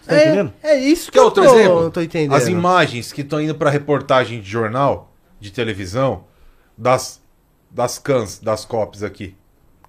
Você 0.00 0.08
tá 0.10 0.16
É, 0.16 0.24
entendendo? 0.26 0.52
é 0.62 0.76
isso 0.78 1.12
que 1.12 1.18
eu 1.18 1.24
outro 1.24 1.44
tô, 1.44 1.54
exemplo? 1.54 1.90
tô 1.90 2.00
entendendo. 2.00 2.34
As 2.34 2.48
imagens 2.48 3.12
que 3.12 3.20
estão 3.20 3.40
indo 3.40 3.54
pra 3.54 3.70
reportagem 3.70 4.40
de 4.40 4.50
jornal, 4.50 5.12
de 5.38 5.52
televisão, 5.52 6.24
das, 6.76 7.22
das 7.70 7.98
cans, 8.00 8.40
das 8.40 8.64
cops 8.64 9.02
aqui. 9.04 9.36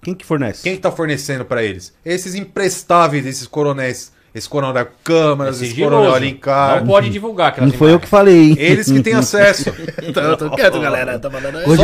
Quem 0.00 0.14
que 0.14 0.24
fornece? 0.24 0.62
Quem 0.62 0.76
que 0.76 0.82
tá 0.82 0.92
fornecendo 0.92 1.44
pra 1.44 1.64
eles? 1.64 1.92
Esses 2.04 2.34
imprestáveis, 2.36 3.26
esses 3.26 3.46
coronéis. 3.46 4.12
Esse 4.34 4.48
coronel 4.48 4.86
câmaras, 5.04 5.60
É 5.60 5.64
esse 5.64 5.70
sigiloso. 5.74 5.94
coronel 5.96 6.14
Alencar. 6.14 6.80
Não 6.80 6.86
pode 6.88 7.08
divulgar 7.08 7.54
Não 7.60 7.70
foi 7.70 7.92
eu 7.92 8.00
que 8.00 8.08
falei. 8.08 8.50
hein? 8.50 8.56
Eles 8.58 8.90
que 8.90 9.00
têm 9.00 9.14
acesso. 9.14 9.72
Tô, 10.12 10.36
tô 10.36 10.50
quieto, 10.56 10.80
galera. 10.80 11.18
Tá 11.20 11.30
mandando 11.30 11.58
o 11.58 11.60
não 11.60 11.76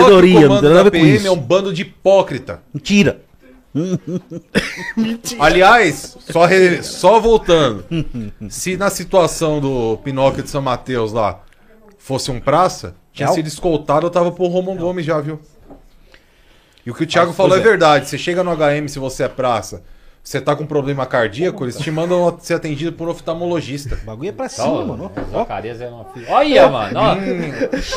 comando 0.48 0.60
tem 0.60 0.68
nada 0.68 0.80
a 0.80 0.84
da 0.84 0.90
PM 0.90 1.14
isso. 1.16 1.26
é 1.28 1.30
um 1.30 1.36
bando 1.38 1.72
de 1.72 1.82
hipócrita. 1.82 2.60
Mentira. 2.74 3.20
Aliás, 5.38 6.16
só, 6.30 6.44
re- 6.44 6.82
só 6.82 7.20
voltando. 7.20 7.84
Se 8.48 8.76
na 8.76 8.90
situação 8.90 9.60
do 9.60 9.96
Pinóquio 9.98 10.42
de 10.42 10.50
São 10.50 10.62
Mateus 10.62 11.12
lá 11.12 11.40
fosse 11.98 12.30
um 12.30 12.40
praça, 12.40 12.94
tinha 13.12 13.26
Tchau. 13.28 13.34
sido 13.36 13.46
escoltado, 13.46 14.06
eu 14.06 14.10
tava 14.10 14.32
pro 14.32 14.46
Romão 14.46 14.76
Gomes 14.76 15.04
já, 15.06 15.20
viu? 15.20 15.40
E 16.84 16.90
o 16.90 16.94
que 16.94 17.04
o 17.04 17.06
Thiago 17.06 17.30
Ah, 17.30 17.34
falou 17.34 17.56
é 17.56 17.60
é. 17.60 17.62
verdade. 17.62 18.08
Você 18.08 18.18
chega 18.18 18.42
no 18.42 18.50
HM 18.56 18.88
se 18.88 18.98
você 18.98 19.24
é 19.24 19.28
praça, 19.28 19.82
você 20.30 20.40
tá 20.40 20.54
com 20.54 20.64
problema 20.64 21.04
cardíaco, 21.06 21.64
eles 21.64 21.76
te 21.76 21.90
mandam 21.90 22.38
ser 22.40 22.54
atendido 22.54 22.92
por 22.92 23.08
um 23.08 23.10
oftalmologista. 23.10 23.96
O 24.00 24.04
bagulho 24.06 24.28
é 24.28 24.32
pra 24.32 24.44
Tá, 24.44 24.50
cima, 24.62 24.84
mano. 24.84 25.10
Zacarias 25.32 25.80
é 25.80 25.88
uma 25.88 26.04
filha. 26.04 26.26
Olha, 26.30 26.68
mano. 26.68 27.00
Ó. 27.00 27.14
Hum. 27.14 27.18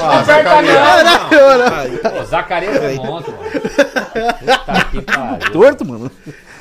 Ah, 0.01 0.19
aperta 0.19 0.43
Zacarias. 0.43 0.75
não, 1.31 1.57
não. 1.59 2.11
Pô, 2.19 2.25
Zacarias 2.25 2.75
é 2.77 2.95
monstro, 2.95 3.33
mano. 3.37 3.51
Puta 3.51 4.85
que 4.89 5.01
pariu. 5.03 5.51
Torto, 5.51 5.85
mano. 5.85 6.11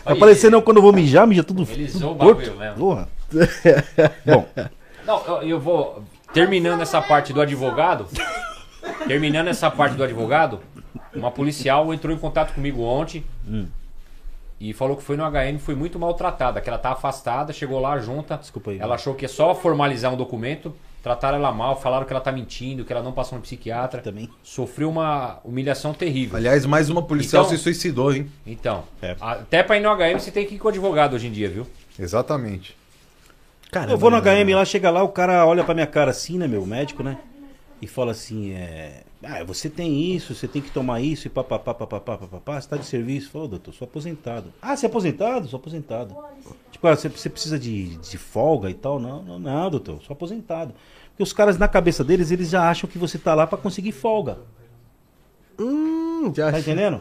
Tá 0.04 0.14
parecendo 0.16 0.60
quando 0.60 0.76
eu 0.76 0.82
vou 0.82 0.92
mijar, 0.92 1.26
mija 1.26 1.42
tudo, 1.42 1.62
Ele 1.70 1.86
tudo 1.86 1.98
zoou 1.98 2.12
o 2.12 2.18
torto. 2.18 2.40
bagulho 2.42 2.58
mesmo. 2.58 2.76
Porra. 2.76 3.08
Bom, 4.26 4.46
Não, 5.06 5.22
eu, 5.26 5.42
eu 5.48 5.58
vou. 5.60 6.02
Terminando 6.34 6.82
essa 6.82 7.00
parte 7.00 7.32
do 7.32 7.40
advogado. 7.40 8.06
Terminando 9.06 9.48
essa 9.48 9.70
parte 9.70 9.96
do 9.96 10.04
advogado, 10.04 10.60
uma 11.14 11.30
policial 11.30 11.94
entrou 11.94 12.14
em 12.14 12.18
contato 12.18 12.52
comigo 12.52 12.82
ontem. 12.82 13.24
Hum. 13.48 13.66
E 14.64 14.72
falou 14.72 14.96
que 14.96 15.02
foi 15.02 15.16
no 15.16 15.24
HM, 15.28 15.58
foi 15.58 15.74
muito 15.74 15.98
maltratada, 15.98 16.60
que 16.60 16.68
ela 16.68 16.78
tá 16.78 16.92
afastada, 16.92 17.52
chegou 17.52 17.80
lá 17.80 17.98
junta. 17.98 18.36
Desculpa 18.36 18.70
aí. 18.70 18.78
Ela 18.78 18.94
achou 18.94 19.12
que 19.12 19.24
é 19.24 19.28
só 19.28 19.56
formalizar 19.56 20.12
um 20.14 20.16
documento, 20.16 20.72
trataram 21.02 21.36
ela 21.36 21.50
mal, 21.50 21.80
falaram 21.80 22.06
que 22.06 22.12
ela 22.12 22.20
tá 22.20 22.30
mentindo, 22.30 22.84
que 22.84 22.92
ela 22.92 23.02
não 23.02 23.10
passou 23.10 23.34
no 23.36 23.42
psiquiatra. 23.42 24.00
Também. 24.00 24.30
Sofreu 24.40 24.88
uma 24.88 25.40
humilhação 25.44 25.92
terrível. 25.92 26.36
Aliás, 26.36 26.64
mais 26.64 26.88
uma 26.88 27.02
policial 27.02 27.42
Então- 27.42 27.56
se 27.56 27.60
suicidou, 27.60 28.14
hein? 28.14 28.30
Então, 28.46 28.84
É. 29.02 29.16
até 29.20 29.64
pra 29.64 29.76
ir 29.78 29.80
no 29.80 29.90
HM 29.90 30.20
você 30.20 30.30
tem 30.30 30.46
que 30.46 30.54
ir 30.54 30.58
com 30.60 30.68
o 30.68 30.70
advogado 30.70 31.14
hoje 31.14 31.26
em 31.26 31.32
dia, 31.32 31.48
viu? 31.48 31.66
Exatamente. 31.98 32.76
Caramba, 33.72 33.94
eu 33.94 33.98
vou 33.98 34.12
no. 34.12 34.16
HM 34.18 34.54
lá, 34.54 34.64
chega 34.64 34.90
lá, 34.90 35.02
o 35.02 35.08
cara 35.08 35.44
olha 35.44 35.64
pra 35.64 35.74
minha 35.74 35.88
cara 35.88 36.12
assim, 36.12 36.38
né, 36.38 36.46
meu 36.46 36.64
médico, 36.64 37.02
né? 37.02 37.18
E 37.80 37.88
fala 37.88 38.12
assim, 38.12 38.52
é. 38.52 39.02
Ah, 39.24 39.44
você 39.44 39.70
tem 39.70 40.12
isso, 40.12 40.34
você 40.34 40.48
tem 40.48 40.60
que 40.60 40.70
tomar 40.70 41.00
isso 41.00 41.26
e 41.28 41.30
papapá, 41.30 41.72
papapá, 41.72 42.18
papapá, 42.18 42.60
você 42.60 42.68
tá 42.68 42.76
de 42.76 42.84
serviço. 42.84 43.30
Falou, 43.30 43.46
doutor, 43.46 43.72
sou 43.72 43.86
aposentado. 43.86 44.52
Ah, 44.60 44.76
você 44.76 44.86
é 44.86 44.88
aposentado? 44.88 45.46
Sou 45.46 45.58
aposentado. 45.58 46.16
Tipo, 46.72 46.88
ah, 46.88 46.96
você, 46.96 47.08
você 47.08 47.30
precisa 47.30 47.58
de, 47.58 47.96
de 47.98 48.18
folga 48.18 48.68
e 48.68 48.74
tal? 48.74 48.98
Não, 48.98 49.22
não, 49.22 49.38
não, 49.38 49.70
doutor, 49.70 50.02
sou 50.02 50.14
aposentado. 50.14 50.74
Porque 51.10 51.22
os 51.22 51.32
caras, 51.32 51.56
na 51.56 51.68
cabeça 51.68 52.02
deles, 52.02 52.30
eles 52.30 52.50
já 52.50 52.68
acham 52.68 52.90
que 52.90 52.98
você 52.98 53.16
tá 53.16 53.34
lá 53.34 53.46
pra 53.46 53.58
conseguir 53.58 53.92
folga. 53.92 54.38
Hum, 55.58 56.32
já 56.34 56.50
Tá 56.50 56.58
entendendo? 56.58 57.00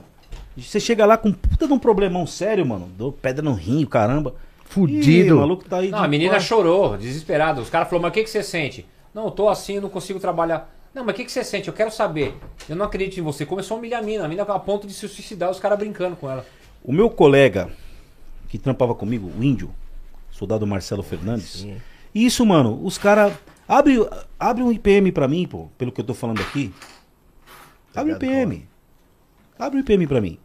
Você 0.58 0.80
chega 0.80 1.06
lá 1.06 1.18
com 1.18 1.30
um 1.30 1.34
puta 1.34 1.66
de 1.66 1.74
um 1.74 1.80
problemão 1.80 2.28
sério, 2.28 2.66
mano. 2.66 2.90
Dou 2.98 3.12
pedra 3.12 3.42
no 3.42 3.54
rim, 3.54 3.86
caramba. 3.86 4.36
Fudido. 4.66 5.10
Ih, 5.10 5.32
o 5.32 5.38
maluco 5.40 5.66
tá 5.66 5.78
aí. 5.78 5.90
Não, 5.90 6.00
de 6.00 6.06
a 6.06 6.08
menina 6.08 6.32
boa. 6.32 6.42
chorou, 6.42 6.98
desesperada. 6.98 7.62
Os 7.62 7.70
caras 7.70 7.90
falaram, 7.90 8.04
mas 8.04 8.12
o 8.12 8.14
que, 8.14 8.24
que 8.24 8.30
você 8.30 8.44
sente? 8.44 8.86
Não, 9.14 9.26
eu 9.26 9.32
tô 9.32 9.50
assim, 9.50 9.76
eu 9.76 9.82
não 9.82 9.90
consigo 9.90 10.20
trabalhar. 10.20 10.70
Não, 10.94 11.06
mas 11.06 11.14
o 11.14 11.18
que, 11.18 11.26
que 11.26 11.32
você 11.32 11.44
sente? 11.44 11.68
Eu 11.68 11.74
quero 11.74 11.92
saber. 11.92 12.36
Eu 12.68 12.76
não 12.76 12.86
acredito 12.86 13.18
em 13.18 13.24
você. 13.24 13.46
Começou 13.46 13.76
a 13.76 13.80
humilhar 13.80 14.02
a 14.02 14.06
mina. 14.06 14.26
A 14.26 14.28
mina 14.28 14.44
a 14.44 14.60
ponto 14.60 14.86
de 14.86 14.94
se 14.94 15.08
suicidar, 15.08 15.50
os 15.50 15.60
caras 15.60 15.80
brincando 15.80 16.16
com 16.16 16.30
ela. 16.30 16.46
O 16.84 16.92
meu 16.92 17.10
colega 17.10 17.70
que 18.50 18.58
trampava 18.58 18.94
comigo, 18.94 19.32
o 19.38 19.44
índio, 19.44 19.74
soldado 20.30 20.68
Marcelo 20.68 21.02
Fernandes. 21.02 21.66
Isso, 22.14 22.46
mano, 22.46 22.84
os 22.84 22.98
caras. 22.98 23.34
Abre, 23.66 23.96
abre 24.38 24.64
um 24.64 24.72
IPM 24.72 25.14
pra 25.14 25.30
mim, 25.30 25.48
pô, 25.48 25.70
pelo 25.78 25.92
que 25.92 26.02
eu 26.02 26.06
tô 26.06 26.14
falando 26.14 26.42
aqui. 26.42 26.74
Abre 27.96 28.12
um 28.12 28.16
IPM. 28.18 28.68
Abre 29.58 29.78
um 29.78 29.82
IPM 29.82 30.08
pra 30.08 30.20
mim. 30.20 30.38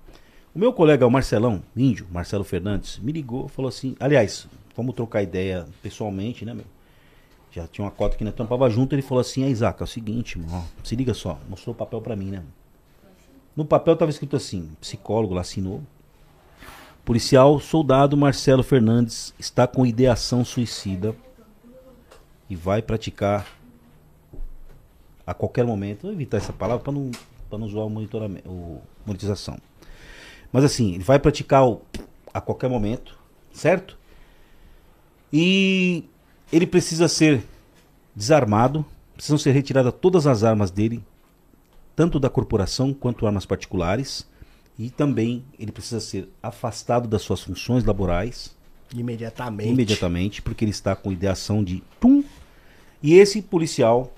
O 0.55 0.59
meu 0.59 0.73
colega, 0.73 1.05
o 1.05 1.11
Marcelão, 1.11 1.63
índio, 1.77 2.07
Marcelo 2.11 2.45
Fernandes, 2.45 2.99
me 3.01 3.11
ligou, 3.11 3.49
falou 3.49 3.69
assim. 3.69 3.97
Aliás, 3.99 4.47
vamos 4.77 4.95
trocar 4.95 5.23
ideia 5.23 5.67
pessoalmente, 5.83 6.45
né, 6.45 6.55
meu? 6.55 6.76
Já 7.57 7.67
tinha 7.67 7.87
uma 7.87 7.91
cota 7.91 8.19
que 8.19 8.23
nós 8.23 8.35
trampava 8.35 8.69
junto, 8.69 8.95
ele 8.95 9.01
falou 9.01 9.23
assim, 9.23 9.43
aí, 9.43 9.51
Isaac, 9.51 9.81
é 9.81 9.85
o 9.85 9.87
seguinte, 9.87 10.39
mano, 10.39 10.59
ó, 10.59 10.85
se 10.85 10.95
liga 10.95 11.15
só, 11.15 11.41
mostrou 11.49 11.75
o 11.75 11.77
papel 11.77 12.03
pra 12.03 12.15
mim, 12.15 12.31
né? 12.31 12.43
No 13.57 13.65
papel 13.65 13.97
tava 13.97 14.11
escrito 14.11 14.37
assim, 14.37 14.71
psicólogo 14.79 15.33
lá 15.33 15.41
assinou. 15.41 15.83
Policial 17.03 17.59
soldado 17.59 18.15
Marcelo 18.15 18.63
Fernandes 18.63 19.33
está 19.39 19.67
com 19.67 19.87
ideação 19.87 20.45
suicida 20.45 21.17
e 22.51 22.55
vai 22.55 22.83
praticar 22.83 23.47
a 25.27 25.33
qualquer 25.33 25.65
momento. 25.65 26.03
Vou 26.03 26.13
evitar 26.13 26.37
essa 26.37 26.53
palavra 26.53 26.85
para 26.85 26.93
não, 26.93 27.11
pra 27.49 27.59
não 27.59 27.67
zoar 27.71 27.87
o 27.87 27.91
monitoramento, 27.91 28.47
o 28.51 28.83
monetização. 29.07 29.57
Mas 30.53 30.63
assim, 30.63 30.97
ele 30.97 31.05
vai 31.05 31.19
praticar 31.19 31.67
o, 31.67 31.81
a 32.35 32.41
qualquer 32.43 32.69
momento, 32.69 33.19
certo? 33.51 33.97
E 35.33 36.05
ele 36.53 36.67
precisa 36.67 37.09
ser 37.09 37.43
desarmado, 38.15 38.85
precisam 39.15 39.39
ser 39.39 39.53
retiradas 39.53 39.93
todas 40.01 40.27
as 40.27 40.45
armas 40.45 40.71
dele, 40.71 41.03
tanto 41.95 42.19
da 42.21 42.29
corporação 42.31 42.93
quanto 42.93 43.27
armas 43.27 43.47
particulares. 43.47 44.27
E 44.79 44.91
também 44.91 45.43
ele 45.59 45.73
precisa 45.73 46.01
ser 46.01 46.29
afastado 46.43 47.09
das 47.09 47.23
suas 47.23 47.41
funções 47.41 47.83
laborais 47.85 48.55
Imediatamente. 48.95 49.71
imediatamente, 49.73 50.43
porque 50.43 50.65
ele 50.65 50.71
está 50.71 50.95
com 50.95 51.11
ideação 51.11 51.65
de 51.65 51.83
pum. 51.99 52.23
E 53.03 53.15
esse 53.15 53.41
policial 53.41 54.13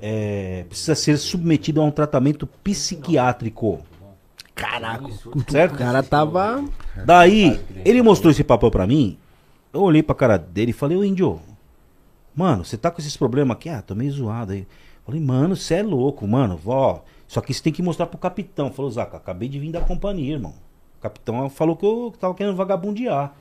é, 0.00 0.64
precisa 0.68 0.94
ser 0.94 1.16
submetido 1.16 1.80
a 1.80 1.84
um 1.84 1.90
tratamento 1.90 2.46
psiquiátrico. 2.46 3.80
Caraca, 4.54 5.06
Certo? 5.48 5.74
o 5.74 5.78
cara 5.78 6.02
tava. 6.02 6.62
Daí, 7.04 7.58
ele 7.84 8.02
mostrou 8.02 8.30
esse 8.30 8.44
papel 8.44 8.70
pra 8.70 8.86
mim. 8.86 9.18
Eu 9.72 9.80
olhei 9.82 10.02
pra 10.02 10.14
cara 10.14 10.36
dele 10.38 10.70
e 10.70 10.74
falei, 10.74 10.96
ô 10.96 11.04
índio, 11.04 11.40
mano, 12.36 12.64
você 12.64 12.76
tá 12.76 12.90
com 12.90 13.00
esses 13.00 13.16
problemas 13.16 13.56
aqui? 13.56 13.68
Ah, 13.68 13.82
tô 13.82 13.94
meio 13.94 14.12
zoado 14.12 14.52
aí. 14.52 14.66
Falei, 15.04 15.20
mano, 15.20 15.56
você 15.56 15.74
é 15.76 15.82
louco, 15.82 16.26
mano, 16.28 16.56
vó. 16.56 17.02
Só 17.26 17.40
que 17.40 17.52
você 17.54 17.62
tem 17.62 17.72
que 17.72 17.82
mostrar 17.82 18.06
pro 18.06 18.18
capitão. 18.18 18.70
Falou, 18.72 18.90
Zaca, 18.90 19.16
acabei 19.16 19.48
de 19.48 19.58
vir 19.58 19.72
da 19.72 19.80
companhia, 19.80 20.34
irmão. 20.34 20.54
O 20.98 21.02
capitão 21.02 21.48
falou 21.48 21.76
que 21.76 21.84
eu 21.86 22.12
tava 22.18 22.34
querendo 22.34 22.54
vagabundear. 22.56 23.34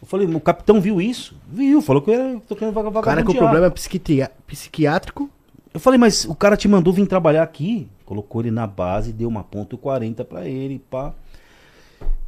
Eu 0.00 0.06
falei, 0.06 0.26
o 0.26 0.40
capitão 0.40 0.80
viu 0.80 1.00
isso? 1.00 1.34
Viu, 1.50 1.82
falou 1.82 2.00
que 2.00 2.10
eu 2.10 2.14
era- 2.14 2.40
tô 2.40 2.54
querendo 2.54 2.72
vaga- 2.74 2.88
O 2.88 2.92
vagabundear. 2.92 3.16
cara 3.16 3.26
com 3.26 3.34
problema 3.34 3.66
é 3.66 4.30
psiquiátrico. 4.46 5.28
Eu 5.74 5.80
falei, 5.80 5.98
mas 5.98 6.24
o 6.24 6.34
cara 6.34 6.56
te 6.56 6.68
mandou 6.68 6.92
vir 6.92 7.06
trabalhar 7.06 7.42
aqui. 7.42 7.88
Colocou 8.04 8.40
ele 8.40 8.50
na 8.50 8.66
base, 8.66 9.12
deu 9.12 9.28
uma 9.28 9.42
ponto 9.44 9.76
40 9.76 10.24
pra 10.24 10.46
ele, 10.48 10.78
pá. 10.78 11.12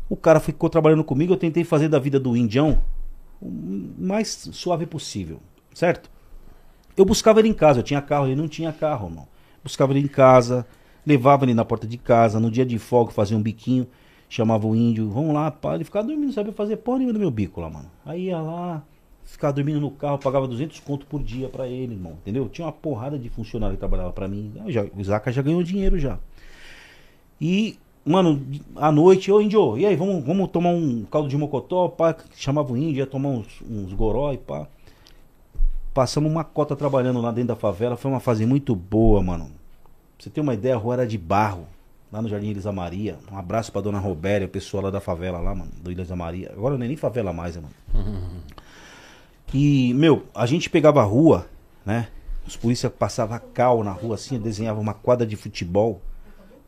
O 0.08 0.16
cara 0.16 0.40
ficou 0.40 0.68
trabalhando 0.68 1.04
comigo, 1.04 1.32
eu 1.32 1.36
tentei 1.36 1.62
fazer 1.64 1.88
da 1.88 1.98
vida 1.98 2.18
do 2.18 2.36
indião 2.36 2.78
o 3.40 3.48
mais 3.98 4.48
suave 4.52 4.84
possível, 4.84 5.40
certo? 5.74 6.10
Eu 6.96 7.04
buscava 7.04 7.40
ele 7.40 7.48
em 7.48 7.54
casa, 7.54 7.80
eu 7.80 7.82
tinha 7.82 8.02
carro, 8.02 8.26
ele 8.26 8.36
não 8.36 8.48
tinha 8.48 8.72
carro, 8.72 9.08
não. 9.08 9.26
Buscava 9.62 9.92
ele 9.92 10.00
em 10.00 10.08
casa, 10.08 10.66
levava 11.06 11.44
ele 11.44 11.54
na 11.54 11.64
porta 11.64 11.86
de 11.86 11.96
casa, 11.96 12.38
no 12.40 12.50
dia 12.50 12.64
de 12.64 12.78
folga 12.78 13.12
fazia 13.12 13.36
um 13.36 13.42
biquinho, 13.42 13.86
chamava 14.28 14.66
o 14.66 14.76
índio, 14.76 15.08
vamos 15.10 15.34
lá, 15.34 15.50
pá, 15.50 15.74
ele 15.74 15.84
ficava 15.84 16.06
dormindo, 16.06 16.32
sabia 16.32 16.52
fazer 16.52 16.76
porra 16.76 16.98
nenhuma 16.98 17.14
no 17.14 17.18
meu 17.18 17.30
bico 17.30 17.60
lá, 17.60 17.70
mano. 17.70 17.90
Aí 18.04 18.26
ia 18.26 18.40
lá, 18.40 18.82
ficava 19.24 19.52
dormindo 19.52 19.80
no 19.80 19.90
carro, 19.90 20.18
pagava 20.18 20.46
200 20.46 20.80
conto 20.80 21.06
por 21.06 21.22
dia 21.22 21.48
pra 21.48 21.66
ele, 21.66 21.94
irmão, 21.94 22.12
entendeu? 22.12 22.48
Tinha 22.48 22.66
uma 22.66 22.72
porrada 22.72 23.18
de 23.18 23.28
funcionário 23.28 23.76
que 23.76 23.80
trabalhava 23.80 24.12
pra 24.12 24.28
mim, 24.28 24.52
já, 24.68 24.84
o 24.96 25.04
Zaca 25.04 25.32
já 25.32 25.42
ganhou 25.42 25.62
dinheiro 25.62 25.98
já. 25.98 26.18
E, 27.40 27.78
mano, 28.04 28.44
à 28.76 28.92
noite, 28.92 29.32
ô 29.32 29.40
índio, 29.40 29.78
e 29.78 29.86
aí, 29.86 29.96
vamos, 29.96 30.24
vamos 30.24 30.50
tomar 30.50 30.70
um 30.70 31.04
caldo 31.10 31.28
de 31.28 31.36
mocotó, 31.36 31.88
pá, 31.88 32.14
chamava 32.36 32.72
o 32.72 32.76
índio, 32.76 32.98
ia 32.98 33.06
tomar 33.06 33.30
uns, 33.30 33.62
uns 33.68 33.92
goró 33.94 34.32
e 34.32 34.38
pá. 34.38 34.68
Passamos 35.92 36.30
uma 36.30 36.44
cota 36.44 36.76
trabalhando 36.76 37.20
lá 37.20 37.30
dentro 37.32 37.48
da 37.48 37.56
favela, 37.56 37.96
foi 37.96 38.10
uma 38.10 38.20
fase 38.20 38.46
muito 38.46 38.74
boa, 38.76 39.22
mano. 39.22 39.46
Pra 39.46 40.24
você 40.24 40.30
ter 40.30 40.40
uma 40.40 40.54
ideia, 40.54 40.74
a 40.76 40.78
rua 40.78 40.94
era 40.94 41.06
de 41.06 41.18
barro. 41.18 41.66
lá 42.12 42.20
no 42.22 42.28
Jardim 42.28 42.50
Elisa 42.50 42.72
Maria. 42.72 43.18
Um 43.30 43.36
abraço 43.38 43.70
pra 43.72 43.80
dona 43.80 43.98
Robéria, 43.98 44.46
o 44.46 44.50
pessoal 44.50 44.84
lá 44.84 44.90
da 44.90 45.00
favela 45.00 45.38
lá, 45.38 45.54
mano, 45.54 45.70
do 45.82 45.90
Elisa 45.90 46.14
Maria. 46.16 46.50
Agora 46.52 46.76
não 46.76 46.84
é 46.84 46.88
nem 46.88 46.96
favela 46.96 47.32
mais, 47.32 47.56
né, 47.56 47.62
mano. 47.62 48.42
E, 49.54 49.92
meu, 49.94 50.24
a 50.34 50.46
gente 50.46 50.68
pegava 50.70 51.00
a 51.00 51.04
rua, 51.04 51.46
né? 51.84 52.08
Os 52.46 52.56
polícias 52.56 52.90
passavam 52.92 53.40
cal 53.52 53.82
na 53.84 53.92
rua 53.92 54.14
assim, 54.14 54.38
desenhava 54.38 54.80
uma 54.80 54.94
quadra 54.94 55.26
de 55.26 55.36
futebol 55.36 56.00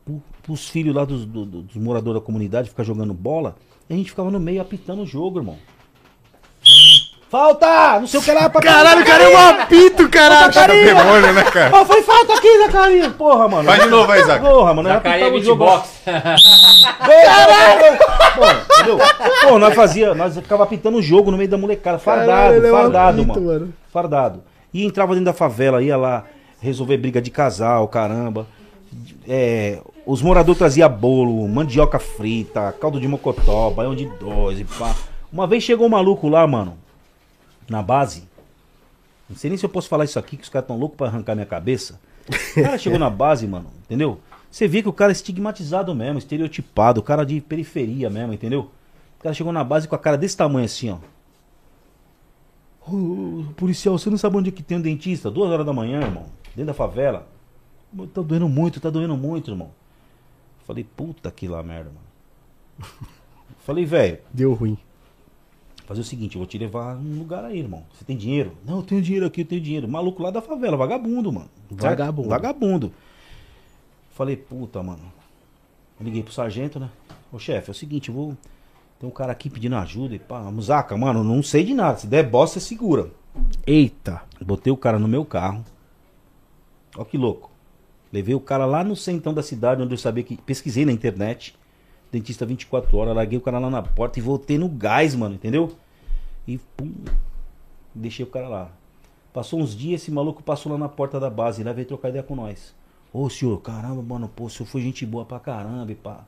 pro, 0.05 0.21
pros 0.41 0.67
filhos 0.69 0.93
lá 0.95 1.03
dos, 1.05 1.25
do- 1.25 1.45
do- 1.45 1.61
dos 1.63 1.75
moradores 1.77 2.19
da 2.21 2.25
comunidade 2.25 2.69
ficar 2.69 2.83
jogando 2.83 3.13
bola. 3.13 3.55
E 3.89 3.93
a 3.93 3.97
gente 3.97 4.09
ficava 4.09 4.29
no 4.31 4.39
meio 4.39 4.61
apitando 4.61 5.01
o 5.01 5.05
jogo, 5.05 5.39
irmão. 5.39 5.57
Falta! 7.33 7.99
Não 7.99 8.05
sei 8.05 8.19
o 8.19 8.23
que 8.23 8.31
lá, 8.31 8.47
pra 8.47 8.61
Caralho, 8.61 9.01
o 9.01 9.05
cara 9.05 9.23
é 9.23 9.35
um 9.35 9.49
apito, 9.49 10.07
caralho. 10.07 10.53
Zacaria! 10.53 10.93
Demônio, 10.93 11.33
né, 11.33 11.43
cara? 11.45 11.75
Ó, 11.75 11.83
foi 11.83 12.03
falta 12.03 12.35
aqui, 12.35 12.59
Zacaria! 12.59 13.09
Porra, 13.09 13.47
mano. 13.47 13.63
Vai 13.63 13.79
de 13.79 13.87
novo 13.87 14.11
aí, 14.11 14.23
Zaca. 14.23 14.47
Porra, 14.47 14.71
mano. 14.75 14.91
apitava 14.91 15.35
o 15.35 15.41
jogo. 15.41 15.65
beatbox. 15.65 16.01
Caralho! 16.05 17.97
Pô, 18.37 18.73
entendeu? 18.75 18.99
Pô, 19.41 19.57
nós 19.57 19.73
fazia, 19.73 20.13
nós 20.13 20.35
ficava 20.35 20.61
apitando 20.61 20.99
o 20.99 21.01
jogo 21.01 21.31
no 21.31 21.37
meio 21.37 21.49
da 21.49 21.57
molecada, 21.57 21.97
fardado, 21.97 22.27
Caralho, 22.27 22.57
ele 22.57 22.67
é 22.67 22.71
um 22.71 22.75
fardado, 22.75 23.21
apito, 23.23 23.41
mano. 23.41 23.47
mano. 23.47 23.73
Fardado. 23.91 24.43
E 24.71 24.85
entrava 24.85 25.13
dentro 25.13 25.25
da 25.25 25.33
favela, 25.33 25.81
ia 25.81 25.97
lá 25.97 26.25
resolver 26.61 26.97
briga 26.97 27.19
de 27.19 27.31
casal, 27.31 27.87
caramba. 27.87 28.45
É, 29.27 29.79
os 30.05 30.21
moradores 30.21 30.59
traziam 30.59 30.87
bolo, 30.87 31.47
mandioca 31.47 31.97
frita, 31.97 32.75
caldo 32.79 33.01
de 33.01 33.07
mocotó, 33.07 33.71
baião 33.71 33.95
de 33.95 34.05
dois 34.19 34.59
e 34.59 34.65
pá. 34.65 34.93
Uma 35.31 35.47
vez 35.47 35.63
chegou 35.63 35.87
um 35.87 35.89
maluco 35.89 36.29
lá, 36.29 36.45
mano, 36.45 36.77
na 37.69 37.81
base. 37.81 38.27
Não 39.29 39.35
sei 39.37 39.49
nem 39.49 39.57
se 39.57 39.65
eu 39.65 39.69
posso 39.69 39.87
falar 39.87 40.03
isso 40.05 40.19
aqui, 40.19 40.37
que 40.37 40.43
os 40.43 40.49
caras 40.49 40.67
tão 40.67 40.77
loucos 40.77 40.97
pra 40.97 41.07
arrancar 41.07 41.33
minha 41.35 41.45
cabeça. 41.45 41.99
O 42.57 42.63
cara 42.63 42.77
chegou 42.77 42.99
na 42.99 43.09
base, 43.09 43.47
mano, 43.47 43.67
entendeu? 43.83 44.19
Você 44.51 44.67
vê 44.67 44.81
que 44.83 44.89
o 44.89 44.93
cara 44.93 45.11
é 45.11 45.13
estigmatizado 45.13 45.93
mesmo, 45.95 46.19
estereotipado, 46.19 46.99
o 46.99 47.03
cara 47.03 47.25
de 47.25 47.41
periferia 47.41 48.09
mesmo, 48.09 48.33
entendeu? 48.33 48.69
O 49.19 49.23
cara 49.23 49.33
chegou 49.33 49.51
na 49.51 49.63
base 49.63 49.87
com 49.87 49.95
a 49.95 49.99
cara 49.99 50.17
desse 50.17 50.37
tamanho 50.37 50.65
assim, 50.65 50.91
ó. 50.91 50.97
Ô, 52.85 53.45
policial, 53.55 53.97
você 53.97 54.09
não 54.09 54.17
sabe 54.17 54.37
onde 54.37 54.51
que 54.51 54.61
tem 54.61 54.77
um 54.77 54.81
dentista? 54.81 55.31
Duas 55.31 55.49
horas 55.49 55.65
da 55.65 55.73
manhã, 55.73 56.01
irmão. 56.01 56.25
Dentro 56.47 56.65
da 56.65 56.73
favela. 56.73 57.27
"Pô, 57.95 58.05
Tá 58.05 58.21
doendo 58.21 58.49
muito, 58.49 58.79
tá 58.79 58.89
doendo 58.89 59.15
muito, 59.15 59.51
irmão. 59.51 59.71
Falei, 60.67 60.83
puta 60.83 61.31
que 61.31 61.47
lá 61.47 61.63
merda, 61.63 61.89
mano. 61.91 62.89
Falei, 63.65 63.85
velho. 63.85 64.19
Deu 64.33 64.53
ruim. 64.53 64.77
Fazer 65.85 66.01
o 66.01 66.03
seguinte, 66.03 66.35
eu 66.35 66.39
vou 66.39 66.47
te 66.47 66.57
levar 66.57 66.95
num 66.95 67.19
lugar 67.19 67.43
aí, 67.43 67.59
irmão. 67.59 67.83
Você 67.93 68.05
tem 68.05 68.15
dinheiro? 68.15 68.55
Não, 68.65 68.77
eu 68.77 68.83
tenho 68.83 69.01
dinheiro 69.01 69.25
aqui, 69.25 69.41
eu 69.41 69.45
tenho 69.45 69.61
dinheiro. 69.61 69.87
Maluco 69.87 70.23
lá 70.23 70.31
da 70.31 70.41
favela, 70.41 70.77
vagabundo, 70.77 71.31
mano. 71.31 71.49
Va- 71.69 71.89
Vagabundo. 71.89 72.29
Vagabundo. 72.29 72.93
Falei, 74.11 74.37
puta, 74.37 74.81
mano. 74.81 75.01
Eu 75.99 76.05
liguei 76.05 76.23
pro 76.23 76.31
sargento, 76.33 76.79
né? 76.79 76.89
Ô 77.31 77.37
chefe, 77.39 77.69
é 77.69 77.71
o 77.71 77.75
seguinte, 77.75 78.09
eu 78.09 78.15
vou. 78.15 78.37
Tem 78.99 79.09
um 79.09 79.11
cara 79.11 79.31
aqui 79.33 79.49
pedindo 79.49 79.75
ajuda 79.75 80.15
e 80.15 80.19
pá. 80.19 80.39
Musaca, 80.43 80.95
mano, 80.95 81.23
não 81.23 81.43
sei 81.43 81.63
de 81.65 81.73
nada. 81.73 81.97
Se 81.97 82.07
der 82.07 82.23
bosta, 82.29 82.59
você 82.59 82.65
segura. 82.67 83.11
Eita. 83.67 84.21
Botei 84.45 84.71
o 84.71 84.77
cara 84.77 84.97
no 84.97 85.07
meu 85.07 85.25
carro. 85.25 85.65
Ó 86.95 87.03
que 87.03 87.17
louco. 87.17 87.51
Levei 88.11 88.35
o 88.35 88.39
cara 88.39 88.65
lá 88.65 88.83
no 88.83 88.95
centão 88.95 89.33
da 89.33 89.41
cidade, 89.43 89.81
onde 89.81 89.93
eu 89.93 89.97
sabia 89.97 90.23
que. 90.23 90.37
Pesquisei 90.37 90.85
na 90.85 90.91
internet. 90.91 91.55
Dentista 92.13 92.45
24 92.45 92.95
horas, 92.95 93.15
larguei 93.15 93.39
o 93.39 93.41
cara 93.41 93.57
lá 93.57 93.71
na 93.71 93.81
porta 93.81 94.19
e 94.19 94.21
voltei 94.21 94.55
no 94.57 94.69
gás, 94.69 95.15
mano, 95.15 95.33
entendeu? 95.33 95.75
E 96.47 96.59
pum. 96.77 96.93
Deixei 97.93 98.23
o 98.23 98.29
cara 98.29 98.47
lá. 98.47 98.69
Passou 99.33 99.59
uns 99.59 99.75
dias, 99.75 99.99
esse 100.03 100.11
maluco 100.11 100.43
passou 100.43 100.71
lá 100.71 100.77
na 100.77 100.87
porta 100.87 101.19
da 101.19 101.27
base 101.27 101.61
e 101.61 101.63
lá 101.63 101.73
veio 101.73 101.87
trocar 101.87 102.09
ideia 102.09 102.23
com 102.23 102.35
nós. 102.35 102.75
Ô 103.11 103.27
senhor, 103.31 103.59
caramba, 103.61 104.01
mano, 104.03 104.27
pô, 104.27 104.43
o 104.45 104.49
senhor 104.49 104.67
foi 104.67 104.81
gente 104.81 105.03
boa 105.07 105.25
pra 105.25 105.39
caramba 105.39 105.91
e 105.91 105.95
pá. 105.95 106.23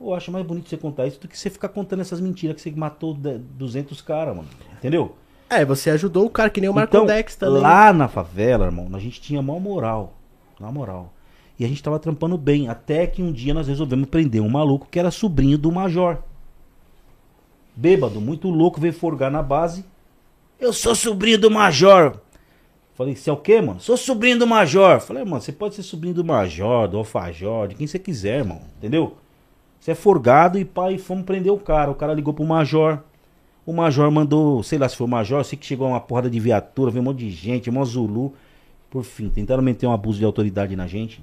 Eu 0.00 0.12
acho 0.12 0.32
mais 0.32 0.44
bonito 0.44 0.68
você 0.68 0.76
contar 0.76 1.06
isso 1.06 1.20
do 1.20 1.28
que 1.28 1.38
você 1.38 1.48
ficar 1.50 1.68
contando 1.68 2.00
essas 2.00 2.20
mentiras 2.20 2.56
que 2.56 2.62
você 2.62 2.70
matou 2.72 3.14
de- 3.14 3.38
200 3.38 4.00
caras, 4.00 4.34
mano. 4.34 4.48
Entendeu? 4.72 5.14
É, 5.48 5.64
você 5.64 5.88
ajudou 5.90 6.26
o 6.26 6.30
cara 6.30 6.50
que 6.50 6.60
nem 6.60 6.68
o 6.70 6.74
Marco 6.74 6.96
Então, 6.96 7.06
Dex 7.06 7.36
também. 7.36 7.60
lá 7.62 7.92
na 7.92 8.08
favela, 8.08 8.64
irmão, 8.66 8.88
a 8.92 8.98
gente 8.98 9.20
tinha 9.20 9.40
maior 9.40 9.60
moral. 9.60 10.14
Na 10.58 10.72
moral. 10.72 11.12
E 11.60 11.64
a 11.64 11.68
gente 11.68 11.82
tava 11.82 11.98
trampando 11.98 12.38
bem. 12.38 12.68
Até 12.68 13.06
que 13.06 13.22
um 13.22 13.30
dia 13.30 13.52
nós 13.52 13.68
resolvemos 13.68 14.08
prender 14.08 14.40
um 14.40 14.48
maluco 14.48 14.88
que 14.90 14.98
era 14.98 15.10
sobrinho 15.10 15.58
do 15.58 15.70
major. 15.70 16.16
Bêbado, 17.76 18.18
muito 18.18 18.48
louco, 18.48 18.80
veio 18.80 18.94
forgar 18.94 19.30
na 19.30 19.42
base. 19.42 19.84
Eu 20.58 20.72
sou 20.72 20.94
sobrinho 20.94 21.38
do 21.38 21.50
major. 21.50 22.18
Falei, 22.94 23.14
você 23.14 23.28
é 23.28 23.32
o 23.32 23.36
quê, 23.36 23.60
mano? 23.60 23.78
Sou 23.78 23.94
sobrinho 23.98 24.38
do 24.38 24.46
major. 24.46 25.00
Falei, 25.00 25.22
mano, 25.22 25.42
você 25.42 25.52
pode 25.52 25.74
ser 25.74 25.82
sobrinho 25.82 26.14
do 26.14 26.24
major, 26.24 26.88
do 26.88 26.96
alfajor, 26.96 27.68
de 27.68 27.74
quem 27.74 27.86
você 27.86 27.98
quiser, 27.98 28.38
irmão. 28.38 28.62
Entendeu? 28.78 29.18
Você 29.78 29.90
é 29.90 29.94
forgado 29.94 30.58
e 30.58 30.64
pai, 30.64 30.96
fomos 30.96 31.26
prender 31.26 31.52
o 31.52 31.58
cara. 31.58 31.90
O 31.90 31.94
cara 31.94 32.14
ligou 32.14 32.32
pro 32.32 32.42
major. 32.42 33.02
O 33.66 33.72
major 33.74 34.10
mandou, 34.10 34.62
sei 34.62 34.78
lá 34.78 34.88
se 34.88 34.96
foi 34.96 35.06
o 35.06 35.10
major, 35.10 35.44
sei 35.44 35.58
que 35.58 35.66
chegou 35.66 35.88
uma 35.88 36.00
porrada 36.00 36.30
de 36.30 36.40
viatura, 36.40 36.90
veio 36.90 37.02
um 37.02 37.04
monte 37.04 37.18
de 37.18 37.30
gente, 37.30 37.68
um 37.68 37.84
Zulu. 37.84 38.32
Por 38.88 39.04
fim, 39.04 39.28
tentaram 39.28 39.62
meter 39.62 39.86
um 39.86 39.92
abuso 39.92 40.18
de 40.18 40.24
autoridade 40.24 40.74
na 40.74 40.86
gente. 40.86 41.22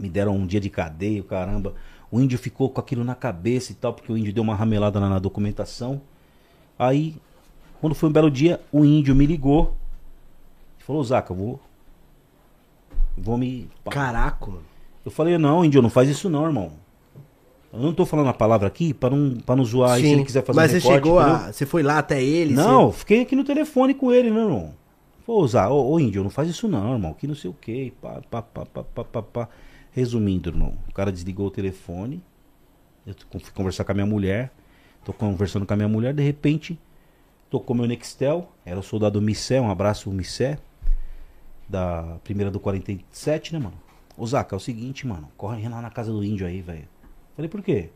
Me 0.00 0.08
deram 0.08 0.34
um 0.34 0.46
dia 0.46 0.58
de 0.60 0.70
cadeia, 0.70 1.22
caramba. 1.22 1.74
O 2.10 2.18
índio 2.18 2.38
ficou 2.38 2.70
com 2.70 2.80
aquilo 2.80 3.04
na 3.04 3.14
cabeça 3.14 3.70
e 3.70 3.74
tal, 3.74 3.92
porque 3.92 4.10
o 4.10 4.16
índio 4.16 4.32
deu 4.32 4.42
uma 4.42 4.54
ramelada 4.54 4.98
lá 4.98 5.08
na 5.10 5.18
documentação. 5.18 6.00
Aí, 6.78 7.14
quando 7.80 7.94
foi 7.94 8.08
um 8.08 8.12
belo 8.12 8.30
dia, 8.30 8.60
o 8.72 8.82
índio 8.84 9.14
me 9.14 9.26
ligou. 9.26 9.74
e 10.80 10.82
Falou, 10.82 11.04
Zaca, 11.04 11.32
eu 11.32 11.36
vou. 11.36 11.60
Vou 13.16 13.36
me. 13.36 13.68
Caraca. 13.90 14.50
Eu 15.04 15.10
falei, 15.10 15.36
não, 15.36 15.62
índio, 15.64 15.82
não 15.82 15.90
faz 15.90 16.08
isso 16.08 16.30
não, 16.30 16.46
irmão. 16.46 16.72
Eu 17.72 17.80
não 17.80 17.92
tô 17.92 18.04
falando 18.04 18.28
a 18.28 18.34
palavra 18.34 18.66
aqui 18.66 18.92
pra 18.92 19.10
não, 19.10 19.36
pra 19.36 19.54
não 19.54 19.64
zoar 19.64 19.92
aí 19.92 20.02
se 20.02 20.08
Sim, 20.08 20.14
ele 20.14 20.24
quiser 20.24 20.44
fazer 20.44 20.56
Mas 20.56 20.70
um 20.70 20.74
você 20.74 20.78
recorte, 20.78 21.04
chegou 21.04 21.20
entendeu? 21.20 21.36
a. 21.36 21.52
Você 21.52 21.66
foi 21.66 21.82
lá 21.82 21.98
até 21.98 22.22
ele? 22.22 22.54
Não, 22.54 22.90
fiquei 22.90 23.20
aqui 23.22 23.36
no 23.36 23.44
telefone 23.44 23.94
com 23.94 24.10
ele, 24.10 24.30
meu 24.30 24.42
irmão. 24.44 24.74
Pô, 25.24 25.46
Zá, 25.46 25.68
ô, 25.68 25.92
ô 25.92 26.00
índio, 26.00 26.24
não 26.24 26.30
faz 26.30 26.48
isso 26.48 26.66
não, 26.66 26.94
irmão. 26.94 27.14
Que 27.14 27.26
não 27.28 27.34
sei 27.36 27.50
o 27.50 27.54
que. 27.54 27.92
Pá, 28.02 28.20
pá, 28.28 28.42
pá, 28.42 28.66
pá, 28.66 28.82
pá, 28.82 29.04
pá, 29.04 29.22
pá. 29.22 29.48
Resumindo, 29.92 30.48
irmão, 30.50 30.76
o 30.88 30.92
cara 30.92 31.10
desligou 31.10 31.46
o 31.46 31.50
telefone. 31.50 32.22
Eu 33.06 33.14
fui 33.40 33.52
conversar 33.52 33.84
com 33.84 33.92
a 33.92 33.94
minha 33.94 34.06
mulher. 34.06 34.52
Tô 35.04 35.12
conversando 35.12 35.66
com 35.66 35.72
a 35.72 35.76
minha 35.76 35.88
mulher, 35.88 36.12
de 36.14 36.22
repente, 36.22 36.78
tocou 37.48 37.74
meu 37.74 37.86
Nextel. 37.86 38.52
Era 38.64 38.78
o 38.78 38.82
soldado 38.82 39.20
Missé, 39.20 39.60
um 39.60 39.70
abraço, 39.70 40.10
Missé. 40.10 40.58
Da 41.68 42.18
primeira 42.24 42.50
do 42.50 42.60
47, 42.60 43.52
né, 43.54 43.58
mano? 43.58 43.76
Zaca, 44.26 44.54
é 44.54 44.58
o 44.58 44.60
seguinte, 44.60 45.06
mano. 45.06 45.28
Corre 45.36 45.66
lá 45.68 45.80
na 45.80 45.88
casa 45.90 46.12
do 46.12 46.22
índio 46.22 46.46
aí, 46.46 46.60
velho. 46.60 46.86
Falei, 47.34 47.48
por 47.48 47.62
quê? 47.62 47.88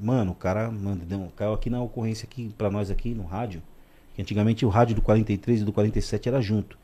Mano, 0.00 0.32
o 0.32 0.34
cara 0.34 0.70
mano, 0.70 1.04
deu- 1.04 1.30
caiu 1.36 1.52
aqui 1.52 1.68
na 1.68 1.82
ocorrência 1.82 2.24
aqui 2.26 2.54
pra 2.56 2.70
nós 2.70 2.90
aqui 2.90 3.12
no 3.12 3.24
rádio. 3.24 3.62
Que 4.14 4.22
antigamente 4.22 4.64
o 4.64 4.68
rádio 4.68 4.94
do 4.96 5.02
43 5.02 5.60
e 5.60 5.64
do 5.64 5.72
47 5.72 6.28
era 6.28 6.40
junto. 6.40 6.78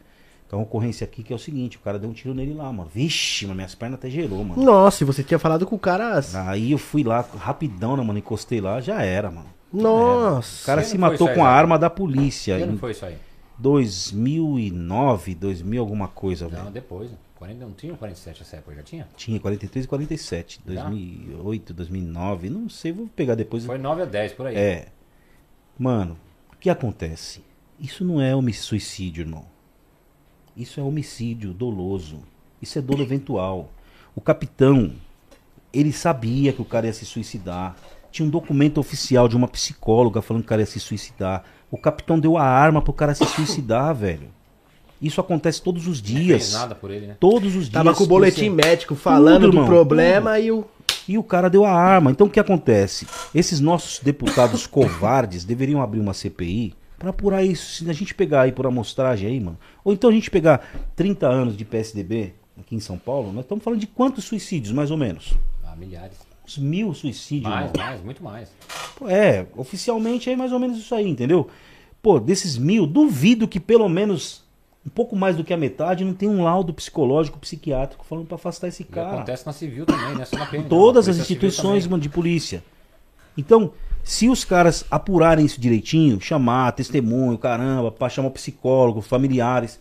Então 0.55 0.61
a 0.61 0.63
ocorrência 0.63 1.05
aqui 1.05 1.25
que 1.25 1.33
é 1.33 1.37
o 1.37 1.39
seguinte, 1.39 1.77
o 1.79 1.81
cara 1.81 1.99
deu 1.99 2.09
um 2.09 2.13
tiro 2.13 2.33
nele 2.33 2.55
lá, 2.55 2.73
mano. 2.73 2.89
Vixe, 2.95 3.45
mas 3.45 3.57
minhas 3.57 3.75
pernas 3.75 3.99
até 3.99 4.09
gerou, 4.09 4.45
mano. 4.45 4.63
Nossa, 4.63 5.03
e 5.03 5.07
você 5.07 5.25
tinha 5.25 5.37
falado 5.39 5.67
com 5.67 5.75
o 5.75 5.79
cara. 5.81 6.21
Aí 6.47 6.71
eu 6.71 6.79
fui 6.79 7.03
lá 7.03 7.23
rapidão, 7.23 7.97
né, 7.97 8.05
mano? 8.05 8.21
Encostei 8.21 8.61
lá, 8.61 8.81
já 8.81 9.03
era, 9.03 9.33
mano. 9.33 9.49
Nossa. 9.73 10.63
O 10.63 10.67
cara 10.67 10.85
se 10.85 10.97
matou 10.97 11.29
com 11.29 11.45
a 11.45 11.49
arma 11.49 11.77
da 11.77 11.91
polícia. 11.91 12.57
Em 12.61 12.77
foi 12.77 12.93
isso 12.93 13.05
aí? 13.05 13.17
2009, 13.59 15.35
2000 15.35 15.81
alguma 15.81 16.07
coisa, 16.07 16.47
velho. 16.47 16.65
Não, 16.65 16.71
depois. 16.71 17.11
né? 17.11 17.17
40, 17.37 17.65
não 17.67 17.73
tinha 17.73 17.93
o 17.93 17.97
47 17.97 18.43
essa 18.43 18.57
época, 18.57 18.77
já 18.77 18.83
tinha? 18.83 19.09
Tinha 19.17 19.41
43 19.41 19.85
e 19.85 19.89
47. 19.89 20.61
Já? 20.69 20.85
2008, 20.85 21.75
2009, 21.75 22.49
não 22.49 22.69
sei, 22.69 22.93
vou 22.93 23.09
pegar 23.09 23.35
depois. 23.35 23.65
Foi 23.67 23.77
9 23.77 24.03
a 24.03 24.05
10 24.05 24.33
por 24.35 24.47
aí. 24.47 24.55
É. 24.57 24.87
Mano, 25.77 26.17
o 26.53 26.57
que 26.57 26.71
acontece? 26.71 27.43
Isso 27.79 28.05
não 28.05 28.21
é 28.21 28.35
homic- 28.37 28.57
suicídio, 28.57 29.23
irmão. 29.23 29.53
Isso 30.57 30.79
é 30.81 30.83
homicídio 30.83 31.53
doloso. 31.53 32.19
Isso 32.63 32.79
é 32.79 32.83
dolo 32.83 33.03
eventual. 33.03 33.71
O 34.15 34.21
capitão, 34.21 34.93
ele 35.73 35.93
sabia 35.93 36.53
que 36.53 36.63
o 36.63 36.65
cara 36.65 36.87
ia 36.87 36.93
se 36.93 37.05
suicidar. 37.05 37.77
Tinha 38.13 38.25
um 38.27 38.31
documento 38.31 38.79
oficial 38.79 39.29
de 39.29 39.37
uma 39.37 39.49
psicóloga 39.49 40.23
falando 40.23 40.43
que 40.43 40.47
o 40.47 40.49
cara 40.49 40.63
ia 40.63 40.67
se 40.67 40.79
suicidar. 40.79 41.43
O 41.71 41.77
capitão 41.77 42.19
deu 42.19 42.37
a 42.39 42.45
arma 42.45 42.81
pro 42.81 42.93
cara 42.93 43.15
se 43.15 43.25
suicidar, 43.27 43.93
velho. 43.97 44.29
Isso 45.03 45.21
acontece 45.21 45.61
todos 45.61 45.87
os 45.89 46.01
dias. 46.01 46.43
fez 46.51 46.53
nada 46.53 46.75
por 46.75 46.91
ele, 46.91 47.09
né? 47.09 47.17
Todos 47.19 47.49
os 47.57 47.63
dias. 47.69 47.73
Tava 47.73 47.93
com 47.93 48.05
o 48.05 48.07
boletim 48.07 48.47
Isso- 48.47 48.55
médico 48.55 48.95
falando 48.95 49.43
Tudo, 49.43 49.51
do 49.51 49.57
irmão, 49.57 49.67
problema 49.69 50.35
tudo. 50.37 50.45
e 50.45 50.53
o. 50.53 50.65
E 51.07 51.19
o 51.19 51.23
cara 51.23 51.51
deu 51.51 51.67
a 51.67 51.71
arma. 51.73 52.11
Então 52.11 52.27
o 52.27 52.31
que 52.31 52.41
acontece? 52.41 53.07
Esses 53.35 53.61
nossos 53.61 53.99
deputados 54.03 54.67
covardes 54.67 55.45
deveriam 55.45 55.83
abrir 55.83 56.01
uma 56.01 56.15
CPI 56.15 56.75
pra 57.05 57.11
apurar 57.11 57.43
isso. 57.45 57.85
Se 57.85 57.91
a 57.91 57.93
gente 57.93 58.15
pegar 58.15 58.43
aí 58.43 58.53
por 58.53 58.67
amostragem 58.67 59.29
aí, 59.29 59.41
mano. 59.41 59.59
Ou 59.85 59.93
então 59.93 60.11
a 60.11 60.13
gente 60.13 60.31
pegar 60.31 60.67
30 60.97 61.27
anos 61.29 61.57
de 61.57 61.65
PSDB 61.65 62.35
aqui 62.59 62.75
em 62.77 62.81
São 62.81 62.99
Paulo, 62.99 63.33
nós 63.33 63.45
estamos 63.45 63.63
falando 63.65 63.81
de 63.81 63.87
quantos 63.87 64.25
suicídios, 64.25 64.73
mais 64.73 64.91
ou 64.91 64.97
menos? 64.97 65.35
Ah, 65.65 65.75
milhares. 65.77 66.17
Uns 66.47 66.59
mil 66.59 66.93
suicídios. 66.95 67.49
Mais, 67.51 67.71
irmão. 67.71 67.87
mais, 67.87 68.03
muito 68.05 68.23
mais. 68.23 68.53
É, 69.07 69.47
oficialmente 69.57 70.29
é 70.31 70.37
mais 70.37 70.53
ou 70.53 70.59
menos 70.59 70.79
isso 70.79 70.95
aí, 70.95 71.09
entendeu? 71.09 71.49
Pô, 72.03 72.21
desses 72.21 72.59
mil, 72.59 72.87
duvido 72.87 73.49
que 73.49 73.59
pelo 73.59 73.89
menos 73.89 74.45
um 74.87 74.91
pouco 74.91 75.17
mais 75.17 75.35
do 75.37 75.43
que 75.43 75.55
a 75.55 75.57
metade 75.57 76.05
não 76.05 76.13
tem 76.13 76.29
um 76.29 76.45
laudo 76.45 76.75
psicológico, 76.75 77.39
psiquiátrico 77.39 78.05
falando 78.05 78.27
pra 78.27 78.35
afastar 78.35 78.69
esse 78.69 78.83
E 78.83 78.85
cara. 78.85 79.15
acontece 79.15 79.47
na 79.47 79.53
civil 79.55 79.87
também, 79.87 80.15
né? 80.15 80.27
Só 80.27 80.37
na 80.37 80.45
PM. 80.45 80.63
não, 80.65 80.69
Todas 80.69 81.07
na 81.07 81.13
as 81.13 81.19
instituições 81.19 81.87
mano, 81.87 82.03
de 82.03 82.11
polícia. 82.11 82.63
Então, 83.37 83.73
se 84.05 84.29
os 84.29 84.45
caras 84.45 84.85
apurarem 84.91 85.45
isso 85.45 85.61
direitinho, 85.61 86.21
chamar 86.21 86.73
testemunho, 86.73 87.39
caramba, 87.39 87.91
pra 87.91 88.09
chamar 88.09 88.31
psicólogo, 88.31 89.01
familiares, 89.01 89.81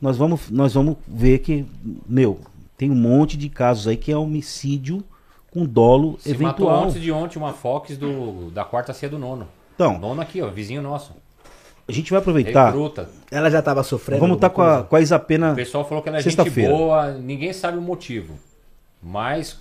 nós 0.00 0.16
vamos, 0.16 0.48
nós 0.48 0.74
vamos 0.74 0.96
ver 1.06 1.40
que, 1.40 1.66
meu, 2.08 2.40
tem 2.76 2.90
um 2.90 2.94
monte 2.94 3.36
de 3.36 3.48
casos 3.48 3.88
aí 3.88 3.96
que 3.96 4.12
é 4.12 4.16
homicídio 4.16 5.02
com 5.50 5.64
dolo 5.64 6.18
Se 6.20 6.30
matou 6.30 6.46
eventual. 6.46 6.84
antes 6.84 7.02
de 7.02 7.10
ontem 7.12 7.38
uma 7.38 7.52
Fox 7.52 7.96
do, 7.96 8.50
da 8.50 8.64
quarta 8.64 8.92
C 8.92 9.08
do 9.08 9.18
nono. 9.18 9.48
Então. 9.74 9.98
Nono 9.98 10.20
aqui, 10.20 10.40
ó, 10.40 10.48
vizinho 10.48 10.80
nosso. 10.80 11.12
A 11.86 11.92
gente 11.92 12.10
vai 12.10 12.20
aproveitar. 12.20 12.66
Recruta. 12.66 13.10
Ela 13.30 13.50
já 13.50 13.60
tava 13.60 13.82
sofrendo. 13.82 14.20
Vamos 14.20 14.36
estar 14.36 14.50
com 14.50 14.62
a, 14.62 14.84
com 14.84 14.96
a 14.96 15.00
Isapena. 15.00 15.52
O 15.52 15.56
pessoal 15.56 15.84
falou 15.86 16.02
que 16.02 16.08
ela 16.08 16.18
é 16.18 16.22
gente 16.22 16.50
boa, 16.50 17.12
ninguém 17.12 17.52
sabe 17.52 17.76
o 17.76 17.82
motivo. 17.82 18.34
Mas 19.02 19.58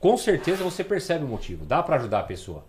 com 0.00 0.16
certeza 0.16 0.64
você 0.64 0.82
percebe 0.82 1.24
o 1.24 1.28
motivo. 1.28 1.64
Dá 1.64 1.82
pra 1.82 1.96
ajudar 1.96 2.20
a 2.20 2.24
pessoa. 2.24 2.64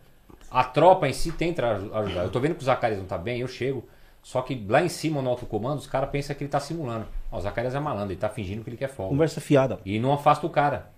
A 0.54 0.64
tropa 0.64 1.08
em 1.08 1.14
si 1.14 1.32
tenta 1.32 1.66
aju- 1.72 1.94
ajudar. 1.96 2.24
Eu 2.24 2.30
tô 2.30 2.40
vendo 2.40 2.54
que 2.56 2.62
o 2.62 2.66
Zacarias 2.66 3.00
não 3.00 3.08
tá 3.08 3.18
bem, 3.18 3.40
eu 3.40 3.48
chego. 3.48 3.84
Só 4.22 4.42
que 4.42 4.66
lá 4.70 4.82
em 4.82 4.88
cima, 4.88 5.22
no 5.22 5.30
alto 5.32 5.46
comando, 5.46 5.80
os 5.80 5.88
caras 5.88 6.10
pensam 6.10 6.36
que 6.36 6.44
ele 6.44 6.50
tá 6.52 6.60
simulando. 6.60 7.08
Ó, 7.32 7.38
o 7.38 7.42
Zacarias 7.42 7.76
é 7.76 7.80
malandro, 7.80 8.14
ele 8.14 8.20
tá 8.20 8.30
fingindo 8.30 8.64
que 8.64 8.70
ele 8.70 8.78
quer 8.78 8.88
folga. 8.88 9.10
Conversa 9.12 9.42
fiada. 9.42 9.80
E 9.84 10.00
não 10.00 10.14
afasta 10.14 10.46
o 10.48 10.50
cara. 10.50 10.90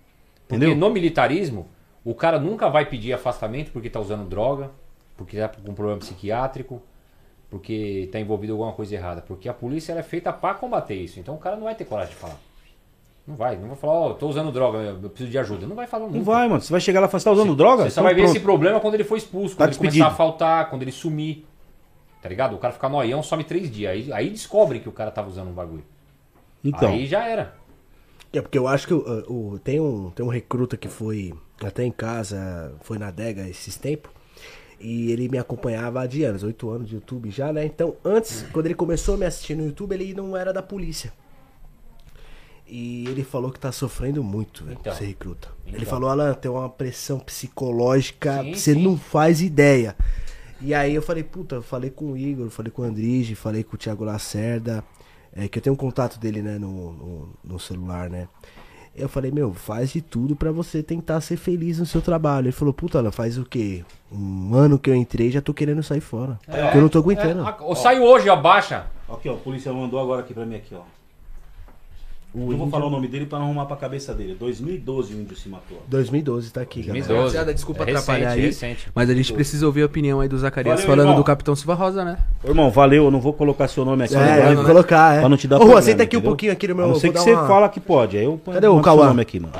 Porque 0.46 0.64
Entendeu? 0.64 0.76
no 0.76 0.90
militarismo, 0.90 1.66
o 2.04 2.14
cara 2.14 2.38
nunca 2.38 2.68
vai 2.68 2.84
pedir 2.86 3.12
afastamento 3.14 3.72
porque 3.72 3.90
tá 3.90 3.98
usando 3.98 4.28
droga, 4.28 4.70
porque 5.16 5.36
tá 5.38 5.48
com 5.48 5.74
problema 5.74 5.98
psiquiátrico, 5.98 6.80
porque 7.50 8.08
tá 8.12 8.20
envolvido 8.20 8.52
em 8.52 8.54
alguma 8.54 8.72
coisa 8.72 8.94
errada. 8.94 9.22
Porque 9.22 9.48
a 9.48 9.54
polícia 9.54 9.92
é 9.94 10.02
feita 10.02 10.32
pra 10.32 10.54
combater 10.54 10.94
isso. 10.94 11.18
Então 11.18 11.34
o 11.34 11.38
cara 11.38 11.56
não 11.56 11.64
vai 11.64 11.74
ter 11.74 11.84
coragem 11.84 12.12
de 12.12 12.20
falar. 12.20 12.36
Não 13.26 13.34
vai, 13.34 13.56
não 13.56 13.66
vai 13.68 13.76
falar, 13.76 13.92
ó, 13.92 14.12
tô 14.12 14.28
usando 14.28 14.52
droga, 14.52 14.78
eu 14.78 15.10
preciso 15.10 15.30
de 15.30 15.38
ajuda. 15.38 15.66
Não 15.66 15.74
vai 15.74 15.86
falar 15.88 16.04
nunca. 16.06 16.18
Não 16.18 16.24
vai, 16.24 16.48
mano. 16.48 16.60
Você 16.60 16.70
vai 16.70 16.80
chegar 16.80 17.00
lá 17.00 17.06
e 17.06 17.10
falar, 17.10 17.18
você 17.20 17.24
tá 17.24 17.32
usando 17.32 17.56
droga? 17.56 17.82
Você 17.84 17.90
só 17.90 17.94
Então 18.00 18.04
vai 18.04 18.14
ver 18.14 18.20
pronto. 18.22 18.36
esse 18.36 18.44
problema 18.44 18.78
quando 18.80 18.94
ele 18.94 19.02
for 19.04 19.16
expulso, 19.16 19.56
Tá 19.56 19.64
quando 19.64 19.68
ele 19.70 19.70
despedido. 19.78 20.04
começar 20.04 20.14
a 20.14 20.16
faltar, 20.16 20.70
quando 20.70 20.82
ele 20.82 20.92
sumir. 20.92 21.44
Tá 22.22 22.28
ligado? 22.28 22.54
O 22.54 22.58
cara 22.58 22.72
ficar 22.72 22.88
noião, 22.88 23.22
some 23.22 23.42
três 23.42 23.68
dias. 23.70 23.90
Aí, 23.92 24.12
aí 24.12 24.30
descobrem 24.30 24.80
que 24.80 24.88
o 24.88 24.92
cara 24.92 25.10
tava 25.10 25.28
usando 25.28 25.48
um 25.48 25.52
bagulho. 25.52 25.84
Então. 26.64 26.90
Aí 26.90 27.06
já 27.06 27.26
era. 27.26 27.54
É 28.32 28.40
porque 28.40 28.58
eu 28.58 28.68
acho 28.68 28.86
que 28.86 28.94
o, 28.94 28.98
o- 29.54 29.58
tem, 29.58 29.80
um, 29.80 30.10
tem 30.10 30.24
um 30.24 30.28
recruta 30.28 30.76
que 30.76 30.88
foi 30.88 31.32
até 31.64 31.84
em 31.84 31.90
casa, 31.90 32.74
foi 32.82 32.96
na 32.98 33.08
adega 33.08 33.48
esses 33.48 33.76
tempos. 33.76 34.10
E 34.78 35.10
ele 35.10 35.28
me 35.28 35.38
acompanhava 35.38 36.00
há 36.02 36.06
de 36.06 36.22
anos, 36.22 36.42
oito 36.42 36.68
anos 36.70 36.88
de 36.88 36.94
YouTube 36.96 37.30
já, 37.30 37.52
né? 37.52 37.64
Então, 37.64 37.94
antes, 38.04 38.44
quando 38.52 38.66
ele 38.66 38.74
começou 38.74 39.14
a 39.14 39.18
me 39.18 39.24
assistir 39.26 39.54
no 39.56 39.64
YouTube, 39.64 39.92
ele 39.94 40.12
não 40.14 40.36
era 40.36 40.52
da 40.52 40.62
polícia. 40.62 41.12
E 42.68 43.06
ele 43.08 43.22
falou 43.22 43.50
que 43.52 43.60
tá 43.60 43.70
sofrendo 43.70 44.24
muito, 44.24 44.64
velho, 44.64 44.76
Então. 44.80 44.92
ser 44.94 45.04
recruta. 45.06 45.48
Ele 45.66 45.76
Então. 45.76 45.88
falou, 45.88 46.10
Alan, 46.10 46.34
tem 46.34 46.50
uma 46.50 46.68
pressão 46.68 47.18
psicológica, 47.20 48.42
Sim, 48.42 48.50
que 48.52 48.58
você 48.58 48.74
sim. 48.74 48.82
não 48.82 48.96
faz 48.96 49.40
ideia. 49.40 49.96
E 50.60 50.74
aí 50.74 50.94
eu 50.94 51.02
falei, 51.02 51.22
puta, 51.22 51.56
eu 51.56 51.62
falei 51.62 51.90
com 51.90 52.12
o 52.12 52.16
Igor, 52.16 52.48
falei 52.50 52.72
com 52.72 52.82
o 52.82 52.84
Andrige, 52.84 53.34
falei 53.34 53.62
com 53.62 53.74
o 53.76 53.78
Thiago 53.78 54.04
Lacerda, 54.04 54.82
é, 55.34 55.46
que 55.48 55.58
eu 55.58 55.62
tenho 55.62 55.74
um 55.74 55.76
contato 55.76 56.18
dele, 56.18 56.40
né, 56.42 56.58
no, 56.58 56.92
no, 56.92 57.28
no 57.44 57.60
celular, 57.60 58.08
né? 58.10 58.26
Eu 58.94 59.08
falei, 59.10 59.30
meu, 59.30 59.52
faz 59.52 59.90
de 59.92 60.00
tudo 60.00 60.34
pra 60.34 60.50
você 60.50 60.82
tentar 60.82 61.20
ser 61.20 61.36
feliz 61.36 61.78
no 61.78 61.84
seu 61.84 62.00
trabalho. 62.00 62.46
Ele 62.46 62.52
falou, 62.52 62.72
puta, 62.72 62.98
Alan, 62.98 63.10
faz 63.12 63.36
o 63.36 63.44
quê? 63.44 63.84
Um 64.10 64.54
ano 64.54 64.78
que 64.78 64.88
eu 64.88 64.94
entrei 64.94 65.30
já 65.30 65.42
tô 65.42 65.52
querendo 65.52 65.82
sair 65.82 66.00
fora. 66.00 66.38
porque 66.46 66.78
eu 66.78 66.80
não 66.80 66.88
tô 66.88 66.98
aguentando. 66.98 67.42
É, 67.42 67.48
a- 67.48 67.58
ou 67.60 67.76
saiu 67.76 68.02
hoje, 68.04 68.26
ó, 68.30 68.36
baixa. 68.36 68.86
Aqui, 69.06 69.28
ó, 69.28 69.34
o 69.34 69.38
policial 69.38 69.74
mandou 69.74 70.00
agora 70.00 70.22
aqui 70.22 70.32
pra 70.32 70.46
mim 70.46 70.56
aqui, 70.56 70.74
ó. 70.74 70.80
O 72.36 72.40
eu 72.40 72.44
vou 72.48 72.54
índio- 72.54 72.68
falar 72.70 72.86
o 72.86 72.90
nome 72.90 73.08
dele 73.08 73.24
pra 73.24 73.38
não 73.38 73.46
arrumar 73.46 73.64
pra 73.64 73.76
cabeça 73.76 74.12
dele. 74.12 74.36
2012 74.38 75.14
o 75.14 75.20
índio 75.20 75.34
se 75.34 75.48
matou. 75.48 75.82
2012 75.88 76.52
tá 76.52 76.60
aqui, 76.60 76.82
galera. 76.82 77.14
Rapaziada, 77.14 77.54
desculpa 77.54 77.82
É 77.82 77.86
recente, 77.86 77.98
atrapalhar 78.02 78.30
aí. 78.32 78.40
recente. 78.42 78.88
Mas 78.94 79.08
a 79.08 79.14
gente 79.14 79.32
precisa 79.32 79.64
ouvir 79.64 79.82
a 79.82 79.86
opinião 79.86 80.20
aí 80.20 80.28
do 80.28 80.36
Zacarias 80.36 80.74
Valeu, 80.80 80.86
falando 80.86 81.06
irmão. 81.06 81.16
do 81.16 81.24
Capitão 81.24 81.56
Silva 81.56 81.72
Rosa, 81.74 82.04
né? 82.04 82.18
Ô, 82.44 82.48
irmão, 82.48 82.70
valeu, 82.70 83.04
eu 83.04 83.10
não 83.10 83.20
vou 83.20 83.32
colocar 83.32 83.66
seu 83.68 83.84
nome 83.86 84.04
aqui. 84.04 84.14
É, 84.14 84.50
eu 84.50 84.54
vou 84.54 84.62
né? 84.64 84.68
colocar, 84.68 85.16
é. 85.16 85.20
Pra 85.20 85.28
não 85.30 85.36
te 85.38 85.48
dar 85.48 85.56
Ô, 85.56 85.60
problema, 85.60 85.80
senta 85.82 86.02
aqui 86.02 86.16
um 86.16 86.18
entendeu? 86.18 86.30
pouquinho 86.30 86.52
aqui 86.52 86.68
no 86.68 86.74
meu- 86.74 86.84
A 86.84 86.86
não 86.88 86.92
vou 86.92 87.00
ser 87.00 87.10
que 87.12 87.18
você 87.18 87.32
uma- 87.32 87.48
fala 87.48 87.68
que 87.70 87.80
pode, 87.80 88.18
aí 88.18 88.24
eu 88.24 88.38
Cadê 88.44 88.66
o 88.68 88.80
nome 88.80 89.22
aqui, 89.22 89.40
mano. 89.40 89.54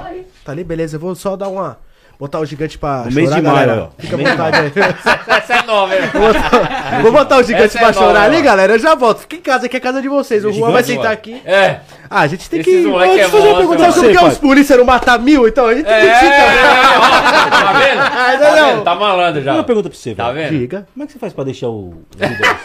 Tá 0.45 0.53
ali, 0.53 0.63
beleza. 0.63 0.97
Eu 0.97 1.01
vou 1.01 1.15
só 1.15 1.35
dar 1.35 1.49
uma. 1.49 1.79
Botar 2.19 2.41
o 2.41 2.47
gigante 2.47 2.79
pra 2.79 3.05
No 3.05 3.13
mês 3.13 3.29
chorar, 3.29 3.41
de 3.43 3.47
maio, 3.47 3.57
galera. 3.67 3.83
ó. 3.83 3.89
Fica 4.03 4.15
à 4.17 4.19
vontade 4.19 4.57
aí. 4.57 4.73
Essa 5.37 5.55
é 5.55 5.63
nova, 5.67 5.95
hein? 5.95 6.01
Vou 6.15 6.23
botar, 6.33 7.01
vou 7.03 7.13
botar 7.13 7.37
o 7.37 7.43
gigante 7.43 7.65
Essa 7.67 7.79
é 7.79 7.81
pra 7.83 7.93
chorar 7.93 8.07
nova, 8.15 8.25
ali, 8.25 8.39
ó. 8.39 8.43
galera. 8.43 8.73
Eu 8.73 8.79
já 8.79 8.95
volto. 8.95 9.19
Fica 9.21 9.37
em 9.37 9.41
casa, 9.41 9.67
aqui 9.67 9.77
é 9.77 9.79
a 9.79 9.83
casa 9.83 10.01
de 10.01 10.09
vocês. 10.09 10.43
O 10.43 10.51
Juan 10.51 10.71
vai 10.71 10.83
Gigante, 10.83 10.97
sentar 10.97 11.11
ó. 11.11 11.13
aqui. 11.13 11.43
É. 11.45 11.81
Ah, 12.09 12.21
a 12.21 12.27
gente 12.27 12.49
tem 12.49 12.61
Esses 12.61 12.73
que. 12.73 12.87
moleque 12.89 13.17
Deixa 13.17 13.25
eu 13.25 13.27
é 13.27 13.31
fazer 13.31 13.43
uma 13.49 13.63
monstro, 13.63 13.69
pergunta. 13.69 13.81
mano. 13.83 13.93
Sabe 13.93 14.07
por 14.07 14.13
que 14.15 14.19
Você, 14.25 14.33
os 14.33 14.39
polícia 14.39 14.77
não 14.79 14.85
matam 14.87 15.19
mil? 15.21 15.47
Então 15.49 15.67
a 15.67 15.75
gente 15.75 15.85
tem 15.85 15.95
que 16.01 16.07
É, 16.07 16.15
ficar. 16.21 17.51
tá 17.51 17.73
vendo? 17.73 18.01
Ah, 18.01 18.39
Tá 18.41 18.57
não. 18.57 18.67
vendo? 18.71 18.83
Tá 18.85 18.95
malandro 18.95 19.43
já. 19.43 19.53
Uma 19.55 19.65
pergunta 19.65 19.89
pra 19.91 19.99
você, 19.99 20.15
Tá 20.15 20.33
velho. 20.33 20.49
vendo? 20.51 20.59
Diga. 20.61 20.87
Como 20.95 21.03
é 21.03 21.07
que 21.07 21.13
você 21.13 21.19
faz 21.19 21.33
pra 21.35 21.45
deixar 21.45 21.69
o. 21.69 22.03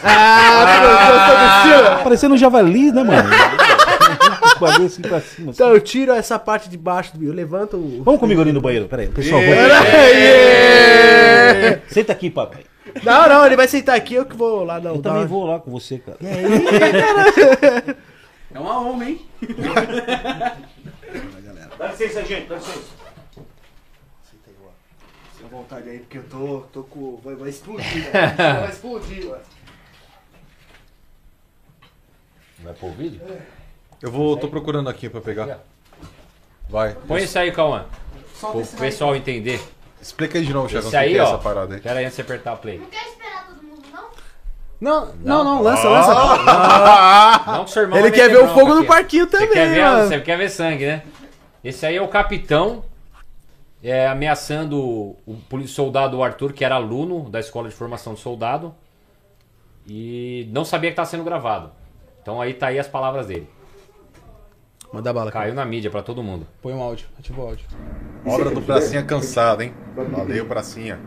Ah, 0.04 1.68
eu 1.68 1.82
sou 1.82 1.96
do 1.96 2.02
Parecendo 2.04 2.34
um 2.34 2.38
javali, 2.38 2.90
né, 2.90 3.02
mano? 3.02 3.28
Bagulho 4.62 4.86
assim 4.86 5.02
pra 5.02 5.20
cima. 5.20 5.50
assim. 5.50 5.56
Então 5.62 5.70
eu 5.74 5.80
tiro 5.80 6.12
essa 6.12 6.38
parte 6.38 6.68
de 6.68 6.76
baixo 6.78 7.16
do. 7.16 7.24
Eu 7.24 7.32
levanto 7.32 7.76
o. 7.76 8.02
Vamos 8.02 8.20
comigo 8.20 8.40
ali 8.40 8.52
no 8.52 8.60
banheiro, 8.60 8.86
peraí. 8.88 9.08
Pessoal, 9.08 9.40
Aê! 9.40 9.48
vamos. 11.70 11.80
Senta 11.92 12.12
aqui, 12.12 12.30
papai. 12.30 12.64
Não, 13.02 13.28
não, 13.28 13.46
ele 13.46 13.56
vai 13.56 13.66
sentar 13.68 13.96
aqui, 13.96 14.14
eu 14.14 14.26
que 14.26 14.36
vou 14.36 14.64
lá 14.64 14.78
não. 14.80 14.96
Eu 14.96 15.00
dar 15.00 15.10
também 15.10 15.22
uma- 15.24 15.28
vou 15.28 15.46
lá 15.46 15.58
com 15.60 15.70
você, 15.70 15.98
cara. 15.98 16.18
É 18.54 18.58
uma 18.58 18.80
honra, 18.82 19.04
hein? 19.08 19.20
Dá 21.78 21.86
licença, 21.88 22.22
gente, 22.24 22.48
dá 22.48 22.56
licença. 22.56 22.80
Fica 25.34 25.46
à 25.46 25.48
vontade 25.48 25.88
aí, 25.88 25.98
porque 26.00 26.18
eu 26.18 26.24
tô, 26.24 26.60
tô 26.72 26.82
com. 26.84 27.16
Vai, 27.24 27.34
vai 27.34 27.48
explodir, 27.48 28.04
né? 28.12 28.34
Vai 28.36 28.68
explodir, 28.70 29.26
mano. 29.26 29.42
Vai 32.60 32.74
pôr 32.74 32.88
o 32.90 32.92
vídeo? 32.92 33.20
Eu 34.02 34.10
vou, 34.10 34.36
tô 34.36 34.48
procurando 34.48 34.88
aqui 34.90 35.08
pra 35.08 35.20
pegar. 35.20 35.60
Vai. 36.68 36.96
Põe 37.06 37.22
isso 37.22 37.38
aí, 37.38 37.52
Cauã. 37.52 37.84
Pro 38.40 38.54
daí. 38.54 38.66
pessoal 38.80 39.14
entender. 39.14 39.62
Explica 40.00 40.38
aí 40.38 40.44
de 40.44 40.52
novo, 40.52 40.68
Thiago, 40.68 40.86
o 40.86 40.88
Esse 40.88 40.90
que 40.90 40.96
aí, 40.96 41.12
que 41.12 41.18
é 41.18 41.22
ó. 41.22 41.26
essa 41.28 41.38
parada 41.38 41.74
aí. 41.76 41.80
Pera 41.80 42.00
aí 42.00 42.04
antes 42.04 42.16
de 42.16 42.22
você 42.24 42.32
apertar 42.32 42.54
o 42.54 42.56
play. 42.56 42.82
Não, 44.80 45.14
não, 45.20 45.44
não, 45.44 45.62
lança, 45.62 45.88
lança. 45.88 46.12
Não, 47.52 47.64
que 47.64 47.70
seu 47.70 47.82
irmão 47.82 47.98
Ele 48.00 48.08
vai 48.08 48.18
quer 48.18 48.28
meter 48.28 48.36
ver 48.36 48.42
o 48.42 48.46
bronca 48.46 48.60
fogo 48.60 48.74
no 48.74 48.78
aqui. 48.80 48.88
parquinho 48.88 49.24
Você 49.26 49.30
também, 49.30 49.48
quer 49.52 49.68
ver, 49.68 49.84
mano. 49.84 50.08
Você 50.08 50.20
quer 50.20 50.36
ver 50.38 50.48
sangue, 50.50 50.86
né? 50.86 51.02
Esse 51.62 51.86
aí 51.86 51.96
é 51.96 52.02
o 52.02 52.08
capitão 52.08 52.82
é, 53.80 54.08
ameaçando 54.08 54.76
o, 54.80 55.16
o 55.24 55.36
poli- 55.48 55.68
soldado 55.68 56.20
Arthur, 56.20 56.52
que 56.52 56.64
era 56.64 56.74
aluno 56.74 57.30
da 57.30 57.38
escola 57.38 57.68
de 57.68 57.74
formação 57.76 58.14
de 58.14 58.20
soldado. 58.20 58.74
E 59.86 60.48
não 60.50 60.64
sabia 60.64 60.90
que 60.90 60.94
estava 60.94 61.08
sendo 61.08 61.22
gravado. 61.22 61.70
Então 62.20 62.40
aí 62.40 62.52
tá 62.52 62.66
aí 62.66 62.78
as 62.80 62.88
palavras 62.88 63.28
dele. 63.28 63.48
Manda 64.92 65.12
bala, 65.12 65.32
cara. 65.32 65.46
Caiu 65.46 65.54
na 65.54 65.64
mídia 65.64 65.90
pra 65.90 66.02
todo 66.02 66.22
mundo. 66.22 66.46
Põe 66.60 66.74
um 66.74 66.82
áudio, 66.82 67.06
ativa 67.18 67.40
o 67.40 67.46
áudio. 67.46 67.66
Obra 68.26 68.50
do 68.50 68.60
Pracinha 68.60 69.02
cansado, 69.02 69.62
hein? 69.62 69.72
Valeu, 69.96 70.44
Pracinha. 70.46 71.00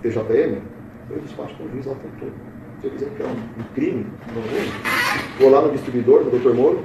TJM, 0.00 0.62
eu 1.10 1.20
despacho 1.20 1.54
com 1.56 1.64
o 1.64 1.70
juiz 1.70 1.86
lá 1.86 1.92
o 1.92 1.96
tempo 1.96 2.16
todo. 2.20 2.32
Se 2.80 2.86
eu 2.86 2.90
quiser 2.92 3.10
que 3.10 3.22
é 3.22 3.26
um, 3.26 3.30
um 3.30 3.64
crime, 3.74 4.06
não 4.32 4.42
é? 4.42 5.40
vou 5.40 5.50
lá 5.50 5.62
no 5.62 5.72
distribuidor, 5.72 6.24
no 6.24 6.30
Dr. 6.30 6.54
Moro, 6.54 6.84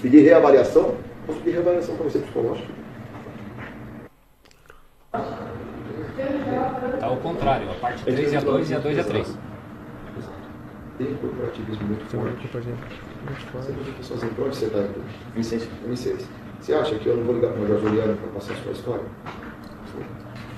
pedir 0.00 0.20
reavaliação, 0.20 0.94
posso 1.26 1.40
pedir 1.40 1.52
reavaliação 1.52 1.96
para 1.96 2.04
você 2.04 2.18
psicológica. 2.18 2.68
Tá 7.00 7.06
ao 7.06 7.16
contrário, 7.16 7.70
a 7.70 7.74
parte 7.74 8.04
3 8.04 8.32
e 8.32 8.36
a 8.36 8.40
2 8.40 8.70
e 8.70 8.74
a 8.74 8.78
2 8.78 8.96
e 8.96 9.00
a 9.00 9.04
3. 9.04 9.38
Tem 10.98 11.12
um 11.12 11.16
corporativismo 11.16 11.86
muito 11.88 12.04
forte. 12.04 12.48
Você 13.52 13.72
vê 13.72 13.82
que 13.84 13.92
pessoas 13.92 14.22
entram, 14.22 14.46
onde 14.46 14.56
você 14.56 14.66
está? 14.66 14.78
Vicente. 15.34 15.68
Vicente. 15.86 16.24
Você 16.60 16.72
acha 16.72 16.94
que 16.98 17.06
eu 17.08 17.16
não 17.16 17.24
vou 17.24 17.34
ligar 17.34 17.52
para 17.52 17.62
o 17.62 17.66
Jorge 17.66 17.84
Juliano 17.86 18.16
para 18.16 18.28
passar 18.28 18.52
a 18.54 18.56
sua 18.56 18.72
história? 18.72 19.04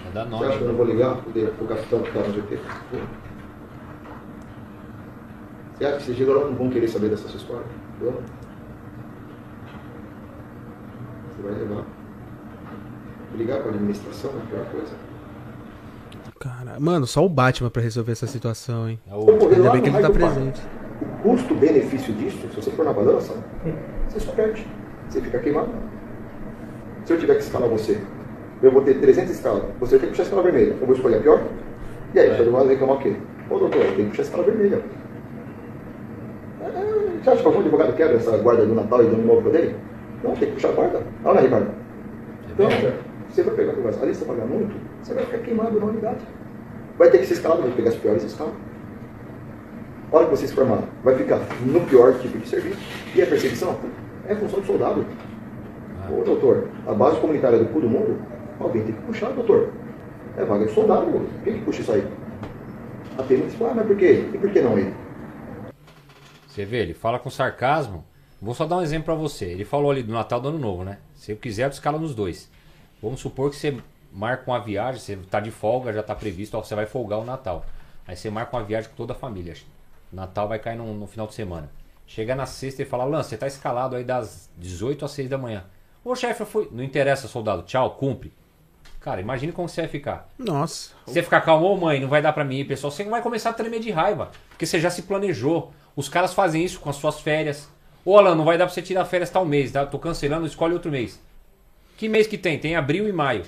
Vai 0.05 0.13
dar 0.13 0.25
Você 0.25 0.31
nome. 0.31 0.47
acha 0.47 0.59
que 0.59 0.65
eu 0.65 0.69
não 0.69 0.77
vou 0.77 0.87
ligar 0.87 1.17
para 1.17 1.65
o 1.65 1.69
capitão 1.69 2.03
que 2.03 2.09
está 2.09 2.21
no 2.21 2.35
GT? 2.35 2.57
Pô. 2.91 2.97
Você 5.75 5.85
acha 5.85 5.97
que 5.97 6.03
esses 6.03 6.17
dias 6.17 6.29
não 6.29 6.55
vão 6.55 6.71
querer 6.71 6.89
saber 6.89 7.09
dessa 7.09 7.29
sua 7.29 7.39
história? 7.39 7.67
Vão. 8.01 8.13
Você 11.37 11.43
vai 11.43 11.53
levar. 11.53 11.85
Ligar 13.37 13.59
para 13.61 13.71
a 13.73 13.75
administração 13.75 14.31
é 14.31 14.43
a 14.43 14.47
pior 14.47 14.65
coisa. 14.71 14.95
Cara, 16.47 16.79
mano, 16.79 17.07
só 17.07 17.25
o 17.25 17.29
Batman 17.29 17.71
pra 17.71 17.83
resolver 17.83 18.13
essa 18.13 18.27
situação, 18.27 18.89
hein? 18.89 19.01
Concorrer 19.11 19.57
Ainda 19.57 19.69
lá 19.69 19.73
bem 19.73 19.83
que 19.83 19.89
ele 19.89 19.99
tá 19.99 20.11
presente. 20.11 20.61
O 21.03 21.07
custo-benefício 21.23 22.15
disso, 22.15 22.39
se 22.49 22.57
você 22.57 22.71
for 22.71 22.85
na 22.85 22.93
balança, 22.93 23.35
você 24.09 24.21
só 24.21 24.31
perde. 24.33 24.67
Você 25.09 25.21
fica 25.21 25.39
queimado. 25.41 25.69
Se 27.05 27.13
eu 27.13 27.19
tiver 27.19 27.35
que 27.35 27.43
escalar 27.43 27.69
você, 27.69 28.01
eu 28.63 28.71
vou 28.71 28.83
ter 28.83 28.95
300 28.95 29.31
escalas, 29.33 29.63
você 29.81 29.99
tem 29.99 30.07
que 30.07 30.11
puxar 30.13 30.23
a 30.23 30.27
escala 30.27 30.43
vermelha. 30.43 30.77
Eu 30.81 30.87
vou 30.87 30.95
escolher 30.95 31.17
a 31.17 31.21
pior? 31.21 31.43
E 32.15 32.19
aí, 32.21 32.37
todo 32.37 32.47
mundo 32.51 32.59
vai 32.65 32.69
reclamar 32.69 32.97
o 32.97 33.01
quê? 33.01 33.17
Ô 33.51 33.59
doutor, 33.59 33.81
tem 33.81 33.95
que 33.97 34.11
puxar 34.11 34.23
a 34.23 34.25
escala 34.27 34.45
vermelha. 34.45 34.83
É, 36.63 37.23
Você 37.23 37.31
acha 37.31 37.41
que 37.43 37.47
algum 37.47 37.61
advogado 37.61 37.97
quebra 37.97 38.17
essa 38.17 38.37
guarda 38.39 38.65
do 38.65 38.75
Natal 38.75 39.03
e 39.03 39.07
do 39.07 39.15
Ano 39.15 39.27
Novo 39.27 39.43
pra 39.43 39.51
dele? 39.53 39.77
Não, 40.23 40.31
tem 40.35 40.49
que 40.49 40.55
puxar 40.55 40.69
a 40.69 40.73
guarda. 40.73 41.03
Olha 41.25 41.35
lá, 41.35 41.41
Ricardo. 41.41 41.71
Então, 42.53 42.69
você 43.37 43.43
vai 43.43 43.55
pegar 43.55 43.73
a 43.73 44.07
lista 44.07 44.25
pagar 44.25 44.47
muito, 44.47 44.75
você 45.03 45.13
vai 45.13 45.25
ficar 45.27 45.39
queimado 45.39 45.79
na 45.79 45.87
unidade. 45.87 46.25
Vai 46.97 47.11
ter 47.11 47.19
que 47.19 47.27
ser 47.27 47.35
escalado, 47.35 47.63
vai 47.63 47.71
pegar 47.73 47.91
as 47.91 47.97
piores 47.97 48.23
escalas. 48.23 48.55
A 50.11 50.17
hora 50.17 50.25
que 50.25 50.31
você 50.31 50.47
se 50.47 50.55
formar, 50.55 50.83
vai 51.05 51.17
ficar 51.17 51.41
no 51.67 51.81
pior 51.83 52.19
tipo 52.19 52.39
de 52.39 52.49
serviço. 52.49 52.79
E 53.15 53.21
a 53.21 53.27
perseguição 53.27 53.79
é 54.27 54.35
função 54.35 54.61
do 54.61 54.67
soldado. 54.67 55.05
Ô, 56.11 56.23
doutor, 56.23 56.69
a 56.87 56.95
base 56.95 57.21
comunitária 57.21 57.59
do 57.59 57.67
cu 57.67 57.81
do 57.81 57.91
mundo, 57.91 58.19
alguém 58.59 58.85
tem 58.85 58.95
que 58.95 59.03
puxar, 59.03 59.31
doutor. 59.33 59.71
É 60.39 60.45
vaga 60.45 60.65
de 60.65 60.73
soldado, 60.73 61.07
pô. 61.07 61.21
quem 61.45 61.59
que 61.59 61.65
puxa 61.65 61.83
isso 61.83 61.93
aí? 61.93 62.07
A 63.19 63.23
PM 63.23 63.47
diz, 63.47 63.61
ah, 63.61 63.73
mas 63.75 63.87
por 63.87 63.97
quê? 63.97 64.25
E 64.33 64.39
por 64.39 64.51
que 64.51 64.63
não 64.63 64.79
ele? 64.79 64.95
Você 66.47 66.65
vê, 66.65 66.79
ele 66.79 66.95
fala 66.95 67.19
com 67.19 67.29
sarcasmo. 67.29 68.05
Vou 68.41 68.55
só 68.55 68.65
dar 68.65 68.79
um 68.79 68.83
exemplo 68.83 69.07
pra 69.07 69.15
você. 69.15 69.47
Ele 69.47 69.65
falou 69.65 69.91
ali 69.91 70.03
do 70.03 70.13
Natal 70.13 70.41
do 70.41 70.49
Ano 70.49 70.59
Novo, 70.59 70.85
né? 70.85 70.99
Se 71.15 71.33
eu 71.33 71.37
quiser, 71.37 71.65
eu 71.65 71.71
escala 71.71 71.99
nos 71.99 72.15
dois. 72.15 72.51
Vamos 73.07 73.21
supor 73.21 73.51
que 73.51 73.57
você 73.57 73.79
marca 74.13 74.51
uma 74.51 74.59
viagem, 74.59 75.01
você 75.01 75.17
tá 75.31 75.39
de 75.39 75.53
folga, 75.53 75.93
já 75.93 76.03
tá 76.03 76.13
previsto, 76.13 76.59
ó, 76.59 76.61
você 76.65 76.75
vai 76.75 76.87
folgar 76.87 77.21
o 77.21 77.25
Natal. 77.25 77.65
Aí 78.05 78.17
você 78.17 78.29
marca 78.31 78.57
uma 78.57 78.65
viagem 78.65 78.91
com 78.91 78.97
toda 78.97 79.13
a 79.13 79.17
família. 79.17 79.55
Natal 80.13 80.49
vai 80.49 80.59
cair 80.59 80.77
no, 80.77 80.93
no 80.93 81.07
final 81.07 81.29
de 81.29 81.35
semana. 81.35 81.71
Chega 82.05 82.35
na 82.35 82.47
sexta 82.47 82.83
e 82.83 82.85
fala, 82.85 83.05
Lan, 83.05 83.23
você 83.23 83.37
tá 83.37 83.47
escalado 83.47 83.95
aí 83.95 84.03
das 84.03 84.51
18 84.59 85.05
às 85.05 85.13
6 85.13 85.29
da 85.29 85.39
manhã. 85.39 85.63
Ô 86.05 86.17
chefe, 86.17 86.41
eu 86.41 86.47
fui. 86.47 86.69
Não 86.73 86.83
interessa, 86.83 87.29
soldado. 87.29 87.63
Tchau, 87.63 87.93
cumpre. 87.93 88.33
Cara, 88.99 89.21
imagine 89.21 89.53
como 89.53 89.69
você 89.69 89.83
vai 89.83 89.89
ficar. 89.89 90.29
Nossa. 90.37 90.91
Você 91.07 91.23
ficar 91.23 91.43
calmo, 91.43 91.67
ô 91.67 91.77
mãe, 91.77 92.01
não 92.01 92.09
vai 92.09 92.21
dar 92.21 92.33
pra 92.33 92.45
mim, 92.45 92.65
pessoal. 92.65 92.91
Você 92.91 93.05
vai 93.05 93.23
começar 93.23 93.51
a 93.51 93.53
tremer 93.53 93.79
de 93.79 93.93
raiva. 93.93 94.33
Porque 94.49 94.67
você 94.67 94.81
já 94.81 94.91
se 94.91 95.03
planejou. 95.03 95.73
Os 95.95 96.09
caras 96.09 96.35
fazem 96.35 96.65
isso 96.65 96.81
com 96.81 96.91
as 96.91 96.97
suas 96.97 97.21
férias. 97.21 97.69
Ô 98.05 98.19
Alan, 98.19 98.35
não 98.35 98.45
vai 98.45 98.59
dar 98.59 98.67
pra 98.67 98.75
você 98.75 98.83
tirar 98.83 99.05
férias 99.05 99.31
tal 99.31 99.45
mês, 99.45 99.71
tá? 99.71 99.87
Tô 99.87 99.97
cancelando, 99.97 100.45
escolhe 100.45 100.75
outro 100.75 100.91
mês. 100.91 101.25
Que 101.97 102.09
mês 102.09 102.27
que 102.27 102.37
tem? 102.37 102.59
Tem 102.59 102.77
abril 102.77 103.09
e 103.09 103.13
maio. 103.13 103.45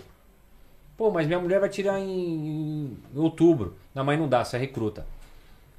Pô, 0.97 1.11
mas 1.11 1.27
minha 1.27 1.39
mulher 1.39 1.61
vai 1.61 1.69
tirar 1.69 2.01
em, 2.01 2.99
em 3.15 3.19
outubro. 3.19 3.77
Não, 3.95 4.05
mas 4.05 4.19
não 4.19 4.29
dá, 4.29 4.45
você 4.45 4.57
é 4.57 4.59
recruta. 4.59 5.07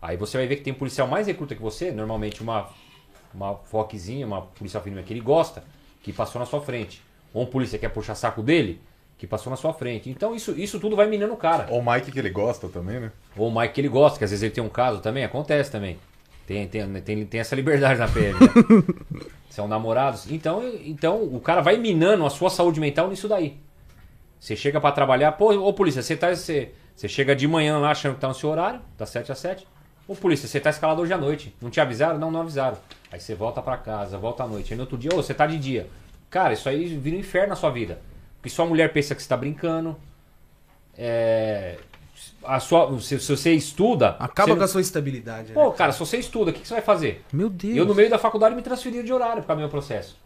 Aí 0.02 0.16
você 0.16 0.38
vai 0.38 0.48
ver 0.48 0.58
que 0.58 0.62
tem 0.62 0.74
policial 0.74 1.08
mais 1.08 1.28
recruta 1.28 1.56
que 1.56 1.62
você, 1.62 1.92
normalmente 1.92 2.42
uma, 2.42 2.70
uma 3.34 3.56
foquezinha, 3.56 4.26
uma 4.26 4.44
policial 4.44 4.82
firme 4.82 5.04
que 5.04 5.12
ele 5.12 5.20
gosta, 5.20 5.64
que 6.02 6.14
passou 6.14 6.40
na 6.40 6.46
sua 6.46 6.62
frente. 6.62 7.02
Ou 7.34 7.44
um 7.44 7.46
polícia 7.46 7.78
que 7.78 7.86
quer 7.86 7.94
puxar 7.94 8.16
saco 8.16 8.42
dele, 8.42 8.80
que 9.18 9.28
passou 9.28 9.50
na 9.52 9.58
sua 9.58 9.74
frente. 9.74 10.10
Então 10.10 10.34
isso, 10.34 10.52
isso 10.58 10.80
tudo 10.80 10.96
vai 10.96 11.08
minando 11.08 11.34
o 11.34 11.38
cara. 11.38 11.68
Ou 11.70 11.80
o 11.80 11.92
Mike 11.92 12.12
que 12.12 12.20
ele 12.20 12.30
gosta 12.30 12.70
também, 12.70 13.00
né? 13.00 13.12
Ou 13.36 13.50
o 13.50 13.60
Mike 13.60 13.74
que 13.74 13.82
ele 13.82 13.90
gosta, 13.90 14.18
que 14.18 14.24
às 14.24 14.30
vezes 14.30 14.44
ele 14.44 14.54
tem 14.54 14.64
um 14.64 14.70
caso 14.70 15.02
também, 15.02 15.26
acontece 15.26 15.70
também. 15.70 16.00
Tem, 16.50 16.68
tem, 16.68 17.02
tem, 17.02 17.26
tem 17.28 17.40
essa 17.40 17.56
liberdade 17.56 18.00
na 18.00 18.08
PM. 18.08 18.34
Né? 18.34 18.50
São 19.52 19.68
namorados. 19.68 20.32
Então, 20.32 20.64
então 20.84 21.22
o 21.22 21.40
cara 21.40 21.62
vai 21.62 21.78
minando 21.78 22.26
a 22.26 22.30
sua 22.32 22.50
saúde 22.50 22.80
mental 22.80 23.08
nisso 23.08 23.28
daí. 23.28 23.60
Você 24.40 24.56
chega 24.56 24.82
pra 24.82 24.92
trabalhar, 24.92 25.34
pô, 25.34 25.54
ô 25.54 25.72
polícia, 25.72 26.02
você 26.02 26.18
tá. 26.18 26.34
Você, 26.34 26.72
você 26.96 27.08
chega 27.08 27.36
de 27.36 27.48
manhã 27.48 27.78
lá 27.78 27.92
achando 27.92 28.16
que 28.16 28.22
tá 28.22 28.28
no 28.28 28.34
seu 28.34 28.50
horário, 28.50 28.82
das 28.98 29.12
7 29.12 29.32
às 29.32 29.38
7. 29.38 29.68
Ô 30.08 30.16
polícia, 30.16 30.48
você 30.48 30.60
tá 30.60 30.72
escalado 30.72 31.04
hoje 31.04 31.14
à 31.14 31.20
noite. 31.20 31.56
Não 31.62 31.70
te 31.70 31.80
avisaram? 31.80 32.18
Não, 32.18 32.32
não 32.32 32.42
avisaram. 32.42 32.80
Aí 33.12 33.20
você 33.20 33.36
volta 33.36 33.62
pra 33.62 33.78
casa, 33.78 34.18
volta 34.18 34.44
à 34.44 34.48
noite. 34.48 34.74
Aí 34.74 34.78
no 34.78 34.82
outro 34.82 34.98
dia, 34.98 35.12
ô, 35.14 35.18
você 35.18 35.36
tá 35.36 35.46
de 35.46 35.60
dia. 35.60 35.88
Cara, 36.32 36.54
isso 36.54 36.68
aí 36.68 36.98
vira 36.98 37.16
um 37.16 37.20
inferno 37.20 37.50
na 37.50 37.56
sua 37.56 37.70
vida. 37.70 38.02
Porque 38.38 38.50
sua 38.50 38.66
mulher 38.66 38.92
pensa 38.92 39.14
que 39.14 39.22
você 39.22 39.30
tá 39.30 39.38
brincando. 39.38 39.96
É. 40.98 41.78
A 42.44 42.60
sua, 42.60 43.00
se, 43.02 43.20
se 43.20 43.36
você 43.36 43.54
estuda. 43.54 44.16
Acaba 44.20 44.54
você 44.54 44.58
com 44.58 44.64
a 44.64 44.68
sua 44.68 44.82
estabilidade. 44.82 45.54
Pô, 45.54 45.70
né? 45.70 45.76
cara, 45.76 45.92
se 45.92 46.00
você 46.00 46.18
estuda, 46.18 46.52
o 46.52 46.54
que, 46.54 46.62
que 46.62 46.68
você 46.68 46.76
vai 46.76 46.84
fazer? 46.84 47.24
Meu 47.34 47.50
Deus. 47.50 47.76
Eu, 47.76 47.86
no 47.86 47.94
meio 47.94 48.10
da 48.10 48.18
faculdade, 48.18 48.56
me 48.56 48.62
transferi 48.62 49.04
de 49.04 49.12
horário 49.12 49.44
do 49.44 49.56
meu 49.56 49.70
processo. 49.70 50.18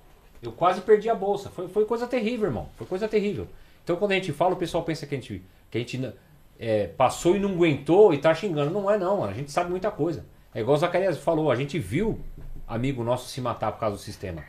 Eu 0.41 0.52
quase 0.52 0.81
perdi 0.81 1.10
a 1.10 1.15
bolsa. 1.15 1.49
Foi, 1.49 1.68
foi 1.68 1.85
coisa 1.85 2.06
terrível, 2.06 2.48
irmão. 2.48 2.69
Foi 2.77 2.85
coisa 2.85 3.07
terrível. 3.07 3.48
Então, 3.84 3.95
quando 3.95 4.11
a 4.11 4.15
gente 4.15 4.31
fala, 4.31 4.53
o 4.53 4.57
pessoal 4.57 4.84
pensa 4.84 5.06
que 5.06 5.15
a 5.15 5.18
gente, 5.18 5.44
que 5.72 5.77
a 5.77 5.81
gente 5.81 6.14
é, 6.60 6.88
passou 6.88 7.35
e 7.35 7.40
não 7.40 7.49
aguentou 7.49 8.14
e 8.14 8.18
tá 8.18 8.34
xingando. 8.34 8.72
Não 8.72 8.90
é, 8.90 8.98
não, 8.98 9.18
mano. 9.18 9.31
A 9.31 9.35
gente 9.35 9.52
sabe 9.52 9.69
muita 9.69 9.90
coisa. 9.90 10.26
É 10.53 10.61
igual 10.61 10.76
o 10.76 10.80
Zacarias 10.80 11.18
falou, 11.18 11.52
a 11.52 11.56
gente 11.56 11.80
viu 11.80 12.19
amigo 12.68 13.03
nosso 13.03 13.27
se 13.30 13.41
matar 13.41 13.72
por 13.72 13.80
causa 13.80 13.98
do 13.98 14.02
sistema. 14.02 14.44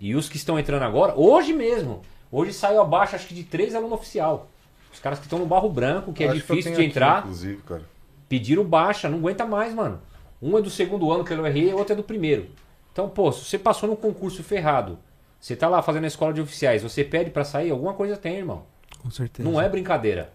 E 0.00 0.14
os 0.14 0.28
que 0.28 0.36
estão 0.36 0.58
entrando 0.58 0.82
agora, 0.82 1.14
hoje 1.16 1.52
mesmo, 1.52 2.02
hoje 2.30 2.52
saiu 2.52 2.80
abaixo, 2.80 3.16
acho 3.16 3.26
que 3.26 3.34
de 3.34 3.44
três 3.44 3.74
alunos 3.74 3.98
oficial. 3.98 4.48
Os 4.94 5.00
caras 5.00 5.18
que 5.18 5.26
estão 5.26 5.38
no 5.40 5.46
barro 5.46 5.68
branco, 5.68 6.12
que 6.12 6.22
é 6.22 6.28
eu 6.28 6.34
difícil 6.34 6.62
tenho 6.62 6.76
de 6.76 6.82
aqui, 6.82 6.90
entrar. 6.90 7.18
inclusive, 7.18 7.60
cara. 7.62 7.82
Pediram 8.28 8.64
baixa, 8.64 9.08
não 9.10 9.18
aguenta 9.18 9.44
mais, 9.44 9.74
mano. 9.74 10.00
Um 10.40 10.56
é 10.56 10.62
do 10.62 10.70
segundo 10.70 11.10
ano 11.10 11.24
pelo 11.24 11.42
RE, 11.44 11.74
o 11.74 11.78
outro 11.78 11.92
é 11.92 11.96
do 11.96 12.02
primeiro. 12.02 12.46
Então, 12.92 13.08
pô, 13.08 13.30
se 13.32 13.44
você 13.44 13.58
passou 13.58 13.88
num 13.88 13.96
concurso 13.96 14.42
ferrado, 14.42 14.98
você 15.40 15.56
tá 15.56 15.68
lá 15.68 15.82
fazendo 15.82 16.04
a 16.04 16.06
escola 16.06 16.32
de 16.32 16.40
oficiais, 16.40 16.82
você 16.82 17.02
pede 17.02 17.30
pra 17.30 17.44
sair, 17.44 17.70
alguma 17.70 17.92
coisa 17.92 18.16
tem, 18.16 18.36
irmão. 18.36 18.62
Com 19.02 19.10
certeza. 19.10 19.48
Não 19.48 19.60
é 19.60 19.68
brincadeira. 19.68 20.32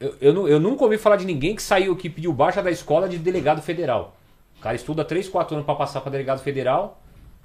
Eu, 0.00 0.16
eu, 0.20 0.48
eu 0.48 0.60
nunca 0.60 0.82
ouvi 0.84 0.98
falar 0.98 1.16
de 1.16 1.24
ninguém 1.24 1.54
que 1.54 1.62
saiu, 1.62 1.94
que 1.96 2.10
pediu 2.10 2.32
baixa 2.32 2.60
da 2.62 2.70
escola 2.70 3.08
de 3.08 3.18
delegado 3.18 3.62
federal. 3.62 4.16
O 4.58 4.60
cara 4.60 4.74
estuda 4.74 5.04
3, 5.04 5.28
4 5.28 5.54
anos 5.54 5.64
pra 5.64 5.74
passar 5.74 6.00
pra 6.00 6.10
delegado 6.10 6.40
federal 6.40 7.00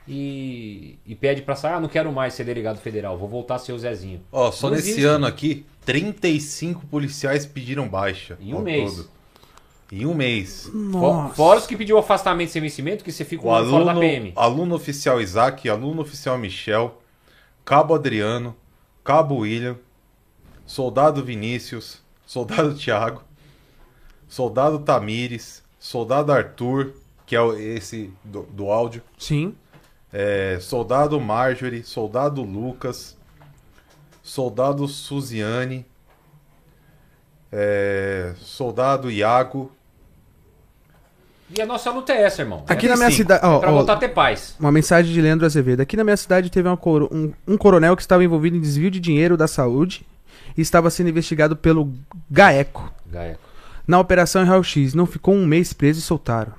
e, 0.07 0.97
e 1.05 1.15
pede 1.15 1.41
pra 1.41 1.55
sair, 1.55 1.73
ah, 1.73 1.80
não 1.80 1.88
quero 1.89 2.11
mais 2.11 2.34
ser 2.34 2.43
delegado 2.43 2.80
federal, 2.80 3.17
vou 3.17 3.27
voltar 3.30 3.55
a 3.55 3.59
ser 3.59 3.73
o 3.73 3.80
Zezinho. 3.80 4.21
Ó, 4.31 4.51
só 4.51 4.67
Não 4.69 4.76
nesse 4.76 4.89
existe. 4.91 5.05
ano 5.05 5.26
aqui, 5.26 5.65
35 5.85 6.85
policiais 6.88 7.45
pediram 7.45 7.88
baixa. 7.88 8.38
Em 8.41 8.53
um 8.53 8.61
mês. 8.61 8.95
todo. 8.95 9.09
Em 9.91 10.05
um 10.05 10.13
mês. 10.13 10.69
For- 10.91 11.34
Fora 11.35 11.59
os 11.59 11.65
que 11.67 11.76
pediu 11.76 11.97
afastamento 11.97 12.49
sem 12.51 12.61
vencimento, 12.61 13.03
que 13.03 13.11
você 13.11 13.26
fica 13.26 13.43
um 13.43 13.49
O 13.49 13.53
ano 13.55 13.69
fora 13.71 13.85
da 13.85 13.91
aluno, 13.91 14.05
PM. 14.07 14.34
aluno 14.35 14.76
oficial 14.76 15.19
Isaac, 15.21 15.67
aluno 15.69 16.01
oficial 16.01 16.38
Michel, 16.38 17.01
Cabo 17.65 17.93
Adriano, 17.95 18.55
Cabo 19.03 19.38
William, 19.38 19.77
Soldado 20.65 21.23
Vinícius, 21.23 22.01
Soldado 22.26 22.76
Tiago, 22.76 23.23
Soldado 24.27 24.80
Tamires, 24.80 25.63
Soldado 25.80 26.31
Arthur, 26.31 26.93
que 27.26 27.35
é 27.35 27.41
o- 27.41 27.57
esse 27.57 28.13
do, 28.23 28.43
do 28.43 28.71
áudio. 28.71 29.01
Sim. 29.17 29.55
É, 30.11 30.57
soldado 30.60 31.19
Marjorie, 31.19 31.84
Soldado 31.84 32.41
Lucas, 32.41 33.15
Soldado 34.23 34.88
Suziane, 34.88 35.86
é, 37.52 38.34
Soldado 38.38 39.10
Iago. 39.11 39.72
E 41.56 41.61
a 41.61 41.65
nossa 41.65 41.90
luta 41.90 42.14
é 42.14 42.23
essa, 42.23 42.41
irmão. 42.44 42.64
Aqui 42.68 42.86
É 42.86 42.90
na 42.90 42.95
minha 42.95 43.10
cinco. 43.10 43.18
cidade. 43.23 43.44
É 43.44 43.48
ó, 43.48 43.60
pra 43.60 43.72
ó, 43.72 43.73
voltar 43.73 43.94
a 43.94 43.98
ter 43.98 44.10
paz. 44.10 44.56
Uma 44.60 44.72
mensagem 44.72 45.11
de 45.11 45.19
Leandro 45.22 45.45
Azevedo. 45.45 45.81
Aqui 45.81 45.98
na 45.98 46.03
minha 46.03 46.18
cidade 46.18 46.49
teve 46.49 46.68
uma 46.68 46.77
coro- 46.77 47.10
um, 47.11 47.34
um 47.48 47.57
coronel 47.57 47.95
que 47.95 48.02
estava 48.03 48.23
envolvido 48.23 48.56
em 48.56 48.61
desvio 48.61 48.91
de 48.91 48.99
dinheiro 48.99 49.36
da 49.36 49.48
saúde 49.48 50.06
e 50.56 50.61
estava 50.61 50.90
sendo 50.91 51.10
investigado 51.10 51.56
pelo 51.56 51.91
GAECO. 52.30 52.94
Gaeco. 53.07 53.41
Na 53.88 53.99
operação 53.99 54.44
em 54.44 54.45
Raio-X. 54.45 54.94
Não 54.94 55.07
ficou 55.07 55.34
um 55.34 55.45
mês 55.45 55.73
preso 55.73 55.99
e 55.99 56.03
soltaram. 56.03 56.53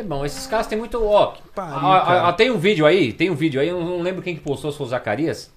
É, 0.00 0.02
irmão, 0.02 0.24
esses 0.24 0.46
caras 0.46 0.66
têm 0.66 0.78
muito. 0.78 1.02
Ó, 1.04 1.34
Pariu, 1.54 1.76
a- 1.76 1.98
a- 1.98 2.28
a- 2.28 2.32
tem 2.32 2.50
um 2.50 2.58
vídeo 2.58 2.86
aí, 2.86 3.12
tem 3.12 3.30
um 3.30 3.34
vídeo 3.34 3.60
aí, 3.60 3.68
eu 3.68 3.78
não 3.84 4.00
lembro 4.00 4.22
quem 4.22 4.34
que 4.34 4.40
postou, 4.40 4.72
se 4.72 4.78
foi 4.78 4.86
o 4.86 4.90
Zacarias. 4.90 5.52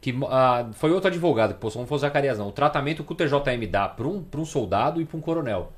Que 0.00 0.14
ah, 0.28 0.68
foi 0.74 0.92
outro 0.92 1.08
advogado 1.08 1.54
que 1.54 1.60
postou, 1.60 1.80
não 1.82 1.86
foi 1.86 1.96
o 1.96 2.00
Zacarias, 2.00 2.38
não. 2.38 2.48
O 2.48 2.52
tratamento 2.52 3.02
que 3.02 3.12
o 3.12 3.14
TJM 3.14 3.66
dá 3.68 3.88
para 3.88 4.06
um, 4.06 4.22
pra 4.22 4.40
um 4.40 4.44
soldado 4.44 5.00
e 5.00 5.04
para 5.04 5.16
um 5.16 5.20
coronel. 5.20 5.72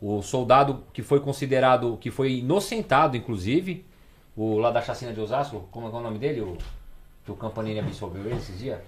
O 0.00 0.22
soldado 0.22 0.84
que 0.92 1.02
foi 1.02 1.20
considerado, 1.20 1.98
que 2.00 2.10
foi 2.10 2.34
inocentado, 2.38 3.16
inclusive, 3.16 3.84
o 4.36 4.58
lá 4.58 4.70
da 4.70 4.80
chacina 4.80 5.12
de 5.12 5.20
Osasco, 5.20 5.66
como 5.72 5.86
é 5.88 5.90
que 5.90 5.96
é 5.96 5.98
o 5.98 6.02
nome 6.02 6.18
dele? 6.18 6.40
O, 6.40 6.56
que 7.24 7.32
o 7.32 7.34
Campanini 7.34 7.80
absolveu 7.80 8.24
ele 8.24 8.36
esses 8.36 8.58
dias? 8.58 8.78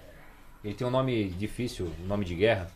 Ele 0.63 0.73
tem 0.73 0.87
um 0.87 0.91
nome 0.91 1.25
difícil, 1.29 1.91
um 2.03 2.07
nome 2.07 2.23
de 2.25 2.33
guerra. 2.35 2.67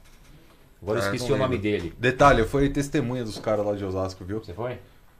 Agora 0.81 0.99
eu 0.99 1.03
Ah, 1.03 1.05
esqueci 1.15 1.31
o 1.31 1.37
nome 1.37 1.57
dele. 1.57 1.93
Detalhe, 1.97 2.41
eu 2.41 2.47
fui 2.47 2.69
testemunha 2.69 3.23
dos 3.23 3.39
caras 3.39 3.65
lá 3.65 3.73
de 3.73 3.85
Osasco, 3.85 4.23
viu? 4.25 4.43
Você 4.43 4.53
foi? 4.53 4.77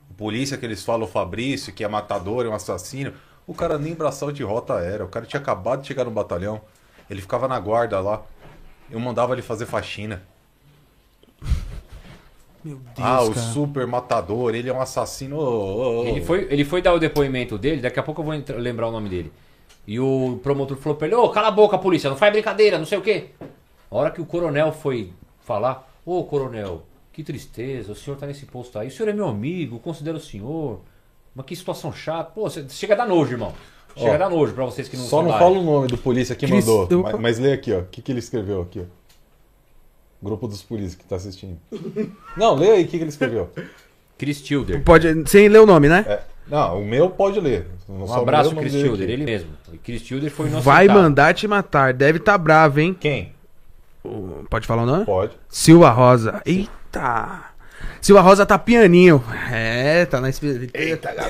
O 0.10 0.14
polícia 0.14 0.58
que 0.58 0.66
eles 0.66 0.84
falam, 0.84 1.06
o 1.08 1.10
Fabrício, 1.12 1.74
que 1.74 1.84
é 1.84 1.88
matador, 1.88 2.46
é 2.46 2.50
um 2.50 2.54
assassino. 2.54 3.14
O 3.48 3.54
cara 3.54 3.78
nem 3.78 3.94
braçal 3.94 4.32
de 4.32 4.44
rota 4.44 4.74
era. 4.76 5.04
O 5.06 5.08
cara 5.10 5.26
tinha 5.26 5.40
acabado 5.40 5.82
de 5.82 5.88
chegar 5.88 6.06
no 6.06 6.12
batalhão. 6.12 6.62
Ele 7.10 7.22
ficava 7.22 7.48
na 7.48 7.60
guarda 7.60 8.00
lá. 8.00 8.22
Eu 8.90 9.00
mandava 9.00 9.34
ele 9.34 9.42
fazer 9.42 9.66
faxina. 9.66 10.24
Meu 12.64 12.78
Deus, 12.78 12.98
ah, 13.00 13.22
o 13.22 13.32
cara. 13.34 13.48
super 13.48 13.86
matador, 13.86 14.56
ele 14.56 14.68
é 14.70 14.74
um 14.74 14.82
assassino. 14.82 15.38
ô, 15.38 15.42
ô, 15.44 16.02
ô. 16.02 16.06
Ele 16.08 16.22
foi, 16.22 16.48
ele 16.50 16.66
foi 16.66 16.82
dar 16.82 16.94
o 16.94 17.00
depoimento 17.00 17.58
dele, 17.60 17.80
daqui 17.82 18.00
a 18.00 18.04
pouco 18.04 18.22
eu 18.22 18.26
vou 18.26 18.34
entra- 18.34 18.58
lembrar 18.58 18.88
o 18.88 18.92
nome 18.92 19.08
dele. 19.08 19.32
E 19.86 20.00
o 20.00 20.40
promotor 20.42 20.76
falou 20.78 20.98
pra 20.98 21.06
ele, 21.06 21.16
ô, 21.16 21.30
cala 21.30 21.50
a 21.50 21.52
boca, 21.52 21.78
polícia, 21.78 22.10
não 22.10 22.18
faz 22.18 22.32
brincadeira, 22.34 22.80
não 22.80 22.86
sei 22.86 22.98
o 22.98 23.04
quê. 23.04 23.30
A 23.92 23.96
hora 23.96 24.10
que 24.10 24.20
o 24.20 24.26
coronel 24.26 24.72
foi 24.72 25.14
falar, 25.42 25.88
ô 26.04 26.24
coronel, 26.24 26.82
que 27.16 27.24
tristeza, 27.24 27.94
o 27.94 27.96
senhor 27.96 28.18
tá 28.18 28.28
nesse 28.28 28.46
posto 28.46 28.78
aí, 28.78 28.90
o 28.90 28.92
senhor 28.92 29.08
é 29.08 29.14
meu 29.14 29.26
amigo, 29.26 29.80
considero 29.80 30.18
o 30.18 30.22
senhor. 30.22 30.82
Mas 31.34 31.46
que 31.46 31.56
situação 31.56 31.94
chata. 31.94 32.32
Pô, 32.32 32.50
você 32.50 32.66
chega 32.68 32.94
a 32.94 32.98
dar 32.98 33.08
nojo, 33.08 33.32
irmão. 33.32 33.54
Chega 33.96 34.12
Ó, 34.12 34.16
a 34.16 34.18
dar 34.18 34.30
nojo 34.30 34.54
pra 34.54 34.66
vocês 34.66 34.90
que 34.90 34.98
não 34.98 35.06
Só 35.06 35.24
não 35.24 35.32
fala 35.32 35.58
o 35.58 35.64
nome 35.64 35.88
do 35.88 35.98
polícia 35.98 36.36
que 36.36 36.46
mandou. 36.46 36.88
Mas, 37.04 37.20
mas 37.20 37.40
lê 37.40 37.54
aqui, 37.54 37.72
ó. 37.72 37.80
O 37.80 37.86
que, 37.86 38.02
que 38.02 38.12
ele 38.12 38.20
escreveu 38.20 38.62
aqui, 38.62 38.82
ó. 38.82 38.84
Grupo 40.22 40.46
dos 40.46 40.62
polícias 40.62 40.96
que 40.96 41.06
tá 41.06 41.16
assistindo. 41.16 41.58
Não, 42.36 42.54
lê 42.56 42.72
aí 42.72 42.84
o 42.84 42.86
que, 42.86 42.98
que 42.98 43.04
ele 43.04 43.10
escreveu. 43.10 43.50
Chris 44.18 44.42
Tilder. 44.42 44.84
Pode, 44.84 45.30
sem 45.30 45.48
ler 45.48 45.60
o 45.60 45.66
nome, 45.66 45.88
né? 45.88 46.06
É. 46.08 46.22
Não, 46.48 46.82
o 46.82 46.86
meu 46.86 47.10
pode 47.10 47.40
ler. 47.40 47.68
Não 47.88 48.06
Um 48.06 48.14
abraço, 48.14 48.52
meu, 48.52 48.62
Chris 48.62 48.74
Tilder, 48.74 49.10
ele 49.10 49.24
mesmo. 49.24 49.52
O 49.74 49.78
Chris 49.78 50.02
Tilder 50.02 50.32
foi 50.32 50.48
inocentado. 50.48 50.66
Vai 50.66 50.88
mandar 50.90 51.34
te 51.34 51.48
matar. 51.48 51.94
Deve 51.94 52.20
tá 52.20 52.38
bravo, 52.38 52.82
hein? 52.82 52.96
Quem? 53.00 53.35
Pode 54.50 54.68
falar 54.68 54.84
o 54.84 54.86
nome? 54.86 55.06
Pode. 55.06 55.34
Silva 55.50 55.90
Rosa. 55.90 56.42
Eita. 56.46 57.46
Silva 58.02 58.22
Rosa 58.22 58.46
tá 58.46 58.58
pianinho. 58.58 59.24
É, 59.52 60.06
tá 60.06 60.22
na 60.22 60.30
espe- 60.30 60.70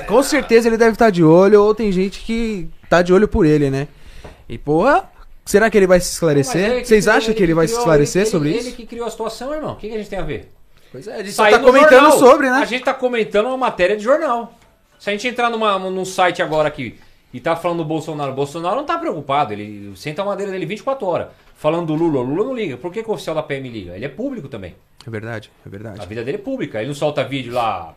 Com 0.08 0.22
certeza 0.24 0.68
ele 0.68 0.78
deve 0.78 0.92
estar 0.94 1.10
de 1.10 1.24
olho, 1.24 1.62
ou 1.64 1.74
tem 1.74 1.92
gente 1.92 2.20
que 2.22 2.70
tá 2.90 3.02
de 3.02 3.14
olho 3.14 3.28
por 3.28 3.46
ele, 3.46 3.70
né? 3.70 3.88
E 4.48 4.58
porra, 4.58 5.10
será 5.46 5.70
que 5.70 5.78
ele 5.78 5.88
vai 5.88 6.00
se 6.00 6.12
esclarecer? 6.12 6.82
que 6.82 6.88
Vocês 6.88 7.08
acham 7.08 7.34
que 7.34 7.42
ele 7.42 7.54
vai 7.54 7.68
se 7.68 7.76
esclarecer 7.78 8.24
ele- 8.24 8.32
sobre 8.32 8.50
ele- 8.50 8.58
isso? 8.60 8.68
Ele 8.70 8.76
que 8.76 8.86
criou 8.86 9.08
a 9.08 9.10
situação, 9.10 9.54
irmão. 9.54 9.74
O 9.74 9.76
que, 9.78 9.88
que 9.88 9.96
a 9.96 9.98
gente 9.98 10.10
tem 10.10 10.20
a 10.20 10.24
ver? 10.24 10.52
Pois 10.92 11.08
é, 11.08 11.16
a 11.16 11.18
gente 11.18 11.32
Saiu 11.34 11.54
só 11.56 11.60
tá 11.60 11.66
comentando 11.66 11.90
jornal. 12.12 12.20
sobre, 12.20 12.50
né? 12.50 12.58
A 12.58 12.66
gente 12.66 12.84
tá 12.84 12.94
comentando 12.94 13.48
uma 13.48 13.58
matéria 13.58 13.98
de 13.98 14.04
jornal. 14.04 14.54
Se 15.00 15.10
a 15.10 15.14
gente 15.14 15.28
entrar 15.28 15.50
numa, 15.50 15.78
num 15.78 16.06
site 16.06 16.42
agora 16.42 16.68
aqui 16.68 16.98
e 17.36 17.40
tá 17.42 17.54
falando 17.54 17.80
do 17.80 17.86
Bolsonaro, 17.86 18.32
o 18.32 18.36
Bolsonaro 18.36 18.78
não 18.78 18.86
tá 18.86 18.98
preocupado. 18.98 19.52
Ele 19.52 19.94
senta 19.98 20.22
a 20.22 20.26
madeira 20.26 20.54
dele 20.54 20.66
24 20.66 21.06
horas. 21.06 21.28
Falando 21.54 21.88
do 21.88 21.94
Lula, 21.94 22.22
o 22.22 22.24
Lula 22.24 22.46
não 22.46 22.56
liga. 22.56 22.78
Por 22.78 22.94
que, 22.94 23.04
que 23.04 23.10
o 23.10 23.14
oficial 23.14 23.36
da 23.36 23.44
PM 23.44 23.68
liga? 23.68 23.94
Ele 23.94 24.06
é 24.06 24.08
público 24.08 24.48
também. 24.48 24.74
É 25.06 25.10
verdade, 25.10 25.52
é 25.66 25.68
verdade. 25.70 26.00
A 26.02 26.06
vida 26.06 26.24
dele 26.24 26.38
é 26.38 26.40
pública. 26.40 26.80
Ele 26.80 26.88
não 26.88 26.96
solta 26.96 27.26
vídeo 27.26 27.54
lá 27.54 27.94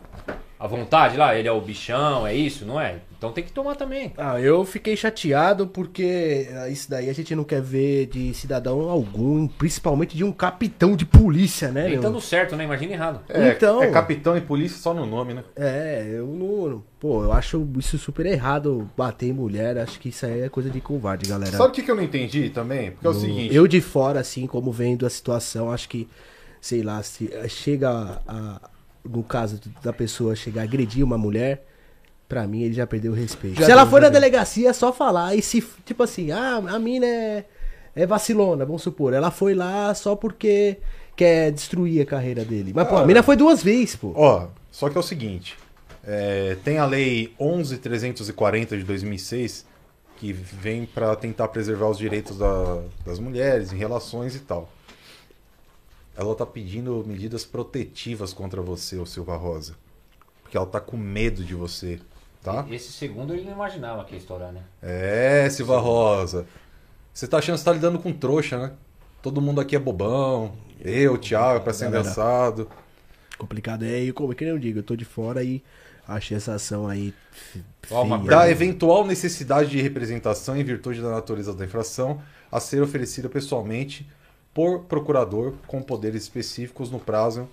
à 0.59 0.67
vontade, 0.67 1.17
lá, 1.17 1.37
ele 1.37 1.47
é 1.49 1.53
o 1.53 1.61
bichão, 1.61 2.27
é 2.27 2.35
isso, 2.35 2.65
não 2.67 2.81
é? 2.81 2.97
Então 3.17 3.33
tem 3.33 3.43
que 3.43 3.51
tomar 3.51 3.75
também. 3.75 4.13
Ah, 4.17 4.41
eu 4.41 4.65
fiquei 4.65 4.97
chateado 4.97 5.67
porque 5.67 6.49
ah, 6.55 6.69
isso 6.69 6.89
daí 6.89 7.11
a 7.11 7.13
gente 7.13 7.35
não 7.35 7.43
quer 7.43 7.61
ver 7.61 8.07
de 8.07 8.33
cidadão 8.33 8.89
algum, 8.89 9.49
principalmente 9.49 10.17
de 10.17 10.23
um 10.23 10.31
capitão 10.31 10.95
de 10.95 11.05
polícia, 11.05 11.73
né? 11.73 11.83
Nem 11.85 11.93
meu? 11.95 12.03
dando 12.03 12.21
certo, 12.21 12.55
né? 12.55 12.63
Imagina 12.65 12.93
errado. 12.93 13.21
É, 13.29 13.51
Então- 13.51 13.83
é 13.83 13.91
capitão 13.91 14.37
e 14.37 14.41
polícia 14.41 14.79
só 14.79 14.95
no 14.95 15.05
nome, 15.05 15.35
né? 15.35 15.43
É, 15.57 16.07
eu 16.13 16.27
não. 16.27 16.83
Pô, 17.01 17.25
eu 17.25 17.33
acho 17.33 17.67
isso 17.77 17.99
super 17.99 18.25
errado 18.27 18.89
bater 18.97 19.27
em 19.29 19.33
mulher. 19.33 19.79
Acho 19.79 19.99
que 19.99 20.09
isso 20.11 20.25
aí 20.27 20.43
é 20.43 20.49
coisa 20.49 20.71
de 20.71 20.81
covarde, 20.81 21.29
galera. 21.29 21.57
Sabe 21.57 21.71
o 21.71 21.73
que, 21.73 21.83
que 21.83 21.91
eu 21.91 21.97
não 21.97 22.03
entendi 22.03 22.51
também? 22.51 22.93
Porque 22.93 23.07
é 23.07 23.11
o 23.11 23.15
seguinte. 23.15 23.55
Eu 23.55 23.67
de 23.67 23.81
fora, 23.81 24.21
assim, 24.21 24.47
como 24.47 24.71
vendo 24.71 25.05
a 25.07 25.11
situação, 25.11 25.73
acho 25.73 25.89
que, 25.89 26.09
sei 26.61 26.83
lá, 26.83 27.03
se 27.03 27.31
eh, 27.33 27.49
chega 27.49 27.89
a. 27.91 28.21
a- 28.29 28.61
no 29.09 29.23
caso 29.23 29.61
da 29.83 29.93
pessoa 29.93 30.37
chegar 30.37 30.61
a 30.61 30.65
agredir 30.65 31.05
uma 31.05 31.17
mulher, 31.19 31.65
pra 32.29 32.47
mim 32.47 32.63
ele 32.63 32.75
já 32.75 32.87
perdeu 32.87 33.13
o 33.13 33.15
respeito. 33.15 33.59
Já 33.61 33.67
se 33.67 33.73
ela 33.73 33.87
for 33.87 34.01
na 34.03 34.09
delegacia, 34.09 34.69
é 34.69 34.73
só 34.73 34.93
falar. 34.93 35.35
E 35.35 35.43
se, 35.43 35.65
tipo 35.85 36.03
assim, 36.03 36.31
ah, 36.31 36.57
a 36.69 36.79
mina 36.79 37.07
é, 37.07 37.45
é 37.97 38.07
vacilona, 38.07 38.65
vamos 38.67 38.83
supor. 38.83 39.13
Ela 39.15 39.31
foi 39.31 39.55
lá 39.55 39.95
só 39.95 40.15
porque 40.15 40.77
quer 41.17 41.51
destruir 41.51 42.03
a 42.03 42.07
carreira 42.07 42.45
dele. 42.45 42.73
Mas, 42.75 42.87
pô, 42.89 42.97
a 42.99 43.07
mina 43.07 43.23
foi 43.23 43.35
duas 43.37 43.63
vezes, 43.63 43.97
pô. 43.97 44.13
Ó, 44.15 44.47
só 44.71 44.89
que 44.91 44.97
é 44.97 45.01
o 45.01 45.03
seguinte. 45.03 45.57
é, 46.11 46.57
tem 46.65 46.79
a 46.79 46.87
lei 46.87 47.35
11.340 47.39 48.77
de 48.79 48.83
2006 48.85 49.67
que 50.17 50.33
vem 50.33 50.85
pra 50.87 51.15
tentar 51.15 51.49
preservar 51.49 51.89
os 51.89 51.99
direitos 51.99 52.37
da- 52.39 52.81
das 53.07 53.19
mulheres 53.19 53.73
em 53.73 53.77
relações 53.77 54.35
e 54.35 54.41
tal. 54.41 54.69
Ela 56.19 56.35
tá 56.35 56.45
pedindo 56.45 57.05
medidas 57.07 57.45
protetivas 57.45 58.32
contra 58.32 58.61
você, 58.61 58.97
ô 58.99 59.07
Silva 59.07 59.36
Rosa. 59.36 59.74
Porque 60.43 60.57
ela 60.57 60.66
tá 60.66 60.81
com 60.81 60.97
medo 60.97 61.45
de 61.45 61.55
você, 61.55 62.01
tá? 62.43 62.66
Esse 62.70 62.90
segundo 62.93 63.32
ele 63.32 63.45
não 63.45 63.53
imaginava 63.53 64.05
que 64.05 64.15
ia 64.15 64.19
estourar, 64.19 64.51
né? 64.53 64.62
É, 64.82 65.49
Silva 65.49 65.78
Rosa. 65.78 66.45
Você 67.15 67.28
tá 67.28 67.39
achando 67.39 67.55
que 67.55 67.61
você 67.61 67.65
tá 67.65 67.73
lidando 67.73 68.01
com 68.01 68.12
trouxa, 68.12 68.59
né? 68.59 68.73
Todo 69.23 69.40
mundo 69.40 69.61
aqui 69.61 69.77
é 69.77 69.78
bobão. 69.78 70.55
Eu, 70.81 71.15
o 71.15 71.19
Thiago, 71.19 71.62
pra 71.62 71.73
ser 71.73 71.86
engraçado. 71.86 72.69
Complicado 73.39 73.85
é, 73.85 74.01
e 74.01 74.12
como 74.12 74.32
é 74.32 74.35
que 74.35 74.45
nem 74.45 74.53
eu 74.53 74.59
digo, 74.59 74.81
eu 74.81 74.82
tô 74.82 74.97
de 74.97 75.05
fora 75.05 75.45
e 75.45 75.62
achei 76.07 76.36
essa 76.36 76.55
ação 76.55 76.89
aí. 76.89 77.15
f- 77.32 77.62
Ó, 77.93 78.03
uma 78.03 78.19
feia. 78.19 78.31
da 78.31 78.51
eventual 78.51 79.07
necessidade 79.07 79.70
de 79.70 79.81
representação 79.81 80.57
em 80.57 80.65
virtude 80.65 81.01
da 81.01 81.11
natureza 81.11 81.55
da 81.55 81.65
infração 81.65 82.20
a 82.51 82.59
ser 82.59 82.82
oferecida 82.82 83.28
pessoalmente 83.28 84.09
por 84.59 84.81
procurador 84.87 85.55
com 85.69 85.81
poderes 85.81 86.25
específicos 86.25 86.91
no 86.91 86.99
prazo 86.99 87.49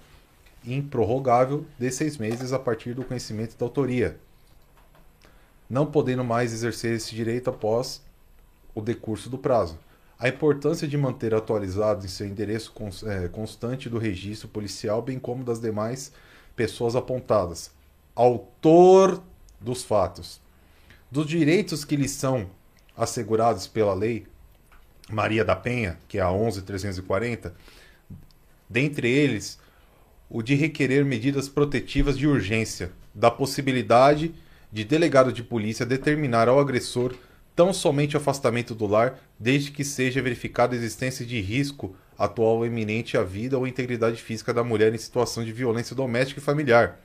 improrrogável 0.65 1.64
de 1.77 1.91
seis 1.91 2.18
meses 2.18 2.52
a 2.52 2.57
partir 2.57 2.95
do 2.95 3.03
conhecimento 3.03 3.56
da 3.56 3.64
autoria, 3.64 4.18
não 5.69 5.86
podendo 5.86 6.23
mais 6.23 6.52
exercer 6.52 6.95
esse 6.95 7.14
direito 7.14 7.48
após 7.48 8.02
o 8.73 8.82
decurso 8.82 9.30
do 9.30 9.38
prazo. 9.38 9.77
A 10.18 10.27
importância 10.30 10.88
de 10.88 10.98
manter 10.98 11.36
atualizado 11.36 12.03
em 12.03 12.10
seu 12.10 12.26
endereço 12.26 12.73
eh, 13.06 13.27
constante 13.27 13.88
do 13.88 13.99
registro 13.99 14.48
policial, 14.48 14.99
bem 14.99 15.19
como 15.19 15.44
das 15.44 15.60
demais 15.60 16.11
pessoas 16.56 16.95
apontadas. 16.95 17.69
Autor 18.15 19.22
dos 19.61 19.84
fatos. 19.84 20.41
Dos 21.11 21.27
direitos 21.27 21.86
que 21.86 21.95
lhes 21.95 22.14
são 22.14 22.49
assegurados 22.98 23.68
pela 23.68 23.94
lei 23.94 24.26
Maria 25.10 25.45
da 25.45 25.56
Penha, 25.56 25.98
que 26.07 26.18
é 26.18 26.22
a 26.22 26.32
11340, 26.32 27.53
dentre 28.69 29.10
eles 29.10 29.60
o 30.30 30.41
de 30.41 30.56
requerer 30.56 31.06
medidas 31.06 31.48
protetivas 31.48 32.17
de 32.17 32.27
urgência, 32.27 32.92
da 33.14 33.30
possibilidade 33.30 34.34
de 34.72 34.84
delegado 34.84 35.32
de 35.32 35.43
polícia 35.43 35.85
determinar 35.85 36.50
ao 36.50 36.59
agressor 36.59 37.16
tão 37.56 37.72
somente 37.72 38.17
afastamento 38.17 38.75
do 38.75 38.85
lar, 38.85 39.17
desde 39.40 39.72
que 39.72 39.85
seja 39.85 40.22
verificada 40.22 40.75
a 40.75 40.77
existência 40.77 41.25
de 41.25 41.40
risco 41.40 41.95
atual 42.17 42.58
ou 42.58 42.66
iminente 42.66 43.17
à 43.17 43.24
vida 43.24 43.58
ou 43.58 43.66
integridade 43.66 44.22
física 44.22 44.53
da 44.53 44.64
mulher 44.64 44.93
em 44.93 44.98
situação 44.98 45.43
de 45.43 45.53
violência 45.53 45.95
doméstica 45.95 46.40
e 46.40 46.43
familiar, 46.43 47.00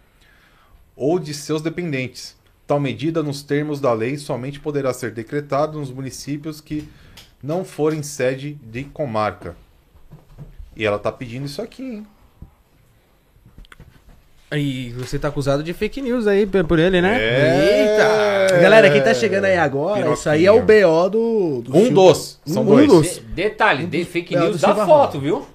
ou 0.96 1.18
de 1.18 1.32
seus 1.32 1.62
dependentes. 1.62 2.36
Tal 2.66 2.80
medida, 2.80 3.22
nos 3.22 3.42
termos 3.42 3.80
da 3.80 3.92
lei, 3.92 4.16
somente 4.16 4.58
poderá 4.58 4.92
ser 4.92 5.12
decretada 5.12 5.78
nos 5.78 5.90
municípios 5.90 6.60
que 6.60 6.88
não 7.42 7.64
forem 7.64 8.02
sede 8.02 8.54
de 8.62 8.84
comarca. 8.84 9.56
E 10.76 10.84
ela 10.84 10.98
tá 10.98 11.10
pedindo 11.12 11.46
isso 11.46 11.60
aqui, 11.60 11.82
hein? 11.82 12.06
E 14.52 14.90
você 14.98 15.16
tá 15.16 15.28
acusado 15.28 15.62
de 15.62 15.72
fake 15.72 16.02
news 16.02 16.26
aí 16.26 16.44
por 16.44 16.78
ele, 16.80 17.00
né? 17.00 17.18
É. 17.22 17.82
Eita! 18.48 18.60
Galera, 18.60 18.90
quem 18.90 19.00
tá 19.00 19.14
chegando 19.14 19.44
aí 19.44 19.56
agora, 19.56 20.12
isso 20.12 20.28
aí 20.28 20.44
é 20.44 20.50
o 20.50 20.60
BO 20.60 21.08
do. 21.08 21.62
do 21.62 21.76
Um 21.76 21.84
Silva- 21.84 21.94
dos, 22.02 22.40
são 22.44 22.62
um 22.62 22.66
dois. 22.66 22.88
dos. 22.88 23.14
De- 23.14 23.20
detalhe, 23.20 23.86
de 23.86 24.04
fake 24.04 24.34
Não, 24.34 24.46
news 24.46 24.60
da 24.60 24.74
foto, 24.74 25.20
viu? 25.20 25.46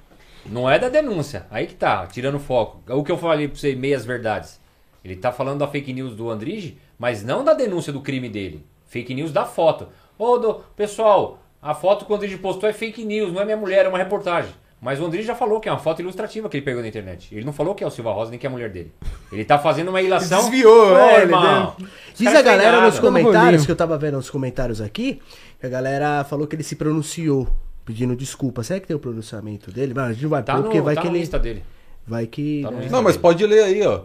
Não 0.45 0.69
é 0.69 0.79
da 0.79 0.87
denúncia. 0.87 1.45
Aí 1.51 1.67
que 1.67 1.73
tá, 1.73 2.07
tirando 2.07 2.39
foco. 2.39 2.81
O 2.89 3.03
que 3.03 3.11
eu 3.11 3.17
falei 3.17 3.49
pra 3.49 3.57
você, 3.57 3.75
meias 3.75 4.05
verdades. 4.05 4.61
Ele 5.03 5.17
tá 5.17 5.29
falando 5.31 5.59
da 5.59 5.67
fake 5.67 5.91
news 5.91 6.15
do 6.15 6.29
Andrige, 6.29 6.77
mas 6.97 7.21
não 7.21 7.43
da 7.43 7.53
denúncia 7.53 7.91
do 7.91 7.99
crime 7.99 8.29
dele. 8.29 8.65
Fake 8.85 9.13
news 9.13 9.33
da 9.33 9.43
foto. 9.43 9.87
Ô, 10.17 10.37
do, 10.37 10.53
pessoal, 10.77 11.39
a 11.61 11.73
foto 11.73 12.05
que 12.05 12.11
o 12.11 12.15
Andrige 12.15 12.37
postou 12.37 12.69
é 12.69 12.73
fake 12.73 13.03
news, 13.03 13.31
não 13.33 13.41
é 13.41 13.45
minha 13.45 13.57
mulher, 13.57 13.85
é 13.85 13.89
uma 13.89 13.97
reportagem. 13.97 14.51
Mas 14.81 14.99
o 14.99 15.05
Andrige 15.05 15.25
já 15.25 15.33
falou 15.33 15.59
que 15.59 15.67
é 15.67 15.71
uma 15.71 15.79
foto 15.79 16.01
ilustrativa 16.01 16.47
que 16.47 16.57
ele 16.57 16.65
pegou 16.65 16.81
na 16.81 16.87
internet. 16.87 17.33
Ele 17.33 17.43
não 17.45 17.53
falou 17.53 17.73
que 17.73 17.83
é 17.83 17.87
o 17.87 17.89
Silva 17.89 18.11
Rosa 18.11 18.29
nem 18.29 18.37
que 18.39 18.45
é 18.45 18.49
a 18.49 18.51
mulher 18.51 18.69
dele. 18.69 18.91
Ele 19.31 19.43
tá 19.43 19.57
fazendo 19.57 19.87
uma 19.89 19.99
ilação. 20.01 20.41
Desviou, 20.41 20.91
Ô, 20.93 20.97
é, 20.97 21.13
ele 21.15 21.21
irmão. 21.23 21.73
deu- 21.77 21.87
Os 21.87 22.17
Diz 22.19 22.27
a 22.35 22.41
galera 22.41 22.81
nos 22.81 22.95
nada. 22.95 23.01
comentários, 23.01 23.65
que 23.65 23.71
eu 23.71 23.75
tava 23.75 23.97
vendo 23.97 24.17
nos 24.17 24.29
comentários 24.29 24.81
aqui, 24.81 25.21
que 25.59 25.65
a 25.65 25.69
galera 25.69 26.23
falou 26.25 26.45
que 26.45 26.55
ele 26.55 26.61
se 26.61 26.75
pronunciou, 26.75 27.47
pedindo 27.83 28.15
desculpa. 28.15 28.61
Será 28.61 28.79
que 28.79 28.85
tem 28.85 28.95
o 28.95 28.99
pronunciamento 28.99 29.71
dele? 29.71 29.93
Mano, 29.93 30.09
a 30.09 30.13
gente 30.13 30.21
não 30.23 30.29
vai 30.29 30.43
Tá 30.43 30.53
pôr, 30.53 30.59
no- 30.59 30.65
porque 30.65 30.81
vai 30.81 30.93
tá 30.93 31.01
que 31.01 31.07
ele. 31.07 31.19
Insta 31.19 31.39
dele. 31.39 31.63
Vai 32.05 32.27
que. 32.27 32.61
Tá 32.61 32.69
né, 32.71 32.87
Não, 32.91 33.01
mas 33.01 33.17
pode 33.17 33.43
ler 33.47 33.63
aí, 33.63 33.81
ó. 33.87 34.01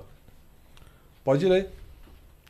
Pode 1.23 1.45
ler. 1.47 1.69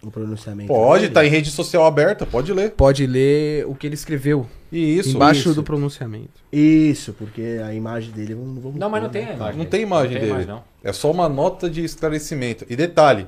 O 0.02 0.10
pronunciamento. 0.10 0.68
Pode, 0.68 1.10
tá 1.10 1.24
em 1.26 1.28
rede 1.28 1.50
social 1.50 1.84
aberta, 1.84 2.24
pode 2.24 2.52
ler. 2.52 2.70
Pode 2.70 3.06
ler 3.06 3.66
o 3.66 3.74
que 3.74 3.86
ele 3.86 3.94
escreveu. 3.94 4.46
Isso, 4.72 5.10
Embaixo 5.16 5.40
isso. 5.50 5.54
do 5.54 5.62
pronunciamento. 5.62 6.40
Isso, 6.50 7.12
porque 7.12 7.60
a 7.64 7.74
imagem 7.74 8.10
dele 8.12 8.34
vamos, 8.34 8.62
vamos 8.62 8.78
Não, 8.78 8.88
mas 8.88 9.02
não 9.02 9.10
tem 9.10 9.24
né? 9.26 9.32
a 9.32 9.34
imagem. 9.34 9.52
Não 9.52 9.58
dele. 9.64 9.70
tem 9.70 9.82
imagem 9.82 10.04
Não 10.12 10.12
tem 10.12 10.20
dele. 10.20 10.30
imagem, 10.32 10.48
não. 10.48 10.62
É 10.82 10.92
só 10.92 11.10
uma 11.10 11.28
nota 11.28 11.68
de 11.68 11.84
esclarecimento. 11.84 12.64
E 12.70 12.74
detalhe, 12.76 13.26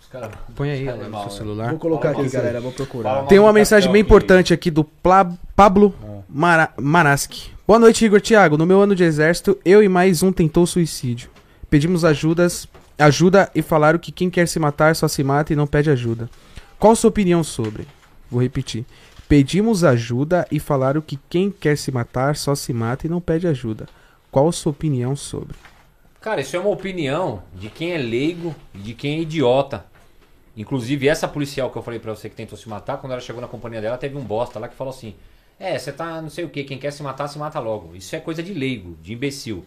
Os 0.00 0.06
caras- 0.10 0.30
Põe 0.56 0.70
aí 0.70 0.84
caras 0.86 1.00
é 1.00 1.04
no 1.04 1.10
mal, 1.10 1.22
seu 1.24 1.32
né? 1.32 1.38
celular. 1.38 1.70
Vou 1.70 1.78
colocar 1.78 2.12
Fala 2.14 2.24
aqui, 2.24 2.32
galera, 2.32 2.60
vou 2.60 2.72
procurar. 2.72 3.26
Tem 3.26 3.38
uma 3.38 3.52
mensagem 3.52 3.92
bem 3.92 4.00
importante 4.00 4.54
aqui 4.54 4.70
do 4.70 4.84
Pla- 4.84 5.30
Pablo 5.54 5.94
Mara 6.28 6.70
Maraski. 6.80 7.50
Boa 7.66 7.78
noite, 7.78 8.02
Igor 8.06 8.20
Thiago. 8.22 8.56
No 8.56 8.64
meu 8.64 8.80
ano 8.80 8.94
de 8.94 9.04
exército, 9.04 9.58
eu 9.64 9.82
e 9.82 9.88
mais 9.90 10.22
um 10.22 10.32
tentou 10.32 10.66
suicídio. 10.66 11.28
Pedimos 11.68 12.02
ajudas, 12.02 12.66
ajuda 12.98 13.50
e 13.54 13.62
falaram 13.62 13.98
que 13.98 14.10
quem 14.10 14.28
quer 14.28 14.48
se 14.48 14.58
matar 14.58 14.96
só 14.96 15.06
se 15.06 15.22
mata 15.22 15.52
e 15.52 15.56
não 15.56 15.66
pede 15.66 15.90
ajuda. 15.90 16.28
Qual 16.78 16.94
sua 16.96 17.08
opinião 17.08 17.44
sobre? 17.44 17.86
Vou 18.30 18.42
repetir. 18.42 18.84
Pedimos 19.28 19.84
ajuda 19.84 20.46
e 20.50 20.58
falaram 20.58 21.00
que 21.00 21.18
quem 21.28 21.50
quer 21.50 21.76
se 21.76 21.92
matar 21.92 22.34
só 22.36 22.54
se 22.54 22.72
mata 22.72 23.06
e 23.06 23.10
não 23.10 23.20
pede 23.20 23.46
ajuda. 23.46 23.86
Qual 24.30 24.50
sua 24.50 24.70
opinião 24.70 25.14
sobre? 25.14 25.54
Cara, 26.20 26.40
isso 26.40 26.56
é 26.56 26.58
uma 26.58 26.70
opinião 26.70 27.42
de 27.54 27.68
quem 27.68 27.92
é 27.92 27.98
leigo 27.98 28.54
e 28.74 28.78
de 28.78 28.94
quem 28.94 29.18
é 29.18 29.20
idiota. 29.20 29.84
Inclusive, 30.56 31.06
essa 31.06 31.28
policial 31.28 31.70
que 31.70 31.78
eu 31.78 31.82
falei 31.82 32.00
pra 32.00 32.14
você 32.14 32.28
que 32.28 32.34
tentou 32.34 32.58
se 32.58 32.68
matar, 32.68 32.98
quando 32.98 33.12
ela 33.12 33.20
chegou 33.20 33.40
na 33.40 33.46
companhia 33.46 33.80
dela, 33.80 33.96
teve 33.96 34.16
um 34.16 34.24
bosta 34.24 34.58
lá 34.58 34.66
que 34.66 34.74
falou 34.74 34.92
assim: 34.92 35.14
É, 35.58 35.78
você 35.78 35.92
tá 35.92 36.20
não 36.20 36.28
sei 36.28 36.44
o 36.44 36.48
que, 36.48 36.64
quem 36.64 36.78
quer 36.78 36.90
se 36.90 37.02
matar, 37.02 37.28
se 37.28 37.38
mata 37.38 37.60
logo. 37.60 37.94
Isso 37.94 38.16
é 38.16 38.20
coisa 38.20 38.42
de 38.42 38.52
leigo, 38.52 38.96
de 39.00 39.12
imbecil. 39.12 39.64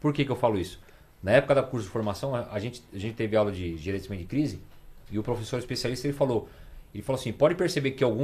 Por 0.00 0.12
que, 0.12 0.24
que 0.24 0.30
eu 0.30 0.36
falo 0.36 0.58
isso? 0.58 0.78
Na 1.22 1.32
época 1.32 1.54
da 1.54 1.62
curso 1.62 1.86
de 1.86 1.92
formação, 1.92 2.34
a- 2.34 2.58
gente, 2.58 2.82
a 2.92 2.98
gente 2.98 3.14
teve 3.16 3.36
aula 3.36 3.50
de 3.50 3.76
gerenciamento 3.76 4.22
de 4.22 4.28
crise. 4.28 4.62
E 5.10 5.18
o 5.18 5.22
professor 5.22 5.58
especialista 5.58 6.06
ele 6.06 6.16
falou, 6.16 6.48
ele 6.94 7.02
falou 7.02 7.18
assim, 7.18 7.32
pode 7.32 7.54
perceber 7.54 7.92
que 7.92 8.04
algum 8.04 8.22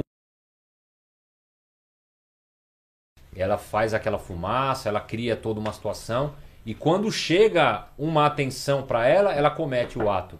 ela 3.35 3.57
faz 3.57 3.93
aquela 3.93 4.17
fumaça, 4.17 4.87
ela 4.87 5.01
cria 5.01 5.35
toda 5.35 5.59
uma 5.59 5.73
situação 5.73 6.33
e 6.65 6.73
quando 6.73 7.11
chega 7.11 7.87
uma 7.97 8.25
atenção 8.25 8.83
para 8.83 9.07
ela, 9.07 9.33
ela 9.33 9.51
comete 9.51 9.99
o 9.99 10.09
ato. 10.09 10.39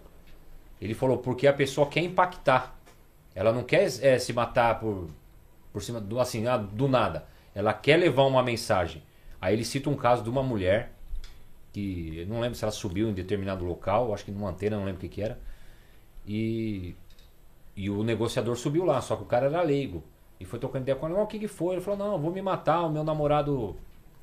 Ele 0.80 0.94
falou 0.94 1.18
porque 1.18 1.46
a 1.46 1.52
pessoa 1.52 1.88
quer 1.88 2.00
impactar. 2.00 2.74
Ela 3.34 3.52
não 3.52 3.62
quer 3.62 3.84
eh, 4.02 4.18
se 4.18 4.32
matar 4.32 4.80
por 4.80 5.08
por 5.72 5.82
cima 5.82 6.00
do 6.00 6.18
assim, 6.18 6.46
ah, 6.46 6.56
do 6.56 6.88
nada. 6.88 7.26
Ela 7.54 7.74
quer 7.74 7.98
levar 7.98 8.22
uma 8.24 8.42
mensagem. 8.42 9.02
Aí 9.38 9.52
ele 9.54 9.62
cita 9.64 9.90
um 9.90 9.94
caso 9.94 10.22
de 10.22 10.30
uma 10.30 10.42
mulher 10.42 10.92
que 11.76 12.24
não 12.26 12.40
lembro 12.40 12.56
se 12.56 12.64
ela 12.64 12.72
subiu 12.72 13.10
em 13.10 13.12
determinado 13.12 13.62
local, 13.62 14.14
acho 14.14 14.24
que 14.24 14.30
numa 14.30 14.48
antena, 14.48 14.78
não 14.78 14.84
lembro 14.86 14.98
o 14.98 15.00
que 15.02 15.08
que 15.08 15.20
era. 15.20 15.38
E 16.26 16.94
e 17.76 17.90
o 17.90 18.02
negociador 18.02 18.56
subiu 18.56 18.86
lá, 18.86 19.02
só 19.02 19.16
que 19.16 19.22
o 19.22 19.26
cara 19.26 19.46
era 19.46 19.60
leigo. 19.60 20.02
E 20.40 20.46
foi 20.46 20.58
trocando 20.58 20.84
ideia 20.84 20.96
com 20.96 21.06
ela, 21.06 21.16
"Não, 21.16 21.24
o 21.24 21.26
que 21.26 21.38
que 21.38 21.48
foi? 21.48 21.74
Ele 21.74 21.82
falou, 21.82 21.98
não, 21.98 22.18
vou 22.18 22.32
me 22.32 22.40
matar, 22.40 22.80
o 22.82 22.90
meu 22.90 23.04
namorado 23.04 23.76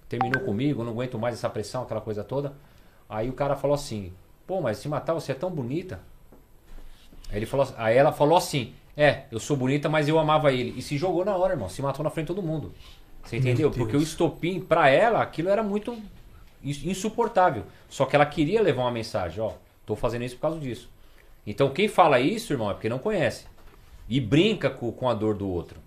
terminou 0.09 0.41
comigo, 0.41 0.83
não 0.83 0.91
aguento 0.91 1.19
mais 1.19 1.35
essa 1.35 1.47
pressão, 1.47 1.83
aquela 1.83 2.01
coisa 2.01 2.23
toda. 2.23 2.53
Aí 3.07 3.29
o 3.29 3.33
cara 3.33 3.55
falou 3.55 3.75
assim, 3.75 4.11
pô, 4.47 4.59
mas 4.59 4.77
se 4.79 4.89
matar 4.89 5.13
você 5.13 5.31
é 5.33 5.35
tão 5.35 5.51
bonita. 5.51 5.99
Aí, 7.29 7.37
ele 7.37 7.45
falou, 7.45 7.67
aí 7.77 7.95
ela 7.95 8.11
falou 8.11 8.37
assim, 8.37 8.73
é, 8.97 9.25
eu 9.31 9.39
sou 9.39 9.55
bonita, 9.55 9.87
mas 9.89 10.07
eu 10.07 10.17
amava 10.17 10.51
ele. 10.51 10.73
E 10.75 10.81
se 10.81 10.97
jogou 10.97 11.23
na 11.23 11.35
hora, 11.35 11.53
irmão, 11.53 11.69
se 11.69 11.81
matou 11.83 12.03
na 12.03 12.09
frente 12.09 12.27
de 12.27 12.35
todo 12.35 12.41
mundo. 12.45 12.73
Você 13.23 13.37
entendeu? 13.37 13.69
Porque 13.69 13.95
o 13.95 14.01
estopim, 14.01 14.59
pra 14.59 14.89
ela, 14.89 15.21
aquilo 15.21 15.49
era 15.49 15.61
muito 15.61 15.95
insuportável. 16.63 17.63
Só 17.89 18.05
que 18.05 18.15
ela 18.15 18.25
queria 18.25 18.61
levar 18.61 18.83
uma 18.83 18.91
mensagem, 18.91 19.41
ó, 19.41 19.51
tô 19.85 19.95
fazendo 19.95 20.23
isso 20.23 20.35
por 20.35 20.41
causa 20.41 20.59
disso. 20.59 20.89
Então 21.45 21.69
quem 21.71 21.87
fala 21.87 22.19
isso, 22.19 22.53
irmão, 22.53 22.69
é 22.69 22.73
porque 22.73 22.89
não 22.89 22.99
conhece. 22.99 23.45
E 24.07 24.19
brinca 24.19 24.69
com, 24.69 24.91
com 24.91 25.09
a 25.09 25.13
dor 25.13 25.35
do 25.35 25.47
outro. 25.47 25.79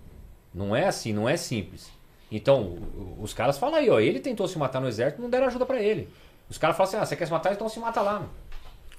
Não 0.54 0.74
é 0.74 0.86
assim, 0.86 1.12
não 1.12 1.28
é 1.28 1.36
simples. 1.36 1.90
Então, 2.30 2.76
os 3.20 3.32
caras 3.32 3.56
falam 3.56 3.76
aí, 3.76 3.88
ó, 3.88 4.00
ele 4.00 4.18
tentou 4.18 4.48
se 4.48 4.58
matar 4.58 4.80
no 4.80 4.88
exército, 4.88 5.22
não 5.22 5.30
deram 5.30 5.46
ajuda 5.46 5.64
pra 5.64 5.80
ele. 5.80 6.08
Os 6.48 6.58
caras 6.58 6.76
falam 6.76 6.88
assim, 6.88 6.96
ah, 6.96 7.06
você 7.06 7.14
quer 7.14 7.26
se 7.26 7.32
matar, 7.32 7.52
então 7.52 7.68
se 7.68 7.78
mata 7.78 8.00
lá, 8.00 8.14
mano. 8.14 8.30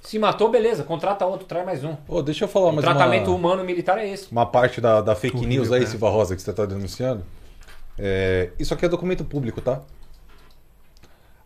Se 0.02 0.18
matou, 0.18 0.50
beleza, 0.50 0.84
contrata 0.84 1.26
outro, 1.26 1.46
traz 1.46 1.66
mais 1.66 1.84
um. 1.84 1.96
Ô, 2.08 2.22
deixa 2.22 2.46
eu 2.46 2.48
falar 2.48 2.68
o 2.70 2.72
mais 2.74 2.86
tratamento 2.86 3.28
uma... 3.28 3.36
humano 3.36 3.64
militar 3.64 3.98
é 3.98 4.08
esse. 4.08 4.32
Uma 4.32 4.46
parte 4.46 4.80
da, 4.80 5.02
da 5.02 5.16
fake 5.16 5.46
news 5.46 5.72
aí. 5.72 5.86
Silva 5.86 6.10
Rosa, 6.10 6.36
que 6.36 6.42
você 6.42 6.52
está 6.52 6.66
denunciando. 6.66 7.26
É, 7.98 8.52
isso 8.60 8.74
aqui 8.74 8.86
é 8.86 8.90
documento 8.90 9.26
público, 9.26 9.60
tá? 9.60 9.82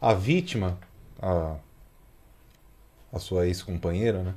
A 0.02 0.14
vítima, 0.14 0.80
a, 1.22 1.56
a 3.14 3.20
sua 3.20 3.46
ex-companheira, 3.46 4.24
né? 4.24 4.34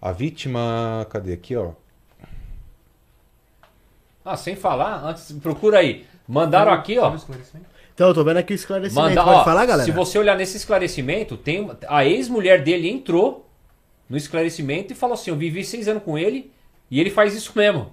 A 0.00 0.10
vítima. 0.12 1.06
Cadê 1.10 1.34
aqui, 1.34 1.54
ó? 1.54 1.72
Ah, 4.24 4.36
sem 4.36 4.56
falar, 4.56 5.04
antes, 5.04 5.30
procura 5.32 5.78
aí. 5.78 6.06
Mandaram 6.26 6.72
aqui, 6.72 6.98
ó. 6.98 7.14
Então, 7.94 8.08
eu 8.08 8.14
tô 8.14 8.24
vendo 8.24 8.38
aqui 8.38 8.52
o 8.52 8.54
esclarecimento. 8.54 9.08
Manda, 9.08 9.22
Pode 9.22 9.40
ó, 9.40 9.44
falar, 9.44 9.66
galera? 9.66 9.84
Se 9.84 9.90
você 9.90 10.18
olhar 10.18 10.36
nesse 10.36 10.56
esclarecimento, 10.56 11.36
tem 11.36 11.70
a 11.88 12.04
ex-mulher 12.06 12.62
dele 12.62 12.88
entrou 12.88 13.48
no 14.08 14.16
esclarecimento 14.16 14.92
e 14.92 14.96
falou 14.96 15.14
assim: 15.14 15.30
Eu 15.30 15.36
vivi 15.36 15.64
seis 15.64 15.86
anos 15.88 16.02
com 16.02 16.16
ele 16.16 16.50
e 16.90 16.98
ele 17.00 17.10
faz 17.10 17.34
isso 17.34 17.52
mesmo. 17.54 17.92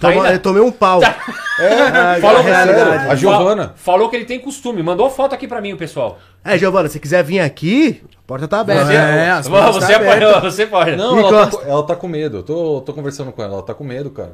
Toma- 0.00 0.26
Ainda- 0.26 0.38
tomei 0.38 0.62
um 0.62 0.70
pau. 0.72 1.00
É, 1.02 1.06
É, 2.16 2.20
falou, 2.20 2.38
a 2.38 2.42
realidade. 2.42 3.08
a 3.10 3.14
Giovana. 3.14 3.72
Falou 3.76 4.08
que 4.08 4.16
ele 4.16 4.24
tem 4.24 4.40
costume. 4.40 4.82
Mandou 4.82 5.08
foto 5.10 5.34
aqui 5.34 5.46
pra 5.46 5.60
mim, 5.60 5.72
o 5.74 5.76
pessoal. 5.76 6.18
É, 6.44 6.56
Giovana, 6.58 6.88
se 6.88 6.98
quiser 6.98 7.22
vir 7.22 7.40
aqui, 7.40 8.02
a 8.16 8.22
porta 8.26 8.48
tá 8.48 8.60
aberta. 8.60 8.86
Você- 8.86 8.94
É, 8.94 9.30
as 9.30 9.46
você 9.46 9.60
tá 9.60 9.70
você 9.72 9.94
aberta. 9.94 10.14
apanhou, 10.28 10.40
você 10.40 10.66
pode. 10.66 10.96
Não, 10.96 11.18
ela 11.18 11.46
tá, 11.46 11.58
ela 11.66 11.82
tá 11.86 11.94
com 11.96 12.08
medo. 12.08 12.38
Eu 12.38 12.42
tô, 12.42 12.80
tô 12.80 12.92
conversando 12.92 13.30
com 13.32 13.42
ela, 13.42 13.54
ela 13.54 13.62
tá 13.62 13.74
com 13.74 13.84
medo, 13.84 14.10
cara. 14.10 14.32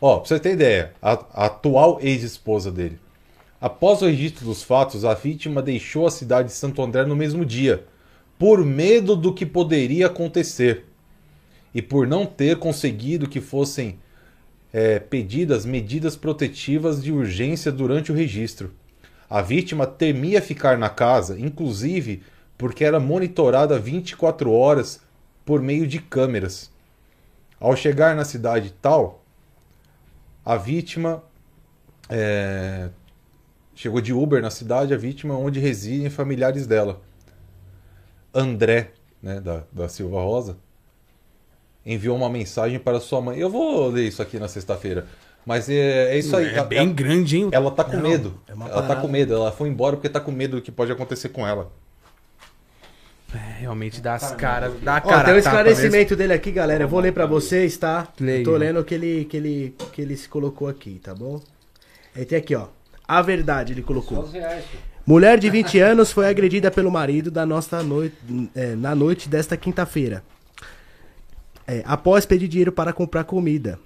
Ó, 0.00 0.16
pra 0.18 0.28
você 0.28 0.40
ter 0.40 0.52
ideia, 0.54 0.92
a, 1.00 1.12
a 1.34 1.46
atual 1.46 1.98
ex-esposa 2.00 2.70
dele. 2.70 2.98
Após 3.60 4.00
o 4.00 4.06
registro 4.06 4.46
dos 4.46 4.62
fatos, 4.62 5.04
a 5.04 5.12
vítima 5.12 5.60
deixou 5.60 6.06
a 6.06 6.10
cidade 6.10 6.48
de 6.48 6.54
Santo 6.54 6.82
André 6.82 7.04
no 7.04 7.14
mesmo 7.14 7.44
dia, 7.44 7.84
por 8.38 8.64
medo 8.64 9.14
do 9.14 9.32
que 9.34 9.44
poderia 9.44 10.06
acontecer. 10.06 10.86
E 11.74 11.82
por 11.82 12.06
não 12.06 12.24
ter 12.24 12.56
conseguido 12.56 13.28
que 13.28 13.40
fossem 13.40 13.98
é, 14.72 14.98
pedidas 14.98 15.64
medidas 15.64 16.16
protetivas 16.16 17.02
de 17.02 17.12
urgência 17.12 17.72
durante 17.72 18.12
o 18.12 18.14
registro. 18.14 18.72
A 19.28 19.40
vítima 19.40 19.86
temia 19.86 20.42
ficar 20.42 20.76
na 20.76 20.88
casa, 20.88 21.38
inclusive 21.38 22.22
porque 22.58 22.84
era 22.84 23.00
monitorada 23.00 23.78
24 23.78 24.52
horas 24.52 25.00
por 25.44 25.62
meio 25.62 25.86
de 25.86 25.98
câmeras. 25.98 26.70
Ao 27.58 27.74
chegar 27.76 28.14
na 28.14 28.24
cidade 28.24 28.74
tal, 28.80 29.24
a 30.44 30.56
vítima 30.56 31.22
é, 32.08 32.90
chegou 33.74 34.00
de 34.00 34.12
Uber 34.12 34.42
na 34.42 34.50
cidade, 34.50 34.92
a 34.92 34.96
vítima 34.96 35.36
onde 35.36 35.60
residem 35.60 36.10
familiares 36.10 36.66
dela. 36.66 37.00
André, 38.32 38.92
né, 39.22 39.40
da, 39.40 39.64
da 39.72 39.88
Silva 39.88 40.20
Rosa, 40.20 40.56
enviou 41.84 42.16
uma 42.16 42.28
mensagem 42.28 42.78
para 42.78 43.00
sua 43.00 43.20
mãe. 43.20 43.38
Eu 43.38 43.50
vou 43.50 43.88
ler 43.88 44.08
isso 44.08 44.20
aqui 44.22 44.38
na 44.38 44.48
sexta-feira. 44.48 45.06
Mas 45.46 45.68
é, 45.70 46.14
é 46.14 46.18
isso 46.18 46.36
aí. 46.36 46.46
É 46.46 46.54
Ela- 46.58 46.66
bem 46.66 46.78
ela- 46.78 46.92
grande, 46.92 47.38
hein? 47.38 47.48
Ela 47.50 47.70
tá 47.70 47.82
com 47.82 47.96
Não, 47.96 48.02
medo. 48.02 48.38
é 48.46 48.52
ela 48.52 48.82
tá 48.82 48.96
com 48.96 49.08
medo. 49.08 49.32
Ela 49.34 49.50
foi 49.50 49.68
embora 49.68 49.96
porque 49.96 50.08
tá 50.08 50.20
com 50.20 50.30
medo 50.30 50.56
do 50.56 50.62
que 50.62 50.70
pode 50.70 50.92
acontecer 50.92 51.30
com 51.30 51.46
ela. 51.46 51.70
É, 53.32 53.60
realmente 53.60 54.00
dá 54.00 54.14
as 54.14 54.32
caras. 54.32 54.72
Dá 54.82 54.94
a 54.94 54.98
Ó, 54.98 55.00
cara. 55.08 55.24
tem 55.24 55.38
um 55.38 55.42
tapa 55.42 55.60
esclarecimento 55.60 56.16
dele 56.16 56.32
aqui, 56.32 56.50
galera. 56.50 56.84
Eu 56.84 56.88
vou 56.88 56.98
ler 57.00 57.12
pra 57.12 57.26
vocês, 57.26 57.76
tá? 57.76 58.08
Leia. 58.20 58.40
Eu 58.40 58.44
tô 58.44 58.56
lendo 58.56 58.80
o 58.80 58.84
que 58.84 58.94
ele, 58.94 59.24
que, 59.24 59.36
ele, 59.36 59.74
que 59.92 60.02
ele 60.02 60.16
se 60.16 60.28
colocou 60.28 60.68
aqui, 60.68 61.00
tá 61.02 61.14
bom? 61.14 61.40
Aí 62.14 62.24
tem 62.24 62.36
aqui, 62.38 62.54
ó. 62.56 62.66
A 63.06 63.22
verdade, 63.22 63.72
ele 63.72 63.82
colocou. 63.82 64.28
Mulher 65.06 65.38
de 65.38 65.48
20 65.48 65.78
anos 65.78 66.12
foi 66.12 66.28
agredida 66.28 66.70
pelo 66.70 66.90
marido 66.90 67.30
da 67.30 67.46
nossa 67.46 67.82
noite, 67.82 68.16
é, 68.54 68.74
na 68.74 68.94
noite 68.94 69.28
desta 69.28 69.56
quinta-feira. 69.56 70.22
É, 71.72 71.84
após 71.86 72.26
pedir 72.26 72.48
dinheiro 72.48 72.72
para 72.72 72.92
comprar 72.92 73.22
comida. 73.22 73.78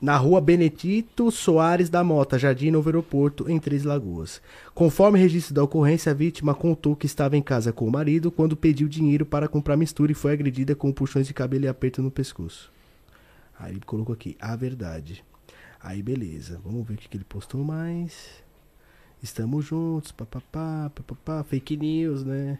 Na 0.00 0.16
rua 0.16 0.40
Benedito 0.40 1.30
Soares 1.30 1.88
da 1.88 2.02
Mota, 2.02 2.36
Jardim 2.36 2.72
Novo 2.72 2.88
Aeroporto, 2.88 3.48
em 3.48 3.60
Três 3.60 3.84
Lagoas. 3.84 4.42
Conforme 4.74 5.20
registro 5.20 5.54
da 5.54 5.62
ocorrência, 5.62 6.10
a 6.10 6.14
vítima 6.16 6.52
contou 6.52 6.96
que 6.96 7.06
estava 7.06 7.36
em 7.36 7.40
casa 7.40 7.72
com 7.72 7.86
o 7.86 7.92
marido 7.92 8.32
quando 8.32 8.56
pediu 8.56 8.88
dinheiro 8.88 9.24
para 9.24 9.46
comprar 9.46 9.76
mistura 9.76 10.10
e 10.10 10.16
foi 10.16 10.32
agredida 10.32 10.74
com 10.74 10.90
puxões 10.90 11.28
de 11.28 11.32
cabelo 11.32 11.66
e 11.66 11.68
aperto 11.68 12.02
no 12.02 12.10
pescoço. 12.10 12.72
Aí 13.56 13.70
ele 13.70 13.82
colocou 13.86 14.12
aqui, 14.12 14.36
a 14.40 14.56
verdade. 14.56 15.24
Aí 15.80 16.02
beleza, 16.02 16.60
vamos 16.64 16.84
ver 16.84 16.94
o 16.94 16.96
que, 16.96 17.08
que 17.08 17.16
ele 17.16 17.22
postou 17.22 17.62
mais. 17.62 18.42
Estamos 19.22 19.64
juntos, 19.64 20.10
papapá, 20.10 20.90
papapá, 20.92 21.44
fake 21.44 21.76
news, 21.76 22.24
né? 22.24 22.58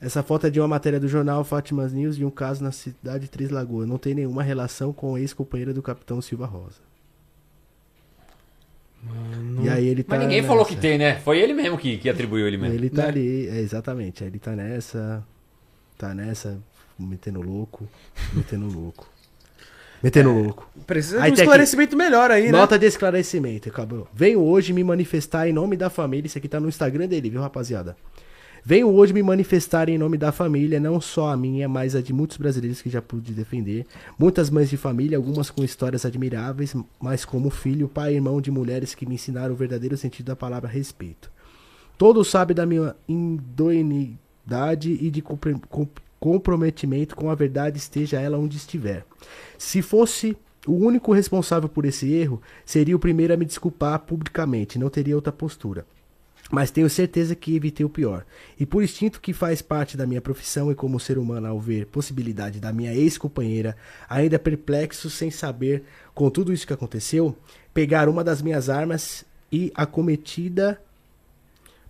Essa 0.00 0.22
foto 0.22 0.46
é 0.46 0.50
de 0.50 0.58
uma 0.58 0.68
matéria 0.68 0.98
do 0.98 1.06
jornal 1.06 1.44
Fátimas 1.44 1.92
News 1.92 2.16
de 2.16 2.24
um 2.24 2.30
caso 2.30 2.64
na 2.64 2.72
cidade 2.72 3.24
de 3.24 3.30
Três 3.30 3.50
Lagoas. 3.50 3.86
Não 3.86 3.98
tem 3.98 4.14
nenhuma 4.14 4.42
relação 4.42 4.92
com 4.92 5.14
a 5.14 5.20
ex-companheira 5.20 5.74
do 5.74 5.82
capitão 5.82 6.22
Silva 6.22 6.46
Rosa. 6.46 6.80
E 9.62 9.68
aí 9.68 9.86
ele 9.86 10.02
tá 10.02 10.16
Mas 10.16 10.26
ninguém 10.26 10.42
falou 10.42 10.58
nessa. 10.58 10.74
que 10.74 10.80
tem, 10.80 10.98
né? 10.98 11.18
Foi 11.20 11.38
ele 11.38 11.52
mesmo 11.52 11.76
que, 11.78 11.98
que 11.98 12.08
atribuiu 12.08 12.46
ele 12.46 12.56
mesmo. 12.56 12.74
Ele 12.74 12.88
tá 12.88 13.02
né? 13.02 13.08
ali, 13.08 13.48
é, 13.48 13.60
exatamente. 13.60 14.22
Aí 14.22 14.30
ele 14.30 14.38
tá 14.38 14.52
nessa. 14.52 15.24
Tá 15.96 16.14
nessa, 16.14 16.58
metendo 16.98 17.42
louco, 17.42 17.86
metendo 18.32 18.66
louco. 18.66 19.06
Metendo 20.02 20.32
louco. 20.32 20.70
Precisa 20.86 21.18
de 21.18 21.24
Aí 21.24 21.30
um 21.30 21.34
tem 21.34 21.42
aqui, 21.42 21.42
esclarecimento 21.42 21.94
melhor 21.94 22.30
aí, 22.30 22.44
né? 22.44 22.52
Nota 22.52 22.78
de 22.78 22.86
esclarecimento, 22.86 23.68
acabou. 23.68 24.08
Venho 24.14 24.40
hoje 24.40 24.72
me 24.72 24.82
manifestar 24.82 25.46
em 25.46 25.52
nome 25.52 25.76
da 25.76 25.90
família. 25.90 26.26
Isso 26.26 26.38
aqui 26.38 26.48
tá 26.48 26.58
no 26.58 26.68
Instagram 26.68 27.06
dele, 27.06 27.28
viu, 27.28 27.42
rapaziada? 27.42 27.94
Venho 28.62 28.88
hoje 28.88 29.12
me 29.12 29.22
manifestar 29.22 29.88
em 29.88 29.96
nome 29.96 30.18
da 30.18 30.30
família, 30.30 30.78
não 30.78 31.00
só 31.00 31.30
a 31.30 31.36
minha, 31.36 31.68
mas 31.68 31.96
a 31.96 32.02
de 32.02 32.12
muitos 32.12 32.36
brasileiros 32.36 32.82
que 32.82 32.90
já 32.90 33.00
pude 33.00 33.32
defender. 33.32 33.86
Muitas 34.18 34.50
mães 34.50 34.68
de 34.68 34.76
família, 34.76 35.16
algumas 35.16 35.50
com 35.50 35.64
histórias 35.64 36.04
admiráveis, 36.04 36.74
mas 37.00 37.24
como 37.24 37.48
filho, 37.48 37.88
pai 37.88 38.12
e 38.12 38.16
irmão 38.16 38.40
de 38.40 38.50
mulheres 38.50 38.94
que 38.94 39.06
me 39.06 39.14
ensinaram 39.14 39.54
o 39.54 39.56
verdadeiro 39.56 39.96
sentido 39.96 40.26
da 40.26 40.36
palavra 40.36 40.68
respeito. 40.68 41.30
Todos 41.96 42.28
sabem 42.28 42.54
da 42.54 42.66
minha 42.66 42.94
idoneidade 43.08 44.18
e 44.92 45.10
de 45.10 45.22
comprometimento 46.18 47.16
com 47.16 47.30
a 47.30 47.34
verdade, 47.34 47.78
esteja 47.78 48.20
ela 48.20 48.38
onde 48.38 48.56
estiver. 48.56 49.04
Se 49.56 49.80
fosse 49.80 50.36
o 50.66 50.72
único 50.72 51.12
responsável 51.12 51.68
por 51.68 51.86
esse 51.86 52.12
erro, 52.12 52.42
seria 52.64 52.94
o 52.94 53.00
primeiro 53.00 53.32
a 53.32 53.36
me 53.36 53.46
desculpar 53.46 53.98
publicamente, 54.00 54.78
não 54.78 54.90
teria 54.90 55.16
outra 55.16 55.32
postura. 55.32 55.86
Mas 56.50 56.70
tenho 56.70 56.90
certeza 56.90 57.34
que 57.34 57.54
evitei 57.54 57.86
o 57.86 57.90
pior. 57.90 58.26
E 58.58 58.66
por 58.66 58.82
instinto 58.82 59.20
que 59.20 59.32
faz 59.32 59.62
parte 59.62 59.96
da 59.96 60.06
minha 60.06 60.20
profissão 60.20 60.70
e 60.70 60.74
como 60.74 60.98
ser 60.98 61.16
humano 61.16 61.46
ao 61.46 61.60
ver 61.60 61.86
possibilidade 61.86 62.58
da 62.58 62.72
minha 62.72 62.92
ex-companheira, 62.92 63.76
ainda 64.08 64.38
perplexo 64.38 65.08
sem 65.08 65.30
saber 65.30 65.84
com 66.14 66.28
tudo 66.28 66.52
isso 66.52 66.66
que 66.66 66.72
aconteceu, 66.72 67.36
pegar 67.72 68.08
uma 68.08 68.24
das 68.24 68.42
minhas 68.42 68.68
armas 68.68 69.24
e 69.52 69.70
acometida 69.76 70.80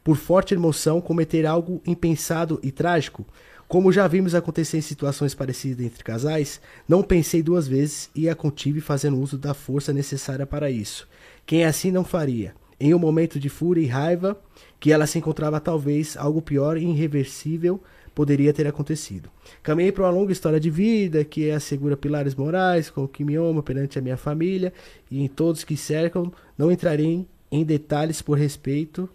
por 0.04 0.16
forte 0.16 0.54
emoção 0.54 1.00
cometer 1.00 1.46
algo 1.46 1.80
impensado 1.86 2.58
e 2.62 2.70
trágico, 2.70 3.24
Como 3.70 3.92
já 3.92 4.08
vimos 4.08 4.34
acontecer 4.34 4.78
em 4.78 4.80
situações 4.80 5.32
parecidas 5.32 5.86
entre 5.86 6.02
casais, 6.02 6.60
não 6.88 7.04
pensei 7.04 7.40
duas 7.40 7.68
vezes 7.68 8.10
e 8.16 8.28
a 8.28 8.34
contive 8.34 8.80
fazendo 8.80 9.20
uso 9.20 9.38
da 9.38 9.54
força 9.54 9.92
necessária 9.92 10.44
para 10.44 10.68
isso. 10.68 11.06
Quem 11.46 11.64
assim 11.64 11.92
não 11.92 12.02
faria? 12.02 12.52
Em 12.80 12.94
um 12.94 12.98
momento 12.98 13.38
de 13.38 13.50
fúria 13.50 13.82
e 13.82 13.86
raiva, 13.86 14.40
que 14.80 14.90
ela 14.90 15.06
se 15.06 15.18
encontrava 15.18 15.60
talvez 15.60 16.16
algo 16.16 16.40
pior 16.40 16.78
e 16.78 16.84
irreversível 16.84 17.78
poderia 18.14 18.52
ter 18.52 18.66
acontecido. 18.66 19.28
Caminhei 19.62 19.92
para 19.92 20.04
uma 20.04 20.10
longa 20.10 20.32
história 20.32 20.58
de 20.58 20.70
vida 20.70 21.22
que 21.22 21.50
assegura 21.50 21.96
pilares 21.96 22.34
morais 22.34 22.88
com 22.88 23.06
que 23.06 23.22
me 23.22 23.34
amo 23.36 23.62
perante 23.62 23.98
a 23.98 24.02
minha 24.02 24.16
família 24.16 24.72
e 25.10 25.22
em 25.22 25.28
todos 25.28 25.62
que 25.62 25.76
cercam. 25.76 26.32
Não 26.56 26.72
entrarei 26.72 27.26
em 27.52 27.64
detalhes 27.64 28.22
por 28.22 28.38
respeito 28.38 29.08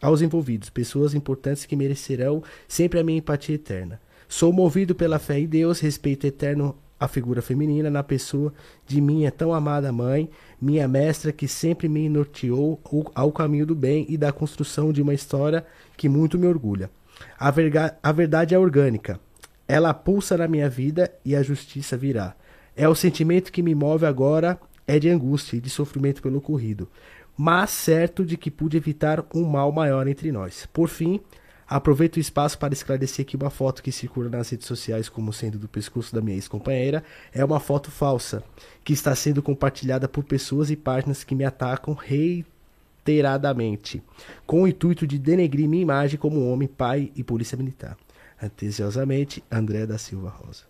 aos 0.00 0.20
envolvidos, 0.20 0.68
pessoas 0.68 1.14
importantes 1.14 1.64
que 1.64 1.74
merecerão 1.74 2.42
sempre 2.68 3.00
a 3.00 3.04
minha 3.04 3.18
empatia 3.18 3.54
eterna. 3.54 4.00
Sou 4.28 4.52
movido 4.52 4.94
pela 4.94 5.18
fé 5.18 5.38
em 5.38 5.46
Deus, 5.46 5.80
respeito 5.80 6.26
eterno 6.26 6.76
à 6.98 7.06
figura 7.06 7.42
feminina 7.42 7.90
na 7.90 8.02
pessoa 8.02 8.52
de 8.86 9.00
minha 9.00 9.30
tão 9.30 9.52
amada 9.52 9.92
mãe, 9.92 10.30
minha 10.60 10.88
mestra 10.88 11.32
que 11.32 11.46
sempre 11.46 11.88
me 11.88 12.08
norteou 12.08 12.80
ao 13.14 13.30
caminho 13.32 13.66
do 13.66 13.74
bem 13.74 14.06
e 14.08 14.16
da 14.16 14.32
construção 14.32 14.92
de 14.92 15.02
uma 15.02 15.14
história 15.14 15.64
que 15.96 16.08
muito 16.08 16.38
me 16.38 16.46
orgulha. 16.46 16.90
A, 17.38 17.50
verga- 17.50 17.96
a 18.02 18.12
verdade 18.12 18.54
é 18.54 18.58
orgânica. 18.58 19.20
Ela 19.68 19.92
pulsa 19.92 20.36
na 20.36 20.46
minha 20.46 20.68
vida 20.68 21.10
e 21.24 21.34
a 21.34 21.42
justiça 21.42 21.96
virá. 21.96 22.34
É 22.74 22.88
o 22.88 22.94
sentimento 22.94 23.50
que 23.50 23.62
me 23.62 23.74
move 23.74 24.06
agora, 24.06 24.58
é 24.86 24.98
de 24.98 25.08
angústia 25.08 25.56
e 25.56 25.60
de 25.60 25.68
sofrimento 25.68 26.22
pelo 26.22 26.38
ocorrido, 26.38 26.88
mas 27.36 27.70
certo 27.70 28.24
de 28.24 28.36
que 28.36 28.50
pude 28.50 28.76
evitar 28.76 29.24
um 29.34 29.44
mal 29.44 29.72
maior 29.72 30.06
entre 30.06 30.30
nós. 30.30 30.66
Por 30.72 30.88
fim, 30.88 31.20
aproveito 31.68 32.16
o 32.16 32.20
espaço 32.20 32.58
para 32.58 32.72
esclarecer 32.72 33.24
que 33.24 33.36
uma 33.36 33.50
foto 33.50 33.82
que 33.82 33.90
circula 33.90 34.28
nas 34.28 34.50
redes 34.50 34.66
sociais 34.66 35.08
como 35.08 35.32
sendo 35.32 35.58
do 35.58 35.68
pescoço 35.68 36.14
da 36.14 36.20
minha 36.20 36.36
ex-companheira 36.36 37.02
é 37.32 37.44
uma 37.44 37.60
foto 37.60 37.90
falsa, 37.90 38.42
que 38.84 38.92
está 38.92 39.14
sendo 39.14 39.42
compartilhada 39.42 40.08
por 40.08 40.24
pessoas 40.24 40.70
e 40.70 40.76
páginas 40.76 41.24
que 41.24 41.34
me 41.34 41.44
atacam 41.44 41.94
reiteradamente, 41.94 44.02
com 44.46 44.62
o 44.62 44.68
intuito 44.68 45.06
de 45.06 45.18
denegrir 45.18 45.68
minha 45.68 45.82
imagem 45.82 46.18
como 46.18 46.48
homem, 46.48 46.68
pai 46.68 47.10
e 47.16 47.24
polícia 47.24 47.56
militar. 47.56 47.96
Atenciosamente, 48.40 49.42
André 49.50 49.86
da 49.86 49.98
Silva 49.98 50.28
Rosa. 50.28 50.64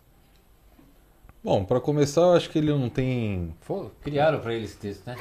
Bom, 1.43 1.63
pra 1.63 1.79
começar, 1.79 2.21
eu 2.21 2.33
acho 2.33 2.49
que 2.49 2.57
ele 2.57 2.71
não 2.71 2.89
tem. 2.89 3.53
Criaram 4.01 4.39
pra 4.39 4.53
ele 4.53 4.65
esse 4.65 4.77
texto, 4.77 5.05
né? 5.05 5.15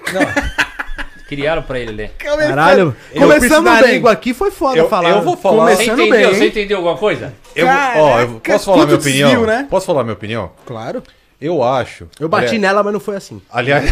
Criaram 1.29 1.63
pra 1.63 1.79
ele 1.79 1.93
ler. 1.93 2.11
Caralho, 2.19 2.97
Eu- 3.13 3.23
começando 3.23 3.67
eu- 3.67 3.87
língua 3.87 4.13
aqui 4.13 4.33
foi 4.35 4.51
foda 4.51 4.79
Eu- 4.79 4.89
falar. 4.89 5.11
eu 5.11 5.23
vou 5.23 5.37
falar- 5.37 5.75
Você 5.75 5.85
entendeu? 5.87 6.35
Você 6.35 6.47
entendeu 6.47 6.77
alguma 6.79 6.97
coisa? 6.97 7.33
Eu, 7.55 7.67
vou- 7.67 7.77
ó, 8.05 8.21
eu 8.21 8.29
posso 8.45 8.65
falar 8.67 8.85
minha 8.87 8.97
opinião? 8.99 9.29
desvio, 9.31 9.47
né? 9.47 9.67
Posso 9.69 9.87
falar 9.87 10.03
minha 10.05 10.15
opinião? 10.15 10.51
Claro. 10.65 11.03
Eu 11.41 11.63
acho. 11.63 12.09
Eu 12.19 12.29
bati 12.31 12.45
aliás- 12.47 12.61
nela, 12.63 12.83
mas 12.83 12.93
não 12.95 13.01
foi 13.01 13.17
assim. 13.17 13.43
Aliás, 13.53 13.85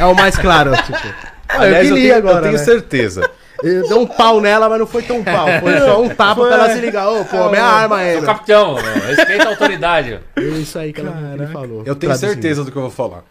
É 0.00 0.04
o 0.06 0.14
mais 0.14 0.36
claro, 0.38 0.72
tipo. 0.76 0.98
Aliás, 1.48 1.88
eu, 1.88 1.94
que 1.94 2.00
li 2.00 2.06
tenho, 2.08 2.16
agora, 2.18 2.36
eu 2.38 2.42
tenho 2.42 2.52
né? 2.58 2.64
certeza. 2.64 3.30
Eu 3.62 3.88
dei 3.88 3.98
um 3.98 4.06
pau 4.06 4.40
nela, 4.40 4.68
mas 4.68 4.78
não 4.78 4.86
foi 4.86 5.02
tão 5.02 5.22
pau. 5.24 5.46
Foi 5.60 5.78
só 5.80 6.00
um 6.00 6.08
tapa 6.08 6.36
Foi. 6.36 6.48
pra 6.48 6.56
ela 6.64 6.74
se 6.74 6.80
ligar. 6.80 7.08
Ô, 7.08 7.24
pô, 7.24 7.48
minha 7.50 7.64
arma 7.64 7.96
aí. 7.98 8.12
Seu 8.14 8.22
capitão, 8.22 8.76
respeita 8.76 9.44
a 9.44 9.48
autoridade. 9.48 10.20
Isso 10.36 10.78
aí 10.78 10.92
que 10.92 11.00
ela 11.00 11.12
ele 11.34 11.46
falou. 11.48 11.82
Eu 11.84 11.96
tenho 11.96 12.14
certeza 12.14 12.62
do 12.64 12.70
que 12.70 12.76
eu 12.78 12.82
vou 12.82 12.90
falar. 12.90 13.24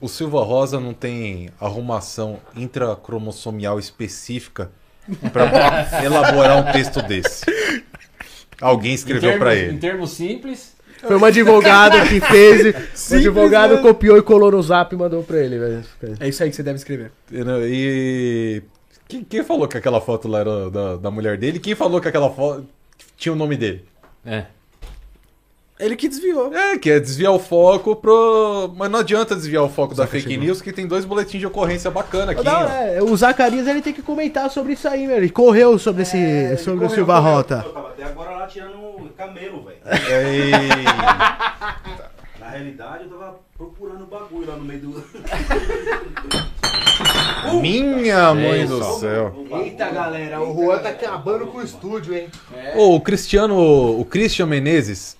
O 0.00 0.08
Silva 0.08 0.42
Rosa 0.44 0.78
não 0.78 0.94
tem 0.94 1.50
arrumação 1.60 2.38
intracromossomial 2.54 3.78
específica 3.78 4.70
pra 5.32 5.88
elaborar 6.04 6.56
um 6.68 6.72
texto 6.72 7.02
desse. 7.02 7.44
Alguém 8.60 8.94
escreveu 8.94 9.30
termos- 9.30 9.38
pra 9.38 9.56
Em 9.56 9.58
ele. 9.58 9.78
termos 9.78 10.10
simples. 10.12 10.76
Foi 11.00 11.16
um 11.16 11.24
advogado 11.24 12.08
que 12.08 12.20
fez. 12.20 12.60
o 12.60 12.96
Simples, 12.96 13.12
advogado 13.26 13.76
né? 13.76 13.82
copiou 13.82 14.18
e 14.18 14.22
colou 14.22 14.50
no 14.50 14.60
zap 14.62 14.92
e 14.92 14.98
mandou 14.98 15.22
pra 15.22 15.38
ele, 15.38 15.56
velho. 15.58 15.84
É 16.18 16.28
isso 16.28 16.42
aí 16.42 16.50
que 16.50 16.56
você 16.56 16.62
deve 16.62 16.76
escrever. 16.76 17.12
E. 17.32 18.62
Quem, 19.06 19.22
quem 19.24 19.42
falou 19.44 19.66
que 19.68 19.78
aquela 19.78 20.00
foto 20.00 20.26
lá 20.28 20.40
era 20.40 20.68
da, 20.70 20.96
da 20.96 21.10
mulher 21.10 21.38
dele? 21.38 21.58
Quem 21.60 21.74
falou 21.74 22.00
que 22.00 22.08
aquela 22.08 22.28
foto 22.30 22.66
tinha 23.16 23.32
o 23.32 23.36
nome 23.36 23.56
dele? 23.56 23.84
É. 24.26 24.44
Ele 25.78 25.94
que 25.94 26.08
desviou. 26.08 26.52
É, 26.52 26.76
que 26.76 26.90
é 26.90 26.98
desviar 26.98 27.32
o 27.32 27.38
foco 27.38 27.94
pro. 27.94 28.72
Mas 28.76 28.90
não 28.90 28.98
adianta 28.98 29.36
desviar 29.36 29.62
o 29.62 29.68
foco 29.68 29.94
da 29.94 30.06
fake 30.06 30.28
chegou. 30.28 30.44
news, 30.44 30.60
que 30.60 30.72
tem 30.72 30.86
dois 30.86 31.04
boletins 31.04 31.38
de 31.40 31.46
ocorrência 31.46 31.88
bacana 31.90 32.32
aqui. 32.32 32.42
Não, 32.44 32.62
ó. 32.64 32.68
é, 32.68 33.00
o 33.00 33.16
Zacarias 33.16 33.66
ele 33.66 33.80
tem 33.80 33.92
que 33.92 34.02
comentar 34.02 34.50
sobre 34.50 34.72
isso 34.72 34.88
aí, 34.88 35.06
meu. 35.06 35.16
Ele 35.16 35.30
correu 35.30 35.78
sobre 35.78 36.02
esse. 36.02 36.56
sobre 36.58 36.84
o 36.84 36.90
Silva 36.90 37.20
Rota. 37.20 37.62
Eu 37.64 37.72
tava 37.72 37.88
até 37.90 38.02
agora 38.04 38.30
lá 38.30 38.46
tirando 38.46 38.76
um 38.76 39.08
camelo, 39.16 39.64
velho. 39.64 39.78
Na 42.40 42.48
realidade, 42.50 43.04
eu 43.04 43.10
tava 43.10 43.36
procurando 43.56 44.06
bagulho 44.06 44.48
lá 44.48 44.56
no 44.56 44.64
meio 44.64 44.80
do. 44.80 45.04
Minha 47.60 48.34
mãe 48.34 48.66
do 48.66 48.82
céu. 48.98 49.46
Eita, 49.62 49.88
galera, 49.90 50.40
o 50.42 50.54
Juan 50.54 50.78
tá 50.78 50.88
acabando 50.88 51.46
com 51.46 51.58
o 51.58 51.62
estúdio, 51.62 52.14
hein? 52.14 52.28
Ô, 52.74 52.96
o 52.96 53.00
Cristiano, 53.00 53.56
o 53.56 54.04
Christian 54.04 54.46
Menezes, 54.46 55.16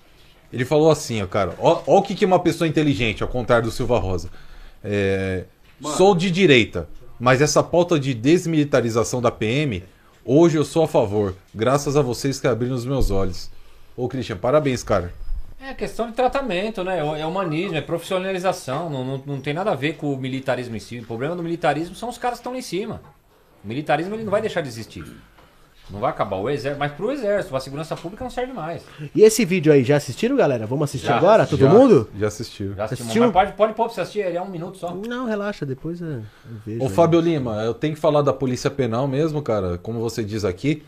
ele 0.51 0.65
falou 0.65 0.89
assim, 0.89 1.21
ó, 1.21 1.27
cara, 1.27 1.55
ó, 1.59 1.81
ó 1.85 1.97
o 1.97 2.01
que, 2.01 2.15
que 2.15 2.23
é 2.23 2.27
uma 2.27 2.39
pessoa 2.39 2.67
inteligente, 2.67 3.23
ao 3.23 3.29
contrário 3.29 3.65
do 3.65 3.71
Silva 3.71 3.99
Rosa. 3.99 4.29
É, 4.83 5.45
sou 5.97 6.15
de 6.15 6.31
direita, 6.31 6.87
mas 7.19 7.41
essa 7.41 7.61
pauta 7.61 7.99
de 7.99 8.13
desmilitarização 8.13 9.21
da 9.21 9.31
PM, 9.31 9.83
hoje 10.25 10.57
eu 10.57 10.65
sou 10.65 10.83
a 10.83 10.87
favor, 10.87 11.35
graças 11.53 11.95
a 11.95 12.01
vocês 12.01 12.39
que 12.39 12.47
abriram 12.47 12.75
os 12.75 12.85
meus 12.85 13.11
olhos. 13.11 13.49
Ô, 13.95 14.07
Christian, 14.07 14.37
parabéns, 14.37 14.81
cara. 14.81 15.13
É 15.61 15.73
questão 15.73 16.07
de 16.07 16.13
tratamento, 16.13 16.85
né? 16.85 16.99
É 17.19 17.25
humanismo, 17.25 17.75
é 17.75 17.81
profissionalização. 17.81 18.89
Não, 18.89 19.03
não, 19.03 19.23
não 19.25 19.41
tem 19.41 19.53
nada 19.53 19.71
a 19.71 19.75
ver 19.75 19.97
com 19.97 20.13
o 20.13 20.17
militarismo 20.17 20.73
em 20.77 20.79
si. 20.79 20.99
O 20.99 21.05
problema 21.05 21.35
do 21.35 21.43
militarismo 21.43 21.93
são 21.95 22.07
os 22.07 22.17
caras 22.17 22.37
que 22.37 22.41
estão 22.41 22.53
lá 22.53 22.59
em 22.59 22.61
cima. 22.61 23.01
O 23.61 23.67
militarismo 23.67 24.15
ele 24.15 24.23
não 24.23 24.31
vai 24.31 24.39
deixar 24.39 24.61
de 24.61 24.69
existir. 24.69 25.03
Não 25.91 25.99
vai 25.99 26.09
acabar 26.11 26.37
o 26.37 26.49
exército, 26.49 26.79
mas 26.79 26.91
pro 26.91 27.11
exército, 27.11 27.55
a 27.55 27.59
segurança 27.59 27.95
pública 27.95 28.23
não 28.23 28.29
serve 28.29 28.53
mais. 28.53 28.83
E 29.15 29.23
esse 29.23 29.43
vídeo 29.43 29.73
aí, 29.73 29.83
já 29.83 29.95
assistiram, 29.97 30.35
galera? 30.35 30.67
Vamos 30.67 30.83
assistir 30.85 31.07
Já, 31.07 31.17
agora? 31.17 31.47
Todo 31.47 31.59
Já- 31.59 31.69
mundo? 31.69 32.09
Já 32.17 32.27
assistiu. 32.27 32.75
Já 32.75 32.85
Assistiu? 32.85 33.23
mas 33.23 33.31
pode, 33.31 33.53
pode 33.53 33.73
pôr 33.73 33.85
pra 33.85 33.93
você 33.95 34.01
assistir, 34.01 34.19
ele 34.19 34.37
é 34.37 34.41
um 34.41 34.49
minuto 34.49 34.77
só. 34.77 34.93
Não, 34.93 35.25
relaxa, 35.25 35.65
depois 35.65 35.99
eu 35.99 36.21
vejo. 36.65 36.81
Ô, 36.81 36.87
aí. 36.87 36.89
Fábio 36.89 37.19
Lima, 37.19 37.63
eu 37.63 37.73
tenho 37.73 37.95
que 37.95 37.99
falar 37.99 38.21
da 38.21 38.31
Polícia 38.31 38.69
Penal 38.69 39.07
mesmo, 39.07 39.41
cara, 39.41 39.77
como 39.79 39.99
você 39.99 40.23
diz 40.23 40.45
aqui, 40.45 40.83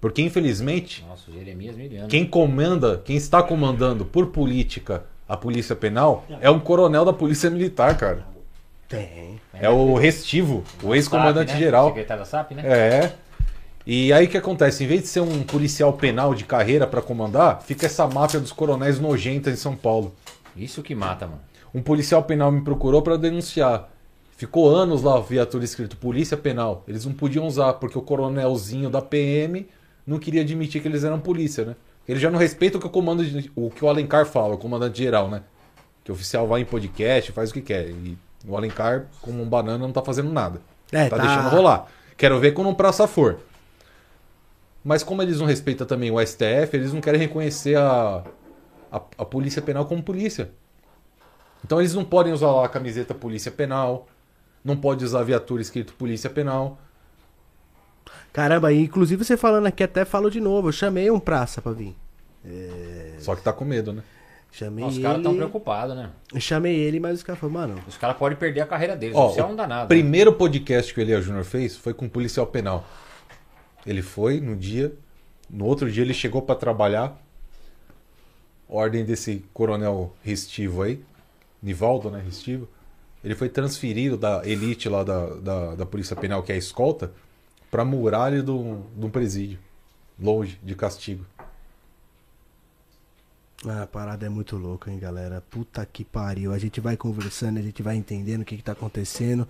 porque 0.00 0.22
infelizmente 0.22 1.04
Nossa, 1.06 1.30
o 1.30 1.34
Jeremias 1.34 1.76
Miliano. 1.76 2.08
Quem 2.08 2.26
comanda, 2.26 3.00
quem 3.04 3.16
está 3.16 3.42
comandando 3.42 4.04
por 4.04 4.28
política 4.28 5.04
a 5.28 5.36
polícia 5.36 5.76
penal 5.76 6.24
é 6.40 6.50
um 6.50 6.58
coronel 6.58 7.04
da 7.04 7.12
polícia 7.12 7.48
militar, 7.48 7.96
cara. 7.96 8.26
Tem. 8.88 9.40
É 9.54 9.70
o 9.70 9.94
Restivo, 9.94 10.64
o 10.82 10.92
ex-comandante 10.94 11.52
né? 11.52 11.58
geral. 11.58 11.88
Secretário 11.88 12.22
da 12.24 12.28
SAP, 12.28 12.52
né? 12.52 12.62
É. 12.66 13.12
E 13.92 14.12
aí 14.12 14.26
o 14.26 14.28
que 14.28 14.38
acontece? 14.38 14.84
Em 14.84 14.86
vez 14.86 15.00
de 15.02 15.08
ser 15.08 15.18
um 15.18 15.42
policial 15.42 15.92
penal 15.94 16.32
de 16.32 16.44
carreira 16.44 16.86
para 16.86 17.02
comandar, 17.02 17.60
fica 17.62 17.86
essa 17.86 18.06
máfia 18.06 18.38
dos 18.38 18.52
coronéis 18.52 19.00
nojenta 19.00 19.50
em 19.50 19.56
São 19.56 19.74
Paulo. 19.74 20.14
Isso 20.56 20.80
que 20.80 20.94
mata, 20.94 21.26
mano. 21.26 21.40
Um 21.74 21.82
policial 21.82 22.22
penal 22.22 22.52
me 22.52 22.60
procurou 22.60 23.02
para 23.02 23.16
denunciar. 23.16 23.90
Ficou 24.36 24.72
anos 24.72 25.02
lá 25.02 25.16
a 25.16 25.20
viatura 25.20 25.64
escrito 25.64 25.96
Polícia 25.96 26.36
Penal. 26.36 26.84
Eles 26.86 27.04
não 27.04 27.12
podiam 27.12 27.44
usar 27.48 27.72
porque 27.74 27.98
o 27.98 28.02
coronelzinho 28.02 28.88
da 28.88 29.02
PM 29.02 29.66
não 30.06 30.20
queria 30.20 30.42
admitir 30.42 30.80
que 30.80 30.86
eles 30.86 31.02
eram 31.02 31.18
polícia, 31.18 31.64
né? 31.64 31.74
Ele 32.08 32.20
já 32.20 32.30
não 32.30 32.38
respeita 32.38 32.78
o 32.78 32.80
que 32.80 32.86
o 32.86 32.90
comando, 32.90 33.24
de- 33.24 33.50
o 33.56 33.70
que 33.70 33.84
o 33.84 33.88
Alencar 33.88 34.24
fala, 34.24 34.54
o 34.54 34.58
comandante 34.58 34.98
geral, 34.98 35.28
né? 35.28 35.42
Que 36.04 36.12
o 36.12 36.14
oficial 36.14 36.46
vai 36.46 36.60
em 36.60 36.64
podcast, 36.64 37.32
faz 37.32 37.50
o 37.50 37.54
que 37.54 37.60
quer. 37.60 37.88
E 37.90 38.16
o 38.46 38.56
Alencar, 38.56 39.06
como 39.20 39.42
um 39.42 39.48
banana, 39.48 39.78
não 39.78 39.92
tá 39.92 40.00
fazendo 40.00 40.30
nada. 40.32 40.60
É, 40.92 41.08
tá, 41.08 41.16
tá- 41.16 41.22
deixando 41.24 41.48
rolar. 41.50 41.86
Quero 42.16 42.38
ver 42.38 42.52
quando 42.52 42.68
um 42.68 42.74
praça 42.74 43.08
for. 43.08 43.38
Mas 44.82 45.02
como 45.02 45.22
eles 45.22 45.38
não 45.38 45.46
respeitam 45.46 45.86
também 45.86 46.10
o 46.10 46.18
STF, 46.24 46.74
eles 46.74 46.92
não 46.92 47.00
querem 47.00 47.20
reconhecer 47.20 47.76
a, 47.76 48.24
a, 48.90 48.96
a 49.18 49.24
polícia 49.24 49.60
penal 49.60 49.84
como 49.86 50.02
polícia. 50.02 50.50
Então 51.64 51.80
eles 51.80 51.94
não 51.94 52.04
podem 52.04 52.32
usar 52.32 52.50
lá 52.50 52.64
a 52.64 52.68
camiseta 52.68 53.14
polícia 53.14 53.50
penal, 53.52 54.08
não 54.64 54.76
pode 54.76 55.04
usar 55.04 55.20
a 55.20 55.24
viatura 55.24 55.60
escrito 55.60 55.92
polícia 55.94 56.30
penal. 56.30 56.78
Caramba, 58.32 58.72
e 58.72 58.82
inclusive 58.84 59.24
você 59.24 59.36
falando 59.36 59.66
aqui 59.66 59.82
até 59.82 60.04
falo 60.04 60.30
de 60.30 60.40
novo. 60.40 60.68
Eu 60.68 60.72
chamei 60.72 61.10
um 61.10 61.18
praça 61.20 61.60
pra 61.60 61.72
vir. 61.72 61.94
É, 62.44 63.14
Só 63.18 63.34
que 63.34 63.42
tá 63.42 63.52
com 63.52 63.64
medo, 63.64 63.92
né? 63.92 64.02
Chamei 64.52 64.84
Os 64.84 64.94
ele. 64.94 65.02
caras 65.02 65.18
estão 65.18 65.34
preocupados, 65.36 65.94
né? 65.96 66.10
Eu 66.32 66.40
chamei 66.40 66.74
ele, 66.74 66.98
mas 66.98 67.18
os 67.18 67.22
caras 67.22 67.40
falaram, 67.40 67.74
mano. 67.74 67.82
Os 67.86 67.96
caras 67.96 68.16
podem 68.16 68.36
perder 68.36 68.62
a 68.62 68.66
carreira 68.66 68.96
deles. 68.96 69.14
Ó, 69.16 69.30
Isso 69.30 69.40
é 69.40 69.44
o 69.44 69.48
um 69.48 69.56
danado. 69.56 69.88
primeiro 69.88 70.32
podcast 70.32 70.92
que 70.92 71.00
o 71.00 71.02
Elia 71.02 71.20
Júnior 71.20 71.44
fez 71.44 71.76
foi 71.76 71.92
com 71.94 72.06
um 72.06 72.08
policial 72.08 72.46
penal. 72.46 72.84
Ele 73.86 74.02
foi 74.02 74.40
no 74.40 74.56
dia, 74.56 74.92
no 75.48 75.64
outro 75.64 75.90
dia 75.90 76.02
ele 76.02 76.14
chegou 76.14 76.42
pra 76.42 76.54
trabalhar. 76.54 77.20
Ordem 78.68 79.04
desse 79.04 79.44
coronel 79.52 80.14
Restivo 80.22 80.82
aí, 80.82 81.02
Nivaldo, 81.62 82.10
né, 82.10 82.22
Restivo. 82.24 82.68
Ele 83.22 83.34
foi 83.34 83.48
transferido 83.48 84.16
da 84.16 84.46
elite 84.46 84.88
lá 84.88 85.02
da, 85.02 85.26
da, 85.26 85.74
da 85.74 85.86
Polícia 85.86 86.14
Penal, 86.16 86.42
que 86.42 86.52
é 86.52 86.54
a 86.54 86.58
escolta, 86.58 87.12
pra 87.70 87.84
muralha 87.84 88.42
de 88.42 88.50
um 88.50 89.10
presídio. 89.10 89.58
Longe 90.18 90.58
de 90.62 90.74
castigo. 90.74 91.24
Ah, 93.66 93.82
a 93.82 93.86
parada 93.86 94.24
é 94.24 94.28
muito 94.28 94.56
louca, 94.56 94.90
hein, 94.90 94.98
galera. 94.98 95.42
Puta 95.50 95.84
que 95.84 96.04
pariu. 96.04 96.52
A 96.52 96.58
gente 96.58 96.80
vai 96.80 96.96
conversando, 96.96 97.58
a 97.58 97.62
gente 97.62 97.82
vai 97.82 97.96
entendendo 97.96 98.42
o 98.42 98.44
que, 98.44 98.56
que 98.56 98.62
tá 98.62 98.72
acontecendo. 98.72 99.46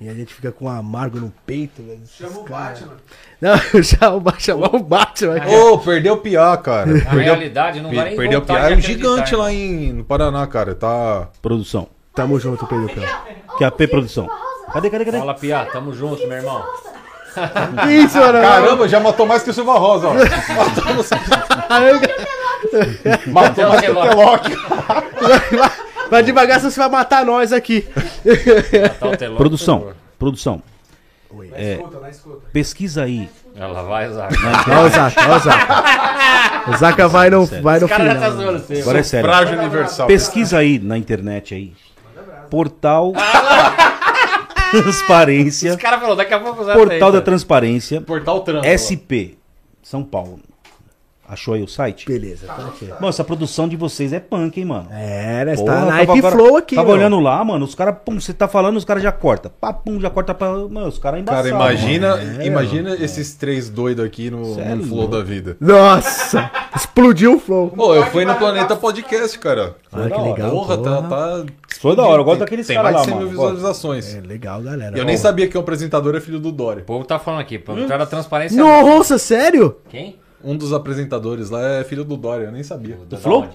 E 0.00 0.08
a 0.08 0.12
gente 0.12 0.34
fica 0.34 0.50
com 0.50 0.64
um 0.66 0.68
amargo 0.68 1.20
no 1.20 1.32
peito, 1.46 1.80
velho. 1.82 2.00
Chama 2.06 2.40
o 2.40 2.44
Cara- 2.44 2.70
Batman. 2.70 2.96
Não, 3.40 3.56
chama 3.82 4.16
o 4.16 4.20
Batman, 4.82 5.36
o. 5.46 5.72
Ô, 5.72 5.78
perdeu 5.78 6.14
o 6.14 6.16
Piá, 6.18 6.56
cara. 6.56 6.86
Na 6.86 7.00
Perdeu, 7.00 7.20
realidade, 7.20 7.80
não 7.80 7.94
dá 7.94 8.04
nem 8.04 8.16
Perdeu 8.16 8.40
o 8.40 8.42
Piá. 8.42 8.70
É 8.70 8.76
um 8.76 8.80
gigante 8.80 9.34
lá 9.36 9.52
em, 9.52 9.92
no 9.92 10.04
Paraná, 10.04 10.46
cara. 10.46 10.74
Tá. 10.74 11.28
Produção. 11.40 11.88
Tamo 12.14 12.38
junto, 12.38 12.66
Pedro 12.66 12.88
Pio. 12.88 13.02
Que 13.56 13.64
é 13.64 13.66
a 13.66 13.70
P 13.70 13.86
Produção. 13.86 14.28
Cadê, 14.72 14.90
cadê, 14.90 15.04
cadê? 15.04 15.18
Fala, 15.18 15.34
Pia, 15.34 15.66
tamo 15.72 15.94
junto, 15.94 16.26
meu 16.26 16.38
irmão. 16.38 16.64
Que 17.82 17.92
isso, 17.92 18.18
mano? 18.18 18.40
Caramba, 18.40 18.88
já 18.88 19.00
matou 19.00 19.26
mais 19.26 19.42
que 19.42 19.50
o 19.50 19.54
Silva 19.54 19.78
Rosa, 19.78 20.08
ó. 20.08 20.14
Matou, 20.14 20.84
matou 23.32 23.68
mais 23.68 23.80
que 23.80 23.90
o 23.90 23.94
Teloc. 23.94 24.44
Vai, 26.10 26.22
devagar, 26.22 26.58
senão 26.58 26.70
você 26.70 26.80
vai 26.80 26.88
matar 26.88 27.24
nós 27.24 27.52
aqui. 27.52 27.86
Produção. 29.36 29.92
Produção. 30.18 30.62
É, 31.52 31.74
escuta, 31.74 32.00
na 32.00 32.10
escuta. 32.10 32.46
pesquisa 32.52 33.02
aí. 33.02 33.28
Ela 33.56 33.82
vai, 33.82 34.08
Zaca. 34.08 34.36
Olha 34.68 34.80
o 34.80 34.88
Zaca, 34.88 35.20
olha 35.22 35.36
o 35.36 35.38
Zaca. 35.40 35.84
O 36.66 36.76
Zaca 36.78 37.08
vai 37.08 37.28
no, 37.28 37.44
vai 37.44 37.78
no 37.78 37.86
final. 37.86 38.16
tá 38.18 38.30
zoando. 38.30 38.64
Agora 38.80 38.98
é 38.98 39.02
sério. 39.02 39.30
Sufrágio 39.30 39.58
universal. 39.58 40.06
Pesquisa 40.06 40.58
aí 40.58 40.78
na 40.78 40.96
internet 40.96 41.54
aí. 41.54 41.74
Portal 42.48 43.12
Transparência. 44.70 45.68
Esse 45.68 45.76
cara 45.76 46.00
falou, 46.00 46.16
daqui 46.16 46.32
a 46.32 46.40
pouco 46.40 46.62
usar 46.62 46.72
Portal 46.72 47.12
da 47.12 47.20
Transparência. 47.20 48.00
Portal 48.00 48.40
Trampo. 48.40 48.66
SP. 48.66 49.36
São 49.82 50.02
Paulo. 50.02 50.40
Achou 51.26 51.54
aí 51.54 51.62
o 51.62 51.68
site? 51.68 52.06
Beleza, 52.06 52.46
tá 52.46 52.66
aqui. 52.66 52.86
Mano, 52.86 53.08
essa 53.08 53.24
produção 53.24 53.66
de 53.66 53.76
vocês 53.76 54.12
é 54.12 54.20
punk, 54.20 54.58
hein, 54.60 54.66
mano? 54.66 54.88
É, 54.92 55.44
né? 55.46 55.56
Você 55.56 55.64
Porra, 55.64 55.74
tá 55.76 55.80
na 55.86 55.98
tava 55.98 56.12
Hype 56.12 56.30
Flow 56.30 56.56
aqui, 56.58 56.74
Tava 56.76 56.88
meu. 56.88 56.96
olhando 56.96 57.18
lá, 57.20 57.42
mano. 57.42 57.64
Os 57.64 57.74
caras, 57.74 57.96
pum, 58.04 58.20
você 58.20 58.34
tá 58.34 58.46
falando, 58.46 58.76
os 58.76 58.84
caras 58.84 59.02
já 59.02 59.10
corta. 59.10 59.48
Pá, 59.48 59.72
pum, 59.72 59.98
já 59.98 60.10
corta 60.10 60.34
pra. 60.34 60.48
Mano, 60.52 60.86
os 60.86 60.98
caras 60.98 61.24
Cara, 61.24 61.48
embaçados. 61.48 61.80
imagina, 61.80 62.16
mano. 62.16 62.42
É, 62.42 62.46
imagina 62.46 62.90
mano. 62.90 63.02
esses 63.04 63.34
três 63.36 63.70
doidos 63.70 64.04
aqui 64.04 64.30
no, 64.30 64.54
Sério, 64.54 64.76
no 64.76 64.82
flow 64.84 64.98
mano? 65.08 65.10
da 65.12 65.22
vida. 65.22 65.56
Nossa! 65.58 66.50
Explodiu 66.76 67.36
o 67.36 67.40
flow. 67.40 67.70
Pô, 67.70 67.94
eu 67.94 68.04
fui 68.06 68.24
no 68.26 68.34
Planeta 68.34 68.76
Podcast, 68.76 69.38
cara. 69.38 69.76
Ah, 69.92 70.10
que 70.10 70.20
legal. 70.20 70.50
Porra, 70.50 70.76
tá, 70.76 71.02
porra. 71.02 71.08
tá. 71.08 71.44
Foi 71.80 71.96
da 71.96 72.02
hora, 72.02 72.20
eu 72.20 72.24
gosto 72.24 72.40
daqueles 72.40 72.66
Tem 72.66 72.76
caras 72.76 72.92
mais 72.92 73.06
lá, 73.06 73.12
de 73.12 73.18
100 73.18 73.18
mil 73.18 73.26
mano. 73.26 73.38
visualizações. 73.56 74.14
É 74.14 74.20
legal, 74.20 74.60
galera. 74.62 74.96
E 74.96 75.00
eu 75.00 75.04
nem 75.04 75.16
sabia 75.16 75.48
que 75.48 75.56
o 75.56 75.60
apresentador 75.60 76.14
é 76.14 76.20
filho 76.20 76.38
do 76.38 76.52
Dória. 76.52 76.82
O 76.82 76.86
povo 76.86 77.04
tá 77.04 77.18
falando 77.18 77.40
aqui, 77.40 77.58
portal 77.58 77.98
da 77.98 78.06
transparência. 78.06 78.56
Nossa, 78.62 79.16
sério? 79.18 79.78
Quem? 79.88 80.16
Um 80.44 80.56
dos 80.56 80.72
apresentadores 80.72 81.50
lá 81.50 81.60
é 81.78 81.84
filho 81.84 82.04
do 82.04 82.16
Dória, 82.16 82.46
eu 82.46 82.52
nem 82.52 82.62
sabia. 82.62 82.98
Do 83.08 83.16
Flow? 83.16 83.48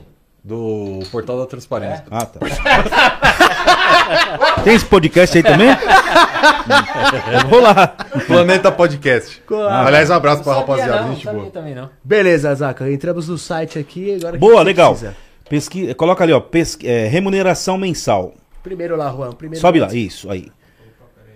Do 0.43 0.99
Portal 1.11 1.37
da 1.39 1.45
Transparência. 1.45 2.05
Ah, 2.09 2.25
tá. 2.25 2.39
Tem 4.63 4.73
esse 4.75 4.85
podcast 4.85 5.37
aí 5.37 5.43
também? 5.43 5.67
eu 7.43 7.49
vou 7.49 7.59
lá. 7.61 7.87
Planeta 8.25 8.71
Podcast. 8.71 9.41
Ah, 9.69 9.85
Aliás, 9.85 10.09
um 10.09 10.13
abraço 10.13 10.43
pra 10.43 10.53
rapaziada. 10.55 11.01
não, 11.03 11.13
gente 11.13 11.25
não 11.25 11.33
boa. 11.33 11.51
também 11.51 11.75
não. 11.75 11.89
Beleza, 12.03 12.53
Zaca. 12.55 12.89
Entramos 12.91 13.27
no 13.27 13.37
site 13.37 13.77
aqui. 13.77 14.15
Agora 14.15 14.37
Boa, 14.37 14.61
legal. 14.63 14.91
precisa? 14.91 15.15
Pesqui... 15.49 15.93
Coloca 15.93 16.23
ali, 16.23 16.33
ó. 16.33 16.39
pesqui- 16.39 16.87
é, 16.87 17.07
remuneração 17.07 17.77
mensal. 17.77 18.33
Primeiro 18.63 18.95
lá, 18.95 19.11
Juan. 19.11 19.31
Primeiro 19.33 19.61
Sobe 19.61 19.79
lá, 19.79 19.93
isso, 19.93 20.29
aí. 20.31 20.47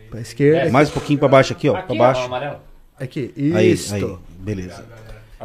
Pra 0.10 0.22
esquerda. 0.22 0.72
Mais 0.72 0.90
um 0.90 0.94
pouquinho 0.94 1.20
pra 1.20 1.28
baixo 1.28 1.54
aqui, 1.54 1.70
ó. 1.70 1.76
Aqui, 1.76 1.88
pra 1.88 1.96
ó, 1.96 2.00
baixo. 2.00 2.22
amarelo. 2.22 2.58
Aqui. 3.00 3.34
Aí, 3.56 3.72
Isso. 3.72 3.94
aí. 3.96 4.18
Beleza. 4.40 4.84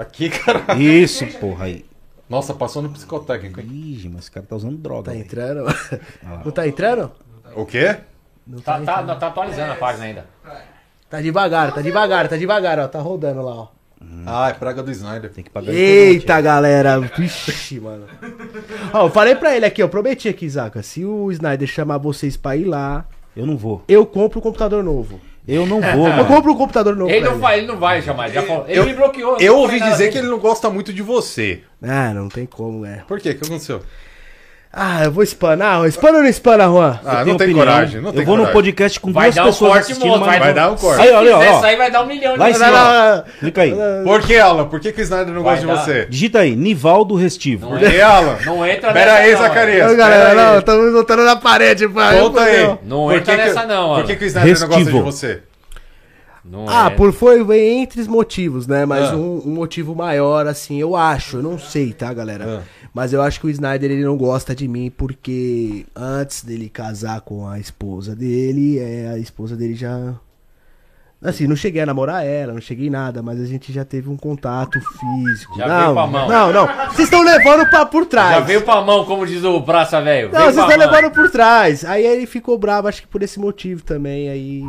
Aqui, 0.01 0.31
cara. 0.31 0.75
Isso, 0.79 1.27
porra, 1.39 1.65
aí. 1.67 1.85
Nossa, 2.29 2.53
passou 2.55 2.83
no 2.83 2.91
psicotécnico, 2.91 3.61
hein? 3.61 3.67
Ih, 3.71 4.09
mas 4.13 4.23
esse 4.25 4.31
cara 4.31 4.45
tá 4.47 4.55
usando 4.57 4.77
droga. 4.77 5.11
Tá 5.13 5.17
entrando? 5.17 5.65
Não 6.45 6.51
tá 6.53 6.69
entrando? 6.69 7.11
O 7.57 7.65
quê? 7.65 7.97
Não 8.47 8.61
Tá, 8.61 8.79
tá, 8.79 8.85
tá, 8.85 9.03
entrando. 9.03 9.19
tá 9.19 9.27
atualizando 9.29 9.73
a 9.73 9.77
página 9.77 10.05
ainda. 10.05 10.27
Tá 11.09 11.21
devagar, 11.23 11.73
tá 11.75 11.81
devagar, 11.81 12.29
tá 12.29 12.37
devagar, 12.37 12.79
ó. 12.79 12.87
Tá 12.87 13.01
rodando 13.01 13.41
lá, 13.43 13.55
ó. 13.55 13.69
Ah, 14.27 14.51
é 14.51 14.53
praga 14.53 14.83
do 14.83 14.91
Snyder. 14.93 15.31
Tem 15.33 15.43
que 15.43 15.51
pagar 15.51 15.73
Eita, 15.73 16.41
galera. 16.41 17.01
Vixe, 17.01 17.81
mano. 17.81 18.07
Ó, 18.93 19.07
eu 19.07 19.11
falei 19.11 19.35
pra 19.35 19.57
ele 19.57 19.65
aqui, 19.67 19.83
eu 19.83 19.89
prometi 19.89 20.29
aqui, 20.29 20.49
Zaca. 20.49 20.83
Se 20.83 21.05
o 21.05 21.33
Snyder 21.33 21.67
chamar 21.67 21.99
vocês 21.99 22.37
pra 22.37 22.55
ir 22.57 22.65
lá, 22.65 23.07
Eu 23.35 23.45
não 23.47 23.57
vou. 23.57 23.83
eu 23.89 24.05
compro 24.07 24.39
um 24.39 24.43
computador 24.43 24.85
novo. 24.85 25.19
Eu 25.49 25.65
não 25.67 25.81
vou, 25.81 26.07
Eu 26.09 26.27
compro 26.27 26.53
um 26.53 26.57
computador 26.57 26.95
novo. 26.95 27.11
Ele 27.11 27.25
não, 27.25 27.39
vai, 27.39 27.59
ele 27.59 27.67
não 27.67 27.79
vai 27.79 28.03
chamar, 28.03 28.27
ele 28.27 28.35
já 28.35 28.43
falou. 28.43 28.67
Ele 28.69 28.79
Eu- 28.79 28.85
me 28.85 28.93
bloqueou. 28.93 29.39
Eu 29.41 29.57
ouvi 29.57 29.81
dizer 29.81 30.13
que 30.13 30.19
ele 30.19 30.29
não 30.29 30.39
gosta 30.39 30.69
muito 30.69 30.93
de 30.93 31.01
você. 31.01 31.63
Ah, 31.83 32.13
não 32.13 32.29
tem 32.29 32.45
como, 32.45 32.85
é. 32.85 33.03
Por 33.09 33.19
quê? 33.19 33.31
O 33.31 33.39
que 33.39 33.47
aconteceu? 33.47 33.81
Ah, 34.71 35.05
eu 35.05 35.11
vou 35.11 35.23
espanar. 35.25 35.85
Espana 35.89 36.19
ou 36.19 36.23
não 36.23 36.29
espana, 36.29 36.65
Juan? 36.67 37.01
Ah, 37.05 37.25
não 37.25 37.37
tem 37.39 37.47
opinião. 37.49 37.59
coragem. 37.67 38.01
Não 38.03 38.11
tem 38.13 38.21
eu 38.21 38.27
vou 38.27 38.35
coragem. 38.37 38.47
no 38.47 38.53
podcast 38.53 39.01
com 39.01 39.13
Vai 39.13 39.25
duas 39.25 39.35
dar 39.35 39.43
um 39.43 39.47
pessoas 39.47 39.71
corte, 39.73 39.83
assistindo, 39.85 40.09
moço, 40.09 40.21
mas 40.21 40.29
vai 40.29 40.39
não- 40.39 40.45
Vai 40.45 40.55
dar 40.55 40.71
um 40.71 40.77
corte. 40.77 41.01
Aí, 41.01 41.11
olha, 41.13 41.31
Se 41.31 41.49
ó, 41.49 41.65
aí 41.65 41.77
vai 41.77 41.91
dar 41.91 42.03
um 42.03 42.07
milhão 42.07 42.33
de 42.35 42.39
Lá 42.39 42.51
em 42.51 42.53
Não, 42.53 42.59
cima, 42.59 42.71
não, 42.71 42.87
ó. 42.87 43.17
não. 43.17 43.25
Clica 43.41 43.63
aí. 43.63 43.75
Por 44.05 44.21
que, 44.23 44.37
Alan? 44.37 44.65
Por 44.69 44.81
que, 44.81 44.93
que 44.93 45.01
o 45.01 45.03
Snyder 45.05 45.35
não 45.35 45.43
Vai 45.43 45.55
gosta 45.57 45.67
de 45.67 45.73
dar. 45.75 45.85
você? 45.85 46.07
Digita 46.11 46.39
aí, 46.41 46.55
Nivaldo 46.55 47.15
Restivo. 47.15 47.71
Não 47.71 47.79
Por 47.79 47.89
que, 47.91 48.01
Alan? 48.01 48.37
Não 48.45 48.67
entra 48.67 48.93
Pera 48.93 49.13
nessa 49.13 49.23
aí, 49.25 49.33
não, 49.33 49.39
Zacarias. 49.41 49.93
Ô, 49.93 49.97
galera, 49.97 50.27
pera 50.29 50.41
aí. 50.43 50.47
não, 50.53 50.59
estamos 50.59 50.93
voltando 50.93 51.25
na 51.25 51.37
parede, 51.37 51.89
pai. 51.89 52.21
Conta 52.21 52.41
aí. 52.43 52.65
Não 52.85 53.05
Por 53.07 53.13
entra 53.15 53.21
que 53.21 53.31
que- 53.31 53.37
nessa 53.49 53.67
não, 53.67 53.89
Por 53.89 53.95
Alan. 53.95 54.03
que, 54.05 54.17
que 54.17 54.25
o 54.25 54.27
Snyder 54.29 54.61
não 54.61 54.67
gosta 54.69 54.85
de 54.85 54.85
Restivo. 54.91 55.03
você? 55.05 55.41
Não 56.51 56.67
Ah, 56.69 56.87
é. 56.87 56.91
por 56.91 57.13
foi 57.13 57.41
entre 57.61 58.01
os 58.01 58.07
motivos, 58.09 58.67
né? 58.67 58.87
Mas 58.87 59.11
Ah. 59.11 59.17
um, 59.17 59.43
um 59.47 59.55
motivo 59.55 59.95
maior, 59.95 60.47
assim, 60.47 60.81
eu 60.81 60.97
acho, 60.97 61.37
eu 61.39 61.43
não 61.43 61.59
sei, 61.59 61.93
tá, 61.93 62.13
galera? 62.13 62.65
Mas 62.95 63.13
eu 63.13 63.21
acho 63.23 63.39
que 63.41 63.47
o 63.47 63.51
Snyder 63.51 63.91
ele 63.91 64.05
não 64.05 64.17
gosta 64.17 64.55
de 64.55 64.67
mim 64.67 64.91
porque 64.91 65.85
antes 65.95 66.43
dele 66.43 66.69
casar 66.69 67.21
com 67.21 67.47
a 67.47 67.59
esposa 67.59 68.17
dele, 68.17 68.79
é, 68.79 69.11
a 69.15 69.19
esposa 69.19 69.55
dele 69.57 69.75
já. 69.75 70.15
Assim, 71.21 71.49
não 71.49 71.57
cheguei 71.57 71.83
a 71.83 71.87
namorar 71.87 72.25
ela, 72.25 72.53
não 72.53 72.61
cheguei 72.61 72.89
nada, 72.89 73.21
mas 73.21 73.41
a 73.41 73.45
gente 73.45 73.73
já 73.73 73.85
teve 73.85 74.09
um 74.09 74.17
contato 74.17 74.79
físico. 74.81 75.57
Já 75.59 75.67
não, 75.67 75.81
veio 75.81 75.95
pra 75.95 76.07
mão. 76.07 76.29
não, 76.29 76.53
não. 76.53 76.67
Vocês 76.87 77.09
estão 77.09 77.23
levando 77.23 77.69
pra 77.69 77.85
por 77.85 78.07
trás. 78.07 78.37
Já 78.37 78.41
veio 78.41 78.63
pra 78.63 78.81
mão, 78.81 79.05
como 79.05 79.27
diz 79.27 79.43
o 79.43 79.61
Praça 79.61 80.01
Velho. 80.01 80.31
Não, 80.33 80.41
vocês 80.43 80.57
estão 80.57 80.77
levando 80.79 81.11
por 81.11 81.29
trás. 81.29 81.85
Aí 81.85 82.07
ele 82.07 82.25
ficou 82.25 82.57
bravo, 82.57 82.87
acho 82.87 83.03
que 83.03 83.09
por 83.09 83.21
esse 83.21 83.39
motivo 83.41 83.83
também. 83.83 84.29
Aí. 84.29 84.63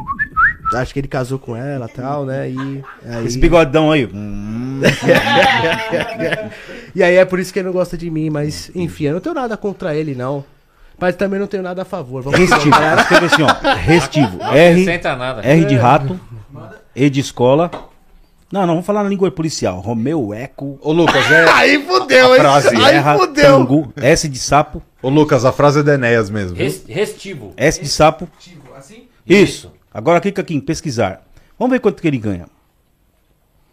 Acho 0.73 0.93
que 0.93 0.99
ele 0.99 1.07
casou 1.07 1.39
com 1.39 1.56
ela 1.56 1.85
e 1.85 1.95
tal, 1.95 2.25
né? 2.25 2.49
E. 2.49 2.83
Aí... 3.06 3.25
Esse 3.25 3.38
bigodão 3.38 3.91
aí. 3.91 4.06
Hum. 4.06 4.81
e 6.95 7.03
aí 7.03 7.15
é 7.15 7.25
por 7.25 7.39
isso 7.39 7.51
que 7.51 7.59
ele 7.59 7.67
não 7.67 7.73
gosta 7.73 7.98
de 7.98 8.09
mim, 8.09 8.30
mas 8.30 8.72
enfim, 8.75 9.06
eu 9.06 9.14
não 9.14 9.19
tenho 9.19 9.35
nada 9.35 9.57
contra 9.57 9.95
ele, 9.95 10.15
não. 10.15 10.43
Mas 10.99 11.15
também 11.15 11.39
não 11.39 11.48
tenho 11.48 11.64
nada 11.64 11.83
a 11.83 11.85
favor. 11.85 12.22
Vamos 12.22 12.39
Restivo. 12.39 12.75
Escreve 12.99 13.25
assim, 13.27 13.43
ó. 13.43 13.75
Restivo. 13.75 14.39
R. 14.43 14.85
R 15.43 15.65
de 15.65 15.75
rato. 15.75 16.19
E 16.93 17.09
de 17.09 17.22
escola. 17.22 17.72
Não, 18.51 18.61
não, 18.61 18.73
vamos 18.73 18.85
falar 18.85 19.03
na 19.03 19.09
língua 19.09 19.30
policial. 19.30 19.80
Romeu, 19.80 20.33
Eco. 20.33 20.77
Ô, 20.81 20.91
Lucas, 20.91 21.31
é. 21.31 21.48
Aí 21.53 21.85
fudeu, 21.85 22.33
A 22.33 22.35
hein? 22.35 22.41
frase. 22.41 22.69
Aí 22.69 22.83
Serra, 22.83 23.17
fudeu. 23.17 23.57
Tangu. 23.59 23.93
S 23.95 24.27
de 24.27 24.39
sapo. 24.39 24.81
Ô, 25.01 25.09
Lucas, 25.09 25.45
a 25.45 25.51
frase 25.51 25.80
é 25.80 25.83
da 25.83 25.93
Enéas 25.93 26.31
mesmo. 26.31 26.57
viu? 26.57 26.81
Restivo. 26.88 27.53
S 27.56 27.80
de 27.80 27.88
sapo. 27.88 28.27
Assim? 28.75 29.03
Isso. 29.25 29.72
Agora 29.93 30.19
clica 30.22 30.42
aqui 30.42 30.53
em 30.53 30.59
pesquisar. 30.59 31.26
Vamos 31.58 31.72
ver 31.74 31.80
quanto 31.80 32.01
que 32.01 32.08
ele 32.08 32.18
ganha. 32.18 32.48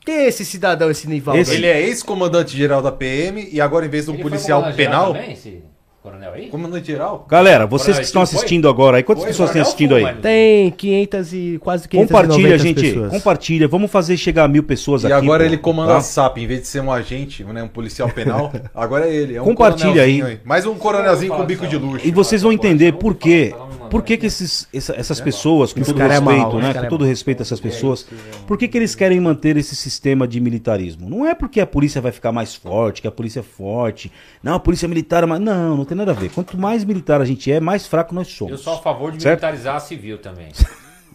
Quem 0.05 0.15
é 0.15 0.29
esse 0.29 0.45
cidadão, 0.45 0.91
esse 0.91 1.09
Nivaldo? 1.09 1.41
Esse- 1.41 1.51
aí? 1.53 1.57
Ele 1.59 1.67
é 1.67 1.81
ex-comandante-geral 1.83 2.81
da 2.81 2.93
PM 2.93 3.49
e 3.51 3.61
agora, 3.61 3.87
em 3.87 3.89
vez 3.89 4.05
de 4.07 4.13
um 4.13 4.19
policial 4.19 4.61
geral 4.63 4.77
penal. 4.77 5.13
Também, 5.15 5.33
esse 5.33 5.63
coronel 6.07 6.33
aí? 6.35 6.47
Comandante-geral? 6.49 7.27
Galera, 7.29 7.67
vocês 7.67 7.87
Coronel, 7.97 8.01
que 8.01 8.07
estão 8.07 8.25
foi? 8.25 8.37
assistindo 8.39 8.69
agora 8.69 8.97
aí, 8.99 9.03
quantas 9.03 9.25
Foi, 9.25 9.33
pessoas 9.33 9.51
têm 9.51 9.61
assistindo 9.61 9.91
foi, 9.91 9.99
aí? 9.99 10.05
mas- 10.05 10.21
Tem 10.23 10.71
500 10.71 11.33
e 11.33 11.59
quase 11.61 11.89
500 11.89 12.09
Compartilha, 12.13 12.59
gente. 12.59 12.93
Compartilha. 13.11 13.67
Vamos 13.67 13.91
fazer 13.91 14.17
chegar 14.17 14.45
a 14.45 14.49
mil 14.49 14.63
pessoas 14.63 15.03
E 15.03 15.07
aqui. 15.07 15.15
agora 15.15 15.43
pô, 15.43 15.51
ele 15.51 15.59
comanda 15.59 15.93
tá? 15.93 15.99
a 15.99 16.01
SAP, 16.01 16.39
em 16.39 16.47
vez 16.47 16.61
de 16.61 16.69
ser 16.69 16.81
um 16.81 16.93
agente, 16.93 17.43
né, 17.43 17.61
um 17.61 17.69
policial 17.69 18.09
penal, 18.09 18.53
agora 18.73 19.09
é 19.09 19.13
ele. 19.15 19.35
É 19.35 19.43
um 19.43 19.47
Compartilha 19.47 20.03
aí. 20.03 20.19
coronelzinho 20.21 20.41
Mais 20.45 20.65
um 20.65 20.75
coronelzinho 20.77 21.35
com 21.35 21.45
bico 21.45 21.67
de 21.67 21.77
luxo. 21.77 22.07
E 22.07 22.13
vocês 22.13 22.41
vão 22.43 22.53
entender 22.53 22.93
por 22.93 23.17
quê. 23.17 23.53
Por 23.91 24.03
que, 24.03 24.17
que 24.17 24.27
esses, 24.27 24.67
essa- 24.75 24.95
essas 24.97 25.21
pessoas, 25.21 25.73
com 25.73 25.81
todo 25.81 26.01
é 26.03 26.09
respeito, 26.09 26.57
né? 26.59 26.75
Com 26.75 26.81
é 26.85 26.89
todo 26.89 27.05
respeito 27.05 27.41
a 27.41 27.43
essas 27.43 27.61
pessoas, 27.61 28.05
por 28.47 28.59
que, 28.59 28.67
que 28.67 28.77
eles 28.77 28.95
querem 28.97 29.21
manter 29.21 29.57
esse 29.57 29.77
sistema 29.77 30.27
de 30.27 30.41
militarismo? 30.41 31.09
Não 31.09 31.25
é 31.25 31.35
porque 31.37 31.61
a 31.61 31.67
polícia 31.67 32.01
vai 32.01 32.11
ficar 32.11 32.33
mais 32.33 32.53
forte, 32.55 33.01
que 33.01 33.07
a 33.07 33.13
polícia 33.13 33.41
é 33.41 33.43
forte. 33.45 34.11
Não, 34.43 34.55
a 34.55 34.59
polícia 34.59 34.89
militar 34.89 35.23
é 35.23 35.27
mais. 35.27 35.41
Não, 35.41 35.77
não 35.77 35.85
tem 35.85 35.96
nada 35.97 36.13
a 36.13 36.15
ver. 36.15 36.31
Quanto 36.31 36.57
mais 36.59 36.85
militar 36.85 37.21
a 37.21 37.25
gente 37.25 37.51
é, 37.51 37.59
mais 37.61 37.87
fraco 37.87 38.15
nós 38.15 38.29
somos. 38.29 38.53
Eu 38.53 38.59
sou 38.59 38.75
a 38.75 38.79
favor 38.79 39.11
de 39.13 39.23
Certo? 39.23 39.41
militarizar 39.43 39.77
a 39.77 39.81
civil 39.81 40.19
também. 40.19 40.49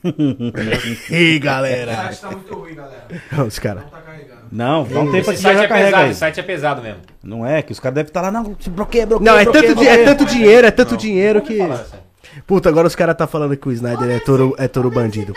Ih, 1.11 1.35
A 1.37 1.39
galera. 1.39 1.91
internet 1.93 2.21
tá 2.21 2.31
muito 2.31 2.53
ruim, 2.55 2.73
galera. 2.75 3.07
Os 3.47 3.59
caras. 3.59 3.83
Não 3.83 3.89
tá 3.91 4.01
carregando. 4.01 4.41
Não, 4.51 4.83
dá 4.83 4.99
um 4.99 5.11
tempo 5.11 5.31
Esse 5.31 5.41
site 5.43 5.57
já 5.57 5.63
é 5.63 5.67
carrega 5.67 5.85
pesado, 5.87 6.03
aí. 6.03 6.09
esse 6.11 6.19
site 6.19 6.39
é 6.39 6.43
pesado 6.43 6.81
mesmo. 6.81 6.99
Não 7.23 7.45
é, 7.45 7.61
que 7.61 7.71
os 7.71 7.79
caras 7.79 7.95
devem 7.95 8.09
estar 8.09 8.21
lá, 8.21 8.31
não, 8.31 8.55
se 8.59 8.69
bloqueia, 8.69 9.05
bloqueia. 9.05 9.31
Não, 9.31 9.39
é 9.39 9.43
bloqueia, 9.43 9.63
tanto, 9.63 9.69
di- 9.79 9.85
bloqueia. 9.85 10.01
é 10.01 10.05
tanto 10.05 10.25
dinheiro, 10.25 10.67
é 10.67 10.71
tanto 10.71 10.97
dinheiro 10.97 11.41
que. 11.41 11.57
Puta, 12.47 12.69
agora 12.69 12.87
os 12.87 12.95
caras 12.95 13.15
tá 13.15 13.27
falando 13.27 13.55
que 13.57 13.67
o 13.67 13.71
Snyder 13.71 14.09
é 14.09 14.19
touro, 14.19 14.55
é 14.57 14.67
touro 14.67 14.89
bandido. 14.89 15.33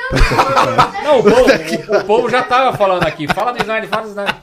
Não, 1.02 1.18
o 1.18 1.22
povo, 1.22 1.92
o, 1.92 1.96
o 1.98 2.04
povo 2.04 2.30
já 2.30 2.42
tava 2.42 2.76
falando 2.76 3.02
aqui. 3.04 3.26
Fala 3.32 3.52
do 3.52 3.58
Snyder, 3.60 3.88
fala 3.88 4.02
do 4.02 4.08
Snyder. 4.10 4.34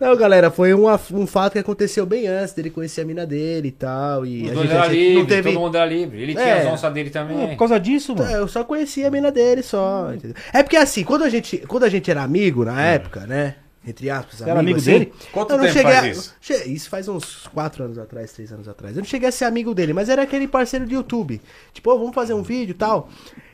Não, 0.00 0.16
galera, 0.16 0.50
foi 0.50 0.74
um, 0.74 0.86
um 1.12 1.26
fato 1.26 1.52
que 1.52 1.58
aconteceu 1.58 2.04
bem 2.06 2.26
antes 2.26 2.54
dele 2.54 2.70
conhecer 2.70 3.02
a 3.02 3.04
mina 3.04 3.26
dele 3.26 3.68
e 3.68 3.72
tal. 3.72 4.24
E 4.26 4.44
Os 4.46 4.50
a 4.50 4.54
dois 4.54 4.68
gente, 4.68 4.76
era 4.78 4.86
livre, 4.88 5.18
não 5.18 5.26
teve. 5.26 5.52
todo 5.52 5.60
mundo 5.60 5.76
era 5.76 5.86
livre. 5.86 6.22
Ele 6.22 6.34
tinha 6.34 6.46
É. 6.46 6.66
as 6.66 6.72
onças 6.72 6.92
dele 6.92 7.10
também. 7.10 7.48
Por 7.48 7.56
causa 7.58 7.78
disso, 7.78 8.16
mano. 8.16 8.30
É, 8.30 8.36
Eu 8.38 8.48
só 8.48 8.64
conhecia 8.64 9.08
a 9.08 9.10
mina 9.10 9.30
dele 9.30 9.62
só. 9.62 10.10
entendeu? 10.14 10.36
É 10.52 10.62
porque 10.62 10.76
assim, 10.76 11.04
quando 11.04 11.22
a 11.24 11.28
gente, 11.28 11.58
quando 11.68 11.84
a 11.84 11.88
gente 11.88 12.10
era 12.10 12.22
amigo 12.22 12.64
na 12.64 12.80
época, 12.82 13.20
né? 13.26 13.56
Entre 13.84 14.08
aspas, 14.08 14.40
era 14.42 14.60
amigo 14.60 14.78
assim, 14.78 14.92
dele? 14.92 15.12
Quanto 15.32 15.50
eu 15.50 15.56
não 15.58 15.64
tempo 15.64 15.76
cheguei 15.76 15.92
faz 15.92 16.04
a- 16.04 16.08
isso? 16.08 16.34
che- 16.40 16.68
Isso 16.68 16.88
faz 16.88 17.08
uns 17.08 17.48
4 17.52 17.82
anos 17.84 17.98
atrás, 17.98 18.32
3 18.32 18.52
anos 18.52 18.68
atrás. 18.68 18.96
Eu 18.96 19.02
não 19.02 19.08
cheguei 19.08 19.28
a 19.28 19.32
ser 19.32 19.44
amigo 19.44 19.74
dele, 19.74 19.92
mas 19.92 20.08
era 20.08 20.22
aquele 20.22 20.46
parceiro 20.46 20.86
de 20.86 20.94
YouTube. 20.94 21.40
Tipo, 21.72 21.90
"Ô, 21.92 21.98
vamos 21.98 22.14
fazer 22.14 22.32
um 22.32 22.42
vídeo 22.42 22.70
e 22.70 22.74
tal. 22.74 23.08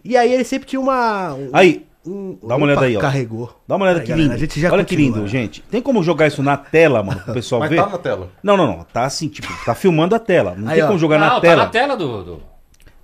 E 0.05 0.17
aí 0.17 0.33
ele 0.33 0.45
sempre 0.45 0.69
tinha 0.69 0.79
uma. 0.81 1.33
um- 1.35 1.49
Aí, 1.53 1.87
um- 2.07 2.37
dá 2.47 2.57
uma 2.57 2.67
olhada 2.67 2.81
Opa, 2.81 2.87
aí, 2.89 2.97
ó. 2.97 3.01
Carregou. 3.01 3.59
Dá 3.67 3.77
uma 3.77 3.87
olhada 3.87 4.01
Aí, 4.01 4.05
que 4.05 4.11
galera, 4.11 4.25
lindo. 4.29 4.35
a 4.35 4.39
gente 4.39 4.61
já 4.61 4.71
Olha 4.71 4.85
que 4.85 4.95
continua. 4.95 5.17
lindo, 5.17 5.29
gente. 5.29 5.63
Tem 5.71 5.81
como 5.81 6.03
jogar 6.03 6.27
isso 6.27 6.43
na 6.43 6.59
tela, 6.59 7.03
mano, 7.03 7.21
pro 7.23 7.33
pessoal 7.33 7.61
Mas 7.61 7.71
ver? 7.71 7.77
tá 7.77 7.87
na 7.89 7.99
tela. 7.99 8.31
Não, 8.43 8.55
não, 8.55 8.67
não. 8.67 8.85
Tá 8.85 9.05
assim, 9.07 9.29
tipo, 9.29 9.49
tá 9.65 9.75
filmando 9.75 10.15
a 10.15 10.19
tela. 10.19 10.55
Não 10.55 10.69
Aí, 10.69 10.75
tem 10.75 10.85
ó. 10.85 10.89
como 10.89 10.99
jogar 10.99 11.19
Não, 11.19 11.27
na 11.27 11.35
tá 11.37 11.41
tela. 11.41 11.63
na 11.65 11.71
tela 11.71 11.97
do. 11.97 12.23
do- 12.23 12.43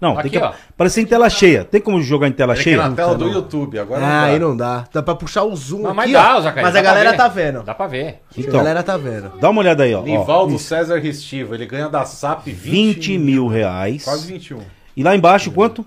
Não, 0.04 0.18
Aqui, 0.18 0.28
tem 0.28 0.38
que 0.40 0.46
ó. 0.46 0.52
aparecer 0.70 1.00
em 1.00 1.06
tela 1.06 1.30
cheia. 1.30 1.64
Tem 1.64 1.80
como 1.80 2.00
jogar 2.02 2.28
em 2.28 2.32
tela 2.32 2.52
aqui 2.52 2.62
cheia? 2.64 2.76
na 2.76 2.94
tela 2.94 3.14
do 3.14 3.24
não. 3.24 3.32
YouTube, 3.32 3.78
agora 3.78 4.04
Ah, 4.04 4.22
aí 4.24 4.38
não 4.38 4.54
dá. 4.56 4.74
não 4.76 4.82
dá. 4.82 4.88
Dá 4.92 5.02
pra 5.02 5.14
puxar 5.14 5.44
o 5.44 5.56
zoom 5.56 5.78
Não, 5.80 5.86
aqui, 5.90 5.96
mas 5.96 6.12
dá, 6.12 6.36
ó, 6.36 6.40
Zacarias, 6.42 6.64
Mas 6.64 6.74
dá 6.74 6.80
a 6.80 6.82
pra 6.82 6.90
galera 6.92 7.10
ver. 7.12 7.16
tá 7.16 7.28
vendo. 7.28 7.62
Dá 7.62 7.74
pra 7.74 7.86
ver. 7.86 8.06
a 8.06 8.40
Então, 8.40 8.52
galera 8.52 8.82
tá 8.82 8.96
vendo. 8.98 9.32
dá 9.40 9.48
uma 9.50 9.60
olhada 9.60 9.82
aí, 9.84 9.94
ó. 9.94 10.00
ó. 10.00 10.02
Nivaldo 10.04 10.54
Isso. 10.56 10.64
César 10.64 10.98
Restivo, 10.98 11.54
ele 11.54 11.64
ganha 11.66 11.88
da 11.88 12.04
SAP 12.04 12.46
20, 12.46 12.54
20 12.70 13.18
mil 13.18 13.46
reais. 13.46 14.04
Quase 14.04 14.26
21. 14.30 14.60
E 14.96 15.02
lá 15.02 15.16
embaixo, 15.16 15.50
quanto? 15.50 15.84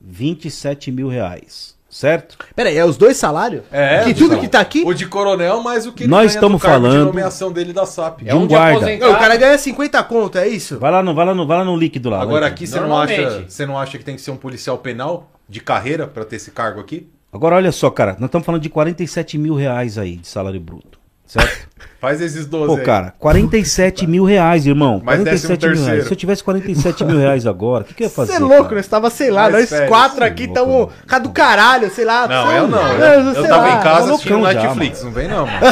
27 0.00 0.90
mil 0.90 1.08
reais. 1.08 1.74
Certo? 1.90 2.38
Pera 2.54 2.68
aí, 2.68 2.78
é 2.78 2.84
os 2.84 2.96
dois 2.96 3.16
salários? 3.16 3.62
É, 3.72 4.04
que 4.04 4.14
do- 4.14 4.18
tudo 4.20 4.38
que 4.38 4.46
tá 4.46 4.60
aqui? 4.60 4.84
O 4.86 4.94
de 4.94 5.06
coronel, 5.06 5.60
mais 5.60 5.86
o 5.88 5.92
que 5.92 6.06
Nós 6.06 6.20
ganha 6.20 6.34
estamos 6.36 6.60
do 6.60 6.64
cargo 6.64 6.84
falando- 6.86 7.00
de 7.00 7.04
nomeação 7.06 7.50
dele 7.50 7.72
da 7.72 7.84
SAP. 7.84 8.22
De 8.22 8.32
um 8.32 8.46
guarda. 8.46 8.96
Não, 8.96 9.12
o 9.12 9.18
cara 9.18 9.36
ganha 9.36 9.58
50 9.58 10.00
conto, 10.04 10.38
é 10.38 10.46
isso? 10.46 10.78
Vai 10.78 10.92
lá 10.92 11.02
no, 11.02 11.12
vai 11.12 11.26
lá 11.26 11.34
no, 11.34 11.44
vai 11.44 11.58
lá 11.58 11.64
no 11.64 11.76
líquido 11.76 12.08
lá. 12.08 12.22
Agora 12.22 12.46
aqui 12.46 12.64
você 12.64 12.78
não, 12.78 12.96
acha, 12.96 13.44
você 13.48 13.66
não 13.66 13.76
acha 13.76 13.98
que 13.98 14.04
tem 14.04 14.14
que 14.14 14.20
ser 14.22 14.30
um 14.30 14.36
policial 14.36 14.78
penal 14.78 15.28
de 15.48 15.58
carreira 15.60 16.06
pra 16.06 16.24
ter 16.24 16.36
esse 16.36 16.52
cargo 16.52 16.78
aqui? 16.78 17.10
Agora 17.32 17.56
olha 17.56 17.72
só, 17.72 17.90
cara. 17.90 18.12
Nós 18.20 18.28
estamos 18.28 18.46
falando 18.46 18.62
de 18.62 18.68
47 18.68 19.36
mil 19.36 19.56
reais 19.56 19.98
aí 19.98 20.14
de 20.16 20.28
salário 20.28 20.60
bruto. 20.60 20.99
Certo? 21.30 21.70
Faz 22.00 22.18
esses 22.22 22.46
12 22.46 22.66
Pô, 22.66 22.76
aí. 22.78 22.82
cara, 22.82 23.12
47 23.18 24.06
mil 24.06 24.24
reais, 24.24 24.66
irmão. 24.66 25.02
Mas 25.04 25.22
décimo 25.22 25.48
47 25.50 25.60
mil 25.60 25.68
reais. 25.74 25.84
terceiro. 25.84 26.06
Se 26.06 26.12
eu 26.12 26.16
tivesse 26.16 26.42
47 26.42 27.04
mil 27.04 27.18
reais 27.18 27.46
agora, 27.46 27.84
o 27.84 27.86
que, 27.86 27.92
que 27.92 28.02
eu 28.02 28.06
ia 28.06 28.10
fazer? 28.10 28.32
Você 28.32 28.36
é 28.38 28.40
louco, 28.40 28.62
cara? 28.64 28.76
nós 28.76 28.88
tava, 28.88 29.10
sei 29.10 29.30
lá, 29.30 29.42
Mais 29.42 29.54
nós 29.54 29.68
férias, 29.68 29.88
quatro 29.90 30.16
sim, 30.16 30.24
aqui 30.24 30.44
estamos. 30.44 30.88
Cara 31.06 31.22
do 31.22 31.28
caralho, 31.30 31.90
sei 31.90 32.06
lá. 32.06 32.26
Não, 32.26 32.46
sabe? 32.46 32.56
eu 32.56 32.68
não. 32.68 32.88
Eu, 32.92 33.04
Eu, 33.04 33.20
eu 33.20 33.34
sei 33.34 33.42
tava 33.50 33.68
lá, 33.68 33.78
em 33.78 33.82
casa 33.82 34.10
loucão 34.12 34.44
assistindo 34.46 34.62
já, 34.62 34.64
Netflix, 34.74 35.04
não 35.04 35.10
vem 35.12 35.28
não, 35.28 35.46
mano. 35.46 35.60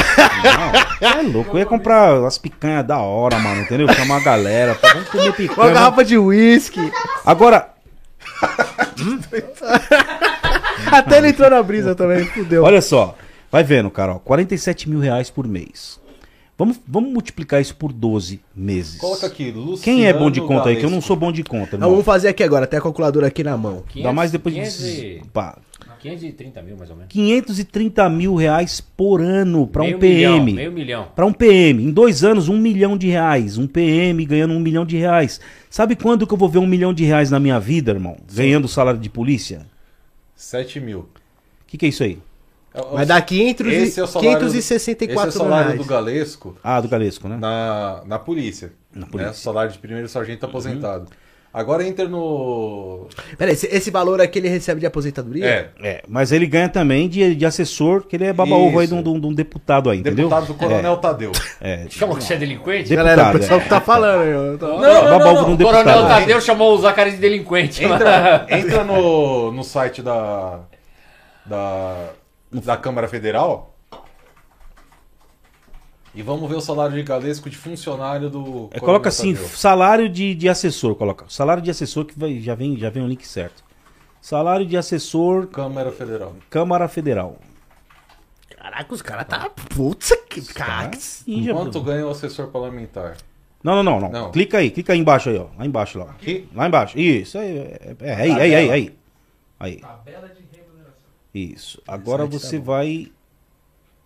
É 1.00 1.22
louco, 1.22 1.56
eu 1.56 1.60
ia 1.60 1.66
comprar 1.66 2.22
as 2.26 2.36
picanhas 2.36 2.84
da 2.86 2.98
hora, 2.98 3.38
mano, 3.38 3.62
entendeu? 3.62 3.88
Chamar 3.94 4.18
a 4.18 4.20
galera, 4.20 4.74
pra 4.74 4.92
vamos 4.92 5.08
comer 5.08 5.24
Uma 5.28 5.32
picanha. 5.32 5.72
garrafa 5.72 6.04
de 6.04 6.18
uísque. 6.18 6.92
Agora, 7.24 7.68
Até 10.92 11.18
ele 11.18 11.28
entrou 11.28 11.48
na 11.50 11.62
brisa 11.62 11.94
também, 11.94 12.24
fudeu. 12.26 12.64
olha 12.64 12.80
só, 12.82 13.14
vai 13.50 13.64
vendo, 13.64 13.90
cara, 13.90 14.14
ó, 14.14 14.18
47 14.18 14.88
mil 14.88 15.00
reais 15.00 15.30
por 15.30 15.46
mês. 15.46 16.00
Vamos, 16.56 16.80
vamos 16.88 17.12
multiplicar 17.12 17.60
isso 17.60 17.76
por 17.76 17.92
12 17.92 18.40
meses. 18.54 18.98
Coloca 19.00 19.26
aqui, 19.26 19.52
Luciano 19.52 19.78
Quem 19.80 20.06
é 20.06 20.12
bom 20.12 20.28
de 20.28 20.40
conta 20.40 20.70
aí? 20.70 20.74
Que 20.74 20.80
eu 20.80 20.90
não 20.90 20.96
Galesco. 20.96 21.06
sou 21.06 21.16
bom 21.16 21.30
de 21.30 21.44
conta, 21.44 21.78
Não, 21.78 21.88
vamos 21.90 22.04
fazer 22.04 22.26
aqui 22.28 22.42
agora, 22.42 22.64
até 22.64 22.78
a 22.78 22.80
calculadora 22.80 23.28
aqui 23.28 23.44
na 23.44 23.56
mão. 23.56 23.84
Ainda 23.94 24.12
mais 24.12 24.32
depois 24.32 24.52
de... 24.52 24.60
500 24.62 24.84
e- 24.88 25.22
Pá, 25.32 25.56
530 26.00 26.62
mil, 26.62 26.76
mais 26.76 26.90
ou 26.90 26.96
menos. 26.96 27.12
530 27.12 28.08
mil 28.08 28.34
reais 28.34 28.80
por 28.80 29.20
ano 29.20 29.66
para 29.66 29.82
um 29.82 29.98
PM. 29.98 30.40
milhão, 30.40 30.54
meio 30.54 30.72
milhão. 30.72 31.08
Para 31.14 31.26
um 31.26 31.32
PM. 31.32 31.84
Em 31.84 31.90
dois 31.90 32.24
anos, 32.24 32.48
um 32.48 32.56
milhão 32.58 32.96
de 32.96 33.08
reais. 33.08 33.58
Um 33.58 33.66
PM 33.66 34.24
ganhando 34.24 34.54
um 34.54 34.60
milhão 34.60 34.84
de 34.84 34.96
reais. 34.96 35.40
Sabe 35.70 35.96
quando 35.96 36.26
que 36.26 36.32
eu 36.32 36.38
vou 36.38 36.48
ver 36.48 36.58
um 36.58 36.66
milhão 36.66 36.94
de 36.94 37.04
reais 37.04 37.30
na 37.30 37.38
minha 37.40 37.58
vida, 37.58 37.92
irmão? 37.92 38.16
Ganhando 38.32 38.68
salário 38.68 38.98
de 39.00 39.08
polícia? 39.08 39.66
7 40.34 40.80
mil. 40.80 41.00
O 41.00 41.08
que, 41.66 41.76
que 41.76 41.86
é 41.86 41.88
isso 41.88 42.02
aí? 42.02 42.18
É 42.74 42.82
Vai 42.94 43.06
dar 43.06 43.20
500 43.22 43.66
e- 43.66 43.70
esse 43.74 43.98
é 43.98 44.02
o 44.02 44.06
salário, 44.06 44.38
564 44.38 45.28
esse 45.28 45.38
é 45.38 45.40
o 45.40 45.44
salário 45.44 45.64
reais. 45.70 45.80
do 45.82 45.86
Galesco 45.88 46.56
Ah, 46.62 46.80
do 46.80 46.88
Galesco, 46.88 47.28
né? 47.28 47.36
na, 47.40 48.02
na 48.06 48.18
polícia. 48.18 48.72
Na 48.94 49.02
Né? 49.02 49.08
polícia. 49.10 49.32
Salário 49.34 49.72
de 49.72 49.78
primeiro 49.78 50.08
sargento 50.08 50.44
aposentado. 50.46 51.06
Agora 51.52 51.82
entra 51.82 52.06
no. 52.06 53.08
Pera 53.38 53.50
aí, 53.50 53.54
esse, 53.54 53.66
esse 53.68 53.90
valor 53.90 54.20
aqui 54.20 54.38
ele 54.38 54.48
recebe 54.50 54.80
de 54.80 54.86
aposentadoria? 54.86 55.46
É, 55.46 55.70
É, 55.82 56.02
mas 56.06 56.30
ele 56.30 56.46
ganha 56.46 56.68
também 56.68 57.08
de, 57.08 57.34
de 57.34 57.46
assessor, 57.46 58.02
que 58.06 58.14
ele 58.16 58.26
é 58.26 58.32
baba-ovo 58.34 58.78
aí 58.78 58.86
de 58.86 58.92
um, 58.92 59.02
de 59.02 59.08
um- 59.08 59.18
de 59.18 59.26
um 59.28 59.32
deputado 59.32 59.88
aí, 59.88 59.98
entendeu? 60.00 60.28
deputado 60.28 60.46
do 60.46 60.54
Coronel 60.54 60.96
Tadeu. 60.98 61.32
É, 61.58 61.84
é. 61.86 61.86
Chama 61.88 62.16
que 62.16 62.22
você 62.22 62.34
é 62.34 62.36
delinquente? 62.36 62.90
Deputado, 62.90 63.16
Galera, 63.16 63.36
o 63.36 63.40
pessoal 63.40 63.60
é. 63.60 63.62
que 63.62 63.68
tá 63.70 63.80
falando 63.80 64.20
aí, 64.22 64.30
Não, 64.30 64.50
não, 64.50 64.58
de 64.58 64.68
um 64.68 65.18
não. 65.18 65.52
O 65.54 65.56
deputado. 65.56 65.84
Coronel 65.84 66.06
Tadeu 66.06 66.40
chamou 66.42 66.74
o 66.74 66.78
Zacarias 66.78 67.14
de 67.16 67.20
delinquente. 67.22 67.82
Entra, 67.82 68.46
entra 68.50 68.84
no, 68.84 69.50
no 69.50 69.64
site 69.64 70.02
da, 70.02 70.60
da, 71.46 72.10
da 72.50 72.76
Câmara 72.76 73.08
Federal 73.08 73.74
e 76.14 76.22
vamos 76.22 76.48
ver 76.48 76.56
o 76.56 76.60
salário 76.60 76.96
de 76.96 77.02
Galesco 77.02 77.48
de 77.48 77.56
funcionário 77.56 78.28
do. 78.30 78.68
É, 78.72 78.80
coloca 78.80 79.08
assim, 79.08 79.36
salário 79.36 80.08
de, 80.08 80.34
de 80.34 80.48
assessor, 80.48 80.94
coloca. 80.94 81.26
Salário 81.28 81.62
de 81.62 81.70
assessor 81.70 82.04
que 82.04 82.18
vai, 82.18 82.40
já, 82.40 82.54
vem, 82.54 82.76
já 82.76 82.90
vem 82.90 83.04
o 83.04 83.06
link 83.06 83.26
certo. 83.26 83.62
Salário 84.20 84.66
de 84.66 84.76
assessor 84.76 85.46
Câmara 85.46 85.92
Federal. 85.92 86.34
Câmara 86.50 86.88
Federal. 86.88 87.38
Caraca, 88.56 88.92
os 88.94 89.00
caras 89.00 89.26
tá. 89.28 89.48
Putz, 89.74 90.12
que 90.28 90.42
cara. 90.52 90.90
Já- 91.26 91.52
Quanto 91.52 91.80
ganha 91.80 92.04
o 92.06 92.10
assessor 92.10 92.48
parlamentar? 92.48 93.16
Não, 93.62 93.76
não, 93.76 93.82
não, 93.82 94.00
não, 94.00 94.10
Não. 94.10 94.30
Clica 94.32 94.58
aí, 94.58 94.70
clica 94.70 94.92
aí 94.92 94.98
embaixo 94.98 95.30
aí, 95.30 95.38
ó. 95.38 95.46
Lá 95.56 95.66
embaixo, 95.66 95.98
lá. 95.98 96.10
Aqui? 96.10 96.48
Lá 96.54 96.66
embaixo. 96.66 96.98
Isso, 96.98 97.38
aí, 97.38 97.58
é, 97.58 97.96
é, 98.00 98.14
aí, 98.14 98.32
aí, 98.32 98.54
aí, 98.54 98.70
aí. 98.70 98.98
Aí. 99.60 99.80
Isso. 101.34 101.82
Agora 101.86 102.24
tá 102.24 102.30
você 102.30 102.58
vai. 102.58 103.12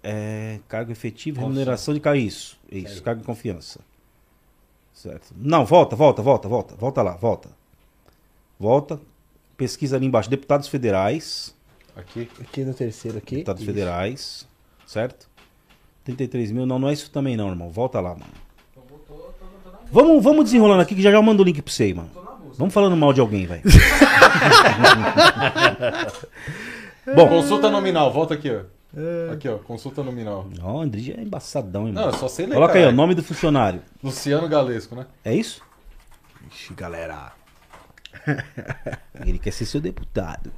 É, 0.02 0.58
cargo 0.68 0.90
efetivo, 0.90 1.40
remuneração 1.40 1.94
de 1.94 2.00
cargo. 2.00 2.20
Isso, 2.20 2.58
isso, 2.70 3.02
cargo 3.02 3.20
de 3.20 3.26
confiança. 3.26 3.80
Certo. 4.92 5.32
Não, 5.36 5.64
volta, 5.64 5.96
volta, 5.96 6.22
volta, 6.22 6.48
volta. 6.48 6.74
Volta 6.74 7.02
lá, 7.02 7.12
volta. 7.16 7.48
Volta. 8.58 9.00
Pesquisa 9.56 9.96
ali 9.96 10.06
embaixo. 10.06 10.28
Deputados 10.28 10.68
federais. 10.68 11.54
Aqui. 11.96 12.28
Aqui 12.40 12.64
no 12.64 12.74
terceiro 12.74 13.18
aqui. 13.18 13.36
Deputados 13.36 13.62
Isso. 13.62 13.70
federais. 13.70 14.48
Certo? 14.86 15.28
33 16.04 16.50
mil. 16.50 16.66
Não, 16.66 16.78
não 16.78 16.88
é 16.88 16.92
isso 16.92 17.10
também 17.10 17.36
não, 17.36 17.48
irmão. 17.48 17.70
Volta 17.70 18.00
lá, 18.00 18.10
mano. 18.10 18.32
Vamos, 19.90 20.22
vamos 20.22 20.44
desenrolando 20.44 20.82
aqui 20.82 20.94
que 20.94 21.02
já 21.02 21.10
já 21.10 21.18
eu 21.18 21.22
mando 21.22 21.42
o 21.42 21.44
link 21.44 21.60
pra 21.60 21.72
você 21.72 21.84
aí, 21.84 21.94
mano. 21.94 22.10
Vamos 22.56 22.72
falando 22.72 22.96
mal 22.96 23.12
de 23.12 23.20
alguém, 23.20 23.46
velho. 23.46 23.62
Bom, 27.06 27.28
consulta 27.28 27.68
nominal, 27.70 28.12
volta 28.12 28.34
aqui, 28.34 28.50
ó. 28.50 29.32
Aqui, 29.32 29.48
ó, 29.48 29.56
consulta 29.58 30.02
nominal. 30.02 30.46
Ó, 30.62 30.72
o 30.74 30.80
André 30.80 31.00
já 31.00 31.14
é 31.14 31.22
embaçadão, 31.22 31.88
irmão. 31.88 32.04
Não, 32.04 32.10
eu 32.12 32.18
só 32.18 32.28
sei 32.28 32.46
ler, 32.46 32.54
Coloca 32.54 32.74
aí, 32.74 32.78
ó, 32.80 32.82
caralho. 32.82 32.96
nome 32.96 33.14
do 33.14 33.22
funcionário. 33.22 33.80
Luciano 34.02 34.48
Galesco, 34.48 34.94
né? 34.94 35.06
É 35.24 35.34
isso? 35.34 35.62
Ixi, 36.50 36.74
galera. 36.74 37.32
Ele 39.24 39.38
quer 39.38 39.50
ser 39.52 39.64
seu 39.64 39.80
deputado. 39.80 40.52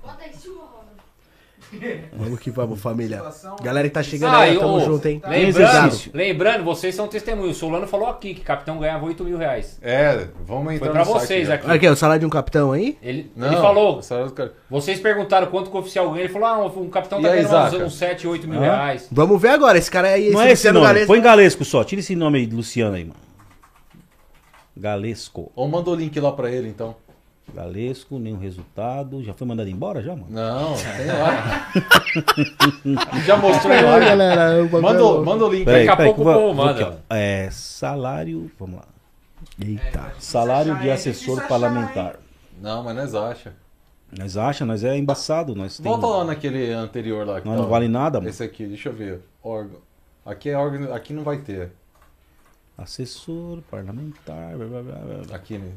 Vamos 2.13 2.39
que 2.41 2.51
vamos, 2.51 2.81
família. 2.81 3.23
Galera 3.63 3.89
que 3.89 3.95
tá 3.95 4.03
chegando 4.03 4.35
Ah, 4.35 4.41
aí, 4.41 4.59
tamo 4.59 4.75
ô, 4.75 4.81
junto, 4.81 5.07
hein? 5.07 5.21
Lembrando, 5.27 5.97
lembrando, 6.13 6.65
vocês 6.65 6.95
são 6.95 7.09
testemunhos. 7.09 7.57
O 7.57 7.61
Solano 7.61 7.87
falou 7.87 8.09
aqui 8.09 8.35
que 8.35 8.41
o 8.41 8.45
capitão 8.45 8.79
ganhava 8.79 9.05
8 9.05 9.25
mil 9.25 9.37
reais. 9.37 9.79
É, 9.83 10.29
vamos 10.47 10.75
entrar 10.75 10.87
Foi 10.87 10.95
pra 10.95 11.05
vocês 11.05 11.51
aqui. 11.51 11.67
Olha 11.67 11.75
aqui, 11.75 11.89
o 11.89 11.97
salário 11.97 12.21
de 12.21 12.27
um 12.27 12.31
capitão 12.31 12.73
aí? 12.73 12.97
Ele, 13.03 13.31
Não, 13.37 13.47
ele 13.49 13.57
falou. 13.57 14.01
do 14.01 14.51
Vocês 14.71 15.01
perguntaram 15.01 15.47
quanto 15.49 15.71
que 15.71 15.77
o 15.77 15.81
oficial 15.81 16.11
ganha. 16.11 16.25
Ele 16.25 16.33
falou: 16.33 16.49
ah, 16.49 16.67
um 16.67 16.89
capitão 16.89 17.21
tá 17.21 17.29
ganhando 17.29 17.47
uns, 17.47 17.51
Zaca? 17.51 17.77
uns 17.85 17.95
7, 17.97 18.27
8 18.29 18.49
mil 18.49 18.59
Ah. 18.61 18.63
reais. 18.63 19.09
Vamos 19.11 19.41
ver 19.41 19.49
agora, 19.49 19.77
esse 19.79 19.91
cara 19.91 20.09
aí. 20.09 20.31
Não 20.31 20.41
é 20.43 20.53
esse 20.53 20.71
nome. 20.71 20.87
Galesco- 20.87 21.07
Põe 21.09 21.21
Galesco 21.21 21.65
só. 21.65 21.85
Tira 21.85 22.01
esse 22.01 22.15
nome 22.17 22.39
aí 22.39 22.47
de 22.47 22.55
Luciano 22.55 22.95
aí, 22.97 23.05
mano. 23.05 23.17
Galesco. 24.77 25.53
Ou 25.55 25.69
manda 25.69 25.91
o 25.91 25.95
link 25.95 26.19
lá 26.19 26.33
pra 26.33 26.51
ele, 26.51 26.69
então. 26.69 26.97
Galesco, 27.53 28.19
nenhum 28.19 28.39
resultado. 28.39 29.23
Já 29.23 29.35
foi 29.35 29.47
mandado 29.47 29.69
embora 29.69 30.03
já, 30.03 30.17
mano? 30.17 30.27
Não, 30.31 30.75
tem 30.97 31.07
lá. 31.07 31.71
Já 33.27 33.37
mostrou 33.37 33.73
aí 33.73 33.83
galera, 33.83 34.65
Manda, 34.81 35.01
é 35.01 35.21
manda 35.21 35.45
o 35.47 35.53
link 35.53 35.65
Peraí, 35.65 35.83
aí. 35.83 35.87
Daqui 35.87 36.03
a 36.03 36.05
pouco 36.05 36.23
o 36.23 36.25
povo 36.25 36.55
manda. 36.55 36.99
É, 37.11 37.49
salário. 37.51 38.51
Vamos 38.59 38.77
lá. 38.77 38.85
Eita. 39.61 40.15
Salário 40.19 40.79
de 40.81 40.91
assessor 40.91 41.47
parlamentar. 41.47 42.17
Não, 42.61 42.83
mas 42.83 42.97
nós 42.97 43.15
acha. 43.15 43.53
Nós 44.17 44.37
acha, 44.37 44.65
nós 44.65 44.85
é 44.85 44.97
embaçado. 44.97 45.55
Nós 45.55 45.79
tem... 45.79 45.91
Volta 45.91 46.07
lá 46.07 46.25
naquele 46.25 46.73
anterior 46.73 47.27
lá. 47.27 47.41
que 47.41 47.49
Não, 47.49 47.57
não 47.57 47.69
vale 47.69 47.89
nada, 47.89 48.19
mano. 48.19 48.31
Esse 48.31 48.43
aqui, 48.43 48.67
deixa 48.67 48.89
eu 48.89 48.93
ver. 48.93 49.21
Órgão. 49.43 49.81
Aqui 50.25 50.51
é 50.51 50.57
órgão. 50.57 50.93
Aqui 50.95 51.13
não 51.13 51.23
vai 51.23 51.39
ter. 51.39 51.73
Assessor 52.77 53.61
parlamentar. 53.71 54.57
blá, 54.57 54.67
blá, 54.67 54.83
blá, 54.83 54.99
blá. 55.25 55.37
Aqui, 55.37 55.59
né? 55.59 55.73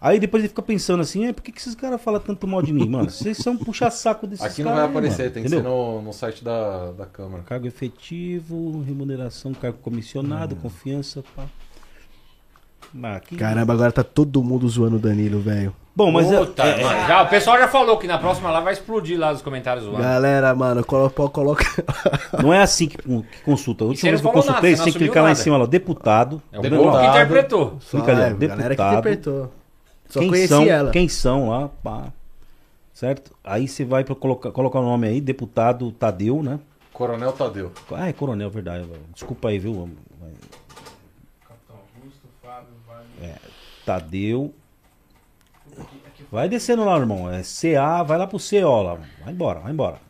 Aí 0.00 0.20
depois 0.20 0.42
ele 0.42 0.48
fica 0.48 0.62
pensando 0.62 1.00
assim, 1.00 1.26
é, 1.26 1.32
por 1.32 1.42
que, 1.42 1.50
que 1.50 1.58
esses 1.58 1.74
caras 1.74 2.00
falam 2.00 2.20
tanto 2.20 2.46
mal 2.46 2.62
de 2.62 2.72
mim? 2.72 2.88
Mano, 2.88 3.10
vocês 3.10 3.36
são 3.38 3.56
puxa-saco 3.56 4.26
desses 4.26 4.40
caras. 4.40 4.54
Aqui 4.54 4.62
não 4.62 4.72
vai 4.72 4.82
aí, 4.84 4.88
aparecer, 4.90 5.22
mano, 5.22 5.34
tem 5.34 5.42
que 5.42 5.48
entendeu? 5.48 5.64
ser 5.64 5.68
no, 5.68 6.02
no 6.02 6.12
site 6.12 6.44
da, 6.44 6.92
da 6.92 7.06
Câmara. 7.06 7.42
Cargo 7.42 7.66
efetivo, 7.66 8.82
remuneração, 8.86 9.52
cargo 9.54 9.78
comissionado, 9.78 10.54
confiança, 10.56 11.24
pá. 11.34 11.44
Ah, 13.02 13.20
que- 13.20 13.36
Caramba, 13.36 13.72
agora 13.72 13.92
tá 13.92 14.02
todo 14.04 14.42
mundo 14.42 14.66
zoando 14.68 14.96
o 14.96 14.98
Danilo, 14.98 15.40
velho. 15.40 15.74
Bom, 15.94 16.12
mas 16.12 16.30
é- 16.30 16.38
Puta, 16.38 16.62
é- 16.62 16.82
mano, 16.82 17.08
já, 17.08 17.22
o 17.22 17.28
pessoal 17.28 17.58
já 17.58 17.66
falou 17.66 17.98
que 17.98 18.06
na 18.06 18.18
próxima 18.18 18.50
lá 18.50 18.60
vai 18.60 18.72
explodir 18.72 19.18
lá 19.18 19.32
os 19.32 19.42
comentários 19.42 19.84
zoando. 19.84 20.00
Galera, 20.00 20.54
mano, 20.54 20.84
coloca. 20.84 21.28
coloca... 21.28 21.64
Não 22.40 22.54
é 22.54 22.62
assim 22.62 22.86
que, 22.86 22.96
que 22.98 23.42
consulta. 23.44 23.82
A 23.82 23.88
última 23.88 24.00
você 24.02 24.10
vez 24.10 24.20
que 24.20 24.26
eu 24.28 24.32
consultei, 24.32 24.70
nada, 24.70 24.76
você 24.76 24.84
tem 24.84 24.92
que 24.92 24.98
clicar 25.00 25.24
lá 25.24 25.32
em 25.32 25.34
cima, 25.34 25.56
lá, 25.58 25.66
deputado. 25.66 26.40
É 26.52 26.58
o 26.58 26.62
povo 26.62 26.76
vendo 26.76 26.84
lá? 26.86 27.00
que 27.00 27.06
interpretou. 27.08 27.78
Clica 27.90 28.12
ali, 28.12 28.20
Só, 28.20 28.26
é, 28.26 28.30
galera 28.30 28.34
que 28.36 28.48
deputado. 28.68 28.92
interpretou. 28.92 29.52
Só 30.08 30.20
quem 30.20 30.28
conheci 30.28 30.48
são, 30.48 30.64
ela. 30.64 30.90
Quem 30.90 31.08
são 31.08 31.48
lá, 31.48 31.68
pá. 31.68 32.12
Certo? 32.92 33.36
Aí 33.44 33.68
você 33.68 33.84
vai 33.84 34.02
pra 34.02 34.14
colocar, 34.14 34.50
colocar 34.50 34.80
o 34.80 34.82
nome 34.82 35.06
aí, 35.06 35.20
deputado 35.20 35.92
Tadeu, 35.92 36.42
né? 36.42 36.58
Coronel 36.92 37.32
Tadeu. 37.32 37.72
Ah, 37.92 38.08
é 38.08 38.12
coronel, 38.12 38.50
verdade. 38.50 38.84
velho. 38.84 39.02
Desculpa 39.12 39.48
aí, 39.48 39.58
viu? 39.58 39.88
É, 43.22 43.36
Tadeu. 43.84 44.52
Vai 46.30 46.48
descendo 46.48 46.84
lá, 46.84 46.98
irmão. 46.98 47.30
É 47.30 47.42
CA, 47.42 48.02
vai 48.02 48.18
lá 48.18 48.26
pro 48.26 48.38
CO 48.38 48.82
lá. 48.82 48.98
Vai 49.22 49.32
embora, 49.32 49.60
vai 49.60 49.72
embora. 49.72 50.00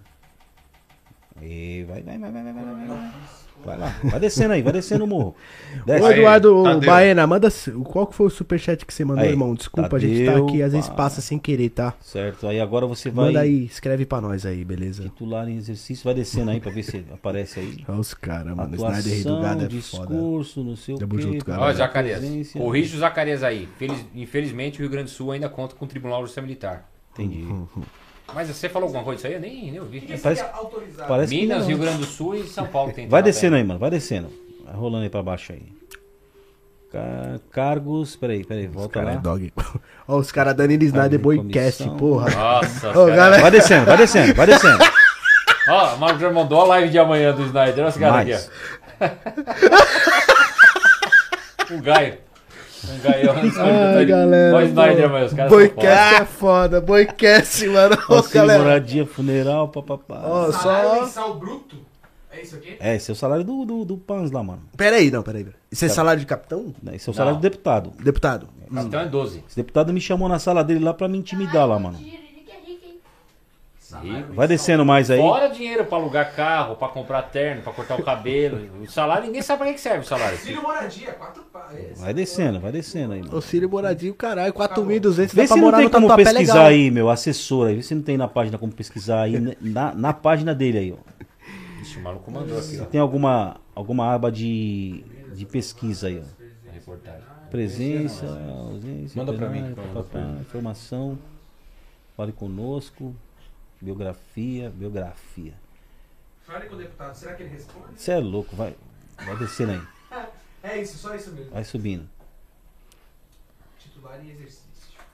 E 1.42 1.84
vai, 1.86 2.02
vai, 2.02 2.18
vai, 2.18 2.30
vai, 2.32 2.42
vai, 2.42 2.52
vai, 2.52 2.64
vai, 2.64 2.86
vai. 2.86 3.37
Vai 3.64 3.76
lá, 3.76 3.94
vai 4.04 4.20
descendo 4.20 4.54
aí, 4.54 4.62
vai 4.62 4.72
descendo 4.72 5.04
o 5.04 5.06
morro. 5.06 5.34
Desce. 5.84 6.02
Ô, 6.02 6.10
Eduardo 6.10 6.62
Tadeu. 6.62 6.80
Baena, 6.88 7.26
manda. 7.26 7.48
Qual 7.84 8.06
que 8.06 8.14
foi 8.14 8.26
o 8.26 8.30
superchat 8.30 8.86
que 8.86 8.94
você 8.94 9.04
mandou, 9.04 9.24
Aí, 9.24 9.30
irmão? 9.30 9.54
Desculpa, 9.54 9.96
a 9.96 9.98
gente 9.98 10.24
tá 10.24 10.32
Tadeu, 10.32 10.46
aqui, 10.48 10.62
às 10.62 10.72
vezes 10.72 10.88
passa 10.88 11.20
sem 11.20 11.38
querer, 11.38 11.68
tá? 11.70 11.92
Certo, 12.00 12.46
aí 12.46 12.60
agora 12.60 12.86
você 12.86 13.10
vai. 13.10 13.26
Manda 13.26 13.40
aí, 13.40 13.64
escreve 13.64 14.06
pra 14.06 14.20
nós 14.20 14.46
aí, 14.46 14.64
beleza? 14.64 15.02
Titular 15.02 15.48
em 15.48 15.56
exercício, 15.56 16.04
vai 16.04 16.14
descendo 16.14 16.50
aí 16.50 16.60
pra 16.60 16.70
ver 16.70 16.82
se 16.82 17.04
aparece 17.12 17.60
aí. 17.60 17.84
Olha 17.88 17.98
os 18.00 18.14
caras, 18.14 18.56
mano. 18.56 18.74
Atuação, 18.74 18.98
Snyder 19.00 19.18
Redugado 19.18 19.58
é 19.64 19.68
foda. 19.68 19.68
discurso, 19.68 20.64
não 20.64 20.76
sei 20.76 20.94
o 20.94 20.98
Tamo 20.98 21.16
quê. 21.16 21.22
junto, 21.22 21.44
galera. 21.44 21.66
Ó, 21.66 21.72
Zacarias. 21.72 22.52
Corrige 22.52 22.96
o 22.96 23.00
Zacarias 23.00 23.42
aí. 23.42 23.68
Feliz- 23.76 24.06
infelizmente, 24.14 24.78
o 24.78 24.80
Rio 24.82 24.90
Grande 24.90 25.10
do 25.10 25.14
Sul 25.14 25.32
ainda 25.32 25.48
conta 25.48 25.74
com 25.74 25.84
o 25.84 25.88
Tribunal 25.88 26.18
de 26.18 26.22
Justiça 26.22 26.40
Militar. 26.42 26.88
Entendi. 27.12 27.44
Mas 28.34 28.48
você 28.48 28.68
falou 28.68 28.86
alguma 28.86 29.02
coisa 29.04 29.16
disso 29.16 29.26
aí? 29.26 29.34
Eu 29.34 29.40
nem, 29.40 29.70
nem 29.72 29.80
ouvi. 29.80 30.00
Parece- 30.22 30.44
parece 31.08 31.34
que 31.34 31.40
Minas. 31.40 31.66
Rio 31.66 31.78
Grande 31.78 31.98
do 31.98 32.04
Sul 32.06 32.34
e 32.36 32.44
São 32.46 32.66
Paulo 32.66 32.92
tem. 32.92 33.08
Vai 33.08 33.22
descendo 33.22 33.52
na 33.52 33.56
aí, 33.58 33.64
mano, 33.64 33.80
vai 33.80 33.90
descendo. 33.90 34.28
Vai 34.64 34.74
rolando 34.74 35.04
aí 35.04 35.10
pra 35.10 35.22
baixo 35.22 35.52
aí. 35.52 35.62
Ca- 36.92 37.40
Cargos, 37.50 38.16
peraí, 38.16 38.44
peraí, 38.44 38.66
volta 38.66 38.92
cara 38.94 39.06
lá. 39.06 39.12
é 39.12 39.16
dog. 39.18 39.52
Ó, 40.06 40.18
os 40.18 40.30
caras 40.32 40.54
Danilo 40.54 40.84
Snyder 40.84 41.18
Boycast, 41.18 41.84
comissão. 41.84 41.96
porra. 41.98 42.30
Nossa, 42.30 42.90
Ô, 42.90 43.06
cara. 43.06 43.16
galera. 43.16 43.42
Vai 43.42 43.50
descendo, 43.50 43.86
vai 43.86 43.96
descendo, 43.96 44.34
vai 44.34 44.46
descendo. 44.46 44.78
Ó, 45.68 45.94
o 45.94 45.98
Marco 45.98 46.18
já 46.18 46.30
mandou 46.30 46.60
a 46.62 46.64
live 46.64 46.90
de 46.90 46.98
amanhã 46.98 47.32
do 47.34 47.42
Snyder. 47.44 47.78
Olha 47.80 47.88
esse 47.88 47.98
cara 47.98 48.20
aqui, 48.20 48.34
ó. 48.34 48.38
um 51.74 51.80
gaio. 51.82 52.18
Um 52.84 52.98
gaião. 53.00 53.34
Ai, 53.96 54.04
galera. 54.04 54.56
O 54.56 54.60
Snyder 54.62 55.12
os 55.24 55.32
caras 55.32 55.52
é 56.20 56.24
foda, 56.24 56.80
Boycast, 56.80 57.66
mano. 57.68 57.96
Ô, 58.08 58.22
galera. 58.22 58.62
moradia, 58.62 59.06
funeral, 59.06 59.68
papapá. 59.68 60.20
Ó, 60.24 60.52
Salário 60.52 60.88
só. 60.90 61.00
mensal 61.02 61.34
bruto? 61.38 61.76
É 62.30 62.42
isso 62.42 62.56
aqui? 62.56 62.76
É, 62.78 62.94
esse 62.94 63.10
é 63.10 63.12
o 63.12 63.16
salário 63.16 63.42
do, 63.44 63.64
do, 63.64 63.84
do 63.84 63.96
Pans 63.96 64.30
lá, 64.30 64.42
mano. 64.42 64.62
Pera 64.76 64.96
aí, 64.96 65.10
não, 65.10 65.22
pera 65.22 65.38
aí. 65.38 65.46
Isso 65.72 65.84
é 65.84 65.88
Tá. 65.88 65.94
salário 65.94 66.20
de 66.20 66.26
capitão? 66.26 66.72
Esse 66.92 67.08
é 67.08 67.10
o 67.10 67.14
salário 67.14 67.34
Não. 67.34 67.40
do 67.40 67.42
deputado. 67.42 67.92
Deputado. 68.00 68.48
Então 68.70 69.00
é 69.00 69.06
12. 69.06 69.42
Esse 69.48 69.56
deputado 69.56 69.92
me 69.92 70.00
chamou 70.00 70.28
na 70.28 70.38
sala 70.38 70.62
dele 70.62 70.84
lá 70.84 70.92
pra 70.94 71.08
me 71.08 71.18
intimidar 71.18 71.66
lá, 71.66 71.78
mano. 71.78 71.98
Vai 74.34 74.46
descendo 74.46 74.84
mais 74.84 75.10
aí. 75.10 75.18
Fora 75.18 75.48
dinheiro 75.48 75.84
pra 75.84 75.96
alugar 75.96 76.34
carro, 76.34 76.76
pra 76.76 76.88
comprar 76.88 77.22
terno, 77.22 77.62
pra 77.62 77.72
cortar 77.72 77.98
o 77.98 78.02
cabelo. 78.02 78.58
O 78.82 78.86
salário, 78.90 79.26
ninguém 79.26 79.40
sabe 79.40 79.62
pra 79.64 79.72
que 79.72 79.80
serve 79.80 80.00
o 80.00 80.04
salário. 80.04 80.36
Filho 80.36 80.62
moradia, 80.62 81.12
quatro 81.12 81.42
pau. 81.44 81.62
Vai 81.96 82.12
descendo, 82.12 82.60
vai 82.60 82.70
descendo 82.70 83.14
aí, 83.14 83.20
mano. 83.20 83.34
Auxílio 83.34 83.68
moradia, 83.68 84.12
caralho, 84.12 84.52
4.200 84.52 85.34
Vê 85.34 85.46
se 85.46 85.54
pra 85.54 85.56
não 85.56 85.72
tem 85.72 85.88
como 85.88 86.14
pesquisar 86.16 86.34
legal. 86.54 86.66
aí, 86.66 86.90
meu, 86.90 87.08
assessor 87.08 87.68
aí. 87.68 87.76
Vê 87.76 87.82
se 87.82 87.94
não 87.94 88.02
tem 88.02 88.16
na 88.16 88.28
página 88.28 88.58
como 88.58 88.72
pesquisar 88.72 89.22
aí, 89.22 89.56
na, 89.60 89.94
na 89.94 90.12
página 90.12 90.54
dele 90.54 90.78
aí, 90.78 90.92
ó. 90.92 91.80
Ixi, 91.80 91.98
o 91.98 92.02
maluco 92.02 92.30
mandou 92.30 92.58
aqui, 92.58 92.66
Se 92.66 92.80
ó. 92.80 92.84
tem 92.84 93.00
alguma, 93.00 93.56
alguma 93.74 94.12
aba 94.12 94.30
de, 94.30 95.02
de 95.34 95.46
pesquisa 95.46 96.08
aí, 96.08 96.20
ó. 96.22 96.72
Reportagem. 96.72 97.22
Presença, 97.50 98.26
ausência, 98.50 99.18
Manda 99.24 99.32
pra 99.32 99.48
mim. 99.48 99.74
informação, 100.40 101.18
fale 102.14 102.32
conosco, 102.32 103.14
biografia, 103.80 104.70
biografia. 104.70 105.54
Fale 106.46 106.66
com 106.66 106.74
o 106.74 106.78
deputado, 106.78 107.14
será 107.14 107.34
que 107.34 107.42
ele 107.42 107.50
responde? 107.50 107.86
Você 107.96 108.12
é 108.12 108.18
louco, 108.18 108.56
vai, 108.56 108.74
vai 109.24 109.36
descendo 109.36 109.72
aí, 109.72 110.28
É 110.62 110.80
isso, 110.80 110.96
só 110.98 111.14
isso 111.14 111.30
mesmo. 111.32 111.50
vai 111.50 111.64
subindo. 111.64 112.08
Titular 113.78 114.18
em 114.24 114.30
exercício. 114.30 114.64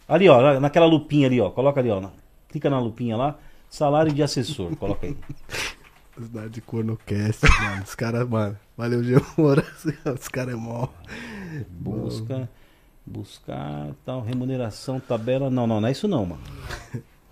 Ali, 0.08 0.28
ó, 0.28 0.60
naquela 0.60 0.86
lupinha 0.86 1.26
ali, 1.26 1.40
ó, 1.40 1.50
coloca 1.50 1.80
ali, 1.80 1.90
ó, 1.90 2.00
na- 2.00 2.12
clica 2.48 2.70
na 2.70 2.78
lupinha 2.78 3.16
lá, 3.16 3.38
salário 3.68 4.12
de 4.12 4.22
assessor, 4.22 4.74
coloca 4.76 5.06
aí. 5.06 5.16
Cidade 6.16 6.50
de 6.50 6.60
Cornocast, 6.60 7.40
mano. 7.60 7.82
Os 7.82 7.94
caras, 7.96 8.28
mano. 8.28 8.56
Valeu, 8.76 9.02
Gemora. 9.02 9.66
Os 10.14 10.28
caras 10.28 10.54
é 10.54 10.56
mó. 10.56 10.86
Busca, 11.68 12.48
buscar, 13.04 13.88
tal, 14.04 14.20
remuneração, 14.22 15.00
tabela. 15.00 15.50
Não, 15.50 15.66
não, 15.66 15.80
não 15.80 15.88
é 15.88 15.90
isso 15.90 16.06
não, 16.06 16.24
mano. 16.24 16.42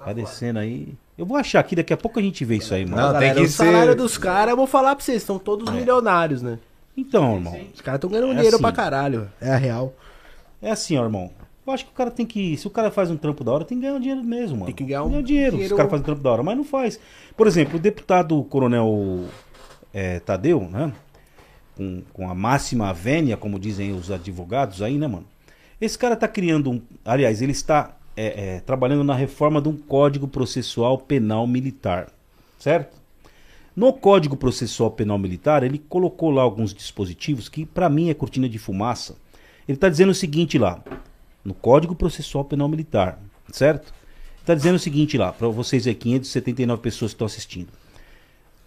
Vai 0.01 0.13
descendo 0.15 0.59
aí. 0.59 0.97
Eu 1.23 1.27
vou 1.27 1.37
achar 1.37 1.61
aqui, 1.61 1.77
daqui 1.77 1.93
a 1.93 1.97
pouco 1.97 2.19
a 2.19 2.23
gente 2.23 2.45
vê 2.45 2.57
isso 2.57 2.75
aí, 2.75 2.85
mano. 2.85 2.97
Não, 2.97 3.11
tem 3.13 3.21
Galera, 3.29 3.35
que 3.37 3.47
o 3.47 3.49
salário 3.49 3.93
ser- 3.93 3.97
dos 3.97 4.19
caras, 4.19 4.51
eu 4.51 4.57
vou 4.57 4.67
falar 4.67 4.97
pra 4.97 5.05
vocês, 5.05 5.19
estão 5.23 5.39
todos 5.39 5.73
milionários, 5.73 6.43
né? 6.43 6.59
Então, 6.97 7.37
irmão. 7.37 7.57
Os 7.73 7.81
caras 7.81 7.99
estão 7.99 8.11
ganhando 8.11 8.33
É 8.33 8.35
dinheiro 8.35 8.57
assim. 8.57 8.63
pra 8.63 8.73
caralho. 8.73 9.31
É 9.41 9.51
a 9.53 9.57
real. 9.57 9.95
É 10.61 10.71
assim, 10.73 10.99
ó, 10.99 11.05
irmão. 11.05 11.31
Eu 11.65 11.73
acho 11.73 11.85
que 11.85 11.93
o 11.93 11.95
cara 11.95 12.11
tem 12.11 12.27
que. 12.27 12.57
Se 12.57 12.67
o 12.67 12.71
cara 12.71 12.91
faz 12.91 13.09
um 13.09 13.17
trampo 13.17 13.45
da 13.45 13.53
hora, 13.53 13.65
tem 13.65 13.79
que 13.79 13.87
ganhar 13.87 13.97
dinheiro 14.01 14.25
mesmo, 14.25 14.57
mano. 14.57 14.67
Tem 14.67 14.75
que 14.75 14.83
ganhar 14.83 15.05
um 15.05 15.23
dinheiro. 15.23 15.53
Se 15.53 15.57
dinheiro- 15.59 15.75
o 15.75 15.77
cara 15.77 15.89
faz 15.89 16.03
um 16.03 16.05
trampo 16.05 16.23
da 16.23 16.31
hora, 16.33 16.43
mas 16.43 16.57
não 16.57 16.65
faz. 16.65 16.99
Por 17.37 17.47
exemplo, 17.47 17.77
o 17.77 17.81
deputado 17.81 18.43
coronel 18.45 19.25
é, 19.95 20.19
Tadeu, 20.19 20.69
né? 20.69 20.93
Com, 21.77 22.03
com 22.13 22.29
a 22.29 22.35
máxima 22.35 22.93
vênia, 22.93 23.37
como 23.37 23.61
dizem 23.61 23.93
os 23.93 24.11
advogados 24.11 24.83
aí, 24.83 24.99
né, 24.99 25.07
mano? 25.07 25.25
Esse 25.81 25.97
cara 25.97 26.17
tá 26.17 26.27
criando 26.27 26.69
um. 26.69 26.83
Aliás, 27.05 27.41
ele 27.41 27.53
está 27.53 27.93
é, 28.17 28.57
é, 28.57 28.61
trabalhando 28.61 29.05
na 29.05 29.15
reforma 29.15 29.61
de 29.61 29.69
um 29.69 29.77
código 29.77 30.29
processual 30.29 30.99
penal 30.99 31.47
militar. 31.47 32.09
Certo? 32.59 33.03
No 33.75 33.91
Código 33.91 34.37
Processual 34.37 34.91
Penal 34.91 35.17
Militar, 35.17 35.63
ele 35.63 35.79
colocou 35.79 36.31
lá 36.31 36.43
alguns 36.43 36.75
dispositivos 36.75 37.49
que, 37.49 37.65
para 37.65 37.89
mim, 37.89 38.11
é 38.11 38.15
cortina 38.15 38.47
de 38.47 38.59
fumaça. 38.59 39.17
Ele 39.67 39.77
está 39.77 39.89
dizendo 39.89 40.11
o 40.11 40.15
seguinte 40.15 40.59
lá, 40.59 40.85
no 41.43 41.55
Código 41.55 41.95
Processual 41.95 42.45
Penal 42.45 42.69
Militar, 42.69 43.19
certo? 43.51 43.95
Está 44.39 44.55
dizendo 44.55 44.77
o 44.77 44.79
seguinte 44.79 45.17
lá, 45.17 45.33
para 45.33 45.49
vocês 45.49 45.87
aí, 45.87 45.95
579 45.95 46.83
pessoas 46.83 47.13
que 47.13 47.15
estão 47.15 47.27
assistindo. 47.27 47.69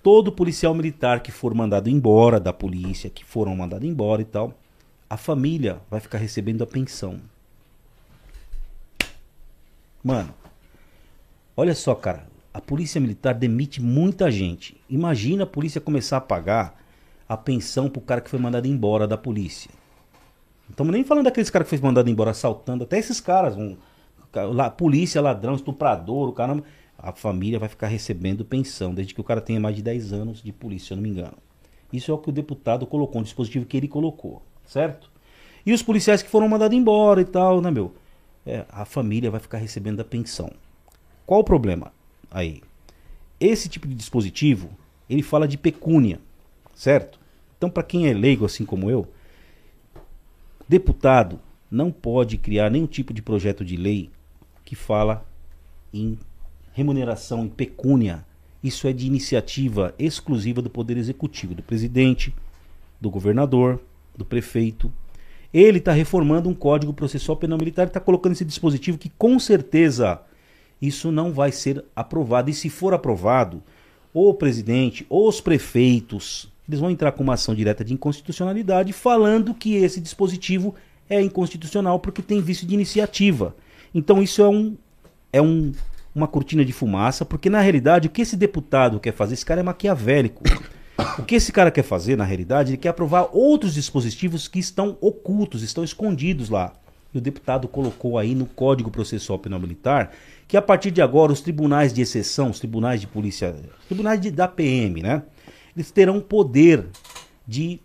Todo 0.02 0.32
policial 0.32 0.74
militar 0.74 1.20
que 1.22 1.32
for 1.32 1.54
mandado 1.54 1.88
embora 1.88 2.40
da 2.40 2.52
polícia, 2.52 3.10
que 3.10 3.24
foram 3.24 3.56
mandados 3.56 3.88
embora 3.88 4.24
e 4.24 4.26
tal, 4.26 4.56
a 5.08 5.18
família 5.18 5.80
vai 5.90 6.00
ficar 6.00 6.18
recebendo 6.18 6.64
a 6.64 6.68
pensão. 6.68 7.20
Mano, 10.06 10.32
olha 11.58 11.74
só, 11.74 11.96
cara. 11.96 12.28
A 12.54 12.62
polícia 12.62 13.02
militar 13.02 13.34
demite 13.34 13.82
muita 13.82 14.30
gente. 14.30 14.80
Imagina 14.88 15.46
a 15.46 15.48
polícia 15.48 15.82
começar 15.82 16.18
a 16.18 16.22
pagar 16.22 16.80
a 17.28 17.36
pensão 17.36 17.90
pro 17.90 18.00
cara 18.00 18.22
que 18.22 18.30
foi 18.30 18.38
mandado 18.38 18.68
embora 18.68 19.08
da 19.08 19.18
polícia. 19.18 19.72
Não 20.66 20.74
estamos 20.74 20.94
nem 20.94 21.04
falando 21.04 21.26
daqueles 21.26 21.50
caras 21.50 21.68
que 21.68 21.76
foi 21.76 21.84
mandado 21.84 22.08
embora 22.08 22.30
assaltando, 22.30 22.84
até 22.84 23.00
esses 23.00 23.20
caras, 23.20 23.58
um, 23.58 23.76
polícia, 24.78 25.20
ladrão, 25.20 25.56
estuprador, 25.56 26.30
o 26.30 26.34
cara, 26.34 26.64
a 27.00 27.12
família 27.12 27.58
vai 27.58 27.68
ficar 27.68 27.88
recebendo 27.88 28.46
pensão, 28.46 28.94
desde 28.94 29.12
que 29.12 29.22
o 29.22 29.24
cara 29.24 29.42
tenha 29.42 29.60
mais 29.60 29.76
de 29.76 29.82
10 29.82 30.14
anos 30.14 30.44
de 30.44 30.54
polícia, 30.54 30.90
se 30.90 30.94
eu 30.94 30.98
não 30.98 31.04
me 31.04 31.10
engano. 31.10 31.38
Isso 31.92 32.12
é 32.12 32.14
o 32.14 32.20
que 32.20 32.30
o 32.30 32.32
deputado 32.32 32.86
colocou, 32.86 33.22
um 33.22 33.24
dispositivo 33.24 33.66
que 33.66 33.76
ele 33.76 33.88
colocou, 33.88 34.44
certo? 34.68 35.10
E 35.66 35.74
os 35.74 35.82
policiais 35.82 36.22
que 36.22 36.30
foram 36.30 36.48
mandados 36.48 36.78
embora 36.78 37.22
e 37.22 37.26
tal, 37.26 37.60
né, 37.60 37.72
meu? 37.72 37.92
É, 38.46 38.66
a 38.70 38.86
família 38.86 39.32
vai 39.32 39.40
ficar 39.40 39.58
recebendo 39.58 40.00
a 40.00 40.06
pensão. 40.06 40.52
Qual 41.26 41.40
o 41.40 41.44
problema 41.44 41.92
aí? 42.30 42.62
Esse 43.40 43.68
tipo 43.68 43.88
de 43.88 43.96
dispositivo, 43.96 44.70
ele 45.10 45.24
fala 45.24 45.48
de 45.48 45.58
pecúnia, 45.58 46.20
certo? 46.74 47.20
Então, 47.58 47.70
para 47.70 47.84
quem 47.84 48.08
é 48.08 48.14
leigo 48.14 48.46
assim 48.46 48.66
como 48.66 48.90
eu, 48.90 49.08
deputado 50.68 51.40
não 51.70 51.92
pode 51.92 52.38
criar 52.38 52.70
nenhum 52.70 52.88
tipo 52.88 53.14
de 53.14 53.22
projeto 53.22 53.66
de 53.66 53.76
lei 53.76 54.10
que 54.64 54.76
fala 54.76 55.26
em 55.94 56.18
remuneração 56.74 57.46
em 57.46 57.50
pecúnia. 57.50 58.26
Isso 58.64 58.88
é 58.88 58.94
de 58.94 59.06
iniciativa 59.06 59.94
exclusiva 59.98 60.62
do 60.62 60.70
Poder 60.70 60.98
Executivo, 60.98 61.56
do 61.56 61.64
presidente, 61.64 62.34
do 63.00 63.10
governador, 63.10 63.82
do 64.18 64.26
prefeito. 64.26 64.92
Ele 65.58 65.78
está 65.78 65.94
reformando 65.94 66.50
um 66.50 66.54
código 66.54 66.92
processual 66.92 67.38
penal 67.38 67.58
militar 67.58 67.88
está 67.88 68.02
colocando 68.02 68.34
esse 68.34 68.44
dispositivo 68.44 68.98
que 68.98 69.08
com 69.18 69.40
certeza 69.40 70.20
isso 70.82 71.14
não 71.14 71.32
vai 71.32 71.50
ser 71.50 71.86
aprovado. 71.96 72.50
E 72.50 72.54
se 72.54 72.70
for 72.70 72.94
aprovado, 72.94 73.64
o 74.14 74.34
presidente 74.34 75.06
os 75.10 75.40
prefeitos, 75.40 76.52
eles 76.68 76.82
vão 76.82 76.92
entrar 76.92 77.14
com 77.14 77.24
uma 77.24 77.36
ação 77.36 77.56
direta 77.56 77.86
de 77.86 77.94
inconstitucionalidade 77.94 78.92
falando 78.92 79.54
que 79.54 79.76
esse 79.76 80.02
dispositivo 80.02 80.76
é 81.10 81.22
inconstitucional 81.22 82.02
porque 82.02 82.22
tem 82.22 82.42
vício 82.42 82.68
de 82.68 82.74
iniciativa. 82.74 83.56
Então 83.94 84.22
isso 84.22 84.42
é 84.42 84.50
um 84.50 84.76
é 85.32 85.42
um, 85.42 85.72
uma 86.14 86.28
cortina 86.28 86.66
de 86.66 86.74
fumaça, 86.74 87.24
porque 87.24 87.50
na 87.50 87.62
realidade 87.62 88.10
o 88.10 88.12
que 88.12 88.22
esse 88.22 88.36
deputado 88.36 89.00
quer 89.00 89.14
fazer, 89.14 89.36
esse 89.36 89.46
cara 89.46 89.62
é 89.62 89.64
maquiavélico. 89.64 90.44
O 91.20 91.24
que 91.24 91.36
esse 91.36 91.52
cara 91.52 91.72
quer 91.72 91.84
fazer, 91.84 92.18
na 92.18 92.24
realidade, 92.24 92.72
ele 92.72 92.78
quer 92.78 92.90
aprovar 92.90 93.30
outros 93.32 93.74
dispositivos 93.74 94.48
que 94.48 94.60
estão 94.60 94.98
ocultos, 95.02 95.62
estão 95.62 95.84
escondidos 95.84 96.50
lá. 96.50 96.74
E 97.14 97.18
o 97.18 97.22
deputado 97.22 97.68
colocou 97.68 98.18
aí 98.18 98.36
no 98.36 98.46
Código 98.46 98.92
Processual 98.92 99.40
Penal 99.40 99.60
Militar 99.60 100.12
que 100.48 100.58
a 100.58 100.62
partir 100.62 100.92
de 100.92 101.02
agora 101.02 101.32
os 101.32 101.42
tribunais 101.42 101.94
de 101.94 102.02
exceção, 102.02 102.50
os 102.50 102.60
tribunais 102.60 103.02
de 103.02 103.08
polícia, 103.08 103.56
tribunais 103.88 104.20
de, 104.20 104.30
da 104.30 104.48
PM, 104.48 105.02
né? 105.02 105.24
Eles 105.76 105.92
terão 105.92 106.20
poder 106.20 106.86
de, 107.48 107.80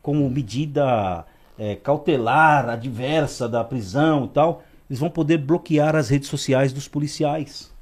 como 0.00 0.28
medida 0.30 1.24
é, 1.58 1.76
cautelar, 1.76 2.68
adversa 2.68 3.48
da 3.48 3.62
prisão 3.62 4.24
e 4.26 4.28
tal, 4.28 4.62
eles 4.88 5.00
vão 5.00 5.10
poder 5.10 5.38
bloquear 5.38 5.96
as 5.96 6.08
redes 6.08 6.28
sociais 6.28 6.72
dos 6.72 6.88
policiais. 6.88 7.72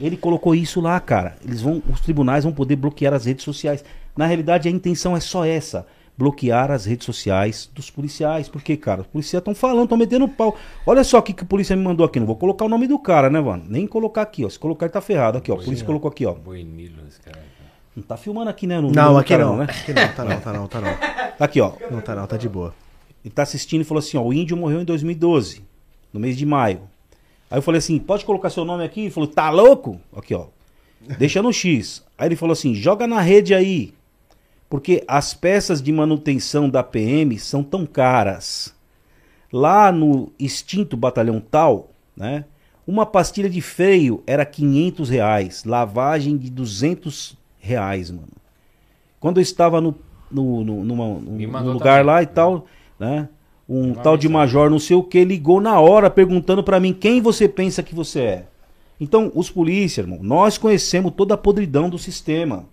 Ele 0.00 0.16
colocou 0.16 0.54
isso 0.54 0.80
lá, 0.80 0.98
cara. 1.00 1.36
Eles 1.44 1.62
vão, 1.62 1.82
os 1.88 2.00
tribunais 2.00 2.44
vão 2.44 2.52
poder 2.52 2.76
bloquear 2.76 3.14
as 3.14 3.24
redes 3.24 3.44
sociais. 3.44 3.84
Na 4.16 4.26
realidade, 4.26 4.68
a 4.68 4.70
intenção 4.70 5.16
é 5.16 5.20
só 5.20 5.44
essa: 5.44 5.86
bloquear 6.16 6.70
as 6.70 6.84
redes 6.84 7.04
sociais 7.04 7.70
dos 7.74 7.90
policiais. 7.90 8.48
Por 8.48 8.62
quê, 8.62 8.76
cara? 8.76 9.02
Os 9.02 9.06
policiais 9.06 9.40
estão 9.40 9.54
falando, 9.54 9.84
estão 9.84 9.98
metendo 9.98 10.28
pau. 10.28 10.56
Olha 10.86 11.02
só 11.02 11.18
o 11.18 11.22
que, 11.22 11.32
que 11.32 11.42
a 11.42 11.46
polícia 11.46 11.74
me 11.76 11.82
mandou 11.82 12.06
aqui. 12.06 12.18
Não 12.20 12.26
vou 12.26 12.36
colocar 12.36 12.64
o 12.64 12.68
nome 12.68 12.86
do 12.86 12.98
cara, 12.98 13.28
né, 13.28 13.40
mano? 13.40 13.64
Nem 13.68 13.86
colocar 13.86 14.22
aqui, 14.22 14.44
ó. 14.44 14.48
Se 14.48 14.58
colocar, 14.58 14.86
ele 14.86 14.92
tá 14.92 15.00
ferrado. 15.00 15.38
Aqui, 15.38 15.50
ó. 15.50 15.54
A 15.54 15.58
polícia 15.62 15.84
colocou 15.86 16.08
aqui, 16.10 16.24
ó. 16.26 16.34
Não 17.96 18.02
tá 18.02 18.16
filmando 18.16 18.50
aqui, 18.50 18.66
né? 18.66 18.80
No 18.80 18.90
Não, 18.90 19.16
aqui 19.16 19.28
cara, 19.30 19.44
não. 19.44 19.56
né? 19.56 19.66
Aqui 19.68 19.92
não, 19.92 20.08
tá 20.08 20.24
não, 20.24 20.40
tá 20.40 20.52
não, 20.52 20.66
tá 20.66 20.80
não. 20.80 20.94
Tá 21.38 21.44
aqui, 21.46 21.60
ó. 21.60 21.72
Não 21.90 22.00
tá 22.00 22.14
não, 22.14 22.26
tá 22.26 22.36
de 22.36 22.48
boa. 22.48 22.72
Ele 23.24 23.32
tá 23.32 23.42
assistindo 23.42 23.80
e 23.80 23.84
falou 23.84 23.98
assim, 24.00 24.16
ó, 24.16 24.22
o 24.22 24.32
índio 24.32 24.56
morreu 24.56 24.80
em 24.80 24.84
2012, 24.84 25.62
no 26.12 26.20
mês 26.20 26.36
de 26.36 26.44
maio. 26.44 26.82
Aí 27.50 27.58
eu 27.58 27.62
falei 27.62 27.78
assim, 27.78 27.98
pode 27.98 28.24
colocar 28.24 28.50
seu 28.50 28.64
nome 28.64 28.84
aqui? 28.84 29.02
Ele 29.02 29.10
falou, 29.10 29.28
tá 29.28 29.48
louco? 29.50 30.00
Aqui, 30.16 30.34
ó. 30.34 30.46
Deixa 31.18 31.42
no 31.42 31.52
X. 31.52 32.04
Aí 32.18 32.28
ele 32.28 32.36
falou 32.36 32.52
assim, 32.52 32.74
joga 32.74 33.06
na 33.06 33.20
rede 33.20 33.54
aí. 33.54 33.92
Porque 34.74 35.04
as 35.06 35.32
peças 35.32 35.80
de 35.80 35.92
manutenção 35.92 36.68
da 36.68 36.82
PM 36.82 37.38
são 37.38 37.62
tão 37.62 37.86
caras. 37.86 38.74
Lá 39.52 39.92
no 39.92 40.32
extinto 40.36 40.96
batalhão 40.96 41.38
tal, 41.40 41.90
né? 42.16 42.44
Uma 42.84 43.06
pastilha 43.06 43.48
de 43.48 43.60
freio 43.60 44.20
era 44.26 44.44
500 44.44 45.08
reais. 45.08 45.62
Lavagem 45.64 46.36
de 46.36 46.50
200 46.50 47.38
reais, 47.60 48.10
mano. 48.10 48.26
Quando 49.20 49.38
eu 49.38 49.42
estava 49.42 49.80
no, 49.80 49.94
no, 50.28 50.64
no, 50.64 50.84
numa- 50.84 51.20
no 51.20 51.72
lugar 51.74 52.00
também. 52.00 52.06
lá 52.06 52.22
e 52.24 52.26
tal, 52.26 52.66
né? 52.98 53.28
Um 53.68 53.94
tal 53.94 54.16
de 54.16 54.28
major 54.28 54.68
não 54.68 54.80
sei 54.80 54.96
o 54.96 55.04
que 55.04 55.24
ligou 55.24 55.60
na 55.60 55.78
hora 55.78 56.10
perguntando 56.10 56.64
pra 56.64 56.80
mim 56.80 56.92
quem 56.92 57.20
você 57.20 57.48
pensa 57.48 57.80
que 57.80 57.94
você 57.94 58.20
é. 58.22 58.46
Então, 59.00 59.30
os 59.36 59.48
polícias, 59.48 60.04
irmão, 60.04 60.18
nós 60.20 60.58
conhecemos 60.58 61.12
toda 61.16 61.34
a 61.34 61.38
podridão 61.38 61.88
do 61.88 61.96
sistema. 61.96 62.66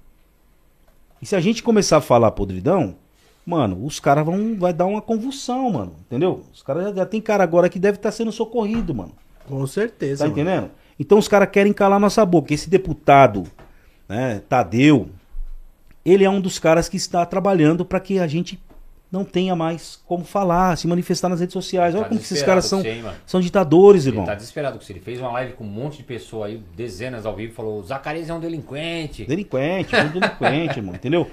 E 1.21 1.25
se 1.25 1.35
a 1.35 1.39
gente 1.39 1.61
começar 1.61 1.97
a 1.97 2.01
falar 2.01 2.31
podridão, 2.31 2.95
mano, 3.45 3.85
os 3.85 3.99
caras 3.99 4.25
vão 4.25 4.55
vai 4.57 4.73
dar 4.73 4.85
uma 4.85 5.01
convulsão, 5.01 5.71
mano. 5.71 5.93
Entendeu? 6.07 6.43
Os 6.53 6.63
caras 6.63 6.85
já, 6.85 6.93
já 6.93 7.05
tem 7.05 7.21
cara 7.21 7.43
agora 7.43 7.69
que 7.69 7.79
deve 7.79 7.97
estar 7.97 8.11
sendo 8.11 8.31
socorrido, 8.31 8.95
mano. 8.95 9.11
Com 9.47 9.65
certeza. 9.67 10.23
Tá 10.23 10.29
mano. 10.29 10.41
entendendo? 10.41 10.71
Então 10.99 11.17
os 11.17 11.27
caras 11.27 11.49
querem 11.51 11.73
calar 11.73 11.99
nossa 11.99 12.25
boca. 12.25 12.53
Esse 12.53 12.69
deputado, 12.69 13.43
né, 14.07 14.41
Tadeu, 14.47 15.09
ele 16.05 16.23
é 16.23 16.29
um 16.29 16.41
dos 16.41 16.59
caras 16.59 16.89
que 16.89 16.97
está 16.97 17.25
trabalhando 17.25 17.85
para 17.85 17.99
que 17.99 18.19
a 18.19 18.27
gente 18.27 18.59
não 19.11 19.25
tenha 19.25 19.55
mais 19.55 19.99
como 20.05 20.23
falar, 20.23 20.77
se 20.77 20.87
manifestar 20.87 21.27
nas 21.27 21.39
redes 21.41 21.53
sociais. 21.53 21.93
Olha 21.93 22.03
Tá 22.03 22.09
como 22.09 22.19
que 22.19 22.25
esses 22.25 22.41
caras 22.41 22.65
são, 22.65 22.81
você, 22.81 22.95
mano? 23.01 23.17
são 23.25 23.41
ditadores, 23.41 24.05
irmão. 24.05 24.23
Ele 24.23 24.31
tá 24.31 24.35
desesperado 24.35 24.77
com 24.77 24.83
isso. 24.83 24.91
Ele 24.91 25.01
fez 25.01 25.19
uma 25.19 25.31
live 25.33 25.53
com 25.53 25.63
um 25.65 25.67
monte 25.67 25.97
de 25.97 26.03
pessoa 26.03 26.47
aí, 26.47 26.61
dezenas 26.77 27.25
ao 27.25 27.35
vivo, 27.35 27.53
falou: 27.53 27.83
Zacarias 27.83 28.29
é 28.29 28.33
um 28.33 28.39
delinquente. 28.39 29.25
Delinquente, 29.25 29.89
tudo 29.91 30.19
delinquente, 30.39 30.79
irmão, 30.79 30.95
entendeu? 30.95 31.29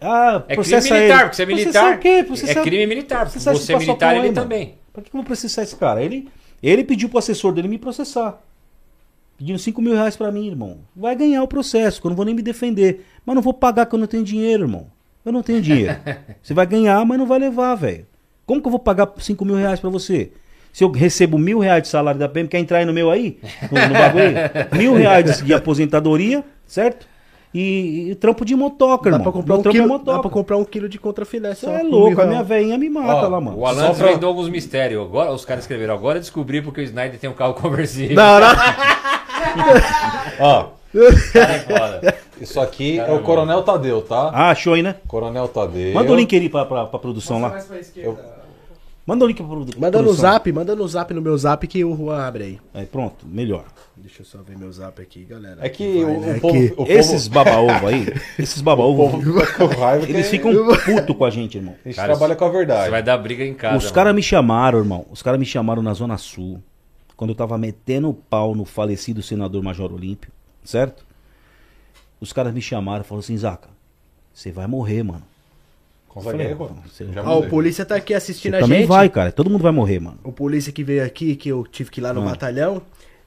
Ah, 0.00 0.42
É 0.48 0.56
crime 0.56 0.80
militar, 0.80 0.96
ele. 0.96 1.22
porque 1.22 1.36
você 1.36 1.42
é 1.42 1.46
militar. 1.46 2.00
Processar- 2.26 2.60
É 2.60 2.62
crime 2.64 2.86
militar, 2.86 3.24
porque 3.26 3.38
você 3.38 3.72
é 3.72 3.78
militar, 3.78 4.10
ele 4.16 4.20
aí, 4.20 4.28
mano. 4.32 4.34
também. 4.42 4.74
Pra 4.92 5.02
que 5.02 5.10
que 5.10 5.16
eu 5.16 5.18
vou 5.20 5.26
processar 5.26 5.62
esse 5.62 5.76
cara? 5.76 6.02
Ele, 6.02 6.28
ele 6.62 6.82
pediu 6.82 7.08
pro 7.08 7.18
assessor 7.18 7.52
dele 7.52 7.68
me 7.68 7.78
processar. 7.78 8.40
Pedindo 9.38 9.58
5 9.58 9.80
mil 9.80 9.94
reais 9.94 10.16
pra 10.16 10.30
mim, 10.32 10.48
irmão. 10.48 10.78
Vai 10.94 11.14
ganhar 11.14 11.42
o 11.42 11.48
processo, 11.48 12.00
que 12.00 12.06
eu 12.06 12.10
não 12.10 12.16
vou 12.16 12.24
nem 12.26 12.34
me 12.34 12.42
defender. 12.42 13.06
Mas 13.24 13.34
não 13.34 13.42
vou 13.42 13.54
pagar 13.54 13.86
que 13.86 13.94
eu 13.94 13.98
não 13.98 14.06
tenho 14.06 14.24
dinheiro, 14.24 14.64
irmão. 14.64 14.86
Eu 15.24 15.32
não 15.32 15.42
tenho 15.42 15.60
dinheiro. 15.60 15.96
você 16.42 16.54
vai 16.54 16.66
ganhar, 16.66 17.04
mas 17.04 17.18
não 17.18 17.26
vai 17.26 17.38
levar, 17.38 17.74
velho. 17.74 18.06
Como 18.46 18.60
que 18.60 18.66
eu 18.66 18.70
vou 18.70 18.80
pagar 18.80 19.08
5 19.18 19.44
mil 19.44 19.56
reais 19.56 19.78
pra 19.80 19.90
você? 19.90 20.32
Se 20.72 20.84
eu 20.84 20.90
recebo 20.90 21.36
mil 21.38 21.58
reais 21.58 21.82
de 21.82 21.88
salário 21.88 22.18
da 22.18 22.28
PM, 22.28 22.48
quer 22.48 22.58
entrar 22.58 22.78
aí 22.78 22.84
no 22.84 22.92
meu 22.92 23.10
aí? 23.10 23.38
No, 23.70 23.88
no 23.88 23.94
bagulho? 23.94 24.34
Mil 24.78 24.94
reais 24.94 25.38
de, 25.38 25.44
de 25.44 25.52
aposentadoria, 25.54 26.44
certo? 26.64 27.08
E, 27.52 28.10
e 28.10 28.14
trampo 28.14 28.44
de 28.44 28.54
motoca, 28.54 29.10
Dá 29.10 29.16
irmão. 29.16 29.24
pra, 29.24 29.32
comprar 29.32 29.54
um 29.56 29.62
trampo 29.62 29.72
quilo, 29.76 29.84
é 29.84 29.88
dá 29.88 29.94
motoca. 29.98 30.20
pra 30.20 30.30
comprar 30.30 30.56
um 30.56 30.64
quilo 30.64 30.88
de 30.88 30.96
contrafilé 31.00 31.52
Você 31.56 31.66
é 31.66 31.82
louco, 31.82 32.10
mil 32.10 32.20
a 32.20 32.26
minha 32.26 32.42
velhinha 32.44 32.78
me 32.78 32.88
mata 32.88 33.26
Ó, 33.26 33.28
lá, 33.28 33.40
mano. 33.40 33.58
O 33.58 33.66
Alan 33.66 33.92
Só 33.92 34.16
pra- 34.16 34.26
alguns 34.28 34.48
mistérios. 34.48 35.02
Agora, 35.04 35.32
os 35.32 35.44
caras 35.44 35.64
escreveram, 35.64 35.94
agora 35.94 36.20
descobri 36.20 36.62
porque 36.62 36.80
o 36.80 36.84
Snyder 36.84 37.18
tem 37.18 37.28
um 37.28 37.32
carro 37.34 37.54
conversível. 37.54 38.14
Não, 38.14 38.38
não. 38.38 38.48
Ó, 40.38 40.66
Cara, 41.32 42.00
é 42.02 42.42
isso 42.42 42.60
aqui 42.60 42.96
Cara, 42.96 43.12
é 43.12 43.14
o. 43.14 43.22
Coronel 43.22 43.62
Tadeu, 43.62 44.02
tá? 44.02 44.30
Ah, 44.34 44.50
achou 44.50 44.74
aí, 44.74 44.82
né? 44.82 44.96
Coronel 45.06 45.46
Tadeu. 45.48 45.94
Manda 45.94 46.12
o 46.12 46.16
link 46.16 46.34
aí 46.34 46.48
pra, 46.48 46.64
pra, 46.64 46.86
pra 46.86 46.98
produção 46.98 47.40
lá. 47.40 47.56
Manda 49.06 49.24
o 49.24 49.28
link 49.28 49.38
pra 49.38 49.46
produ- 49.46 49.72
Manda 49.80 49.98
no 49.98 50.04
produção. 50.04 50.30
zap, 50.32 50.52
manda 50.52 50.76
no 50.76 50.86
zap 50.86 51.14
no 51.14 51.22
meu 51.22 51.36
zap 51.36 51.66
que 51.66 51.84
o 51.84 51.96
Juan 51.96 52.18
abre 52.22 52.44
aí. 52.44 52.58
Aí, 52.74 52.86
pronto, 52.86 53.26
melhor. 53.26 53.64
Deixa 53.96 54.22
eu 54.22 54.26
só 54.26 54.38
ver 54.38 54.56
meu 54.56 54.70
zap 54.72 55.00
aqui, 55.02 55.24
galera. 55.24 55.58
É 55.60 55.68
que 55.68 56.04
Vai, 56.04 56.14
o, 56.16 56.20
né, 56.20 56.34
o 56.36 56.40
povo, 56.40 56.54
que- 56.54 56.72
o 56.72 56.76
povo- 56.76 56.90
Esses 56.92 57.26
baba-ovo 57.28 57.86
aí, 57.88 58.06
esses 58.38 58.60
baba-ovo, 58.62 59.20
que 60.04 60.12
eles 60.12 60.26
é- 60.26 60.30
ficam 60.30 60.52
puto 60.84 61.14
com 61.14 61.24
a 61.24 61.30
gente, 61.30 61.56
irmão. 61.58 61.74
A 61.84 61.88
gente 61.88 61.96
Cara, 61.96 62.08
trabalha 62.08 62.36
com 62.36 62.44
a 62.44 62.48
Você 62.48 62.56
verdade. 62.56 62.90
vai 62.90 63.02
dar 63.02 63.18
briga 63.18 63.44
em 63.44 63.54
casa. 63.54 63.78
Os 63.78 63.90
caras 63.90 64.14
me 64.14 64.22
chamaram, 64.22 64.78
irmão. 64.78 65.04
Os 65.10 65.22
caras 65.22 65.40
me 65.40 65.46
chamaram 65.46 65.82
na 65.82 65.92
Zona 65.92 66.16
Sul. 66.16 66.62
Quando 67.16 67.30
eu 67.30 67.34
tava 67.36 67.58
metendo 67.58 68.08
o 68.10 68.14
pau 68.14 68.54
no 68.54 68.64
falecido 68.64 69.22
senador 69.22 69.62
Major 69.62 69.92
Olímpio, 69.92 70.30
certo? 70.64 71.04
Os 72.20 72.32
caras 72.32 72.52
me 72.52 72.60
chamaram 72.60 73.02
e 73.02 73.04
falaram 73.06 73.24
assim, 73.24 73.36
Zaca, 73.36 73.68
você 74.32 74.50
vai 74.52 74.66
morrer, 74.66 75.02
mano. 75.02 75.22
Consegue 76.08 76.42
aí, 76.42 76.54
você- 76.54 77.06
Já 77.12 77.22
Ó, 77.22 77.38
o 77.38 77.48
polícia 77.48 77.86
tá 77.86 77.94
aqui 77.94 78.12
Você 78.12 78.16
assistindo 78.16 78.54
a 78.56 78.60
também 78.60 78.80
gente. 78.80 78.88
vai, 78.88 79.08
cara. 79.08 79.30
Todo 79.30 79.48
mundo 79.48 79.62
vai 79.62 79.70
morrer, 79.72 80.00
mano. 80.00 80.18
O 80.24 80.32
polícia 80.32 80.72
que 80.72 80.82
veio 80.82 81.04
aqui, 81.04 81.36
que 81.36 81.48
eu 81.48 81.64
tive 81.66 81.88
que 81.90 82.00
ir 82.00 82.02
lá 82.02 82.12
no 82.12 82.20
Ah. 82.22 82.24
batalhão, 82.30 82.82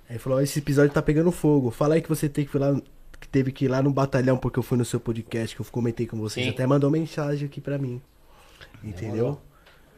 aí 0.09 0.17
falou, 0.17 0.37
ó, 0.39 0.41
esse 0.41 0.59
episódio 0.59 0.91
tá 0.91 1.01
pegando 1.01 1.31
fogo. 1.31 1.71
Fala 1.71 1.95
aí 1.95 2.01
que 2.01 2.09
você 2.09 2.27
tem 2.27 2.45
que 2.45 2.55
ir 2.55 2.59
lá, 2.59 2.75
que 3.21 3.27
teve 3.29 3.53
que 3.53 3.65
ir 3.65 3.67
lá 3.69 3.81
no 3.81 3.89
batalhão 3.89 4.37
porque 4.37 4.59
eu 4.59 4.63
fui 4.63 4.77
no 4.77 4.83
seu 4.83 4.99
podcast, 4.99 5.55
que 5.55 5.61
eu 5.61 5.65
comentei 5.71 6.05
com 6.05 6.17
vocês. 6.17 6.45
Sim. 6.45 6.51
Até 6.51 6.67
mandou 6.67 6.91
mensagem 6.91 7.45
aqui 7.47 7.61
pra 7.61 7.77
mim. 7.77 8.01
Entendeu? 8.83 9.39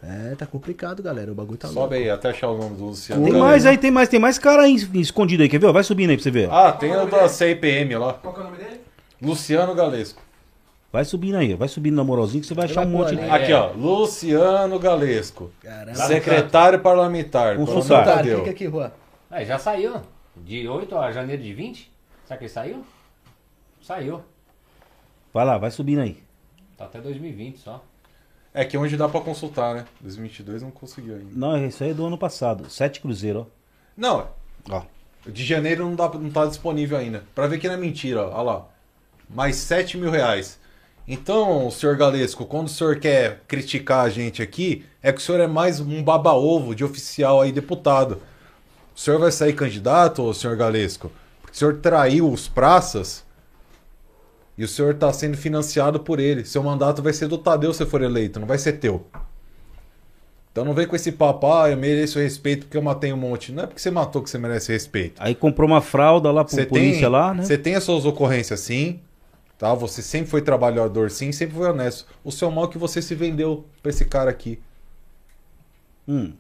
É, 0.08 0.36
tá 0.36 0.46
complicado, 0.46 1.02
galera. 1.02 1.32
O 1.32 1.36
bagulho 1.36 1.58
tá 1.58 1.68
louco. 1.68 1.82
Sobe 1.82 1.96
aí, 1.96 2.10
até 2.10 2.30
achar 2.30 2.50
o 2.50 2.58
nome 2.58 2.76
do 2.76 2.86
Luciano. 2.86 3.24
Tem 3.24 3.34
mais 3.34 3.66
aí, 3.66 3.78
tem 3.78 3.90
mais, 3.90 4.08
tem 4.08 4.20
mais 4.20 4.38
cara 4.38 4.64
aí 4.64 4.76
escondido 4.76 5.42
aí, 5.42 5.50
quer 5.50 5.60
ver? 5.60 5.72
Vai 5.72 5.84
subindo 5.84 6.12
aí 6.12 6.16
pra 6.16 6.24
você 6.24 6.32
ver. 6.32 6.50
Ah, 6.52 6.72
tem 6.72 6.96
o 6.96 7.06
da 7.08 7.28
CIPM 7.28 7.96
lá. 7.98 8.14
Qual 8.14 8.34
que 8.34 8.40
é 8.40 8.44
o 8.44 8.46
nome 8.46 8.58
dele? 8.58 8.82
Luciano 9.20 9.74
Galesco. 9.74 10.22
Vai 10.92 11.04
subindo 11.04 11.36
aí, 11.36 11.56
vai 11.56 11.68
subindo 11.68 11.96
na 11.96 12.04
moralzinho 12.04 12.42
que 12.42 12.48
você 12.48 12.54
vai 12.54 12.66
achar 12.66 12.82
um 12.82 12.92
vai 12.92 12.94
monte 12.94 13.16
de... 13.16 13.22
ali. 13.22 13.30
Aqui, 13.30 13.52
ó. 13.52 13.72
Luciano 13.72 14.78
Galesco. 14.80 15.52
Caramba. 15.62 15.96
Secretário 15.96 16.80
parlamentar. 16.80 17.56
Um 17.56 17.66
Coronel 17.66 17.82
funcionário. 17.82 18.36
Clica 18.36 18.52
aqui, 18.52 18.66
Juan. 18.70 18.92
Aí 19.30 19.46
já 19.46 19.58
saiu. 19.58 19.96
De 20.38 20.68
8 20.68 20.98
a 20.98 21.12
janeiro 21.12 21.42
de 21.42 21.54
20? 21.54 21.92
Será 22.26 22.38
que 22.38 22.44
ele 22.46 22.52
saiu? 22.52 22.86
Saiu. 23.82 24.22
Vai 25.34 25.46
lá, 25.46 25.58
vai 25.58 25.72
subindo 25.72 26.02
aí. 26.02 26.18
Tá 26.78 26.86
até 26.86 27.00
2020 27.00 27.58
só. 27.58 27.84
É 28.58 28.64
que 28.64 28.78
onde 28.78 28.96
dá 28.96 29.10
pra 29.10 29.20
consultar, 29.20 29.76
né? 29.76 29.86
2022 30.00 30.62
não 30.64 30.72
conseguiu 30.72 31.16
ainda. 31.16 31.28
Não, 31.34 31.68
isso 31.68 31.84
aí 31.84 31.90
é 31.90 31.94
do 31.94 32.06
ano 32.06 32.18
passado. 32.18 32.70
Sete 32.70 33.02
cruzeiro, 33.02 33.42
ó. 33.42 33.46
Não, 33.98 34.30
Ó. 34.70 34.82
de 35.28 35.44
janeiro 35.44 35.84
não, 35.84 35.94
dá, 35.94 36.08
não 36.18 36.30
tá 36.30 36.46
disponível 36.46 36.98
ainda. 36.98 37.26
Pra 37.36 37.48
ver 37.48 37.60
que 37.60 37.68
não 37.68 37.74
é 37.76 37.78
mentira, 37.78 38.22
ó. 38.24 38.30
Olha 38.34 38.42
lá. 38.42 38.68
Mais 39.30 39.58
7 39.58 39.98
mil 39.98 40.10
reais. 40.10 40.58
Então, 41.08 41.70
senhor 41.70 41.98
Galesco, 41.98 42.46
quando 42.46 42.68
o 42.68 42.70
senhor 42.70 42.98
quer 42.98 43.42
criticar 43.48 44.06
a 44.06 44.10
gente 44.10 44.42
aqui, 44.42 44.86
é 45.04 45.12
que 45.12 45.20
o 45.20 45.22
senhor 45.22 45.42
é 45.42 45.48
mais 45.48 45.80
um 45.82 46.02
baba-ovo 46.02 46.74
de 46.74 46.84
oficial 46.86 47.42
aí, 47.42 47.52
deputado. 47.52 48.22
O 48.96 49.00
senhor 49.00 49.20
vai 49.20 49.32
sair 49.32 49.54
candidato, 49.54 50.34
senhor 50.34 50.56
Galesco? 50.56 51.12
Porque 51.42 51.56
o 51.56 51.60
senhor 51.60 51.78
traiu 51.82 52.32
os 52.32 52.48
praças 52.48 53.25
e 54.58 54.64
o 54.64 54.68
senhor 54.68 54.96
tá 54.96 55.12
sendo 55.12 55.38
financiado 55.38 56.00
por 56.00 56.20
ele. 56.20 56.46
Seu 56.46 56.64
mandato 56.64 57.02
vai 57.02 57.14
ser 57.14 57.28
do 57.28 57.38
Tadeu 57.38 57.74
se 57.74 57.86
for 57.86 58.02
eleito, 58.02 58.40
não 58.40 58.48
vai 58.48 58.58
ser 58.58 58.74
teu. 58.74 59.06
Então 60.52 60.64
não 60.64 60.74
vem 60.74 60.88
com 60.88 60.96
esse 60.96 61.12
papo, 61.12 61.52
ah, 61.52 61.70
eu 61.70 61.76
mereço 61.76 62.18
respeito 62.18 62.66
porque 62.66 62.78
eu 62.78 62.82
matei 62.82 63.12
um 63.12 63.18
monte. 63.18 63.52
Não 63.52 63.64
é 63.64 63.68
porque 63.68 63.82
você 63.82 63.92
matou 63.92 64.24
que 64.24 64.30
você 64.30 64.38
merece 64.38 64.72
respeito. 64.72 65.22
Aí 65.22 65.36
comprou 65.36 65.68
uma 65.68 65.82
fralda 65.82 66.32
lá 66.32 66.46
pro 66.46 66.56
Você 66.56 66.66
polícia 66.66 67.02
tem, 67.02 67.10
lá, 67.10 67.34
né? 67.34 67.44
Você 67.44 67.58
tem 67.58 67.76
as 67.76 67.84
suas 67.84 68.06
ocorrências 68.06 68.62
sim, 68.62 69.02
tá? 69.58 69.74
Você 69.74 70.02
sempre 70.02 70.30
foi 70.30 70.42
trabalhador 70.42 71.12
sim, 71.12 71.34
sempre 71.34 71.58
foi 71.58 71.70
honesto. 71.70 72.08
O 72.24 72.32
seu 72.32 72.50
mal 72.50 72.66
é 72.66 72.68
que 72.70 72.78
você 72.78 73.02
se 73.02 73.14
vendeu 73.14 73.66
pra 73.84 73.90
esse 73.90 74.06
cara 74.06 74.32
aqui. 74.32 74.58
Hum. 76.08 76.32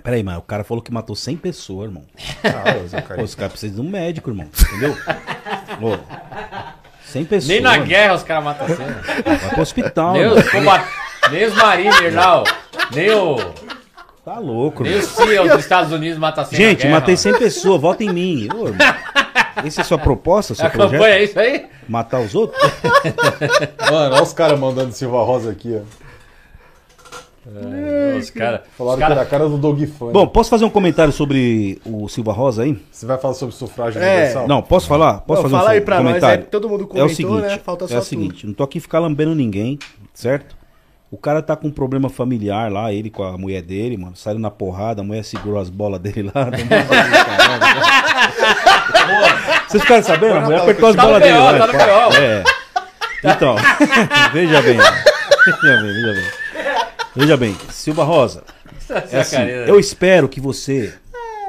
Peraí, 0.00 0.22
mas 0.22 0.38
o 0.38 0.42
cara 0.42 0.62
falou 0.62 0.80
que 0.80 0.92
matou 0.92 1.16
100 1.16 1.38
pessoas, 1.38 1.88
irmão. 1.88 2.04
Ah. 2.44 3.16
Pô, 3.16 3.22
os 3.22 3.34
caras 3.34 3.50
precisam 3.50 3.82
de 3.82 3.88
um 3.88 3.90
médico, 3.90 4.30
irmão. 4.30 4.46
Entendeu? 4.46 4.94
100 7.12 7.24
pessoas. 7.24 7.48
Nem 7.48 7.60
na 7.60 7.78
guerra 7.78 8.14
os 8.14 8.22
caras 8.22 8.44
matam 8.44 8.66
assim. 8.66 8.82
né? 8.84 9.00
Vai 9.24 9.50
pro 9.50 9.62
hospital. 9.62 10.12
Nem 10.12 10.22
irmão. 10.22 10.38
os, 10.38 11.30
nem 11.32 11.44
os 11.46 11.54
Marines 11.54 12.14
lá, 12.14 12.40
ó. 12.40 12.44
nem 12.94 13.10
o. 13.10 13.36
Tá 14.24 14.38
louco, 14.38 14.82
Nem 14.82 14.94
os 14.98 15.06
SEAL 15.06 15.48
dos 15.48 15.60
Estados 15.60 15.90
Unidos 15.90 16.18
matam 16.18 16.44
assim. 16.44 16.54
Gente, 16.56 16.80
na 16.80 16.82
guerra, 16.84 17.00
matei 17.00 17.14
ó. 17.14 17.18
100 17.18 17.38
pessoas, 17.38 17.80
vota 17.80 18.04
em 18.04 18.10
mim. 18.12 18.48
Ô. 18.54 18.66
Essa 19.66 19.80
é 19.80 19.82
a 19.82 19.84
sua 19.84 19.98
proposta, 19.98 20.54
seu 20.54 20.66
A 20.66 20.70
projeto? 20.70 20.92
campanha 20.92 21.14
é 21.16 21.24
isso 21.24 21.40
aí? 21.40 21.66
Matar 21.88 22.20
os 22.20 22.34
outros? 22.34 22.60
Mano, 23.90 24.14
olha 24.14 24.22
os 24.22 24.32
caras 24.32 24.58
mandando 24.58 24.92
Silva 24.92 25.24
Rosa 25.24 25.50
aqui, 25.50 25.80
ó. 25.80 26.07
Os 28.18 28.30
caras. 28.30 28.60
Falaram 28.76 28.98
que 28.98 29.04
era 29.12 29.22
a 29.22 29.26
cara 29.26 29.48
do 29.48 29.56
Dog 29.56 29.86
Fun. 29.86 30.10
Bom, 30.12 30.26
posso 30.26 30.50
fazer 30.50 30.64
um 30.64 30.70
comentário 30.70 31.12
sobre 31.12 31.80
o 31.86 32.08
Silva 32.08 32.32
Rosa 32.32 32.64
aí? 32.64 32.76
Você 32.90 33.06
vai 33.06 33.16
falar 33.18 33.34
sobre 33.34 33.54
sufrágio 33.54 34.02
É. 34.02 34.10
universal? 34.14 34.48
Não, 34.48 34.60
posso 34.62 34.88
falar? 34.88 35.20
Posso 35.20 35.42
Não, 35.42 35.50
fazer 35.50 35.56
fala 35.62 35.68
um 35.70 35.72
aí 35.72 35.80
pra 35.80 35.96
nós, 35.96 36.06
comentário? 36.06 36.40
é 36.40 36.44
que 36.44 36.50
todo 36.50 36.68
mundo 36.68 36.82
é 36.82 36.84
o 36.84 36.88
comentou, 36.88 37.14
seguinte, 37.14 37.40
né? 37.42 37.58
Falta 37.64 37.84
é 37.84 37.88
só 37.88 37.98
o 37.98 38.02
seguinte, 38.02 38.46
não 38.46 38.52
tô 38.54 38.64
aqui 38.64 38.80
ficar 38.80 38.98
lambendo 38.98 39.34
ninguém, 39.34 39.78
certo? 40.12 40.56
O 41.10 41.16
cara 41.16 41.40
tá 41.40 41.56
com 41.56 41.68
um 41.68 41.70
problema 41.70 42.10
familiar 42.10 42.70
lá, 42.70 42.92
ele 42.92 43.08
com 43.08 43.22
a 43.22 43.38
mulher 43.38 43.62
dele, 43.62 43.96
mano, 43.96 44.14
saíram 44.14 44.40
na 44.40 44.50
porrada, 44.50 45.00
a 45.00 45.04
mulher 45.04 45.24
segurou 45.24 45.58
as 45.58 45.70
bolas 45.70 45.98
dele 46.00 46.30
lá. 46.34 46.50
Vocês 49.68 49.82
ficaram 49.82 50.02
sabendo? 50.02 50.34
A 50.36 50.40
mulher 50.40 50.60
apertou 50.60 50.88
as 50.90 50.96
Tá 50.96 51.02
bolas 51.02 51.22
dele 51.22 51.38
lá. 51.38 51.58
tá 51.58 51.66
no. 51.66 51.72
É. 52.16 52.44
Então, 53.24 53.56
veja 54.34 54.60
bem. 54.62 54.76
Veja 54.76 55.58
bem, 55.62 55.92
veja 55.94 56.12
bem. 56.12 56.24
Veja 57.18 57.36
bem, 57.36 57.56
Silva 57.70 58.04
Rosa. 58.04 58.44
É 58.88 59.18
assim, 59.18 59.30
Sacaneira. 59.30 59.66
eu 59.66 59.80
espero 59.80 60.28
que 60.28 60.40
você 60.40 60.94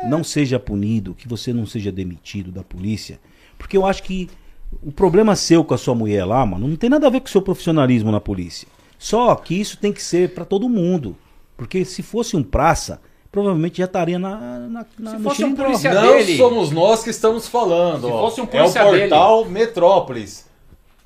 não 0.04 0.24
seja 0.24 0.60
punido, 0.60 1.14
que 1.14 1.28
você 1.28 1.54
não 1.54 1.68
seja 1.68 1.92
demitido 1.92 2.52
da 2.52 2.64
polícia, 2.64 3.20
porque 3.56 3.78
eu 3.78 3.86
acho 3.86 4.02
que 4.02 4.28
o 4.82 4.92
problema 4.92 5.36
seu 5.36 5.64
com 5.64 5.76
a 5.76 5.78
sua 5.78 5.94
mulher 5.94 6.26
lá, 6.26 6.44
mano, 6.44 6.68
não 6.68 6.76
tem 6.76 6.90
nada 6.90 7.06
a 7.06 7.10
ver 7.12 7.20
com 7.20 7.28
o 7.28 7.30
seu 7.30 7.44
profissionalismo 7.44 8.12
na 8.12 8.20
polícia. 8.20 8.68
Só 8.98 9.36
que 9.36 9.54
isso 9.62 9.78
tem 9.78 9.94
que 9.94 10.02
ser 10.02 10.34
pra 10.34 10.44
todo 10.44 10.68
mundo, 10.68 11.16
porque 11.56 11.86
se 11.86 12.02
fosse 12.02 12.36
um 12.36 12.42
praça, 12.42 13.00
provavelmente 13.32 13.78
já 13.78 13.86
estaria 13.86 14.18
na, 14.18 14.40
na, 14.40 14.86
na 14.98 15.14
no 15.14 15.20
fosse 15.20 15.44
um 15.44 15.56
policial 15.56 15.94
Não 15.94 16.18
dele. 16.18 16.36
somos 16.36 16.72
nós 16.72 17.04
que 17.04 17.12
estamos 17.12 17.48
falando. 17.48 18.08
Se 18.08 18.12
ó. 18.12 18.22
fosse 18.22 18.42
um 18.42 18.46
é 18.46 18.48
o 18.48 18.50
polícia 18.50 18.84
portal 18.84 19.46
Metrópolis. 19.46 20.50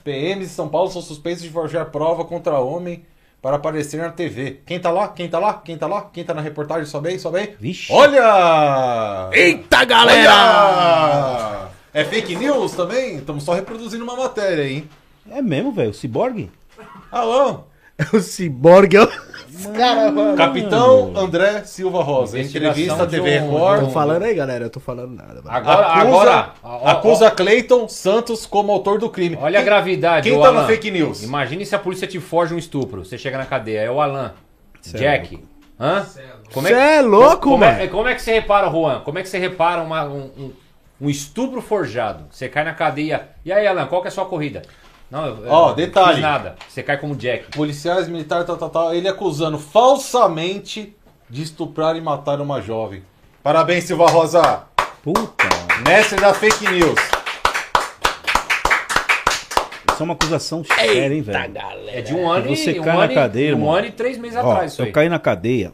PMs 0.05 0.47
de 0.47 0.55
São 0.55 0.69
Paulo 0.69 0.89
são 0.89 1.01
suspeitos 1.01 1.43
de 1.43 1.49
forjar 1.49 1.91
prova 1.91 2.23
contra 2.23 2.61
homem 2.61 3.03
para 3.43 3.57
aparecer 3.57 3.97
na 3.97 4.09
TV. 4.09 4.61
Quem 4.65 4.79
tá 4.79 4.89
lá? 4.89 5.09
Quem 5.09 5.27
tá 5.27 5.37
lá? 5.37 5.53
Quem 5.55 5.77
tá 5.77 5.85
lá? 5.85 6.09
Quem 6.13 6.23
tá 6.23 6.33
na 6.33 6.39
reportagem? 6.39 6.85
Sobe 6.85 7.09
aí, 7.09 7.19
sobe 7.19 7.39
aí. 7.39 7.55
Vixe. 7.59 7.91
Olha! 7.91 9.29
Eita, 9.33 9.83
galera! 9.83 10.31
Olha! 10.31 11.69
É 11.93 12.05
fake 12.05 12.37
news 12.37 12.71
também? 12.71 13.17
Estamos 13.17 13.43
só 13.43 13.51
reproduzindo 13.53 14.01
uma 14.05 14.15
matéria, 14.15 14.65
hein? 14.65 14.89
É 15.29 15.41
mesmo, 15.41 15.73
velho, 15.73 15.89
o 15.89 15.93
Cyborg? 15.93 16.49
Alô? 17.11 17.65
O 18.11 18.19
Cyborg 18.19 18.95
é 18.95 19.03
o... 19.03 19.09
Cara, 19.75 20.11
mano. 20.11 20.35
Capitão 20.37 21.13
André 21.15 21.63
Silva 21.65 22.01
Rosa. 22.03 22.39
Entrevista 22.39 23.05
TV 23.05 23.39
um- 23.39 23.51
Record. 23.53 23.79
Tô 23.85 23.89
falando 23.89 24.23
aí, 24.23 24.33
galera, 24.33 24.65
eu 24.65 24.69
tô 24.69 24.79
falando 24.79 25.11
nada. 25.15 25.41
mano. 25.41 25.49
Agora, 25.49 25.87
acusa, 25.87 26.53
agora. 26.63 26.91
acusa 26.91 27.31
Cleiton 27.31 27.87
Santos 27.87 28.45
como 28.45 28.71
autor 28.71 28.99
do 28.99 29.09
crime. 29.09 29.37
Olha 29.39 29.59
a 29.59 29.63
gravidade, 29.63 30.29
Quem 30.29 30.39
tá 30.39 30.47
Alan. 30.47 30.61
no 30.61 30.67
fake 30.67 30.89
news? 30.91 31.23
Imagine 31.23 31.65
se 31.65 31.75
a 31.75 31.79
polícia 31.79 32.07
te 32.07 32.19
foge 32.19 32.53
um 32.53 32.57
estupro. 32.57 33.03
Você 33.05 33.17
chega 33.17 33.37
na 33.37 33.45
cadeia, 33.45 33.81
é 33.81 33.91
o 33.91 34.01
Alan. 34.01 34.33
Jack. 34.81 35.43
Hã? 35.79 36.05
Como 36.53 36.67
Cê 36.67 36.73
é 36.73 37.01
louco, 37.01 37.37
como 37.37 37.63
é, 37.63 37.77
mano. 37.79 37.89
como 37.89 38.07
é 38.07 38.13
que 38.15 38.21
você 38.21 38.33
repara, 38.33 38.69
Juan? 38.69 38.99
Como 39.01 39.17
é 39.17 39.23
que 39.23 39.29
você 39.29 39.37
repara 39.39 39.81
uma- 39.81 40.03
um, 40.05 40.29
um- 40.37 40.51
um 41.01 41.09
estupro 41.09 41.61
forjado? 41.61 42.25
Você 42.29 42.47
cai 42.47 42.63
na 42.63 42.73
cadeia. 42.73 43.29
E 43.43 43.51
aí, 43.51 43.65
Alan, 43.65 43.87
qual 43.87 44.01
que 44.01 44.07
é 44.07 44.09
a 44.09 44.11
sua 44.11 44.25
corrida? 44.25 44.61
Não, 45.13 45.43
Ó, 45.47 45.67
não 45.69 45.75
detalhe. 45.75 46.19
nada. 46.21 46.55
Você 46.67 46.81
cai 46.81 46.97
como 46.97 47.15
Jack. 47.15 47.55
Policiais 47.55 48.07
militares, 48.09 48.47
tal, 48.47 48.57
tal, 48.57 48.69
tal, 48.71 48.95
ele 48.95 49.07
acusando 49.07 49.59
falsamente 49.59 50.95
de 51.29 51.43
estuprar 51.43 51.95
e 51.95 52.01
matar 52.01 52.41
uma 52.41 52.59
jovem. 52.59 53.03
Parabéns, 53.43 53.83
Silva 53.83 54.07
Rosa! 54.09 54.63
Puta, 55.03 55.45
Mestre 55.87 56.19
da 56.19 56.33
fake 56.33 56.67
news. 56.71 56.95
isso 59.91 60.01
é 60.01 60.03
uma 60.03 60.15
acusação 60.15 60.63
séria, 60.63 61.13
hein, 61.13 61.21
velho? 61.21 61.53
É 61.89 62.01
de 62.01 62.15
um 62.15 62.27
ano 62.27 62.49
E 62.51 62.57
você 62.57 62.79
um 62.79 62.83
cai 62.83 62.95
na 62.95 63.03
ano 63.03 63.11
e- 63.11 63.15
cadeia, 63.15 63.55
um 63.55 63.71
ano 63.71 63.85
e 63.87 63.91
três 63.91 64.17
meses 64.17 64.37
Ó, 64.37 64.49
atrás, 64.51 64.71
isso 64.71 64.81
eu 64.81 64.85
aí. 64.87 64.91
caí 64.91 65.09
na 65.09 65.19
cadeia. 65.19 65.71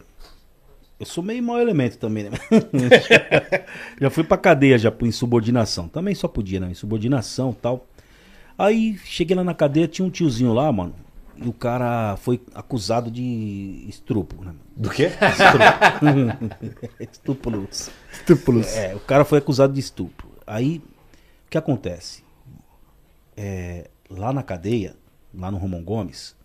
Eu 1.00 1.06
sou 1.06 1.24
meio 1.24 1.42
mau 1.42 1.58
elemento 1.58 1.98
também, 1.98 2.26
né? 2.26 2.32
já 4.02 4.10
fui 4.10 4.26
pra 4.26 4.36
cadeia 4.36 4.78
já 4.78 4.92
por 4.92 5.08
insubordinação. 5.08 5.88
Também 5.88 6.14
só 6.14 6.28
podia, 6.28 6.60
né? 6.60 6.68
Insubordinação 6.72 7.52
e 7.52 7.62
tal. 7.62 7.88
Aí 8.60 8.98
cheguei 9.06 9.38
lá 9.38 9.44
na 9.44 9.54
cadeia, 9.54 9.88
tinha 9.88 10.06
um 10.06 10.10
tiozinho 10.10 10.54
lá, 10.54 10.70
mano. 10.70 10.94
E 11.38 11.48
o 11.48 11.54
cara 11.54 12.18
foi 12.18 12.42
acusado 12.54 13.10
de 13.10 13.86
estupro, 13.88 14.44
né? 14.44 14.54
Do 14.76 14.90
quê? 14.90 15.10
Estupro. 17.00 17.70
Estúpulos. 18.12 18.76
É, 18.76 18.94
o 18.94 19.00
cara 19.00 19.24
foi 19.24 19.38
acusado 19.38 19.72
de 19.72 19.80
estupro. 19.80 20.28
Aí, 20.46 20.80
o 21.46 21.50
que 21.50 21.58
acontece? 21.58 22.26
É, 23.38 23.90
lá 24.10 24.34
na 24.34 24.44
cadeia, 24.44 24.94
lá 25.34 25.50
no 25.50 25.58
Romão 25.58 25.82
Gomes, 25.82 26.36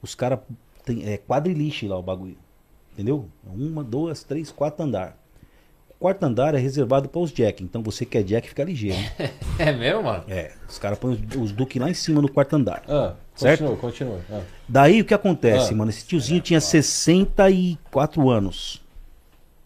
os 0.00 0.14
caras 0.14 0.38
tem 0.84 1.08
é 1.08 1.16
quadriliche 1.16 1.88
lá 1.88 1.98
o 1.98 2.02
bagulho. 2.02 2.38
Entendeu? 2.92 3.28
Uma, 3.44 3.82
duas, 3.82 4.22
três, 4.22 4.52
quatro 4.52 4.84
andar. 4.84 5.18
Quarto 6.02 6.24
andar 6.24 6.52
é 6.56 6.58
reservado 6.58 7.08
para 7.08 7.20
os 7.20 7.30
Jack. 7.32 7.62
Então 7.62 7.80
você 7.80 8.04
que 8.04 8.18
é 8.18 8.24
Jack 8.24 8.48
fica 8.48 8.64
ligeiro. 8.64 8.98
É 9.56 9.70
mesmo, 9.70 10.02
mano? 10.02 10.24
É, 10.26 10.50
os 10.68 10.76
caras 10.76 10.98
põem 10.98 11.12
os, 11.12 11.36
os 11.36 11.52
Duque 11.52 11.78
lá 11.78 11.88
em 11.88 11.94
cima 11.94 12.20
no 12.20 12.28
quarto 12.28 12.56
andar. 12.56 12.82
Ah, 12.88 13.12
Certo? 13.36 13.60
continua, 13.76 13.76
continua. 13.76 14.20
Ah. 14.28 14.40
Daí 14.68 15.00
o 15.00 15.04
que 15.04 15.14
acontece, 15.14 15.72
Ah. 15.72 15.76
mano? 15.76 15.90
Esse 15.90 16.04
tiozinho 16.04 16.40
tinha 16.40 16.60
64 16.60 18.28
anos. 18.28 18.82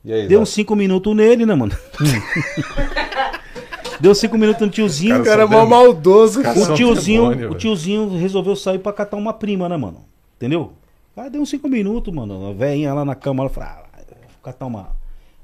E 0.05 0.13
aí, 0.13 0.29
Deu 0.29 0.43
uns 0.43 0.51
5 0.51 0.77
minutos 0.77 1.17
nele, 1.17 1.47
né, 1.47 1.55
mano? 1.55 1.73
Deu 3.99 4.15
5 4.15 4.37
minutos 4.37 4.61
no 4.61 4.69
tiozinho. 4.69 5.23
O 5.23 5.25
cara 5.25 5.45
é 5.45 5.47
mó 5.47 5.65
maldoso, 5.65 6.43
cara. 6.43 6.59
O 6.59 6.75
tiozinho, 6.75 7.23
demônio, 7.23 7.47
o 7.47 7.49
velho. 7.49 7.59
tiozinho 7.59 8.15
resolveu 8.19 8.55
sair 8.55 8.79
pra 8.79 8.93
catar 8.93 9.17
uma 9.17 9.33
prima, 9.33 9.71
né, 9.71 9.77
mano? 9.79 10.05
Entendeu? 10.37 10.75
Ah, 11.17 11.31
deu 11.31 11.41
uns 11.41 11.49
5 11.49 11.67
minutos, 11.67 12.13
mano. 12.13 12.51
A 12.51 12.53
velhinha 12.53 12.93
lá 12.93 13.07
na 13.07 13.15
cama, 13.15 13.43
ela 13.43 13.49
falou, 13.49 13.71
ah, 13.71 13.83
vou 13.97 14.43
catar 14.43 14.67
uma. 14.67 14.95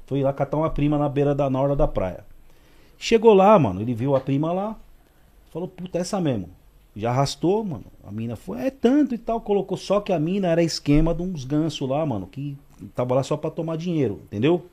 Foi 0.05 0.21
lá 0.21 0.33
catar 0.33 0.57
uma 0.57 0.69
prima 0.69 0.97
na 0.97 1.07
beira 1.09 1.33
da 1.33 1.49
na 1.49 1.61
hora 1.61 1.75
da 1.75 1.87
praia. 1.87 2.25
Chegou 2.97 3.33
lá, 3.33 3.57
mano, 3.57 3.81
ele 3.81 3.93
viu 3.93 4.15
a 4.15 4.19
prima 4.19 4.51
lá, 4.51 4.75
falou, 5.51 5.67
puta, 5.67 5.97
essa 5.97 6.21
mesmo. 6.21 6.49
Já 6.95 7.09
arrastou, 7.09 7.63
mano. 7.63 7.85
A 8.05 8.11
mina 8.11 8.35
foi, 8.35 8.65
é 8.65 8.69
tanto 8.69 9.15
e 9.15 9.17
tal, 9.17 9.41
colocou 9.41 9.77
só 9.77 9.99
que 9.99 10.13
a 10.13 10.19
mina 10.19 10.47
era 10.47 10.61
esquema 10.61 11.13
de 11.13 11.21
uns 11.23 11.43
gansos 11.43 11.89
lá, 11.89 12.05
mano, 12.05 12.27
que 12.27 12.55
tava 12.93 13.15
lá 13.15 13.23
só 13.23 13.35
pra 13.35 13.49
tomar 13.49 13.77
dinheiro, 13.77 14.21
entendeu? 14.25 14.65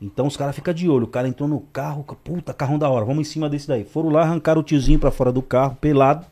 Então 0.00 0.26
os 0.26 0.36
caras 0.36 0.54
ficam 0.54 0.72
de 0.72 0.88
olho. 0.88 1.04
O 1.04 1.08
cara 1.08 1.28
entrou 1.28 1.48
no 1.48 1.60
carro, 1.60 2.04
puta, 2.22 2.54
carrão 2.54 2.78
da 2.78 2.88
hora, 2.88 3.04
vamos 3.04 3.28
em 3.28 3.30
cima 3.30 3.48
desse 3.48 3.66
daí. 3.66 3.84
Foram 3.84 4.10
lá, 4.10 4.22
arrancaram 4.22 4.60
o 4.60 4.64
tiozinho 4.64 4.98
pra 4.98 5.10
fora 5.10 5.32
do 5.32 5.42
carro, 5.42 5.76
pelado. 5.80 6.24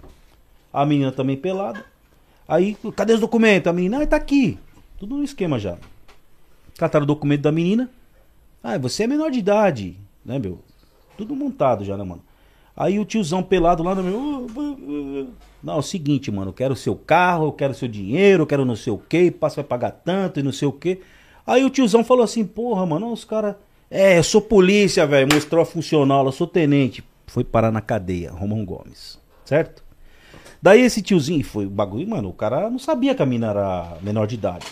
A 0.73 0.87
menina 0.87 1.11
também 1.11 1.37
pelada. 1.37 1.85
Aí, 2.47 2.77
cadê 2.95 3.13
os 3.13 3.21
documentos? 3.21 3.69
A 3.69 3.73
menina, 3.73 4.03
ah, 4.03 4.07
tá 4.07 4.17
aqui. 4.17 4.57
Tudo 4.99 5.17
no 5.17 5.25
esquema 5.25 5.59
já. 5.59 5.77
Cataram 6.77 7.05
o 7.05 7.07
documento 7.07 7.43
da 7.43 7.53
menina. 7.53 7.91
Ah, 8.63 8.79
você 8.79 9.05
é 9.05 9.07
menor 9.07 9.31
de 9.31 9.39
idade, 9.39 9.97
né, 10.25 10.39
meu? 10.39 10.61
Tudo 11.17 11.35
montado 11.35 11.85
já, 11.85 11.97
né, 11.97 12.05
mano? 12.05 12.23
Aí 12.77 12.99
o 12.99 13.05
tiozão 13.05 13.43
pelado 13.43 13.83
lá 13.83 13.95
no 13.95 14.03
meu. 14.03 14.19
"Uh, 14.19 14.47
uh, 14.55 15.23
uh." 15.23 15.29
Não, 15.63 15.75
é 15.75 15.79
o 15.79 15.83
seguinte, 15.83 16.31
mano, 16.31 16.51
eu 16.51 16.53
quero 16.53 16.75
o 16.75 16.77
seu 16.77 16.95
carro, 16.95 17.47
eu 17.47 17.53
quero 17.53 17.73
o 17.73 17.77
seu 17.77 17.89
dinheiro, 17.89 18.43
eu 18.43 18.47
quero 18.47 18.65
não 18.65 18.77
sei 18.77 18.93
o 18.93 18.99
que, 18.99 19.31
passa 19.31 19.57
vai 19.57 19.65
pagar 19.65 19.91
tanto 19.91 20.39
e 20.39 20.43
não 20.43 20.53
sei 20.53 20.69
o 20.69 20.73
que. 20.73 21.01
Aí 21.47 21.65
o 21.65 21.71
tiozão 21.71 22.05
falou 22.05 22.23
assim, 22.23 22.45
porra, 22.45 22.85
mano, 22.85 23.13
os 23.13 23.25
caras. 23.25 23.57
É, 23.91 24.19
eu 24.19 24.25
sou 24.25 24.41
polícia, 24.41 25.07
velho. 25.07 25.29
Mostrou 25.33 25.63
a 25.63 25.67
funcional, 25.67 26.27
eu 26.27 26.33
sou 26.33 26.47
tenente. 26.47 27.03
Foi 27.27 27.45
parar 27.45 27.73
na 27.73 27.81
cadeia, 27.81 28.33
Romão 28.33 28.65
Gomes. 28.65 29.19
Certo? 29.45 29.83
Daí 30.61 30.81
esse 30.81 31.01
tiozinho, 31.01 31.45
foi 31.45 31.67
o 31.67 31.71
bagulho, 31.71 32.09
mano, 32.09 32.29
o 32.29 32.33
cara 32.33 32.69
não 32.69 32.79
sabia 32.79 33.15
que 33.15 33.23
a 33.23 33.27
mina 33.27 33.49
era 33.49 33.97
menor 34.03 34.27
de 34.27 34.35
idade. 34.35 34.67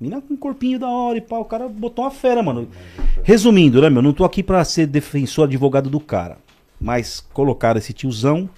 Mina 0.00 0.20
com 0.20 0.34
um 0.34 0.36
corpinho 0.36 0.78
da 0.78 0.88
hora 0.88 1.16
e 1.16 1.22
pau, 1.22 1.40
o 1.40 1.44
cara 1.44 1.68
botou 1.68 2.04
uma 2.04 2.10
fera, 2.10 2.42
mano. 2.42 2.68
Resumindo, 3.22 3.80
né, 3.80 3.88
meu? 3.88 4.02
Não 4.02 4.12
tô 4.12 4.24
aqui 4.24 4.42
pra 4.42 4.62
ser 4.64 4.86
defensor, 4.86 5.44
advogado 5.44 5.88
do 5.88 5.98
cara. 5.98 6.36
Mas 6.78 7.20
colocaram 7.32 7.78
esse 7.78 7.92
tiozão 7.94 8.48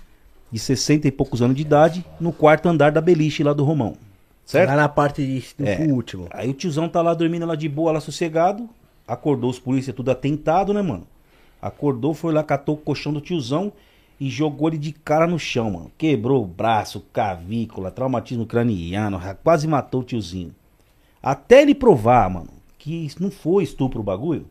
de 0.50 0.58
60 0.58 1.06
e 1.06 1.12
poucos 1.12 1.40
anos 1.40 1.54
de 1.54 1.62
idade 1.62 2.04
no 2.18 2.32
quarto 2.32 2.68
andar 2.68 2.90
da 2.90 3.00
beliche 3.00 3.44
lá 3.44 3.52
do 3.52 3.64
Romão. 3.64 3.94
Certo? 4.44 4.68
Lá 4.70 4.76
na 4.76 4.88
parte 4.88 5.24
de, 5.24 5.44
do 5.56 5.68
É. 5.68 5.92
último. 5.92 6.26
Aí 6.30 6.48
o 6.48 6.54
tiozão 6.54 6.88
tá 6.88 7.00
lá 7.02 7.14
dormindo 7.14 7.46
lá 7.46 7.54
de 7.54 7.68
boa, 7.68 7.92
lá 7.92 8.00
sossegado. 8.00 8.68
Acordou 9.06 9.48
os 9.50 9.58
polícia 9.60 9.92
tudo 9.92 10.10
atentado, 10.10 10.74
né, 10.74 10.82
mano? 10.82 11.06
Acordou, 11.62 12.14
foi 12.14 12.32
lá, 12.32 12.42
catou 12.42 12.74
o 12.74 12.78
colchão 12.78 13.12
do 13.12 13.20
tiozão 13.20 13.72
e 14.18 14.28
jogou 14.28 14.68
ele 14.68 14.78
de 14.78 14.90
cara 14.92 15.26
no 15.26 15.38
chão, 15.38 15.70
mano. 15.70 15.92
Quebrou 15.96 16.42
o 16.42 16.46
braço, 16.46 17.04
cavícula, 17.12 17.90
traumatismo 17.90 18.44
craniano, 18.46 19.20
quase 19.44 19.68
matou 19.68 20.00
o 20.00 20.04
tiozinho. 20.04 20.52
Até 21.22 21.62
ele 21.62 21.74
provar, 21.74 22.28
mano, 22.30 22.48
que 22.78 23.08
não 23.20 23.30
foi 23.30 23.64
estupro 23.64 24.00
o 24.00 24.04
bagulho. 24.04 24.46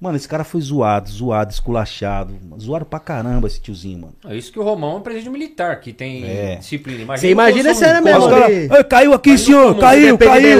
Mano, 0.00 0.16
esse 0.16 0.26
cara 0.26 0.42
foi 0.42 0.60
zoado, 0.60 1.08
zoado, 1.08 1.52
esculachado. 1.52 2.34
Zoaram 2.60 2.84
pra 2.84 2.98
caramba 2.98 3.46
esse 3.46 3.60
tiozinho, 3.60 4.00
mano. 4.00 4.14
É 4.26 4.34
isso 4.36 4.50
que 4.50 4.58
o 4.58 4.62
Romão 4.64 4.94
é 4.94 4.96
um 4.96 5.00
presídio 5.00 5.30
militar, 5.30 5.78
que 5.80 5.92
tem 5.92 6.24
É. 6.24 6.56
disciplina. 6.56 7.16
Você 7.16 7.30
imagina 7.30 7.72
se 7.72 7.84
era 7.84 8.00
mesmo 8.00 8.28
cara, 8.28 8.46
ali. 8.46 8.68
"Ei, 8.68 8.82
caiu 8.82 9.12
aqui, 9.14 9.38
senhor, 9.38 9.78
caiu, 9.78 10.18
caiu. 10.18 10.58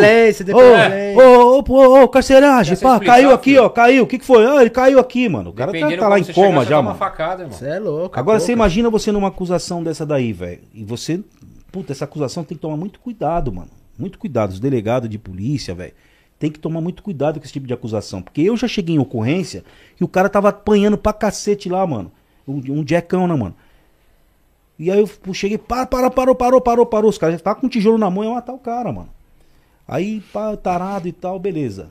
Ô, 0.55 1.21
ô, 1.21 1.65
ô, 1.69 1.73
ô, 1.73 2.03
ô, 2.05 2.09
carceragem, 2.09 2.77
pá, 2.77 3.01
caiu 3.01 3.33
aqui, 3.33 3.59
ó, 3.59 3.69
caiu. 3.69 4.05
O 4.05 4.07
que 4.07 4.19
que 4.19 4.25
foi? 4.25 4.47
Ah, 4.47 4.61
ele 4.61 4.71
caiu 4.71 5.01
aqui, 5.01 5.29
mano. 5.29 5.51
O 5.51 5.53
cara 5.53 5.73
tá, 5.73 5.77
Dependendo 5.77 6.03
tá 6.03 6.09
lá 6.09 6.21
em 6.21 6.25
coma 6.25 6.65
já, 6.65 6.81
mano. 6.81 6.97
facada, 6.97 7.43
irmão. 7.43 7.59
Você 7.59 7.67
é 7.69 7.81
louco. 7.81 8.17
Agora 8.19 8.39
pouco. 8.39 8.47
você 8.47 8.53
imagina 8.53 8.91
você 8.91 9.11
numa 9.11 9.27
acusação 9.29 9.83
dessa 9.83 10.07
daí, 10.07 10.33
velho. 10.33 10.61
E 10.73 10.85
você, 10.85 11.21
puta, 11.73 11.91
essa 11.93 12.05
acusação 12.05 12.45
tem 12.45 12.57
que 12.57 12.63
tomar 12.63 12.77
muito 12.77 13.01
cuidado, 13.01 13.53
mano. 13.53 13.71
Muito 14.03 14.19
cuidado. 14.19 14.51
Os 14.51 14.59
delegados 14.59 15.09
de 15.09 15.17
polícia, 15.17 15.73
velho. 15.77 15.93
Tem 16.37 16.51
que 16.51 16.59
tomar 16.59 16.81
muito 16.81 17.05
cuidado 17.05 17.39
com 17.39 17.45
esse 17.45 17.53
tipo 17.53 17.69
de 17.69 17.73
acusação. 17.73 18.21
Porque 18.21 18.41
eu 18.41 18.57
já 18.57 18.67
cheguei 18.67 18.97
em 18.97 18.99
ocorrência 18.99 19.63
e 20.01 20.03
o 20.03 20.09
cara 20.09 20.29
tava 20.29 20.49
apanhando 20.49 20.99
pra 20.99 21.13
cacete 21.13 21.69
lá, 21.69 21.87
mano. 21.87 22.11
Um, 22.47 22.81
um 22.81 22.85
jackão, 22.85 23.29
né, 23.29 23.35
mano? 23.37 23.55
E 24.77 24.91
aí 24.91 24.99
eu 24.99 25.33
cheguei, 25.33 25.57
para, 25.57 25.87
para, 25.87 26.11
parou, 26.11 26.35
parou, 26.35 26.61
parou, 26.61 26.85
parou. 26.85 27.09
Os 27.11 27.17
caras 27.17 27.35
já 27.35 27.37
estavam 27.37 27.61
com 27.61 27.67
um 27.69 27.71
tijolo 27.71 27.97
na 27.97 28.11
mão 28.11 28.25
e 28.25 28.27
ia 28.27 28.35
matar 28.35 28.53
o 28.53 28.59
cara, 28.59 28.93
mano. 28.93 29.09
Aí, 29.87 30.21
pá, 30.33 30.57
tarado 30.57 31.07
e 31.07 31.13
tal, 31.13 31.39
beleza. 31.39 31.89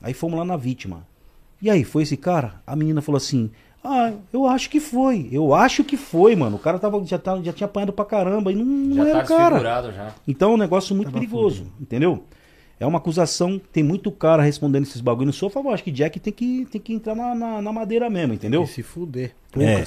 Aí 0.00 0.14
fomos 0.14 0.38
lá 0.38 0.46
na 0.46 0.56
vítima. 0.56 1.06
E 1.60 1.68
aí, 1.68 1.84
foi 1.84 2.04
esse 2.04 2.16
cara? 2.16 2.62
A 2.66 2.74
menina 2.74 3.02
falou 3.02 3.18
assim: 3.18 3.50
Ah, 3.82 4.12
eu 4.32 4.46
acho 4.46 4.68
que 4.68 4.78
foi. 4.78 5.28
Eu 5.32 5.54
acho 5.54 5.82
que 5.82 5.96
foi, 5.96 6.36
mano. 6.36 6.56
O 6.56 6.58
cara 6.58 6.78
tava, 6.78 7.02
já, 7.04 7.18
tava, 7.18 7.42
já 7.42 7.52
tinha 7.52 7.64
apanhado 7.66 7.92
pra 7.92 8.04
caramba 8.04 8.52
e 8.52 8.54
não, 8.54 8.64
não 8.64 8.96
Já 8.96 9.08
era 9.08 9.18
tá 9.18 9.24
o 9.24 9.28
cara. 9.28 9.42
desfigurado 9.56 9.92
já. 9.92 10.14
Então 10.28 10.50
é 10.50 10.54
um 10.54 10.58
negócio 10.58 10.94
muito 10.94 11.10
perigoso, 11.10 11.66
entendeu? 11.80 12.24
É 12.78 12.86
uma 12.86 12.98
acusação, 12.98 13.60
tem 13.72 13.82
muito 13.82 14.10
cara 14.10 14.42
respondendo 14.42 14.84
esses 14.84 15.00
bagulho. 15.00 15.26
Não 15.26 15.32
sou 15.32 15.48
a 15.48 15.50
favor, 15.50 15.72
acho 15.74 15.84
que 15.84 15.90
Jack 15.90 16.18
tem 16.20 16.32
que, 16.32 16.66
tem 16.70 16.80
que 16.80 16.92
entrar 16.94 17.14
na, 17.14 17.34
na, 17.34 17.62
na 17.62 17.72
madeira 17.72 18.08
mesmo, 18.08 18.32
entendeu? 18.34 18.62
E 18.62 18.66
se 18.66 18.82
fuder. 18.82 19.32
É. 19.58 19.84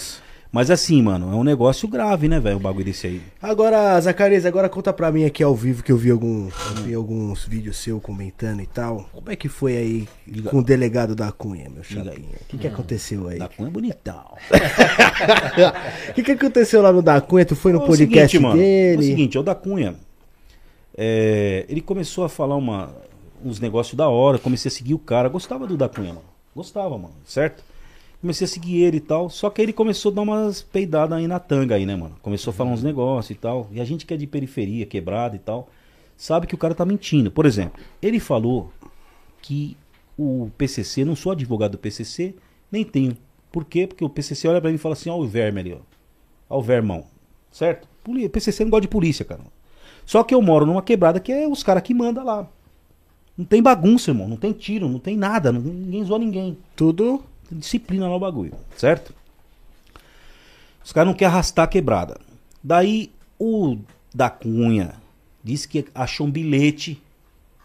Mas 0.54 0.70
assim, 0.70 1.02
mano, 1.02 1.34
é 1.34 1.36
um 1.36 1.44
negócio 1.44 1.88
grave, 1.88 2.28
né, 2.28 2.40
velho, 2.40 2.58
o 2.58 2.60
bagulho 2.60 2.86
desse 2.86 3.08
aí. 3.08 3.22
Agora, 3.42 4.00
Zacarias, 4.00 4.46
agora 4.46 4.70
conta 4.70 4.94
pra 4.94 5.12
mim 5.12 5.26
aqui 5.26 5.42
ao 5.42 5.56
vivo 5.56 5.82
que 5.82 5.92
eu 5.92 5.98
vi, 5.98 6.12
algum, 6.12 6.46
eu 6.46 6.84
vi 6.84 6.94
alguns 6.94 7.44
vídeos 7.44 7.78
seu 7.78 8.00
comentando 8.00 8.62
e 8.62 8.68
tal. 8.68 9.10
Como 9.12 9.32
é 9.32 9.36
que 9.36 9.50
foi 9.50 9.76
aí 9.76 10.08
com 10.52 10.60
o 10.60 10.64
delegado 10.64 11.16
da 11.16 11.32
Cunha, 11.32 11.68
meu 11.72 11.84
chapinha? 11.84 12.38
O 12.40 12.46
que, 12.48 12.60
que 12.60 12.68
aconteceu 12.68 13.30
aí? 13.30 13.40
Da 13.40 13.48
Cunha 13.48 13.68
é 13.68 13.72
bonitão. 13.72 14.24
O 16.10 16.14
que, 16.14 16.22
que 16.22 16.32
aconteceu 16.34 16.84
lá 16.84 16.92
no 16.92 17.02
da 17.02 17.20
Cunha? 17.20 17.46
Tu 17.46 17.56
foi 17.56 17.72
no 17.74 17.80
É 17.80 17.84
o 17.84 17.88
podcast 17.88 18.30
seguinte, 18.30 18.40
mano, 18.40 18.60
dele? 18.60 18.96
É 18.96 19.00
o 19.00 19.04
seguinte, 19.04 19.38
o 19.40 19.42
da 19.42 19.56
Cunha, 19.56 19.96
é, 20.96 21.66
ele 21.68 21.82
começou 21.82 22.26
a 22.26 22.30
falar 22.30 22.56
uma, 22.56 22.96
uns 23.44 23.60
negócios 23.60 23.96
da 23.98 24.08
hora, 24.08 24.38
comecei 24.38 24.70
a 24.70 24.72
seguir 24.72 24.94
o 24.94 25.00
cara, 25.00 25.30
gostava 25.30 25.66
do 25.66 25.76
da 25.76 25.90
Cunha, 25.90 26.10
mano. 26.10 26.26
Gostava, 26.56 26.96
mano, 26.96 27.16
certo? 27.26 27.64
Comecei 28.24 28.46
a 28.46 28.48
seguir 28.48 28.82
ele 28.82 28.98
e 28.98 29.02
tal, 29.02 29.30
só 29.30 29.50
que 29.50 29.60
aí 29.60 29.66
ele 29.66 29.74
começou 29.74 30.10
a 30.10 30.16
dar 30.16 30.22
umas 30.22 30.62
peidadas 30.62 31.18
aí 31.18 31.28
na 31.28 31.40
tanga 31.40 31.76
aí, 31.76 31.86
né, 31.86 31.94
mano? 31.94 32.16
Começou 32.22 32.52
a 32.52 32.54
falar 32.54 32.72
uns 32.72 32.82
negócios 32.82 33.32
e 33.32 33.36
tal, 33.38 33.68
e 33.70 33.82
a 33.82 33.84
gente 33.84 34.06
que 34.06 34.14
é 34.14 34.18
de 34.18 34.26
periferia, 34.26 34.86
quebrada 34.86 35.36
e 35.36 35.40
tal, 35.40 35.68
sabe 36.16 36.48
que 36.48 36.56
o 36.56 36.58
cara 36.58 36.74
tá 36.74 36.86
mentindo. 36.86 37.30
Por 37.30 37.46
exemplo, 37.46 37.84
ele 38.02 38.22
falou 38.22 38.72
que 39.42 39.76
o 40.18 40.50
PCC, 40.58 41.04
não 41.04 41.18
sou 41.18 41.34
advogado 41.34 41.74
do 41.74 41.78
PCC, 41.78 42.34
nem 42.72 42.86
tenho. 42.86 43.18
Por 43.52 43.66
quê? 43.66 43.86
Porque 43.86 44.06
o 44.06 44.10
PCC 44.10 44.48
olha 44.48 44.62
pra 44.62 44.70
mim 44.70 44.76
e 44.78 44.80
fala 44.80 44.94
assim, 44.94 45.10
ó 45.10 45.18
o 45.18 45.28
verme 45.28 45.60
ali, 45.60 45.74
ó. 45.74 45.80
Ó 46.50 46.60
o 46.60 46.62
vermão. 46.62 47.04
Certo? 47.52 47.90
Poli- 48.06 48.30
PCC 48.30 48.64
não 48.64 48.72
gosta 48.72 48.84
de 48.84 48.88
polícia, 48.88 49.26
cara. 49.26 49.42
Só 50.06 50.24
que 50.24 50.34
eu 50.34 50.42
moro 50.42 50.66
numa 50.66 50.82
quebrada 50.82 51.20
que 51.20 51.32
é 51.34 51.46
os 51.46 51.62
caras 51.62 51.84
que 51.84 51.94
mandam 51.94 52.24
lá. 52.24 52.48
Não 53.38 53.44
tem 53.44 53.62
bagunça, 53.62 54.12
irmão. 54.12 54.30
Não 54.30 54.38
tem 54.38 54.54
tiro, 54.54 54.88
não 54.88 54.98
tem 55.00 55.18
nada. 55.18 55.52
ninguém 55.52 56.06
zoa 56.06 56.18
ninguém. 56.20 56.58
Tudo 56.74 57.22
disciplina 57.54 58.08
lá 58.08 58.16
o 58.16 58.20
bagulho. 58.20 58.54
Certo? 58.76 59.14
Os 60.84 60.92
caras 60.92 61.08
não 61.08 61.14
querem 61.14 61.32
arrastar 61.34 61.66
a 61.66 61.68
quebrada. 61.68 62.20
Daí 62.64 63.12
o 63.40 63.78
da 64.14 64.30
Cunha 64.30 64.94
disse 65.44 65.68
que 65.68 65.86
achou 65.94 66.28
um 66.28 66.32
bilhete 66.32 67.02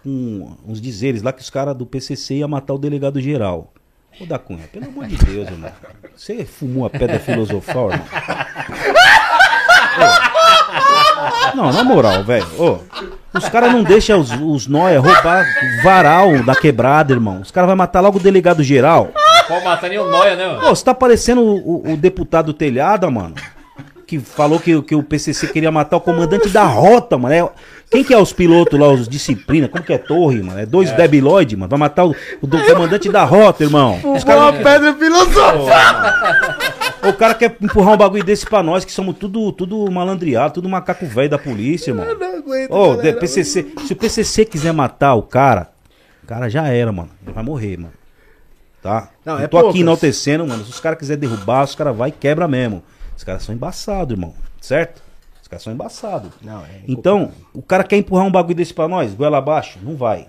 com 0.02 0.56
uns 0.66 0.80
dizeres 0.80 1.22
lá 1.22 1.32
que 1.32 1.42
os 1.42 1.50
caras 1.50 1.76
do 1.76 1.84
PCC 1.86 2.36
iam 2.36 2.48
matar 2.48 2.74
o 2.74 2.78
delegado 2.78 3.20
geral. 3.20 3.72
Ô 4.20 4.26
da 4.26 4.38
Cunha, 4.38 4.66
pelo 4.68 4.86
amor 4.86 5.06
de 5.06 5.16
Deus, 5.16 5.48
irmão. 5.48 5.70
Você 6.16 6.44
fumou 6.44 6.86
a 6.86 6.90
pedra 6.90 7.20
filosofal, 7.20 7.92
irmão? 7.92 8.06
Não, 11.54 11.72
na 11.72 11.84
moral, 11.84 12.24
velho. 12.24 12.46
Os 13.32 13.48
caras 13.48 13.72
não 13.72 13.82
deixam 13.82 14.20
os, 14.20 14.30
os 14.32 14.66
nóia 14.66 15.00
roubar 15.00 15.46
varal 15.82 16.42
da 16.44 16.54
quebrada, 16.54 17.12
irmão. 17.12 17.40
Os 17.40 17.50
caras 17.50 17.68
vão 17.68 17.76
matar 17.76 18.00
logo 18.00 18.18
o 18.18 18.22
delegado 18.22 18.62
geral. 18.62 19.10
Não 19.48 19.56
pode 19.56 19.64
matar 19.64 19.88
nem 19.88 19.98
o 19.98 20.10
Noia, 20.10 20.36
né, 20.36 20.46
mano? 20.46 20.60
Pô, 20.60 20.68
você 20.74 20.84
tá 20.84 20.94
parecendo 20.94 21.40
o, 21.42 21.56
o- 21.88 21.92
o 21.92 21.96
deputado 21.96 22.52
Telhada, 22.52 23.10
mano. 23.10 23.34
Que 24.06 24.18
falou 24.18 24.58
que, 24.58 24.80
que 24.82 24.94
o 24.94 25.02
PCC 25.02 25.48
queria 25.48 25.70
matar 25.70 25.98
o 25.98 26.00
comandante 26.00 26.48
da 26.48 26.64
rota, 26.64 27.18
mano. 27.18 27.34
É- 27.34 27.50
quem 27.90 28.02
que 28.04 28.12
é 28.12 28.18
os 28.18 28.32
pilotos 28.32 28.78
lá, 28.78 28.88
os 28.88 29.08
disciplina? 29.08 29.68
Como 29.68 29.82
que 29.84 29.92
é 29.92 29.98
torre, 29.98 30.42
mano? 30.42 30.58
É 30.58 30.66
dois 30.66 30.90
É. 30.90 30.94
debilóide, 30.96 31.56
mano. 31.56 31.68
Vai 31.70 31.78
matar 31.78 32.04
o, 32.06 32.14
o 32.40 32.46
do- 32.46 32.62
comandante 32.64 33.10
da 33.10 33.24
rota, 33.24 33.64
irmão. 33.64 33.94
Os 33.96 34.00
Fumou 34.02 34.24
caras 34.24 34.44
a 34.44 34.52
pedra 34.52 34.94
filosofal. 34.94 35.66
o 37.08 37.12
cara 37.14 37.34
quer 37.34 37.56
empurrar 37.60 37.94
um 37.94 37.96
bagulho 37.96 38.24
desse 38.24 38.46
pra 38.46 38.62
nós, 38.62 38.84
que 38.84 38.92
somos 38.92 39.16
tudo, 39.16 39.52
tudo 39.52 39.90
malandreado, 39.90 40.54
tudo 40.54 40.68
macaco 40.68 41.06
velho 41.06 41.28
da 41.30 41.38
polícia, 41.38 41.90
irmão. 41.90 42.04
aguento, 42.10 42.70
Ô, 42.72 42.96
galera. 42.96 43.18
PCC, 43.18 43.66
se 43.86 43.92
o 43.92 43.96
PCC 43.96 44.44
quiser 44.46 44.72
matar 44.72 45.14
o 45.14 45.22
cara, 45.22 45.68
o 46.22 46.26
cara 46.26 46.48
já 46.48 46.66
era, 46.68 46.90
mano. 46.92 47.10
Ele 47.24 47.32
vai 47.34 47.44
morrer, 47.44 47.76
mano. 47.78 47.92
Tá? 48.82 49.10
Não, 49.24 49.38
Eu 49.38 49.44
é 49.44 49.48
tô 49.48 49.56
aqui 49.58 49.64
poucas. 49.64 49.80
enaltecendo, 49.80 50.46
mano. 50.46 50.64
Se 50.64 50.70
os 50.70 50.80
caras 50.80 50.98
quiserem 50.98 51.20
derrubar, 51.20 51.64
os 51.64 51.74
caras 51.74 51.96
vai 51.96 52.10
e 52.10 52.12
quebra 52.12 52.46
mesmo. 52.46 52.82
Os 53.16 53.24
caras 53.24 53.42
são 53.42 53.54
embaçados, 53.54 54.12
irmão. 54.16 54.32
Certo? 54.60 55.02
Os 55.42 55.48
caras 55.48 55.62
são 55.62 55.72
embaçados. 55.72 56.30
Não, 56.42 56.60
é 56.64 56.82
Então, 56.86 57.32
o 57.52 57.62
cara 57.62 57.82
quer 57.82 57.96
empurrar 57.96 58.26
um 58.26 58.30
bagulho 58.30 58.54
desse 58.54 58.72
pra 58.72 58.86
nós, 58.86 59.14
goela 59.14 59.38
abaixo? 59.38 59.78
Não 59.82 59.96
vai. 59.96 60.28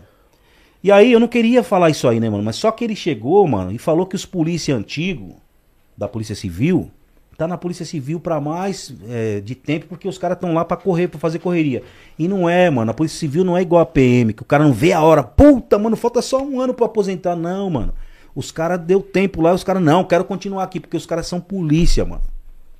E 0.83 0.91
aí, 0.91 1.11
eu 1.11 1.19
não 1.19 1.27
queria 1.27 1.61
falar 1.61 1.89
isso 1.89 2.07
aí, 2.07 2.19
né, 2.19 2.29
mano? 2.29 2.43
Mas 2.43 2.55
só 2.55 2.71
que 2.71 2.83
ele 2.83 2.95
chegou, 2.95 3.45
mano, 3.47 3.71
e 3.71 3.77
falou 3.77 4.05
que 4.05 4.15
os 4.15 4.25
polícia 4.25 4.75
antigos, 4.75 5.33
da 5.97 6.07
Polícia 6.07 6.33
Civil, 6.33 6.89
tá 7.37 7.45
na 7.47 7.57
Polícia 7.57 7.85
Civil 7.85 8.19
pra 8.19 8.39
mais 8.39 8.93
é, 9.09 9.41
de 9.41 9.55
tempo, 9.55 9.87
porque 9.87 10.07
os 10.07 10.17
caras 10.17 10.37
estão 10.37 10.53
lá 10.53 10.63
pra 10.63 10.77
correr, 10.77 11.09
pra 11.09 11.19
fazer 11.19 11.39
correria. 11.39 11.83
E 12.17 12.27
não 12.27 12.47
é, 12.49 12.69
mano. 12.69 12.89
A 12.89 12.93
Polícia 12.93 13.19
Civil 13.19 13.43
não 13.43 13.57
é 13.57 13.61
igual 13.61 13.81
a 13.81 13.85
PM, 13.85 14.33
que 14.33 14.41
o 14.41 14.45
cara 14.45 14.63
não 14.63 14.71
vê 14.73 14.93
a 14.93 15.01
hora. 15.01 15.21
Puta, 15.21 15.77
mano, 15.77 15.97
falta 15.97 16.21
só 16.21 16.41
um 16.41 16.59
ano 16.61 16.73
pra 16.73 16.85
aposentar. 16.85 17.35
Não, 17.35 17.69
mano. 17.69 17.93
Os 18.39 18.51
caras 18.51 18.79
deu 18.79 19.01
tempo 19.01 19.41
lá, 19.41 19.53
os 19.53 19.65
caras, 19.65 19.83
não, 19.83 20.01
quero 20.01 20.23
continuar 20.23 20.63
aqui, 20.63 20.79
porque 20.79 20.95
os 20.95 21.05
caras 21.05 21.27
são 21.27 21.41
polícia, 21.41 22.05
mano. 22.05 22.21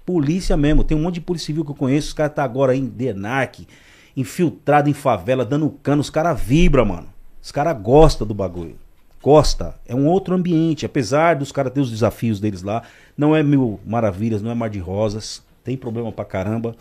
Polícia 0.06 0.56
mesmo. 0.56 0.86
Tem 0.86 0.96
um 0.96 1.02
monte 1.02 1.16
de 1.16 1.22
polícia 1.22 1.48
civil 1.48 1.66
que 1.66 1.72
eu 1.72 1.76
conheço, 1.76 2.08
os 2.08 2.14
caras 2.14 2.34
tá 2.34 2.46
agora 2.46 2.74
em 2.74 2.86
Denarc, 2.86 3.68
infiltrado 4.16 4.90
em 4.90 4.94
favela, 4.94 5.44
dando 5.44 5.70
cano, 5.84 6.00
os 6.00 6.10
caras 6.10 6.40
vibram, 6.40 6.86
mano. 6.86 7.08
Os 7.44 7.52
caras 7.52 7.78
gostam 7.78 8.26
do 8.26 8.34
bagulho. 8.34 8.78
Gosta. 9.22 9.76
É 9.86 9.94
um 9.94 10.08
outro 10.08 10.34
ambiente. 10.34 10.86
Apesar 10.86 11.36
dos 11.36 11.52
caras 11.52 11.74
ter 11.74 11.82
os 11.82 11.92
desafios 11.92 12.40
deles 12.40 12.64
lá. 12.64 12.84
Não 13.18 13.36
é 13.36 13.44
mil 13.44 13.82
maravilhas, 13.86 14.42
não 14.42 14.52
é 14.52 14.56
mar 14.56 14.70
de 14.70 14.80
rosas. 14.80 15.44
Tem 15.62 15.76
problema 15.76 16.10
pra 16.10 16.24
caramba. 16.24 16.74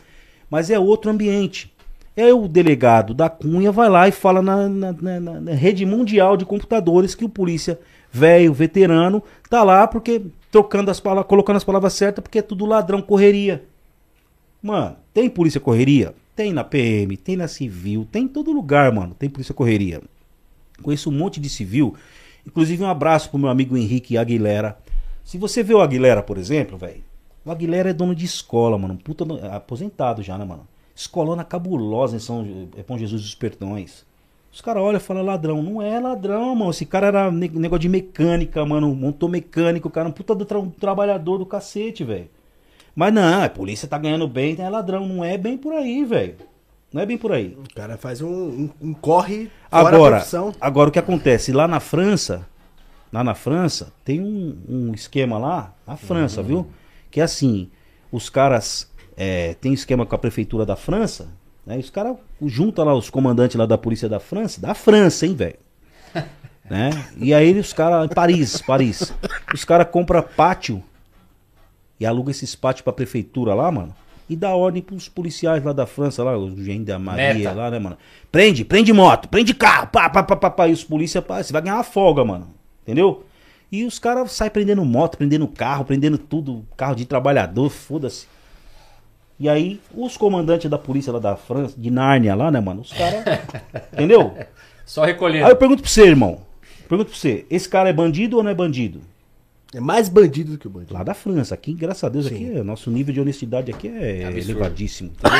Mas 0.49 0.71
é 0.71 0.79
outro 0.79 1.11
ambiente. 1.11 1.75
É 2.17 2.33
o 2.33 2.47
delegado 2.47 3.13
da 3.13 3.29
Cunha 3.29 3.73
vai 3.73 3.89
lá 3.89 4.07
e 4.07 4.13
fala 4.13 4.41
na- 4.41 4.69
na- 4.69 4.93
na- 4.93 5.41
na 5.41 5.53
rede 5.53 5.85
mundial 5.85 6.37
de 6.37 6.45
computadores 6.45 7.17
que 7.17 7.25
o 7.25 7.29
polícia 7.29 7.77
velho, 8.13 8.53
veterano, 8.53 9.23
tá 9.49 9.63
lá 9.63 9.87
porque 9.87 10.23
trocando 10.51 10.91
as 10.91 11.01
palavras, 11.01 11.29
colocando 11.29 11.57
as 11.57 11.65
palavras 11.65 11.93
certas, 11.93 12.23
porque 12.23 12.39
é 12.39 12.43
tudo 12.43 12.67
ladrão, 12.67 13.03
correria. 13.03 13.65
Mano, 14.63 14.97
tem 15.15 15.29
polícia 15.29 15.61
correria? 15.61 16.15
Tem 16.35 16.53
na 16.53 16.65
PM, 16.65 17.17
tem 17.17 17.37
na 17.37 17.49
civil, 17.49 18.07
tem 18.11 18.25
em 18.25 18.29
todo 18.29 18.53
lugar, 18.53 18.93
mano. 18.93 19.15
Tem 19.19 19.29
polícia 19.29 19.55
correria. 19.55 20.01
Conheço 20.83 21.11
um 21.11 21.13
monte 21.13 21.41
de 21.41 21.49
civil. 21.49 21.95
Inclusive 22.47 22.83
um 22.83 22.89
abraço 22.89 23.31
pro 23.31 23.39
meu 23.39 23.49
amigo 23.49 23.77
Henrique 23.77 24.17
Aguilera. 24.17 24.79
Se 25.25 25.37
você 25.37 25.63
vê 25.63 25.75
o 25.75 25.81
Aguilera, 25.81 26.23
por 26.23 26.39
exemplo, 26.39 26.79
velho. 26.79 27.03
O 27.45 27.51
Aguilera 27.51 27.91
é 27.91 27.93
dono 27.93 28.15
de 28.15 28.25
escola, 28.25 28.79
mano. 28.79 28.97
Puta, 28.97 29.25
do- 29.25 29.45
aposentado 29.47 30.23
já, 30.23 30.39
né, 30.39 30.45
mano? 30.45 30.67
Escolona 30.95 31.45
cabulosa 31.45 32.17
em 32.17 32.21
São 32.21 32.47
é, 32.77 32.83
Bom 32.83 32.97
Jesus 32.97 33.23
dos 33.23 33.35
Perdões. 33.35 34.05
Os 34.53 34.61
caras 34.61 34.83
olham 34.83 34.97
e 34.97 35.01
falam 35.01 35.23
ladrão. 35.25 35.63
Não 35.63 35.81
é 35.83 36.01
ladrão, 36.01 36.55
mano. 36.55 36.71
Esse 36.71 36.85
cara 36.87 37.09
era 37.09 37.31
ne- 37.31 37.49
negócio 37.49 37.81
de 37.81 37.89
mecânica, 37.89 38.65
mano. 38.65 38.95
Montou 38.95 39.29
mecânico, 39.29 39.89
o 39.89 39.91
cara 39.91 40.09
é 40.09 40.11
um 40.11 40.13
puta 40.13 40.35
do 40.35 40.45
tra- 40.45 40.63
trabalhador 40.81 41.39
do 41.39 41.47
cacete, 41.47 42.03
velho. 42.05 42.29
Mas 42.95 43.13
não, 43.13 43.45
a 43.45 43.49
polícia 43.49 43.87
tá 43.87 43.97
ganhando 43.99 44.27
bem, 44.27 44.57
é 44.59 44.69
ladrão. 44.69 45.07
Não 45.07 45.23
é 45.25 45.39
bem 45.39 45.57
por 45.57 45.73
aí, 45.73 46.05
velho. 46.05 46.37
Não 46.93 47.03
é 47.03 47.07
bem 47.07 47.19
por 47.19 47.33
aí. 47.33 47.57
O 47.59 47.75
cara 47.75 47.97
faz 47.99 48.21
um, 48.23 48.29
um, 48.31 48.71
um 48.81 48.95
corre 48.95 49.51
Agora, 49.71 50.17
agora 50.61 50.89
o 50.89 50.93
que 50.93 50.99
acontece? 50.99 51.53
Lá 51.53 51.69
na 51.69 51.79
França, 51.81 52.47
lá 53.13 53.23
na 53.23 53.35
França, 53.35 53.93
tem 54.05 54.21
um, 54.21 54.57
um 54.69 54.93
esquema 54.95 55.39
lá, 55.39 55.75
na 55.87 55.97
França, 55.97 56.43
viu? 56.43 56.67
Que 57.11 57.21
é 57.21 57.25
assim, 57.25 57.71
os 58.11 58.31
caras 58.31 58.91
é, 59.17 59.55
tem 59.61 59.73
esquema 59.75 60.07
com 60.07 60.15
a 60.15 60.19
prefeitura 60.19 60.65
da 60.65 60.77
França, 60.77 61.29
né? 61.69 61.77
E 61.77 61.81
os 61.81 61.91
caras 61.91 62.17
juntam 62.47 62.83
lá 62.83 62.95
os 62.95 63.11
comandantes 63.11 63.57
lá 63.57 63.67
da 63.67 63.77
polícia 63.77 64.09
da 64.09 64.19
França, 64.19 64.59
da 64.59 64.73
França, 64.73 65.27
hein, 65.27 65.35
velho? 65.35 65.59
né? 66.69 66.91
E 67.19 67.35
aí 67.35 67.57
os 67.59 67.75
caras, 67.75 68.11
em 68.11 68.15
Paris, 68.15 68.63
Paris, 68.63 69.13
os 69.53 69.67
caras 69.67 69.87
compram 69.91 70.23
pátio 70.23 70.83
e 72.01 72.07
alugam 72.07 72.31
esses 72.31 72.55
pátios 72.55 72.81
pra 72.81 72.93
prefeitura 72.93 73.53
lá, 73.53 73.71
mano. 73.71 73.95
E 74.31 74.37
dá 74.37 74.55
ordem 74.55 74.83
pros 74.83 75.09
policiais 75.09 75.63
lá 75.63 75.75
da 75.75 75.87
França, 75.87 76.25
lá, 76.25 76.37
o 76.39 76.63
Gen 76.63 76.85
da 76.85 76.99
Maria 76.99 77.53
lá, 77.53 77.71
né, 77.71 77.79
mano? 77.79 77.99
Prende, 78.33 78.65
prende 78.65 78.93
moto, 78.93 79.29
prende 79.29 79.53
carro, 79.53 79.89
pá, 79.89 80.09
pá, 80.09 80.23
pá, 80.23 80.37
pá, 80.37 80.51
pá. 80.51 80.69
E 80.69 80.73
os 80.73 80.85
polícia, 80.85 81.21
pá, 81.21 81.43
você 81.43 81.53
vai 81.53 81.61
ganhar 81.61 81.77
uma 81.77 81.85
folga, 81.85 82.25
mano. 82.25 82.49
Entendeu? 82.83 83.25
E 83.71 83.85
os 83.85 83.99
caras 83.99 84.33
saem 84.33 84.51
prendendo 84.51 84.83
moto, 84.87 85.19
prendendo 85.19 85.47
carro, 85.47 85.85
prendendo 85.85 86.17
tudo, 86.17 86.65
carro 86.77 86.95
de 86.95 87.05
trabalhador, 87.05 87.69
foda-se. 87.69 88.27
E 89.41 89.49
aí, 89.49 89.81
os 89.95 90.17
comandantes 90.17 90.69
da 90.71 90.79
polícia 90.79 91.13
lá 91.13 91.19
da 91.21 91.37
França, 91.37 91.75
de 91.79 91.91
Nárnia 91.91 92.35
lá, 92.35 92.51
né, 92.51 92.61
mano? 92.61 92.81
Os 92.81 92.93
caras. 92.93 93.23
entendeu? 93.93 94.37
Só 94.85 95.05
recolhendo. 95.05 95.45
Aí 95.47 95.53
eu 95.53 95.57
pergunto 95.57 95.83
pra 95.83 95.91
você, 95.91 96.03
irmão. 96.07 96.41
Pergunto 96.89 97.11
pra 97.11 97.19
você, 97.19 97.45
esse 97.51 97.69
cara 97.69 97.89
é 97.89 97.93
bandido 97.93 98.39
ou 98.39 98.43
não 98.43 98.51
é 98.51 98.55
bandido? 98.55 99.01
É 99.75 99.81
mais 99.81 100.09
bandido 100.09 100.53
do 100.53 100.59
que 100.59 100.67
o 100.67 100.71
bandido. 100.71 100.95
Lá 100.95 101.03
da 101.03 101.13
França. 101.15 101.55
Aqui, 101.55 101.75
graças 101.75 102.03
a 102.03 102.09
Deus, 102.09 102.27
aqui, 102.27 102.51
é- 102.57 102.63
nosso 102.63 102.91
nível 102.91 103.13
de 103.13 103.21
honestidade 103.21 103.71
aqui 103.71 103.87
é 103.89 104.25
absurdo. 104.25 104.51
elevadíssimo. 104.51 105.11
entendeu? 105.13 105.39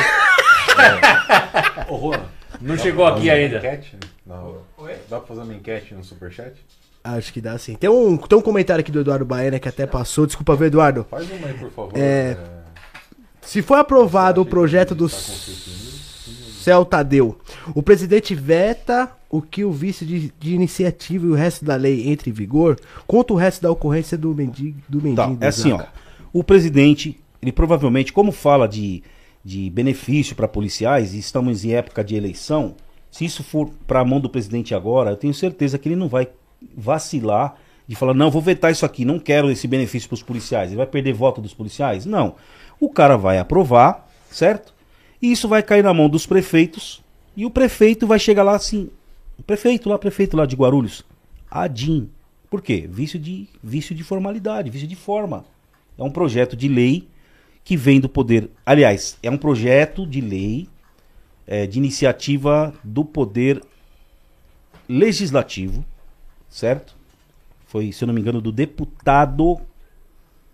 Ô, 1.89 1.97
Juan, 2.13 2.21
Não 2.61 2.75
dá 2.75 2.81
chegou 2.81 3.05
pra 3.05 3.15
aqui 3.15 3.27
fazer 3.27 3.31
uma 3.31 3.43
ainda. 3.45 3.57
Enquete? 3.57 3.97
Não. 4.25 4.55
Dá 5.09 5.17
pra 5.17 5.27
fazer 5.27 5.41
uma 5.41 5.53
enquete 5.55 5.93
no 5.95 6.03
superchat? 6.03 6.53
Acho 7.03 7.33
que 7.33 7.41
dá 7.41 7.57
sim. 7.57 7.75
Tem 7.75 7.89
um, 7.89 8.17
tem 8.17 8.37
um 8.37 8.41
comentário 8.41 8.81
aqui 8.81 8.91
do 8.91 8.99
Eduardo 8.99 9.25
Baena 9.25 9.57
que 9.57 9.67
até 9.67 9.87
passou. 9.87 10.25
Desculpa, 10.27 10.55
viu, 10.55 10.67
Eduardo? 10.67 11.05
Faz 11.09 11.29
uma 11.31 11.47
aí, 11.47 11.53
por 11.55 11.71
favor. 11.71 11.91
É, 11.95 12.37
Se 13.49 13.63
for 13.63 13.79
aprovado 13.79 14.41
o 14.41 14.45
projeto 14.45 14.93
do 14.93 15.09
Céu 15.09 16.85
Tadeu, 16.85 17.39
o 17.73 17.81
presidente 17.81 18.35
veta 18.35 19.11
o 19.27 19.41
que 19.41 19.65
o 19.65 19.71
vice 19.71 20.05
de, 20.05 20.31
de 20.39 20.53
iniciativa 20.53 21.25
e 21.25 21.29
o 21.29 21.33
resto 21.33 21.65
da 21.65 21.75
lei 21.75 22.09
entre 22.09 22.29
em 22.29 22.33
vigor, 22.33 22.79
contra 23.07 23.33
o 23.33 23.35
resto 23.35 23.63
da 23.63 23.71
ocorrência 23.71 24.15
do 24.15 24.35
mendigo. 24.35 24.77
Do 24.87 24.99
Tá, 25.15 25.25
mendigo 25.25 25.43
é 25.43 25.47
assim, 25.47 25.71
ó. 25.71 25.83
O 26.31 26.43
presidente, 26.43 27.19
ele 27.41 27.51
provavelmente, 27.51 28.13
como 28.13 28.31
fala 28.31 28.67
de, 28.67 29.01
de 29.43 29.67
benefício 29.71 30.35
para 30.35 30.47
policiais, 30.47 31.15
e 31.15 31.17
estamos 31.17 31.65
em 31.65 31.73
época 31.73 32.03
de 32.03 32.15
eleição, 32.15 32.75
se 33.09 33.25
isso 33.25 33.43
for 33.43 33.71
para 33.87 34.01
a 34.01 34.05
mão 34.05 34.19
do 34.19 34.29
presidente 34.29 34.75
agora, 34.75 35.09
eu 35.09 35.17
tenho 35.17 35.33
certeza 35.33 35.79
que 35.79 35.89
ele 35.89 35.95
não 35.95 36.07
vai 36.07 36.27
vacilar 36.77 37.55
de 37.87 37.95
falar, 37.95 38.13
não, 38.13 38.29
vou 38.29 38.43
vetar 38.43 38.71
isso 38.71 38.85
aqui, 38.85 39.03
não 39.03 39.17
quero 39.17 39.49
esse 39.49 39.67
benefício 39.67 40.07
para 40.07 40.13
os 40.13 40.21
policiais. 40.21 40.69
Ele 40.69 40.77
vai 40.77 40.85
perder 40.85 41.13
voto 41.13 41.41
dos 41.41 41.55
policiais? 41.55 42.05
Não. 42.05 42.35
O 42.79 42.89
cara 42.89 43.17
vai 43.17 43.37
aprovar, 43.37 44.07
certo? 44.31 44.73
E 45.21 45.31
isso 45.31 45.47
vai 45.47 45.61
cair 45.61 45.83
na 45.83 45.93
mão 45.93 46.09
dos 46.09 46.25
prefeitos, 46.25 47.03
e 47.35 47.45
o 47.45 47.49
prefeito 47.49 48.07
vai 48.07 48.19
chegar 48.19 48.43
lá 48.43 48.55
assim, 48.55 48.89
prefeito 49.45 49.89
lá, 49.89 49.97
prefeito 49.97 50.37
lá 50.37 50.45
de 50.45 50.55
Guarulhos, 50.55 51.03
Adim. 51.49 52.09
Por 52.49 52.61
quê? 52.61 52.87
Vício 52.89 53.19
de, 53.19 53.47
vício 53.63 53.95
de 53.95 54.03
formalidade, 54.03 54.69
vício 54.69 54.87
de 54.87 54.95
forma. 54.95 55.45
É 55.97 56.03
um 56.03 56.11
projeto 56.11 56.55
de 56.55 56.67
lei 56.67 57.07
que 57.63 57.75
vem 57.75 57.99
do 57.99 58.09
poder. 58.09 58.49
Aliás, 58.65 59.17
é 59.21 59.29
um 59.29 59.37
projeto 59.37 60.05
de 60.05 60.21
lei 60.21 60.67
é, 61.45 61.65
de 61.65 61.77
iniciativa 61.77 62.73
do 62.83 63.03
poder 63.03 63.61
legislativo, 64.87 65.85
certo? 66.47 66.95
Foi, 67.67 67.91
se 67.91 68.03
eu 68.03 68.07
não 68.07 68.13
me 68.13 68.21
engano, 68.21 68.41
do 68.41 68.51
deputado 68.51 69.59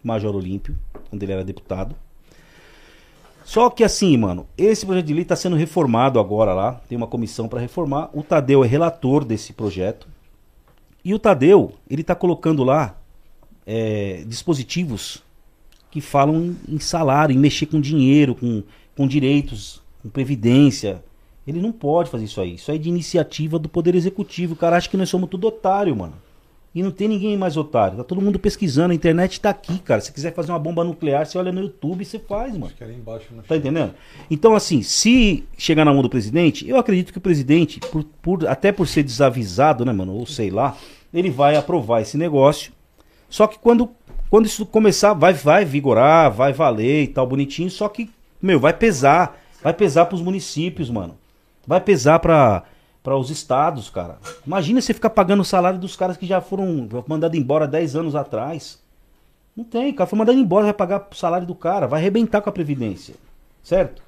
Major 0.03 0.35
Olímpio, 0.35 0.77
quando 1.09 1.23
ele 1.23 1.31
era 1.31 1.43
deputado. 1.43 1.95
Só 3.45 3.69
que 3.69 3.83
assim, 3.83 4.17
mano, 4.17 4.47
esse 4.57 4.83
projeto 4.87 5.05
de 5.05 5.13
lei 5.13 5.21
está 5.21 5.35
sendo 5.35 5.55
reformado 5.55 6.19
agora 6.19 6.51
lá. 6.51 6.81
Tem 6.89 6.97
uma 6.97 7.05
comissão 7.05 7.47
para 7.47 7.61
reformar. 7.61 8.09
O 8.11 8.23
Tadeu 8.23 8.63
é 8.63 8.67
relator 8.67 9.23
desse 9.23 9.53
projeto. 9.53 10.07
E 11.03 11.13
o 11.13 11.19
Tadeu, 11.19 11.73
ele 11.87 12.03
tá 12.03 12.15
colocando 12.15 12.63
lá 12.63 12.97
é, 13.63 14.23
dispositivos 14.27 15.23
que 15.91 16.01
falam 16.01 16.35
em, 16.37 16.57
em 16.67 16.79
salário, 16.79 17.35
em 17.35 17.37
mexer 17.37 17.67
com 17.67 17.79
dinheiro, 17.79 18.33
com, 18.33 18.63
com 18.97 19.07
direitos, 19.07 19.79
com 20.01 20.09
previdência. 20.09 21.03
Ele 21.45 21.61
não 21.61 21.71
pode 21.71 22.09
fazer 22.09 22.25
isso 22.25 22.41
aí. 22.41 22.55
Isso 22.55 22.71
aí 22.71 22.77
é 22.77 22.81
de 22.81 22.89
iniciativa 22.89 23.59
do 23.59 23.69
Poder 23.69 23.93
Executivo. 23.93 24.55
O 24.55 24.57
cara 24.57 24.75
acha 24.75 24.89
que 24.89 24.97
nós 24.97 25.07
somos 25.07 25.29
tudo 25.29 25.45
otário, 25.45 25.95
mano. 25.95 26.13
E 26.75 26.83
não 26.83 26.91
tem 26.91 27.07
ninguém 27.07 27.37
mais 27.37 27.55
otário. 27.55 27.97
Tá 27.97 28.03
todo 28.03 28.21
mundo 28.21 28.37
pesquisando. 28.37 28.91
A 28.91 28.95
internet 28.95 29.39
tá 29.39 29.49
aqui, 29.49 29.79
cara. 29.79 30.01
Se 30.01 30.11
quiser 30.11 30.33
fazer 30.33 30.51
uma 30.51 30.59
bomba 30.59 30.83
nuclear, 30.83 31.25
você 31.25 31.37
olha 31.37 31.49
no 31.49 31.61
YouTube 31.61 32.01
e 32.01 32.05
você 32.05 32.19
faz, 32.19 32.51
mano. 32.51 32.65
Acho 32.65 32.75
que 32.75 32.83
embaixo 32.83 33.27
Tá 33.47 33.55
entendendo? 33.55 33.93
Então, 34.29 34.53
assim, 34.53 34.81
se 34.81 35.45
chegar 35.57 35.85
na 35.85 35.93
mão 35.93 36.01
do 36.01 36.09
presidente, 36.09 36.67
eu 36.67 36.75
acredito 36.77 37.13
que 37.13 37.17
o 37.17 37.21
presidente, 37.21 37.79
por, 37.79 38.03
por- 38.21 38.45
até 38.45 38.73
por 38.73 38.87
ser 38.87 39.03
desavisado, 39.03 39.85
né, 39.85 39.93
mano, 39.93 40.13
ou 40.13 40.25
sei 40.25 40.49
lá, 40.49 40.75
ele 41.13 41.29
vai 41.29 41.55
aprovar 41.55 42.01
esse 42.01 42.17
negócio. 42.17 42.73
Só 43.29 43.47
que 43.47 43.57
quando, 43.57 43.89
quando 44.29 44.45
isso 44.45 44.65
começar, 44.65 45.13
vai, 45.13 45.31
vai 45.31 45.63
vigorar, 45.63 46.29
vai 46.29 46.51
valer 46.51 47.03
e 47.03 47.07
tal, 47.07 47.25
bonitinho. 47.25 47.69
Só 47.71 47.87
que, 47.87 48.09
meu, 48.41 48.59
vai 48.59 48.73
pesar. 48.73 49.41
Vai 49.63 49.73
pesar 49.73 50.07
pros 50.07 50.21
municípios, 50.21 50.89
mano. 50.89 51.15
Vai 51.65 51.79
pesar 51.79 52.19
pra, 52.19 52.63
pra 53.05 53.15
os 53.15 53.29
estados, 53.29 53.87
cara. 53.87 54.17
Imagina 54.47 54.81
você 54.81 54.91
ficar 54.91 55.11
pagando 55.11 55.41
o 55.41 55.45
salário 55.45 55.77
dos 55.77 55.95
caras 55.95 56.17
que 56.17 56.25
já 56.25 56.41
foram 56.41 56.89
mandados 57.07 57.37
embora 57.37 57.67
10 57.67 57.95
anos 57.95 58.15
atrás. 58.15 58.81
Não 59.55 59.63
tem, 59.63 59.93
cara 59.93 60.09
foi 60.09 60.17
mandado 60.17 60.39
embora, 60.39 60.65
vai 60.65 60.73
pagar 60.73 61.07
o 61.09 61.15
salário 61.15 61.45
do 61.45 61.53
cara, 61.53 61.85
vai 61.85 62.01
arrebentar 62.01 62.41
com 62.41 62.49
a 62.49 62.51
Previdência. 62.51 63.13
Certo? 63.63 64.01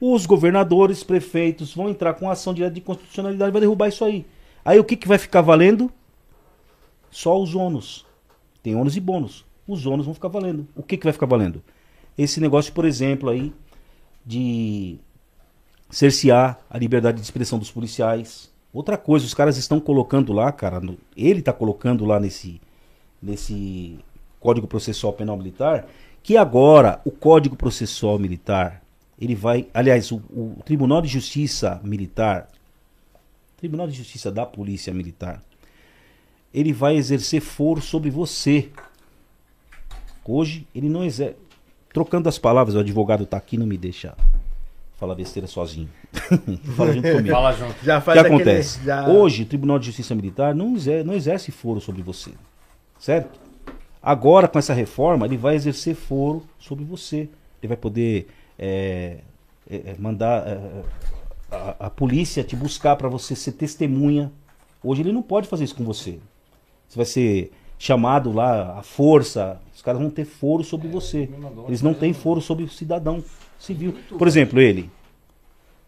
Os 0.00 0.24
governadores, 0.24 1.04
prefeitos 1.04 1.74
vão 1.74 1.90
entrar 1.90 2.14
com 2.14 2.30
ação 2.30 2.54
direta 2.54 2.72
de 2.72 2.80
constitucionalidade, 2.80 3.52
vai 3.52 3.60
derrubar 3.60 3.88
isso 3.88 4.02
aí. 4.02 4.24
Aí 4.64 4.80
o 4.80 4.84
que, 4.84 4.96
que 4.96 5.06
vai 5.06 5.18
ficar 5.18 5.42
valendo? 5.42 5.92
Só 7.10 7.38
os 7.38 7.54
ônus. 7.54 8.06
Tem 8.62 8.74
ônus 8.74 8.96
e 8.96 9.00
bônus. 9.00 9.44
Os 9.66 9.84
ônus 9.84 10.06
vão 10.06 10.14
ficar 10.14 10.28
valendo. 10.28 10.66
O 10.74 10.82
que, 10.82 10.96
que 10.96 11.04
vai 11.04 11.12
ficar 11.12 11.26
valendo? 11.26 11.62
Esse 12.16 12.40
negócio, 12.40 12.72
por 12.72 12.86
exemplo, 12.86 13.28
aí, 13.28 13.52
de 14.24 14.98
cercear 15.90 16.58
a 16.68 16.78
liberdade 16.78 17.16
de 17.18 17.24
expressão 17.24 17.58
dos 17.58 17.70
policiais. 17.70 18.50
Outra 18.72 18.96
coisa, 18.98 19.24
os 19.24 19.34
caras 19.34 19.56
estão 19.56 19.80
colocando 19.80 20.32
lá, 20.32 20.52
cara, 20.52 20.80
no- 20.80 20.98
ele 21.16 21.40
está 21.40 21.52
colocando 21.52 22.04
lá 22.04 22.20
nesse, 22.20 22.60
nesse 23.22 23.98
Código 24.38 24.66
Processual 24.66 25.12
Penal 25.12 25.36
Militar, 25.36 25.86
que 26.22 26.36
agora 26.36 27.00
o 27.04 27.10
Código 27.10 27.56
Processual 27.56 28.18
Militar, 28.18 28.82
ele 29.18 29.34
vai, 29.34 29.66
aliás, 29.72 30.12
o, 30.12 30.16
o 30.30 30.56
Tribunal 30.64 31.00
de 31.00 31.08
Justiça 31.08 31.80
Militar, 31.82 32.48
Tribunal 33.56 33.88
de 33.88 33.94
Justiça 33.94 34.30
da 34.30 34.44
Polícia 34.46 34.92
Militar, 34.92 35.42
ele 36.52 36.72
vai 36.72 36.96
exercer 36.96 37.40
foro 37.40 37.80
sobre 37.80 38.10
você. 38.10 38.70
Hoje 40.24 40.66
ele 40.74 40.88
não 40.88 41.04
exerce. 41.04 41.36
Trocando 41.92 42.28
as 42.28 42.38
palavras, 42.38 42.76
o 42.76 42.78
advogado 42.80 43.24
tá 43.26 43.38
aqui, 43.38 43.56
não 43.56 43.66
me 43.66 43.76
deixa 43.78 44.14
falar 44.98 45.14
besteira 45.14 45.46
sozinho. 45.46 45.88
Fala 46.76 46.92
junto 46.92 47.08
comigo. 47.10 47.28
Fala 47.30 47.52
junto. 47.52 47.74
Já 47.84 47.98
O 47.98 48.00
faz 48.02 48.20
que 48.20 48.26
aquele- 48.26 48.42
acontece? 48.42 48.84
já- 48.84 49.08
Hoje, 49.08 49.44
o 49.44 49.46
Tribunal 49.46 49.78
de 49.78 49.86
Justiça 49.86 50.14
Militar 50.14 50.54
não 50.54 50.74
exerce, 50.74 51.06
não 51.06 51.14
exerce 51.14 51.52
foro 51.52 51.80
sobre 51.80 52.02
você. 52.02 52.32
Certo? 52.98 53.38
Agora, 54.02 54.48
com 54.48 54.58
essa 54.58 54.74
reforma, 54.74 55.24
ele 55.26 55.36
vai 55.36 55.54
exercer 55.54 55.94
foro 55.94 56.42
sobre 56.58 56.84
você. 56.84 57.28
Ele 57.62 57.68
vai 57.68 57.76
poder 57.76 58.26
é, 58.58 59.18
é, 59.70 59.76
é, 59.76 59.96
mandar 59.98 60.46
é, 60.46 60.82
a, 61.50 61.86
a 61.86 61.90
polícia 61.90 62.42
te 62.42 62.56
buscar 62.56 62.96
para 62.96 63.08
você 63.08 63.36
ser 63.36 63.52
testemunha. 63.52 64.32
Hoje 64.82 65.02
ele 65.02 65.12
não 65.12 65.22
pode 65.22 65.46
fazer 65.48 65.64
isso 65.64 65.74
com 65.76 65.84
você. 65.84 66.18
Você 66.88 66.96
vai 66.96 67.06
ser 67.06 67.52
chamado 67.78 68.32
lá 68.32 68.78
à 68.78 68.82
força. 68.82 69.60
Os 69.74 69.82
caras 69.82 70.00
vão 70.00 70.10
ter 70.10 70.24
foro 70.24 70.64
sobre 70.64 70.88
você. 70.88 71.28
Eles 71.68 71.82
não 71.82 71.94
têm 71.94 72.12
foro 72.12 72.40
sobre 72.40 72.64
o 72.64 72.68
cidadão 72.68 73.22
civil. 73.58 73.94
Por 74.16 74.26
exemplo, 74.26 74.60
ele. 74.60 74.90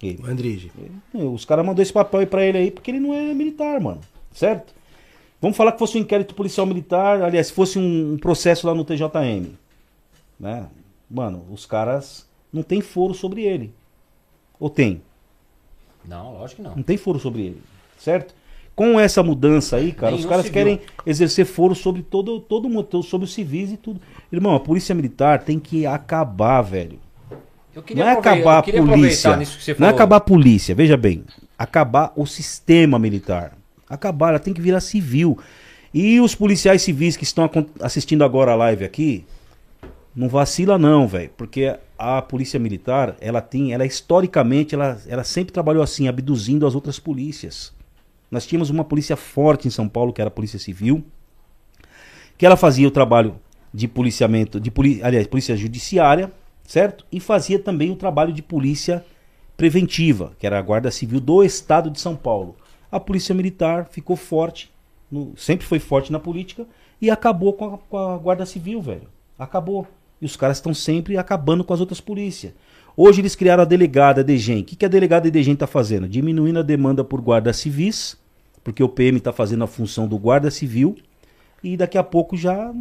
ele. 0.02 0.23
Andrige. 0.26 0.70
Os 1.15 1.44
caras 1.44 1.65
mandou 1.65 1.82
esse 1.82 1.92
papel 1.92 2.20
aí 2.20 2.26
pra 2.26 2.44
ele 2.44 2.58
aí 2.58 2.70
porque 2.70 2.90
ele 2.90 3.00
não 3.00 3.15
é 3.15 3.32
militar, 3.34 3.81
mano. 3.81 4.00
Certo? 4.32 4.74
Vamos 5.40 5.57
falar 5.57 5.73
que 5.73 5.78
fosse 5.78 5.97
um 5.97 6.02
inquérito 6.02 6.34
policial 6.34 6.66
militar, 6.66 7.23
aliás, 7.23 7.47
se 7.47 7.52
fosse 7.52 7.78
um, 7.78 8.12
um 8.12 8.18
processo 8.18 8.66
lá 8.66 8.74
no 8.74 8.84
TJM. 8.84 9.55
Né? 10.39 10.66
Mano, 11.10 11.44
os 11.50 11.65
caras 11.65 12.28
não 12.52 12.62
tem 12.62 12.81
foro 12.81 13.15
sobre 13.15 13.42
ele. 13.42 13.73
Ou 14.58 14.68
tem? 14.68 15.02
Não, 16.05 16.34
lógico 16.34 16.62
que 16.62 16.68
não. 16.68 16.76
Não 16.76 16.82
tem 16.82 16.97
foro 16.97 17.18
sobre 17.18 17.42
ele. 17.42 17.62
Certo? 17.99 18.34
Com 18.76 18.99
essa 18.99 19.23
mudança 19.23 19.76
aí, 19.76 19.92
cara, 19.92 20.12
Nenhum 20.12 20.24
os 20.24 20.28
caras 20.28 20.47
civil. 20.47 20.52
querem 20.52 20.81
exercer 21.05 21.44
foro 21.44 21.74
sobre 21.74 22.02
todo, 22.02 22.40
todo 22.40 22.68
mundo, 22.68 23.02
sobre 23.02 23.24
os 23.24 23.32
civis 23.32 23.73
e 23.73 23.76
tudo. 23.76 24.00
Irmão, 24.31 24.55
a 24.55 24.60
polícia 24.60 24.94
militar 24.94 25.42
tem 25.42 25.58
que 25.58 25.86
acabar, 25.86 26.62
velho. 26.62 26.99
Não 27.94 28.07
é 28.07 28.12
acabar 28.12 28.58
a 28.58 28.62
polícia. 28.62 29.39
Não 29.78 29.86
é 29.86 29.90
acabar 29.90 30.16
a 30.16 30.20
polícia, 30.20 30.74
veja 30.74 30.97
bem. 30.97 31.24
Acabar 31.58 32.12
o 32.16 32.26
sistema 32.26 32.99
militar. 32.99 33.57
Acabar, 33.89 34.31
ela 34.31 34.39
tem 34.39 34.55
que 34.55 34.60
virar 34.60 34.81
civil. 34.81 35.39
E 35.92 36.20
os 36.20 36.34
policiais 36.34 36.82
civis 36.82 37.16
que 37.16 37.24
estão 37.24 37.50
assistindo 37.81 38.24
agora 38.24 38.52
a 38.52 38.57
live 38.57 38.84
aqui, 38.84 39.24
não 40.15 40.28
vacila 40.28 40.78
não, 40.78 41.07
velho. 41.07 41.31
Porque 41.36 41.76
a 41.99 42.23
polícia 42.23 42.58
militar, 42.58 43.16
ela 43.20 43.40
tem, 43.40 43.73
ela 43.73 43.84
historicamente, 43.84 44.74
ela, 44.74 45.00
ela 45.07 45.24
sempre 45.24 45.52
trabalhou 45.52 45.82
assim, 45.82 46.08
abduzindo 46.08 46.66
as 46.66 46.74
outras 46.74 46.99
polícias. 46.99 47.73
Nós 48.31 48.47
tínhamos 48.47 48.70
uma 48.70 48.84
polícia 48.84 49.16
forte 49.16 49.66
em 49.66 49.70
São 49.70 49.89
Paulo, 49.89 50.12
que 50.12 50.20
era 50.20 50.28
a 50.28 50.31
Polícia 50.32 50.58
Civil, 50.58 51.05
que 52.39 52.47
ela 52.47 52.57
fazia 52.57 52.86
o 52.86 52.90
trabalho 52.90 53.36
de 53.74 53.89
policiamento, 53.89 54.60
de 54.60 54.73
aliás, 55.02 55.26
polícia 55.26 55.57
judiciária, 55.57 56.32
certo? 56.70 57.05
E 57.10 57.18
fazia 57.18 57.58
também 57.58 57.90
o 57.90 57.97
trabalho 57.97 58.32
de 58.32 58.40
polícia 58.40 59.05
preventiva, 59.57 60.32
que 60.39 60.47
era 60.47 60.57
a 60.57 60.62
Guarda 60.62 60.89
Civil 60.89 61.18
do 61.18 61.42
Estado 61.42 61.90
de 61.90 61.99
São 61.99 62.15
Paulo. 62.15 62.55
A 62.92 63.00
polícia 63.00 63.34
militar 63.34 63.89
ficou 63.90 64.15
forte, 64.15 64.70
no- 65.10 65.32
sempre 65.36 65.66
foi 65.66 65.81
forte 65.81 66.12
na 66.12 66.20
política 66.20 66.65
e 67.02 67.10
acabou 67.10 67.55
com 67.55 67.74
a, 67.74 67.78
com 67.78 67.99
a 67.99 68.16
Guarda 68.16 68.47
Civil, 68.47 68.81
velho. 68.81 69.08
Acabou. 69.36 69.84
E 70.23 70.24
os 70.24 70.36
caras 70.36 70.58
estão 70.58 70.73
sempre 70.73 71.16
acabando 71.18 71.65
com 71.65 71.74
as 71.74 71.81
outras 71.81 72.00
polícias. 72.00 72.52
Hoje 72.97 73.20
eles 73.20 73.34
criaram 73.34 73.62
a 73.65 73.66
delegada 73.66 74.23
DEGEM. 74.23 74.60
O 74.60 74.65
que, 74.65 74.76
que 74.76 74.84
a 74.84 74.89
delegada 74.89 75.28
DEGEM 75.28 75.55
está 75.55 75.66
fazendo? 75.66 76.08
Diminuindo 76.08 76.60
a 76.60 76.62
demanda 76.62 77.02
por 77.02 77.20
guardas 77.20 77.57
civis, 77.57 78.16
porque 78.62 78.82
o 78.82 78.89
PM 78.89 79.18
está 79.18 79.32
fazendo 79.32 79.65
a 79.65 79.66
função 79.66 80.07
do 80.07 80.16
guarda 80.16 80.52
civil 80.52 80.97
e 81.65 81.76
daqui 81.76 81.99
a 81.99 82.02
pouco 82.05 82.36
já 82.36 82.73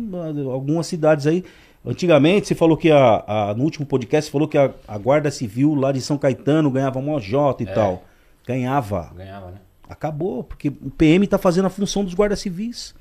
algumas 0.53 0.85
cidades 0.85 1.25
aí. 1.25 1.43
Antigamente 1.85 2.47
você 2.47 2.55
falou 2.55 2.75
que 2.75 2.91
a, 2.91 3.23
a- 3.25 3.53
no 3.55 3.63
último 3.63 3.85
podcast 3.85 4.27
você 4.27 4.31
falou 4.31 4.47
que 4.47 4.57
a, 4.57 4.71
a 4.87 4.97
Guarda 4.97 5.31
Civil 5.31 5.73
lá 5.75 5.91
de 5.91 6.01
São 6.01 6.17
Caetano 6.17 6.69
ganhava 6.69 7.01
mó 7.01 7.19
J 7.19 7.63
e 7.63 7.67
É. 7.67 7.71
tal. 7.73 8.03
Ganhava. 8.45 9.11
Ganhava, 9.15 9.51
né? 9.51 9.57
Acabou, 9.87 10.43
porque 10.43 10.69
o 10.69 10.89
PM 10.91 11.25
tá 11.25 11.37
fazendo 11.37 11.65
a 11.65 11.69
função 11.69 12.03
dos 12.03 12.13
guardas 12.13 12.39
civis. 12.39 12.93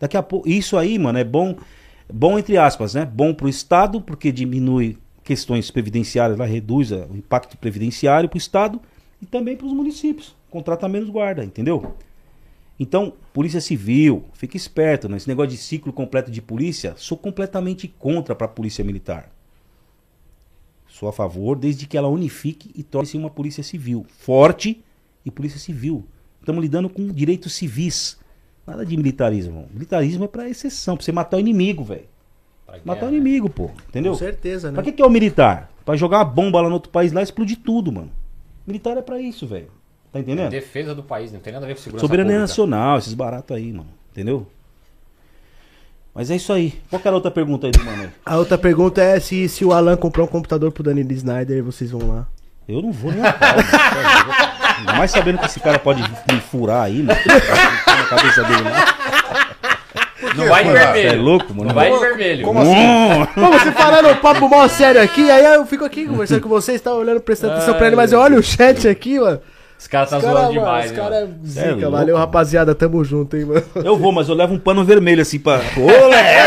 Daqui 0.00 0.16
a 0.16 0.22
pouco, 0.22 0.48
isso 0.48 0.76
aí, 0.76 0.98
mano, 0.98 1.18
é 1.18 1.24
bom, 1.24 1.56
bom 2.12 2.38
entre 2.38 2.58
aspas, 2.58 2.94
né? 2.94 3.04
Bom 3.06 3.32
pro 3.32 3.48
estado, 3.48 4.00
porque 4.00 4.30
diminui 4.32 4.98
questões 5.22 5.70
previdenciárias, 5.70 6.38
lá 6.38 6.44
reduz 6.44 6.90
o 6.92 7.16
impacto 7.16 7.56
previdenciário 7.56 8.28
pro 8.28 8.36
estado 8.36 8.80
e 9.22 9.26
também 9.26 9.56
para 9.56 9.66
os 9.66 9.72
municípios, 9.72 10.36
contratar 10.50 10.90
menos 10.90 11.08
guarda, 11.08 11.42
entendeu? 11.44 11.94
Então, 12.78 13.12
Polícia 13.32 13.60
Civil, 13.60 14.24
fica 14.32 14.56
esperto, 14.56 15.08
né? 15.08 15.16
Esse 15.16 15.28
negócio 15.28 15.50
de 15.50 15.56
ciclo 15.56 15.92
completo 15.92 16.30
de 16.30 16.42
polícia, 16.42 16.94
sou 16.96 17.16
completamente 17.16 17.86
contra 17.86 18.34
para 18.34 18.46
a 18.46 18.50
Polícia 18.50 18.84
Militar. 18.84 19.30
Sou 20.88 21.08
a 21.08 21.12
favor 21.12 21.56
desde 21.56 21.86
que 21.86 21.96
ela 21.96 22.08
unifique 22.08 22.70
e 22.74 22.82
torne-se 22.82 23.16
uma 23.16 23.30
Polícia 23.30 23.62
Civil 23.62 24.04
forte 24.08 24.82
e 25.24 25.30
Polícia 25.30 25.58
Civil. 25.58 26.04
Estamos 26.40 26.62
lidando 26.62 26.88
com 26.88 27.08
direitos 27.08 27.54
civis. 27.54 28.18
Nada 28.66 28.84
de 28.84 28.96
militarismo. 28.96 29.68
Militarismo 29.72 30.24
é 30.24 30.28
para 30.28 30.48
exceção, 30.48 30.96
para 30.96 31.04
você 31.04 31.12
matar 31.12 31.36
o 31.36 31.40
inimigo, 31.40 31.84
velho. 31.84 32.06
Matar 32.84 33.06
o 33.06 33.08
inimigo, 33.08 33.48
pô. 33.48 33.70
Entendeu? 33.88 34.12
Com 34.12 34.18
certeza, 34.18 34.70
né? 34.70 34.74
Pra 34.74 34.82
que, 34.82 34.92
que 34.92 35.02
é 35.02 35.06
o 35.06 35.10
militar? 35.10 35.70
Pra 35.84 35.96
jogar 35.96 36.18
uma 36.18 36.24
bomba 36.24 36.60
lá 36.60 36.68
no 36.68 36.74
outro 36.74 36.90
país 36.90 37.12
lá 37.12 37.20
e 37.20 37.24
explodir 37.24 37.58
tudo, 37.58 37.92
mano. 37.92 38.10
Militar 38.66 38.96
é 38.96 39.02
pra 39.02 39.20
isso, 39.20 39.46
velho. 39.46 39.70
Tá 40.14 40.20
entendendo? 40.20 40.48
Defesa 40.48 40.94
do 40.94 41.02
país, 41.02 41.32
não 41.32 41.40
tem 41.40 41.52
nada 41.52 41.66
a 41.66 41.68
ver 41.68 41.74
com 41.74 41.80
segurança 41.82 42.06
Soberania 42.06 42.30
pública. 42.34 42.40
nacional, 42.48 42.98
esses 42.98 43.12
baratos 43.14 43.56
aí, 43.56 43.72
mano. 43.72 43.88
Entendeu? 44.12 44.46
Mas 46.14 46.30
é 46.30 46.36
isso 46.36 46.52
aí. 46.52 46.72
Qual 46.88 47.02
que 47.02 47.08
era 47.08 47.14
a 47.16 47.18
outra 47.18 47.32
pergunta 47.32 47.66
aí 47.66 47.72
do 47.72 47.82
mano? 47.84 48.12
A 48.24 48.36
outra 48.36 48.56
pergunta 48.56 49.02
é 49.02 49.18
se, 49.18 49.48
se 49.48 49.64
o 49.64 49.72
Alan 49.72 49.96
comprar 49.96 50.22
um 50.22 50.28
computador 50.28 50.70
pro 50.70 50.84
Danilo 50.84 51.10
Snyder, 51.12 51.64
vocês 51.64 51.90
vão 51.90 52.06
lá. 52.14 52.26
Eu 52.68 52.80
não 52.80 52.92
vou 52.92 53.10
nem 53.10 53.26
a 53.26 53.32
pau. 53.32 53.48
Ainda 54.78 54.92
mais 54.94 55.10
sabendo 55.10 55.38
que 55.38 55.46
esse 55.46 55.58
cara 55.58 55.80
pode 55.80 56.00
me 56.00 56.40
furar 56.40 56.84
aí, 56.84 57.02
mano. 57.02 57.18
na 57.86 58.04
cabeça 58.06 58.44
dele 58.44 58.62
lá. 58.62 58.94
Não 60.36 60.48
vai 60.48 60.62
de 60.64 60.70
Você 60.70 60.78
vermelho. 60.78 61.08
é 61.08 61.16
louco, 61.16 61.54
mano? 61.54 61.68
Não 61.68 61.74
vai 61.74 61.92
de 61.92 61.98
vermelho. 61.98 62.44
Como 62.44 62.60
assim? 62.60 63.26
Pô, 63.34 63.46
você 63.58 63.72
falando 63.72 64.08
um 64.10 64.16
papo 64.16 64.48
mó 64.48 64.68
sério 64.68 65.02
aqui, 65.02 65.28
aí 65.28 65.44
eu 65.44 65.66
fico 65.66 65.84
aqui 65.84 66.06
conversando 66.06 66.40
com 66.40 66.48
vocês, 66.48 66.80
tá 66.80 66.94
olhando, 66.94 67.20
prestando 67.20 67.54
atenção 67.54 67.74
pra 67.74 67.88
ele, 67.88 67.96
mas 67.96 68.12
eu 68.12 68.20
olho 68.20 68.38
o 68.38 68.42
chat 68.42 68.86
aqui, 68.88 69.18
mano. 69.18 69.40
Os 69.78 69.86
caras 69.86 70.08
tá 70.10 70.16
Os 70.16 70.22
zoando 70.22 70.36
cara, 70.38 70.52
demais, 70.52 70.90
Os 70.90 70.96
caras 70.96 71.16
é 71.18 71.20
mano? 71.22 71.38
É 71.44 71.46
zica, 71.48 71.66
louco, 71.66 71.90
valeu, 71.90 72.06
mano. 72.14 72.16
rapaziada, 72.18 72.74
tamo 72.74 73.04
junto, 73.04 73.36
hein, 73.36 73.44
mano. 73.44 73.62
Eu 73.76 73.96
vou, 73.96 74.12
mas 74.12 74.28
eu 74.28 74.34
levo 74.34 74.54
um 74.54 74.58
pano 74.58 74.84
vermelho 74.84 75.20
assim 75.22 75.38
pra. 75.38 75.60
Olé! 75.76 76.44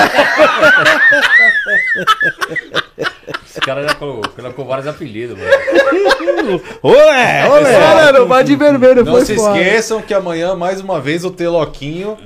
Os 3.45 3.59
caras 3.65 3.85
já 3.85 3.93
colocou, 3.95 4.29
colocou 4.35 4.65
vários 4.65 4.87
apelidos, 4.87 5.37
mano. 5.37 6.61
Olé! 6.81 7.47
Olé, 7.49 7.79
galera, 7.79 8.25
vai 8.25 8.43
de 8.43 8.55
vermelho, 8.55 9.03
Não 9.03 9.11
foi 9.13 9.25
se 9.25 9.35
foda. 9.35 9.57
esqueçam 9.59 10.01
que 10.01 10.13
amanhã, 10.13 10.55
mais 10.55 10.79
uma 10.81 10.99
vez, 11.01 11.23
o 11.25 11.31
Teloquinho 11.31 12.17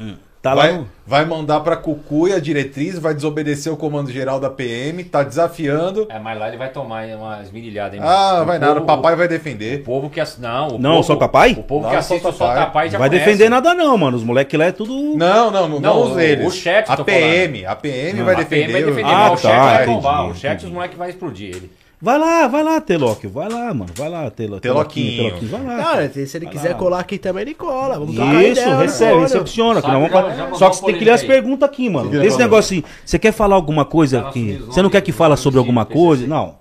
Tá 0.41 0.55
lá 0.55 0.63
vai, 0.63 0.71
no- 0.73 0.87
vai 1.05 1.23
mandar 1.23 1.59
pra 1.59 1.75
Cucuia 1.75 2.37
a 2.37 2.39
diretriz, 2.39 2.97
vai 2.97 3.13
desobedecer 3.13 3.71
o 3.71 3.77
comando 3.77 4.11
geral 4.11 4.39
da 4.39 4.49
PM, 4.49 5.03
tá 5.03 5.21
desafiando. 5.21 6.07
É, 6.09 6.17
mas 6.17 6.39
lá 6.39 6.47
ele 6.47 6.57
vai 6.57 6.69
tomar 6.71 7.05
umas 7.09 7.51
mirilhadas, 7.51 7.93
hein, 7.93 7.99
Ah, 8.03 8.33
mano? 8.33 8.45
vai 8.47 8.57
O 8.57 8.59
nada, 8.59 8.71
o 8.71 8.75
povo- 8.83 8.85
papai 8.87 9.15
vai 9.15 9.27
defender. 9.27 9.81
O 9.81 9.83
povo 9.83 10.09
que 10.09 10.19
ass... 10.19 10.39
Não, 10.39 10.69
o 10.69 10.79
Não, 10.79 10.91
povo, 10.93 11.03
só 11.03 11.13
o 11.13 11.17
papai? 11.19 11.51
O 11.51 11.61
povo 11.61 11.83
Não, 11.83 11.89
que 11.91 11.95
assiste 11.95 12.23
só 12.23 12.29
o 12.29 12.31
o 12.31 12.33
Só 12.35 12.47
papai. 12.47 12.65
Papai 12.65 12.89
já 12.89 12.97
Vai 12.97 13.09
conhece. 13.09 13.25
defender 13.27 13.49
nada 13.49 13.75
não, 13.75 13.95
mano. 13.95 14.17
Os 14.17 14.23
moleques 14.23 14.59
lá 14.59 14.65
é 14.65 14.71
tudo. 14.71 14.93
Não, 15.15 15.51
não, 15.51 15.67
não, 15.69 15.79
Não, 15.79 16.01
os 16.01 16.13
o- 16.15 16.19
eles. 16.19 16.47
o 16.47 16.49
chat, 16.49 16.89
a 16.89 16.97
tô 16.97 17.05
PM, 17.05 17.63
a 17.63 17.75
PM 17.75 18.17
Não, 18.17 18.25
vai 18.25 18.33
A 18.33 18.37
PM 18.43 18.49
defender. 18.65 18.71
vai 18.73 18.83
defender, 18.93 19.13
Ah, 19.13 19.29
mas 19.29 19.39
o 19.39 19.43
tá, 19.43 19.49
chat 19.49 19.75
vai 19.77 19.85
bombar. 19.85 20.25
O 20.27 20.33
chat, 20.33 20.51
entendi. 20.53 20.65
os 20.65 20.71
moleques 20.71 20.97
vai 20.97 21.09
explodir 21.11 21.49
ele. 21.55 21.71
Vai 22.01 22.17
lá, 22.17 22.47
vai 22.47 22.63
lá, 22.63 22.81
Telóquio. 22.81 23.29
Vai 23.29 23.47
lá, 23.47 23.73
mano. 23.73 23.91
Vai 23.95 24.09
lá, 24.09 24.29
Telo- 24.31 24.59
Teloquinho. 24.59 25.25
Teloquinho. 25.39 25.51
Vai 25.51 25.63
lá. 25.77 25.83
Cara, 25.83 26.11
se 26.11 26.37
ele 26.37 26.45
Vai 26.45 26.53
quiser 26.55 26.69
lá. 26.69 26.75
colar 26.75 26.99
aqui 26.99 27.17
também, 27.19 27.43
ele 27.43 27.53
cola. 27.53 27.99
Vamos 27.99 28.15
trocar 28.15 28.43
Isso, 28.43 28.51
ideia, 28.61 28.77
recebe, 28.77 29.15
né, 29.15 29.21
recepciona. 29.21 29.81
Sabe, 29.81 30.09
já- 30.09 30.29
já 30.35 30.53
Só 30.55 30.69
que 30.71 30.75
você 30.77 30.85
tem 30.87 30.95
que 30.97 31.05
ler 31.05 31.11
as 31.11 31.23
perguntas 31.23 31.69
aqui, 31.69 31.89
mano. 31.89 32.23
Esse 32.23 32.39
negócio 32.39 32.75
assim, 32.79 32.83
você 33.05 33.19
quer 33.19 33.31
falar 33.31 33.55
alguma 33.55 33.85
coisa 33.85 34.27
assumindo 34.27 34.65
Você 34.65 34.81
não 34.81 34.89
quer 34.89 35.01
que 35.01 35.11
fala 35.11 35.37
sobre 35.37 35.59
alguma 35.59 35.85
coisa? 35.85 36.25
Não. 36.25 36.59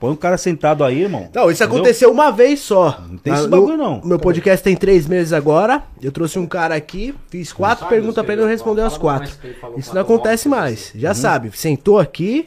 Põe 0.00 0.10
um 0.10 0.16
cara 0.16 0.36
sentado 0.36 0.82
aí, 0.82 1.02
irmão. 1.02 1.28
Não, 1.32 1.48
isso 1.48 1.62
Entendeu? 1.62 1.76
aconteceu 1.78 2.10
uma 2.10 2.32
vez 2.32 2.58
só. 2.58 2.98
Não 3.08 3.16
tem 3.18 3.32
Ah, 3.32 3.36
esse 3.36 3.44
no- 3.44 3.50
bagulho, 3.50 3.76
não. 3.76 4.00
Meu 4.04 4.18
podcast 4.18 4.64
tem 4.64 4.74
três 4.74 5.06
meses 5.06 5.32
agora. 5.32 5.84
Eu 6.02 6.10
trouxe 6.10 6.40
um 6.40 6.46
cara 6.46 6.74
aqui, 6.74 7.14
fiz 7.30 7.52
quatro 7.52 7.86
perguntas 7.86 8.24
pra 8.24 8.34
ele 8.34 8.42
não 8.42 8.50
escreveu, 8.52 8.74
respondeu 8.82 8.84
as 8.86 8.98
quatro. 8.98 9.32
Isso 9.76 9.94
não 9.94 10.02
acontece 10.02 10.48
mais. 10.48 10.90
Já 10.92 11.14
sabe, 11.14 11.52
sentou 11.56 12.00
aqui, 12.00 12.46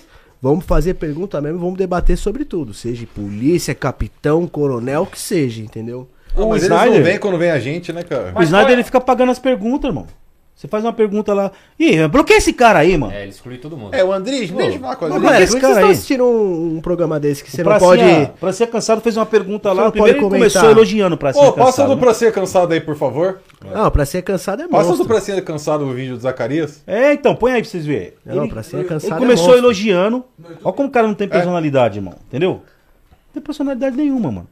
vamos 0.50 0.64
fazer 0.66 0.94
pergunta 0.94 1.42
mesmo, 1.42 1.58
vamos 1.60 1.78
debater 1.78 2.16
sobre 2.18 2.46
tudo. 2.46 2.74
Seja 2.74 3.08
polícia, 3.08 3.74
capitão, 3.74 4.46
coronel, 4.48 5.02
o 5.02 5.08
que 5.08 5.20
seja, 5.20 5.62
entendeu? 5.62 6.08
Ah, 6.36 6.44
O 6.44 6.50
mas 6.50 6.64
eles 6.64 6.76
Snyder- 6.78 6.98
não 7.00 7.04
vêm 7.04 7.18
quando 7.18 7.38
vem 7.38 7.50
a 7.50 7.58
gente, 7.60 7.92
né, 7.92 8.04
cara? 8.04 8.32
O 8.38 8.44
Snyder 8.44 8.74
ele 8.74 8.84
fica 8.84 9.02
pagando 9.02 9.32
as 9.32 9.40
perguntas, 9.40 9.90
irmão. 9.90 10.06
Você 10.56 10.70
faz 10.70 10.86
uma 10.86 10.94
pergunta 10.94 11.34
lá. 11.34 11.52
Ih, 11.78 12.08
bloqueia 12.08 12.38
esse 12.38 12.54
cara 12.54 12.80
aí, 12.80 12.98
mano. 12.98 13.12
É, 13.12 13.24
ele 13.24 13.30
exclui 13.32 13.58
todo 13.58 13.76
mundo. 13.76 13.94
É, 13.94 14.02
o 14.06 14.14
Andrés, 14.14 14.50
deixa 14.50 14.76
eu 14.76 14.80
falar 14.80 14.96
com 14.96 15.06
a 15.06 15.10
Mas, 15.10 15.18
Andrés. 15.18 15.24
galera, 15.30 15.44
esse 15.44 15.52
por 15.54 15.60
que 15.60 15.62
cara 15.62 15.74
vocês 15.74 15.84
estão 15.84 15.92
assistindo 15.92 16.24
um, 16.24 16.78
um 16.78 16.82
programa 16.82 17.20
desse 17.20 17.44
que 17.44 17.52
você 17.52 17.62
O 17.62 17.66
não 17.66 17.78
pode... 17.78 18.04
Pra 18.40 18.54
ser 18.54 18.68
cansado 18.68 19.02
fez 19.02 19.18
uma 19.18 19.26
pergunta 19.26 19.68
Você 19.70 19.76
lá. 19.76 19.84
não 19.84 19.92
Primeiro 19.92 20.18
pode 20.22 20.34
ele 20.34 20.38
começou 20.40 20.70
elogiando 20.72 21.18
pra 21.18 21.34
ser 21.34 21.40
Ô, 21.40 21.52
passa 21.52 21.66
cansado. 21.82 21.90
do 21.90 21.98
pra 22.00 22.14
ser 22.14 22.32
cansado 22.32 22.72
aí, 22.72 22.80
por 22.80 22.96
favor. 22.96 23.42
Não, 23.70 23.92
pra 23.92 24.06
ser 24.06 24.22
cansado 24.22 24.62
é 24.64 24.68
Passa 24.70 24.88
monstro. 24.88 25.04
do 25.06 25.08
pra 25.10 25.20
ser 25.20 25.44
cansado 25.44 25.84
o 25.86 25.92
vídeo 25.94 26.16
do 26.16 26.22
Zacarias. 26.22 26.82
É, 26.88 27.12
então, 27.12 27.36
põe 27.36 27.52
aí 27.52 27.62
pra 27.62 27.70
vocês 27.70 27.86
verem. 27.86 28.14
Não, 28.26 28.44
ele, 28.46 28.54
pra 28.54 28.64
ser 28.64 28.78
ele 28.78 28.86
cansado 28.88 29.16
é 29.16 29.20
começou 29.20 29.48
monstro. 29.48 29.66
elogiando. 29.66 30.24
Olha 30.64 30.74
como 30.74 30.88
o 30.88 30.92
cara 30.92 31.06
não 31.06 31.14
tem 31.16 31.28
personalidade, 31.28 32.00
irmão. 32.00 32.14
Entendeu? 32.30 32.52
Não 32.54 33.34
tem 33.34 33.44
personalidade 33.44 33.98
nenhuma, 33.98 34.32
mano. 34.32 34.48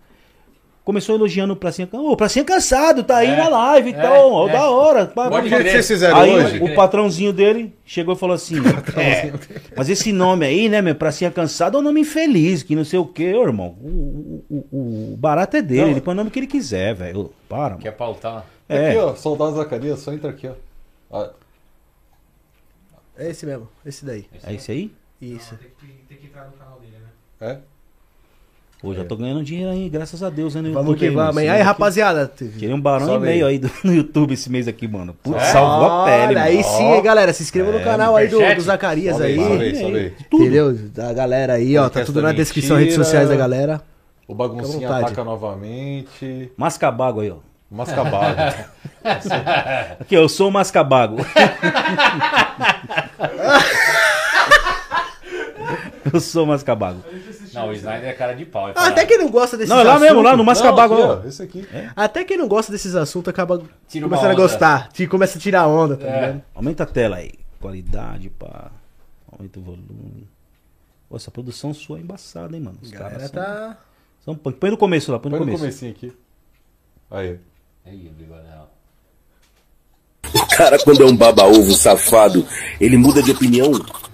Começou 0.83 1.15
elogiando 1.15 1.53
o 1.53 1.55
Pracinha 1.55 1.87
Cansado. 1.87 2.05
Ô, 2.09 2.11
o 2.11 2.17
Pracinha 2.17 2.43
Cansado, 2.43 3.03
tá 3.05 3.17
aí 3.17 3.29
É, 3.29 3.35
na 3.37 3.47
live 3.47 3.91
e 3.91 3.93
é, 3.93 4.01
tal. 4.01 4.31
Ó, 4.31 4.49
é. 4.49 4.51
da 4.51 4.69
hora. 4.69 5.05
Pode 5.05 5.49
que 5.49 5.55
crer. 5.55 5.71
vocês 5.71 5.87
fizeram 5.87 6.17
Aí 6.17 6.29
hoje? 6.33 6.61
o 6.61 6.75
patrãozinho 6.75 7.31
dele 7.31 7.73
chegou 7.85 8.15
e 8.15 8.17
falou 8.17 8.35
assim: 8.35 8.55
é, 8.99 9.31
Mas 9.77 9.87
esse 9.89 10.11
nome 10.11 10.45
aí, 10.45 10.67
né, 10.67 10.81
meu? 10.81 10.93
Pracinha 10.93 11.31
Cansado 11.31 11.77
é 11.77 11.79
um 11.79 11.83
nome 11.83 12.01
infeliz, 12.01 12.63
que 12.63 12.75
não 12.75 12.83
sei 12.83 12.99
o 12.99 13.05
quê, 13.05 13.33
ô 13.33 13.43
irmão. 13.43 13.77
O, 13.81 14.43
o, 14.49 14.67
o- 14.71 15.13
o 15.13 15.17
barato 15.17 15.55
é 15.55 15.61
dele, 15.61 15.81
Não. 15.83 15.89
ele 15.91 16.01
põe 16.01 16.13
o 16.13 16.17
nome 16.17 16.29
que 16.29 16.39
ele 16.39 16.47
quiser, 16.47 16.93
velho. 16.93 17.31
Para, 17.47 17.69
mano. 17.71 17.77
Quer 17.81 17.91
pautar? 17.91 18.45
É. 18.67 18.89
Aqui, 18.89 18.97
ó, 18.97 19.15
soldado 19.15 19.55
Zacarias, 19.55 19.99
só 19.99 20.11
entra 20.11 20.29
aqui, 20.31 20.49
ó. 21.09 21.29
É 23.17 23.29
esse 23.29 23.45
mesmo, 23.45 23.69
esse 23.85 24.03
daí. 24.03 24.25
É 24.45 24.53
esse 24.53 24.71
aí? 24.71 24.91
Isso. 25.21 25.57
Tem 26.09 26.17
que 26.17 26.25
entrar 26.27 26.45
no 26.47 26.53
canal 26.53 26.79
dele, 26.79 26.97
né? 26.99 27.51
É? 27.53 27.57
Pô, 28.83 28.93
já 28.93 29.05
tô 29.05 29.15
ganhando 29.15 29.41
dinheiro 29.41 29.71
aí, 29.71 29.87
graças 29.87 30.21
a 30.21 30.29
Deus, 30.29 30.55
né? 30.55 30.61
No 30.61 30.73
Vamos 30.73 30.89
YouTube 30.89 31.07
que 31.09 31.15
vamos. 31.15 31.37
Aí, 31.37 31.61
rapaziada. 31.61 32.29
Tirei 32.37 32.73
um 32.73 32.81
barão 32.81 33.05
Sobe 33.07 33.27
e 33.27 33.29
meio 33.29 33.47
aí. 33.47 33.57
do- 33.57 33.71
no 33.81 33.93
YouTube 33.93 34.33
esse 34.33 34.51
mês 34.51 34.67
aqui, 34.67 34.89
mano. 34.89 35.15
Putz, 35.23 35.41
É. 35.41 35.45
salvou 35.53 35.89
a 35.89 36.03
pele, 36.03 36.33
mano. 36.33 36.39
aí 36.45 36.61
sim, 36.61 36.83
hein, 36.83 37.01
galera. 37.01 37.31
Se 37.31 37.43
inscreva 37.43 37.71
no 37.71 37.79
É, 37.79 37.83
canal 37.83 38.13
aí 38.13 38.27
do, 38.27 38.39
do 38.39 38.61
Zacarias 38.61 39.15
Sobe 39.15 39.25
aí, 39.27 39.37
sobe 39.39 39.63
aí, 39.63 39.75
sobe 39.77 39.97
aí. 39.97 40.13
Entendeu? 40.33 40.73
Da 40.93 41.13
galera 41.13 41.53
aí, 41.53 41.77
ó. 41.77 41.87
Tá 41.87 42.03
tudo 42.03 42.21
na 42.21 42.33
descrição, 42.33 42.75
redes 42.75 42.95
sociais 42.95 43.29
da 43.29 43.37
galera. 43.37 43.81
O 44.27 44.35
vontade. 44.35 44.83
ataca 44.85 45.23
novamente. 45.23 46.51
Mascabago 46.57 47.21
aí, 47.21 47.31
ó. 47.31 47.37
Mascabado. 47.71 48.35
Aqui, 50.01 50.13
eu 50.13 50.27
sou 50.27 50.49
o 50.49 50.51
Mascabago. 50.51 51.19
eu 56.13 56.19
sou 56.19 56.43
o 56.43 56.47
Mascabago. 56.47 56.99
Não, 57.53 57.69
o 57.69 57.73
Snyder 57.73 58.09
é 58.09 58.13
cara 58.13 58.33
de 58.33 58.45
pau. 58.45 58.69
é 58.69 58.73
Ah, 58.75 58.87
até 58.87 59.05
quem 59.05 59.17
não 59.17 59.29
gosta 59.29 59.55
desses 59.57 59.69
Não, 59.69 59.79
é 59.79 59.83
lá 59.83 59.99
mesmo, 59.99 60.21
lá 60.21 60.31
no 60.31 60.37
Não, 60.37 60.43
Mascabago. 60.45 60.93
aqui, 60.95 61.03
ó. 61.03 61.19
ó, 61.23 61.27
esse 61.27 61.41
aqui. 61.43 61.67
Até 61.95 62.23
quem 62.23 62.37
não 62.37 62.47
gosta 62.47 62.71
desses 62.71 62.95
assuntos 62.95 63.29
acaba 63.29 63.61
Tira 63.87 64.05
uma 64.05 64.09
começando 64.17 64.31
a 64.31 64.33
onda. 64.33 64.41
gostar. 64.41 64.87
Te- 64.91 65.07
Começa 65.07 65.37
a 65.37 65.41
tirar 65.41 65.67
onda, 65.67 65.95
tá 65.97 66.07
É. 66.07 66.15
ligado? 66.15 66.41
Aumenta 66.55 66.83
a 66.83 66.85
tela 66.85 67.17
aí. 67.17 67.31
Qualidade, 67.59 68.29
pá. 68.31 68.71
Aumenta 69.31 69.59
o 69.59 69.63
volume. 69.63 70.27
Pô, 71.09 71.15
essa 71.15 71.29
produção 71.31 71.73
sua 71.73 71.97
é 71.97 72.01
embaçada, 72.01 72.55
hein, 72.55 72.61
mano. 72.61 72.77
Os 72.81 72.89
Galera 72.91 73.11
caras 73.15 73.31
tá- 73.31 73.77
são... 74.25 74.35
punk. 74.35 74.57
Põe 74.57 74.71
no 74.71 74.77
começo 74.77 75.11
lá, 75.11 75.19
põe 75.19 75.31
no 75.31 75.37
Põe 75.37 75.45
no 75.47 75.51
começo. 75.57 75.79
comecinho 75.79 75.91
aqui. 75.91 76.17
Aí. 77.11 77.39
Aí, 77.85 78.11
bigodão. 78.17 78.67
O 80.33 80.47
cara, 80.57 80.79
quando 80.83 81.03
é 81.03 81.05
um 81.05 81.15
baba-ovo 81.15 81.71
safado, 81.73 82.45
ele 82.79 82.97
muda 82.97 83.21
de 83.21 83.31
opinião 83.31 83.71